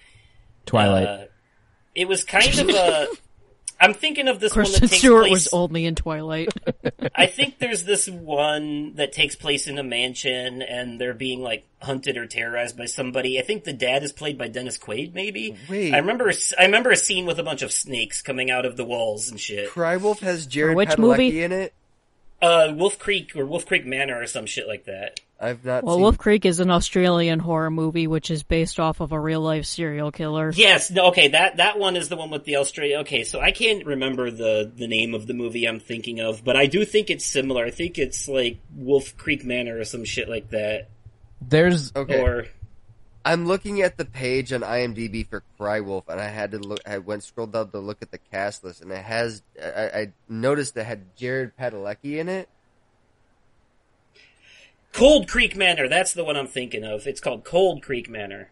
Twilight. 0.66 1.08
uh, 1.08 1.26
it 1.96 2.08
was 2.08 2.24
kind 2.24 2.60
of 2.60 2.70
a. 2.70 3.08
I'm 3.82 3.96
thinking 3.96 4.28
of 4.28 4.40
this 4.40 4.56
one 4.56 4.66
that 4.66 4.80
takes 4.80 4.98
Stewart 5.00 5.24
place. 5.24 5.32
was 5.32 5.48
only 5.52 5.86
in 5.86 5.96
Twilight. 5.96 6.50
I 7.16 7.26
think 7.26 7.58
there's 7.58 7.84
this 7.84 8.08
one 8.08 8.94
that 8.96 9.12
takes 9.12 9.36
place 9.36 9.68
in 9.68 9.80
a 9.80 9.84
mansion 9.84 10.62
and 10.62 11.02
they're 11.02 11.16
being 11.16 11.42
like 11.42 11.66
hunted 11.82 12.16
or 12.16 12.28
terrorized 12.28 12.78
by 12.78 12.86
somebody. 12.86 13.40
I 13.40 13.42
think 13.42 13.64
the 13.64 13.74
dad 13.74 14.04
is 14.04 14.12
played 14.12 14.38
by 14.38 14.50
Dennis 14.50 14.78
Quaid, 14.78 15.16
maybe. 15.16 15.58
Wait. 15.68 15.94
I 15.94 15.98
remember. 15.98 16.32
I 16.60 16.66
remember 16.66 16.92
a 16.92 16.96
scene 16.96 17.26
with 17.26 17.40
a 17.40 17.44
bunch 17.44 17.64
of 17.64 17.72
snakes 17.72 18.22
coming 18.22 18.52
out 18.52 18.66
of 18.66 18.78
the 18.78 18.86
walls 18.86 19.30
and 19.30 19.40
shit. 19.40 19.70
Cry 19.70 19.98
Wolf 19.98 20.20
has 20.20 20.46
Jared 20.46 20.78
which 20.78 20.90
Padalecki 20.90 21.00
movie? 21.00 21.44
in 21.44 21.52
it. 21.52 21.74
Uh, 22.42 22.74
Wolf 22.76 23.00
Creek 23.00 23.36
or 23.36 23.46
Wolf 23.46 23.66
Creek 23.66 23.86
Manor 23.86 24.22
or 24.22 24.28
some 24.28 24.46
shit 24.46 24.68
like 24.68 24.86
that. 24.86 25.20
I've 25.42 25.66
not 25.66 25.84
well, 25.84 25.96
seen. 25.96 26.02
Wolf 26.04 26.18
Creek 26.18 26.46
is 26.46 26.60
an 26.60 26.70
Australian 26.70 27.40
horror 27.40 27.72
movie 27.72 28.06
which 28.06 28.30
is 28.30 28.44
based 28.44 28.80
off 28.80 29.00
of 29.00 29.12
a 29.12 29.20
real 29.20 29.42
life 29.42 29.66
serial 29.66 30.12
killer. 30.12 30.52
Yes, 30.54 30.92
no, 30.92 31.08
okay, 31.08 31.30
that 31.30 31.58
that 31.58 31.80
one 31.80 31.96
is 31.96 32.10
the 32.10 32.16
one 32.16 32.30
with 32.30 32.46
the 32.46 32.58
Australia. 32.58 33.00
Okay, 33.00 33.24
so 33.24 33.40
I 33.40 33.52
can't 33.52 33.86
remember 33.86 34.30
the 34.30 34.72
the 34.74 34.88
name 34.88 35.16
of 35.16 35.26
the 35.26 35.34
movie 35.34 35.66
I'm 35.66 35.80
thinking 35.80 36.20
of, 36.20 36.44
but 36.44 36.56
I 36.56 36.68
do 36.68 36.86
think 36.86 37.10
it's 37.10 37.26
similar. 37.26 37.66
I 37.66 37.72
think 37.72 37.98
it's 37.98 38.28
like 38.28 38.60
Wolf 38.76 39.18
Creek 39.18 39.44
Manor 39.44 39.80
or 39.80 39.84
some 39.84 40.06
shit 40.06 40.30
like 40.30 40.50
that, 40.52 40.90
There's 41.42 41.92
okay. 41.96 42.22
or 42.22 42.46
I'm 43.24 43.46
looking 43.46 43.82
at 43.82 43.98
the 43.98 44.06
page 44.06 44.52
on 44.52 44.62
IMDb 44.62 45.28
for 45.28 45.44
Cry 45.58 45.80
Wolf, 45.80 46.06
and 46.08 46.20
I 46.20 46.28
had 46.28 46.52
to 46.52 46.60
look. 46.60 46.80
I 46.86 46.98
went 47.00 47.24
scrolled 47.24 47.54
down 47.54 47.72
to 47.72 47.80
look 47.80 48.02
at 48.02 48.12
the 48.12 48.18
cast 48.18 48.64
list, 48.64 48.82
and 48.82 48.92
it 48.92 49.04
has. 49.04 49.44
I, 49.62 49.84
I 49.84 50.14
noticed 50.28 50.76
it 50.78 50.86
had 50.86 51.16
Jared 51.16 51.56
Padalecki 51.58 52.18
in 52.20 52.30
it. 52.30 52.50
Cold 54.94 55.28
Creek 55.28 55.56
Manor. 55.56 55.88
That's 55.88 56.14
the 56.14 56.24
one 56.24 56.36
I'm 56.38 56.48
thinking 56.48 56.84
of. 56.84 57.08
It's 57.08 57.20
called 57.22 57.44
Cold 57.44 57.82
Creek 57.82 58.10
Manor. 58.10 58.52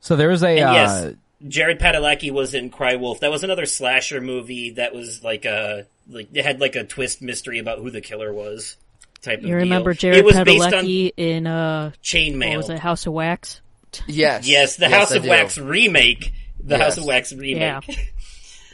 so 0.00 0.16
there 0.16 0.28
was 0.28 0.42
a 0.42 0.58
And 0.58 0.68
uh, 0.70 0.72
yes, 0.72 1.14
Jared 1.48 1.78
Padalecki 1.78 2.30
was 2.30 2.54
in 2.54 2.70
Cry 2.70 2.96
Wolf. 2.96 3.20
That 3.20 3.30
was 3.30 3.44
another 3.44 3.66
slasher 3.66 4.20
movie 4.20 4.70
that 4.72 4.94
was 4.94 5.22
like 5.24 5.44
a 5.44 5.86
like 6.08 6.28
it 6.34 6.44
had 6.44 6.60
like 6.60 6.76
a 6.76 6.84
twist 6.84 7.22
mystery 7.22 7.58
about 7.58 7.78
who 7.78 7.90
the 7.90 8.00
killer 8.00 8.32
was. 8.32 8.76
Type 9.22 9.38
of 9.38 9.46
You 9.46 9.56
remember 9.56 9.94
deal. 9.94 10.12
Jared 10.12 10.18
it 10.18 10.24
was 10.24 10.34
based 10.42 10.64
on 10.74 10.84
Padalecki 10.84 11.12
in 11.16 11.46
uh 11.46 11.90
what 11.90 12.02
Chainmail. 12.02 12.56
was 12.58 12.68
it, 12.70 12.78
House 12.78 13.06
of 13.06 13.14
Wax? 13.14 13.60
Yes, 14.06 14.46
Yes, 14.48 14.76
the 14.76 14.88
Yes, 14.88 14.92
House 14.92 15.12
I 15.12 15.16
of 15.16 15.22
do. 15.22 15.28
Wax 15.30 15.56
remake. 15.58 16.32
The 16.62 16.76
Yes. 16.76 16.82
House 16.84 16.98
of 16.98 17.04
Wax 17.06 17.32
remake. 17.32 17.58
Yeah. 17.88 17.94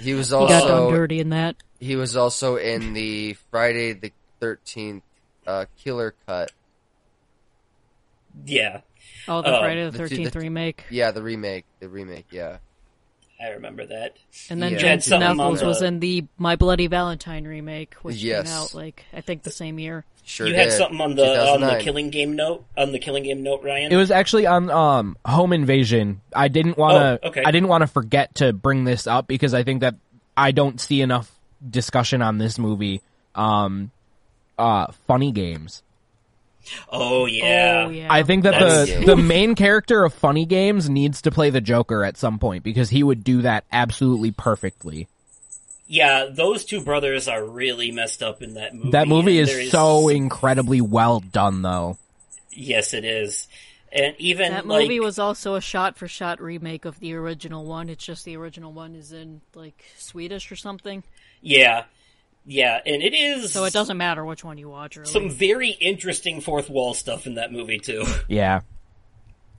He 0.01 0.15
was 0.15 0.29
He 0.31 0.33
got 0.33 0.49
done 0.49 0.71
also 0.71 0.91
dirty 0.93 1.21
in 1.21 1.29
that. 1.31 1.57
he 1.79 1.95
was 1.95 2.17
also 2.17 2.57
in 2.57 2.95
the 2.95 3.35
Friday 3.51 3.93
the 3.93 4.13
Thirteenth 4.41 5.03
uh, 5.51 5.65
Killer 5.83 6.15
Cut. 6.27 6.53
yeah. 8.47 8.81
Oh, 9.29 9.43
the 9.43 9.49
Uh, 9.49 9.61
Friday 9.61 9.85
the 9.85 9.91
the 9.91 9.99
two- 9.99 10.09
Thirteenth 10.09 10.33
the- 10.33 10.41
remake. 10.41 10.85
Yeah, 10.91 11.11
the 11.11 11.23
remake. 11.23 11.65
The 11.81 11.89
remake. 11.89 12.27
Yeah. 12.31 12.59
I 13.43 13.49
remember 13.51 13.87
that. 13.87 14.17
And 14.51 14.63
then 14.63 14.73
Yeah. 14.73 14.79
You 14.81 14.85
had 14.87 14.93
Jensen 15.01 15.11
something 15.23 15.41
on 15.41 15.55
Ackles 15.57 15.67
was 15.67 15.81
the- 15.81 15.87
in 15.87 16.01
the 16.01 16.25
My 16.39 16.57
Bloody 16.57 16.87
Valentine 16.89 17.45
remake, 17.47 17.95
which 18.03 18.17
Yes. 18.17 18.47
came 18.47 18.55
out 18.55 18.75
like 18.75 19.05
I 19.15 19.21
think 19.23 19.43
the 19.43 19.51
same 19.51 19.79
year. 19.79 20.05
Sure. 20.23 20.47
you 20.47 20.55
had 20.55 20.65
did. 20.65 20.73
something 20.75 21.01
on 21.01 21.17
the 21.17 21.23
on 21.25 21.61
the 21.61 21.67
2009. 21.67 21.81
Killing 21.81 22.11
Game 22.11 22.37
note 22.37 22.65
on 22.77 22.93
the 22.93 22.99
Killing 23.01 23.25
Game 23.25 23.43
note, 23.43 23.63
Ryan. 23.65 23.91
It 23.91 23.97
was 23.97 24.11
actually 24.11 24.47
on 24.47 24.71
um 24.71 25.17
Home 25.25 25.53
Invasion. 25.53 26.21
I 26.37 26.49
didn't 26.49 26.77
want 26.79 26.93
to 27.21 27.27
Oh, 27.27 27.29
okay. 27.31 27.43
I 27.45 27.51
didn't 27.51 27.69
want 27.69 27.83
to 27.83 27.87
forget 27.89 28.35
to 28.37 28.53
bring 28.53 28.85
this 28.85 29.07
up 29.07 29.27
because 29.27 29.55
I 29.55 29.65
think 29.65 29.81
that 29.81 29.97
I 30.37 30.53
don't 30.53 30.79
see 30.81 31.01
enough 31.01 31.33
discussion 31.69 32.21
on 32.23 32.39
this 32.39 32.59
movie. 32.59 33.01
Um 33.35 33.91
uh 34.61 34.93
funny 35.07 35.33
games. 35.33 35.83
oh 36.93 37.27
yeah. 37.27 37.85
Oh 37.87 37.91
yeah. 37.91 38.09
I 38.11 38.23
think 38.23 38.45
that 38.45 38.53
That's- 38.53 38.89
the 39.01 39.05
the 39.07 39.17
main 39.17 39.55
character 39.55 40.05
of 40.05 40.13
Funny 40.13 40.45
Games 40.45 40.89
needs 40.91 41.23
to 41.23 41.31
play 41.31 41.51
the 41.51 41.61
Joker 41.61 42.05
at 42.05 42.17
some 42.17 42.39
point 42.39 42.63
because 42.63 42.91
he 42.91 43.03
would 43.03 43.25
do 43.25 43.43
that 43.43 43.65
absolutely 43.73 44.31
perfectly. 44.31 45.09
Yeah, 45.89 46.27
those 46.31 46.65
two 46.65 46.85
brothers 46.85 47.27
are 47.27 47.45
really 47.45 47.91
messed 47.91 48.23
up 48.23 48.43
in 48.43 48.55
that 48.55 48.75
movie. 48.75 48.91
That 48.91 49.09
movie 49.09 49.41
and 49.41 49.49
is 49.49 49.71
so 49.73 50.07
incredibly 50.09 50.81
well 50.81 51.19
done, 51.19 51.63
though. 51.63 51.99
Yes, 52.53 52.95
it 52.95 53.05
is. 53.05 53.49
And 53.93 54.15
even 54.19 54.53
That 54.53 54.69
like, 54.69 54.83
movie 54.83 55.01
was 55.01 55.19
also 55.19 55.57
a 55.57 55.61
shot-for-shot 55.61 56.41
remake 56.41 56.85
of 56.85 57.01
the 57.01 57.15
original 57.15 57.65
one. 57.65 57.89
It's 57.89 58.05
just 58.05 58.25
the 58.25 58.37
original 58.37 58.73
one 58.73 58.95
is 58.95 59.11
in 59.13 59.41
like 59.57 59.83
Swedish 59.99 60.53
or 60.53 60.57
something, 60.57 61.03
yeah, 61.43 61.85
yeah, 62.47 62.81
and 62.85 63.03
it 63.03 63.15
is 63.15 63.53
so 63.53 63.65
it 63.65 63.73
doesn't 63.73 63.97
matter 63.97 64.25
which 64.25 64.43
one 64.45 64.59
you 64.59 64.69
watch. 64.69 64.97
Really. 64.97 65.11
some 65.11 65.31
very 65.31 65.69
interesting 65.71 66.41
fourth 66.41 66.69
wall 66.71 66.95
stuff 66.95 67.27
in 67.27 67.35
that 67.35 67.53
movie 67.53 67.79
too. 67.79 68.05
Yeah. 68.29 68.61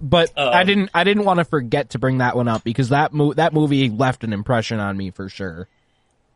But 0.03 0.31
Um, 0.35 0.49
I 0.51 0.63
didn't. 0.63 0.89
I 0.95 1.03
didn't 1.03 1.25
want 1.25 1.37
to 1.39 1.45
forget 1.45 1.91
to 1.91 1.99
bring 1.99 2.17
that 2.19 2.35
one 2.35 2.47
up 2.47 2.63
because 2.63 2.89
that 2.89 3.13
mo- 3.13 3.33
that 3.33 3.53
movie 3.53 3.87
left 3.89 4.23
an 4.23 4.33
impression 4.33 4.79
on 4.79 4.97
me 4.97 5.11
for 5.11 5.29
sure. 5.29 5.67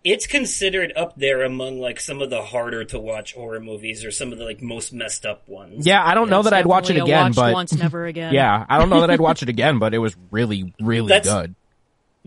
it's 0.04 0.28
considered 0.28 0.94
up 0.96 1.16
there 1.18 1.44
among 1.44 1.80
like 1.80 2.00
some 2.00 2.22
of 2.22 2.30
the 2.30 2.44
harder 2.44 2.84
to 2.84 3.00
watch 3.00 3.34
horror 3.34 3.60
movies 3.60 4.06
or 4.06 4.12
some 4.12 4.32
of 4.32 4.38
the 4.38 4.44
like 4.46 4.62
most 4.62 4.94
messed 4.94 5.26
up 5.26 5.48
ones. 5.50 5.88
Yeah, 5.88 6.06
I 6.06 6.14
don't 6.14 6.30
know 6.30 6.44
that 6.44 6.54
I'd 6.54 6.68
watch 6.68 6.92
it 6.92 6.98
again, 6.98 7.32
but 7.32 7.54
once, 7.56 7.74
never 7.74 8.06
again. 8.06 8.32
yeah, 8.36 8.68
I 8.70 8.78
don't 8.78 8.92
know 8.92 9.02
that 9.02 9.10
I'd 9.10 9.20
watch 9.20 9.42
it 9.42 9.50
again, 9.56 9.80
but 9.80 9.96
it 9.96 9.98
was 9.98 10.16
really, 10.30 10.72
really 10.80 11.08
That's- 11.10 11.26
good. 11.34 11.56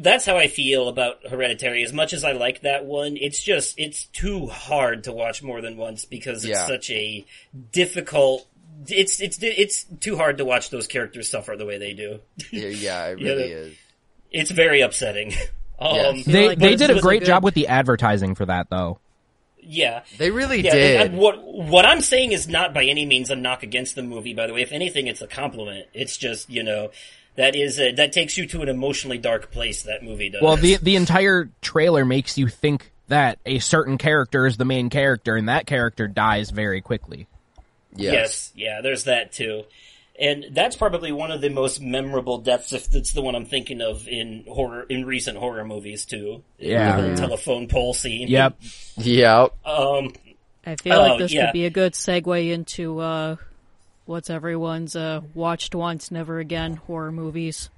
That's 0.01 0.25
how 0.25 0.37
I 0.37 0.47
feel 0.47 0.89
about 0.89 1.27
Hereditary. 1.29 1.83
As 1.83 1.93
much 1.93 2.13
as 2.13 2.23
I 2.23 2.33
like 2.33 2.61
that 2.63 2.85
one, 2.85 3.17
it's 3.17 3.43
just 3.43 3.79
it's 3.79 4.05
too 4.05 4.47
hard 4.47 5.05
to 5.05 5.13
watch 5.13 5.43
more 5.43 5.61
than 5.61 5.77
once 5.77 6.05
because 6.05 6.45
it's 6.45 6.51
Yeah. 6.59 6.67
such 6.67 6.89
a 6.91 7.27
difficult. 7.73 8.47
It's 8.87 9.21
it's 9.21 9.39
it's 9.43 9.85
too 10.01 10.17
hard 10.17 10.39
to 10.39 10.45
watch 10.45 10.71
those 10.71 10.87
characters 10.87 11.29
suffer 11.29 11.57
the 11.57 11.67
way 11.67 11.79
they 11.79 11.95
do. 11.95 12.21
Yeah, 12.53 12.67
yeah 12.69 13.07
it 13.09 13.19
Yeah, 13.21 13.29
really 13.33 13.51
is. 13.53 13.77
It's 14.31 14.51
very 14.51 14.81
upsetting. 14.81 15.33
Um, 15.81 15.95
Yes. 15.95 16.25
They 16.25 16.49
like 16.49 16.59
they 16.59 16.75
did 16.75 16.91
a 16.91 17.01
great 17.01 17.21
good. 17.21 17.27
job 17.27 17.45
with 17.45 17.55
the 17.55 17.69
advertising 17.69 18.35
for 18.35 18.45
that, 18.47 18.69
though. 18.69 18.99
yeah, 19.63 20.03
They 20.19 20.33
really 20.33 20.61
yeah. 20.61 20.75
did. 20.75 21.01
and 21.03 21.19
what 21.19 21.41
what 21.41 21.87
I'm 21.87 22.01
saying 22.01 22.33
is 22.33 22.49
not 22.49 22.75
by 22.75 22.83
any 22.87 23.07
means 23.07 23.31
a 23.31 23.37
knock 23.37 23.63
against 23.63 23.95
the 23.95 24.03
movie. 24.03 24.35
By 24.35 24.49
the 24.49 24.55
way, 24.55 24.63
if 24.63 24.73
anything, 24.73 25.07
it's 25.07 25.21
a 25.23 25.29
compliment. 25.29 25.87
It's 25.95 26.17
just 26.17 26.51
you 26.51 26.65
know 26.65 26.91
that 27.39 27.57
is 27.57 27.81
a, 27.81 27.93
that 27.93 28.13
takes 28.13 28.37
you 28.37 28.47
to 28.49 28.61
an 28.61 28.69
emotionally 28.69 29.17
dark 29.17 29.51
place. 29.51 29.85
That 29.85 30.03
movie 30.05 30.29
does. 30.29 30.43
Well, 30.43 30.57
the 30.57 30.77
the 30.77 30.97
entire 30.97 31.49
trailer 31.63 32.05
makes 32.05 32.37
you 32.37 32.49
think 32.49 32.93
that 33.09 33.39
a 33.47 33.59
certain 33.61 33.97
character 33.97 34.47
is 34.47 34.59
the 34.59 34.67
main 34.67 34.91
character, 34.91 35.35
and 35.37 35.49
that 35.49 35.67
character 35.67 36.07
dies 36.07 36.51
very 36.51 36.83
quickly. 36.83 37.27
yes. 37.97 38.13
Yes, 38.13 38.53
yeah, 38.55 38.81
there's 38.83 39.05
that 39.05 39.33
too. 39.33 39.63
And 40.21 40.47
that's 40.51 40.75
probably 40.75 41.13
one 41.13 41.31
of 41.31 41.41
the 41.41 41.49
most 41.49 41.81
memorable 41.81 42.39
deaths, 42.39 42.73
if 42.73 42.91
that's 42.91 43.13
the 43.13 43.23
one 43.23 43.37
I'm 43.37 43.45
thinking 43.47 43.81
of 43.81 44.09
in 44.09 44.45
horror, 44.49 44.83
in 44.83 45.05
recent 45.07 45.39
horror 45.39 45.65
movies 45.65 46.05
too. 46.05 46.43
Yeah. 46.59 47.01
The 47.01 47.15
telephone 47.17 47.69
pole 47.69 47.95
scene. 47.95 48.27
Yep. 48.27 48.59
Yep. 48.97 49.55
Um, 49.65 50.13
I 50.67 50.75
feel 50.75 50.95
Oh, 50.95 51.01
like 51.03 51.19
this 51.21 51.33
yeah. 51.33 51.47
could 51.47 51.53
be 51.53 51.67
a 51.67 51.71
good 51.71 51.93
segue 51.93 52.51
into 52.51 52.99
uh, 52.99 53.37
what's 54.09 54.31
everyone's 54.31 54.97
uh, 54.97 55.21
watched 55.35 55.75
once, 55.75 56.11
never 56.11 56.39
again 56.39 56.75
horror 56.87 57.13
movies. 57.13 57.71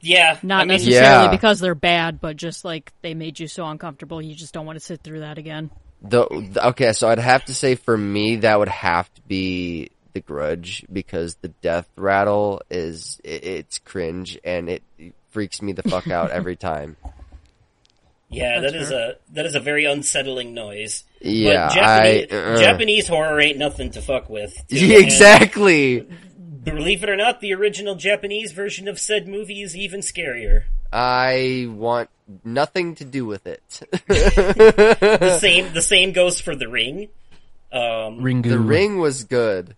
yeah. 0.00 0.38
Not 0.42 0.60
I 0.60 0.64
mean, 0.64 0.68
necessarily 0.68 1.24
Yeah. 1.24 1.30
because 1.30 1.58
they're 1.60 1.74
bad, 1.74 2.20
but 2.20 2.36
just 2.36 2.64
like 2.64 2.92
they 3.02 3.14
made 3.14 3.40
you 3.40 3.48
so 3.48 3.64
uncomfortable, 3.66 4.20
you 4.22 4.34
just 4.34 4.52
don't 4.54 4.66
want 4.66 4.78
to 4.78 4.84
sit 4.84 5.00
through 5.02 5.20
that 5.20 5.38
again. 5.38 5.70
The, 6.02 6.26
the- 6.52 6.68
okay, 6.68 6.92
so 6.92 7.08
I'd 7.08 7.18
have 7.18 7.44
to 7.46 7.54
say 7.54 7.74
for 7.74 7.96
me 7.96 8.36
that 8.36 8.58
would 8.58 8.68
have 8.68 9.12
to 9.14 9.20
be 9.22 9.90
The 10.12 10.20
Grudge 10.20 10.84
because 10.92 11.36
the 11.36 11.48
death 11.48 11.88
rattle 11.96 12.60
is 12.70 13.18
it, 13.24 13.42
it's 13.44 13.78
cringe 13.78 14.38
and 14.44 14.68
it 14.68 14.82
freaks 15.30 15.62
me 15.62 15.72
the 15.72 15.82
fuck 15.82 16.06
out 16.08 16.30
every 16.40 16.56
time. 16.56 16.96
Yeah, 18.28 18.60
That's 18.60 18.72
that 18.72 18.80
is 18.82 18.88
fair. 18.90 19.10
a 19.10 19.14
that 19.34 19.46
is 19.46 19.54
a 19.54 19.60
very 19.60 19.84
unsettling 19.84 20.52
noise. 20.52 21.04
Yeah, 21.20 21.68
but 21.68 21.74
Japanese, 21.74 22.32
I 22.32 22.36
uh, 22.36 22.58
Japanese 22.58 23.08
horror 23.08 23.40
ain't 23.40 23.58
nothing 23.58 23.90
to 23.92 24.02
fuck 24.02 24.28
with. 24.28 24.54
too. 24.68 24.76
Exactly. 24.76 26.00
And 26.00 26.64
believe 26.64 27.02
it 27.02 27.08
or 27.08 27.16
not, 27.16 27.40
the 27.40 27.54
original 27.54 27.94
Japanese 27.94 28.52
version 28.52 28.86
of 28.88 28.98
said 28.98 29.26
movie 29.26 29.62
is 29.62 29.76
even 29.76 30.00
scarier. 30.00 30.64
I 30.92 31.66
want 31.70 32.10
nothing 32.44 32.94
to 32.96 33.04
do 33.04 33.24
with 33.24 33.46
it. 33.46 33.80
The 34.06 35.38
same 35.40 35.72
the 35.72 35.82
same 35.82 36.12
goes 36.12 36.40
for 36.40 36.54
The 36.54 36.68
Ring. 36.68 37.08
Um, 37.72 38.20
Ringu. 38.20 38.48
the 38.48 38.58
ring 38.60 38.98
was 38.98 39.24
good. 39.24 39.74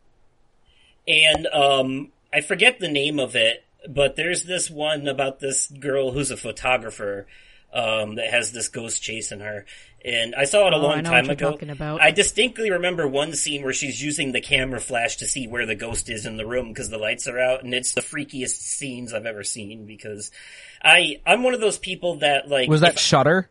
and 1.07 1.47
um, 1.49 2.13
I 2.33 2.43
forget 2.43 2.79
the 2.79 2.89
name 2.89 3.19
of 3.19 3.35
it, 3.35 3.65
but 3.89 4.15
there's 4.17 4.45
this 4.45 4.71
one 4.71 5.09
about 5.09 5.41
this 5.41 5.67
girl 5.69 6.13
who's 6.13 6.31
a 6.31 6.37
photographer 6.37 7.27
um, 7.73 8.15
that 8.17 8.31
has 8.31 8.53
this 8.53 8.69
ghost 8.69 9.03
chasing 9.03 9.41
her. 9.41 9.67
And 10.05 10.35
I 10.35 10.45
saw 10.45 10.69
it 10.69 10.73
a 10.73 10.77
Oh, 10.77 10.81
long 10.81 10.99
I 10.99 11.01
know 11.01 11.11
time 11.11 11.27
what 11.27 11.33
ago. 11.33 11.51
talking 11.51 11.71
about. 11.71 12.01
I 12.01 12.13
distinctly 12.13 12.71
remember 12.71 13.07
one 13.09 13.33
scene 13.35 13.63
where 13.65 13.73
she's 13.73 14.01
using 14.03 14.31
the 14.33 14.41
camera 14.41 14.81
flash 14.81 15.17
to 15.17 15.27
see 15.27 15.49
where 15.49 15.67
the 15.67 15.75
ghost 15.75 16.09
is 16.09 16.25
in 16.25 16.37
the 16.37 16.47
room 16.47 16.69
because 16.69 16.89
the 16.89 16.99
lights 16.99 17.27
are 17.27 17.39
out, 17.39 17.65
and 17.65 17.75
it's 17.75 17.93
the 17.93 18.01
freakiest 18.01 18.61
scenes 18.61 19.13
I've 19.13 19.27
ever 19.27 19.43
seen. 19.43 19.87
Because 19.87 20.31
I 20.83 21.21
I'm 21.27 21.43
one 21.43 21.53
of 21.55 21.61
those 21.61 21.79
people 21.79 22.19
that 22.21 22.49
like 22.49 22.69
Was 22.69 22.81
that 22.83 22.95
if- 22.95 23.01
Shutter? 23.01 23.51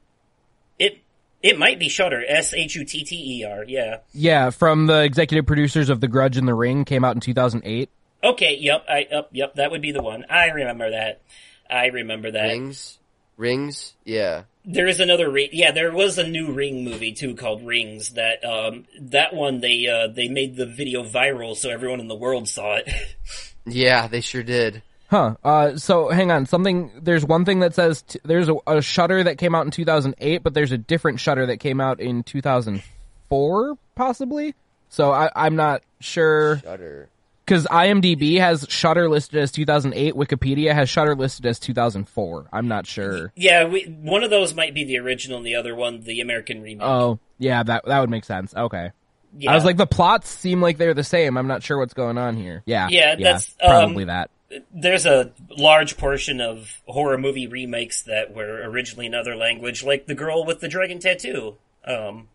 it 0.79 0.99
it 1.43 1.59
might 1.59 1.77
be 1.79 1.89
Shutter 1.89 2.23
S 2.27 2.53
H 2.53 2.75
U 2.75 2.85
T 2.85 3.03
T 3.03 3.39
E 3.41 3.43
R 3.43 3.65
yeah. 3.67 3.97
Yeah, 4.13 4.49
from 4.49 4.87
the 4.87 5.03
executive 5.03 5.45
producers 5.45 5.89
of 5.89 5.99
The 5.99 6.07
Grudge 6.07 6.37
and 6.37 6.47
The 6.47 6.53
Ring, 6.55 6.85
came 6.85 7.03
out 7.03 7.15
in 7.15 7.19
2008. 7.21 7.89
Okay, 8.23 8.57
yep, 8.59 8.85
I 8.89 9.05
yep, 9.11 9.29
yep, 9.33 9.55
that 9.55 9.69
would 9.71 9.81
be 9.81 9.91
the 9.91 10.01
one. 10.01 10.25
I 10.29 10.47
remember 10.47 10.89
that. 10.91 11.21
I 11.69 11.87
remember 11.87 12.31
that. 12.31 12.47
Rings, 12.47 12.97
rings, 13.37 13.93
yeah. 14.03 14.43
There 14.65 14.87
is 14.87 14.99
another 14.99 15.29
ring. 15.29 15.49
Yeah, 15.53 15.71
there 15.71 15.93
was 15.93 16.17
a 16.17 16.27
new 16.27 16.51
Ring 16.51 16.83
movie 16.83 17.13
too 17.13 17.35
called 17.35 17.65
Rings. 17.65 18.09
That 18.11 18.43
um, 18.43 18.85
that 18.99 19.33
one 19.33 19.61
they 19.61 19.87
uh, 19.87 20.07
they 20.07 20.27
made 20.27 20.57
the 20.57 20.65
video 20.65 21.03
viral 21.03 21.55
so 21.55 21.69
everyone 21.69 22.01
in 22.01 22.09
the 22.09 22.15
world 22.15 22.49
saw 22.49 22.75
it. 22.75 22.89
Yeah, 23.69 24.07
they 24.07 24.21
sure 24.21 24.43
did. 24.43 24.81
Huh. 25.09 25.35
Uh, 25.43 25.75
so 25.77 26.09
hang 26.09 26.31
on. 26.31 26.45
Something. 26.45 26.91
There's 27.01 27.25
one 27.25 27.45
thing 27.45 27.59
that 27.59 27.75
says 27.75 28.01
t- 28.01 28.19
there's 28.23 28.49
a, 28.49 28.55
a 28.65 28.81
Shutter 28.81 29.23
that 29.23 29.37
came 29.37 29.55
out 29.55 29.65
in 29.65 29.71
2008, 29.71 30.43
but 30.43 30.53
there's 30.53 30.71
a 30.71 30.77
different 30.77 31.19
Shutter 31.19 31.45
that 31.47 31.57
came 31.57 31.79
out 31.79 31.99
in 31.99 32.23
2004, 32.23 33.77
possibly. 33.95 34.55
So 34.89 35.11
I, 35.11 35.29
I'm 35.35 35.55
not 35.55 35.83
sure 35.99 36.59
Shudder. 36.59 37.09
Because 37.47 37.65
IMDb 37.67 38.39
has 38.39 38.65
Shutter 38.67 39.07
listed 39.07 39.39
as 39.39 39.53
2008. 39.53 40.15
Wikipedia 40.15 40.73
has 40.73 40.89
Shutter 40.89 41.15
listed 41.15 41.45
as 41.45 41.59
2004. 41.59 42.47
I'm 42.51 42.67
not 42.67 42.85
sure. 42.85 43.31
yeah, 43.35 43.63
we, 43.63 43.83
one 43.83 44.23
of 44.23 44.29
those 44.29 44.53
might 44.53 44.73
be 44.73 44.83
the 44.83 44.97
original, 44.97 45.37
and 45.37 45.45
the 45.45 45.55
other 45.55 45.73
one 45.73 46.01
the 46.01 46.19
American 46.19 46.61
remake. 46.61 46.85
Oh, 46.85 47.19
yeah. 47.37 47.63
That 47.63 47.85
that 47.85 47.99
would 48.01 48.09
make 48.09 48.25
sense. 48.25 48.53
Okay. 48.53 48.91
yeah. 49.37 49.51
I 49.51 49.55
was 49.55 49.63
like, 49.63 49.77
the 49.77 49.87
plots 49.87 50.29
seem 50.29 50.61
like 50.61 50.77
they're 50.77 50.93
the 50.93 51.05
same. 51.05 51.37
I'm 51.37 51.47
not 51.47 51.63
sure 51.63 51.77
what's 51.77 51.93
going 51.93 52.17
on 52.17 52.35
here. 52.35 52.63
Yeah. 52.65 52.89
Yeah, 52.89 53.15
that's, 53.15 53.55
um, 53.61 53.69
probably 53.69 54.03
that. 54.05 54.29
there's 54.73 55.05
a 55.05 55.31
large 55.49 55.97
portion 55.97 56.41
of 56.41 56.81
horror 56.85 57.17
movie 57.17 57.47
remakes 57.47 58.01
that 58.03 58.35
were 58.35 58.61
originally 58.69 59.05
in 59.05 59.15
other 59.15 59.37
language, 59.37 59.83
like 59.83 60.05
the 60.05 60.15
girl 60.15 60.45
with 60.45 60.59
the 60.59 60.67
dragon 60.67 60.99
tattoo. 60.99 61.55
Um, 61.85 62.27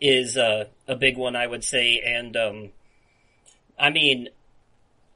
is 0.00 0.36
uh, 0.36 0.64
a 0.88 0.96
big 0.96 1.16
one, 1.16 1.36
I 1.36 1.46
would 1.46 1.62
say, 1.64 2.00
and 2.04 2.36
um, 2.36 2.70
I 3.78 3.90
mean, 3.90 4.28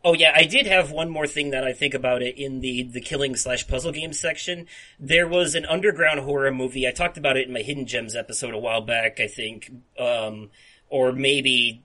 oh 0.05 0.15
yeah, 0.15 0.33
I 0.35 0.45
did 0.45 0.67
have 0.67 0.91
one 0.91 1.11
more 1.11 1.27
thing 1.27 1.51
that 1.51 1.65
I 1.65 1.73
think 1.73 1.95
about 1.95 2.23
it 2.23 2.37
in 2.39 2.61
the 2.61 2.83
the 2.83 3.01
killing 3.01 3.37
slash 3.37 3.67
puzzle 3.67 3.93
game 3.93 4.13
section. 4.13 4.67
There 4.99 5.29
was 5.29 5.55
an 5.55 5.67
underground 5.67 6.21
horror 6.21 6.53
movie. 6.53 6.87
I 6.87 6.93
talked 6.93 7.19
about 7.19 7.37
it 7.37 7.47
in 7.47 7.53
my 7.53 7.63
hidden 7.63 7.87
gems 7.87 8.17
episode 8.17 8.55
a 8.55 8.59
while 8.59 8.81
back, 8.81 9.21
I 9.21 9.27
think, 9.27 9.71
um, 9.99 10.51
or 10.89 11.13
maybe 11.13 11.83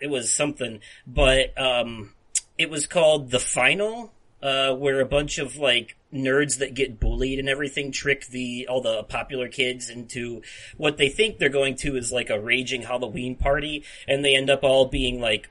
it 0.00 0.08
was 0.08 0.32
something, 0.32 0.80
but 1.06 1.56
um, 1.60 2.12
it 2.56 2.70
was 2.70 2.86
called 2.86 3.30
The 3.30 3.38
Final, 3.38 4.12
uh, 4.42 4.74
where 4.74 5.00
a 5.00 5.06
bunch 5.06 5.38
of 5.38 5.56
like 5.56 5.96
nerds 6.12 6.58
that 6.58 6.74
get 6.74 7.00
bullied 7.00 7.38
and 7.38 7.48
everything 7.48 7.92
trick 7.92 8.26
the 8.28 8.66
all 8.68 8.80
the 8.80 9.02
popular 9.04 9.48
kids 9.48 9.90
into 9.90 10.42
what 10.76 10.96
they 10.96 11.08
think 11.08 11.38
they're 11.38 11.48
going 11.48 11.76
to 11.76 11.96
is 11.96 12.12
like 12.12 12.30
a 12.30 12.40
raging 12.40 12.82
Halloween 12.82 13.36
party, 13.36 13.84
and 14.06 14.24
they 14.24 14.34
end 14.34 14.50
up 14.50 14.62
all 14.62 14.86
being 14.86 15.20
like 15.20 15.50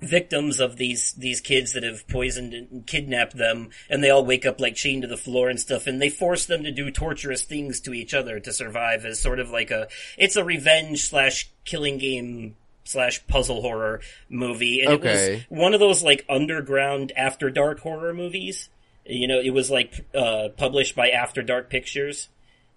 victims 0.00 0.60
of 0.60 0.76
these 0.76 1.12
these 1.14 1.40
kids 1.40 1.72
that 1.72 1.82
have 1.82 2.06
poisoned 2.08 2.54
and 2.54 2.86
kidnapped 2.86 3.36
them 3.36 3.68
and 3.88 4.02
they 4.02 4.08
all 4.08 4.24
wake 4.24 4.46
up 4.46 4.58
like 4.60 4.74
chained 4.74 5.02
to 5.02 5.08
the 5.08 5.16
floor 5.16 5.50
and 5.50 5.60
stuff 5.60 5.86
and 5.86 6.00
they 6.00 6.08
force 6.08 6.46
them 6.46 6.64
to 6.64 6.72
do 6.72 6.90
torturous 6.90 7.42
things 7.42 7.80
to 7.80 7.92
each 7.92 8.14
other 8.14 8.40
to 8.40 8.52
survive 8.52 9.04
as 9.04 9.20
sort 9.20 9.38
of 9.38 9.50
like 9.50 9.70
a 9.70 9.88
it's 10.16 10.36
a 10.36 10.44
revenge 10.44 11.02
slash 11.02 11.50
killing 11.64 11.98
game 11.98 12.56
slash 12.90 13.26
puzzle 13.26 13.62
horror 13.62 14.00
movie 14.28 14.80
and 14.82 14.92
it 14.92 15.00
was 15.02 15.42
one 15.48 15.74
of 15.74 15.80
those 15.80 16.02
like 16.02 16.24
underground 16.28 17.12
after 17.16 17.50
dark 17.50 17.80
horror 17.80 18.12
movies 18.12 18.68
you 19.06 19.26
know 19.28 19.38
it 19.40 19.50
was 19.50 19.70
like 19.70 20.06
uh 20.14 20.48
published 20.56 20.94
by 20.96 21.10
after 21.10 21.42
dark 21.42 21.70
pictures 21.70 22.28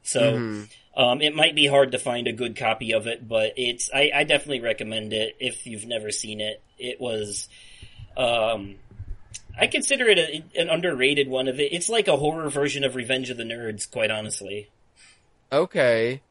so 0.03 0.35
um, 0.95 1.21
it 1.21 1.33
might 1.33 1.55
be 1.55 1.65
hard 1.65 1.93
to 1.93 1.97
find 1.97 2.27
a 2.27 2.33
good 2.33 2.55
copy 2.55 2.93
of 2.93 3.07
it, 3.07 3.27
but 3.27 3.53
it's 3.55 3.89
I, 3.93 4.11
I 4.13 4.23
definitely 4.25 4.59
recommend 4.59 5.13
it 5.13 5.35
if 5.39 5.65
you've 5.65 5.85
never 5.85 6.11
seen 6.11 6.41
it. 6.41 6.61
It 6.77 6.99
was 6.99 7.47
um, 8.15 8.75
I 9.57 9.67
consider 9.67 10.07
it 10.07 10.19
a, 10.19 10.43
an 10.59 10.69
underrated 10.69 11.27
one 11.29 11.47
of 11.47 11.59
it. 11.59 11.71
It's 11.73 11.89
like 11.89 12.07
a 12.07 12.17
horror 12.17 12.49
version 12.49 12.83
of 12.83 12.95
Revenge 12.95 13.29
of 13.29 13.37
the 13.37 13.43
Nerds, 13.43 13.89
quite 13.89 14.11
honestly, 14.11 14.69
Okay. 15.51 16.21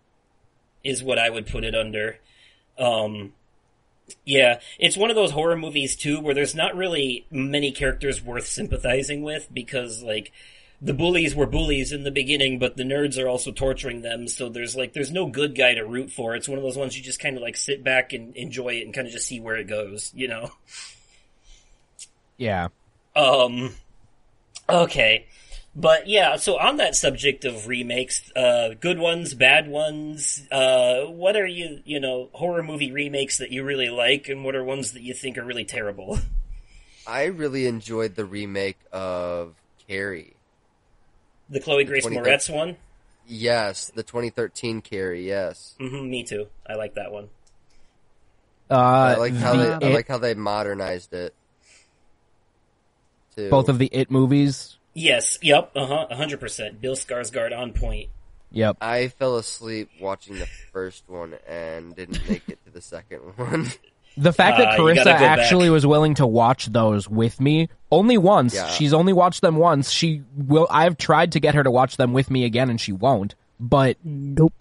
is 0.85 1.03
what 1.03 1.19
I 1.19 1.31
would 1.31 1.47
put 1.47 1.65
it 1.65 1.75
under. 1.75 2.19
Um, 2.79 3.33
yeah, 4.25 4.61
it's 4.79 4.97
one 4.97 5.11
of 5.11 5.17
those 5.17 5.33
horror 5.33 5.57
movies 5.57 5.97
too 5.97 6.21
where 6.21 6.35
there's 6.35 6.55
not 6.55 6.77
really 6.77 7.27
many 7.31 7.73
characters 7.73 8.23
worth 8.23 8.47
sympathizing 8.47 9.23
with 9.23 9.49
because 9.53 10.03
like 10.03 10.33
the 10.81 10.93
bullies 10.93 11.35
were 11.35 11.47
bullies 11.47 11.93
in 11.93 12.03
the 12.03 12.11
beginning, 12.11 12.59
but 12.59 12.77
the 12.77 12.83
nerds 12.83 13.23
are 13.23 13.29
also 13.29 13.53
torturing 13.53 14.03
them. 14.03 14.27
So 14.27 14.49
there's 14.49 14.75
like 14.75 14.93
there's 14.93 15.13
no 15.13 15.27
good 15.27 15.55
guy 15.55 15.75
to 15.75 15.87
root 15.87 16.11
for. 16.11 16.35
It's 16.35 16.49
one 16.49 16.59
of 16.59 16.65
those 16.65 16.77
ones 16.77 16.97
you 16.97 17.05
just 17.05 17.21
kind 17.21 17.37
of 17.37 17.43
like 17.43 17.57
sit 17.57 17.85
back 17.85 18.13
and 18.13 18.35
enjoy 18.37 18.71
it 18.71 18.85
and 18.85 18.93
kind 18.93 19.07
of 19.07 19.13
just 19.13 19.29
see 19.29 19.41
where 19.41 19.57
it 19.57 19.69
goes. 19.69 20.11
You 20.15 20.29
know. 20.29 20.51
Yeah. 22.37 22.69
Um. 23.15 23.75
Okay. 24.69 25.27
But 25.75 26.07
yeah, 26.07 26.37
so 26.37 26.59
on 26.59 26.77
that 26.77 26.95
subject 26.95 27.47
of 27.47 27.67
remakes, 27.67 28.31
uh, 28.37 28.75
good 28.79 28.99
ones, 28.99 29.33
bad 29.33 29.69
ones, 29.69 30.47
uh, 30.51 31.05
what 31.05 31.35
are 31.35 31.47
you, 31.47 31.81
you 31.85 31.99
know, 31.99 32.29
horror 32.33 32.63
movie 32.63 32.93
remakes 32.93 33.39
that 33.39 33.51
you 33.51 33.65
really 33.65 33.89
like, 33.89 34.29
and 34.29 34.45
what 34.45 34.55
are 34.55 34.63
ones 34.63 34.93
that 34.93 35.03
you 35.03 35.15
think 35.15 35.39
are 35.39 35.45
really 35.45 35.65
terrible? 35.65 36.19
I 37.07 37.25
really 37.25 37.67
enjoyed 37.67 38.15
the 38.17 38.25
remake 38.27 38.79
of 38.93 39.55
Carrie. 39.89 40.35
The 41.49 41.61
Chloe 41.61 41.85
Grace 41.85 42.05
20 42.05 42.17
Moretz 42.17 42.55
one? 42.55 42.77
Yes, 43.27 43.91
the 43.95 44.03
2013 44.03 44.83
Carrie. 44.83 45.27
Yes, 45.27 45.75
hmm 45.79 46.11
me 46.11 46.23
too. 46.23 46.49
I 46.67 46.75
like 46.75 46.95
that 46.95 47.13
one. 47.13 47.29
Uh, 48.71 48.75
I 48.75 49.17
like 49.17 49.35
how 49.35 49.57
the 49.57 49.79
they. 49.81 49.87
I 49.87 49.95
like 49.95 50.09
how 50.09 50.19
they 50.19 50.35
modernized 50.35 51.13
it. 51.15 51.35
Too. 53.37 53.49
both 53.49 53.69
of 53.69 53.79
the 53.79 53.89
It 53.93 54.11
movies. 54.11 54.77
Yes, 54.95 55.39
yep, 55.43 55.71
uh 55.75 55.87
huh, 55.87 56.07
100%. 56.11 56.81
Bill 56.81 56.95
Skarsgård 56.97 57.57
on 57.59 57.73
point. 57.73 58.09
Yep. 58.51 58.77
I 58.83 59.09
fell 59.09 59.39
asleep 59.39 59.89
watching 60.01 60.39
the 60.39 60.47
first 60.73 61.05
one 61.09 61.35
and 61.49 61.97
didn't 61.97 62.29
make 62.29 62.43
it 62.49 62.59
to 62.67 62.71
the 62.71 62.83
second 62.83 63.19
one. 63.37 63.69
The 64.19 64.33
fact 64.35 64.61
Uh, 64.61 64.65
that 64.67 64.79
you 64.79 64.85
Karissa 64.85 65.05
go 65.05 65.11
actually 65.13 65.69
back. 65.69 65.73
was 65.73 65.87
willing 65.87 66.15
to 66.17 66.27
watch 66.27 66.67
those 66.67 67.09
with 67.09 67.41
me 67.41 67.71
only 67.91 68.19
once. 68.19 68.55
Yeah. 68.55 68.69
She's 68.69 68.93
only 68.93 69.15
watched 69.15 69.41
them 69.41 69.57
once. 69.57 69.91
She 69.91 70.23
will. 70.37 70.67
I've 70.71 70.99
tried 70.99 71.33
to 71.33 71.41
get 71.41 71.55
her 71.55 71.63
to 71.63 71.71
watch 71.71 71.97
them 71.97 72.13
with 72.13 72.31
me 72.31 72.45
again, 72.45 72.69
and 72.69 72.79
she 72.79 72.93
won't. 72.93 73.35
But 73.59 73.97
Nope. 74.05 74.53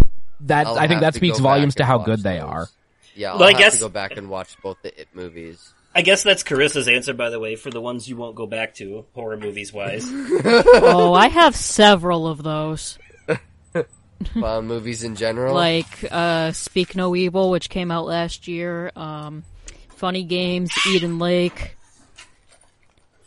that 0.41 0.67
I'll 0.67 0.79
I 0.79 0.87
think 0.87 1.01
that 1.01 1.15
speaks 1.15 1.39
volumes 1.39 1.75
to 1.75 1.83
how 1.85 1.97
watch 1.97 2.05
good 2.05 2.23
they 2.23 2.39
are. 2.39 2.69
Yeah, 3.13 3.33
I'll 3.33 3.39
Well, 3.39 3.49
I 3.49 3.51
have 3.51 3.59
guess- 3.59 3.73
to 3.73 3.79
go 3.81 3.89
back 3.89 4.15
and 4.15 4.29
watch 4.29 4.55
both 4.63 4.77
the 4.83 4.97
It 5.01 5.09
movies. 5.13 5.73
I 5.93 6.03
guess 6.03 6.23
that's 6.23 6.43
Karissa's 6.43 6.87
answer, 6.87 7.13
by 7.13 7.29
the 7.29 7.39
way, 7.39 7.55
for 7.57 7.69
the 7.69 7.81
ones 7.81 8.07
you 8.07 8.15
won't 8.15 8.35
go 8.35 8.47
back 8.47 8.75
to, 8.75 9.05
horror 9.13 9.37
movies 9.37 9.73
wise. 9.73 10.09
Oh, 10.43 11.13
I 11.13 11.27
have 11.27 11.55
several 11.55 12.27
of 12.27 12.43
those. 12.43 12.97
Movies 14.35 15.03
in 15.03 15.15
general. 15.15 15.53
Like 15.55 16.05
uh, 16.11 16.51
Speak 16.51 16.95
No 16.95 17.15
Evil, 17.15 17.49
which 17.49 17.69
came 17.69 17.91
out 17.91 18.05
last 18.05 18.47
year. 18.47 18.91
Um, 18.95 19.43
Funny 19.89 20.23
Games, 20.23 20.71
Eden 20.87 21.19
Lake, 21.19 21.75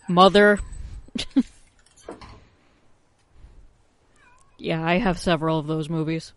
Mother. 0.09 0.61
yeah, 4.59 4.85
I 4.85 4.99
have 4.99 5.19
several 5.19 5.59
of 5.59 5.67
those 5.67 5.89
movies. 5.89 6.33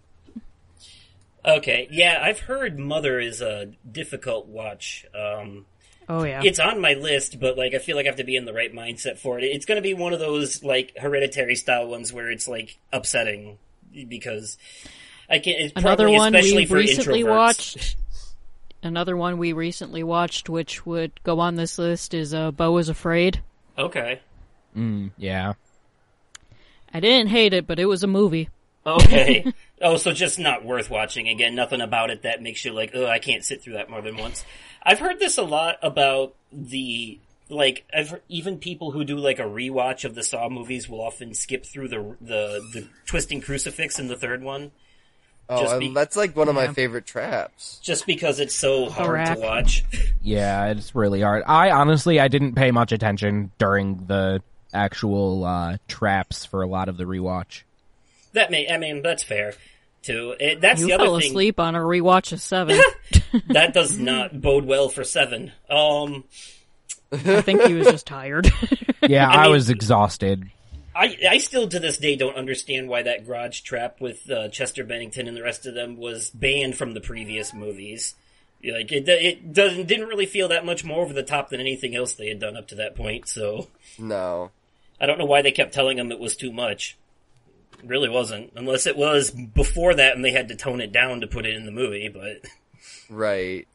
okay, 1.45 1.87
yeah, 1.91 2.19
I've 2.21 2.39
heard 2.39 2.79
Mother 2.79 3.19
is 3.19 3.41
a 3.41 3.71
difficult 3.89 4.47
watch. 4.47 5.05
Um, 5.15 5.65
Oh 6.09 6.23
yeah. 6.23 6.41
it's 6.43 6.59
on 6.59 6.79
my 6.79 6.93
list, 6.93 7.39
but 7.39 7.57
like 7.57 7.73
I 7.73 7.79
feel 7.79 7.95
like 7.95 8.05
I 8.05 8.09
have 8.09 8.17
to 8.17 8.23
be 8.23 8.35
in 8.37 8.45
the 8.45 8.53
right 8.53 8.73
mindset 8.73 9.17
for 9.17 9.37
it. 9.39 9.43
It's 9.43 9.65
going 9.65 9.75
to 9.77 9.81
be 9.81 9.93
one 9.93 10.13
of 10.13 10.19
those 10.19 10.63
like 10.63 10.93
hereditary 10.97 11.55
style 11.55 11.87
ones 11.87 12.13
where 12.13 12.29
it's 12.31 12.47
like 12.47 12.77
upsetting 12.93 13.57
because 14.07 14.57
I 15.29 15.39
can't. 15.39 15.59
It's 15.59 15.73
Another 15.75 16.05
probably 16.05 16.17
one 16.17 16.35
especially 16.35 16.57
we 16.61 16.65
for 16.65 16.75
recently 16.75 17.23
introverts. 17.23 17.27
watched. 17.75 17.95
Another 18.83 19.17
one 19.17 19.37
we 19.37 19.53
recently 19.53 20.03
watched, 20.03 20.49
which 20.49 20.85
would 20.85 21.11
go 21.23 21.39
on 21.39 21.55
this 21.55 21.77
list, 21.77 22.13
is 22.13 22.33
uh, 22.33 22.51
"Beau 22.51 22.77
is 22.77 22.89
Afraid." 22.89 23.41
Okay, 23.77 24.21
Mm, 24.75 25.11
yeah. 25.17 25.53
I 26.93 26.99
didn't 26.99 27.27
hate 27.29 27.53
it, 27.53 27.67
but 27.67 27.79
it 27.79 27.85
was 27.85 28.03
a 28.03 28.07
movie. 28.07 28.49
okay. 28.85 29.51
oh, 29.81 29.97
so 29.97 30.13
just 30.13 30.39
not 30.39 30.63
worth 30.63 30.89
watching 30.89 31.27
again. 31.27 31.53
Nothing 31.55 31.81
about 31.81 32.09
it 32.11 32.21
that 32.23 32.41
makes 32.41 32.63
you 32.63 32.71
like, 32.71 32.91
oh, 32.93 33.05
I 33.07 33.19
can't 33.19 33.43
sit 33.43 33.61
through 33.61 33.73
that 33.73 33.89
more 33.89 34.01
than 34.01 34.15
once. 34.17 34.45
I've 34.87 34.99
heard 34.99 35.19
this 35.19 35.37
a 35.37 35.43
lot 35.43 35.77
about 35.83 36.33
the 36.53 37.19
like 37.49 37.85
I've 37.93 38.21
even 38.29 38.57
people 38.57 38.91
who 38.91 39.03
do 39.03 39.17
like 39.17 39.37
a 39.37 39.43
rewatch 39.43 40.05
of 40.05 40.15
the 40.15 40.23
Saw 40.23 40.47
movies 40.47 40.87
will 40.87 41.01
often 41.01 41.33
skip 41.33 41.65
through 41.65 41.89
the 41.89 42.15
the 42.21 42.61
the 42.73 42.87
twisting 43.05 43.41
crucifix 43.41 43.99
in 43.99 44.07
the 44.07 44.15
third 44.15 44.41
one. 44.41 44.71
oh, 45.49 45.61
just 45.61 45.79
be- 45.79 45.93
that's 45.93 46.15
like 46.15 46.37
one 46.37 46.47
of 46.47 46.55
my 46.55 46.69
favorite 46.69 47.05
traps. 47.05 47.79
just 47.83 48.05
because 48.07 48.39
it's 48.39 48.55
so 48.55 48.89
hard 48.89 49.11
rack. 49.11 49.35
to 49.37 49.43
watch. 49.43 49.83
Yeah, 50.21 50.67
it's 50.67 50.93
really 50.95 51.21
hard. 51.21 51.43
I 51.47 51.71
honestly 51.71 52.19
I 52.19 52.29
didn't 52.29 52.55
pay 52.55 52.71
much 52.71 52.93
attention 52.93 53.51
during 53.57 54.05
the 54.07 54.41
actual 54.73 55.43
uh, 55.43 55.77
traps 55.89 56.45
for 56.45 56.61
a 56.61 56.67
lot 56.67 56.87
of 56.89 56.97
the 56.97 57.03
rewatch. 57.05 57.63
that 58.33 58.51
may, 58.51 58.69
I 58.69 58.77
mean, 58.77 59.01
that's 59.01 59.23
fair 59.23 59.53
too. 60.07 60.35
It, 60.39 60.61
that's 60.61 60.81
You 60.81 60.87
the 60.87 60.97
fell 60.97 61.13
other 61.13 61.21
thing 61.21 61.29
asleep 61.31 61.59
on 61.59 61.75
a 61.75 61.79
rewatch 61.79 62.31
of 62.31 62.41
Seven. 62.41 62.79
that 63.49 63.73
does 63.73 63.97
not 63.99 64.41
bode 64.41 64.65
well 64.65 64.89
for 64.89 65.03
Seven. 65.03 65.51
Um, 65.69 66.23
I 67.11 67.41
think 67.41 67.61
he 67.63 67.73
was 67.75 67.87
just 67.87 68.07
tired. 68.07 68.49
Yeah, 69.07 69.29
I 69.29 69.33
I, 69.35 69.43
mean- 69.43 69.51
was 69.51 69.69
exhausted. 69.69 70.49
I 70.95 71.15
I 71.29 71.37
still 71.37 71.67
to 71.69 71.79
this 71.79 71.97
day 71.99 72.15
don't 72.15 72.35
understand 72.35 72.89
why 72.89 73.03
that 73.03 73.25
garage 73.27 73.61
trap 73.61 74.01
with 74.01 74.29
uh, 74.29 74.49
Chester 74.49 74.83
Bennington 74.83 75.27
and 75.27 75.37
the 75.37 75.43
rest 75.43 75.65
of 75.67 75.75
them 75.75 75.95
was 75.97 76.31
banned 76.31 76.75
from 76.75 76.93
the 76.95 76.99
previous 76.99 77.53
movies. 77.53 78.15
Like 78.63 78.91
it, 78.91 79.07
it 79.07 79.53
doesn't 79.53 79.87
didn't 79.87 80.07
really 80.07 80.25
feel 80.25 80.47
that 80.47 80.65
much 80.65 80.83
more 80.83 81.03
over 81.03 81.13
the 81.13 81.21
top 81.23 81.49
than 81.49 81.59
anything 81.61 81.95
else 81.95 82.15
they 82.15 82.27
had 82.27 82.39
done 82.39 82.57
up 82.57 82.67
to 82.69 82.75
that 82.75 82.95
point. 82.95 83.29
So 83.29 83.67
No. 83.99 84.49
I 84.99 85.05
don't 85.05 85.19
know 85.19 85.25
why 85.25 85.43
they 85.43 85.51
kept 85.51 85.73
telling 85.75 85.99
him 85.99 86.11
it 86.11 86.19
was 86.19 86.35
too 86.35 86.51
much. 86.51 86.97
It 87.83 87.87
really 87.87 88.09
wasn't, 88.09 88.53
unless 88.55 88.85
it 88.87 88.97
was 88.97 89.31
before 89.31 89.93
that 89.95 90.15
and 90.15 90.23
they 90.25 90.31
had 90.31 90.47
to 90.49 90.55
tone 90.55 90.81
it 90.81 90.91
down 90.91 91.21
to 91.21 91.27
put 91.27 91.45
it 91.45 91.55
in 91.55 91.65
the 91.65 91.71
movie. 91.71 92.09
But 92.09 92.49
Right. 93.09 93.67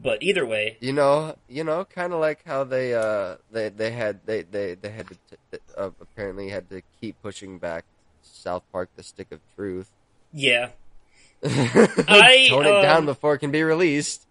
but 0.00 0.22
either 0.22 0.46
way, 0.46 0.76
You 0.80 0.92
know, 0.92 1.36
you 1.48 1.64
know, 1.64 1.84
kind 1.84 2.12
of 2.12 2.20
like 2.20 2.40
how 2.46 2.64
they 2.64 2.94
uh 2.94 3.36
they 3.50 3.68
they 3.68 3.90
had 3.90 4.20
they 4.26 4.42
they 4.42 4.74
they 4.74 4.90
had 4.90 5.08
to 5.08 5.14
t- 5.14 5.58
uh, 5.76 5.90
apparently 6.00 6.48
had 6.50 6.68
to 6.70 6.82
keep 7.00 7.20
pushing 7.22 7.58
back 7.58 7.84
South 8.22 8.62
Park: 8.72 8.90
The 8.96 9.02
Stick 9.02 9.28
of 9.32 9.40
Truth. 9.56 9.90
yeah. 10.32 10.70
I, 11.44 12.46
Tone 12.48 12.66
it 12.66 12.72
um, 12.74 12.82
down 12.82 13.06
before 13.06 13.34
it 13.34 13.38
can 13.38 13.50
be 13.50 13.62
released. 13.62 14.26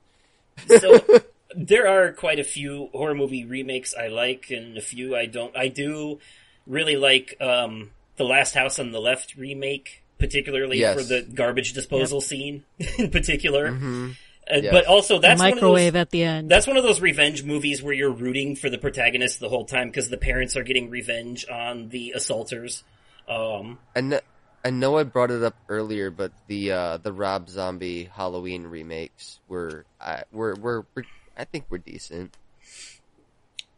so 0.67 0.99
there 1.55 1.87
are 1.87 2.11
quite 2.11 2.39
a 2.39 2.43
few 2.43 2.89
horror 2.93 3.13
movie 3.15 3.45
remakes 3.45 3.93
I 3.93 4.07
like 4.07 4.49
and 4.49 4.77
a 4.77 4.81
few 4.81 5.15
I 5.15 5.25
don't. 5.27 5.55
I 5.55 5.67
do 5.67 6.19
really 6.65 6.95
like 6.95 7.35
um, 7.39 7.91
the 8.17 8.23
Last 8.25 8.53
House 8.53 8.79
on 8.79 8.91
the 8.91 8.99
Left 9.01 9.35
remake, 9.35 10.03
particularly 10.19 10.79
Yes. 10.79 10.95
for 10.95 11.03
the 11.03 11.21
garbage 11.23 11.73
disposal 11.73 12.21
scene 12.21 12.63
in 12.97 13.09
particular. 13.09 13.71
hmm 13.71 14.11
Uh, 14.45 14.57
Yes. 14.61 14.73
But 14.73 14.85
also, 14.87 15.15
the 15.15 15.21
that's 15.29 15.39
one 15.39 15.49
of 15.51 15.55
microwave 15.55 15.93
those. 15.93 16.01
at 16.01 16.09
the 16.11 16.23
end. 16.23 16.49
That's 16.51 16.67
one 16.67 16.75
of 16.75 16.83
those 16.83 16.99
revenge 16.99 17.43
movies 17.45 17.81
where 17.81 17.93
you're 17.93 18.11
rooting 18.11 18.57
for 18.57 18.69
the 18.69 18.77
protagonist 18.77 19.39
the 19.39 19.47
whole 19.47 19.63
time 19.65 19.87
because 19.87 20.09
the 20.09 20.17
parents 20.17 20.57
are 20.57 20.63
getting 20.63 20.89
revenge 20.89 21.45
on 21.49 21.87
the 21.89 22.11
assaulters. 22.11 22.83
Um, 23.27 23.79
I 23.95 24.01
know, 24.01 24.19
I 24.65 24.69
know 24.69 24.97
I 24.97 25.03
brought 25.03 25.31
it 25.31 25.43
up 25.43 25.55
earlier, 25.69 26.09
but 26.11 26.33
the 26.47 26.71
uh 26.73 26.97
the 26.97 27.13
Rob 27.13 27.47
Zombie 27.47 28.09
Halloween 28.13 28.63
remakes 28.67 29.39
were 29.47 29.85
I 30.01 30.23
were 30.33 30.55
were, 30.55 30.85
were 30.93 31.05
I 31.37 31.45
think 31.45 31.63
were 31.69 31.77
decent. 31.77 32.35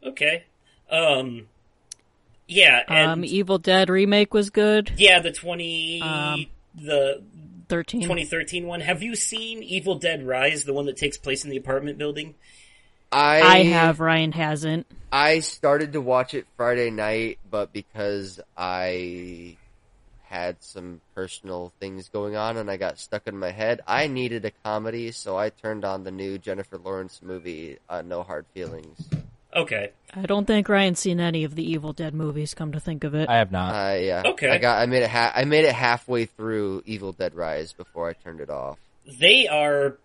okay. 0.02 0.44
Um, 0.90 1.46
yeah, 2.48 2.82
and 2.88 3.10
um, 3.10 3.24
Evil 3.24 3.58
Dead 3.58 3.88
remake 3.88 4.32
was 4.34 4.50
good. 4.50 4.92
yeah, 4.96 5.20
the 5.20 5.32
twenty 5.32 6.00
Um, 6.02 6.46
the 6.74 7.22
Thirteen. 7.68 8.02
2013 8.02 8.66
one. 8.66 8.80
Have 8.80 9.02
you 9.02 9.16
seen 9.16 9.62
Evil 9.62 9.98
Dead 9.98 10.24
Rise, 10.24 10.64
the 10.64 10.72
one 10.72 10.86
that 10.86 10.96
takes 10.96 11.16
place 11.18 11.42
in 11.44 11.50
the 11.50 11.56
apartment 11.56 11.98
building? 11.98 12.34
I 13.10 13.40
I 13.40 13.58
have. 13.64 13.98
Ryan 14.00 14.32
hasn't. 14.32 14.86
I 15.10 15.40
started 15.40 15.92
to 15.94 16.00
watch 16.00 16.34
it 16.34 16.46
Friday 16.56 16.90
night, 16.90 17.38
but 17.50 17.72
because 17.72 18.38
I 18.56 19.56
had 20.24 20.56
some 20.62 21.00
personal 21.14 21.72
things 21.80 22.08
going 22.08 22.36
on 22.36 22.56
and 22.56 22.68
I 22.70 22.76
got 22.76 22.98
stuck 22.98 23.26
in 23.26 23.38
my 23.38 23.50
head, 23.52 23.80
I 23.86 24.08
needed 24.08 24.44
a 24.44 24.50
comedy, 24.64 25.12
so 25.12 25.36
I 25.36 25.50
turned 25.50 25.84
on 25.84 26.02
the 26.04 26.10
new 26.10 26.36
Jennifer 26.38 26.78
Lawrence 26.78 27.20
movie, 27.22 27.78
uh, 27.88 28.02
No 28.02 28.22
Hard 28.24 28.44
Feelings. 28.54 29.08
Okay. 29.56 29.90
I 30.14 30.22
don't 30.22 30.46
think 30.46 30.68
Ryan's 30.68 30.98
seen 31.00 31.18
any 31.20 31.44
of 31.44 31.54
the 31.54 31.68
Evil 31.70 31.92
Dead 31.92 32.14
movies. 32.14 32.54
Come 32.54 32.72
to 32.72 32.80
think 32.80 33.04
of 33.04 33.14
it, 33.14 33.28
I 33.28 33.38
have 33.38 33.50
not. 33.52 33.74
Uh, 33.74 33.94
yeah. 33.96 34.22
Okay. 34.26 34.48
I 34.50 34.58
got. 34.58 34.78
I 34.80 34.86
made 34.86 35.02
it. 35.02 35.10
Ha- 35.10 35.32
I 35.34 35.44
made 35.44 35.64
it 35.64 35.74
halfway 35.74 36.26
through 36.26 36.82
Evil 36.86 37.12
Dead 37.12 37.34
Rise 37.34 37.72
before 37.72 38.08
I 38.08 38.12
turned 38.14 38.40
it 38.40 38.50
off. 38.50 38.78
They 39.06 39.46
are. 39.48 39.96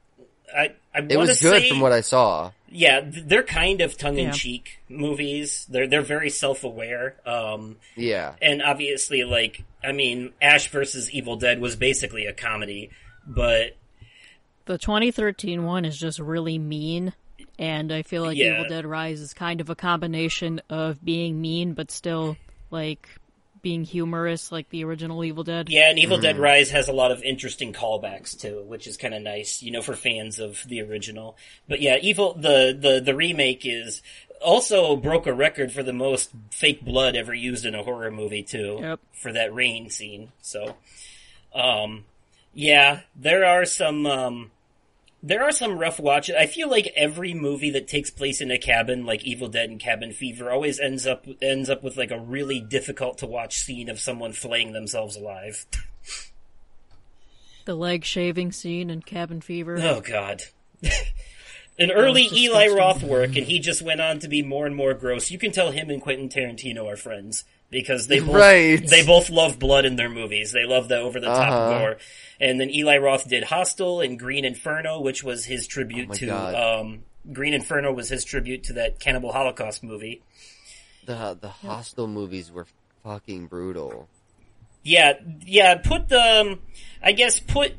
I 0.55 0.73
I 0.93 0.99
It 0.99 1.15
want 1.17 1.29
was 1.29 1.37
to 1.39 1.43
good 1.45 1.61
say 1.63 1.69
from 1.69 1.79
what 1.79 1.91
I 1.93 2.01
saw. 2.01 2.51
yeah, 2.69 3.01
they're 3.05 3.43
kind 3.43 3.79
of 3.81 3.97
tongue 3.97 4.17
in 4.17 4.33
cheek 4.33 4.79
movies. 4.89 5.65
They're 5.69 5.87
they're 5.87 6.01
very 6.01 6.29
self 6.29 6.63
aware. 6.65 7.15
Um, 7.25 7.77
Yeah. 7.95 8.33
and 8.41 8.61
obviously, 8.61 9.23
like 9.23 9.63
I 9.83 9.93
mean, 9.93 10.33
Ash 10.41 10.67
versus 10.69 11.09
Evil 11.11 11.37
Dead 11.37 11.61
was 11.61 11.75
basically 11.77 12.25
a 12.25 12.33
comedy, 12.33 12.89
but 13.25 13.77
The 14.65 14.77
2013 14.77 15.63
one 15.63 15.85
is 15.85 15.97
just 15.97 16.19
really 16.19 16.59
mean, 16.59 17.13
and 17.61 17.93
I 17.93 18.01
feel 18.01 18.23
like 18.23 18.37
Yeah. 18.37 18.53
Evil 18.55 18.65
Dead 18.67 18.85
Rise 18.85 19.21
is 19.21 19.33
kind 19.33 19.61
of 19.61 19.69
a 19.69 19.75
combination 19.75 20.59
of 20.69 21.03
being 21.05 21.39
mean 21.39 21.73
but 21.73 21.91
still 21.91 22.35
like 22.71 23.07
being 23.61 23.83
humorous, 23.83 24.51
like 24.51 24.67
the 24.69 24.83
original 24.83 25.23
Evil 25.23 25.43
Dead. 25.43 25.69
yeah, 25.69 25.87
and 25.91 25.99
Evil 25.99 26.17
Dead 26.17 26.39
Rise 26.39 26.71
has 26.71 26.87
a 26.87 26.91
lot 26.93 27.11
of 27.11 27.21
interesting 27.21 27.73
callbacks 27.73 28.35
too, 28.37 28.63
which 28.67 28.87
is 28.87 28.97
kind 28.97 29.13
of 29.13 29.21
nice, 29.21 29.61
you 29.61 29.69
know, 29.69 29.83
for 29.83 29.93
fans 29.93 30.39
of 30.39 30.63
the 30.67 30.81
original. 30.81 31.37
But 31.69 31.79
yeah, 31.79 31.97
Evil 32.01 32.33
the 32.33 32.75
the 32.77 32.99
the 32.99 33.13
remake 33.15 33.61
is 33.63 34.01
also 34.43 34.95
broke 34.95 35.27
a 35.27 35.33
record 35.33 35.71
for 35.71 35.83
the 35.83 35.93
most 35.93 36.31
fake 36.49 36.83
blood 36.83 37.15
ever 37.15 37.35
used 37.35 37.63
in 37.63 37.75
a 37.75 37.83
horror 37.83 38.09
movie 38.09 38.41
too. 38.41 38.79
Yep. 38.81 38.99
For 39.13 39.31
that 39.31 39.53
rain 39.53 39.91
scene. 39.91 40.31
So 40.41 40.75
um 41.53 42.05
yeah, 42.55 43.01
there 43.15 43.45
are 43.45 43.65
some 43.65 44.07
um 44.07 44.51
there 45.23 45.43
are 45.43 45.51
some 45.51 45.77
rough 45.77 45.99
watches. 45.99 46.35
I 46.37 46.47
feel 46.47 46.69
like 46.69 46.91
every 46.95 47.33
movie 47.33 47.71
that 47.71 47.87
takes 47.87 48.09
place 48.09 48.41
in 48.41 48.49
a 48.49 48.57
cabin, 48.57 49.05
like 49.05 49.23
Evil 49.23 49.47
Dead 49.47 49.69
and 49.69 49.79
Cabin 49.79 50.13
Fever, 50.13 50.49
always 50.49 50.79
ends 50.79 51.05
up 51.05 51.25
ends 51.41 51.69
up 51.69 51.83
with 51.83 51.97
like 51.97 52.11
a 52.11 52.19
really 52.19 52.59
difficult 52.59 53.19
to 53.19 53.27
watch 53.27 53.57
scene 53.57 53.89
of 53.89 53.99
someone 53.99 54.33
flaying 54.33 54.73
themselves 54.73 55.15
alive. 55.15 55.65
The 57.65 57.75
leg 57.75 58.03
shaving 58.03 58.51
scene 58.51 58.89
in 58.89 59.03
Cabin 59.03 59.41
Fever. 59.41 59.77
Oh 59.79 60.01
God. 60.01 60.43
An 61.79 61.91
early 61.91 62.27
Eli. 62.31 62.67
Roth 62.67 63.01
work, 63.01 63.35
and 63.35 63.45
he 63.45 63.59
just 63.59 63.81
went 63.81 64.01
on 64.01 64.19
to 64.19 64.27
be 64.27 64.43
more 64.43 64.65
and 64.65 64.75
more 64.75 64.93
gross. 64.93 65.31
You 65.31 65.39
can 65.39 65.51
tell 65.51 65.71
him 65.71 65.89
and 65.89 66.01
Quentin 66.01 66.29
Tarantino 66.29 66.91
are 66.91 66.97
friends 66.97 67.43
because 67.71 68.05
they 68.07 68.19
both 68.19 68.35
Right. 68.35 68.85
they 68.87 69.03
both 69.03 69.29
love 69.31 69.57
blood 69.57 69.85
in 69.85 69.95
their 69.95 70.09
movies. 70.09 70.51
They 70.51 70.65
love 70.65 70.87
the 70.89 70.97
over 70.99 71.19
the 71.19 71.25
top 71.27 71.49
Uh-huh. 71.51 71.79
gore. 71.79 71.97
And 72.39 72.59
then 72.59 72.69
Eli 72.69 72.97
Roth 72.97 73.27
did 73.27 73.43
Hostel 73.45 74.01
and 74.01 74.19
Green 74.19 74.45
Inferno, 74.45 74.99
which 74.99 75.23
was 75.23 75.45
his 75.45 75.65
tribute 75.67 76.09
Oh 76.11 76.13
to 76.15 76.29
um 76.79 77.03
Green 77.31 77.53
Inferno 77.53 77.91
was 77.93 78.09
his 78.09 78.23
tribute 78.25 78.63
to 78.65 78.73
that 78.73 78.99
Cannibal 78.99 79.31
Holocaust 79.31 79.81
movie. 79.83 80.21
The 81.05 81.37
the 81.39 81.49
Hostel 81.49 82.07
movies 82.07 82.51
were 82.51 82.67
fucking 83.03 83.47
brutal. 83.47 84.07
Yeah, 84.83 85.13
yeah. 85.45 85.75
Put 85.75 86.09
the, 86.09 86.19
um, 86.19 86.59
I 87.03 87.11
guess, 87.11 87.39
put 87.39 87.73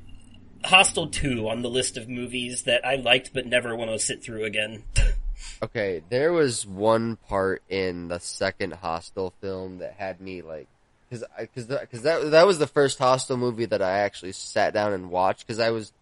Hostel 0.65 1.09
Two 1.09 1.49
on 1.49 1.63
the 1.63 1.69
list 1.71 1.97
of 1.97 2.09
movies 2.09 2.63
that 2.63 2.87
I 2.87 2.95
liked 2.95 3.33
but 3.35 3.45
never 3.47 3.75
want 3.75 3.91
to 3.91 3.99
sit 3.99 4.23
through 4.23 4.45
again. 4.45 4.85
Okay, 5.63 6.03
there 6.09 6.33
was 6.33 6.67
one 6.67 7.15
part 7.29 7.63
in 7.69 8.09
the 8.09 8.19
second 8.19 8.73
Hostel 8.73 9.33
film 9.41 9.79
that 9.79 9.93
had 9.93 10.21
me 10.21 10.43
like, 10.43 10.67
because 11.09 11.25
because 11.39 11.67
because 11.67 12.03
that 12.03 12.33
that 12.33 12.49
was 12.49 12.59
the 12.59 12.67
first 12.67 12.99
Hostel 12.99 13.37
movie 13.37 13.67
that 13.67 13.81
I 13.81 14.01
actually 14.01 14.33
sat 14.33 14.75
down 14.75 14.93
and 14.93 15.09
watched. 15.09 15.47
Because 15.47 15.61
I 15.61 15.71
was, 15.71 15.93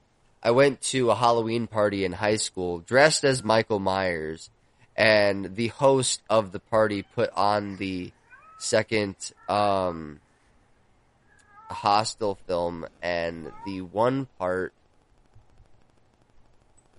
I 0.42 0.52
went 0.52 0.80
to 0.82 1.10
a 1.10 1.14
Halloween 1.14 1.66
party 1.66 2.06
in 2.06 2.12
high 2.12 2.36
school 2.36 2.78
dressed 2.78 3.22
as 3.22 3.44
Michael 3.44 3.80
Myers, 3.80 4.48
and 4.96 5.54
the 5.56 5.68
host 5.68 6.22
of 6.30 6.52
the 6.52 6.60
party 6.60 7.02
put 7.02 7.28
on 7.34 7.76
the 7.76 8.12
second 8.58 9.14
um 9.46 10.20
Hostel 11.68 12.38
film, 12.46 12.86
and 13.02 13.52
the 13.66 13.82
one 13.82 14.26
part 14.38 14.72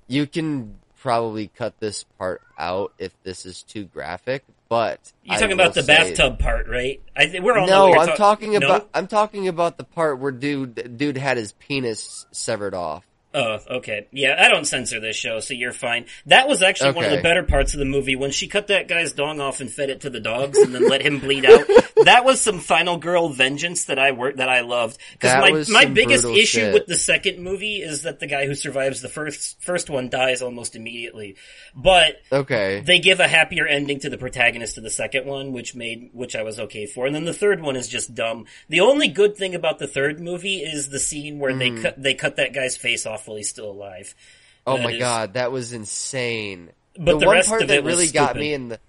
you 0.07 0.27
can 0.27 0.77
probably 1.01 1.47
cut 1.47 1.79
this 1.79 2.03
part 2.17 2.41
out 2.57 2.93
if 2.99 3.11
this 3.23 3.45
is 3.45 3.63
too 3.63 3.85
graphic, 3.85 4.43
but 4.69 4.99
You're 5.23 5.37
talking 5.39 5.53
about 5.53 5.73
the 5.73 5.83
bathtub 5.83 6.39
part, 6.39 6.67
right? 6.67 7.01
I 7.15 7.39
we're 7.41 7.57
all 7.57 7.67
No, 7.67 7.93
I'm 7.93 8.07
ta- 8.09 8.15
talking 8.15 8.51
No? 8.53 8.59
about 8.59 8.89
I'm 8.93 9.07
talking 9.07 9.47
about 9.47 9.77
the 9.77 9.83
part 9.83 10.19
where 10.19 10.31
dude 10.31 10.97
dude 10.97 11.17
had 11.17 11.37
his 11.37 11.53
penis 11.53 12.25
severed 12.31 12.73
off. 12.73 13.05
Oh, 13.33 13.59
okay. 13.77 14.07
Yeah, 14.11 14.35
I 14.37 14.49
don't 14.49 14.65
censor 14.65 14.99
this 14.99 15.15
show, 15.15 15.39
so 15.39 15.53
you're 15.53 15.71
fine. 15.71 16.05
That 16.25 16.49
was 16.49 16.61
actually 16.61 16.91
one 16.91 17.05
of 17.05 17.11
the 17.11 17.21
better 17.21 17.43
parts 17.43 17.73
of 17.73 17.79
the 17.79 17.85
movie 17.85 18.15
when 18.17 18.31
she 18.31 18.47
cut 18.47 18.67
that 18.67 18.89
guy's 18.89 19.13
dong 19.13 19.39
off 19.39 19.61
and 19.61 19.71
fed 19.71 19.89
it 19.89 20.01
to 20.01 20.09
the 20.09 20.19
dogs 20.19 20.57
and 20.57 20.75
then 20.75 20.89
let 20.89 21.01
him 21.01 21.19
bleed 21.19 21.45
out. 21.45 21.61
That 22.01 22.25
was 22.25 22.41
some 22.41 22.57
final 22.57 22.97
girl 22.97 23.29
vengeance 23.29 23.85
that 23.85 23.99
I 23.99 24.09
worked 24.11 24.37
that 24.37 24.49
I 24.49 24.61
loved. 24.61 24.97
Because 25.11 25.33
That 25.33 25.41
my 25.41 25.51
was 25.51 25.69
my 25.69 25.85
biggest 25.85 26.25
issue 26.25 26.45
shit. 26.61 26.73
with 26.73 26.87
the 26.87 26.95
second 26.95 27.43
movie 27.43 27.83
is 27.83 28.01
that 28.03 28.19
the 28.19 28.25
guy 28.25 28.47
who 28.47 28.55
survives 28.55 29.03
the 29.03 29.07
first 29.07 29.61
first 29.61 29.87
one 29.87 30.09
dies 30.09 30.41
almost 30.41 30.75
immediately. 30.75 31.35
But 31.75 32.15
Okay. 32.31 32.81
they 32.83 32.97
give 32.97 33.19
a 33.19 33.27
happier 33.27 33.67
ending 33.67 33.99
to 33.99 34.09
the 34.09 34.17
protagonist 34.17 34.79
of 34.79 34.83
the 34.83 34.89
second 34.89 35.27
one, 35.27 35.51
which 35.51 35.75
made 35.75 36.09
which 36.11 36.35
I 36.35 36.41
was 36.41 36.59
okay 36.61 36.87
for. 36.87 37.05
And 37.05 37.13
then 37.13 37.25
the 37.25 37.35
third 37.35 37.61
one 37.61 37.75
is 37.75 37.87
just 37.87 38.15
dumb. 38.15 38.45
The 38.67 38.79
only 38.79 39.07
good 39.07 39.37
thing 39.37 39.53
about 39.53 39.77
the 39.77 39.85
third 39.85 40.19
movie 40.19 40.57
is 40.57 40.89
the 40.89 40.99
scene 40.99 41.37
where 41.37 41.55
they 41.55 41.69
Hmm. 41.69 41.83
cut 41.83 42.01
they 42.01 42.15
cut 42.15 42.37
that 42.37 42.51
guy's 42.51 42.77
face 42.77 43.05
off 43.05 43.20
while 43.27 43.37
he's 43.37 43.49
still 43.49 43.69
alive. 43.71 44.13
oh 44.67 44.77
that 44.77 44.83
my 44.83 44.91
is- 44.91 44.99
god, 44.99 45.33
that 45.33 45.51
was 45.51 45.73
insane. 45.73 46.71
But 46.97 47.19
the 47.19 47.27
one 47.27 47.35
rest 47.37 47.49
part 47.49 47.61
of 47.61 47.67
that 47.69 47.77
it 47.79 47.83
really 47.85 48.07
got 48.07 48.35
me 48.35 48.53
in 48.53 48.69
the 48.69 48.79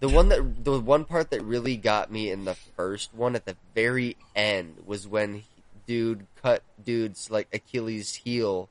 the 0.00 0.08
one 0.08 0.28
that 0.30 0.64
the 0.64 0.80
one 0.80 1.04
part 1.04 1.30
that 1.30 1.42
really 1.42 1.76
got 1.76 2.10
me 2.10 2.30
in 2.30 2.44
the 2.44 2.54
first 2.76 3.14
one 3.14 3.36
at 3.36 3.44
the 3.44 3.56
very 3.74 4.16
end 4.34 4.82
was 4.84 5.06
when 5.06 5.34
he- 5.34 5.44
dude 5.86 6.26
cut 6.42 6.62
dude's 6.84 7.30
like 7.30 7.48
Achilles 7.52 8.14
heel 8.14 8.68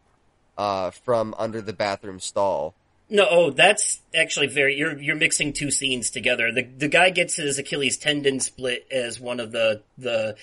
uh 0.58 0.92
from 0.92 1.34
under 1.38 1.62
the 1.62 1.74
bathroom 1.74 2.20
stall. 2.20 2.74
No, 3.10 3.28
oh, 3.30 3.50
that's 3.52 4.00
actually 4.16 4.48
very. 4.48 4.76
You're 4.78 4.98
you're 4.98 5.18
mixing 5.18 5.52
two 5.52 5.70
scenes 5.70 6.10
together. 6.10 6.50
The 6.52 6.64
the 6.64 6.88
guy 6.88 7.10
gets 7.10 7.36
his 7.36 7.60
Achilles 7.60 7.98
tendon 7.98 8.40
split 8.40 8.88
as 8.90 9.20
one 9.20 9.42
of 9.42 9.52
the 9.52 9.82
the 9.98 10.38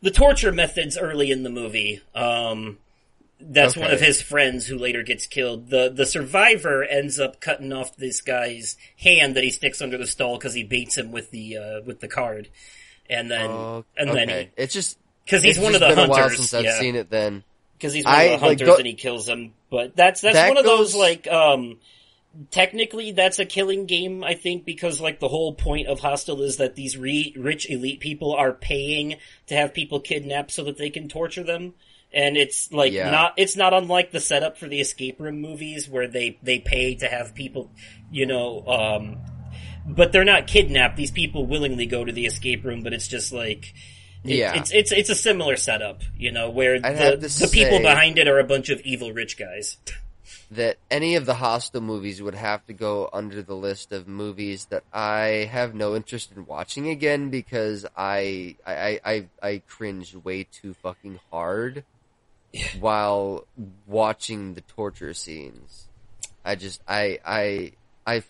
the 0.00 0.10
torture 0.10 0.50
methods 0.50 0.96
early 0.96 1.30
in 1.30 1.42
the 1.42 1.50
movie. 1.50 2.00
Um, 2.14 2.78
that's 3.40 3.76
one 3.76 3.90
of 3.90 4.00
his 4.00 4.22
friends 4.22 4.66
who 4.66 4.78
later 4.78 5.02
gets 5.02 5.26
killed. 5.26 5.68
The 5.70 5.90
the 5.94 6.06
survivor 6.06 6.82
ends 6.84 7.20
up 7.20 7.40
cutting 7.40 7.72
off 7.72 7.96
this 7.96 8.20
guy's 8.20 8.76
hand 8.98 9.36
that 9.36 9.44
he 9.44 9.50
sticks 9.50 9.82
under 9.82 9.98
the 9.98 10.06
stall 10.06 10.38
because 10.38 10.54
he 10.54 10.62
beats 10.64 10.96
him 10.96 11.12
with 11.12 11.30
the 11.30 11.56
uh, 11.58 11.80
with 11.84 12.00
the 12.00 12.08
card, 12.08 12.48
and 13.10 13.30
then 13.30 13.50
Oh, 13.50 13.84
and 13.96 14.10
okay. 14.10 14.24
then 14.24 14.28
he 14.40 14.50
it's 14.56 14.72
just 14.74 14.98
because 15.24 15.42
he's 15.42 15.58
one 15.58 15.74
of 15.74 15.80
the 15.80 15.88
been 15.88 15.98
a 15.98 16.08
while 16.08 16.20
hunters. 16.20 16.38
since 16.38 16.54
I've 16.54 16.64
yeah. 16.64 16.78
seen 16.78 16.96
it. 16.96 17.10
Then 17.10 17.44
because 17.78 17.92
he's 17.92 18.04
one 18.06 18.14
I, 18.14 18.22
of 18.22 18.40
the 18.40 18.46
like, 18.46 18.58
hunters 18.58 18.68
go- 18.68 18.76
and 18.76 18.86
he 18.86 18.94
kills 18.94 19.28
him. 19.28 19.52
But 19.70 19.94
that's 19.96 20.20
that's 20.22 20.34
That 20.34 20.48
one 20.48 20.56
of 20.58 20.64
those 20.64 20.94
like 20.94 21.26
um 21.28 21.78
technically 22.50 23.12
that's 23.12 23.38
a 23.38 23.44
killing 23.46 23.86
game 23.86 24.22
I 24.22 24.34
think 24.34 24.64
because 24.64 25.00
like 25.00 25.20
the 25.20 25.28
whole 25.28 25.54
point 25.54 25.88
of 25.88 26.00
Hostel 26.00 26.42
is 26.42 26.58
that 26.58 26.74
these 26.74 26.96
re- 26.96 27.34
rich 27.36 27.68
elite 27.70 28.00
people 28.00 28.34
are 28.34 28.52
paying 28.52 29.16
to 29.46 29.54
have 29.54 29.74
people 29.74 30.00
kidnapped 30.00 30.50
so 30.50 30.64
that 30.64 30.76
they 30.78 30.90
can 30.90 31.08
torture 31.08 31.42
them. 31.44 31.74
And 32.16 32.36
it's 32.38 32.72
like 32.72 32.92
Yeah. 32.94 33.10
not 33.10 33.34
it's 33.36 33.56
not 33.56 33.74
unlike 33.74 34.10
the 34.10 34.20
setup 34.20 34.56
for 34.56 34.66
the 34.68 34.80
escape 34.80 35.20
room 35.20 35.40
movies 35.40 35.86
where 35.88 36.08
they 36.08 36.38
they 36.42 36.58
pay 36.58 36.94
to 36.96 37.06
have 37.08 37.34
people, 37.34 37.70
you 38.10 38.24
know, 38.26 38.66
um 38.66 39.18
but 39.88 40.12
they're 40.12 40.24
not 40.24 40.46
kidnapped. 40.46 40.96
These 40.96 41.10
people 41.12 41.46
willingly 41.46 41.84
go 41.86 42.04
to 42.04 42.10
the 42.12 42.24
escape 42.26 42.64
room, 42.64 42.82
but 42.82 42.92
it's 42.94 43.06
just 43.06 43.32
like 43.32 43.74
it- 44.24 44.36
Yeah. 44.38 44.54
it's 44.58 44.72
it's 44.72 44.92
it's 44.92 45.10
a 45.10 45.14
similar 45.14 45.56
setup, 45.56 46.00
you 46.18 46.32
know, 46.32 46.48
where 46.50 46.76
I'd 46.82 47.20
the 47.20 47.28
the 47.28 47.50
people 47.52 47.80
behind 47.80 48.18
it 48.18 48.26
are 48.28 48.38
a 48.38 48.44
bunch 48.44 48.70
of 48.70 48.80
evil 48.80 49.12
rich 49.12 49.36
guys. 49.36 49.76
that 50.50 50.76
any 50.92 51.16
of 51.16 51.26
the 51.26 51.34
Hostel 51.34 51.80
movies 51.80 52.22
would 52.22 52.34
have 52.36 52.64
to 52.66 52.72
go 52.72 53.10
under 53.12 53.42
the 53.42 53.54
list 53.56 53.92
of 53.92 54.06
movies 54.08 54.66
that 54.70 54.84
I 54.92 55.48
have 55.50 55.74
no 55.74 55.96
interest 55.96 56.30
in 56.36 56.46
watching 56.46 56.88
again 56.88 57.30
because 57.30 57.84
I 57.96 58.54
I, 58.66 59.00
I, 59.04 59.24
I 59.42 59.62
cringe 59.66 60.14
way 60.14 60.44
too 60.44 60.72
fucking 60.82 61.18
hard 61.32 61.84
while 62.80 63.46
watching 63.86 64.54
the 64.54 64.60
torture 64.62 65.14
scenes. 65.14 65.86
I 66.44 66.54
just 66.54 66.80
I 66.86 67.18
I 67.24 67.72
I 68.06 68.22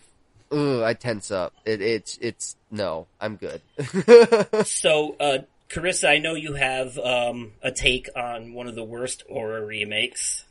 ugh, 0.51 0.81
I 0.81 0.93
tense 0.93 1.31
up. 1.31 1.53
It 1.65 1.81
it's 1.81 2.17
it's 2.21 2.55
no, 2.71 3.07
I'm 3.19 3.37
good. 3.37 3.61
So, 4.65 5.15
uh, 5.19 5.39
Karissa, 5.69 6.09
I 6.09 6.17
know 6.17 6.33
you 6.33 6.53
have 6.53 6.97
um, 6.97 7.53
a 7.61 7.71
take 7.71 8.09
on 8.15 8.53
one 8.53 8.67
of 8.67 8.75
the 8.75 8.83
worst 8.83 9.23
horror 9.29 9.65
remakes. 9.65 10.45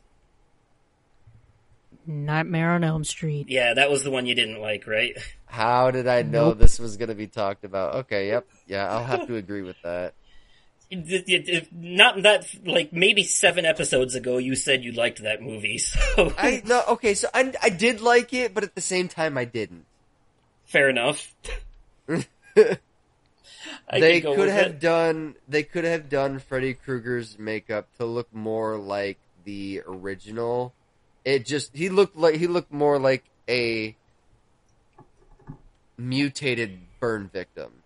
Nightmare 2.07 2.73
on 2.73 2.85
Elm 2.85 3.03
Street. 3.05 3.49
Yeah, 3.49 3.75
that 3.75 3.91
was 3.91 4.05
the 4.05 4.11
one 4.11 4.27
you 4.27 4.35
didn't 4.35 4.61
like, 4.61 4.87
right? 4.87 5.17
How 5.47 5.91
did 5.91 6.07
I 6.07 6.23
know 6.23 6.49
Nope. 6.49 6.59
this 6.59 6.79
was 6.79 6.97
going 6.97 7.09
to 7.09 7.15
be 7.15 7.27
talked 7.27 7.65
about? 7.65 7.95
Okay, 7.97 8.29
yep. 8.29 8.47
Yeah, 8.67 8.89
I'll 8.89 9.05
have 9.05 9.27
to 9.27 9.37
agree 9.37 9.63
with 9.63 9.77
that. 9.83 10.15
Not 10.91 12.23
that, 12.23 12.47
like, 12.65 12.93
maybe 12.93 13.25
seven 13.25 13.65
episodes 13.67 14.15
ago 14.15 14.39
you 14.39 14.55
said 14.55 14.85
you 14.85 14.93
liked 14.93 15.23
that 15.23 15.43
movie, 15.43 15.79
so 15.79 16.33
I 16.39 16.63
no 16.65 16.83
okay, 16.91 17.15
so 17.15 17.29
I 17.35 17.53
I 17.63 17.71
did 17.71 18.01
like 18.01 18.33
it, 18.33 18.55
but 18.55 18.63
at 18.63 18.75
the 18.75 18.81
same 18.81 19.09
time 19.09 19.37
I 19.37 19.45
didn't. 19.47 19.85
fair 20.65 20.89
enough. 20.89 21.35
They 23.93 24.21
could 24.21 24.49
have 24.49 24.67
it. 24.73 24.81
done 24.81 25.35
they 25.49 25.63
could 25.65 25.85
have 25.85 26.09
done 26.09 26.39
Freddy 26.39 26.75
Krueger's 26.75 27.37
makeup 27.39 27.89
to 27.99 28.05
look 28.05 28.33
more 28.33 28.77
like 28.79 29.19
the 29.45 29.83
original. 29.87 30.73
It 31.25 31.45
just 31.47 31.75
he 31.75 31.89
looked 31.89 32.17
like 32.17 32.37
he 32.37 32.47
looked 32.47 32.73
more 32.73 32.99
like 33.01 33.25
a 33.49 33.97
mutated 35.99 36.79
burn 37.01 37.29
victim 37.29 37.83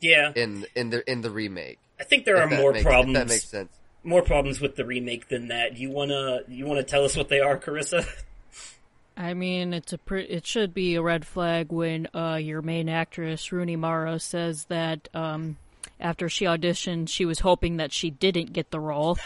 Yeah, 0.00 0.32
in 0.36 0.66
in 0.76 0.90
the 0.90 1.10
in 1.10 1.22
the 1.22 1.30
remake. 1.30 1.79
I 2.00 2.04
think 2.04 2.24
there 2.24 2.38
are 2.38 2.44
If 2.44 2.50
that 2.50 2.60
more 2.60 2.72
makes- 2.72 2.84
problems. 2.84 3.14
that 3.18 3.28
makes 3.28 3.44
sense. 3.44 3.70
More 4.02 4.22
problems 4.22 4.60
with 4.60 4.76
the 4.76 4.86
remake 4.86 5.28
than 5.28 5.48
that. 5.48 5.76
You 5.76 5.90
wanna 5.90 6.40
you 6.48 6.64
wanna 6.66 6.82
tell 6.82 7.04
us 7.04 7.14
what 7.16 7.28
they 7.28 7.40
are, 7.40 7.58
Karissa? 7.58 8.06
I 9.16 9.34
mean, 9.34 9.74
it's 9.74 9.92
a 9.92 9.98
pre- 9.98 10.24
it 10.24 10.46
should 10.46 10.72
be 10.72 10.94
a 10.94 11.02
red 11.02 11.26
flag 11.26 11.70
when 11.70 12.08
uh, 12.14 12.36
your 12.36 12.62
main 12.62 12.88
actress 12.88 13.52
Rooney 13.52 13.76
Mara 13.76 14.18
says 14.18 14.64
that 14.66 15.08
um, 15.12 15.58
after 16.00 16.30
she 16.30 16.46
auditioned, 16.46 17.10
she 17.10 17.26
was 17.26 17.40
hoping 17.40 17.76
that 17.76 17.92
she 17.92 18.08
didn't 18.08 18.54
get 18.54 18.70
the 18.70 18.80
role. 18.80 19.18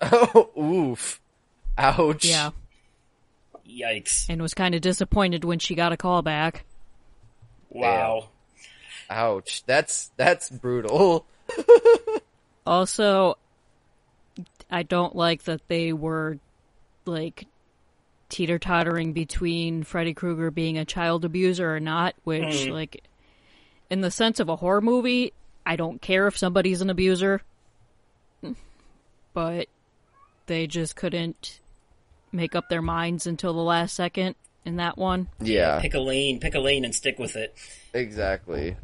Oh, 0.00 0.50
oof. 0.92 1.20
Ouch. 1.76 2.24
yeah, 2.26 2.50
Yikes! 3.68 4.26
and 4.28 4.40
was 4.40 4.54
kind 4.54 4.74
of 4.76 4.80
disappointed 4.82 5.44
when 5.44 5.58
she 5.58 5.74
got 5.74 5.92
a 5.92 5.96
call 5.96 6.22
back. 6.22 6.64
Wow. 7.70 8.28
Ouch. 9.08 9.64
That's 9.66 10.10
that's 10.16 10.48
brutal. 10.50 11.26
Also, 12.66 13.36
I 14.70 14.82
don't 14.84 15.16
like 15.16 15.44
that 15.44 15.66
they 15.66 15.92
were 15.92 16.38
like 17.04 17.46
teeter 18.28 18.58
tottering 18.60 19.12
between 19.12 19.82
Freddy 19.82 20.14
Krueger 20.14 20.50
being 20.52 20.78
a 20.78 20.84
child 20.84 21.24
abuser 21.24 21.74
or 21.74 21.80
not, 21.80 22.14
which, 22.22 22.68
like, 22.68 23.02
in 23.88 24.02
the 24.02 24.10
sense 24.10 24.38
of 24.38 24.48
a 24.48 24.54
horror 24.56 24.80
movie, 24.82 25.32
I 25.66 25.74
don't 25.76 26.00
care 26.00 26.28
if 26.28 26.38
somebody's 26.38 26.80
an 26.80 26.90
abuser. 26.90 27.40
But 29.32 29.68
they 30.46 30.66
just 30.66 30.94
couldn't 30.96 31.60
make 32.30 32.54
up 32.54 32.68
their 32.68 32.82
minds 32.82 33.26
until 33.26 33.52
the 33.52 33.60
last 33.62 33.94
second 33.94 34.36
in 34.64 34.76
that 34.76 34.96
one. 34.98 35.28
Yeah, 35.40 35.80
Pick 35.80 35.94
a 35.94 36.00
lane, 36.00 36.38
pick 36.40 36.54
a 36.54 36.60
lane, 36.60 36.84
and 36.84 36.94
stick 36.94 37.18
with 37.18 37.34
it. 37.36 37.56
exactly. 37.94 38.76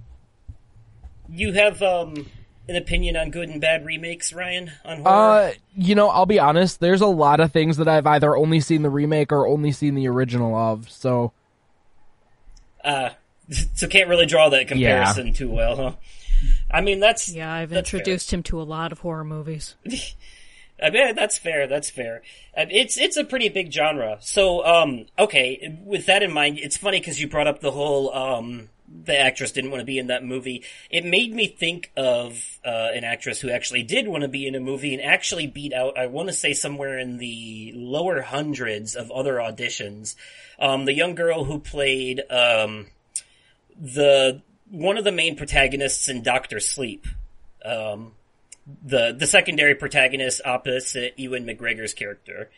You 1.29 1.53
have 1.53 1.83
um 1.83 2.27
an 2.69 2.77
opinion 2.77 3.17
on 3.17 3.31
good 3.31 3.49
and 3.49 3.61
bad 3.61 3.85
remakes, 3.85 4.33
Ryan, 4.33 4.73
on 4.85 5.03
horror? 5.03 5.09
Uh, 5.49 5.53
you 5.77 5.95
know, 5.95 6.09
I'll 6.09 6.27
be 6.27 6.39
honest. 6.39 6.81
There's 6.81 7.01
a 7.01 7.07
lot 7.07 7.41
of 7.41 7.53
things 7.53 7.77
that 7.77 7.89
I've 7.89 8.07
either 8.07 8.37
only 8.37 8.61
seen 8.61 8.83
the 8.83 8.91
remake 8.91 9.33
or 9.33 9.47
only 9.47 9.73
seen 9.73 9.95
the 9.95 10.09
original 10.09 10.55
of. 10.57 10.91
So 10.91 11.33
Uh, 12.85 13.11
so 13.75 13.87
can't 13.89 14.09
really 14.09 14.27
draw 14.27 14.49
that 14.51 14.69
comparison 14.69 15.33
too 15.33 15.51
well, 15.51 15.77
huh? 15.77 15.93
I 16.71 16.81
mean, 16.81 17.01
that's 17.01 17.29
Yeah, 17.33 17.53
I've 17.53 17.71
that's 17.71 17.91
fair. 17.91 18.01
introduced 18.01 18.33
him 18.33 18.43
to 18.45 18.61
a 18.61 18.65
lot 18.65 18.93
of 18.93 19.01
horror 19.01 19.25
movies. 19.25 19.75
I 20.83 20.91
mean, 20.91 21.15
that's 21.15 21.39
fair. 21.39 21.67
That's 21.67 21.89
fair. 21.89 22.23
Uh, 22.57 22.67
It's 22.69 22.99
it's 22.99 23.17
a 23.17 23.25
pretty 23.25 23.49
big 23.49 23.73
genre. 23.73 24.19
So, 24.21 24.63
um, 24.67 25.07
okay. 25.19 25.75
With 25.83 26.05
that 26.07 26.23
in 26.23 26.31
mind, 26.33 26.59
it's 26.59 26.77
funny 26.77 26.99
because 27.01 27.19
you 27.21 27.29
brought 27.29 27.47
up 27.47 27.61
the 27.61 27.71
whole 27.71 28.15
um, 28.15 28.69
the 28.89 29.19
actress 29.19 29.53
didn't 29.53 29.71
want 29.71 29.81
to 29.81 29.87
be 29.87 29.99
in 29.99 30.09
that 30.09 30.25
movie. 30.25 30.63
It 30.91 31.05
made 31.05 31.33
me 31.33 31.47
think 31.49 31.91
of 31.97 32.59
uh, 32.65 32.91
an 32.95 33.05
actress 33.05 33.41
who 33.41 33.51
actually 33.51 33.83
did 33.83 34.09
want 34.09 34.23
to 34.23 34.29
be 34.29 34.47
in 34.47 34.55
a 34.55 34.61
movie 34.61 34.95
and 34.95 35.03
actually 35.03 35.47
beat 35.47 35.73
out. 35.73 35.99
I 35.99 36.07
want 36.07 36.29
to 36.29 36.33
say 36.33 36.53
somewhere 36.53 36.99
in 36.99 37.19
the 37.19 37.73
lower 37.75 38.21
hundreds 38.23 38.95
of 38.95 39.11
other 39.11 39.35
auditions. 39.35 40.15
Um, 40.59 40.85
the 40.85 40.95
young 40.95 41.15
girl 41.15 41.45
who 41.45 41.59
played 41.59 42.23
um, 42.31 42.87
the 43.81 44.43
one 44.71 44.99
of 44.99 45.05
the 45.05 45.13
main 45.13 45.37
protagonists 45.37 46.09
in 46.09 46.23
Doctor 46.23 46.61
Sleep. 46.61 47.07
Um, 47.65 48.13
the 48.85 49.15
the 49.17 49.27
secondary 49.27 49.75
protagonist 49.75 50.41
opposite 50.45 51.19
Ewan 51.19 51.45
McGregor's 51.45 51.95
character. 51.95 52.51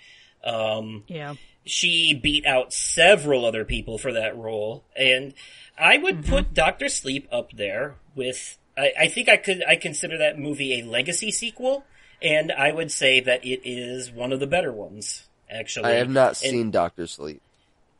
Um, 0.44 1.04
Yeah. 1.08 1.34
She 1.68 2.14
beat 2.14 2.46
out 2.46 2.72
several 2.72 3.44
other 3.44 3.64
people 3.64 3.98
for 3.98 4.12
that 4.12 4.36
role, 4.36 4.84
and 4.96 5.34
I 5.78 5.98
would 5.98 6.22
mm-hmm. 6.22 6.30
put 6.30 6.54
Doctor 6.54 6.88
Sleep 6.88 7.28
up 7.30 7.52
there 7.52 7.96
with. 8.14 8.58
I, 8.76 8.92
I 9.00 9.08
think 9.08 9.28
I 9.28 9.36
could. 9.36 9.62
I 9.66 9.76
consider 9.76 10.18
that 10.18 10.38
movie 10.38 10.80
a 10.80 10.84
legacy 10.84 11.30
sequel, 11.30 11.84
and 12.22 12.52
I 12.52 12.72
would 12.72 12.90
say 12.90 13.20
that 13.20 13.44
it 13.44 13.60
is 13.64 14.10
one 14.10 14.32
of 14.32 14.40
the 14.40 14.46
better 14.46 14.72
ones. 14.72 15.26
Actually, 15.50 15.86
I 15.86 15.94
have 15.96 16.10
not 16.10 16.42
And 16.42 16.52
seen 16.52 16.70
Doctor 16.70 17.06
Sleep. 17.06 17.40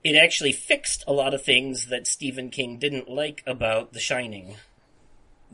It 0.05 0.17
actually 0.17 0.53
fixed 0.53 1.05
a 1.07 1.13
lot 1.13 1.35
of 1.35 1.43
things 1.43 1.87
that 1.87 2.07
Stephen 2.07 2.51
King 2.51 2.79
didn't 2.79 3.09
like 3.09 3.43
about 3.47 3.93
The 3.93 4.01
Shining. 4.01 4.57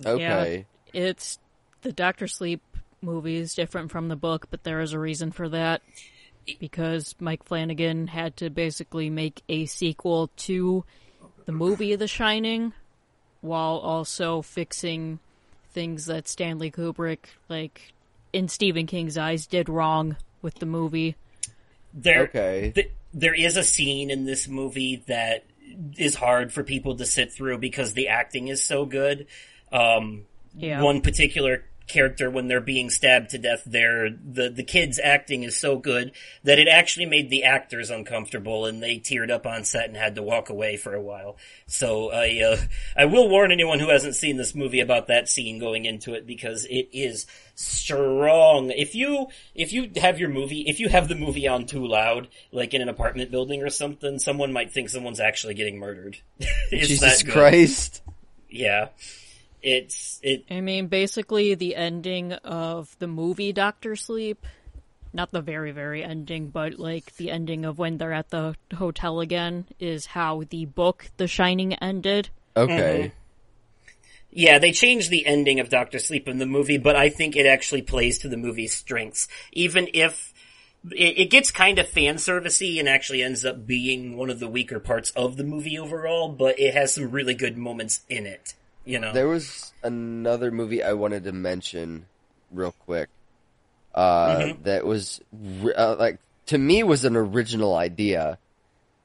Okay. 0.04 0.66
It's 0.92 1.38
the 1.82 1.92
Doctor 1.92 2.28
Sleep 2.28 2.60
movie 3.00 3.36
is 3.36 3.54
different 3.54 3.90
from 3.90 4.08
the 4.08 4.16
book, 4.16 4.48
but 4.50 4.64
there 4.64 4.80
is 4.80 4.92
a 4.92 4.98
reason 4.98 5.30
for 5.30 5.48
that. 5.50 5.82
Because 6.58 7.14
Mike 7.20 7.44
Flanagan 7.44 8.06
had 8.06 8.36
to 8.38 8.50
basically 8.50 9.10
make 9.10 9.42
a 9.48 9.66
sequel 9.66 10.30
to 10.38 10.84
the 11.46 11.52
movie 11.52 11.94
The 11.96 12.08
Shining 12.08 12.72
while 13.40 13.76
also 13.78 14.42
fixing 14.42 15.18
things 15.72 16.06
that 16.06 16.28
Stanley 16.28 16.70
Kubrick, 16.70 17.26
like 17.48 17.92
in 18.32 18.48
Stephen 18.48 18.86
King's 18.86 19.18
eyes, 19.18 19.46
did 19.46 19.68
wrong 19.68 20.16
with 20.42 20.54
the 20.56 20.66
movie. 20.66 21.16
There, 21.92 22.22
Okay. 22.24 22.72
th- 22.74 22.90
there 23.12 23.34
is 23.34 23.56
a 23.56 23.62
scene 23.62 24.10
in 24.10 24.24
this 24.24 24.48
movie 24.48 25.02
that 25.06 25.44
is 25.96 26.14
hard 26.14 26.52
for 26.52 26.62
people 26.62 26.96
to 26.96 27.06
sit 27.06 27.32
through 27.32 27.58
because 27.58 27.94
the 27.94 28.08
acting 28.08 28.48
is 28.48 28.62
so 28.62 28.84
good. 28.86 29.26
Um, 29.72 30.26
Yeah. 30.56 30.82
One 30.82 31.00
particular 31.00 31.64
character, 31.86 32.30
when 32.30 32.48
they're 32.48 32.60
being 32.60 32.90
stabbed 32.90 33.30
to 33.30 33.38
death, 33.38 33.62
there 33.66 34.10
the 34.10 34.48
the 34.48 34.62
kid's 34.62 35.00
acting 35.02 35.42
is 35.42 35.58
so 35.58 35.78
good 35.78 36.12
that 36.42 36.58
it 36.58 36.68
actually 36.68 37.06
made 37.06 37.30
the 37.30 37.44
actors 37.44 37.90
uncomfortable, 37.90 38.66
and 38.66 38.82
they 38.82 38.98
teared 38.98 39.30
up 39.30 39.46
on 39.46 39.64
set 39.64 39.88
and 39.88 39.96
had 39.96 40.14
to 40.14 40.22
walk 40.22 40.50
away 40.50 40.76
for 40.76 40.94
a 40.94 41.02
while. 41.02 41.36
So 41.66 42.10
I 42.10 42.40
uh, 42.42 42.56
I 42.96 43.04
will 43.06 43.28
warn 43.28 43.52
anyone 43.52 43.80
who 43.80 43.88
hasn't 43.88 44.16
seen 44.16 44.36
this 44.36 44.54
movie 44.54 44.80
about 44.80 45.08
that 45.08 45.28
scene 45.28 45.58
going 45.58 45.84
into 45.84 46.14
it 46.14 46.26
because 46.26 46.64
it 46.66 46.88
is 46.92 47.26
strong. 47.54 48.70
If 48.70 48.94
you 48.94 49.28
if 49.54 49.72
you 49.72 49.90
have 49.96 50.18
your 50.18 50.28
movie, 50.30 50.62
if 50.62 50.80
you 50.80 50.88
have 50.88 51.08
the 51.08 51.14
movie 51.14 51.48
on 51.48 51.66
too 51.66 51.86
loud, 51.86 52.28
like 52.52 52.74
in 52.74 52.82
an 52.82 52.88
apartment 52.88 53.30
building 53.30 53.62
or 53.62 53.70
something, 53.70 54.18
someone 54.18 54.52
might 54.52 54.72
think 54.72 54.88
someone's 54.88 55.20
actually 55.20 55.54
getting 55.54 55.78
murdered. 55.78 56.18
Jesus. 56.70 57.22
Christ. 57.22 58.02
Yeah. 58.48 58.88
It's 59.64 60.20
it 60.22 60.44
I 60.50 60.60
mean, 60.60 60.88
basically, 60.88 61.54
the 61.54 61.74
ending 61.74 62.34
of 62.34 62.94
the 62.98 63.06
movie 63.06 63.50
Doctor 63.54 63.96
Sleep, 63.96 64.44
not 65.14 65.32
the 65.32 65.40
very, 65.40 65.72
very 65.72 66.04
ending, 66.04 66.48
but 66.48 66.78
like 66.78 67.16
the 67.16 67.30
ending 67.30 67.64
of 67.64 67.78
when 67.78 67.96
they're 67.96 68.12
at 68.12 68.28
the 68.28 68.56
hotel 68.74 69.20
again, 69.20 69.64
is 69.80 70.04
how 70.04 70.42
the 70.50 70.66
book 70.66 71.10
The 71.16 71.26
Shining 71.26 71.72
ended. 71.74 72.28
Okay. 72.54 73.12
Mm-hmm. 73.88 73.94
yeah, 74.30 74.58
they 74.58 74.70
changed 74.70 75.10
the 75.10 75.24
ending 75.24 75.60
of 75.60 75.70
Doctor 75.70 75.98
Sleep 75.98 76.28
in 76.28 76.36
the 76.36 76.46
movie, 76.46 76.78
but 76.78 76.94
I 76.94 77.08
think 77.08 77.34
it 77.34 77.46
actually 77.46 77.82
plays 77.82 78.18
to 78.18 78.28
the 78.28 78.36
movie's 78.36 78.74
strengths. 78.74 79.28
Even 79.52 79.88
if 79.94 80.34
it, 80.90 81.18
it 81.18 81.30
gets 81.30 81.50
kind 81.50 81.78
of 81.78 81.88
fan 81.88 82.16
servicey 82.16 82.78
and 82.78 82.86
actually 82.86 83.22
ends 83.22 83.46
up 83.46 83.66
being 83.66 84.18
one 84.18 84.28
of 84.28 84.40
the 84.40 84.48
weaker 84.48 84.78
parts 84.78 85.10
of 85.12 85.38
the 85.38 85.44
movie 85.44 85.78
overall, 85.78 86.28
but 86.28 86.60
it 86.60 86.74
has 86.74 86.94
some 86.94 87.10
really 87.10 87.34
good 87.34 87.56
moments 87.56 88.02
in 88.10 88.26
it. 88.26 88.52
You 88.84 88.98
know, 88.98 89.12
There 89.12 89.28
was 89.28 89.72
another 89.82 90.50
movie 90.50 90.82
I 90.82 90.92
wanted 90.92 91.24
to 91.24 91.32
mention 91.32 92.06
real 92.50 92.72
quick. 92.72 93.08
Uh, 93.94 94.36
Mm-hmm. 94.36 94.62
that 94.64 94.84
was 94.84 95.20
re- 95.32 95.72
uh, 95.74 95.94
like 95.96 96.18
to 96.46 96.58
me 96.58 96.82
was 96.82 97.04
an 97.04 97.16
original 97.16 97.74
idea. 97.76 98.38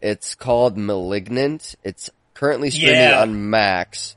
It's 0.02 0.34
called 0.36 0.78
Malignant. 0.78 1.76
It's 1.84 2.10
currently 2.34 2.72
streaming 2.72 2.96
Yeah. 3.02 3.22
on 3.22 3.50
Max. 3.50 4.16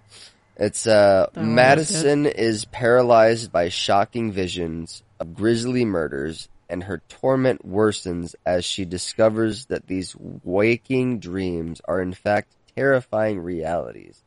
It's 0.56 0.86
uh 0.86 1.26
That 1.32 1.44
Madison 1.44 2.26
is 2.26 2.64
paralyzed 2.66 3.52
by 3.52 3.68
shocking 3.68 4.32
visions 4.32 5.02
of 5.20 5.34
grisly 5.34 5.84
murders 5.84 6.48
and 6.68 6.84
her 6.84 7.02
torment 7.08 7.68
worsens 7.68 8.34
as 8.46 8.64
she 8.64 8.84
discovers 8.86 9.66
that 9.66 9.86
these 9.86 10.16
waking 10.42 11.18
dreams 11.18 11.80
are 11.86 12.00
in 12.00 12.14
fact 12.14 12.54
terrifying 12.76 13.40
realities. 13.40 14.22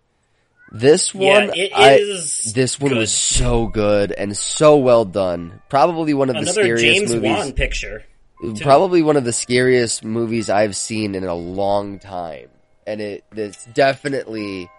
This 0.72 1.14
Yeah, 1.14 1.46
one, 1.46 1.52
it 1.56 1.72
I- 1.76 1.96
is 1.96 2.52
this 2.54 2.80
one 2.80 2.92
good. 2.92 2.98
was 3.00 3.12
so 3.12 3.68
good 3.68 4.12
and 4.12 4.36
so 4.36 4.78
well 4.78 5.06
done. 5.06 5.62
Probably 5.70 6.14
one 6.14 6.30
of 6.30 6.36
the 6.44 6.52
scariest 6.52 6.84
James 6.84 7.14
movies. 7.14 7.30
Wan 7.30 7.54
picture. 7.54 8.04
too. 8.42 8.56
Probably 8.62 9.02
one 9.02 9.16
of 9.16 9.24
the 9.24 9.32
scariest 9.34 10.04
movies 10.04 10.50
I've 10.50 10.76
seen 10.76 11.16
in 11.16 11.24
a 11.24 11.36
long 11.36 12.00
time, 12.00 12.50
and 12.86 13.00
it 13.00 13.24
it's 13.36 13.64
definitely, 13.66 14.70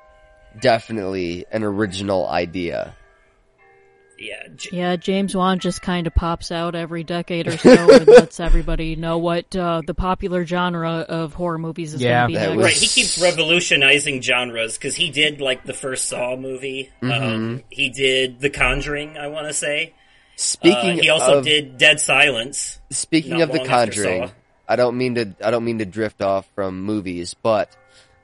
definitely 0.61 1.47
an 1.51 1.63
original 1.63 2.27
idea. 2.27 2.95
Yeah, 4.19 4.49
J- 4.57 4.71
Yeah, 4.77 4.97
James 4.97 5.37
Wan 5.37 5.59
just 5.59 5.83
kind 5.83 6.07
of 6.07 6.15
pops 6.15 6.51
out 6.51 6.75
every 6.75 7.05
decade 7.05 7.49
or 7.49 7.59
so 7.59 7.71
and 7.95 8.07
lets 8.07 8.41
everybody 8.41 8.97
know 8.97 9.19
what 9.19 9.55
uh, 9.55 9.83
the 9.87 9.93
popular 9.95 10.47
genre 10.47 11.05
of 11.09 11.35
horror 11.35 11.59
movies 11.59 11.93
is 11.95 12.01
Yeah. 12.03 12.23
going 12.23 12.23
to 12.23 12.27
be 12.29 12.35
That 12.39 12.47
next. 12.49 12.57
was- 12.57 12.65
Right, 12.65 12.75
he 12.75 12.87
keeps 12.87 13.21
revolutionizing 13.21 14.23
genres 14.23 14.79
because 14.79 14.95
he 14.97 15.11
did 15.11 15.41
like 15.41 15.65
the 15.65 15.75
first 15.75 16.07
Saw 16.09 16.35
movie. 16.37 16.91
Mm-hmm. 17.03 17.23
Um, 17.25 17.63
he 17.71 17.91
did 17.91 18.41
The 18.41 18.51
Conjuring, 18.51 19.19
I 19.19 19.29
want 19.29 19.49
to 19.49 19.53
say. 19.53 19.93
Uh, 19.95 20.01
Speaking 20.39 20.99
he 20.99 21.09
also 21.09 21.39
of 21.39 21.45
did 21.45 21.79
Dead 21.79 21.99
Silence. 22.01 22.79
speaking 22.91 23.41
of 23.43 23.51
The 23.53 23.65
Conjuring, 23.65 24.31
I 24.69 24.77
don't 24.77 24.99
mean 24.99 25.15
to 25.15 25.35
I 25.43 25.51
don't 25.51 25.65
mean 25.65 25.79
to 25.79 25.87
drift 25.87 26.21
off 26.23 26.47
from 26.55 26.83
movies, 26.83 27.35
but 27.43 27.75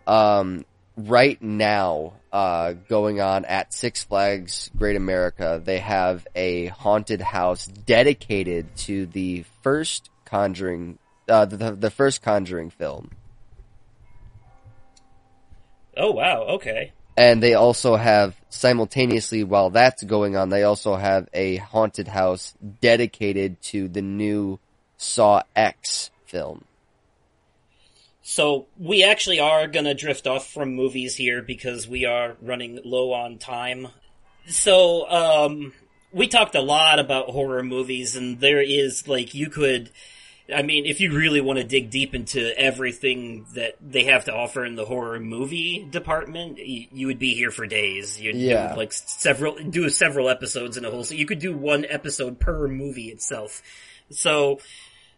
um, 0.07 0.65
right 0.97 1.41
now, 1.41 2.15
uh, 2.33 2.75
going 2.89 3.21
on 3.21 3.45
at 3.45 3.73
Six 3.73 4.05
Flags 4.05 4.71
Great 4.77 4.97
America, 4.97 5.61
they 5.63 5.79
have 5.79 6.27
a 6.35 6.67
haunted 6.67 7.21
house 7.21 7.67
dedicated 7.67 8.75
to 8.77 9.07
the 9.07 9.45
first 9.63 10.11
Conjuring, 10.25 10.99
uh, 11.29 11.45
the, 11.45 11.73
the 11.73 11.91
first 11.91 12.23
Conjuring 12.23 12.71
film. 12.71 13.11
Oh 15.97 16.13
wow, 16.13 16.43
okay. 16.43 16.93
And 17.17 17.43
they 17.43 17.53
also 17.53 17.97
have 17.97 18.35
simultaneously 18.49 19.45
while 19.45 19.69
that's 19.69 20.03
going 20.03 20.37
on, 20.37 20.49
they 20.49 20.63
also 20.63 20.97
have 20.97 21.29
a 21.35 21.57
haunted 21.57 22.09
house 22.09 22.55
dedicated 22.81 23.61
to 23.63 23.89
the 23.89 24.01
new 24.01 24.59
Saw 24.97 25.43
X 25.55 26.11
film. 26.25 26.65
So 28.23 28.67
we 28.79 29.03
actually 29.03 29.41
are 29.41 29.67
gonna 29.67 29.95
drift 29.95 30.27
off 30.27 30.47
from 30.49 30.75
movies 30.75 31.17
here 31.17 31.43
because 31.43 31.89
we 31.89 32.05
are 32.05 32.37
running 32.41 32.81
low 32.85 33.13
on 33.13 33.39
time. 33.39 33.89
So, 34.47 35.09
um, 35.11 35.73
we 36.13 36.29
talked 36.29 36.55
a 36.55 36.61
lot 36.61 36.99
about 36.99 37.31
horror 37.31 37.63
movies 37.63 38.17
and 38.17 38.39
there 38.39 38.61
is 38.61 39.09
like, 39.09 39.35
you 39.35 39.49
could, 39.49 39.91
I 40.55 40.63
mean, 40.63 40.85
if 40.85 41.01
you 41.01 41.13
really 41.17 41.41
want 41.41 41.59
to 41.59 41.65
dig 41.65 41.91
deep 41.91 42.15
into 42.15 42.57
everything 42.59 43.47
that 43.55 43.77
they 43.81 44.05
have 44.05 44.27
to 44.27 44.35
offer 44.35 44.65
in 44.65 44.75
the 44.75 44.85
horror 44.85 45.19
movie 45.19 45.87
department, 45.89 46.59
you, 46.59 46.87
you 46.93 47.07
would 47.07 47.19
be 47.19 47.35
here 47.35 47.51
for 47.51 47.67
days. 47.67 48.21
You'd 48.21 48.37
Yeah. 48.37 48.73
do 48.73 48.77
like 48.79 48.93
several, 48.93 49.55
do 49.55 49.89
several 49.89 50.29
episodes 50.29 50.77
in 50.77 50.85
a 50.85 50.91
whole, 50.91 51.05
so 51.05 51.15
you 51.15 51.27
could 51.27 51.39
do 51.39 51.57
one 51.57 51.87
episode 51.89 52.39
per 52.39 52.69
movie 52.69 53.09
itself. 53.09 53.63
So, 54.11 54.61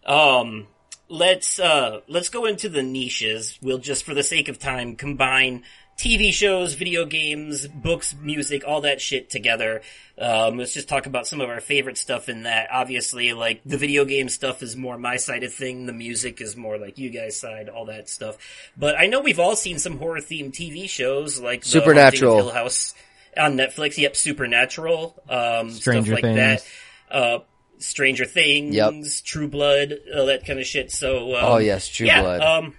um, 0.07 0.69
let's, 1.09 1.59
uh, 1.59 2.01
let's 2.09 2.29
go 2.29 2.47
into 2.47 2.69
the 2.69 2.83
niches. 2.83 3.59
We'll 3.63 3.79
just, 3.79 4.05
for 4.05 4.15
the 4.15 4.23
sake 4.23 4.49
of 4.49 4.59
time, 4.59 4.97
combine 4.97 5.65
TV 5.97 6.33
shows, 6.33 6.75
video 6.75 7.07
games, 7.07 7.69
books, 7.69 8.15
music, 8.21 8.65
all 8.67 8.81
that 8.81 9.01
shit 9.01 9.31
together. 9.31 9.83
Um, 10.19 10.59
let's 10.59 10.75
just 10.75 10.89
talk 10.89 11.07
about 11.07 11.27
some 11.27 11.41
of 11.41 11.49
our 11.49 11.61
favorite 11.61 11.99
stuff 11.99 12.29
in 12.29 12.45
that. 12.45 12.69
Obviously, 12.73 13.33
like 13.33 13.63
the 13.65 13.77
video 13.79 14.05
game 14.05 14.29
stuff 14.29 14.63
is 14.63 14.77
more 14.77 14.99
my 14.99 15.17
side 15.17 15.45
of 15.45 15.55
thing. 15.55 15.87
The 15.87 15.93
music 15.93 16.41
is 16.41 16.57
more 16.57 16.79
like 16.79 16.99
you 16.99 17.11
guys' 17.11 17.39
side, 17.39 17.69
all 17.69 17.87
that 17.87 18.09
stuff. 18.09 18.37
But 18.77 18.99
I 18.99 19.07
know 19.07 19.21
we've 19.21 19.41
all 19.41 19.57
seen 19.57 19.79
some 19.79 19.99
horror 19.99 20.21
themed 20.21 20.53
TV 20.53 20.89
shows 20.89 21.41
like 21.41 21.65
Supernatural. 21.65 22.37
Hill 22.37 22.51
House 22.51 22.95
on 23.37 23.57
Netflix. 23.57 23.97
Yep, 23.97 24.17
Supernatural, 24.17 25.23
um, 25.29 25.71
Stranger 25.71 26.17
stuff 26.17 26.23
like 26.23 26.35
Things. 26.35 26.65
that. 27.09 27.15
Uh, 27.17 27.39
Stranger 27.85 28.25
Things, 28.25 28.75
Yep. 28.75 28.95
True 29.25 29.49
Blood, 29.49 29.95
all 30.17 30.27
that 30.27 30.45
kind 30.47 30.59
of 30.59 30.67
shit. 30.67 30.91
So, 30.91 31.35
um, 31.37 31.45
Oh 31.45 31.59
yes, 31.59 31.89
True 31.89 32.07
yeah, 32.07 32.21
Blood. 32.23 32.41
Um, 32.41 32.75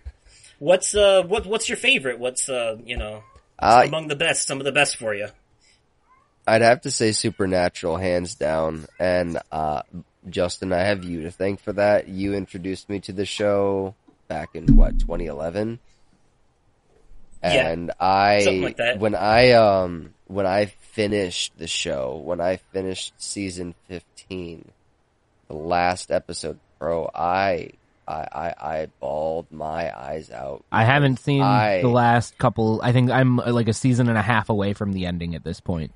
what's 0.60 0.96
uh, 0.96 1.24
what 1.24 1.46
what's 1.46 1.70
your 1.70 1.78
favorite? 1.78 2.20
What's 2.20 2.50
uh, 2.50 2.78
you 2.86 2.98
know, 2.98 3.24
Uh, 3.60 3.84
among 3.88 4.08
the 4.08 4.16
best? 4.16 4.48
Some 4.48 4.60
of 4.60 4.66
the 4.66 4.72
best 4.72 4.98
for 4.98 5.14
you. 5.14 5.28
I'd 6.48 6.62
have 6.62 6.82
to 6.82 6.92
say 6.92 7.12
Supernatural, 7.12 7.98
hands 7.98 8.36
down. 8.36 8.86
And 9.00 9.40
uh, 9.52 9.82
Justin, 10.30 10.74
I 10.74 10.80
have 10.82 11.04
you 11.04 11.24
to 11.24 11.32
thank 11.32 11.60
for 11.60 11.74
that. 11.74 12.08
You 12.08 12.34
introduced 12.36 12.88
me 12.90 13.00
to 13.02 13.12
the 13.14 13.26
show 13.26 13.96
back 14.28 14.50
in 14.54 14.76
what 14.76 15.00
2011, 15.00 15.80
Yeah, 17.44 17.68
and 17.70 17.92
I 18.00 18.40
like 18.78 19.00
when 19.00 19.16
I 19.16 19.52
um 19.52 20.14
when 20.28 20.46
I 20.48 20.66
finished 20.66 21.58
the 21.58 21.68
show, 21.68 22.22
when 22.24 22.42
I 22.42 22.58
finished 22.58 23.14
season 23.18 23.76
15, 23.88 24.72
the 25.48 25.56
last 25.56 26.12
episode, 26.12 26.60
bro, 26.80 27.10
I 27.14 27.72
I 28.08 28.14
I, 28.32 28.54
I 28.60 28.88
bawled 29.00 29.52
my 29.52 29.92
eyes 29.98 30.30
out. 30.32 30.64
I 30.72 30.84
haven't 30.84 31.20
seen 31.20 31.42
I- 31.42 31.82
the 31.82 31.88
last 31.88 32.38
couple. 32.38 32.80
I 32.84 32.92
think 32.92 33.10
I'm 33.12 33.40
uh, 33.40 33.52
like 33.52 33.68
a 33.68 33.74
season 33.74 34.10
and 34.10 34.18
a 34.18 34.22
half 34.22 34.50
away 34.50 34.74
from 34.74 34.94
the 34.94 35.06
ending 35.06 35.36
at 35.36 35.44
this 35.44 35.60
point. 35.60 35.92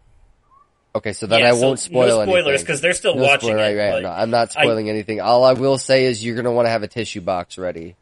Okay, 0.95 1.13
so 1.13 1.27
then 1.27 1.41
Yeah, 1.41 1.49
I 1.49 1.53
so 1.55 1.67
won't 1.67 1.79
spoil 1.79 2.25
no 2.25 2.31
spoilers 2.31 2.61
because 2.61 2.81
they're 2.81 2.93
still 2.93 3.13
No 3.15 3.21
watching 3.21 3.49
spoiler, 3.49 3.63
it. 3.69 3.77
right, 3.77 3.93
right. 3.93 4.03
No, 4.03 4.09
I'm 4.09 4.31
not 4.31 4.55
I- 4.57 4.63
spoiling 4.63 4.89
anything. 4.89 5.21
All 5.21 5.43
I 5.43 5.53
will 5.53 5.77
say 5.77 6.05
is 6.05 6.25
you're 6.25 6.35
gonna 6.35 6.51
want 6.51 6.65
to 6.65 6.71
have 6.71 6.81
a 6.83 6.87
tissue 6.87 7.21
box 7.21 7.57
ready. 7.59 7.95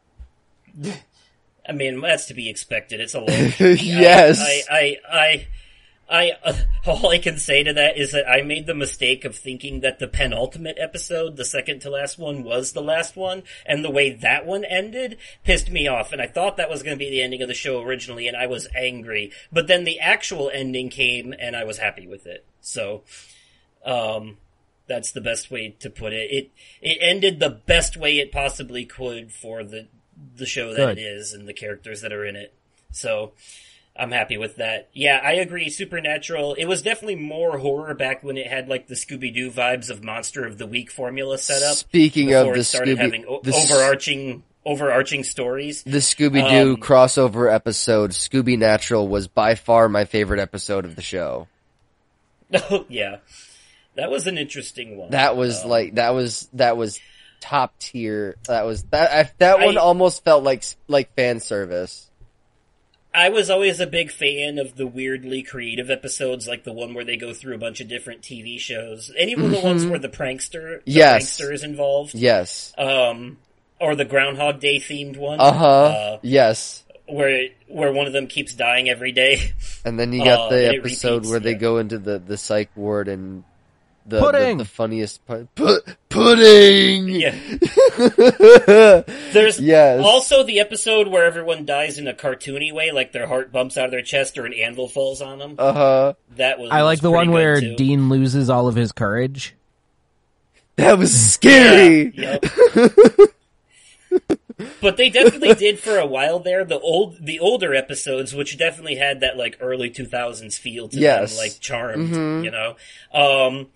I 1.70 1.74
mean, 1.74 2.00
that's 2.00 2.28
to 2.28 2.34
be 2.34 2.50
expected. 2.50 3.02
It's 3.02 3.14
a 3.14 3.20
long. 3.20 3.28
Yes. 3.60 4.40
I, 4.42 4.64
I, 4.72 4.98
I, 5.12 5.48
I, 6.10 6.34
uh, 6.44 6.54
all 6.86 7.10
I 7.10 7.18
can 7.18 7.38
say 7.38 7.64
to 7.64 7.74
that 7.74 7.98
is 7.98 8.12
that 8.12 8.30
I 8.30 8.42
made 8.42 8.66
the 8.66 8.74
mistake 8.74 9.26
of 9.26 9.36
thinking 9.36 9.82
that 9.82 10.00
the 10.00 10.08
penultimate 10.08 10.78
episode, 10.80 11.36
the 11.36 11.46
second 11.46 11.82
to 11.82 11.90
last 11.90 12.18
one, 12.18 12.44
was 12.44 12.72
the 12.72 12.82
last 12.82 13.16
one, 13.16 13.44
and 13.66 13.84
the 13.84 13.92
way 13.92 14.12
that 14.12 14.46
one 14.46 14.64
ended 14.66 15.18
pissed 15.44 15.70
me 15.70 15.88
off. 15.88 16.14
And 16.14 16.22
I 16.22 16.28
thought 16.28 16.58
that 16.58 16.70
was 16.70 16.84
going 16.84 16.96
to 16.96 17.04
be 17.04 17.10
the 17.10 17.22
ending 17.22 17.42
of 17.42 17.48
the 17.48 17.54
show 17.54 17.82
originally, 17.82 18.28
and 18.28 18.38
I 18.38 18.48
was 18.48 18.68
angry. 18.76 19.32
But 19.52 19.68
then 19.68 19.84
the 19.84 20.00
actual 20.00 20.50
ending 20.54 20.90
came, 20.90 21.34
and 21.38 21.56
I 21.56 21.64
was 21.64 21.78
happy 21.78 22.08
with 22.08 22.26
it. 22.26 22.46
So, 22.62 23.04
um, 23.86 24.38
that's 24.88 25.12
the 25.12 25.22
best 25.22 25.52
way 25.52 25.76
to 25.80 25.90
put 25.90 26.14
it. 26.14 26.32
It 26.32 26.52
it 26.82 26.98
ended 27.02 27.40
the 27.40 27.50
best 27.50 27.98
way 27.98 28.20
it 28.20 28.32
possibly 28.32 28.86
could 28.86 29.32
for 29.32 29.64
the 29.64 29.88
the 30.36 30.46
show 30.46 30.74
that 30.74 30.96
Good. 30.96 30.98
it 30.98 31.02
is 31.02 31.34
and 31.34 31.48
the 31.48 31.54
characters 31.54 32.02
that 32.02 32.14
are 32.14 32.26
in 32.26 32.36
it. 32.36 32.54
So 32.92 33.34
I'm 34.00 34.12
happy 34.12 34.38
with 34.38 34.58
that. 34.58 34.90
Yeah, 34.94 35.20
I 35.24 35.34
agree. 35.34 35.70
Supernatural. 35.70 36.54
It 36.54 36.66
was 36.66 36.82
definitely 36.82 37.16
more 37.16 37.58
horror 37.58 37.94
back 37.96 38.24
when 38.24 38.38
it 38.38 38.48
had 38.48 38.68
like 38.70 38.88
the 38.88 38.96
Scooby 38.96 39.34
Doo 39.34 39.50
vibes 39.52 39.90
of 39.90 40.04
Monster 40.04 40.46
of 40.46 40.58
the 40.58 40.68
Week 40.68 40.92
formula 40.92 41.38
set 41.38 41.64
up. 41.64 41.76
Speaking 41.78 42.34
of 42.34 42.48
the 42.48 42.54
it 42.60 42.64
started 42.66 42.98
Scooby, 42.98 43.02
having 43.02 43.26
o- 43.28 43.42
the, 43.44 43.54
overarching 43.54 44.44
overarching 44.66 45.24
stories. 45.24 45.82
the 45.84 45.98
Scooby 45.98 46.48
Doo 46.48 46.74
um, 46.74 46.78
crossover 46.82 47.52
episode, 47.52 48.12
Scooby 48.12 48.58
Natural, 48.58 49.08
was 49.08 49.28
by 49.28 49.56
far 49.56 49.90
my 49.90 50.06
favorite 50.06 50.40
episode 50.40 50.86
of 50.86 50.96
the 50.96 51.02
show. 51.02 51.48
Oh 52.54 52.86
yeah, 52.88 53.18
that 53.96 54.10
was 54.10 54.28
an 54.28 54.38
interesting 54.38 54.96
one. 54.98 55.12
That 55.12 55.36
was 55.36 55.64
Um, 55.64 55.70
like 55.70 55.96
that 55.96 56.12
was 56.12 56.48
that 56.54 56.78
was 56.78 57.00
top 57.42 57.78
tier. 57.80 58.36
That 58.48 58.66
was 58.66 58.84
that 58.92 59.12
I, 59.12 59.32
that 59.40 59.60
one 59.60 59.78
I- 59.78 59.82
almost 59.82 60.24
felt 60.24 60.44
like 60.44 60.64
like 60.88 61.14
fan 61.16 61.40
service. 61.42 62.07
I 63.18 63.30
was 63.30 63.50
always 63.50 63.80
a 63.80 63.88
big 63.88 64.12
fan 64.12 64.60
of 64.60 64.76
the 64.76 64.86
weirdly 64.86 65.42
creative 65.42 65.90
episodes, 65.90 66.48
like 66.48 66.64
the 66.64 66.72
one 66.72 66.94
where 66.94 67.04
they 67.04 67.18
go 67.18 67.34
through 67.34 67.56
a 67.56 67.58
bunch 67.58 67.82
of 67.82 67.88
different 67.88 68.22
TV 68.22 68.60
shows. 68.60 69.12
Any 69.18 69.34
of 69.34 69.40
the 69.50 69.60
ones 69.60 69.86
where 69.88 69.98
the 69.98 70.08
prankster, 70.10 70.84
the 70.86 70.92
Mm-hmm. 70.92 70.98
Yes. 70.98 71.38
prankster 71.42 71.52
is 71.54 71.64
involved, 71.64 72.14
Yes. 72.14 72.74
um, 72.78 73.38
or 73.82 73.96
the 73.96 74.06
Groundhog 74.06 74.60
Day 74.60 74.78
themed 74.80 75.18
one, 75.18 75.40
Uh 75.40 75.52
huh. 75.52 75.68
uh, 75.68 76.20
yes. 76.22 76.84
where 77.08 77.48
where 77.68 77.92
one 77.92 78.06
of 78.08 78.14
them 78.14 78.28
keeps 78.28 78.54
dying 78.54 78.88
every 78.88 79.12
day. 79.14 79.52
And 79.84 79.98
then 80.00 80.12
you 80.14 80.24
got 80.24 80.48
Uh, 80.48 80.50
the 80.50 80.68
episode 80.76 81.14
repeats, 81.16 81.30
where 81.32 81.40
they 81.40 81.54
go 81.56 81.78
into 81.80 81.98
the, 81.98 82.20
the 82.20 82.38
psych 82.38 82.70
ward 82.76 83.08
and 83.08 83.44
the 84.08 84.20
Pudding! 84.20 84.58
the, 84.58 84.64
the 84.64 84.70
funniest 84.70 85.26
part. 85.26 85.54
Pu- 85.56 85.82
pudding. 86.10 87.08
yeah, 87.10 87.32
there's 89.34 89.60
yes. 89.60 90.02
also 90.04 90.44
the 90.44 90.60
episode 90.60 91.08
where 91.08 91.26
everyone 91.26 91.66
dies 91.66 91.98
in 91.98 92.08
a 92.08 92.14
cartoony 92.14 92.72
way, 92.74 92.92
like 92.92 93.12
their 93.12 93.28
heart 93.28 93.52
bumps 93.52 93.78
out 93.78 93.86
of 93.86 93.92
their 93.92 94.02
chest 94.02 94.38
or 94.38 94.46
an 94.46 94.54
anvil 94.54 94.88
falls 94.88 95.22
on 95.22 95.40
them. 95.40 95.56
uh 95.58 95.74
huh. 95.74 96.14
that 96.38 96.60
was 96.60 96.70
I 96.72 96.82
like 96.84 97.02
the 97.02 97.12
one 97.12 97.32
where 97.32 97.60
too. 97.60 97.76
Dean 97.76 98.10
loses 98.10 98.50
all 98.50 98.68
of 98.68 98.76
his 98.76 98.92
courage. 98.92 99.54
That 100.78 100.98
was 100.98 101.32
scary. 101.34 102.14
Yep. 102.16 102.46
but 104.82 104.98
they 104.98 105.10
definitely 105.10 105.54
did 105.56 105.80
for 105.80 105.98
a 105.98 106.06
while 106.06 106.40
there. 106.40 106.64
The 106.64 106.80
old, 106.80 107.18
the 107.20 107.40
older 107.40 107.74
episodes, 107.76 108.34
which 108.34 108.58
definitely 108.58 108.96
had 108.96 109.20
that 109.22 109.38
like 109.38 109.58
early 109.60 109.90
two 109.90 110.06
thousands 110.06 110.58
feel 110.58 110.88
to 110.90 110.98
Yes. 110.98 111.36
them, 111.36 111.44
like 111.44 111.60
charmed, 111.60 112.14
Mhm. 112.14 112.44
you 112.44 112.52
know. 112.52 112.76
Um, 113.14 113.68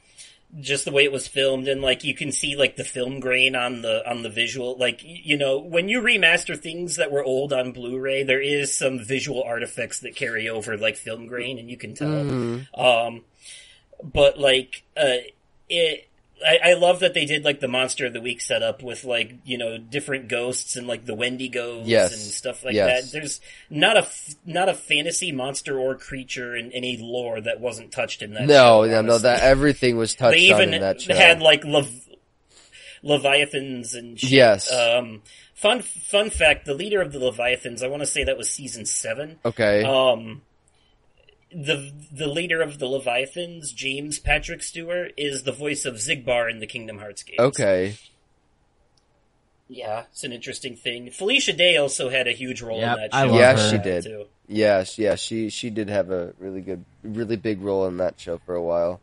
just 0.60 0.86
the 0.86 0.92
way 0.92 1.04
it 1.04 1.12
was 1.12 1.28
filmed, 1.28 1.68
and 1.68 1.82
like 1.82 2.04
you 2.04 2.14
can 2.14 2.32
see 2.32 2.56
like 2.56 2.76
the 2.76 2.84
film 2.84 3.20
grain 3.20 3.56
on 3.56 3.82
the 3.82 4.08
on 4.10 4.24
the 4.24 4.30
visual. 4.30 4.78
Like 4.78 5.02
you 5.04 5.38
know, 5.38 5.60
when 5.60 5.88
you 5.90 6.02
remaster 6.02 6.58
things 6.58 6.98
that 6.98 7.12
were 7.12 7.24
old 7.24 7.54
on 7.54 7.72
Blu-ray, 7.72 8.24
there 8.24 8.42
is 8.42 8.74
some 8.76 9.00
visual 9.00 9.44
artifacts 9.44 10.00
that 10.02 10.16
carry 10.16 10.50
over, 10.50 10.78
like 10.78 10.98
film 10.98 11.28
grain, 11.28 11.58
and 11.58 11.70
you 11.70 11.78
can 11.78 11.94
tell. 11.94 12.10
Mhm. 12.10 12.66
Um, 12.78 13.24
but 14.04 14.40
like, 14.40 14.84
uh, 14.98 15.24
it, 15.70 16.08
I, 16.46 16.72
I 16.72 16.74
love 16.74 17.02
that 17.02 17.14
they 17.14 17.26
did 17.26 17.44
like 17.46 17.60
the 17.60 17.68
monster 17.68 18.06
of 18.06 18.14
the 18.14 18.22
week 18.22 18.42
setup 18.42 18.82
with 18.82 19.04
like, 19.04 19.34
you 19.46 19.58
know, 19.58 19.78
different 19.78 20.28
ghosts 20.28 20.76
and 20.76 20.88
like 20.88 21.06
the 21.06 21.16
Wendigos 21.16 21.84
Yes. 21.86 22.12
and 22.14 22.22
stuff 22.22 22.64
like 22.66 22.74
Yes. 22.74 23.12
that. 23.12 23.12
There's 23.20 23.42
not 23.70 23.96
a, 23.98 24.02
f- 24.02 24.36
not 24.46 24.68
a 24.70 24.74
fantasy 24.74 25.32
monster 25.32 25.78
or 25.80 25.96
creature 25.96 26.56
in 26.56 26.72
any 26.72 26.98
lore 26.98 27.40
that 27.42 27.60
wasn't 27.60 27.92
touched 27.92 28.22
in 28.22 28.34
that 28.34 28.48
No, 28.48 28.84
show, 28.86 28.90
no, 28.92 29.02
no. 29.02 29.18
That 29.20 29.42
everything 29.42 29.98
was 29.98 30.16
touched 30.16 30.38
they 30.38 30.52
on 30.52 30.62
even 30.62 30.74
in 30.74 30.82
that 30.82 31.02
show. 31.02 31.14
had 31.14 31.42
like 31.42 31.64
Lev- 31.64 32.08
Leviathans 33.04 33.94
and 33.94 34.20
shit. 34.20 34.30
Yes. 34.32 34.72
Um, 34.72 35.22
fun, 35.54 35.82
fun 35.82 36.30
fact, 36.30 36.66
the 36.66 36.74
leader 36.74 37.02
of 37.02 37.12
the 37.12 37.20
Leviathans, 37.20 37.84
I 37.84 37.88
want 37.88 38.02
to 38.02 38.08
say 38.08 38.24
that 38.24 38.38
was 38.38 38.50
season 38.50 38.86
seven. 38.86 39.40
okay. 39.46 39.84
Um, 39.84 40.42
the 41.54 41.92
the 42.12 42.28
leader 42.28 42.62
of 42.62 42.80
the 42.80 42.88
Leviathans, 42.88 43.72
James 43.74 44.20
Patrick 44.20 44.62
Stewart, 44.64 45.12
is 45.18 45.44
the 45.44 45.52
voice 45.52 45.86
of 45.86 45.96
Xigbar 45.96 46.50
in 46.50 46.60
the 46.60 46.68
Kingdom 46.68 47.00
Hearts 47.00 47.24
games. 47.24 47.40
okay. 47.40 47.96
yeah, 49.68 50.04
it's 50.12 50.24
an 50.24 50.34
interesting 50.34 50.76
thing. 50.76 51.10
Felicia 51.12 51.54
Day 51.54 51.78
also 51.78 52.10
had 52.10 52.28
a 52.28 52.32
huge 52.34 52.62
role 52.62 52.80
Yep, 52.80 52.96
in 52.98 53.02
that 53.02 53.14
show. 53.14 53.18
I 53.20 53.24
love 53.24 53.36
Yeah, 53.40 53.54
her. 53.58 53.70
she 53.70 53.78
did. 53.78 54.04
Too. 54.04 54.26
Yes, 54.48 54.98
yeah, 55.00 55.16
she 55.16 55.50
she 55.50 55.70
did 55.70 55.88
have 55.90 56.10
a 56.12 56.34
really 56.40 56.62
good, 56.62 56.84
really 57.04 57.38
big 57.38 57.62
role 57.62 57.86
in 57.88 57.98
that 57.98 58.20
show 58.20 58.38
for 58.46 58.54
a 58.56 58.62
while. 58.64 59.00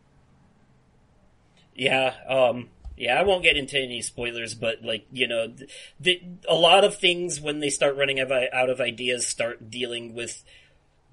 Yeah, 1.74 2.14
um, 2.28 2.68
yeah, 2.96 3.18
I 3.18 3.22
won't 3.22 3.42
get 3.44 3.56
into 3.56 3.78
any 3.78 4.02
spoilers, 4.02 4.54
but 4.54 4.82
like 4.82 5.06
you 5.12 5.26
know, 5.28 5.46
th- 5.48 5.70
th- 6.02 6.22
a 6.48 6.54
lot 6.54 6.84
of 6.84 6.96
things 6.96 7.40
when 7.40 7.60
they 7.60 7.70
start 7.70 7.96
running 7.96 8.18
out 8.20 8.68
of 8.68 8.80
ideas 8.80 9.26
start 9.26 9.70
dealing 9.70 10.14
with 10.14 10.44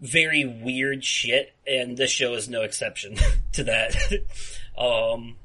very 0.02 0.46
weird 0.46 1.04
shit, 1.04 1.54
and 1.68 1.98
this 1.98 2.12
show 2.12 2.34
is 2.34 2.48
no 2.50 2.62
exception 2.64 3.18
to 3.54 3.64
that. 3.66 3.96
um, 4.78 5.36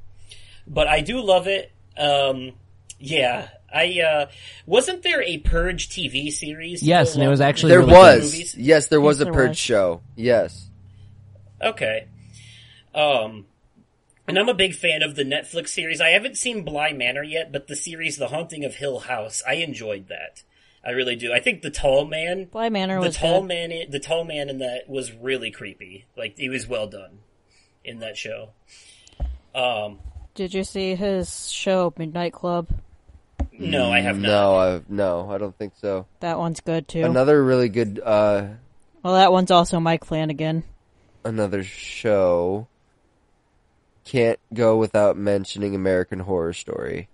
but 0.67 0.87
I 0.89 1.01
do 1.01 1.21
love 1.21 1.47
it. 1.47 1.71
Um, 1.97 2.53
yeah, 2.99 3.49
I 3.73 4.01
uh, 4.01 4.27
wasn't 4.67 5.03
there 5.03 5.23
a 5.23 5.39
Purge 5.39 5.89
TV 5.89 6.31
series? 6.31 6.83
Yes, 6.83 7.15
and 7.15 7.23
it 7.25 7.29
was 7.29 7.41
actually 7.41 7.71
There 7.71 7.81
really 7.81 7.93
was, 7.93 8.33
movies? 8.33 8.55
yes, 8.57 8.87
there 8.87 9.01
was 9.01 9.19
Yes, 9.19 9.23
a 9.23 9.25
there 9.25 9.33
purge 9.33 9.49
was. 9.51 9.59
show. 9.59 10.01
Yes, 10.17 10.69
Okay. 11.63 12.07
Um, 12.95 13.47
and 14.27 14.39
I'm 14.39 14.49
a 14.49 14.55
big 14.55 14.75
fan 14.75 15.03
of 15.03 15.15
the 15.15 15.25
Netflix 15.25 15.69
series. 15.69 16.01
I 16.01 16.09
haven't 16.11 16.37
seen 16.39 16.65
Bly 16.65 16.93
Manor 16.93 17.23
yet, 17.23 17.53
but 17.53 17.67
the 17.69 17.77
series 17.77 18.17
The 18.17 18.29
Haunting 18.29 18.65
of 18.65 18.75
Hill 18.77 19.01
House, 19.01 19.43
I 19.47 19.55
enjoyed 19.55 20.09
that. 20.09 20.43
I 20.85 20.91
really 20.91 21.17
do. 21.17 21.33
I 21.33 21.41
think 21.41 21.63
the 21.63 21.71
tall 21.71 22.07
man, 22.07 22.47
Bly 22.47 22.69
Manor 22.71 23.01
the 23.01 23.07
was 23.09 23.17
tall 23.17 23.41
good. 23.43 23.49
man, 23.49 23.71
in- 23.73 23.91
the 23.91 24.01
tall 24.01 24.25
man 24.25 24.49
in 24.49 24.59
that 24.59 24.89
was 24.89 25.13
really 25.13 25.51
creepy. 25.51 26.07
Like 26.17 26.39
he 26.39 26.49
was 26.49 26.67
well 26.67 26.87
done 26.87 27.19
in 27.85 27.99
that 28.01 28.17
show. 28.17 28.51
Um, 29.55 29.99
Did 30.35 30.55
you 30.55 30.65
see 30.65 30.95
his 30.95 31.51
show 31.51 31.93
Midnight 31.99 32.33
Club? 32.33 32.69
no, 33.59 33.91
I 33.93 34.01
have 34.01 34.19
not. 34.19 34.29
no, 34.29 34.57
I, 34.57 34.81
no, 34.89 35.31
I 35.31 35.37
don't 35.39 35.57
think 35.57 35.75
so. 35.81 36.07
That 36.21 36.39
one's 36.39 36.61
good 36.61 36.89
too. 36.89 37.03
Another 37.05 37.43
really 37.45 37.69
good, 37.69 38.01
uh, 38.03 38.47
well, 39.03 39.15
that 39.15 39.33
one's 39.33 39.51
also 39.51 39.81
Mike 39.81 40.05
Flanagan. 40.05 40.63
another 41.25 41.63
show. 41.63 42.69
Can't 44.05 44.39
go 44.55 44.77
without 44.79 45.17
mentioning 45.17 45.75
American 45.75 46.21
Horror 46.21 46.53
Story. 46.55 47.09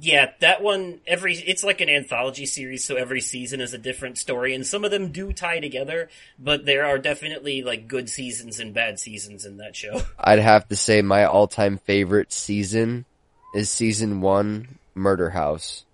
Yeah, 0.00 0.30
that 0.40 0.62
one 0.62 1.00
every 1.06 1.34
it's 1.34 1.64
like 1.64 1.80
an 1.80 1.88
anthology 1.88 2.46
series, 2.46 2.84
so 2.84 2.94
every 2.96 3.20
season 3.20 3.60
is 3.60 3.74
a 3.74 3.78
different 3.78 4.18
story, 4.18 4.54
and 4.54 4.66
some 4.66 4.84
of 4.84 4.90
them 4.90 5.10
do 5.10 5.32
tie 5.32 5.58
together, 5.60 6.08
but 6.38 6.64
there 6.66 6.84
are 6.84 6.98
definitely 6.98 7.62
like 7.62 7.88
good 7.88 8.08
seasons 8.08 8.60
and 8.60 8.72
bad 8.72 9.00
seasons 9.00 9.44
in 9.44 9.56
that 9.56 9.74
show. 9.74 10.02
I'd 10.18 10.38
have 10.38 10.68
to 10.68 10.76
say 10.76 11.02
my 11.02 11.24
all-time 11.24 11.78
favorite 11.78 12.32
season 12.32 13.06
is 13.54 13.70
season 13.70 14.20
one, 14.20 14.78
Murder 14.94 15.30
House. 15.30 15.84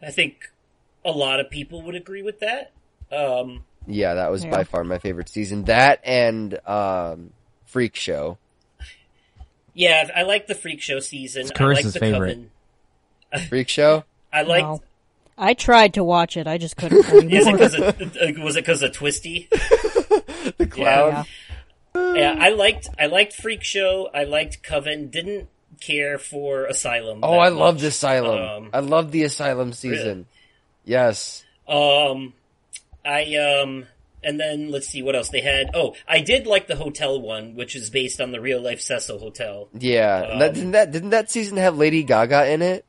I 0.00 0.10
think 0.10 0.50
a 1.04 1.10
lot 1.10 1.40
of 1.40 1.50
people 1.50 1.82
would 1.82 1.94
agree 1.94 2.22
with 2.22 2.40
that. 2.40 2.72
Um, 3.10 3.64
Yeah, 3.86 4.14
that 4.14 4.30
was 4.30 4.44
Yeah. 4.44 4.50
by 4.50 4.64
far 4.64 4.84
my 4.84 4.98
favorite 4.98 5.28
season. 5.28 5.64
That 5.64 6.00
and 6.04 6.58
um, 6.66 7.32
Freak 7.66 7.96
Show. 7.96 8.38
Yeah, 9.78 10.10
I 10.14 10.22
like 10.24 10.48
the 10.48 10.56
Freak 10.56 10.82
Show 10.82 10.98
season. 10.98 11.42
It's 11.42 11.52
I 11.58 11.64
like 11.64 11.84
the 11.84 11.92
favorite. 11.92 12.50
Coven. 13.32 13.46
Freak 13.48 13.68
Show. 13.68 14.02
I 14.32 14.42
like. 14.42 14.64
No. 14.64 14.82
I 15.40 15.54
tried 15.54 15.94
to 15.94 16.02
watch 16.02 16.36
it. 16.36 16.48
I 16.48 16.58
just 16.58 16.76
couldn't 16.76 16.98
Is 17.32 17.46
it 17.46 17.52
because 17.52 17.74
of, 17.74 18.38
was 18.42 18.56
it 18.56 18.64
because 18.64 18.82
of 18.82 18.92
Twisty? 18.92 19.48
The 20.56 20.66
clown. 20.66 21.26
Yeah. 21.94 22.14
yeah, 22.14 22.36
I 22.38 22.48
liked 22.48 22.88
I 22.98 23.06
liked 23.06 23.34
Freak 23.34 23.62
Show. 23.62 24.08
I 24.12 24.24
liked 24.24 24.62
Coven. 24.62 25.10
Didn't 25.10 25.48
care 25.80 26.18
for 26.18 26.64
Asylum. 26.64 27.20
Oh, 27.22 27.32
that 27.32 27.38
I 27.40 27.48
loved. 27.48 27.82
Asylum. 27.82 28.64
Um, 28.64 28.70
I 28.72 28.80
loved 28.80 29.12
the 29.12 29.24
Asylum 29.24 29.72
season. 29.74 30.26
Yes. 30.84 31.44
Um, 31.68 32.32
I 33.04 33.36
um, 33.36 33.86
and 34.22 34.38
then 34.40 34.70
let's 34.70 34.88
see 34.88 35.02
what 35.02 35.14
else 35.16 35.28
they 35.28 35.40
had. 35.40 35.70
Oh, 35.74 35.94
I 36.08 36.20
did 36.20 36.46
like 36.46 36.66
the 36.66 36.76
hotel 36.76 37.20
one, 37.20 37.54
which 37.54 37.74
is 37.76 37.90
based 37.90 38.20
on 38.20 38.32
the 38.32 38.40
real 38.40 38.60
life 38.60 38.80
Cecil 38.80 39.18
Hotel. 39.18 39.68
Yeah. 39.78 40.28
Um, 40.32 40.38
that, 40.40 40.54
didn't 40.54 40.70
that 40.72 40.90
didn't 40.92 41.10
that 41.10 41.30
season 41.30 41.56
have 41.58 41.76
Lady 41.76 42.02
Gaga 42.02 42.50
in 42.52 42.62
it? 42.62 42.84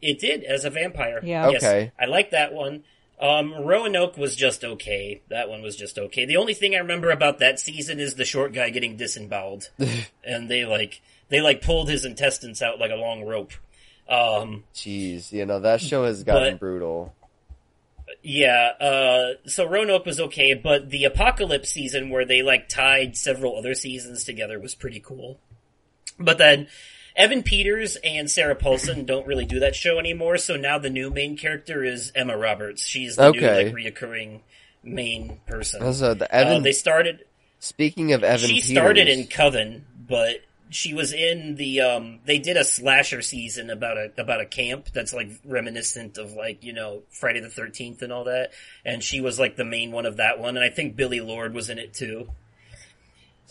It 0.00 0.18
did 0.18 0.42
as 0.44 0.64
a 0.64 0.70
vampire. 0.70 1.20
Yeah. 1.22 1.50
Yes, 1.50 1.62
Okay. 1.62 1.92
I 2.00 2.06
like 2.06 2.30
that 2.30 2.52
one. 2.52 2.82
Um, 3.20 3.52
Roanoke 3.64 4.16
was 4.16 4.34
just 4.34 4.64
okay. 4.64 5.22
That 5.28 5.48
one 5.48 5.62
was 5.62 5.76
just 5.76 5.96
okay. 5.96 6.24
The 6.24 6.38
only 6.38 6.54
thing 6.54 6.74
I 6.74 6.78
remember 6.78 7.10
about 7.12 7.38
that 7.38 7.60
season 7.60 8.00
is 8.00 8.16
the 8.16 8.24
short 8.24 8.52
guy 8.52 8.70
getting 8.70 8.96
disemboweled, 8.96 9.70
and 10.24 10.50
they 10.50 10.64
like 10.64 11.00
they 11.28 11.40
like 11.40 11.62
pulled 11.62 11.88
his 11.88 12.04
intestines 12.04 12.62
out 12.62 12.80
like 12.80 12.90
a 12.90 12.96
long 12.96 13.22
rope. 13.24 13.52
Um, 14.08 14.64
Jeez, 14.74 15.30
you 15.30 15.46
know 15.46 15.60
that 15.60 15.80
show 15.80 16.04
has 16.04 16.24
gotten 16.24 16.54
But- 16.54 16.60
brutal. 16.60 17.14
Yeah, 18.22 18.70
uh, 18.80 19.32
so 19.46 19.66
Roanoke 19.66 20.06
was 20.06 20.20
okay, 20.20 20.54
but 20.54 20.90
the 20.90 21.04
Apocalypse 21.04 21.70
season 21.70 22.08
where 22.08 22.24
they 22.24 22.42
like 22.42 22.68
tied 22.68 23.16
several 23.16 23.56
other 23.58 23.74
seasons 23.74 24.22
together 24.24 24.60
was 24.60 24.74
pretty 24.76 25.00
cool. 25.00 25.40
But 26.20 26.38
then 26.38 26.68
Evan 27.16 27.42
Peters 27.42 27.96
and 28.04 28.30
Sarah 28.30 28.54
Paulson 28.54 29.04
don't 29.06 29.26
really 29.26 29.44
do 29.44 29.58
that 29.60 29.74
show 29.74 29.98
anymore, 29.98 30.38
so 30.38 30.56
now 30.56 30.78
the 30.78 30.88
new 30.90 31.10
main 31.10 31.36
character 31.36 31.82
is 31.82 32.12
Emma 32.14 32.36
Roberts. 32.36 32.86
She's 32.86 33.16
the 33.16 33.24
Okay. 33.26 33.40
new 33.40 33.46
like 33.46 33.74
reoccurring 33.94 34.40
main 34.84 35.40
person. 35.46 35.82
Also, 35.82 36.14
the 36.14 36.26
Uh, 36.32 36.38
Evan. 36.38 36.62
they 36.62 36.72
started 36.72 37.24
speaking 37.58 38.12
of 38.12 38.22
Evan, 38.22 38.48
she 38.48 38.54
Peters, 38.54 38.70
started 38.70 39.08
in 39.08 39.26
Coven, 39.26 39.84
but 40.08 40.36
she 40.72 40.94
was 40.94 41.12
in 41.12 41.54
the 41.56 41.80
um 41.80 42.20
they 42.24 42.38
did 42.38 42.56
a 42.56 42.64
slasher 42.64 43.22
season 43.22 43.70
about 43.70 43.96
a 43.96 44.12
about 44.18 44.40
a 44.40 44.46
camp 44.46 44.88
that's 44.92 45.12
like 45.12 45.30
reminiscent 45.44 46.18
of 46.18 46.32
like, 46.32 46.64
you 46.64 46.72
know, 46.72 47.02
Friday 47.10 47.40
the 47.40 47.48
13th 47.48 48.02
and 48.02 48.12
all 48.12 48.24
that, 48.24 48.52
and 48.84 49.02
she 49.02 49.20
was 49.20 49.38
like 49.38 49.56
the 49.56 49.64
main 49.64 49.92
one 49.92 50.06
of 50.06 50.16
that 50.16 50.38
one 50.38 50.56
and 50.56 50.64
I 50.64 50.70
think 50.70 50.96
Billie 50.96 51.20
Lourd 51.20 51.54
was 51.54 51.70
in 51.70 51.78
it 51.78 51.94
too. 51.94 52.28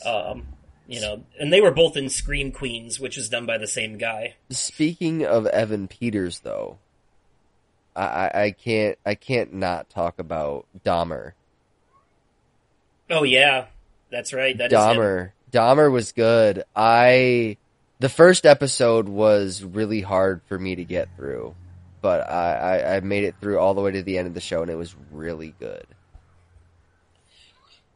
Um 0.06 0.48
you 0.88 1.00
know, 1.00 1.24
and 1.40 1.54
they 1.54 1.62
were 1.62 1.72
both 1.72 1.96
in 1.96 2.10
Scream 2.10 2.52
Queens, 2.52 3.00
which 3.00 3.18
is 3.18 3.30
done 3.30 3.46
by 3.46 3.58
the 3.58 3.68
same 3.68 3.98
guy. 3.98 4.36
Speaking 4.50 5.26
of 5.26 5.46
Evan 5.48 5.88
Peters, 5.88 6.40
though, 6.40 6.80
I, 7.96 8.04
I, 8.04 8.44
I 8.44 8.52
can't 8.52 8.98
I 9.06 9.16
can't 9.16 9.54
not 9.54 9.90
talk 9.90 10.20
about 10.20 10.66
Dahmer. 10.84 11.34
Oh 13.10 13.24
yeah, 13.24 13.68
that's 14.10 14.34
right. 14.34 14.58
That. 14.58 14.72
Dahmer. 14.72 15.32
Dahmer 15.52 15.92
was 15.92 16.12
good. 16.12 16.64
I 16.76 17.58
the 18.00 18.10
first 18.10 18.46
episode 18.46 19.08
was 19.08 19.64
really 19.64 20.02
hard 20.02 20.42
for 20.48 20.58
me 20.58 20.76
to 20.76 20.84
get 20.84 21.16
through, 21.16 21.56
but 22.02 22.28
I, 22.30 22.56
I, 22.56 22.96
I 22.96 23.00
made 23.02 23.26
it 23.26 23.36
through 23.40 23.60
all 23.60 23.74
the 23.74 23.82
way 23.82 23.92
to 23.92 24.02
the 24.02 24.18
end 24.18 24.28
of 24.28 24.34
the 24.34 24.42
show, 24.42 24.62
and 24.62 24.72
it 24.72 24.76
was 24.76 24.96
really 25.12 25.54
good. 25.60 25.86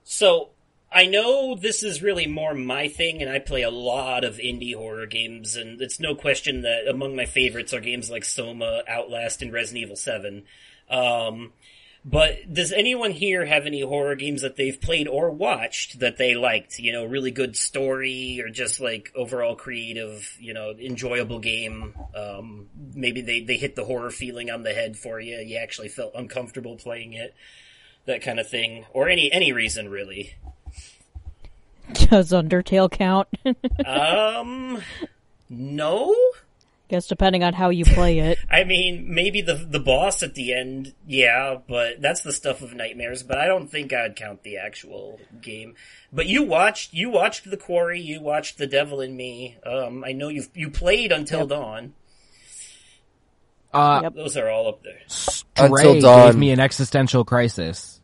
So 0.04 0.50
I 0.92 1.08
know 1.08 1.56
this 1.56 1.82
is 1.84 2.04
really 2.04 2.28
more 2.28 2.54
my 2.54 2.88
thing, 2.88 3.22
and 3.22 3.32
I 3.32 3.40
play 3.40 3.64
a 3.64 3.72
lot 3.72 4.24
of 4.24 4.38
indie 4.38 4.76
horror 4.76 5.08
games, 5.08 5.56
and 5.56 5.82
it's 5.82 6.00
no 6.00 6.14
question 6.14 6.62
that 6.62 6.88
among 6.88 7.16
my 7.16 7.26
favorites 7.26 7.74
are 7.74 7.82
games 7.82 8.10
like 8.10 8.24
Soma, 8.24 8.84
Outlast, 8.88 9.42
and 9.42 9.52
Resident 9.52 9.84
Evil 9.84 9.96
Seven. 9.96 10.44
Um, 10.90 11.52
but 12.08 12.54
does 12.54 12.72
anyone 12.72 13.10
here 13.10 13.46
have 13.46 13.66
any 13.66 13.82
horror 13.82 14.16
games 14.16 14.44
that 14.44 14.56
they've 14.56 14.80
played 14.80 15.08
or 15.08 15.32
watched 15.32 16.00
that 16.02 16.18
they 16.18 16.36
liked? 16.36 16.78
You 16.78 16.94
know, 16.94 17.04
really 17.04 17.32
good 17.32 17.58
story 17.58 18.40
or 18.46 18.50
just 18.50 18.80
like 18.80 19.12
overall 19.16 19.56
creative, 19.56 20.38
you 20.40 20.54
know, 20.54 20.70
enjoyable 20.80 21.40
game. 21.40 21.96
Um, 22.16 22.68
maybe 22.94 23.22
they, 23.22 23.42
they 23.42 23.58
hit 23.58 23.76
the 23.76 23.86
horror 23.86 24.12
feeling 24.12 24.52
on 24.52 24.62
the 24.62 24.72
head 24.72 24.98
for 24.98 25.20
you. 25.20 25.38
You 25.38 25.58
actually 25.58 25.88
felt 25.90 26.14
uncomfortable 26.14 26.76
playing 26.76 27.14
it. 27.14 27.34
That 28.06 28.22
kind 28.22 28.40
of 28.40 28.48
thing. 28.48 28.86
Or 28.94 29.10
any, 29.10 29.32
any 29.32 29.52
reason 29.52 29.90
really. 29.90 30.36
Does 31.92 32.32
Undertale 32.32 32.92
count? 32.92 33.28
Um, 33.86 34.82
no. 35.50 36.16
Guess 36.88 37.08
depending 37.08 37.44
on 37.44 37.54
how 37.54 37.70
you 37.70 37.84
play 37.84 38.20
it. 38.20 38.38
I 38.50 38.64
mean, 38.64 39.08
maybe 39.14 39.42
the 39.42 39.56
the 39.56 39.80
boss 39.80 40.22
at 40.22 40.36
the 40.36 40.54
end, 40.54 40.94
yeah, 41.08 41.58
but 41.68 42.00
that's 42.00 42.22
the 42.22 42.32
stuff 42.32 42.62
of 42.62 42.76
nightmares. 42.76 43.24
But 43.24 43.40
I 43.40 43.48
don't 43.48 43.68
think 43.68 43.92
I'd 43.92 44.16
count 44.16 44.44
the 44.44 44.58
actual 44.58 45.20
game. 45.42 45.74
But 46.14 46.28
you 46.28 46.44
watched, 46.44 46.94
you 46.94 47.10
watched 47.10 47.50
the 47.50 47.58
Quarry, 47.58 48.00
you 48.02 48.22
watched 48.22 48.58
The 48.60 48.68
Devil 48.68 49.02
in 49.02 49.18
Me. 49.18 49.58
Um, 49.66 50.04
I 50.06 50.12
know 50.12 50.30
you've 50.30 50.50
you 50.54 50.70
played 50.70 51.12
Until 51.12 51.40
Yep. 51.42 51.50
Dawn. 51.50 51.94
Uh, 53.74 54.00
Yep. 54.04 54.14
Those 54.16 54.38
are 54.38 54.50
all 54.50 54.70
up 54.70 54.84
there. 54.84 55.02
Until 55.58 56.00
Dawn. 56.00 56.28
gave 56.28 56.36
me 56.38 56.52
an 56.52 56.60
existential 56.60 57.26
crisis. 57.26 57.95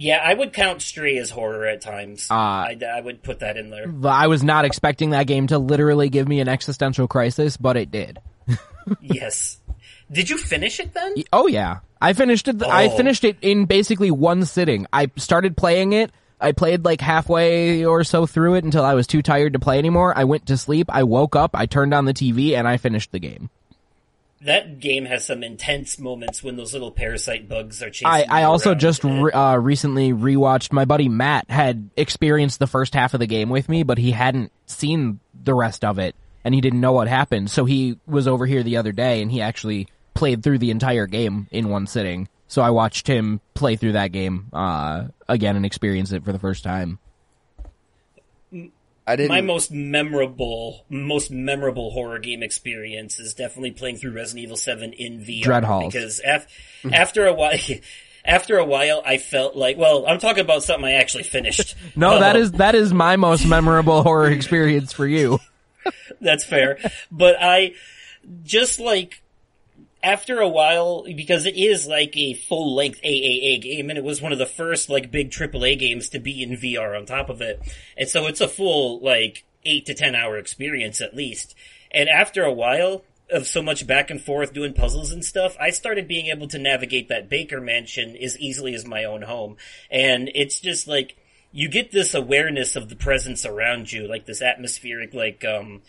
Yeah, 0.00 0.16
I 0.24 0.32
would 0.32 0.54
count 0.54 0.80
Stray 0.80 1.18
as 1.18 1.28
horror 1.28 1.66
at 1.66 1.82
times. 1.82 2.26
Uh, 2.30 2.34
I, 2.34 2.78
I 2.90 3.02
would 3.02 3.22
put 3.22 3.40
that 3.40 3.58
in 3.58 3.68
there. 3.68 3.92
I 4.04 4.28
was 4.28 4.42
not 4.42 4.64
expecting 4.64 5.10
that 5.10 5.26
game 5.26 5.46
to 5.48 5.58
literally 5.58 6.08
give 6.08 6.26
me 6.26 6.40
an 6.40 6.48
existential 6.48 7.06
crisis, 7.06 7.58
but 7.58 7.76
it 7.76 7.90
did. 7.90 8.18
yes. 9.02 9.58
Did 10.10 10.30
you 10.30 10.38
finish 10.38 10.80
it 10.80 10.94
then? 10.94 11.16
Oh 11.34 11.46
yeah, 11.46 11.80
I 12.00 12.14
finished 12.14 12.48
it. 12.48 12.62
I 12.62 12.86
Oh. 12.86 12.96
finished 12.96 13.24
it 13.24 13.36
in 13.42 13.66
basically 13.66 14.10
one 14.10 14.46
sitting. 14.46 14.86
I 14.90 15.10
started 15.16 15.54
playing 15.54 15.92
it, 15.92 16.10
I 16.40 16.52
played 16.52 16.84
like 16.84 17.00
halfway 17.02 17.84
or 17.84 18.02
so 18.02 18.24
through 18.24 18.54
it 18.54 18.64
until 18.64 18.84
I 18.84 18.94
was 18.94 19.06
too 19.06 19.20
tired 19.20 19.52
to 19.52 19.58
play 19.58 19.78
anymore. 19.78 20.16
I 20.16 20.24
went 20.24 20.46
to 20.46 20.56
sleep. 20.56 20.86
I 20.90 21.02
woke 21.02 21.36
up. 21.36 21.50
I 21.54 21.66
turned 21.66 21.92
on 21.92 22.06
the 22.06 22.14
TV 22.14 22.54
and 22.56 22.66
I 22.66 22.78
finished 22.78 23.12
the 23.12 23.18
game. 23.18 23.50
That 24.42 24.80
game 24.80 25.04
has 25.04 25.26
some 25.26 25.42
intense 25.42 25.98
moments 25.98 26.42
when 26.42 26.56
those 26.56 26.72
little 26.72 26.90
parasite 26.90 27.46
bugs 27.46 27.82
are 27.82 27.90
chasing. 27.90 28.06
I, 28.06 28.24
I 28.28 28.42
also 28.44 28.74
just 28.74 29.04
re- 29.04 29.32
uh, 29.32 29.56
recently 29.56 30.12
rewatched. 30.12 30.72
My 30.72 30.86
buddy 30.86 31.10
Matt 31.10 31.50
had 31.50 31.90
experienced 31.96 32.58
the 32.58 32.66
first 32.66 32.94
half 32.94 33.12
of 33.12 33.20
the 33.20 33.26
game 33.26 33.50
with 33.50 33.68
me, 33.68 33.82
but 33.82 33.98
he 33.98 34.12
hadn't 34.12 34.50
seen 34.64 35.20
the 35.34 35.54
rest 35.54 35.84
of 35.84 35.98
it, 35.98 36.14
and 36.42 36.54
he 36.54 36.62
didn't 36.62 36.80
know 36.80 36.92
what 36.92 37.06
happened. 37.06 37.50
So 37.50 37.66
he 37.66 37.98
was 38.06 38.26
over 38.26 38.46
here 38.46 38.62
the 38.62 38.78
other 38.78 38.92
day, 38.92 39.20
and 39.20 39.30
he 39.30 39.42
actually 39.42 39.88
played 40.14 40.42
through 40.42 40.58
the 40.58 40.70
entire 40.70 41.06
game 41.06 41.46
in 41.50 41.68
one 41.68 41.86
sitting. 41.86 42.28
So 42.48 42.62
I 42.62 42.70
watched 42.70 43.06
him 43.06 43.40
play 43.54 43.76
through 43.76 43.92
that 43.92 44.10
game 44.10 44.48
uh, 44.52 45.08
again 45.28 45.56
and 45.56 45.66
experience 45.66 46.12
it 46.12 46.24
for 46.24 46.32
the 46.32 46.38
first 46.38 46.64
time. 46.64 46.98
I 49.06 49.16
didn't. 49.16 49.30
my 49.30 49.40
most 49.40 49.72
memorable, 49.72 50.84
most 50.88 51.30
memorable 51.30 51.90
horror 51.90 52.18
game 52.18 52.42
experience 52.42 53.18
is 53.18 53.34
definitely 53.34 53.72
playing 53.72 53.96
through 53.96 54.12
Resident 54.12 54.44
Evil 54.44 54.56
Seven 54.56 54.92
in 54.92 55.20
VR. 55.20 55.42
Dread 55.42 55.64
Halls. 55.64 55.92
because 55.92 56.20
af- 56.24 56.46
after 56.92 57.26
a 57.26 57.32
while, 57.34 57.54
after 58.24 58.58
a 58.58 58.64
while, 58.64 59.02
I 59.04 59.18
felt 59.18 59.56
like, 59.56 59.76
well, 59.78 60.04
I'm 60.06 60.18
talking 60.18 60.42
about 60.42 60.62
something 60.62 60.84
I 60.84 60.92
actually 60.92 61.24
finished. 61.24 61.74
No, 61.96 62.20
that 62.20 62.36
Um, 62.36 62.42
is 62.42 62.52
that 62.52 62.74
is 62.74 62.92
my 62.92 63.16
most 63.16 63.44
memorable 63.46 64.02
horror 64.02 64.30
experience 64.30 64.92
for 64.92 65.06
you. 65.06 65.40
That's 66.20 66.44
fair. 66.44 66.78
But 67.10 67.36
I 67.40 67.72
just 68.44 68.78
like 68.80 69.22
after 70.02 70.40
a 70.40 70.48
while 70.48 71.04
because 71.04 71.46
it 71.46 71.56
is 71.56 71.86
like 71.86 72.16
a 72.16 72.34
full 72.34 72.74
length 72.74 73.00
AAA 73.02 73.60
game 73.62 73.90
and 73.90 73.98
it 73.98 74.04
was 74.04 74.22
one 74.22 74.32
of 74.32 74.38
the 74.38 74.46
first 74.46 74.88
like 74.88 75.10
big 75.10 75.30
AAA 75.30 75.78
games 75.78 76.08
to 76.10 76.18
be 76.18 76.42
in 76.42 76.50
VR 76.50 76.96
on 76.96 77.06
top 77.06 77.28
of 77.28 77.40
it. 77.40 77.60
And 77.96 78.08
so 78.08 78.26
it's 78.26 78.40
a 78.40 78.48
full 78.48 79.00
like 79.00 79.44
8 79.64 79.86
to 79.86 79.94
10 79.94 80.14
hour 80.14 80.38
experience 80.38 81.00
at 81.00 81.14
least. 81.14 81.54
And 81.90 82.08
after 82.08 82.44
a 82.44 82.52
while 82.52 83.02
of 83.30 83.46
so 83.46 83.62
much 83.62 83.86
back 83.86 84.10
and 84.10 84.20
forth 84.20 84.52
doing 84.52 84.72
puzzles 84.72 85.12
and 85.12 85.24
stuff, 85.24 85.56
I 85.60 85.70
started 85.70 86.08
being 86.08 86.26
able 86.26 86.48
to 86.48 86.58
navigate 86.58 87.08
that 87.08 87.28
Baker 87.28 87.60
mansion 87.60 88.16
as 88.16 88.38
easily 88.38 88.74
as 88.74 88.84
my 88.86 89.04
own 89.04 89.22
home. 89.22 89.56
And 89.90 90.30
it's 90.34 90.60
just 90.60 90.88
like 90.88 91.16
you 91.52 91.68
get 91.68 91.90
this 91.90 92.14
awareness 92.14 92.76
of 92.76 92.88
the 92.88 92.96
presence 92.96 93.44
around 93.44 93.92
you, 93.92 94.06
like 94.06 94.26
this 94.26 94.42
atmospheric 94.42 95.14
like 95.14 95.44
um 95.44 95.82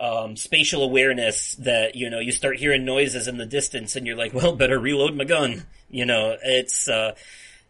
um, 0.00 0.36
spatial 0.36 0.82
awareness 0.82 1.54
that, 1.56 1.94
you 1.94 2.08
know, 2.08 2.18
you 2.18 2.32
start 2.32 2.56
hearing 2.56 2.84
noises 2.84 3.28
in 3.28 3.36
the 3.36 3.46
distance 3.46 3.96
and 3.96 4.06
you're 4.06 4.16
like, 4.16 4.32
well, 4.32 4.56
better 4.56 4.78
reload 4.78 5.14
my 5.14 5.24
gun. 5.24 5.64
You 5.90 6.06
know, 6.06 6.36
it's, 6.42 6.88
uh, 6.88 7.14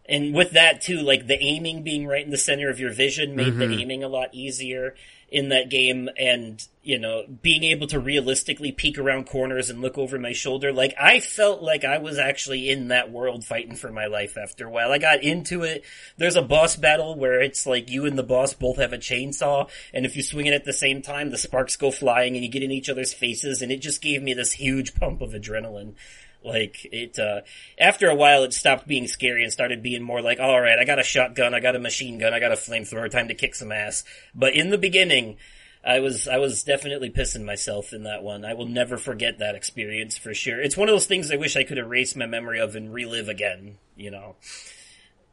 and 0.08 0.34
with 0.34 0.52
that 0.52 0.80
too, 0.80 1.00
like 1.00 1.26
the 1.26 1.42
aiming 1.42 1.82
being 1.82 2.06
right 2.06 2.24
in 2.24 2.30
the 2.30 2.36
center 2.36 2.70
of 2.70 2.78
your 2.80 2.92
vision 2.92 3.36
made 3.36 3.56
the 3.56 3.80
aiming 3.80 4.04
a 4.04 4.08
lot 4.08 4.28
easier 4.32 4.94
in 5.30 5.50
that 5.50 5.70
game 5.70 6.08
and, 6.18 6.66
you 6.82 6.98
know, 6.98 7.24
being 7.40 7.62
able 7.62 7.86
to 7.86 8.00
realistically 8.00 8.72
peek 8.72 8.98
around 8.98 9.26
corners 9.26 9.70
and 9.70 9.80
look 9.80 9.96
over 9.96 10.18
my 10.18 10.32
shoulder. 10.32 10.72
Like 10.72 10.94
I 11.00 11.20
felt 11.20 11.62
like 11.62 11.84
I 11.84 11.98
was 11.98 12.18
actually 12.18 12.68
in 12.68 12.88
that 12.88 13.12
world 13.12 13.44
fighting 13.44 13.76
for 13.76 13.92
my 13.92 14.06
life 14.06 14.36
after 14.36 14.66
a 14.66 14.70
while. 14.70 14.90
I 14.90 14.98
got 14.98 15.22
into 15.22 15.62
it. 15.62 15.84
There's 16.16 16.36
a 16.36 16.42
boss 16.42 16.74
battle 16.74 17.14
where 17.14 17.40
it's 17.40 17.64
like 17.64 17.90
you 17.90 18.06
and 18.06 18.18
the 18.18 18.24
boss 18.24 18.54
both 18.54 18.78
have 18.78 18.92
a 18.92 18.98
chainsaw 18.98 19.70
and 19.94 20.04
if 20.04 20.16
you 20.16 20.22
swing 20.22 20.46
it 20.46 20.54
at 20.54 20.64
the 20.64 20.72
same 20.72 21.00
time, 21.00 21.30
the 21.30 21.38
sparks 21.38 21.76
go 21.76 21.92
flying 21.92 22.34
and 22.34 22.44
you 22.44 22.50
get 22.50 22.64
in 22.64 22.72
each 22.72 22.88
other's 22.88 23.12
faces 23.12 23.62
and 23.62 23.70
it 23.70 23.80
just 23.80 24.02
gave 24.02 24.22
me 24.22 24.34
this 24.34 24.52
huge 24.52 24.94
pump 24.94 25.20
of 25.20 25.30
adrenaline. 25.30 25.94
Like 26.42 26.86
it, 26.90 27.18
uh, 27.18 27.42
after 27.78 28.08
a 28.08 28.14
while 28.14 28.44
it 28.44 28.54
stopped 28.54 28.88
being 28.88 29.06
scary 29.06 29.42
and 29.42 29.52
started 29.52 29.82
being 29.82 30.02
more 30.02 30.22
like, 30.22 30.38
alright, 30.38 30.78
I 30.78 30.84
got 30.84 30.98
a 30.98 31.02
shotgun, 31.02 31.54
I 31.54 31.60
got 31.60 31.76
a 31.76 31.80
machine 31.80 32.18
gun, 32.18 32.32
I 32.32 32.40
got 32.40 32.52
a 32.52 32.56
flamethrower, 32.56 33.10
time 33.10 33.28
to 33.28 33.34
kick 33.34 33.54
some 33.54 33.72
ass. 33.72 34.04
But 34.34 34.54
in 34.54 34.70
the 34.70 34.78
beginning, 34.78 35.36
I 35.84 36.00
was, 36.00 36.26
I 36.28 36.38
was 36.38 36.62
definitely 36.62 37.10
pissing 37.10 37.44
myself 37.44 37.92
in 37.92 38.04
that 38.04 38.22
one. 38.22 38.44
I 38.44 38.54
will 38.54 38.66
never 38.66 38.96
forget 38.96 39.38
that 39.38 39.54
experience 39.54 40.16
for 40.16 40.32
sure. 40.32 40.60
It's 40.60 40.76
one 40.76 40.88
of 40.88 40.94
those 40.94 41.06
things 41.06 41.30
I 41.30 41.36
wish 41.36 41.56
I 41.56 41.64
could 41.64 41.78
erase 41.78 42.16
my 42.16 42.26
memory 42.26 42.60
of 42.60 42.74
and 42.74 42.92
relive 42.92 43.28
again, 43.28 43.76
you 43.96 44.10
know. 44.10 44.36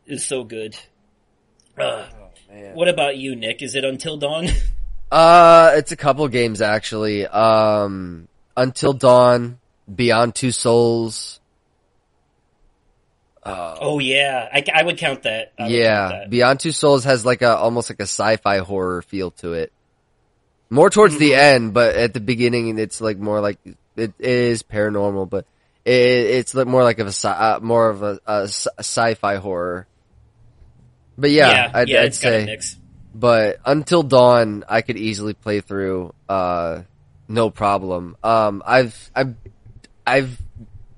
It's 0.06 0.26
so 0.26 0.44
good. 0.44 0.78
Uh, 1.78 2.08
what 2.74 2.88
about 2.88 3.18
you, 3.18 3.36
Nick? 3.36 3.62
Is 3.62 3.76
it 3.76 3.86
Until 3.86 4.18
Dawn? 4.18 4.48
Uh, 5.10 5.72
it's 5.76 5.94
a 5.94 5.96
couple 5.96 6.28
games 6.28 6.62
actually. 6.62 7.26
Um, 7.26 8.28
Until 8.58 8.92
Dawn, 8.92 9.60
Beyond 9.94 10.36
Two 10.36 10.52
Souls. 10.52 11.40
oh 13.46 14.00
yeah, 14.00 14.50
I, 14.52 14.64
I 14.74 14.84
would 14.84 14.98
count 14.98 15.24
that. 15.24 15.54
I 15.58 15.64
would 15.64 15.70
count 15.70 15.72
yeah, 15.72 16.08
that. 16.10 16.30
Beyond 16.30 16.60
Two 16.60 16.72
Souls 16.72 17.04
has 17.06 17.26
like 17.26 17.42
a 17.42 17.56
almost 17.56 17.90
like 17.90 18.00
a 18.00 18.04
sci-fi 18.04 18.58
horror 18.60 19.02
feel 19.02 19.32
to 19.32 19.54
it. 19.54 19.72
More 20.70 20.90
towards 20.90 21.18
the 21.18 21.32
Mm-hmm. 21.32 21.40
end, 21.66 21.74
but 21.74 21.96
at 21.96 22.14
the 22.14 22.20
beginning, 22.20 22.78
it's 22.78 23.00
like 23.00 23.18
more 23.18 23.40
like 23.40 23.58
it 23.96 24.14
is 24.20 24.64
paranormal, 24.64 25.30
but 25.30 25.46
it, 25.86 25.94
it's 25.94 26.54
like 26.54 26.68
more 26.68 26.84
like 26.84 27.00
of 27.00 27.08
a 27.08 27.12
sci- 27.14 27.30
uh, 27.30 27.60
more 27.62 27.90
of 27.90 28.04
a, 28.04 28.20
a 28.28 28.44
sci- 28.50 28.70
sci-fi 28.80 29.38
horror. 29.38 29.88
But 31.18 31.32
yeah, 31.32 31.50
yeah, 31.50 31.72
I'd, 31.74 31.88
yeah, 31.90 32.00
I'd 32.02 32.06
it's 32.08 32.20
got 32.20 32.34
a 32.34 32.62
say. 32.62 32.78
but 33.16 33.58
until 33.66 34.04
dawn 34.04 34.64
i 34.70 34.82
could 34.82 34.98
easily 34.98 35.34
play 35.34 35.62
through 35.62 36.14
uh 36.30 36.82
no 37.28 37.50
problem 37.50 38.16
um 38.24 38.62
i've 38.66 39.10
i've 39.16 39.34
i've 40.08 40.42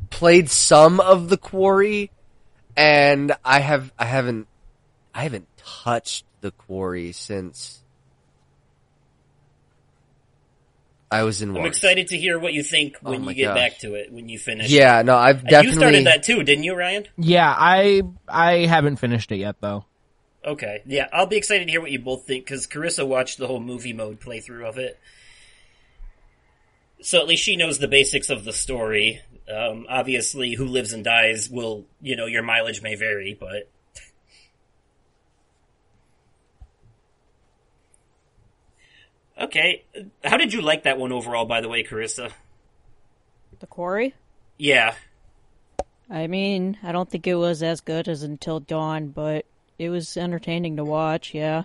played 0.09 0.49
some 0.49 0.99
of 0.99 1.27
the 1.29 1.37
quarry 1.37 2.11
and 2.77 3.35
i 3.43 3.59
have 3.59 3.91
i 3.99 4.05
haven't 4.05 4.47
i 5.13 5.23
haven't 5.23 5.47
touched 5.57 6.23
the 6.41 6.51
quarry 6.51 7.11
since 7.11 7.83
i 11.11 11.23
was 11.23 11.41
in 11.41 11.49
I'm 11.49 11.55
one 11.55 11.65
excited 11.65 12.07
to 12.09 12.17
hear 12.17 12.37
what 12.39 12.53
you 12.53 12.63
think 12.63 12.97
oh 13.03 13.11
when 13.11 13.25
Oh 13.25 13.29
you 13.29 13.35
get 13.35 13.45
gosh. 13.45 13.55
back 13.55 13.79
to 13.79 13.95
it 13.95 14.11
when 14.11 14.29
you 14.29 14.37
finish. 14.37 14.69
yeah 14.69 15.01
no 15.01 15.15
i've 15.17 15.43
definitely 15.43 15.67
you 15.67 15.73
started 15.79 16.05
that 16.05 16.23
too, 16.23 16.43
didn't 16.43 16.63
you, 16.63 16.75
Ryan? 16.75 17.05
Yeah, 17.17 17.53
I 17.57 18.03
I 18.27 18.65
haven't 18.67 18.97
finished 18.97 19.31
it 19.31 19.37
yet 19.37 19.55
though. 19.59 19.85
Okay, 20.45 20.81
yeah, 20.85 21.07
I'll 21.11 21.25
be 21.25 21.35
excited 21.35 21.65
to 21.65 21.71
hear 21.71 21.81
what 21.81 21.91
you 21.91 21.99
both 21.99 22.25
think 22.25 22.45
because 22.45 22.65
Karissa 22.65 23.05
watched 23.05 23.39
the 23.39 23.47
whole 23.47 23.59
movie 23.59 23.91
mode 23.91 24.21
playthrough 24.21 24.67
of 24.69 24.77
it, 24.77 24.97
so 27.01 27.19
at 27.19 27.27
least 27.27 27.43
she 27.43 27.55
knows 27.55 27.79
the 27.79 27.87
basics 27.87 28.29
of 28.29 28.45
the 28.45 28.53
story. 28.53 29.21
Um, 29.53 29.85
obviously, 29.89 30.53
who 30.53 30.65
lives 30.65 30.93
and 30.93 31.03
dies 31.03 31.49
will, 31.49 31.85
you 32.01 32.15
know, 32.15 32.27
your 32.27 32.43
mileage 32.43 32.81
may 32.81 32.95
vary, 32.95 33.35
but 33.39 33.69
okay. 39.41 39.85
How 40.23 40.37
did 40.37 40.53
you 40.53 40.61
like 40.61 40.83
that 40.83 40.99
one 40.99 41.11
overall? 41.11 41.45
By 41.45 41.61
the 41.61 41.69
way, 41.69 41.83
Karissa. 41.83 42.31
The 43.59 43.67
quarry? 43.67 44.13
Yeah, 44.57 44.93
I 46.09 46.25
mean, 46.27 46.77
I 46.81 46.91
don't 46.91 47.09
think 47.09 47.27
it 47.27 47.35
was 47.35 47.61
as 47.61 47.81
good 47.81 48.07
as 48.07 48.23
Until 48.23 48.59
Dawn, 48.59 49.09
but 49.09 49.45
it 49.77 49.89
was 49.89 50.17
entertaining 50.17 50.77
to 50.77 50.83
watch, 50.83 51.35
yeah. 51.35 51.63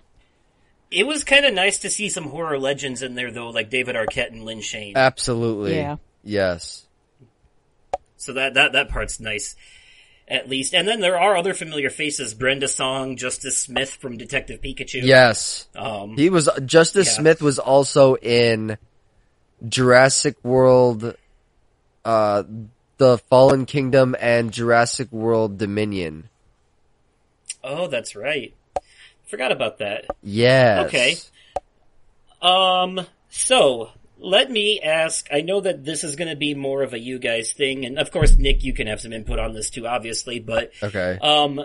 It 0.94 1.06
was 1.06 1.24
kind 1.24 1.44
of 1.44 1.52
nice 1.54 1.78
to 1.78 1.90
see 1.90 2.08
some 2.08 2.24
horror 2.24 2.58
legends 2.58 3.02
in 3.02 3.14
there, 3.14 3.30
though, 3.30 3.50
like 3.50 3.68
David 3.70 3.96
Arquette 3.96 4.30
and 4.32 4.44
Lin 4.44 4.60
Shaye. 4.60 4.94
absolutely 4.94 5.74
Yeah. 5.76 5.96
yes 6.22 6.86
So 8.16 8.32
that 8.34 8.54
that 8.54 8.72
that 8.72 8.88
part's 8.88 9.20
nice, 9.20 9.56
at 10.28 10.48
least. 10.48 10.74
And 10.74 10.86
then 10.88 11.00
there 11.00 11.18
are 11.18 11.36
other 11.36 11.52
familiar 11.54 11.90
faces: 11.90 12.32
Brenda 12.34 12.68
Song, 12.68 13.16
Justice 13.16 13.58
Smith 13.58 13.90
from 14.00 14.16
Detective 14.16 14.60
Pikachu. 14.62 15.02
yes 15.02 15.66
Um, 15.74 16.16
He 16.16 16.30
was 16.30 16.48
Justice 16.64 17.08
Yeah. 17.08 17.20
Smith 17.20 17.42
was 17.42 17.58
also 17.58 18.14
in 18.16 18.78
Jurassic 19.68 20.36
World, 20.42 21.14
uh, 22.04 22.42
the 22.98 23.18
Fallen 23.18 23.66
Kingdom 23.66 24.14
and 24.20 24.52
Jurassic 24.52 25.10
World 25.12 25.58
Dominion. 25.58 26.28
oh, 27.62 27.86
that's 27.88 28.14
right. 28.14 28.54
Forgot 29.26 29.52
about 29.52 29.78
that. 29.78 30.06
Yes. 30.22 30.86
Okay. 30.86 31.16
Um. 32.42 33.06
So 33.30 33.90
let 34.18 34.50
me 34.50 34.80
ask. 34.80 35.26
I 35.32 35.40
know 35.40 35.60
that 35.60 35.84
this 35.84 36.04
is 36.04 36.16
going 36.16 36.28
to 36.28 36.36
be 36.36 36.54
more 36.54 36.82
of 36.82 36.92
a 36.94 36.98
you 36.98 37.18
guys 37.18 37.52
thing, 37.52 37.84
and 37.84 37.98
of 37.98 38.10
course, 38.10 38.36
Nick, 38.36 38.62
you 38.64 38.72
can 38.72 38.86
have 38.86 39.00
some 39.00 39.12
input 39.12 39.38
on 39.38 39.54
this 39.54 39.70
too, 39.70 39.86
obviously. 39.86 40.40
But 40.40 40.72
Okay. 40.82 41.18
Um, 41.20 41.64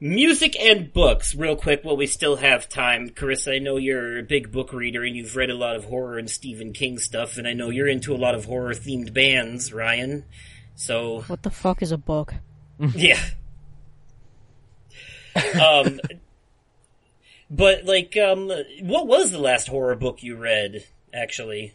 music 0.00 0.58
and 0.58 0.92
books, 0.92 1.34
real 1.34 1.56
quick, 1.56 1.84
while 1.84 1.96
we 1.96 2.06
still 2.06 2.36
have 2.36 2.68
time. 2.68 3.10
Karissa, 3.10 3.54
I 3.56 3.58
know 3.58 3.76
you're 3.76 4.18
a 4.18 4.22
big 4.22 4.50
book 4.50 4.72
reader 4.72 5.04
and 5.04 5.14
you've 5.14 5.36
read 5.36 5.50
a 5.50 5.54
lot 5.54 5.76
of 5.76 5.84
horror 5.84 6.18
and 6.18 6.28
Stephen 6.30 6.72
King 6.72 6.98
stuff, 6.98 7.36
and 7.36 7.46
I 7.46 7.52
know 7.52 7.70
you're 7.70 7.88
into 7.88 8.14
a 8.14 8.18
lot 8.18 8.34
of 8.34 8.46
horror 8.46 8.74
themed 8.74 9.12
bands, 9.12 9.72
Ryan. 9.72 10.24
So, 10.74 11.22
What 11.26 11.42
the 11.42 11.50
fuck 11.50 11.82
is 11.82 11.92
a 11.92 11.98
book? 11.98 12.34
yeah. 12.94 13.20
um, 15.62 16.00
but 17.50 17.84
like, 17.84 18.16
um, 18.16 18.48
what 18.80 19.06
was 19.06 19.30
the 19.32 19.38
last 19.38 19.68
horror 19.68 19.96
book 19.96 20.22
you 20.22 20.36
read, 20.36 20.84
actually? 21.12 21.74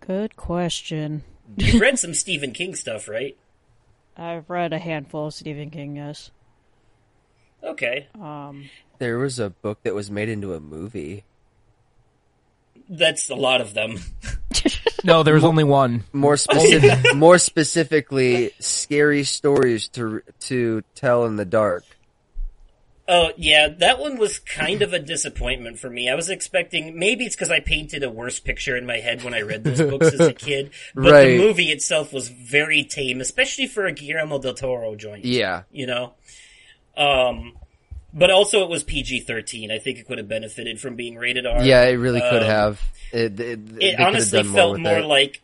Good 0.00 0.36
question. 0.36 1.22
You 1.56 1.80
read 1.80 1.98
some 1.98 2.14
Stephen 2.14 2.52
King 2.52 2.74
stuff, 2.74 3.08
right? 3.08 3.36
I've 4.16 4.48
read 4.50 4.72
a 4.72 4.78
handful 4.78 5.26
of 5.28 5.34
Stephen 5.34 5.70
King. 5.70 5.96
Yes. 5.96 6.30
Okay, 7.62 8.08
Um, 8.18 8.70
There 8.98 9.18
was 9.18 9.38
a 9.38 9.50
book 9.50 9.82
that 9.82 9.94
was 9.94 10.10
made 10.10 10.28
into 10.30 10.54
a 10.54 10.60
movie. 10.60 11.24
that's 12.88 13.28
a 13.30 13.34
lot 13.34 13.60
of 13.60 13.74
them. 13.74 13.98
No, 15.04 15.22
there 15.22 15.34
was 15.34 15.44
only 15.44 15.64
one. 15.64 16.04
More 16.12 16.36
specific, 16.38 17.14
more 17.14 17.38
specifically, 17.38 18.52
scary 18.60 19.24
stories 19.24 19.88
to 19.88 20.22
to 20.40 20.82
tell 20.94 21.24
in 21.26 21.36
the 21.36 21.44
dark. 21.44 21.84
Oh 23.08 23.32
yeah, 23.36 23.68
that 23.78 23.98
one 23.98 24.18
was 24.18 24.38
kind 24.38 24.82
of 24.82 24.92
a 24.92 24.98
disappointment 25.00 25.80
for 25.80 25.90
me. 25.90 26.08
I 26.08 26.14
was 26.14 26.28
expecting 26.30 26.96
maybe 26.98 27.24
it's 27.24 27.34
because 27.34 27.50
I 27.50 27.58
painted 27.58 28.04
a 28.04 28.10
worse 28.10 28.38
picture 28.38 28.76
in 28.76 28.86
my 28.86 28.98
head 28.98 29.24
when 29.24 29.34
I 29.34 29.40
read 29.40 29.64
those 29.64 29.80
books 29.80 30.12
as 30.12 30.20
a 30.20 30.32
kid, 30.46 30.70
but 30.94 31.10
Right. 31.12 31.24
the 31.30 31.38
movie 31.38 31.70
itself 31.72 32.12
was 32.12 32.28
very 32.28 32.84
tame, 32.84 33.20
especially 33.20 33.66
for 33.66 33.86
a 33.86 33.92
Guillermo 33.92 34.38
del 34.38 34.54
Toro 34.54 34.94
joint. 34.94 35.24
Yeah, 35.24 35.62
you 35.72 35.86
know. 35.86 36.12
Um, 36.96 37.54
but 38.12 38.30
also 38.30 38.62
it 38.62 38.68
was 38.70 38.82
PG 38.84 39.20
thirteen. 39.20 39.70
I 39.70 39.78
think 39.78 39.98
it 39.98 40.06
could 40.06 40.18
have 40.18 40.28
benefited 40.28 40.80
from 40.80 40.96
being 40.96 41.16
rated 41.16 41.46
R. 41.46 41.62
yeah, 41.62 41.82
it 41.84 41.94
really 41.94 42.20
could 42.20 42.42
Um, 42.42 42.48
have. 42.48 42.80
It, 43.12 43.38
it, 43.40 43.60
It 43.80 44.00
honestly 44.00 44.42
felt 44.44 44.78
more 44.78 44.98
it. 44.98 45.04
like 45.04 45.42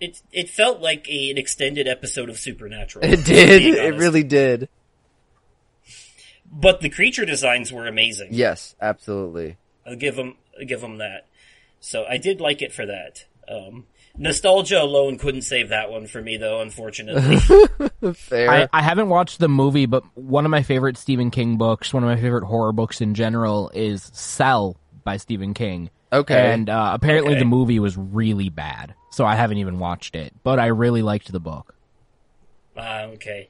it. 0.00 0.20
It 0.32 0.48
felt 0.50 0.80
like 0.80 1.08
a, 1.08 1.30
an 1.30 1.38
extended 1.38 1.86
episode 1.88 2.28
of 2.28 2.38
Supernatural. 2.38 3.04
It 3.04 3.24
did. 3.24 3.62
It 3.62 3.94
really 3.98 4.22
did. 4.24 4.68
But 6.54 6.80
the 6.80 6.90
creature 6.90 7.24
designs 7.24 7.72
were 7.72 7.86
amazing. 7.86 8.28
Yes, 8.32 8.74
absolutely. 8.80 9.56
I'll 9.86 9.96
give 9.96 10.16
them 10.16 10.36
I'll 10.58 10.66
give 10.66 10.80
them 10.80 10.98
that. 10.98 11.26
So 11.80 12.04
I 12.04 12.16
did 12.18 12.40
like 12.40 12.62
it 12.62 12.72
for 12.72 12.84
that. 12.86 13.24
Um, 13.48 13.86
nostalgia 14.16 14.80
alone 14.82 15.18
couldn't 15.18 15.42
save 15.42 15.70
that 15.70 15.90
one 15.90 16.06
for 16.06 16.20
me, 16.20 16.36
though. 16.36 16.60
Unfortunately, 16.60 17.38
Fair. 18.14 18.50
I, 18.50 18.68
I 18.72 18.82
haven't 18.82 19.08
watched 19.08 19.38
the 19.38 19.48
movie, 19.48 19.86
but 19.86 20.04
one 20.16 20.44
of 20.44 20.50
my 20.50 20.62
favorite 20.62 20.96
Stephen 20.96 21.30
King 21.30 21.56
books, 21.56 21.92
one 21.94 22.02
of 22.02 22.08
my 22.08 22.16
favorite 22.20 22.44
horror 22.44 22.72
books 22.72 23.00
in 23.00 23.14
general, 23.14 23.70
is 23.74 24.10
Cell 24.14 24.76
by 25.04 25.16
Stephen 25.16 25.54
King. 25.54 25.90
okay. 26.12 26.52
And 26.52 26.68
uh, 26.68 26.90
apparently 26.94 27.32
Okay. 27.32 27.38
the 27.40 27.44
movie 27.46 27.78
was 27.78 27.96
really 27.96 28.48
bad, 28.48 28.94
so 29.10 29.24
I 29.24 29.34
haven't 29.34 29.58
even 29.58 29.78
watched 29.78 30.14
it. 30.14 30.32
But 30.42 30.58
I 30.58 30.66
really 30.66 31.02
liked 31.02 31.30
the 31.32 31.40
book. 31.40 31.74
ah, 32.76 33.02
okay. 33.14 33.48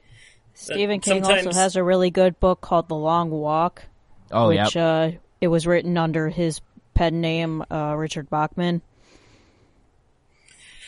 Stephen 0.55 0.99
King 0.99 1.23
sometimes- 1.23 1.47
also 1.47 1.59
has 1.59 1.75
a 1.75 1.83
really 1.83 2.09
good 2.11 2.39
book 2.39 2.61
called 2.61 2.87
The 2.87 2.95
Long 2.95 3.29
Walk, 3.31 3.83
Oh, 4.31 4.49
yeah. 4.49 4.65
which 4.65 4.77
uh, 4.77 5.11
it 5.41 5.47
was 5.47 5.65
written 5.67 5.97
under 5.97 6.29
his 6.29 6.61
pen 6.93 7.21
name, 7.21 7.63
uh, 7.71 7.95
Richard 7.97 8.29
Bachman. 8.29 8.81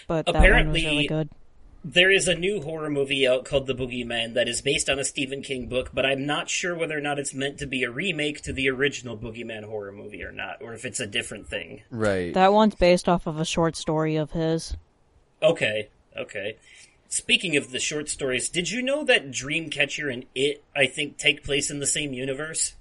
But 0.07 0.25
that 0.25 0.33
one 0.33 0.41
was 0.41 0.47
Apparently- 0.49 0.85
really 0.85 1.07
good. 1.07 1.29
There 1.87 2.09
is 2.09 2.27
a 2.27 2.33
new 2.33 2.61
horror 2.63 2.89
movie 2.89 3.27
out 3.27 3.45
called 3.45 3.67
The 3.67 3.75
Boogeyman 3.75 4.33
that 4.33 4.47
is 4.47 4.59
based 4.59 4.89
on 4.89 4.97
a 4.97 5.03
Stephen 5.03 5.43
King 5.43 5.67
book, 5.67 5.91
but 5.93 6.03
I'm 6.03 6.25
not 6.25 6.49
sure 6.49 6.75
whether 6.75 6.97
or 6.97 7.01
not 7.01 7.19
it's 7.19 7.31
meant 7.31 7.59
to 7.59 7.67
be 7.67 7.83
a 7.83 7.91
remake 7.91 8.41
to 8.41 8.53
the 8.53 8.67
original 8.71 9.15
Boogeyman 9.15 9.65
horror 9.65 9.91
movie 9.91 10.23
or 10.23 10.31
not, 10.31 10.63
or 10.63 10.73
if 10.73 10.83
it's 10.83 10.99
a 10.99 11.05
different 11.05 11.47
thing. 11.47 11.83
right. 11.91 12.33
That 12.33 12.53
one's 12.53 12.73
based 12.73 13.07
off 13.07 13.27
of 13.27 13.39
a 13.39 13.45
short 13.45 13.75
story 13.75 14.15
of 14.15 14.31
his. 14.31 14.75
Okay, 15.43 15.89
okay. 16.17 16.55
Speaking 17.07 17.55
of 17.55 17.69
the 17.69 17.79
short 17.79 18.09
stories, 18.09 18.49
did 18.49 18.71
you 18.71 18.81
know 18.81 19.03
that 19.03 19.29
Dreamcatcher 19.29 20.11
and 20.11 20.25
It, 20.33 20.63
I 20.75 20.87
think, 20.87 21.17
take 21.19 21.43
place 21.43 21.69
in 21.69 21.77
the 21.77 21.85
same 21.85 22.13
universe? 22.13 22.73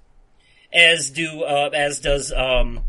As 0.73 1.11
do, 1.11 1.43
uh, 1.43 1.69
as 1.75 1.99
does, 1.99 2.31
um, 2.33 2.79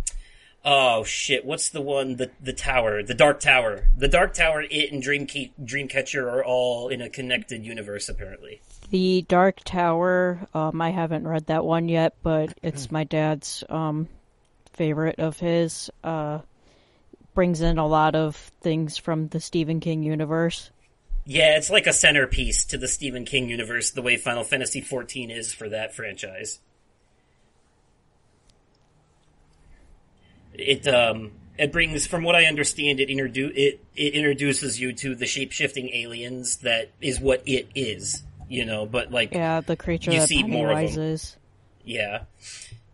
oh 0.67 1.05
shit, 1.05 1.45
what's 1.45 1.71
the 1.71 1.81
one, 1.81 2.17
the, 2.17 2.31
the 2.43 2.53
tower, 2.53 3.03
the 3.03 3.15
Dark 3.15 3.41
Tower. 3.41 3.87
The 3.97 4.09
Dark 4.09 4.35
Tower, 4.35 4.63
It, 4.63 4.93
and 4.93 5.01
Dream 5.01 5.27
Dreamcatcher 5.27 6.23
are 6.23 6.45
all 6.45 6.89
in 6.89 7.01
a 7.01 7.09
connected 7.09 7.65
universe, 7.65 8.09
apparently. 8.09 8.61
The 8.91 9.25
Dark 9.29 9.61
Tower, 9.65 10.47
um, 10.53 10.83
I 10.83 10.91
haven't 10.91 11.27
read 11.27 11.47
that 11.47 11.65
one 11.65 11.89
yet, 11.89 12.17
but 12.23 12.59
it's 12.63 12.91
my 12.91 13.05
dad's 13.05 13.65
um, 13.71 14.09
favorite 14.73 15.21
of 15.21 15.39
his. 15.39 15.91
Uh, 16.05 16.41
brings 17.35 17.61
in 17.61 17.79
a 17.79 17.87
lot 17.87 18.17
of 18.17 18.35
things 18.35 18.97
from 18.97 19.29
the 19.29 19.41
Stephen 19.41 19.79
King 19.79 20.03
universe. 20.03 20.71
Yeah, 21.27 21.57
it's 21.57 21.71
like 21.71 21.87
a 21.87 21.93
centerpiece 21.93 22.65
to 22.67 22.79
the 22.79 22.89
Stephen 22.89 23.25
King 23.25 23.49
universe, 23.49 23.91
the 23.91 24.01
way 24.01 24.17
Final 24.17 24.43
Fantasy 24.43 24.81
XIV 24.81 25.37
is 25.37 25.53
for 25.53 25.69
that 25.69 25.95
franchise. 25.95 26.61
It 30.61 30.87
um 30.89 31.33
it 31.59 31.73
brings, 31.73 32.07
from 32.07 32.23
what 32.23 32.35
I 32.37 32.45
understand, 32.45 33.01
it 33.01 33.09
introdu- 33.09 33.53
it 33.57 33.81
it 33.95 34.15
introduces 34.15 34.79
you 34.81 34.93
to 34.95 35.15
the 35.15 35.27
shape 35.27 35.53
shifting 35.53 35.89
aliens 35.95 36.59
that 36.59 36.91
is 37.01 37.19
what 37.19 37.43
it 37.47 37.69
is, 37.75 38.23
you 38.49 38.65
know. 38.67 38.85
But 38.87 39.11
like, 39.11 39.33
Yeah, 39.33 39.61
the 39.63 39.77
creature 39.77 40.11
You 40.13 40.21
that 40.21 40.29
see 40.29 40.43
more 40.43 40.71
of 40.71 40.77
Pennywise 40.77 40.95
them. 40.97 41.05
is. 41.05 41.37
yeah, 41.85 42.23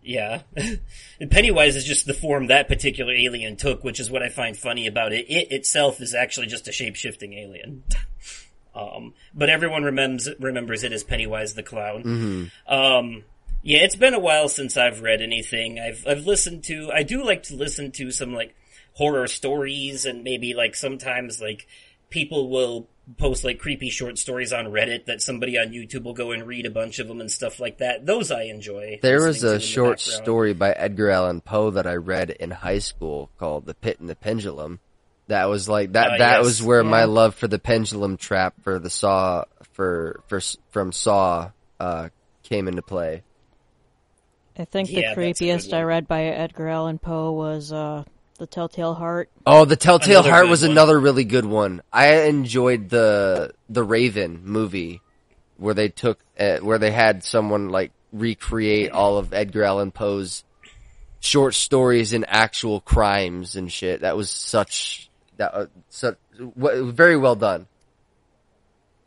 yeah. 0.03 0.43
and 0.57 1.31
Pennywise 1.31 1.75
is 1.77 1.85
just 1.85 2.07
the 2.07 2.15
form 2.15 2.47
that 2.49 2.69
particular 2.69 3.13
alien 3.13 3.57
took, 3.57 3.83
which 3.83 3.99
is 3.99 4.11
what 4.11 4.23
I 4.23 4.29
find 4.29 4.57
funny 4.57 4.87
about 4.87 5.13
it. 5.13 5.27
It 5.29 5.51
itself 5.51 6.01
is 6.01 6.15
actually 6.15 6.47
just 6.47 6.69
a 6.69 6.73
shape 6.73 6.95
shifting 6.97 7.33
alien. 7.35 7.83
Um, 8.75 9.13
but 9.35 9.51
everyone 9.51 9.83
remembers 9.85 10.31
remembers 10.41 10.83
it 10.83 10.95
as 10.95 11.05
Pennywise 11.05 11.53
the 11.53 11.63
clown. 11.63 12.51
Um, 12.67 13.23
yeah, 13.63 13.81
it's 13.81 13.97
been 13.97 14.15
a 14.15 14.19
while 14.19 14.49
since 14.49 14.77
I've 14.77 15.01
read 15.01 15.23
anything. 15.23 15.79
I've 15.79 16.05
I've 16.07 16.27
listened 16.27 16.65
to. 16.65 16.91
I 16.93 17.03
do 17.03 17.25
like 17.25 17.45
to 17.45 17.57
listen 17.57 17.93
to 17.93 18.11
some 18.11 18.35
like 18.35 18.55
horror 18.95 19.29
stories, 19.29 20.05
and 20.05 20.25
maybe 20.25 20.55
like 20.55 20.75
sometimes 20.75 21.41
like 21.41 21.67
people 22.11 22.51
will 22.51 22.89
post 23.19 23.45
like 23.45 23.59
creepy 23.59 23.91
short 23.91 24.19
stories 24.19 24.53
on 24.53 24.67
Reddit 24.67 25.07
that 25.07 25.23
somebody 25.23 25.59
on 25.59 25.69
YouTube 25.69 26.05
will 26.05 26.15
go 26.15 26.31
and 26.31 26.47
read 26.47 26.67
a 26.67 26.71
bunch 26.71 26.99
of 26.99 27.09
them 27.09 27.21
and 27.21 27.31
stuff 27.31 27.59
like 27.61 27.79
that. 27.79 28.07
Those 28.07 28.31
I 28.31 28.45
enjoy. 28.45 28.99
There 29.03 29.23
was 29.23 29.43
a 29.45 29.61
short 29.61 29.99
background. 29.99 30.23
story 30.23 30.53
by 30.55 30.73
Edgar 30.73 31.11
Allan 31.11 31.41
Poe 31.41 31.71
that 31.71 31.87
I 31.87 31.95
read 31.95 32.31
in 32.31 32.51
high 32.51 32.81
school 32.81 33.31
called 33.39 33.67
"The 33.67 33.75
Pit 33.75 34.01
and 34.01 34.09
the 34.09 34.17
Pendulum." 34.17 34.81
That 35.29 35.47
was 35.47 35.69
like 35.69 35.93
that. 35.93 36.11
Ah, 36.15 36.19
that 36.19 36.37
yes. 36.39 36.45
was 36.45 36.63
where 36.63 36.83
my 36.83 37.05
love 37.05 37.37
for 37.37 37.47
the 37.47 37.59
pendulum 37.59 38.17
trap 38.17 38.55
for 38.63 38.79
the 38.79 38.91
Saw 38.91 39.45
for 39.73 40.21
for 40.27 40.41
from 40.71 40.93
Saw 40.93 41.53
uh, 41.79 42.09
came 42.43 42.67
into 42.67 42.83
play. 42.83 43.23
I 44.59 44.65
think 44.65 44.89
the 44.89 44.97
that's 44.97 45.13
a 45.13 45.15
good 45.15 45.37
creepiest 45.37 45.73
I 45.73 45.83
read 45.83 46.07
by 46.07 46.25
Edgar 46.25 46.69
Allan 46.69 46.99
Poe 46.99 47.33
was 47.33 47.73
uh, 47.73 48.05
The 48.39 48.47
Telltale 48.47 48.95
Heart. 48.95 49.31
Oh, 49.47 49.65
the 49.65 49.77
Telltale 49.77 50.21
Another 50.21 50.31
Heart 50.31 50.49
was 50.49 50.63
one. 50.63 50.71
another 50.73 51.01
really 51.01 51.25
good 51.25 51.47
one. 51.47 51.83
I 51.93 52.23
enjoyed 52.25 52.89
the 52.89 53.53
the 53.69 53.83
Raven 53.83 54.43
movie 54.45 55.01
where 55.57 55.75
they 55.75 55.89
took 55.89 56.19
uh, 56.39 56.59
where 56.59 56.79
they 56.79 56.91
had 56.91 57.25
someone 57.25 57.71
like 57.71 57.93
recreate 58.13 58.91
all 58.91 59.17
of 59.19 59.33
Edgar 59.33 59.65
Allan 59.65 59.91
Poe's 59.91 60.45
short 61.21 61.55
stories 61.55 62.13
and 62.13 62.25
actual 62.29 62.81
crimes 62.81 63.57
and 63.57 63.71
shit. 63.73 64.01
That 64.03 64.17
was 64.17 64.29
such 64.29 65.09
that 65.37 65.55
uh, 65.55 65.67
such 65.89 66.17
w- 66.39 66.91
very 66.93 67.17
well 67.17 67.37
done. 67.37 67.67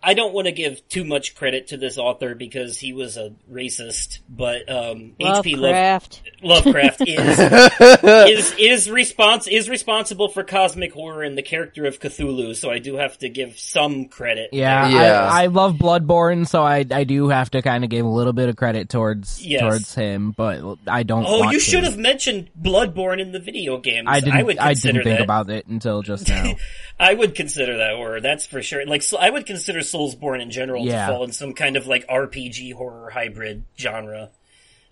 I 0.08 0.14
don't 0.14 0.34
want 0.34 0.46
to 0.46 0.52
give 0.52 0.88
too 0.88 1.04
much 1.04 1.34
credit 1.36 1.68
to 1.70 1.78
this 1.78 1.98
author 1.98 2.36
because 2.36 2.78
he 2.78 2.94
was 2.94 3.18
a 3.18 3.34
racist, 3.52 4.20
but 4.30 4.70
um, 4.72 5.16
H.P. 5.20 5.56
Love- 5.56 5.62
Lovecraft. 5.64 6.22
Lovecraft 6.44 7.02
is 7.08 7.40
is 7.40 8.56
is 8.60 8.88
respons- 8.88 9.48
is 9.52 9.70
responsible 9.70 10.30
for 10.30 10.44
cosmic 10.44 10.94
horror 10.94 11.24
and 11.24 11.38
the 11.38 11.42
character 11.42 11.86
of 11.86 12.00
Cthulhu, 12.00 12.56
so 12.56 12.70
I 12.70 12.78
do 12.80 12.96
have 12.98 13.18
to 13.20 13.30
give 13.30 13.58
some 13.58 14.06
credit. 14.06 14.50
Yeah, 14.54 14.88
Yeah. 14.90 15.28
I, 15.30 15.44
I 15.44 15.48
love 15.48 15.74
Bloodborne, 15.76 16.48
so 16.48 16.62
I 16.62 16.86
I 16.92 17.04
do 17.04 17.30
have 17.30 17.50
to 17.52 17.62
kind 17.62 17.84
of 17.84 17.90
give 17.90 18.06
a 18.06 18.10
little 18.10 18.34
bit 18.34 18.50
of 18.50 18.56
credit 18.56 18.90
towards 18.90 19.44
Yes. 19.44 19.62
towards 19.62 19.96
him, 19.96 20.32
but 20.32 20.78
I 20.88 21.04
don't. 21.04 21.26
Oh, 21.26 21.40
want 21.40 21.54
you 21.54 21.60
to. 21.60 21.66
should 21.66 21.84
have 21.84 21.98
mentioned 21.98 22.50
Bloodborne 22.62 23.20
in 23.20 23.32
the 23.32 23.40
video 23.40 23.78
games. 23.80 24.08
I 24.10 24.20
didn't. 24.20 24.46
would 24.46 24.58
I, 24.60 24.74
didn't 24.76 25.04
think 25.04 25.18
that. 25.20 25.22
about 25.24 25.50
it 25.50 25.66
until 25.68 26.02
just 26.04 26.30
now. 26.30 26.54
I 27.00 27.14
would 27.14 27.36
consider 27.36 27.78
that 27.78 27.96
horror. 27.96 28.22
That's 28.22 28.46
for 28.46 28.62
sure. 28.62 28.86
Like, 28.86 29.02
so 29.02 29.18
I 29.18 29.30
would 29.30 29.46
consider 29.46 29.82
Soulsborne 29.96 30.42
in 30.42 30.52
general 30.52 30.86
Yeah. 30.86 31.08
to 31.08 31.14
fall 31.14 31.24
in 31.24 31.32
some 31.32 31.54
kind 31.54 31.78
of 31.78 31.88
like 31.88 32.06
RPG 32.08 32.74
horror 32.74 33.10
hybrid 33.10 33.64
genre. 33.78 34.30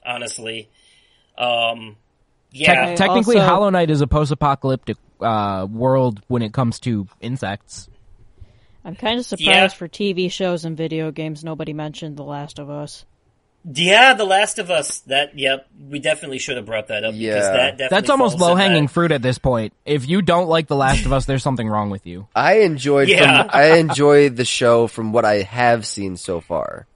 Honestly, 0.06 0.70
um, 1.38 1.96
yeah. 2.52 2.74
Tec- 2.88 2.98
technically, 2.98 3.38
also- 3.38 3.48
Hollow 3.48 3.70
Knight 3.70 3.90
is 3.90 4.02
a 4.02 4.08
post-apocalyptic 4.08 4.98
uh, 5.22 5.68
world 5.70 6.22
when 6.28 6.42
it 6.42 6.54
comes 6.54 6.80
to 6.82 7.08
insects. 7.22 7.88
I'm 8.86 8.96
kind 8.96 9.18
of 9.20 9.26
surprised 9.26 9.48
Yeah. 9.48 9.68
for 9.70 9.88
TV 9.88 10.30
shows 10.30 10.66
and 10.66 10.76
video 10.76 11.12
games 11.12 11.44
nobody 11.44 11.72
mentioned 11.74 12.18
The 12.18 12.24
Last 12.24 12.60
of 12.60 12.70
Us. 12.70 13.06
Yeah, 13.72 14.14
The 14.14 14.26
Last 14.26 14.60
of 14.60 14.70
Us. 14.70 15.00
That 15.08 15.38
yep, 15.40 15.68
we 15.90 16.00
definitely 16.00 16.40
should 16.40 16.58
have 16.58 16.66
brought 16.66 16.88
that 16.88 17.04
up 17.06 17.14
because 17.14 17.22
Yeah. 17.22 17.40
that 17.52 17.72
definitely 17.78 17.88
That's 17.96 18.10
almost 18.10 18.38
low-hanging 18.38 18.90
fruit 18.90 19.12
at 19.14 19.22
this 19.22 19.38
point. 19.38 19.72
If 19.86 20.08
you 20.08 20.22
don't 20.22 20.50
like 20.50 20.68
The 20.68 20.76
Last 20.76 21.06
of 21.06 21.14
Us, 21.14 21.26
there's 21.26 21.44
something 21.44 21.68
wrong 21.68 21.90
with 21.90 22.06
you. 22.06 22.28
I 22.36 22.60
enjoyed 22.60 23.08
Yeah. 23.08 23.44
from, 23.44 23.52
I 23.54 23.78
enjoyed 23.78 24.36
the 24.36 24.44
show 24.46 24.88
from 24.88 25.14
what 25.14 25.24
I 25.24 25.44
have 25.44 25.86
seen 25.86 26.18
so 26.18 26.42
far. 26.42 26.88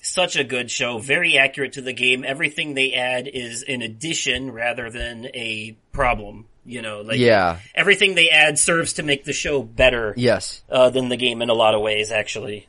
Such 0.00 0.36
a 0.36 0.44
good 0.44 0.70
show, 0.70 0.98
very 0.98 1.36
accurate 1.36 1.72
to 1.72 1.82
the 1.82 1.92
game. 1.92 2.24
Everything 2.24 2.74
they 2.74 2.92
add 2.92 3.28
is 3.28 3.62
an 3.66 3.82
addition 3.82 4.52
rather 4.52 4.90
than 4.90 5.26
a 5.34 5.76
problem. 5.92 6.46
You 6.64 6.82
know, 6.82 7.00
like 7.00 7.18
Yeah. 7.18 7.56
everything 7.74 8.14
they 8.14 8.28
add 8.30 8.58
serves 8.58 8.92
to 8.94 9.02
make 9.02 9.24
the 9.24 9.32
show 9.32 9.62
better 9.62 10.14
Yes. 10.16 10.62
uh, 10.70 10.90
than 10.90 11.08
the 11.08 11.16
game 11.16 11.42
in 11.42 11.48
a 11.50 11.54
lot 11.54 11.74
of 11.74 11.80
ways. 11.80 12.12
Actually, 12.12 12.68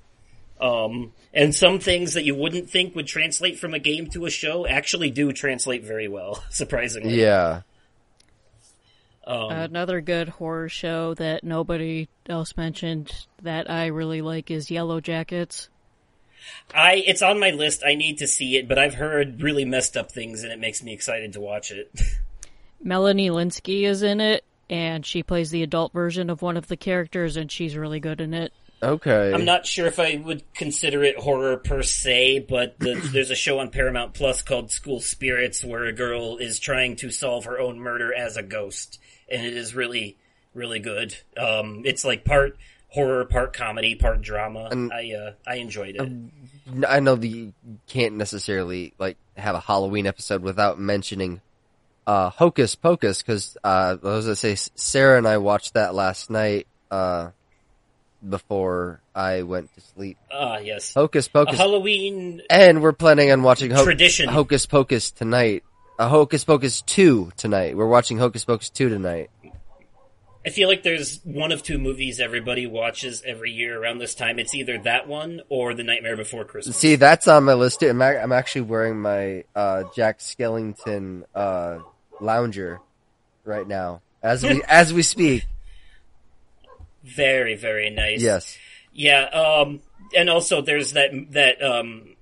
Um, 0.59 1.13
and 1.33 1.55
some 1.55 1.79
things 1.79 2.15
that 2.15 2.25
you 2.25 2.35
wouldn't 2.35 2.69
think 2.69 2.95
would 2.95 3.07
translate 3.07 3.59
from 3.59 3.73
a 3.73 3.79
game 3.79 4.07
to 4.07 4.25
a 4.25 4.29
show 4.29 4.67
actually 4.67 5.09
do 5.09 5.31
translate 5.31 5.83
very 5.83 6.07
well, 6.07 6.43
surprisingly. 6.49 7.19
Yeah. 7.19 7.61
Um, 9.25 9.51
Another 9.51 10.01
good 10.01 10.27
horror 10.27 10.69
show 10.69 11.13
that 11.15 11.43
nobody 11.43 12.09
else 12.27 12.57
mentioned 12.57 13.13
that 13.43 13.69
I 13.69 13.87
really 13.87 14.21
like 14.21 14.49
is 14.49 14.71
Yellow 14.71 14.99
Jackets. 14.99 15.69
I 16.73 17.03
it's 17.05 17.21
on 17.21 17.39
my 17.39 17.51
list. 17.51 17.83
I 17.85 17.95
need 17.95 18.19
to 18.19 18.27
see 18.27 18.57
it, 18.57 18.67
but 18.67 18.79
I've 18.79 18.95
heard 18.95 19.41
really 19.43 19.65
messed 19.65 19.95
up 19.95 20.11
things, 20.11 20.43
and 20.43 20.51
it 20.51 20.59
makes 20.59 20.81
me 20.81 20.93
excited 20.93 21.33
to 21.33 21.41
watch 21.41 21.71
it. 21.71 21.91
Melanie 22.81 23.29
Lynskey 23.29 23.83
is 23.83 24.03
in 24.03 24.19
it, 24.19 24.43
and 24.69 25.05
she 25.05 25.21
plays 25.21 25.51
the 25.51 25.63
adult 25.63 25.93
version 25.93 26.29
of 26.29 26.41
one 26.41 26.57
of 26.57 26.67
the 26.67 26.77
characters, 26.77 27.37
and 27.37 27.51
she's 27.51 27.75
really 27.75 27.99
good 27.99 28.21
in 28.21 28.33
it. 28.33 28.53
Okay. 28.81 29.33
I'm 29.33 29.45
not 29.45 29.65
sure 29.65 29.87
if 29.87 29.99
I 29.99 30.21
would 30.23 30.43
consider 30.53 31.03
it 31.03 31.17
horror 31.17 31.57
per 31.57 31.83
se, 31.83 32.45
but 32.49 32.79
the, 32.79 32.95
there's 33.13 33.31
a 33.31 33.35
show 33.35 33.59
on 33.59 33.69
Paramount 33.69 34.13
Plus 34.13 34.41
called 34.41 34.71
School 34.71 34.99
Spirits 34.99 35.63
where 35.63 35.85
a 35.85 35.93
girl 35.93 36.37
is 36.37 36.59
trying 36.59 36.95
to 36.97 37.11
solve 37.11 37.45
her 37.45 37.59
own 37.59 37.79
murder 37.79 38.13
as 38.13 38.37
a 38.37 38.43
ghost, 38.43 38.99
and 39.29 39.45
it 39.45 39.55
is 39.55 39.75
really, 39.75 40.17
really 40.53 40.79
good. 40.79 41.15
Um, 41.37 41.83
it's 41.85 42.05
like 42.05 42.23
part 42.23 42.57
horror, 42.89 43.25
part 43.25 43.53
comedy, 43.53 43.95
part 43.95 44.21
drama. 44.21 44.69
I 44.91 45.11
uh, 45.13 45.31
I 45.45 45.55
enjoyed 45.55 45.95
it. 45.97 46.85
I 46.87 46.99
know 46.99 47.15
that 47.15 47.27
you 47.27 47.53
can't 47.87 48.15
necessarily 48.15 48.93
like 48.99 49.17
have 49.35 49.55
a 49.55 49.59
Halloween 49.59 50.07
episode 50.07 50.41
without 50.41 50.79
mentioning 50.79 51.41
uh, 52.07 52.29
Hocus 52.29 52.75
Pocus 52.75 53.21
because 53.21 53.57
uh, 53.63 53.97
I 54.01 54.07
was 54.07 54.25
gonna 54.25 54.35
say 54.35 54.55
Sarah 54.75 55.17
and 55.17 55.27
I 55.27 55.37
watched 55.37 55.73
that 55.73 55.93
last 55.93 56.29
night 56.29 56.67
uh, 56.91 57.29
before 58.27 59.01
I 59.15 59.43
went 59.43 59.73
to 59.75 59.81
sleep. 59.81 60.17
Ah, 60.31 60.57
yes. 60.57 60.93
Hocus 60.93 61.27
A 61.27 61.29
Pocus, 61.29 61.57
Halloween 61.57 62.41
and 62.49 62.81
we're 62.81 62.93
planning 62.93 63.31
on 63.31 63.43
watching 63.43 63.71
Ho- 63.71 63.83
Tradition. 63.83 64.29
Hocus 64.29 64.65
Pocus 64.65 65.11
tonight. 65.11 65.63
Uh, 65.97 66.07
Hocus 66.07 66.43
Pocus 66.43 66.81
two 66.81 67.31
tonight. 67.37 67.75
We're 67.77 67.87
watching 67.87 68.17
Hocus 68.17 68.45
Pocus 68.45 68.69
two 68.69 68.89
tonight. 68.89 69.29
I 70.45 70.51
feel 70.51 70.69
like 70.69 70.83
there's 70.83 71.19
one 71.25 71.51
of 71.51 71.63
two 71.63 71.77
movies 71.77 72.19
everybody 72.21 72.65
watches 72.65 73.21
every 73.25 73.51
year 73.51 73.81
around 73.81 73.97
this 73.99 74.15
time. 74.15 74.39
It's 74.39 74.55
either 74.55 74.77
that 74.79 75.07
one 75.07 75.41
or 75.49 75.73
The 75.73 75.83
Nightmare 75.83 76.15
Before 76.15 76.45
Christmas. 76.45 76.77
See, 76.77 76.95
that's 76.95 77.27
on 77.27 77.43
my 77.43 77.53
list 77.53 77.81
too. 77.81 77.89
I'm, 77.89 78.01
I'm 78.01 78.31
actually 78.31 78.61
wearing 78.61 78.99
my 79.01 79.43
uh, 79.53 79.83
Jack 79.93 80.19
Skellington 80.19 81.23
uh, 81.35 81.79
lounger 82.21 82.79
right 83.43 83.67
now 83.67 84.01
as 84.23 84.43
we 84.43 84.63
as 84.67 84.93
we 84.93 85.01
speak. 85.03 85.45
Very, 87.03 87.55
very 87.55 87.89
nice. 87.89 88.21
Yes. 88.21 88.57
Yeah, 88.93 89.23
um, 89.25 89.81
and 90.15 90.29
also 90.29 90.61
there's 90.61 90.93
that 90.93 91.11
that 91.31 91.63
um, 91.63 92.15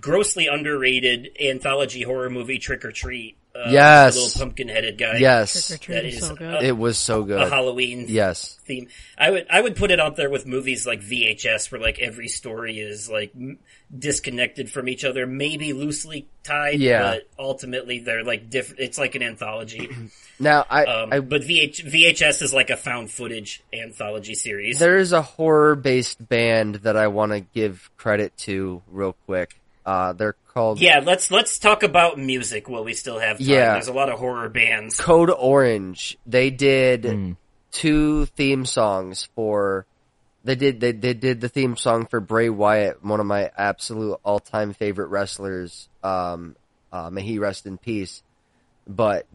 grossly 0.00 0.46
underrated 0.46 1.30
anthology 1.40 2.02
horror 2.02 2.30
movie 2.30 2.58
Trick 2.58 2.84
or 2.84 2.92
Treat. 2.92 3.36
Uh, 3.54 3.68
Yes. 3.70 4.14
the 4.14 4.20
little 4.22 4.40
pumpkin-headed 4.40 4.96
guy. 4.96 5.18
Yes. 5.18 5.68
Trick 5.68 5.90
or 5.90 5.92
that 5.94 6.04
is 6.06 6.14
is 6.22 6.26
so 6.26 6.34
good. 6.36 6.62
It 6.62 6.76
was 6.78 6.96
so 6.96 7.20
a 7.22 7.24
good. 7.26 7.52
Halloween 7.52 8.06
Yes. 8.08 8.58
theme. 8.64 8.88
I 9.18 9.30
would 9.30 9.46
I 9.50 9.60
would 9.60 9.76
put 9.76 9.90
it 9.90 10.00
out 10.00 10.16
there 10.16 10.30
with 10.30 10.46
movies 10.46 10.86
like 10.86 11.00
VHS, 11.02 11.70
where 11.70 11.80
like 11.80 11.98
every 11.98 12.28
story 12.28 12.78
is 12.78 13.10
like 13.10 13.32
m- 13.34 13.58
disconnected 13.96 14.70
from 14.70 14.88
each 14.88 15.04
other, 15.04 15.26
maybe 15.26 15.72
loosely 15.74 16.26
tied. 16.44 16.80
Yeah. 16.80 17.02
but 17.12 17.28
ultimately 17.38 17.98
they're 17.98 18.24
like 18.24 18.48
different. 18.48 18.80
It's 18.80 18.96
like 18.98 19.14
an 19.14 19.22
anthology. 19.22 19.88
Now, 20.40 20.66
I, 20.68 20.84
Um, 20.86 21.12
I 21.12 21.20
but 21.20 21.42
VH- 21.42 21.84
VHS 21.88 22.42
is 22.42 22.52
like 22.52 22.70
a 22.70 22.76
found 22.76 23.12
footage 23.12 23.62
anthology 23.72 24.34
series. 24.34 24.80
there 24.80 24.96
is 24.96 25.12
a 25.12 25.22
horror 25.22 25.76
based 25.76 26.26
band 26.26 26.76
that 26.76 26.96
I 26.96 27.06
want 27.08 27.30
to 27.30 27.40
give 27.40 27.88
credit 27.96 28.36
to 28.38 28.82
real 28.90 29.14
quick. 29.26 29.54
Uh, 29.86 30.14
they're 30.14 30.34
called 30.52 30.80
Yeah, 30.80 31.00
let's 31.04 31.30
let's 31.30 31.58
talk 31.58 31.82
about 31.82 32.18
music 32.18 32.68
while 32.68 32.84
we 32.84 32.94
still 32.94 33.18
have 33.18 33.38
time. 33.38 33.46
Yeah. 33.46 33.72
There's 33.72 33.88
a 33.88 33.92
lot 33.92 34.10
of 34.10 34.18
horror 34.18 34.48
bands. 34.48 34.96
Code 34.98 35.30
Orange. 35.30 36.18
They 36.26 36.50
did 36.50 37.36
two 37.70 38.26
theme 38.26 38.64
songs 38.64 39.28
for. 39.34 39.86
They 40.44 40.56
did 40.56 40.80
they, 40.80 40.90
they 40.90 41.14
did 41.14 41.40
the 41.40 41.48
theme 41.48 41.76
song 41.76 42.06
for 42.06 42.18
Bray 42.18 42.48
Wyatt, 42.48 43.04
one 43.04 43.20
of 43.20 43.26
my 43.26 43.50
absolute 43.56 44.18
all 44.24 44.40
time 44.40 44.72
favorite 44.72 45.06
wrestlers. 45.06 45.88
Um, 46.02 46.56
uh, 46.92 47.10
may 47.10 47.22
he 47.22 47.38
rest 47.38 47.66
in 47.66 47.78
peace. 47.78 48.22
But 48.86 49.26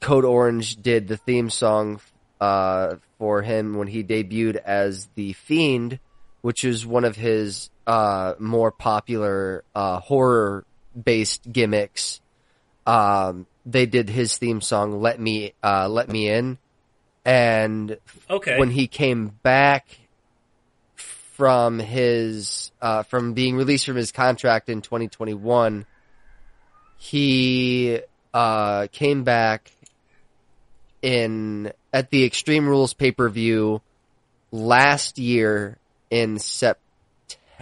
Code 0.00 0.24
Orange 0.24 0.76
did 0.76 1.08
the 1.08 1.16
theme 1.16 1.48
song 1.48 2.00
uh, 2.40 2.96
for 3.18 3.42
him 3.42 3.74
when 3.74 3.88
he 3.88 4.04
debuted 4.04 4.56
as 4.56 5.08
the 5.14 5.32
Fiend, 5.32 5.98
which 6.42 6.64
is 6.64 6.86
one 6.86 7.04
of 7.04 7.16
his 7.16 7.70
uh, 7.90 8.34
more 8.38 8.70
popular 8.70 9.64
uh, 9.74 9.98
horror 9.98 10.64
based 11.04 11.50
gimmicks 11.50 12.20
um, 12.86 13.46
they 13.66 13.86
did 13.86 14.08
his 14.08 14.36
theme 14.36 14.60
song 14.60 15.00
"Let 15.00 15.20
Me 15.20 15.54
uh, 15.62 15.88
Let 15.88 16.08
Me 16.08 16.28
In," 16.28 16.58
and 17.24 17.98
Okay. 18.28 18.58
when 18.58 18.70
he 18.70 18.86
came 18.86 19.28
back 19.42 19.98
from 20.96 21.78
his 21.78 22.72
uh, 22.80 23.02
from 23.04 23.34
being 23.34 23.56
released 23.56 23.86
from 23.86 23.96
his 23.96 24.12
contract 24.12 24.68
in 24.68 24.82
2021, 24.82 25.86
he 26.98 28.00
uh, 28.32 28.86
came 28.92 29.24
back 29.24 29.70
in 31.02 31.72
at 31.92 32.10
the 32.10 32.24
Extreme 32.24 32.68
Rules 32.68 32.94
pay 32.94 33.12
per 33.12 33.28
view 33.28 33.82
last 34.50 35.18
year 35.18 35.78
in 36.10 36.38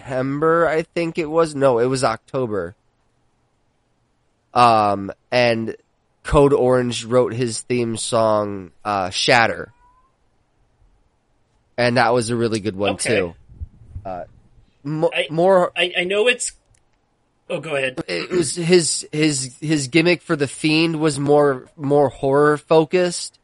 September, 0.09 0.67
I 0.67 0.83
think 0.83 1.19
it 1.19 1.27
was. 1.28 1.55
No, 1.55 1.78
it 1.78 1.87
was 1.87 2.03
October. 2.03 2.75
Um, 4.55 5.12
and 5.31 5.77
Code 6.25 6.53
Orange 6.55 7.05
wrote 7.05 7.33
his 7.35 7.61
theme 7.61 7.97
song, 7.97 8.70
uh, 8.85 9.11
Shatter. 9.11 9.73
And 11.77 11.97
that 11.97 12.12
was 12.12 12.31
a 12.31 12.37
really 12.37 12.59
good 12.61 12.75
one 12.75 12.95
Okay. 12.95 13.17
too. 13.17 13.35
Uh, 14.05 14.25
mo- 14.83 15.11
I- 15.15 15.28
more, 15.31 15.73
I, 15.77 15.93
I 15.99 16.05
know 16.05 16.27
it's. 16.27 16.53
Oh, 17.51 17.61
go 17.61 17.77
ahead. 17.77 18.03
it 18.09 18.31
was 18.31 18.55
his, 18.57 19.07
his, 19.12 19.57
his 19.61 19.89
gimmick 19.89 20.20
for 20.20 20.37
the 20.37 20.49
Fiend 20.49 21.01
was 21.01 21.19
more, 21.19 21.67
more 21.77 22.09
horror 22.11 22.59
focused 22.59 23.39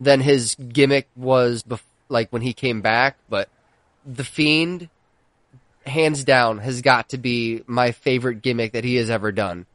than 0.00 0.20
his 0.20 0.54
gimmick 0.54 1.08
was 1.14 1.62
bef- 1.62 1.82
like 2.08 2.30
when 2.30 2.40
he 2.42 2.54
came 2.54 2.80
back, 2.80 3.16
but 3.28 3.50
the 4.06 4.24
Fiend, 4.24 4.88
hands 5.90 6.24
down, 6.24 6.58
has 6.58 6.80
got 6.80 7.10
to 7.10 7.18
be 7.18 7.62
my 7.66 7.92
favorite 7.92 8.42
gimmick 8.42 8.72
that 8.72 8.84
he 8.84 8.96
has 8.96 9.10
ever 9.10 9.32
done. 9.32 9.66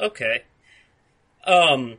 Okay. 0.00 0.42
Um, 1.44 1.96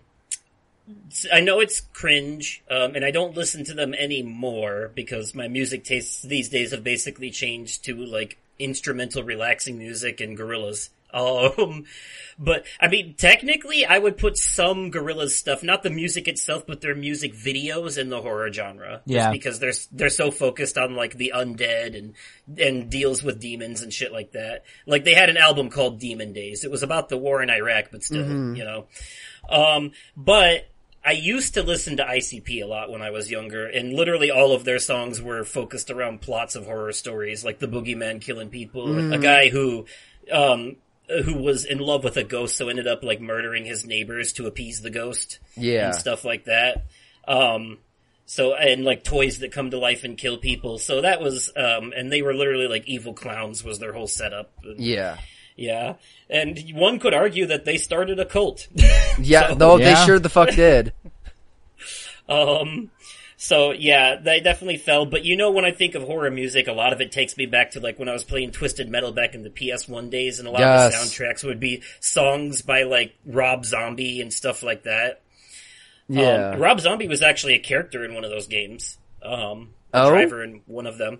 I 1.31 1.39
know 1.39 1.59
it's 1.59 1.81
cringe, 1.93 2.63
um, 2.69 2.95
and 2.95 3.05
I 3.05 3.11
don't 3.11 3.35
listen 3.35 3.63
to 3.65 3.73
them 3.73 3.93
anymore 3.93 4.91
because 4.93 5.35
my 5.35 5.47
music 5.47 5.83
tastes 5.83 6.21
these 6.21 6.49
days 6.49 6.71
have 6.71 6.83
basically 6.83 7.31
changed 7.31 7.85
to 7.85 7.95
like 7.95 8.37
instrumental, 8.57 9.23
relaxing 9.23 9.77
music 9.77 10.21
and 10.21 10.37
Gorillaz. 10.37 10.89
Um, 11.13 11.85
but 12.39 12.65
I 12.79 12.87
mean, 12.87 13.15
technically, 13.15 13.85
I 13.85 13.97
would 13.97 14.17
put 14.17 14.37
some 14.37 14.91
Gorillaz 14.91 15.31
stuff, 15.31 15.63
not 15.63 15.83
the 15.83 15.89
music 15.89 16.27
itself, 16.27 16.65
but 16.67 16.81
their 16.81 16.95
music 16.95 17.33
videos 17.33 17.97
in 17.97 18.09
the 18.09 18.21
horror 18.21 18.51
genre. 18.51 19.01
Just 19.07 19.07
Yeah. 19.07 19.31
because 19.31 19.59
they're 19.59 19.73
they're 19.91 20.09
so 20.09 20.31
focused 20.31 20.77
on 20.77 20.95
like 20.95 21.15
the 21.15 21.33
undead 21.35 21.97
and 21.97 22.13
and 22.59 22.89
deals 22.89 23.23
with 23.23 23.39
demons 23.39 23.81
and 23.81 23.91
shit 23.93 24.11
like 24.11 24.31
that. 24.33 24.63
Like 24.85 25.03
they 25.03 25.13
had 25.13 25.29
an 25.29 25.37
album 25.37 25.69
called 25.69 25.99
Demon 25.99 26.33
Days. 26.33 26.63
It 26.63 26.71
was 26.71 26.83
about 26.83 27.09
the 27.09 27.17
war 27.17 27.41
in 27.41 27.49
Iraq, 27.49 27.85
but 27.91 28.03
still, 28.03 28.25
you 28.55 28.63
know. 28.63 28.85
Um, 29.49 29.91
but 30.15 30.67
I 31.03 31.13
used 31.13 31.53
to 31.53 31.63
listen 31.63 31.97
to 31.97 32.03
ICP 32.03 32.61
a 32.61 32.67
lot 32.67 32.91
when 32.91 33.01
I 33.01 33.09
was 33.09 33.31
younger, 33.31 33.65
and 33.65 33.93
literally 33.93 34.31
all 34.31 34.51
of 34.51 34.65
their 34.65 34.79
songs 34.79 35.21
were 35.21 35.43
focused 35.45 35.89
around 35.89 36.21
plots 36.21 36.55
of 36.55 36.65
horror 36.65 36.91
stories, 36.91 37.43
like 37.45 37.57
the 37.59 37.67
boogeyman 37.67 38.19
killing 38.21 38.49
people, 38.49 39.13
a 39.13 39.17
guy 39.17 39.47
who, 39.49 39.85
um, 40.31 40.75
who 41.25 41.35
was 41.35 41.65
in 41.65 41.79
love 41.79 42.03
with 42.03 42.17
a 42.17 42.23
ghost, 42.23 42.55
so 42.57 42.69
ended 42.69 42.87
up 42.87 43.03
like 43.03 43.19
murdering 43.21 43.65
his 43.65 43.85
neighbors 43.85 44.33
to 44.33 44.47
appease 44.47 44.81
the 44.81 44.89
ghost, 44.89 45.39
Yeah. 45.57 45.87
and 45.87 45.95
stuff 45.95 46.23
like 46.25 46.45
that. 46.45 46.85
Um, 47.27 47.79
so 48.25 48.53
and 48.55 48.83
like 48.85 49.03
toys 49.03 49.39
that 49.39 49.51
come 49.51 49.71
to 49.71 49.79
life 49.79 50.03
and 50.03 50.17
kill 50.17 50.37
people. 50.37 50.77
So 50.77 51.01
that 51.01 51.19
was, 51.21 51.51
um, 51.57 51.93
and 51.95 52.11
they 52.11 52.21
were 52.21 52.33
literally 52.33 52.67
like 52.67 52.87
evil 52.87 53.13
clowns 53.13 53.63
was 53.63 53.79
their 53.79 53.93
whole 53.93 54.07
setup. 54.07 54.51
Yeah. 54.77 55.17
Yeah, 55.55 55.95
and 56.29 56.57
one 56.73 56.99
could 56.99 57.13
argue 57.13 57.47
that 57.47 57.65
they 57.65 57.75
started 57.75 58.17
a 58.17 58.25
cult. 58.25 58.67
Yeah, 59.19 59.47
So- 59.49 59.55
though 59.55 59.77
they 59.77 59.93
sure 60.05 60.17
the 60.19 60.29
fuck 60.29 60.51
did. 60.51 60.93
Um, 62.29 62.91
so 63.41 63.71
yeah, 63.71 64.17
they 64.17 64.41
definitely 64.41 64.75
fell. 64.75 65.05
But 65.05 65.23
you 65.23 65.37
know, 65.37 65.51
when 65.51 65.63
I 65.63 65.71
think 65.71 65.95
of 65.95 66.03
horror 66.03 66.29
music, 66.29 66.67
a 66.67 66.73
lot 66.73 66.91
of 66.91 66.99
it 66.99 67.13
takes 67.13 67.37
me 67.37 67.45
back 67.45 67.71
to 67.71 67.79
like 67.79 67.97
when 67.97 68.09
I 68.09 68.13
was 68.13 68.25
playing 68.25 68.51
Twisted 68.51 68.89
Metal 68.89 69.13
back 69.13 69.33
in 69.33 69.43
the 69.43 69.49
PS1 69.49 70.09
days, 70.09 70.39
and 70.39 70.47
a 70.47 70.51
lot 70.51 70.61
of 70.61 70.91
the 70.91 70.97
soundtracks 70.97 71.43
would 71.45 71.59
be 71.61 71.81
songs 72.01 72.61
by 72.61 72.83
like 72.83 73.15
Rob 73.25 73.63
Zombie 73.65 74.19
and 74.19 74.33
stuff 74.33 74.61
like 74.61 74.83
that. 74.83 75.21
Yeah. 76.09 76.51
Um, 76.51 76.59
Rob 76.59 76.81
Zombie 76.81 77.07
was 77.07 77.21
actually 77.21 77.53
a 77.53 77.59
character 77.59 78.03
in 78.03 78.13
one 78.13 78.25
of 78.25 78.29
those 78.29 78.47
games. 78.47 78.97
Um, 79.23 79.69
a 79.93 80.03
Oh? 80.03 80.09
driver 80.09 80.43
in 80.43 80.61
one 80.65 80.85
of 80.85 80.97
them. 80.97 81.19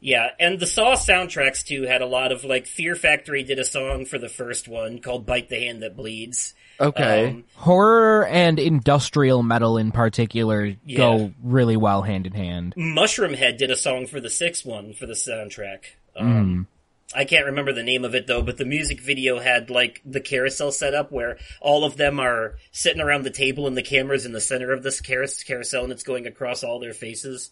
Yeah, 0.00 0.30
and 0.38 0.60
the 0.60 0.66
Saw 0.66 0.94
soundtracks 0.94 1.64
too 1.64 1.82
had 1.82 2.02
a 2.02 2.06
lot 2.06 2.32
of 2.32 2.44
like 2.44 2.66
Fear 2.66 2.94
Factory 2.94 3.42
did 3.42 3.58
a 3.58 3.64
song 3.64 4.04
for 4.04 4.18
the 4.18 4.28
first 4.28 4.68
one 4.68 5.00
called 5.00 5.26
"Bite 5.26 5.48
the 5.48 5.58
Hand 5.60 5.82
That 5.82 5.96
Bleeds." 5.96 6.54
Okay. 6.78 7.28
Um, 7.28 7.44
Horror 7.54 8.26
and 8.26 8.58
industrial 8.58 9.42
metal 9.42 9.78
in 9.78 9.92
particular 9.92 10.74
Yeah. 10.84 10.96
go 10.98 11.32
really 11.42 11.76
well 11.78 12.02
hand 12.02 12.26
in 12.26 12.34
hand. 12.34 12.74
Mushroomhead 12.76 13.56
did 13.56 13.70
a 13.70 13.76
song 13.76 14.06
for 14.06 14.20
the 14.20 14.28
sixth 14.28 14.66
one 14.66 14.92
for 14.92 15.06
the 15.06 15.14
soundtrack. 15.14 15.84
Um, 16.14 16.66
I 17.14 17.24
can't 17.24 17.46
remember 17.46 17.72
the 17.72 17.82
name 17.82 18.04
of 18.04 18.14
it 18.14 18.26
though, 18.26 18.42
but 18.42 18.58
the 18.58 18.66
music 18.66 19.00
video 19.00 19.38
had 19.38 19.70
like 19.70 20.02
the 20.04 20.20
carousel 20.20 20.70
set 20.70 20.92
up 20.92 21.10
where 21.10 21.38
all 21.62 21.84
of 21.84 21.96
them 21.96 22.20
are 22.20 22.56
sitting 22.72 23.00
around 23.00 23.22
the 23.22 23.30
table 23.30 23.66
and 23.66 23.76
the 23.76 23.82
camera's 23.82 24.26
in 24.26 24.32
the 24.32 24.40
center 24.40 24.72
of 24.72 24.82
this 24.82 25.00
carousel 25.00 25.84
and 25.84 25.92
it's 25.92 26.02
going 26.02 26.26
across 26.26 26.62
all 26.62 26.78
their 26.78 26.92
faces. 26.92 27.50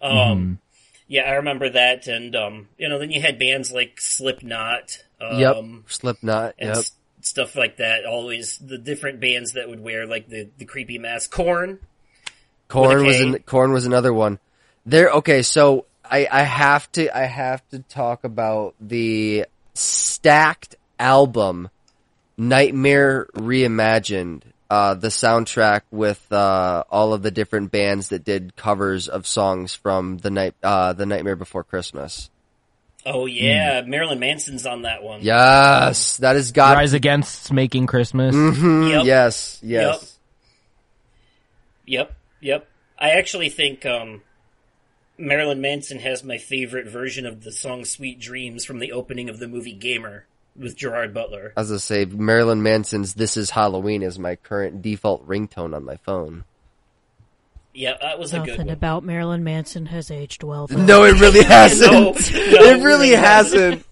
Um, 0.00 0.60
yeah, 1.08 1.22
I 1.22 1.32
remember 1.34 1.70
that. 1.70 2.06
And, 2.06 2.34
um, 2.36 2.68
you 2.78 2.88
know, 2.88 2.98
then 2.98 3.10
you 3.10 3.20
had 3.20 3.38
bands 3.38 3.70
like 3.72 4.00
Slipknot. 4.00 4.98
Um, 5.20 5.38
yep. 5.38 5.56
Slipknot. 5.86 6.54
and 6.58 6.68
Yep. 6.68 6.76
s- 6.78 6.92
stuff 7.22 7.56
like 7.56 7.76
that. 7.78 8.04
Always 8.04 8.58
the 8.58 8.78
different 8.78 9.20
bands 9.20 9.52
that 9.52 9.68
would 9.68 9.80
wear 9.80 10.06
like 10.06 10.28
the, 10.28 10.48
the 10.58 10.64
creepy 10.64 10.98
mask. 10.98 11.30
Korn. 11.30 11.78
Korn 12.68 13.04
was 13.06 13.20
an, 13.20 13.38
Korn 13.40 13.72
was 13.72 13.86
another 13.86 14.12
one. 14.12 14.38
There. 14.84 15.08
Okay, 15.10 15.42
so 15.42 15.86
I 16.04 16.26
I 16.30 16.42
have 16.42 16.90
to 16.92 17.16
I 17.16 17.24
have 17.24 17.62
to 17.70 17.78
talk 17.80 18.24
about 18.24 18.74
the 18.80 19.46
stacked 19.74 20.74
album 20.98 21.68
Nightmare 22.36 23.26
Reimagined. 23.34 24.42
Uh, 24.68 24.94
the 24.94 25.08
soundtrack 25.08 25.82
with 25.92 26.30
uh, 26.32 26.82
all 26.90 27.12
of 27.12 27.22
the 27.22 27.30
different 27.30 27.70
bands 27.70 28.08
that 28.08 28.24
did 28.24 28.56
covers 28.56 29.08
of 29.08 29.24
songs 29.26 29.74
from 29.74 30.18
the 30.18 30.30
night 30.30 30.54
uh, 30.62 30.92
the 30.92 31.06
Nightmare 31.06 31.36
Before 31.36 31.62
Christmas. 31.62 32.30
Oh 33.04 33.26
yeah, 33.26 33.82
Marilyn 33.86 34.18
Manson's 34.18 34.66
on 34.66 34.82
that 34.82 35.04
one. 35.04 35.20
Yes, 35.22 36.16
that 36.16 36.34
has 36.34 36.50
got. 36.50 36.76
Rise 36.76 36.92
Against 36.94 37.52
Making 37.52 37.86
Christmas. 37.86 38.34
Mhm, 38.34 38.90
Yep. 38.90 39.04
Yes, 39.04 39.60
yes. 39.62 40.18
Yep, 41.86 42.12
yep. 42.40 42.68
I 42.98 43.10
actually 43.10 43.48
think 43.50 43.86
um, 43.86 44.22
Marilyn 45.16 45.60
Manson 45.60 46.00
has 46.00 46.24
my 46.24 46.38
favorite 46.38 46.88
version 46.88 47.26
of 47.26 47.44
the 47.44 47.52
song 47.52 47.84
"Sweet 47.84 48.18
Dreams" 48.18 48.64
from 48.64 48.80
the 48.80 48.90
opening 48.90 49.28
of 49.28 49.38
the 49.38 49.46
movie 49.46 49.72
Gamer 49.74 50.26
with 50.58 50.76
Gerard 50.76 51.12
Butler. 51.14 51.52
As 51.56 51.70
I 51.72 51.76
say, 51.78 52.04
Marilyn 52.04 52.62
Manson's 52.62 53.14
"This 53.14 53.36
Is 53.36 53.50
Halloween" 53.50 54.02
is 54.02 54.18
my 54.18 54.36
current 54.36 54.82
default 54.82 55.26
ringtone 55.26 55.74
on 55.74 55.84
my 55.84 55.96
phone. 55.96 56.44
Yeah, 57.74 57.92
that 58.00 58.18
was 58.18 58.32
a 58.32 58.38
good 58.38 58.48
Nothing 58.48 58.66
one. 58.68 58.74
about 58.74 59.04
Marilyn 59.04 59.44
Manson 59.44 59.84
has 59.86 60.10
aged 60.10 60.42
well. 60.42 60.66
though. 60.66 60.76
No, 60.82 61.04
it 61.04 61.20
really 61.20 61.42
hasn't. 61.44 61.92
No, 61.92 62.10
no, 62.12 62.14
it 62.70 62.82
really 62.82 63.10
no. 63.10 63.18
hasn't. 63.18 63.84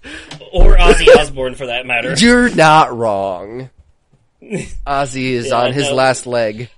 Or 0.52 0.76
Ozzy 0.76 1.14
Osbourne 1.18 1.54
for 1.54 1.66
that 1.66 1.84
matter. 1.84 2.14
You're 2.16 2.48
not 2.54 2.96
wrong. 2.96 3.68
Ozzy 4.42 5.32
is 5.32 5.48
Yeah, 5.48 5.56
on 5.60 5.72
his 5.74 5.88
no. 5.90 5.94
last 5.96 6.26
leg. 6.26 6.70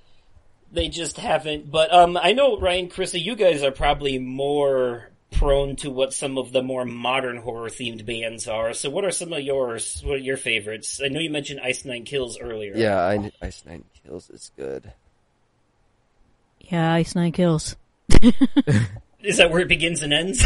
They 0.72 0.88
just 0.88 1.16
haven't. 1.16 1.70
But 1.70 1.92
um, 1.94 2.16
I 2.20 2.32
know 2.32 2.58
Ryan, 2.58 2.88
Chrissy, 2.88 3.20
you 3.20 3.36
guys 3.36 3.62
are 3.62 3.70
probably 3.70 4.18
more 4.18 5.08
prone 5.32 5.76
to 5.76 5.90
what 5.90 6.12
some 6.12 6.38
of 6.38 6.52
the 6.52 6.62
more 6.62 6.84
modern 6.84 7.36
horror 7.38 7.68
themed 7.68 8.04
bands 8.06 8.46
are. 8.48 8.72
So, 8.72 8.90
what 8.90 9.04
are 9.04 9.10
some 9.10 9.32
of 9.32 9.40
yours? 9.40 10.00
What 10.04 10.14
are 10.14 10.18
your 10.18 10.36
favorites? 10.36 11.00
I 11.04 11.08
know 11.08 11.20
you 11.20 11.30
mentioned 11.30 11.60
Ice 11.62 11.84
Nine 11.84 12.04
Kills 12.04 12.38
earlier. 12.38 12.72
Yeah, 12.76 12.98
I, 12.98 13.32
Ice 13.42 13.64
Nine 13.66 13.84
Kills 14.04 14.30
is 14.30 14.50
good. 14.56 14.92
Yeah, 16.60 16.92
Ice 16.94 17.14
Nine 17.14 17.32
Kills. 17.32 17.76
Is 19.20 19.38
that 19.38 19.50
where 19.50 19.60
it 19.60 19.68
begins 19.68 20.02
and 20.02 20.12
ends? 20.12 20.44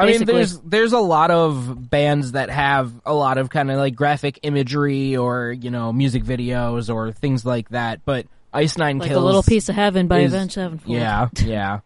I 0.00 0.04
mean, 0.04 0.12
Basically. 0.14 0.34
there's 0.34 0.60
there's 0.60 0.92
a 0.92 0.98
lot 1.00 1.30
of 1.32 1.90
bands 1.90 2.32
that 2.32 2.50
have 2.50 2.92
a 3.04 3.12
lot 3.14 3.36
of 3.38 3.50
kind 3.50 3.70
of 3.70 3.78
like 3.78 3.96
graphic 3.96 4.38
imagery 4.42 5.16
or 5.16 5.50
you 5.52 5.70
know 5.70 5.92
music 5.92 6.22
videos 6.22 6.92
or 6.92 7.10
things 7.12 7.44
like 7.44 7.68
that. 7.70 8.04
But 8.04 8.26
Ice 8.52 8.78
Nine 8.78 8.98
Like 8.98 9.08
Kills, 9.08 9.22
a 9.22 9.26
little 9.26 9.42
piece 9.42 9.68
of 9.68 9.74
heaven 9.74 10.06
by 10.06 10.20
is- 10.20 10.32
Avenged 10.32 10.54
Sevenfold. 10.54 10.96
Yeah, 10.96 11.28
yeah. 11.44 11.80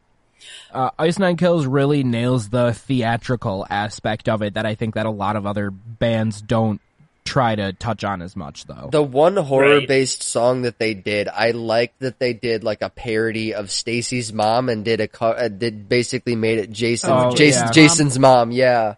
Uh, 0.73 0.91
Ice 0.99 1.19
Nine 1.19 1.37
Kills 1.37 1.67
really 1.67 2.03
nails 2.05 2.49
the 2.49 2.73
theatrical 2.73 3.67
aspect 3.69 4.29
of 4.29 4.43
it 4.43 4.55
that 4.55 4.65
I 4.67 4.75
think 4.75 4.95
that 4.95 5.07
a 5.07 5.11
lot 5.11 5.37
of 5.37 5.47
other 5.47 5.71
bands 5.71 6.41
don't 6.41 6.81
try 7.25 7.55
to 7.55 7.73
touch 7.75 8.03
on 8.03 8.21
as 8.21 8.35
much 8.35 8.65
though. 8.65 8.89
The 8.91 9.03
one 9.03 9.37
horror-based 9.37 10.23
song 10.25 10.63
that 10.63 10.79
they 10.81 10.93
did, 10.95 11.29
I 11.29 11.53
like 11.53 11.97
that 12.01 12.19
they 12.19 12.33
did 12.33 12.65
like 12.65 12.83
a 12.83 12.91
parody 12.91 13.55
of 13.55 13.71
Stacy's 13.71 14.33
mom 14.33 14.69
and 14.69 14.85
did 14.85 15.01
a 15.01 15.07
co- 15.09 15.29
uh, 15.31 15.47
did 15.49 15.89
basically 15.89 16.35
made 16.35 16.59
it 16.59 16.71
Jason, 16.73 17.11
Oh, 17.13 17.33
Jason, 17.35 17.67
yeah. 17.67 17.73
Jason's 17.73 18.19
mom. 18.19 18.51
Yeah, 18.51 18.95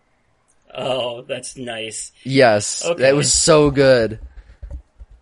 oh, 0.75 1.23
that's 1.23 1.57
nice. 1.59 2.13
yes, 2.23 2.85
Okay. 2.85 3.03
that 3.03 3.15
was 3.15 3.33
so 3.33 3.71
good. 3.71 4.21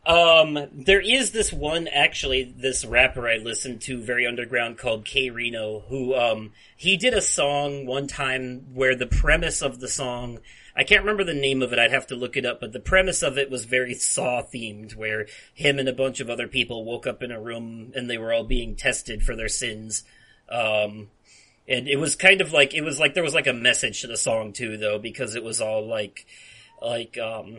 Um, 0.05 0.59
there 0.73 1.01
is 1.01 1.31
this 1.31 1.53
one 1.53 1.87
actually, 1.87 2.43
this 2.43 2.85
rapper 2.85 3.29
I 3.29 3.37
listened 3.37 3.83
to, 3.83 4.03
very 4.03 4.27
underground, 4.27 4.77
called 4.77 5.05
K-Rino, 5.05 5.85
who 5.89 6.15
um 6.15 6.53
he 6.77 6.97
did 6.97 7.15
a 7.15 7.21
song 7.21 7.87
one 7.87 8.09
time 8.09 8.75
where 8.75 8.97
the 8.97 9.07
premise 9.07 9.63
of 9.63 9.79
the 9.79 9.87
song, 9.87 10.41
I 10.77 10.83
can't 10.83 11.03
remember 11.03 11.23
the 11.23 11.35
name 11.35 11.63
of 11.63 11.73
it, 11.73 11.79
I'd 11.79 11.93
have 11.93 12.09
to 12.09 12.17
look 12.17 12.37
it 12.37 12.45
up, 12.45 12.59
but 12.61 12.73
the 12.73 12.81
premise 12.81 13.23
of 13.23 13.39
it 13.39 13.49
was 13.49 13.65
very 13.65 13.95
Saw 13.95 14.43
themed, 14.43 14.97
where 14.97 15.27
him 15.55 15.79
and 15.79 15.89
a 15.89 15.93
bunch 15.93 16.19
of 16.19 16.29
other 16.29 16.49
people 16.49 16.85
woke 16.85 17.07
up 17.07 17.23
in 17.23 17.31
a 17.31 17.41
room 17.41 17.93
and 17.95 18.11
they 18.11 18.19
were 18.19 18.33
all 18.33 18.45
being 18.45 18.75
tested 18.75 19.23
for 19.23 19.37
their 19.37 19.49
sins. 19.49 20.03
Um, 20.49 21.11
and 21.69 21.87
it 21.87 21.97
was 21.97 22.17
kind 22.17 22.41
of 22.41 22.53
like 22.53 22.75
it 22.75 22.83
was 22.83 22.99
like 22.99 23.15
there 23.15 23.23
was 23.23 23.35
like 23.35 23.47
a 23.47 23.53
message 23.53 24.01
to 24.01 24.09
the 24.09 24.17
song 24.17 24.53
too, 24.53 24.77
though, 24.77 24.99
because 24.99 25.37
it 25.37 25.45
was 25.45 25.61
all 25.61 25.87
like 25.87 26.27
like 26.81 27.17
um 27.19 27.59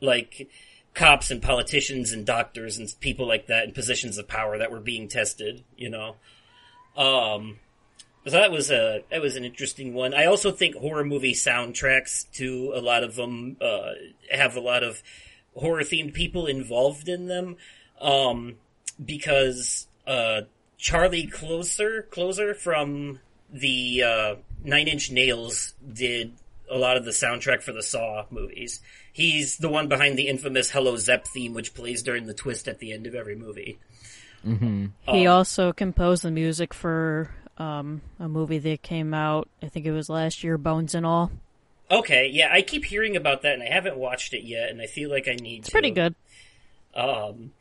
like 0.00 0.50
cops 0.94 1.30
and 1.30 1.42
politicians 1.42 2.12
and 2.12 2.26
doctors 2.26 2.78
and 2.78 2.92
people 3.00 3.26
like 3.26 3.46
that 3.46 3.64
in 3.64 3.72
positions 3.72 4.18
of 4.18 4.28
power 4.28 4.58
that 4.58 4.70
were 4.70 4.80
being 4.80 5.08
tested, 5.08 5.64
you 5.76 5.88
know. 5.88 6.16
Um 6.96 7.58
so 8.24 8.32
that 8.32 8.52
was 8.52 8.70
a 8.70 9.02
that 9.10 9.20
was 9.20 9.36
an 9.36 9.44
interesting 9.44 9.94
one. 9.94 10.14
I 10.14 10.26
also 10.26 10.52
think 10.52 10.76
horror 10.76 11.04
movie 11.04 11.34
soundtracks 11.34 12.30
too, 12.32 12.72
a 12.74 12.80
lot 12.80 13.04
of 13.04 13.16
them 13.16 13.56
uh 13.60 13.92
have 14.30 14.56
a 14.56 14.60
lot 14.60 14.82
of 14.82 15.02
horror 15.54 15.82
themed 15.82 16.14
people 16.14 16.46
involved 16.46 17.08
in 17.08 17.26
them. 17.26 17.56
Um 18.00 18.56
because 19.02 19.86
uh 20.06 20.42
Charlie 20.76 21.26
Clouser 21.26 22.06
Clouser 22.08 22.54
from 22.54 23.20
the 23.50 24.02
uh 24.02 24.34
Nine 24.62 24.88
Inch 24.88 25.10
Nails 25.10 25.72
did 25.90 26.32
a 26.70 26.76
lot 26.76 26.96
of 26.96 27.04
the 27.04 27.10
soundtrack 27.10 27.62
for 27.62 27.72
the 27.72 27.82
Saw 27.82 28.24
movies. 28.30 28.80
He's 29.12 29.58
the 29.58 29.68
one 29.68 29.88
behind 29.88 30.18
the 30.18 30.28
infamous 30.28 30.70
Hello 30.70 30.96
Zepp 30.96 31.26
theme, 31.26 31.52
which 31.54 31.74
plays 31.74 32.02
during 32.02 32.26
the 32.26 32.34
twist 32.34 32.66
at 32.66 32.78
the 32.78 32.92
end 32.92 33.06
of 33.06 33.14
every 33.14 33.36
movie. 33.36 33.78
He 35.08 35.26
also 35.26 35.72
composed 35.72 36.24
the 36.24 36.30
music 36.30 36.74
for 36.74 37.30
um, 37.58 38.00
a 38.18 38.28
movie 38.28 38.58
that 38.58 38.82
came 38.82 39.14
out, 39.14 39.48
I 39.62 39.68
think 39.68 39.86
it 39.86 39.92
was 39.92 40.08
last 40.08 40.42
year, 40.42 40.58
Bones 40.58 40.94
and 40.94 41.06
All. 41.06 41.30
Okay, 41.90 42.28
yeah, 42.32 42.48
I 42.50 42.62
keep 42.62 42.84
hearing 42.86 43.16
about 43.16 43.42
that, 43.42 43.52
and 43.54 43.62
I 43.62 43.66
haven't 43.66 43.96
watched 43.98 44.32
it 44.32 44.44
yet, 44.44 44.70
and 44.70 44.80
I 44.80 44.86
feel 44.86 45.10
like 45.10 45.28
I 45.28 45.34
need 45.34 45.58
It's 45.58 45.68
to. 45.68 45.72
pretty 45.72 45.90
good. 45.90 46.14
Um, 46.94 47.52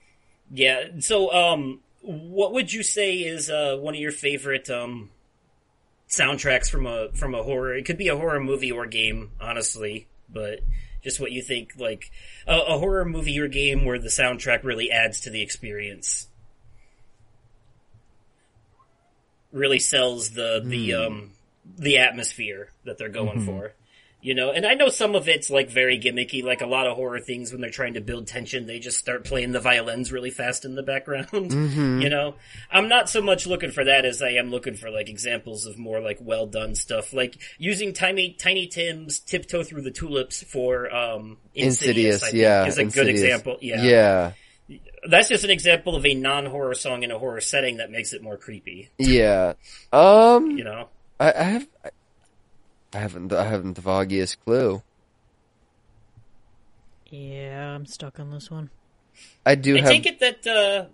yeah. 0.51 0.85
So, 0.99 1.31
um, 1.33 1.81
what 2.01 2.53
would 2.53 2.71
you 2.71 2.81
say 2.81 3.17
is 3.17 3.49
uh, 3.49 3.75
one 3.77 3.93
of 3.93 3.99
your 3.99 4.11
favorite 4.13 4.69
um, 4.69 5.09
soundtracks 6.09 6.69
from 6.69 6.87
a 6.87 7.09
from 7.13 7.35
a 7.35 7.43
horror? 7.43 7.75
It 7.75 7.83
could 7.85 7.97
be 7.97 8.07
a 8.07 8.15
horror 8.15 8.39
movie 8.39 8.71
or 8.71 8.85
game, 8.85 9.31
honestly, 9.39 10.07
but 10.29 10.61
just 11.03 11.19
what 11.19 11.31
you 11.31 11.41
think, 11.41 11.73
like 11.77 12.11
a, 12.47 12.57
a 12.57 12.77
horror 12.77 13.05
movie 13.05 13.39
or 13.39 13.47
game 13.47 13.85
where 13.85 13.99
the 13.99 14.09
soundtrack 14.09 14.63
really 14.63 14.91
adds 14.91 15.21
to 15.21 15.29
the 15.29 15.41
experience, 15.41 16.27
really 19.51 19.79
sells 19.79 20.31
the 20.31 20.61
the 20.63 20.93
um 20.93 21.31
the 21.77 21.97
atmosphere 21.97 22.71
that 22.85 22.97
they're 22.97 23.09
going 23.09 23.39
for. 23.45 23.73
You 24.21 24.35
know, 24.35 24.51
and 24.51 24.65
I 24.65 24.75
know 24.75 24.89
some 24.89 25.15
of 25.15 25.27
it's 25.27 25.49
like 25.49 25.69
very 25.69 25.99
gimmicky, 25.99 26.43
like 26.43 26.61
a 26.61 26.67
lot 26.67 26.85
of 26.85 26.95
horror 26.95 27.19
things 27.19 27.51
when 27.51 27.59
they're 27.59 27.71
trying 27.71 27.95
to 27.95 28.01
build 28.01 28.27
tension, 28.27 28.67
they 28.67 28.79
just 28.79 28.99
start 28.99 29.25
playing 29.25 29.51
the 29.51 29.59
violins 29.59 30.11
really 30.11 30.29
fast 30.29 30.63
in 30.63 30.75
the 30.75 30.83
background. 30.83 31.29
You 32.01 32.09
know, 32.09 32.35
I'm 32.71 32.87
not 32.87 33.09
so 33.09 33.21
much 33.21 33.47
looking 33.47 33.71
for 33.71 33.83
that 33.83 34.05
as 34.05 34.21
I 34.21 34.29
am 34.31 34.49
looking 34.49 34.75
for 34.75 34.89
like 34.89 35.09
examples 35.09 35.65
of 35.65 35.77
more 35.77 35.99
like 35.99 36.19
well 36.21 36.45
done 36.45 36.75
stuff, 36.75 37.13
like 37.13 37.37
using 37.57 37.93
Tiny 37.93 38.33
Tiny 38.33 38.67
Tim's 38.67 39.19
"Tiptoe 39.19 39.63
Through 39.63 39.81
the 39.81 39.91
Tulips" 39.91 40.43
for 40.43 40.93
um, 40.93 41.37
Insidious. 41.53 42.21
Insidious, 42.23 42.33
yeah, 42.33 42.65
is 42.65 42.77
a 42.77 42.85
good 42.85 43.07
example. 43.07 43.57
Yeah. 43.61 43.83
yeah, 43.83 44.31
that's 45.07 45.29
just 45.29 45.43
an 45.43 45.49
example 45.49 45.95
of 45.95 46.05
a 46.05 46.13
non 46.13 46.45
horror 46.45 46.75
song 46.75 47.03
in 47.03 47.11
a 47.11 47.17
horror 47.19 47.41
setting 47.41 47.77
that 47.77 47.91
makes 47.91 48.13
it 48.13 48.21
more 48.21 48.37
creepy. 48.37 48.89
yeah. 48.97 49.53
Um, 49.91 50.51
You 50.51 50.63
know. 50.63 50.89
I, 51.19 51.33
I 51.33 51.43
have, 51.43 51.67
I, 51.85 51.89
I 52.93 52.99
haven't, 52.99 53.31
I 53.33 53.45
haven't 53.45 53.73
the 53.73 53.81
foggiest 53.81 54.43
clue. 54.43 54.81
Yeah, 57.09 57.73
I'm 57.75 57.85
stuck 57.85 58.19
on 58.19 58.31
this 58.31 58.49
one. 58.49 58.69
I 59.45 59.55
do 59.55 59.77
I 59.77 59.81
have. 59.81 59.89
take 59.89 60.05
it 60.05 60.19
that 60.19 60.47
uh, 60.47 60.85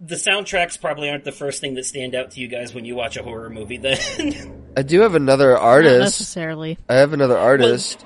the 0.00 0.14
soundtracks 0.14 0.80
probably 0.80 1.10
aren't 1.10 1.24
the 1.24 1.32
first 1.32 1.60
thing 1.60 1.74
that 1.74 1.84
stand 1.84 2.14
out 2.14 2.32
to 2.32 2.40
you 2.40 2.48
guys 2.48 2.74
when 2.74 2.84
you 2.84 2.94
watch 2.94 3.16
a 3.16 3.22
horror 3.22 3.50
movie. 3.50 3.76
Then 3.76 4.70
I 4.76 4.82
do 4.82 5.00
have 5.00 5.14
another 5.14 5.52
Not 5.52 5.62
artist. 5.62 6.00
necessarily. 6.00 6.78
I 6.88 6.94
have 6.96 7.12
another 7.12 7.36
artist. 7.36 8.04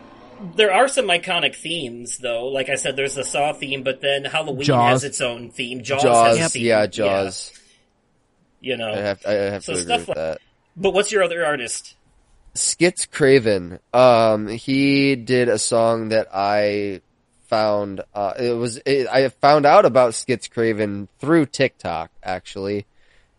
there 0.56 0.72
are 0.72 0.88
some 0.88 1.06
iconic 1.06 1.54
themes, 1.54 2.18
though. 2.18 2.46
Like 2.48 2.68
I 2.68 2.74
said, 2.74 2.96
there's 2.96 3.14
the 3.14 3.24
Saw 3.24 3.52
theme, 3.52 3.82
but 3.84 4.00
then 4.00 4.24
Halloween 4.24 4.64
Jaws. 4.64 5.02
has 5.02 5.04
its 5.04 5.20
own 5.20 5.50
theme. 5.50 5.82
Jaws, 5.82 6.02
Jaws, 6.02 6.38
has 6.38 6.46
a 6.46 6.50
theme. 6.50 6.66
yeah, 6.66 6.86
Jaws. 6.86 7.52
you 8.60 8.76
know. 8.76 8.92
I 8.92 8.96
have, 8.96 9.26
I 9.26 9.32
have 9.32 9.64
So 9.64 9.74
to 9.74 9.78
agree 9.80 9.84
stuff 9.94 10.00
with 10.00 10.08
like- 10.08 10.16
that. 10.16 10.38
But 10.76 10.94
what's 10.94 11.12
your 11.12 11.22
other 11.22 11.44
artist? 11.44 11.94
Skitz 12.54 13.08
Kraven. 13.08 13.78
Um, 13.94 14.48
he 14.48 15.16
did 15.16 15.48
a 15.48 15.58
song 15.58 16.08
that 16.08 16.28
I 16.32 17.00
found. 17.48 18.00
Uh, 18.14 18.34
it 18.38 18.52
was 18.56 18.80
it, 18.86 19.08
I 19.08 19.28
found 19.28 19.66
out 19.66 19.84
about 19.84 20.12
Skitz 20.12 20.48
Kraven 20.48 21.08
through 21.18 21.46
TikTok 21.46 22.10
actually, 22.22 22.86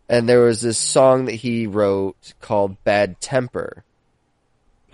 and 0.09 0.27
there 0.27 0.41
was 0.41 0.61
this 0.61 0.77
song 0.77 1.25
that 1.25 1.35
he 1.35 1.67
wrote 1.67 2.33
called 2.41 2.81
"Bad 2.83 3.19
Temper," 3.21 3.83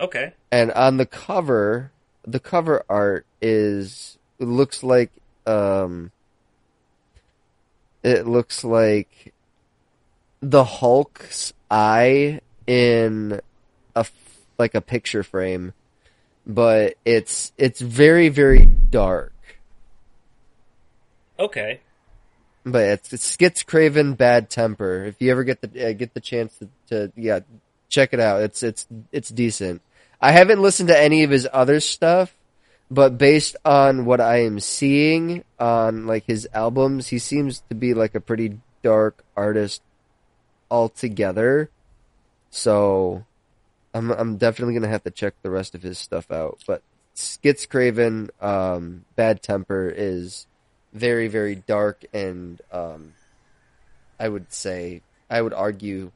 Okay. 0.00 0.32
and 0.50 0.72
on 0.72 0.96
the 0.96 1.06
cover, 1.06 1.92
the 2.26 2.40
cover 2.40 2.84
art 2.88 3.26
is 3.40 4.18
it 4.38 4.46
looks 4.46 4.82
like 4.82 5.10
um, 5.46 6.10
it 8.02 8.26
looks 8.26 8.64
like 8.64 9.32
the 10.40 10.64
Hulk's 10.64 11.52
eye 11.70 12.40
in 12.66 13.40
a 13.98 14.06
like 14.58 14.74
a 14.74 14.80
picture 14.80 15.22
frame, 15.22 15.72
but 16.46 16.94
it's 17.04 17.52
it's 17.56 17.80
very 17.80 18.28
very 18.28 18.64
dark. 18.64 19.32
Okay. 21.38 21.80
But 22.64 22.82
it's, 22.82 23.12
it's 23.12 23.36
Skitz 23.36 23.64
Kraven 23.64 24.16
Bad 24.16 24.50
Temper. 24.50 25.04
If 25.04 25.22
you 25.22 25.30
ever 25.30 25.44
get 25.44 25.60
the 25.60 25.88
uh, 25.88 25.92
get 25.92 26.12
the 26.14 26.20
chance 26.20 26.58
to, 26.58 26.68
to 26.88 27.12
yeah 27.16 27.40
check 27.88 28.12
it 28.12 28.20
out. 28.20 28.42
It's 28.42 28.62
it's 28.62 28.86
it's 29.12 29.28
decent. 29.28 29.82
I 30.20 30.32
haven't 30.32 30.62
listened 30.62 30.88
to 30.88 30.98
any 30.98 31.22
of 31.22 31.30
his 31.30 31.48
other 31.52 31.80
stuff, 31.80 32.34
but 32.90 33.18
based 33.18 33.56
on 33.64 34.04
what 34.04 34.20
I 34.20 34.42
am 34.42 34.60
seeing 34.60 35.44
on 35.58 36.06
like 36.06 36.24
his 36.26 36.48
albums, 36.52 37.08
he 37.08 37.18
seems 37.18 37.62
to 37.68 37.74
be 37.74 37.94
like 37.94 38.14
a 38.14 38.20
pretty 38.20 38.58
dark 38.82 39.24
artist 39.36 39.82
altogether. 40.70 41.70
So 42.50 43.24
I'm 43.98 44.10
I'm 44.12 44.36
definitely 44.36 44.74
gonna 44.74 44.88
have 44.88 45.02
to 45.04 45.10
check 45.10 45.34
the 45.42 45.50
rest 45.50 45.74
of 45.74 45.82
his 45.82 45.98
stuff 45.98 46.30
out. 46.30 46.62
But 46.66 46.82
Skitz 47.16 47.66
Kraven, 47.66 48.30
um, 48.42 49.04
Bad 49.16 49.42
Temper 49.42 49.92
is 49.94 50.46
very 50.92 51.28
very 51.28 51.56
dark 51.56 52.04
and 52.14 52.60
um, 52.72 53.12
I 54.18 54.28
would 54.28 54.52
say 54.52 55.02
I 55.28 55.42
would 55.42 55.52
argue 55.52 56.12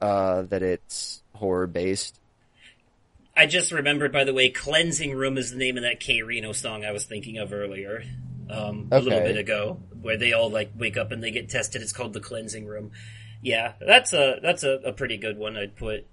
uh, 0.00 0.42
that 0.42 0.62
it's 0.62 1.22
horror 1.34 1.66
based. 1.66 2.18
I 3.36 3.46
just 3.46 3.70
remembered, 3.70 4.12
by 4.12 4.24
the 4.24 4.32
way, 4.32 4.48
"Cleansing 4.48 5.14
Room" 5.14 5.36
is 5.36 5.50
the 5.50 5.58
name 5.58 5.76
of 5.76 5.82
that 5.82 6.00
K-Rino 6.00 6.52
song 6.52 6.84
I 6.84 6.92
was 6.92 7.04
thinking 7.04 7.36
of 7.36 7.52
earlier, 7.52 8.02
um, 8.48 8.88
a 8.90 8.98
little 8.98 9.20
bit 9.20 9.36
ago, 9.36 9.78
where 10.00 10.16
they 10.16 10.32
all 10.32 10.48
like 10.48 10.70
wake 10.74 10.96
up 10.96 11.12
and 11.12 11.22
they 11.22 11.30
get 11.30 11.50
tested. 11.50 11.82
It's 11.82 11.92
called 11.92 12.14
"The 12.14 12.20
Cleansing 12.20 12.64
Room." 12.64 12.92
Yeah, 13.42 13.74
that's 13.78 14.14
a 14.14 14.38
that's 14.42 14.64
a, 14.64 14.80
a 14.86 14.92
pretty 14.92 15.18
good 15.18 15.36
one. 15.36 15.56
I'd 15.58 15.76
put 15.76 16.06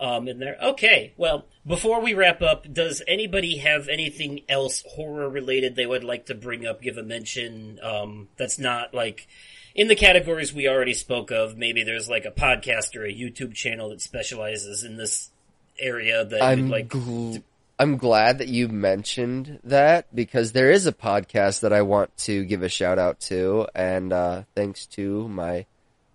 um, 0.00 0.26
in 0.26 0.38
there. 0.38 0.56
Okay, 0.60 1.12
well, 1.16 1.44
before 1.66 2.00
we 2.00 2.14
wrap 2.14 2.40
up, 2.40 2.72
does 2.72 3.02
anybody 3.06 3.58
have 3.58 3.88
anything 3.88 4.40
else 4.48 4.82
horror 4.88 5.28
related 5.28 5.76
they 5.76 5.86
would 5.86 6.02
like 6.02 6.26
to 6.26 6.34
bring 6.34 6.66
up? 6.66 6.80
Give 6.80 6.96
a 6.96 7.02
mention 7.02 7.78
um, 7.82 8.28
that's 8.38 8.58
not 8.58 8.94
like 8.94 9.28
in 9.74 9.88
the 9.88 9.94
categories 9.94 10.52
we 10.54 10.68
already 10.68 10.94
spoke 10.94 11.30
of. 11.30 11.56
Maybe 11.56 11.84
there's 11.84 12.08
like 12.08 12.24
a 12.24 12.30
podcast 12.30 12.96
or 12.96 13.04
a 13.04 13.12
YouTube 13.12 13.54
channel 13.54 13.90
that 13.90 14.00
specializes 14.00 14.82
in 14.82 14.96
this 14.96 15.30
area 15.78 16.24
that 16.24 16.42
I'm 16.42 16.58
you'd 16.58 16.70
like. 16.70 16.88
gl- 16.88 17.42
I'm 17.78 17.96
glad 17.96 18.38
that 18.38 18.48
you 18.48 18.68
mentioned 18.68 19.60
that 19.64 20.14
because 20.14 20.52
there 20.52 20.70
is 20.70 20.86
a 20.86 20.92
podcast 20.92 21.60
that 21.60 21.72
I 21.72 21.82
want 21.82 22.14
to 22.18 22.44
give 22.44 22.62
a 22.62 22.68
shout 22.68 22.98
out 22.98 23.20
to, 23.20 23.68
and 23.74 24.12
uh, 24.12 24.42
thanks 24.54 24.86
to 24.88 25.28
my 25.28 25.66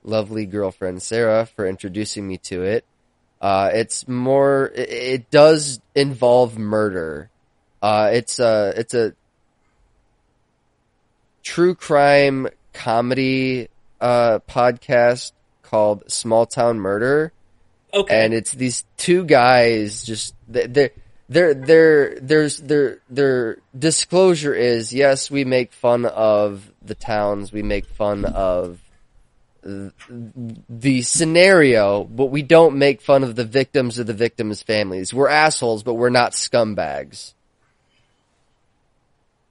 lovely 0.04 0.46
girlfriend 0.46 1.02
Sarah 1.02 1.48
for 1.48 1.66
introducing 1.66 2.28
me 2.28 2.38
to 2.40 2.64
it. 2.64 2.86
Uh, 3.46 3.70
it's 3.74 4.08
more. 4.08 4.72
It, 4.74 4.90
it 4.90 5.32
does 5.32 5.80
involve 5.94 6.58
murder. 6.58 7.30
Uh, 7.80 8.10
it's 8.12 8.40
a. 8.40 8.74
It's 8.76 8.94
a 8.96 9.14
true 11.44 11.76
crime 11.76 12.48
comedy 12.74 13.68
uh, 14.02 14.40
podcast 14.50 15.32
called 15.62 16.10
Small 16.12 16.46
Town 16.48 16.80
Murder 16.80 17.32
Okay. 17.94 18.26
and 18.26 18.34
it's 18.34 18.52
these 18.52 18.84
two 18.98 19.24
guys 19.24 20.04
just 20.04 20.34
they- 20.48 20.66
they're 20.68 20.90
their 21.30 21.54
their 21.54 22.20
there's 22.20 22.58
their 22.58 23.00
their 23.10 23.58
disclosure 23.78 24.54
is 24.54 24.92
yes 24.94 25.32
we 25.32 25.46
make 25.46 25.72
fun 25.72 26.06
of 26.06 26.70
the 26.84 26.94
towns 26.96 27.52
we 27.54 27.64
make 27.64 27.86
fun 27.86 28.26
of 28.26 28.80
the 29.66 31.02
scenario 31.02 32.04
but 32.04 32.26
we 32.28 32.44
don't 32.44 32.78
make 32.78 33.02
fun 33.02 33.24
of 33.24 33.36
the 33.36 33.44
victims 33.46 34.00
or 34.00 34.04
the 34.04 34.14
victims 34.14 34.62
families. 34.62 35.14
We're 35.14 35.28
assholes 35.30 35.82
but 35.84 35.96
we're 35.96 36.10
not 36.10 36.34
scumbags. 36.34 37.34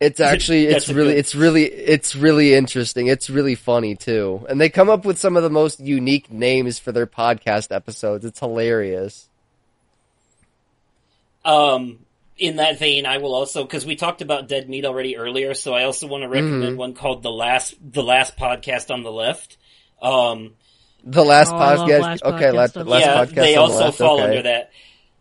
It's 0.00 0.20
actually 0.32 0.66
it's 0.66 0.88
really 0.88 1.12
good- 1.14 1.18
it's 1.18 1.34
really 1.34 1.64
it's 1.64 2.14
really 2.14 2.54
interesting. 2.54 3.08
It's 3.08 3.28
really 3.28 3.54
funny 3.56 3.96
too. 3.96 4.46
And 4.48 4.60
they 4.60 4.68
come 4.68 4.88
up 4.88 5.04
with 5.04 5.18
some 5.18 5.36
of 5.36 5.42
the 5.42 5.50
most 5.50 5.80
unique 5.80 6.30
names 6.30 6.78
for 6.78 6.92
their 6.92 7.06
podcast 7.06 7.74
episodes. 7.74 8.24
It's 8.24 8.38
hilarious. 8.38 9.28
Um, 11.44 11.98
in 12.38 12.56
that 12.56 12.78
vein, 12.78 13.04
I 13.04 13.18
will 13.18 13.34
also 13.34 13.64
because 13.64 13.84
we 13.84 13.96
talked 13.96 14.22
about 14.22 14.48
Dead 14.48 14.68
Meat 14.68 14.84
already 14.84 15.16
earlier, 15.16 15.54
so 15.54 15.74
I 15.74 15.84
also 15.84 16.06
want 16.06 16.22
to 16.22 16.28
recommend 16.28 16.62
Mm-hmm. 16.62 16.76
one 16.76 16.94
called 16.94 17.22
the 17.22 17.30
last 17.30 17.74
the 17.92 18.02
last 18.02 18.36
podcast 18.36 18.90
on 18.92 19.02
the 19.02 19.12
left. 19.12 19.56
Um, 20.02 20.52
The 21.04 21.24
last 21.24 21.50
Oh, 21.50 21.54
podcast. 21.54 22.00
Last 22.00 22.22
okay, 22.22 22.44
Podcast 22.46 22.54
last, 22.54 22.76
on 22.76 22.86
last 22.86 23.00
yeah, 23.06 23.24
podcast. 23.24 23.34
they 23.34 23.56
on 23.56 23.68
the 23.70 23.74
also 23.76 23.90
fall 23.92 24.14
okay. 24.20 24.24
under 24.24 24.42
that. 24.42 24.70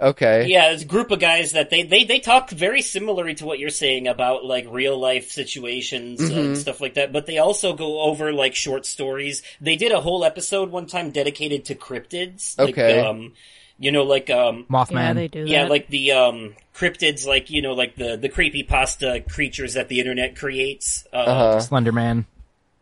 Okay. 0.02 0.48
Yeah, 0.48 0.72
it's 0.72 0.84
a 0.84 0.86
group 0.86 1.12
of 1.12 1.20
guys 1.22 1.54
that 1.54 1.70
they, 1.70 1.84
they, 1.84 2.04
they 2.04 2.20
talk 2.20 2.50
very 2.50 2.82
similarly 2.82 3.36
to 3.36 3.46
what 3.46 3.60
you're 3.60 3.70
saying 3.70 4.08
about 4.10 4.44
like 4.44 4.66
real 4.70 4.98
life 5.00 5.30
situations 5.32 6.20
Mm-hmm. 6.20 6.38
and 6.38 6.58
stuff 6.58 6.82
like 6.82 6.96
that, 6.96 7.14
but 7.14 7.26
they 7.26 7.38
also 7.38 7.74
go 7.74 8.02
over 8.02 8.34
like 8.34 8.54
short 8.56 8.86
stories. 8.86 9.44
They 9.62 9.78
did 9.78 9.94
a 9.94 10.02
whole 10.02 10.26
episode 10.26 10.72
one 10.72 10.88
time 10.88 11.12
dedicated 11.12 11.66
to 11.66 11.76
cryptids. 11.76 12.58
Like, 12.58 12.72
Okay. 12.72 13.00
um, 13.00 13.34
you 13.80 13.92
know, 13.92 14.04
like, 14.04 14.30
um, 14.30 14.66
Mothman. 14.70 14.92
Yeah, 14.92 15.14
they 15.14 15.28
do. 15.30 15.46
yeah, 15.46 15.64
that. 15.64 15.70
like 15.70 15.88
the, 15.88 16.12
um, 16.14 16.56
cryptids, 16.76 17.26
like, 17.26 17.50
you 17.50 17.62
know, 17.62 17.74
like 17.74 17.96
the, 17.96 18.18
the 18.18 18.30
creepy 18.30 18.64
pasta 18.64 19.24
creatures 19.30 19.76
that 19.76 19.88
the 19.88 20.00
internet 20.00 20.36
creates. 20.36 21.06
Uh, 21.14 21.18
Uh-huh. 21.18 21.60
Slender 21.62 21.92
Man. 21.94 22.26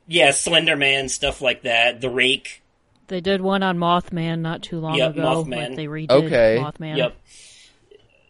Yeah, 0.07 0.31
Slender 0.31 0.75
Man, 0.75 1.09
stuff 1.09 1.41
like 1.41 1.63
that. 1.63 2.01
The 2.01 2.09
Rake. 2.09 2.61
They 3.07 3.21
did 3.21 3.41
one 3.41 3.61
on 3.63 3.77
Mothman 3.77 4.39
not 4.39 4.61
too 4.63 4.79
long 4.79 4.95
Yep, 4.95 5.11
ago. 5.11 5.21
Mothman. 5.21 5.69
Like 5.69 5.75
they 5.75 5.85
redid 5.87 6.11
Okay. 6.11 6.57
Mothman. 6.61 6.97
Yep. 6.97 7.17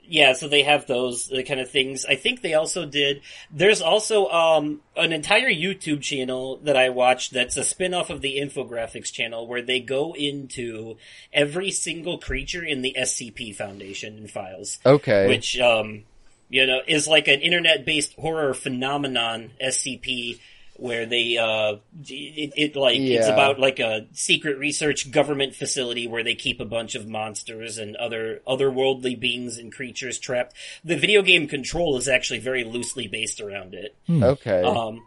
Yeah, 0.04 0.34
so 0.34 0.50
they 0.50 0.64
have 0.64 0.88
those 0.88 1.32
kind 1.48 1.62
of 1.62 1.70
things. 1.70 2.04
I 2.04 2.16
think 2.16 2.42
they 2.42 2.54
also 2.54 2.86
did. 2.86 3.22
There's 3.50 3.82
also 3.82 4.28
um, 4.28 4.82
an 4.98 5.14
entire 5.14 5.50
YouTube 5.50 6.02
channel 6.02 6.58
that 6.64 6.76
I 6.76 6.90
watched 6.90 7.32
that's 7.32 7.56
a 7.56 7.64
spin-off 7.64 8.10
of 8.10 8.20
the 8.20 8.38
infographics 8.38 9.10
channel 9.14 9.48
where 9.48 9.62
they 9.62 9.80
go 9.80 10.14
into 10.14 10.98
every 11.32 11.72
single 11.72 12.18
creature 12.18 12.62
in 12.62 12.82
the 12.82 12.94
SCP 13.00 13.56
Foundation 13.56 14.18
and 14.18 14.30
files. 14.30 14.80
Okay. 14.86 15.30
Which 15.30 15.58
um, 15.60 16.04
you 16.50 16.68
know 16.68 16.82
is 16.86 17.08
like 17.08 17.30
an 17.30 17.40
internet-based 17.40 18.16
horror 18.16 18.54
phenomenon 18.54 19.52
SCP 19.64 20.40
where 20.82 21.06
they 21.06 21.38
uh 21.38 21.76
it, 22.08 22.54
it 22.58 22.76
like 22.76 23.00
it's 23.00 23.28
about 23.28 23.60
like 23.60 23.80
a 23.80 24.08
secret 24.14 24.58
research 24.58 25.12
government 25.12 25.54
facility 25.54 26.08
where 26.08 26.24
they 26.24 26.34
keep 26.34 26.60
a 26.60 26.66
bunch 26.66 26.96
of 26.96 27.08
monsters 27.08 27.78
and 27.78 27.96
other 27.98 28.42
otherworldly 28.48 29.20
beings 29.20 29.58
and 29.58 29.72
creatures 29.72 30.18
trapped. 30.18 30.56
The 30.84 30.98
video 30.98 31.22
game 31.22 31.48
Control 31.48 31.98
is 31.98 32.08
actually 32.08 32.40
very 32.40 32.64
loosely 32.64 33.08
based 33.08 33.42
around 33.42 33.74
it. 33.76 33.96
okay. 34.10 34.64
Um, 34.64 35.04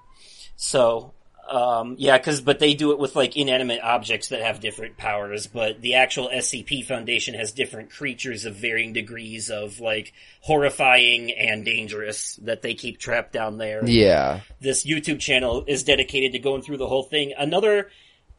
so, 0.57 1.14
um, 1.51 1.97
yeah, 1.99 2.19
cause, 2.19 2.41
but 2.41 2.59
they 2.59 2.75
do 2.75 2.93
it 2.93 2.99
with 2.99 3.17
like 3.17 3.37
inanimate 3.37 3.81
objects 3.83 4.29
that 4.29 4.41
have 4.43 4.61
different 4.61 4.97
powers, 4.97 5.47
but 5.47 5.81
the 5.81 5.95
actual 5.95 6.29
SCP 6.29 6.85
Foundation 6.85 7.35
has 7.35 7.53
different 7.53 7.91
creatures 7.91 8.45
of 8.45 8.57
varying 8.57 8.93
degrees 8.93 9.51
of 9.51 9.81
like 9.81 10.13
horrifying 10.41 11.31
and 11.33 11.65
dangerous 11.65 12.37
that 12.43 12.63
they 12.63 12.75
keep 12.75 12.99
trapped 12.99 13.33
down 13.33 13.59
there. 13.59 13.85
yeah. 13.87 14.41
This 14.61 14.85
YouTube 14.85 15.21
channel 15.21 15.65
is 15.67 15.85
dedicated 15.85 16.33
to 16.33 16.39
going 16.39 16.63
through 16.63 16.79
the 16.79 16.89
whole 16.89 17.05
thing. 17.05 17.35
Another 17.37 17.91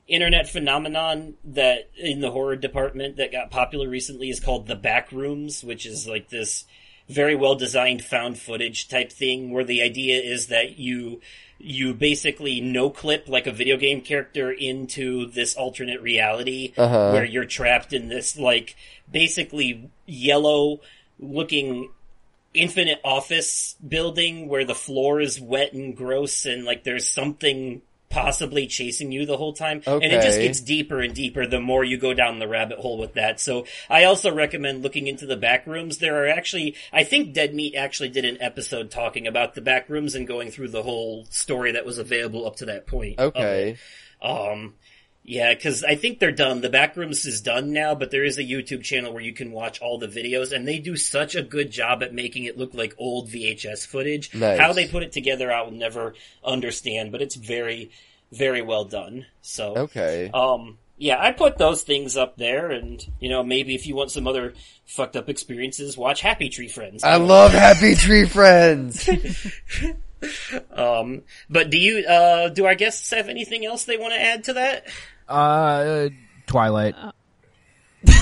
internet 0.08 0.48
phenomenon 0.48 1.36
that 1.46 1.90
in 1.98 2.22
the 2.22 2.32
horror 2.32 2.56
department 2.56 3.18
that 3.18 3.32
got 3.32 3.50
popular 3.50 3.90
recently 3.90 4.30
is 4.30 4.40
called 4.40 4.68
the 4.68 4.76
back 4.76 5.12
rooms, 5.12 5.64
which 5.64 5.86
is 5.86 6.08
like 6.08 6.30
this 6.30 6.66
very 7.10 7.36
well 7.36 7.56
designed 7.56 8.04
found 8.04 8.38
footage 8.38 8.88
type 8.88 9.12
thing 9.12 9.52
where 9.52 9.64
the 9.64 9.82
idea 9.82 10.20
is 10.22 10.48
that 10.48 10.78
you 10.80 11.22
you 11.58 11.94
basically 11.94 12.60
no 12.60 12.90
clip 12.90 13.30
like 13.30 13.48
a 13.48 13.52
video 13.52 13.78
game 13.78 14.02
character 14.02 14.52
into 14.52 15.26
this 15.28 15.56
alternate 15.56 16.02
reality 16.02 16.74
Uh-huh. 16.78 17.12
where 17.12 17.24
you're 17.24 17.46
trapped 17.46 17.94
in 17.94 18.10
this 18.10 18.38
like 18.38 18.76
basically 19.12 19.90
yellow 20.06 20.82
looking 21.20 21.90
infinite 22.54 23.00
office 23.04 23.76
building 23.88 24.48
where 24.48 24.66
the 24.66 24.76
floor 24.76 25.22
is 25.22 25.40
wet 25.40 25.74
and 25.74 25.96
gross 25.96 26.46
and 26.46 26.66
like 26.66 26.84
there's 26.84 27.08
something 27.08 27.82
possibly 28.16 28.66
chasing 28.66 29.12
you 29.12 29.26
the 29.26 29.38
whole 29.38 29.54
time 29.54 29.82
and 29.86 30.04
it 30.04 30.22
just 30.22 30.40
gets 30.40 30.60
deeper 30.62 31.02
and 31.02 31.14
deeper 31.14 31.46
the 31.46 31.60
more 31.60 31.84
you 31.84 31.98
go 31.98 32.14
down 32.14 32.40
the 32.40 32.48
rabbit 32.48 32.80
hole 32.80 32.98
with 32.98 33.14
that 33.14 33.40
so 33.40 33.66
i 33.90 34.06
also 34.06 34.34
recommend 34.34 34.82
looking 34.82 35.08
into 35.08 35.26
the 35.26 35.38
back 35.38 35.68
rooms 35.68 35.98
there 36.00 36.24
are 36.24 36.28
actually 36.28 36.76
i 36.92 37.04
think 37.04 37.34
Dead 37.34 37.54
Meat 37.54 37.76
actually 37.76 38.10
did 38.10 38.26
an 38.26 38.38
episode 38.42 38.90
talking 38.90 39.28
about 39.28 39.54
the 39.54 39.62
back 39.62 39.90
rooms 39.90 40.16
and 40.16 40.26
going 40.26 40.52
through 40.52 40.70
the 40.70 40.82
whole 40.82 41.26
story 41.30 41.74
that 41.74 41.86
was 41.86 41.98
available 41.98 42.48
up 42.48 42.56
to 42.58 42.66
that 42.66 42.88
point. 42.88 43.20
Okay. 43.20 43.78
Um, 44.22 44.74
yeah, 45.28 45.54
because 45.56 45.84
I 45.84 45.96
think 45.96 46.20
they're 46.20 46.32
done. 46.32 46.62
The 46.62 46.70
Backrooms 46.70 47.26
is 47.26 47.42
done 47.42 47.74
now, 47.74 47.96
but 47.96 48.12
there 48.12 48.24
is 48.24 48.38
a 48.38 48.44
YouTube 48.44 48.84
channel 48.84 49.12
where 49.12 49.24
you 49.24 49.34
can 49.34 49.52
watch 49.52 49.82
all 49.82 49.98
the 49.98 50.08
videos, 50.08 50.52
and 50.52 50.68
they 50.68 50.78
do 50.78 50.96
such 50.96 51.34
a 51.34 51.42
good 51.42 51.72
job 51.72 52.04
at 52.04 52.14
making 52.14 52.44
it 52.46 52.58
look 52.60 52.76
like 52.76 52.94
old 53.00 53.28
VHS 53.30 53.88
footage. 53.88 54.34
Nice. 54.36 54.60
How 54.60 54.72
they 54.72 54.88
put 54.88 55.02
it 55.02 55.12
together, 55.12 55.52
I 55.52 55.64
will 55.64 55.72
never 55.72 56.14
understand, 56.44 57.12
but 57.12 57.24
it's 57.24 57.36
very, 57.36 57.90
very 58.32 58.62
well 58.62 58.86
done. 58.86 59.26
So, 59.42 59.76
Okay. 59.76 60.30
um, 60.32 60.78
yeah, 60.98 61.20
I 61.20 61.32
put 61.32 61.58
those 61.58 61.82
things 61.82 62.16
up 62.16 62.38
there, 62.38 62.70
and 62.70 63.04
you 63.20 63.28
know, 63.30 63.44
maybe 63.44 63.74
if 63.74 63.88
you 63.88 63.96
want 63.96 64.12
some 64.12 64.28
other 64.28 64.54
fucked 64.86 65.16
up 65.16 65.28
experiences, 65.28 65.98
watch 65.98 66.22
Happy 66.22 66.50
Tree 66.50 66.68
Friends. 66.70 67.04
I 67.04 67.16
love 67.16 67.52
Happy 67.52 67.96
Tree 67.96 68.26
Friends. 68.26 69.10
Um, 70.72 71.22
but 71.50 71.70
do 71.70 71.78
you, 71.78 72.04
uh, 72.08 72.50
do 72.50 72.66
our 72.66 72.74
guests 72.74 73.12
have 73.12 73.30
anything 73.30 73.64
else 73.64 73.84
they 73.84 73.98
want 73.98 74.14
to 74.14 74.20
add 74.22 74.46
to 74.46 74.54
that? 74.54 74.88
Uh, 75.28 76.10
Twilight. 76.48 76.96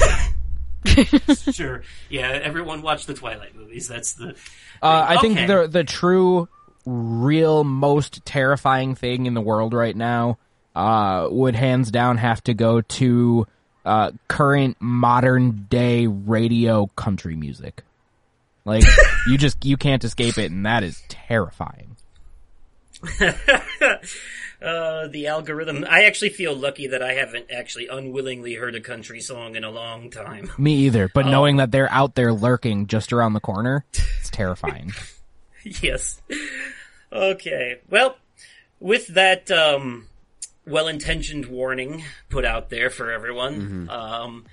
sure. 1.51 1.83
Yeah, 2.09 2.39
everyone 2.43 2.81
watch 2.81 3.05
the 3.05 3.13
Twilight 3.13 3.55
movies. 3.55 3.87
That's 3.87 4.13
the. 4.13 4.35
Uh, 4.81 5.05
I 5.09 5.17
think 5.17 5.47
the 5.47 5.67
the 5.67 5.83
true, 5.83 6.47
real, 6.85 7.63
most 7.63 8.25
terrifying 8.25 8.95
thing 8.95 9.25
in 9.25 9.33
the 9.33 9.41
world 9.41 9.73
right 9.73 9.95
now 9.95 10.37
uh, 10.75 11.27
would 11.29 11.55
hands 11.55 11.91
down 11.91 12.17
have 12.17 12.43
to 12.43 12.53
go 12.53 12.81
to 12.81 13.47
uh, 13.85 14.11
current 14.27 14.77
modern 14.79 15.67
day 15.69 16.07
radio 16.07 16.87
country 16.95 17.35
music. 17.35 17.83
Like 18.65 18.83
you 19.27 19.37
just 19.37 19.65
you 19.65 19.77
can't 19.77 20.03
escape 20.03 20.37
it, 20.37 20.51
and 20.51 20.65
that 20.65 20.83
is 20.83 21.01
terrifying. 21.09 21.97
uh, 24.63 25.07
the 25.07 25.27
algorithm. 25.27 25.85
I 25.89 26.05
actually 26.05 26.29
feel 26.29 26.55
lucky 26.55 26.87
that 26.87 27.03
I 27.03 27.13
haven't 27.13 27.51
actually 27.51 27.87
unwillingly 27.87 28.53
heard 28.53 28.75
a 28.75 28.81
country 28.81 29.19
song 29.19 29.55
in 29.55 29.63
a 29.63 29.69
long 29.69 30.09
time. 30.09 30.49
Me 30.57 30.73
either. 30.85 31.09
But 31.13 31.25
knowing 31.25 31.57
that 31.57 31.71
they're 31.71 31.91
out 31.91 32.15
there 32.15 32.31
lurking 32.31 32.87
just 32.87 33.11
around 33.11 33.33
the 33.33 33.39
corner, 33.41 33.85
it's 33.91 34.29
terrifying. 34.31 34.93
yes. 35.63 36.21
Okay. 37.11 37.79
Well, 37.89 38.17
with 38.79 39.07
that 39.07 39.51
um, 39.51 40.07
well-intentioned 40.65 41.47
warning 41.47 42.03
put 42.29 42.45
out 42.45 42.69
there 42.69 42.89
for 42.89 43.11
everyone, 43.11 43.89
um, 43.89 44.45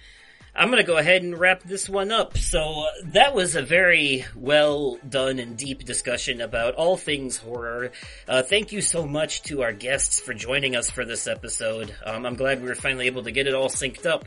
I'm 0.54 0.70
going 0.70 0.82
to 0.82 0.86
go 0.86 0.96
ahead 0.96 1.22
and 1.22 1.38
wrap 1.38 1.62
this 1.62 1.88
one 1.88 2.10
up. 2.10 2.36
So 2.36 2.60
uh, 2.60 2.86
that 3.12 3.34
was 3.34 3.56
a 3.56 3.62
very 3.62 4.24
well 4.34 4.98
done 5.08 5.38
and 5.38 5.56
deep 5.56 5.84
discussion 5.84 6.40
about 6.40 6.74
all 6.74 6.96
things 6.96 7.36
horror. 7.36 7.92
Uh, 8.28 8.42
thank 8.42 8.72
you 8.72 8.80
so 8.80 9.06
much 9.06 9.42
to 9.44 9.62
our 9.62 9.72
guests 9.72 10.20
for 10.20 10.34
joining 10.34 10.76
us 10.76 10.90
for 10.90 11.04
this 11.04 11.26
episode. 11.26 11.94
Um, 12.04 12.26
I'm 12.26 12.34
glad 12.34 12.62
we 12.62 12.68
were 12.68 12.74
finally 12.74 13.06
able 13.06 13.22
to 13.22 13.30
get 13.30 13.46
it 13.46 13.54
all 13.54 13.68
synced 13.68 14.06
up. 14.06 14.24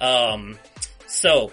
Um, 0.00 0.58
so 1.06 1.52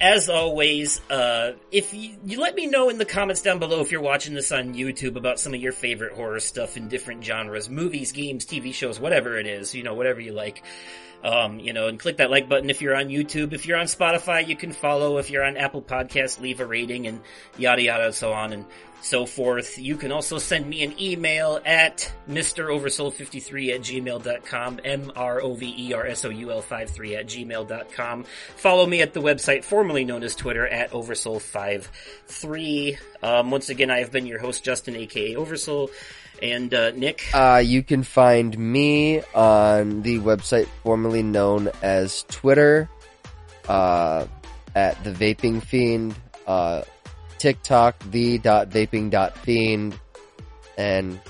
as 0.00 0.28
always, 0.28 1.00
uh, 1.08 1.52
if 1.70 1.94
you, 1.94 2.16
you 2.24 2.40
let 2.40 2.54
me 2.54 2.66
know 2.66 2.88
in 2.88 2.98
the 2.98 3.04
comments 3.04 3.42
down 3.42 3.58
below 3.58 3.80
if 3.80 3.92
you're 3.92 4.02
watching 4.02 4.34
this 4.34 4.50
on 4.52 4.74
YouTube 4.74 5.16
about 5.16 5.38
some 5.38 5.54
of 5.54 5.60
your 5.60 5.72
favorite 5.72 6.12
horror 6.12 6.40
stuff 6.40 6.76
in 6.76 6.88
different 6.88 7.24
genres, 7.24 7.70
movies, 7.70 8.12
games, 8.12 8.44
TV 8.44 8.74
shows, 8.74 8.98
whatever 8.98 9.38
it 9.38 9.46
is, 9.46 9.74
you 9.74 9.82
know, 9.82 9.94
whatever 9.94 10.20
you 10.20 10.32
like. 10.32 10.62
Um, 11.24 11.58
you 11.58 11.72
know, 11.72 11.88
and 11.88 11.98
click 11.98 12.18
that 12.18 12.30
like 12.30 12.50
button 12.50 12.68
if 12.68 12.82
you're 12.82 12.94
on 12.94 13.06
YouTube. 13.06 13.54
If 13.54 13.66
you're 13.66 13.78
on 13.78 13.86
Spotify, 13.86 14.46
you 14.46 14.56
can 14.56 14.72
follow. 14.72 15.16
If 15.16 15.30
you're 15.30 15.42
on 15.42 15.56
Apple 15.56 15.80
Podcasts, 15.80 16.38
leave 16.38 16.60
a 16.60 16.66
rating 16.66 17.06
and 17.06 17.18
yada 17.56 17.80
yada 17.80 18.12
so 18.12 18.34
on 18.34 18.52
and 18.52 18.66
so 19.04 19.26
forth. 19.26 19.78
You 19.78 19.96
can 19.96 20.10
also 20.12 20.38
send 20.38 20.68
me 20.68 20.82
an 20.82 20.94
email 21.00 21.60
at 21.64 22.12
MrOversoul53 22.28 23.74
at 23.74 23.80
gmail.com, 23.82 24.80
M-R-O-V-E-R-S-O-U-L-5-3 24.84 27.18
at 27.18 27.26
gmail.com. 27.26 28.24
Follow 28.56 28.86
me 28.86 29.02
at 29.02 29.12
the 29.12 29.20
website 29.20 29.64
formerly 29.64 30.04
known 30.04 30.22
as 30.22 30.34
Twitter 30.34 30.66
at 30.66 30.90
Oversoul53. 30.90 32.98
Um, 33.22 33.50
once 33.50 33.68
again, 33.68 33.90
I 33.90 33.98
have 34.00 34.10
been 34.10 34.24
your 34.26 34.38
host, 34.38 34.64
Justin, 34.64 34.96
aka 34.96 35.36
Oversoul, 35.36 35.90
and, 36.42 36.72
uh, 36.72 36.90
Nick. 36.92 37.22
Uh, 37.32 37.62
you 37.64 37.82
can 37.82 38.02
find 38.02 38.56
me 38.58 39.22
on 39.34 40.02
the 40.02 40.18
website 40.20 40.66
formerly 40.82 41.22
known 41.22 41.70
as 41.82 42.24
Twitter, 42.28 42.88
uh, 43.68 44.26
at 44.74 45.02
the 45.04 45.10
Vaping 45.12 45.62
Fiend, 45.62 46.14
uh, 46.46 46.82
TikTok, 47.38 47.98
the.vaping.fiend, 48.10 49.98
and 50.76 51.20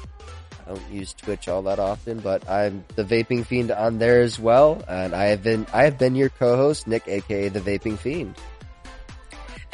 I 0.67 0.71
don't 0.71 0.91
use 0.91 1.13
Twitch 1.13 1.49
all 1.49 1.63
that 1.63 1.79
often, 1.79 2.21
but 2.21 2.49
I'm 2.49 2.85
the 2.97 3.05
Vaping 3.05 3.45
Fiend 3.45 3.71
on 3.71 3.99
there 3.99 4.23
as 4.23 4.39
well, 4.39 4.83
and 4.89 5.15
I 5.15 5.25
have 5.25 5.43
been, 5.43 5.67
I 5.73 5.85
have 5.85 5.99
been 5.99 6.15
your 6.15 6.31
co-host, 6.31 6.87
Nick, 6.87 7.07
aka 7.07 7.49
the 7.49 7.61
Vaping 7.61 7.99
Fiend. 7.99 8.35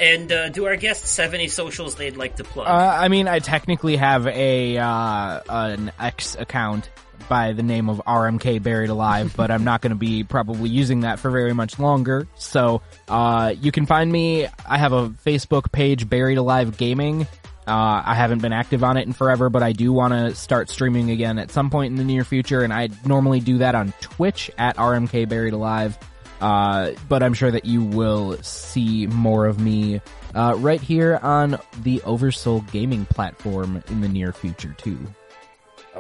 And, 0.01 0.33
uh, 0.33 0.49
do 0.49 0.65
our 0.65 0.77
guests 0.77 1.19
have 1.19 1.35
any 1.35 1.49
socials 1.49 1.95
they'd 1.95 2.17
like 2.17 2.37
to 2.37 2.45
plug? 2.45 2.67
Uh, 2.67 2.70
I 2.70 3.09
mean, 3.09 3.29
I 3.29 3.39
technically 3.39 3.97
have 3.97 4.27
a 4.27 4.79
uh, 4.79 5.41
an 5.47 5.93
X 6.01 6.37
account 6.37 6.89
by 7.29 7.53
the 7.53 7.62
name 7.62 7.91
of 7.91 8.01
RMK 8.07 8.62
Buried 8.62 8.89
Alive, 8.89 9.35
but 9.37 9.51
I'm 9.51 9.62
not 9.62 9.83
going 9.83 9.91
to 9.91 9.99
be 9.99 10.25
probably 10.25 10.70
using 10.70 11.01
that 11.01 11.19
for 11.19 11.31
very 11.31 11.53
much 11.53 11.79
longer. 11.79 12.27
So 12.35 12.81
uh, 13.09 13.55
you 13.61 13.73
can 13.73 13.85
find 13.85 14.11
me. 14.11 14.47
I 14.67 14.79
have 14.79 14.93
a 14.93 15.11
Facebook 15.11 15.70
page, 15.70 16.09
Buried 16.09 16.39
Alive 16.39 16.79
Gaming. 16.79 17.27
Uh, 17.67 18.03
I 18.05 18.15
haven't 18.15 18.41
been 18.41 18.55
active 18.55 18.83
on 18.83 18.97
it 18.97 19.07
in 19.07 19.12
forever, 19.12 19.51
but 19.51 19.62
I 19.62 19.73
do 19.73 19.93
want 19.93 20.15
to 20.15 20.35
start 20.35 20.70
streaming 20.70 21.11
again 21.11 21.39
at 21.39 21.51
some 21.51 21.69
point 21.69 21.93
in 21.93 21.99
the 21.99 22.05
near 22.05 22.25
future, 22.25 22.62
and 22.62 22.73
I 22.73 22.89
normally 23.05 23.39
do 23.41 23.59
that 23.59 23.75
on 23.75 23.93
Twitch 24.01 24.51
at 24.57 24.77
RMK 24.77 25.29
Buried 25.29 25.53
Alive. 25.53 25.97
Uh, 26.41 26.93
but 27.09 27.23
I'm 27.23 27.35
sure 27.35 27.51
that 27.51 27.67
you 27.67 27.83
will 27.83 28.36
see 28.43 29.07
more 29.07 29.47
of 29.47 29.60
me 29.60 30.01
uh, 30.35 30.55
right 30.59 30.81
here 30.81 31.19
on 31.23 31.59
the 31.83 32.01
Oversoul 32.02 32.62
gaming 32.73 33.05
platform 33.07 33.83
in 33.89 34.01
the 34.01 34.09
near 34.09 34.33
future 34.33 34.75
too. 34.78 34.99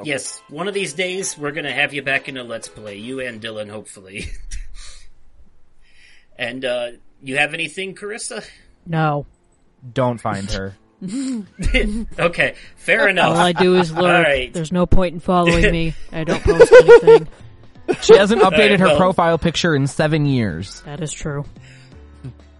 Yes, 0.02 0.40
one 0.48 0.68
of 0.68 0.74
these 0.74 0.94
days 0.94 1.36
we're 1.36 1.50
gonna 1.50 1.72
have 1.72 1.92
you 1.92 2.02
back 2.02 2.28
in 2.28 2.36
a 2.36 2.44
Let's 2.44 2.68
Play, 2.68 2.96
you 2.96 3.20
and 3.20 3.40
Dylan, 3.40 3.68
hopefully. 3.68 4.26
and 6.38 6.64
uh 6.64 6.92
you 7.22 7.36
have 7.36 7.52
anything, 7.52 7.94
Karissa? 7.94 8.46
No. 8.86 9.26
Don't 9.92 10.18
find 10.18 10.50
her. 10.52 10.76
okay, 12.18 12.54
fair 12.76 13.08
enough. 13.08 13.30
All 13.30 13.36
I 13.36 13.52
do 13.52 13.76
is 13.76 13.92
lurk. 13.92 14.26
right. 14.26 14.52
There's 14.52 14.72
no 14.72 14.86
point 14.86 15.14
in 15.14 15.20
following 15.20 15.70
me. 15.70 15.94
I 16.12 16.24
don't 16.24 16.42
post 16.42 16.72
anything. 16.72 17.28
She 18.02 18.16
hasn't 18.16 18.42
updated 18.42 18.78
her 18.80 18.86
well- 18.86 18.96
profile 18.96 19.38
picture 19.38 19.74
in 19.74 19.86
seven 19.86 20.26
years. 20.26 20.80
That 20.82 21.00
is 21.00 21.12
true. 21.12 21.44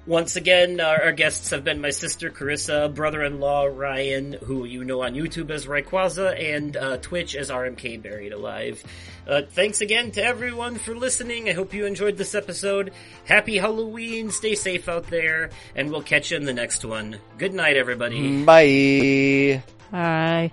Once 0.07 0.35
again, 0.35 0.81
our, 0.81 1.05
our 1.05 1.13
guests 1.13 1.51
have 1.51 1.63
been 1.63 1.81
my 1.81 1.91
sister 1.91 2.31
Karissa, 2.31 2.93
brother-in-law 2.93 3.67
Ryan, 3.67 4.33
who 4.33 4.65
you 4.65 4.83
know 4.83 5.03
on 5.03 5.15
YouTube 5.15 5.51
as 5.51 5.67
Rayquaza, 5.67 6.37
and 6.57 6.77
uh, 6.77 6.97
Twitch 6.97 7.37
as 7.37 7.49
RMK 7.51 8.03
Buried 8.03 8.33
Alive. 8.33 8.83
Uh, 9.29 9.43
thanks 9.49 9.83
again 9.83 10.11
to 10.13 10.25
everyone 10.25 10.77
for 10.77 10.97
listening. 10.97 11.49
I 11.49 11.53
hope 11.53 11.75
you 11.75 11.87
enjoyed 11.87 12.17
this 12.17 12.35
episode. 12.35 12.93
Happy 13.25 13.57
Halloween, 13.59 14.31
stay 14.31 14.57
safe 14.57 14.89
out 14.89 15.07
there, 15.09 15.51
and 15.77 15.91
we'll 15.91 16.03
catch 16.03 16.33
you 16.33 16.39
in 16.39 16.45
the 16.45 16.55
next 16.55 16.85
one. 16.85 17.19
Good 17.39 17.55
night, 17.55 17.77
everybody. 17.77 18.43
Bye! 18.45 19.63
Bye. 19.93 20.51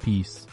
Peace. 0.00 0.46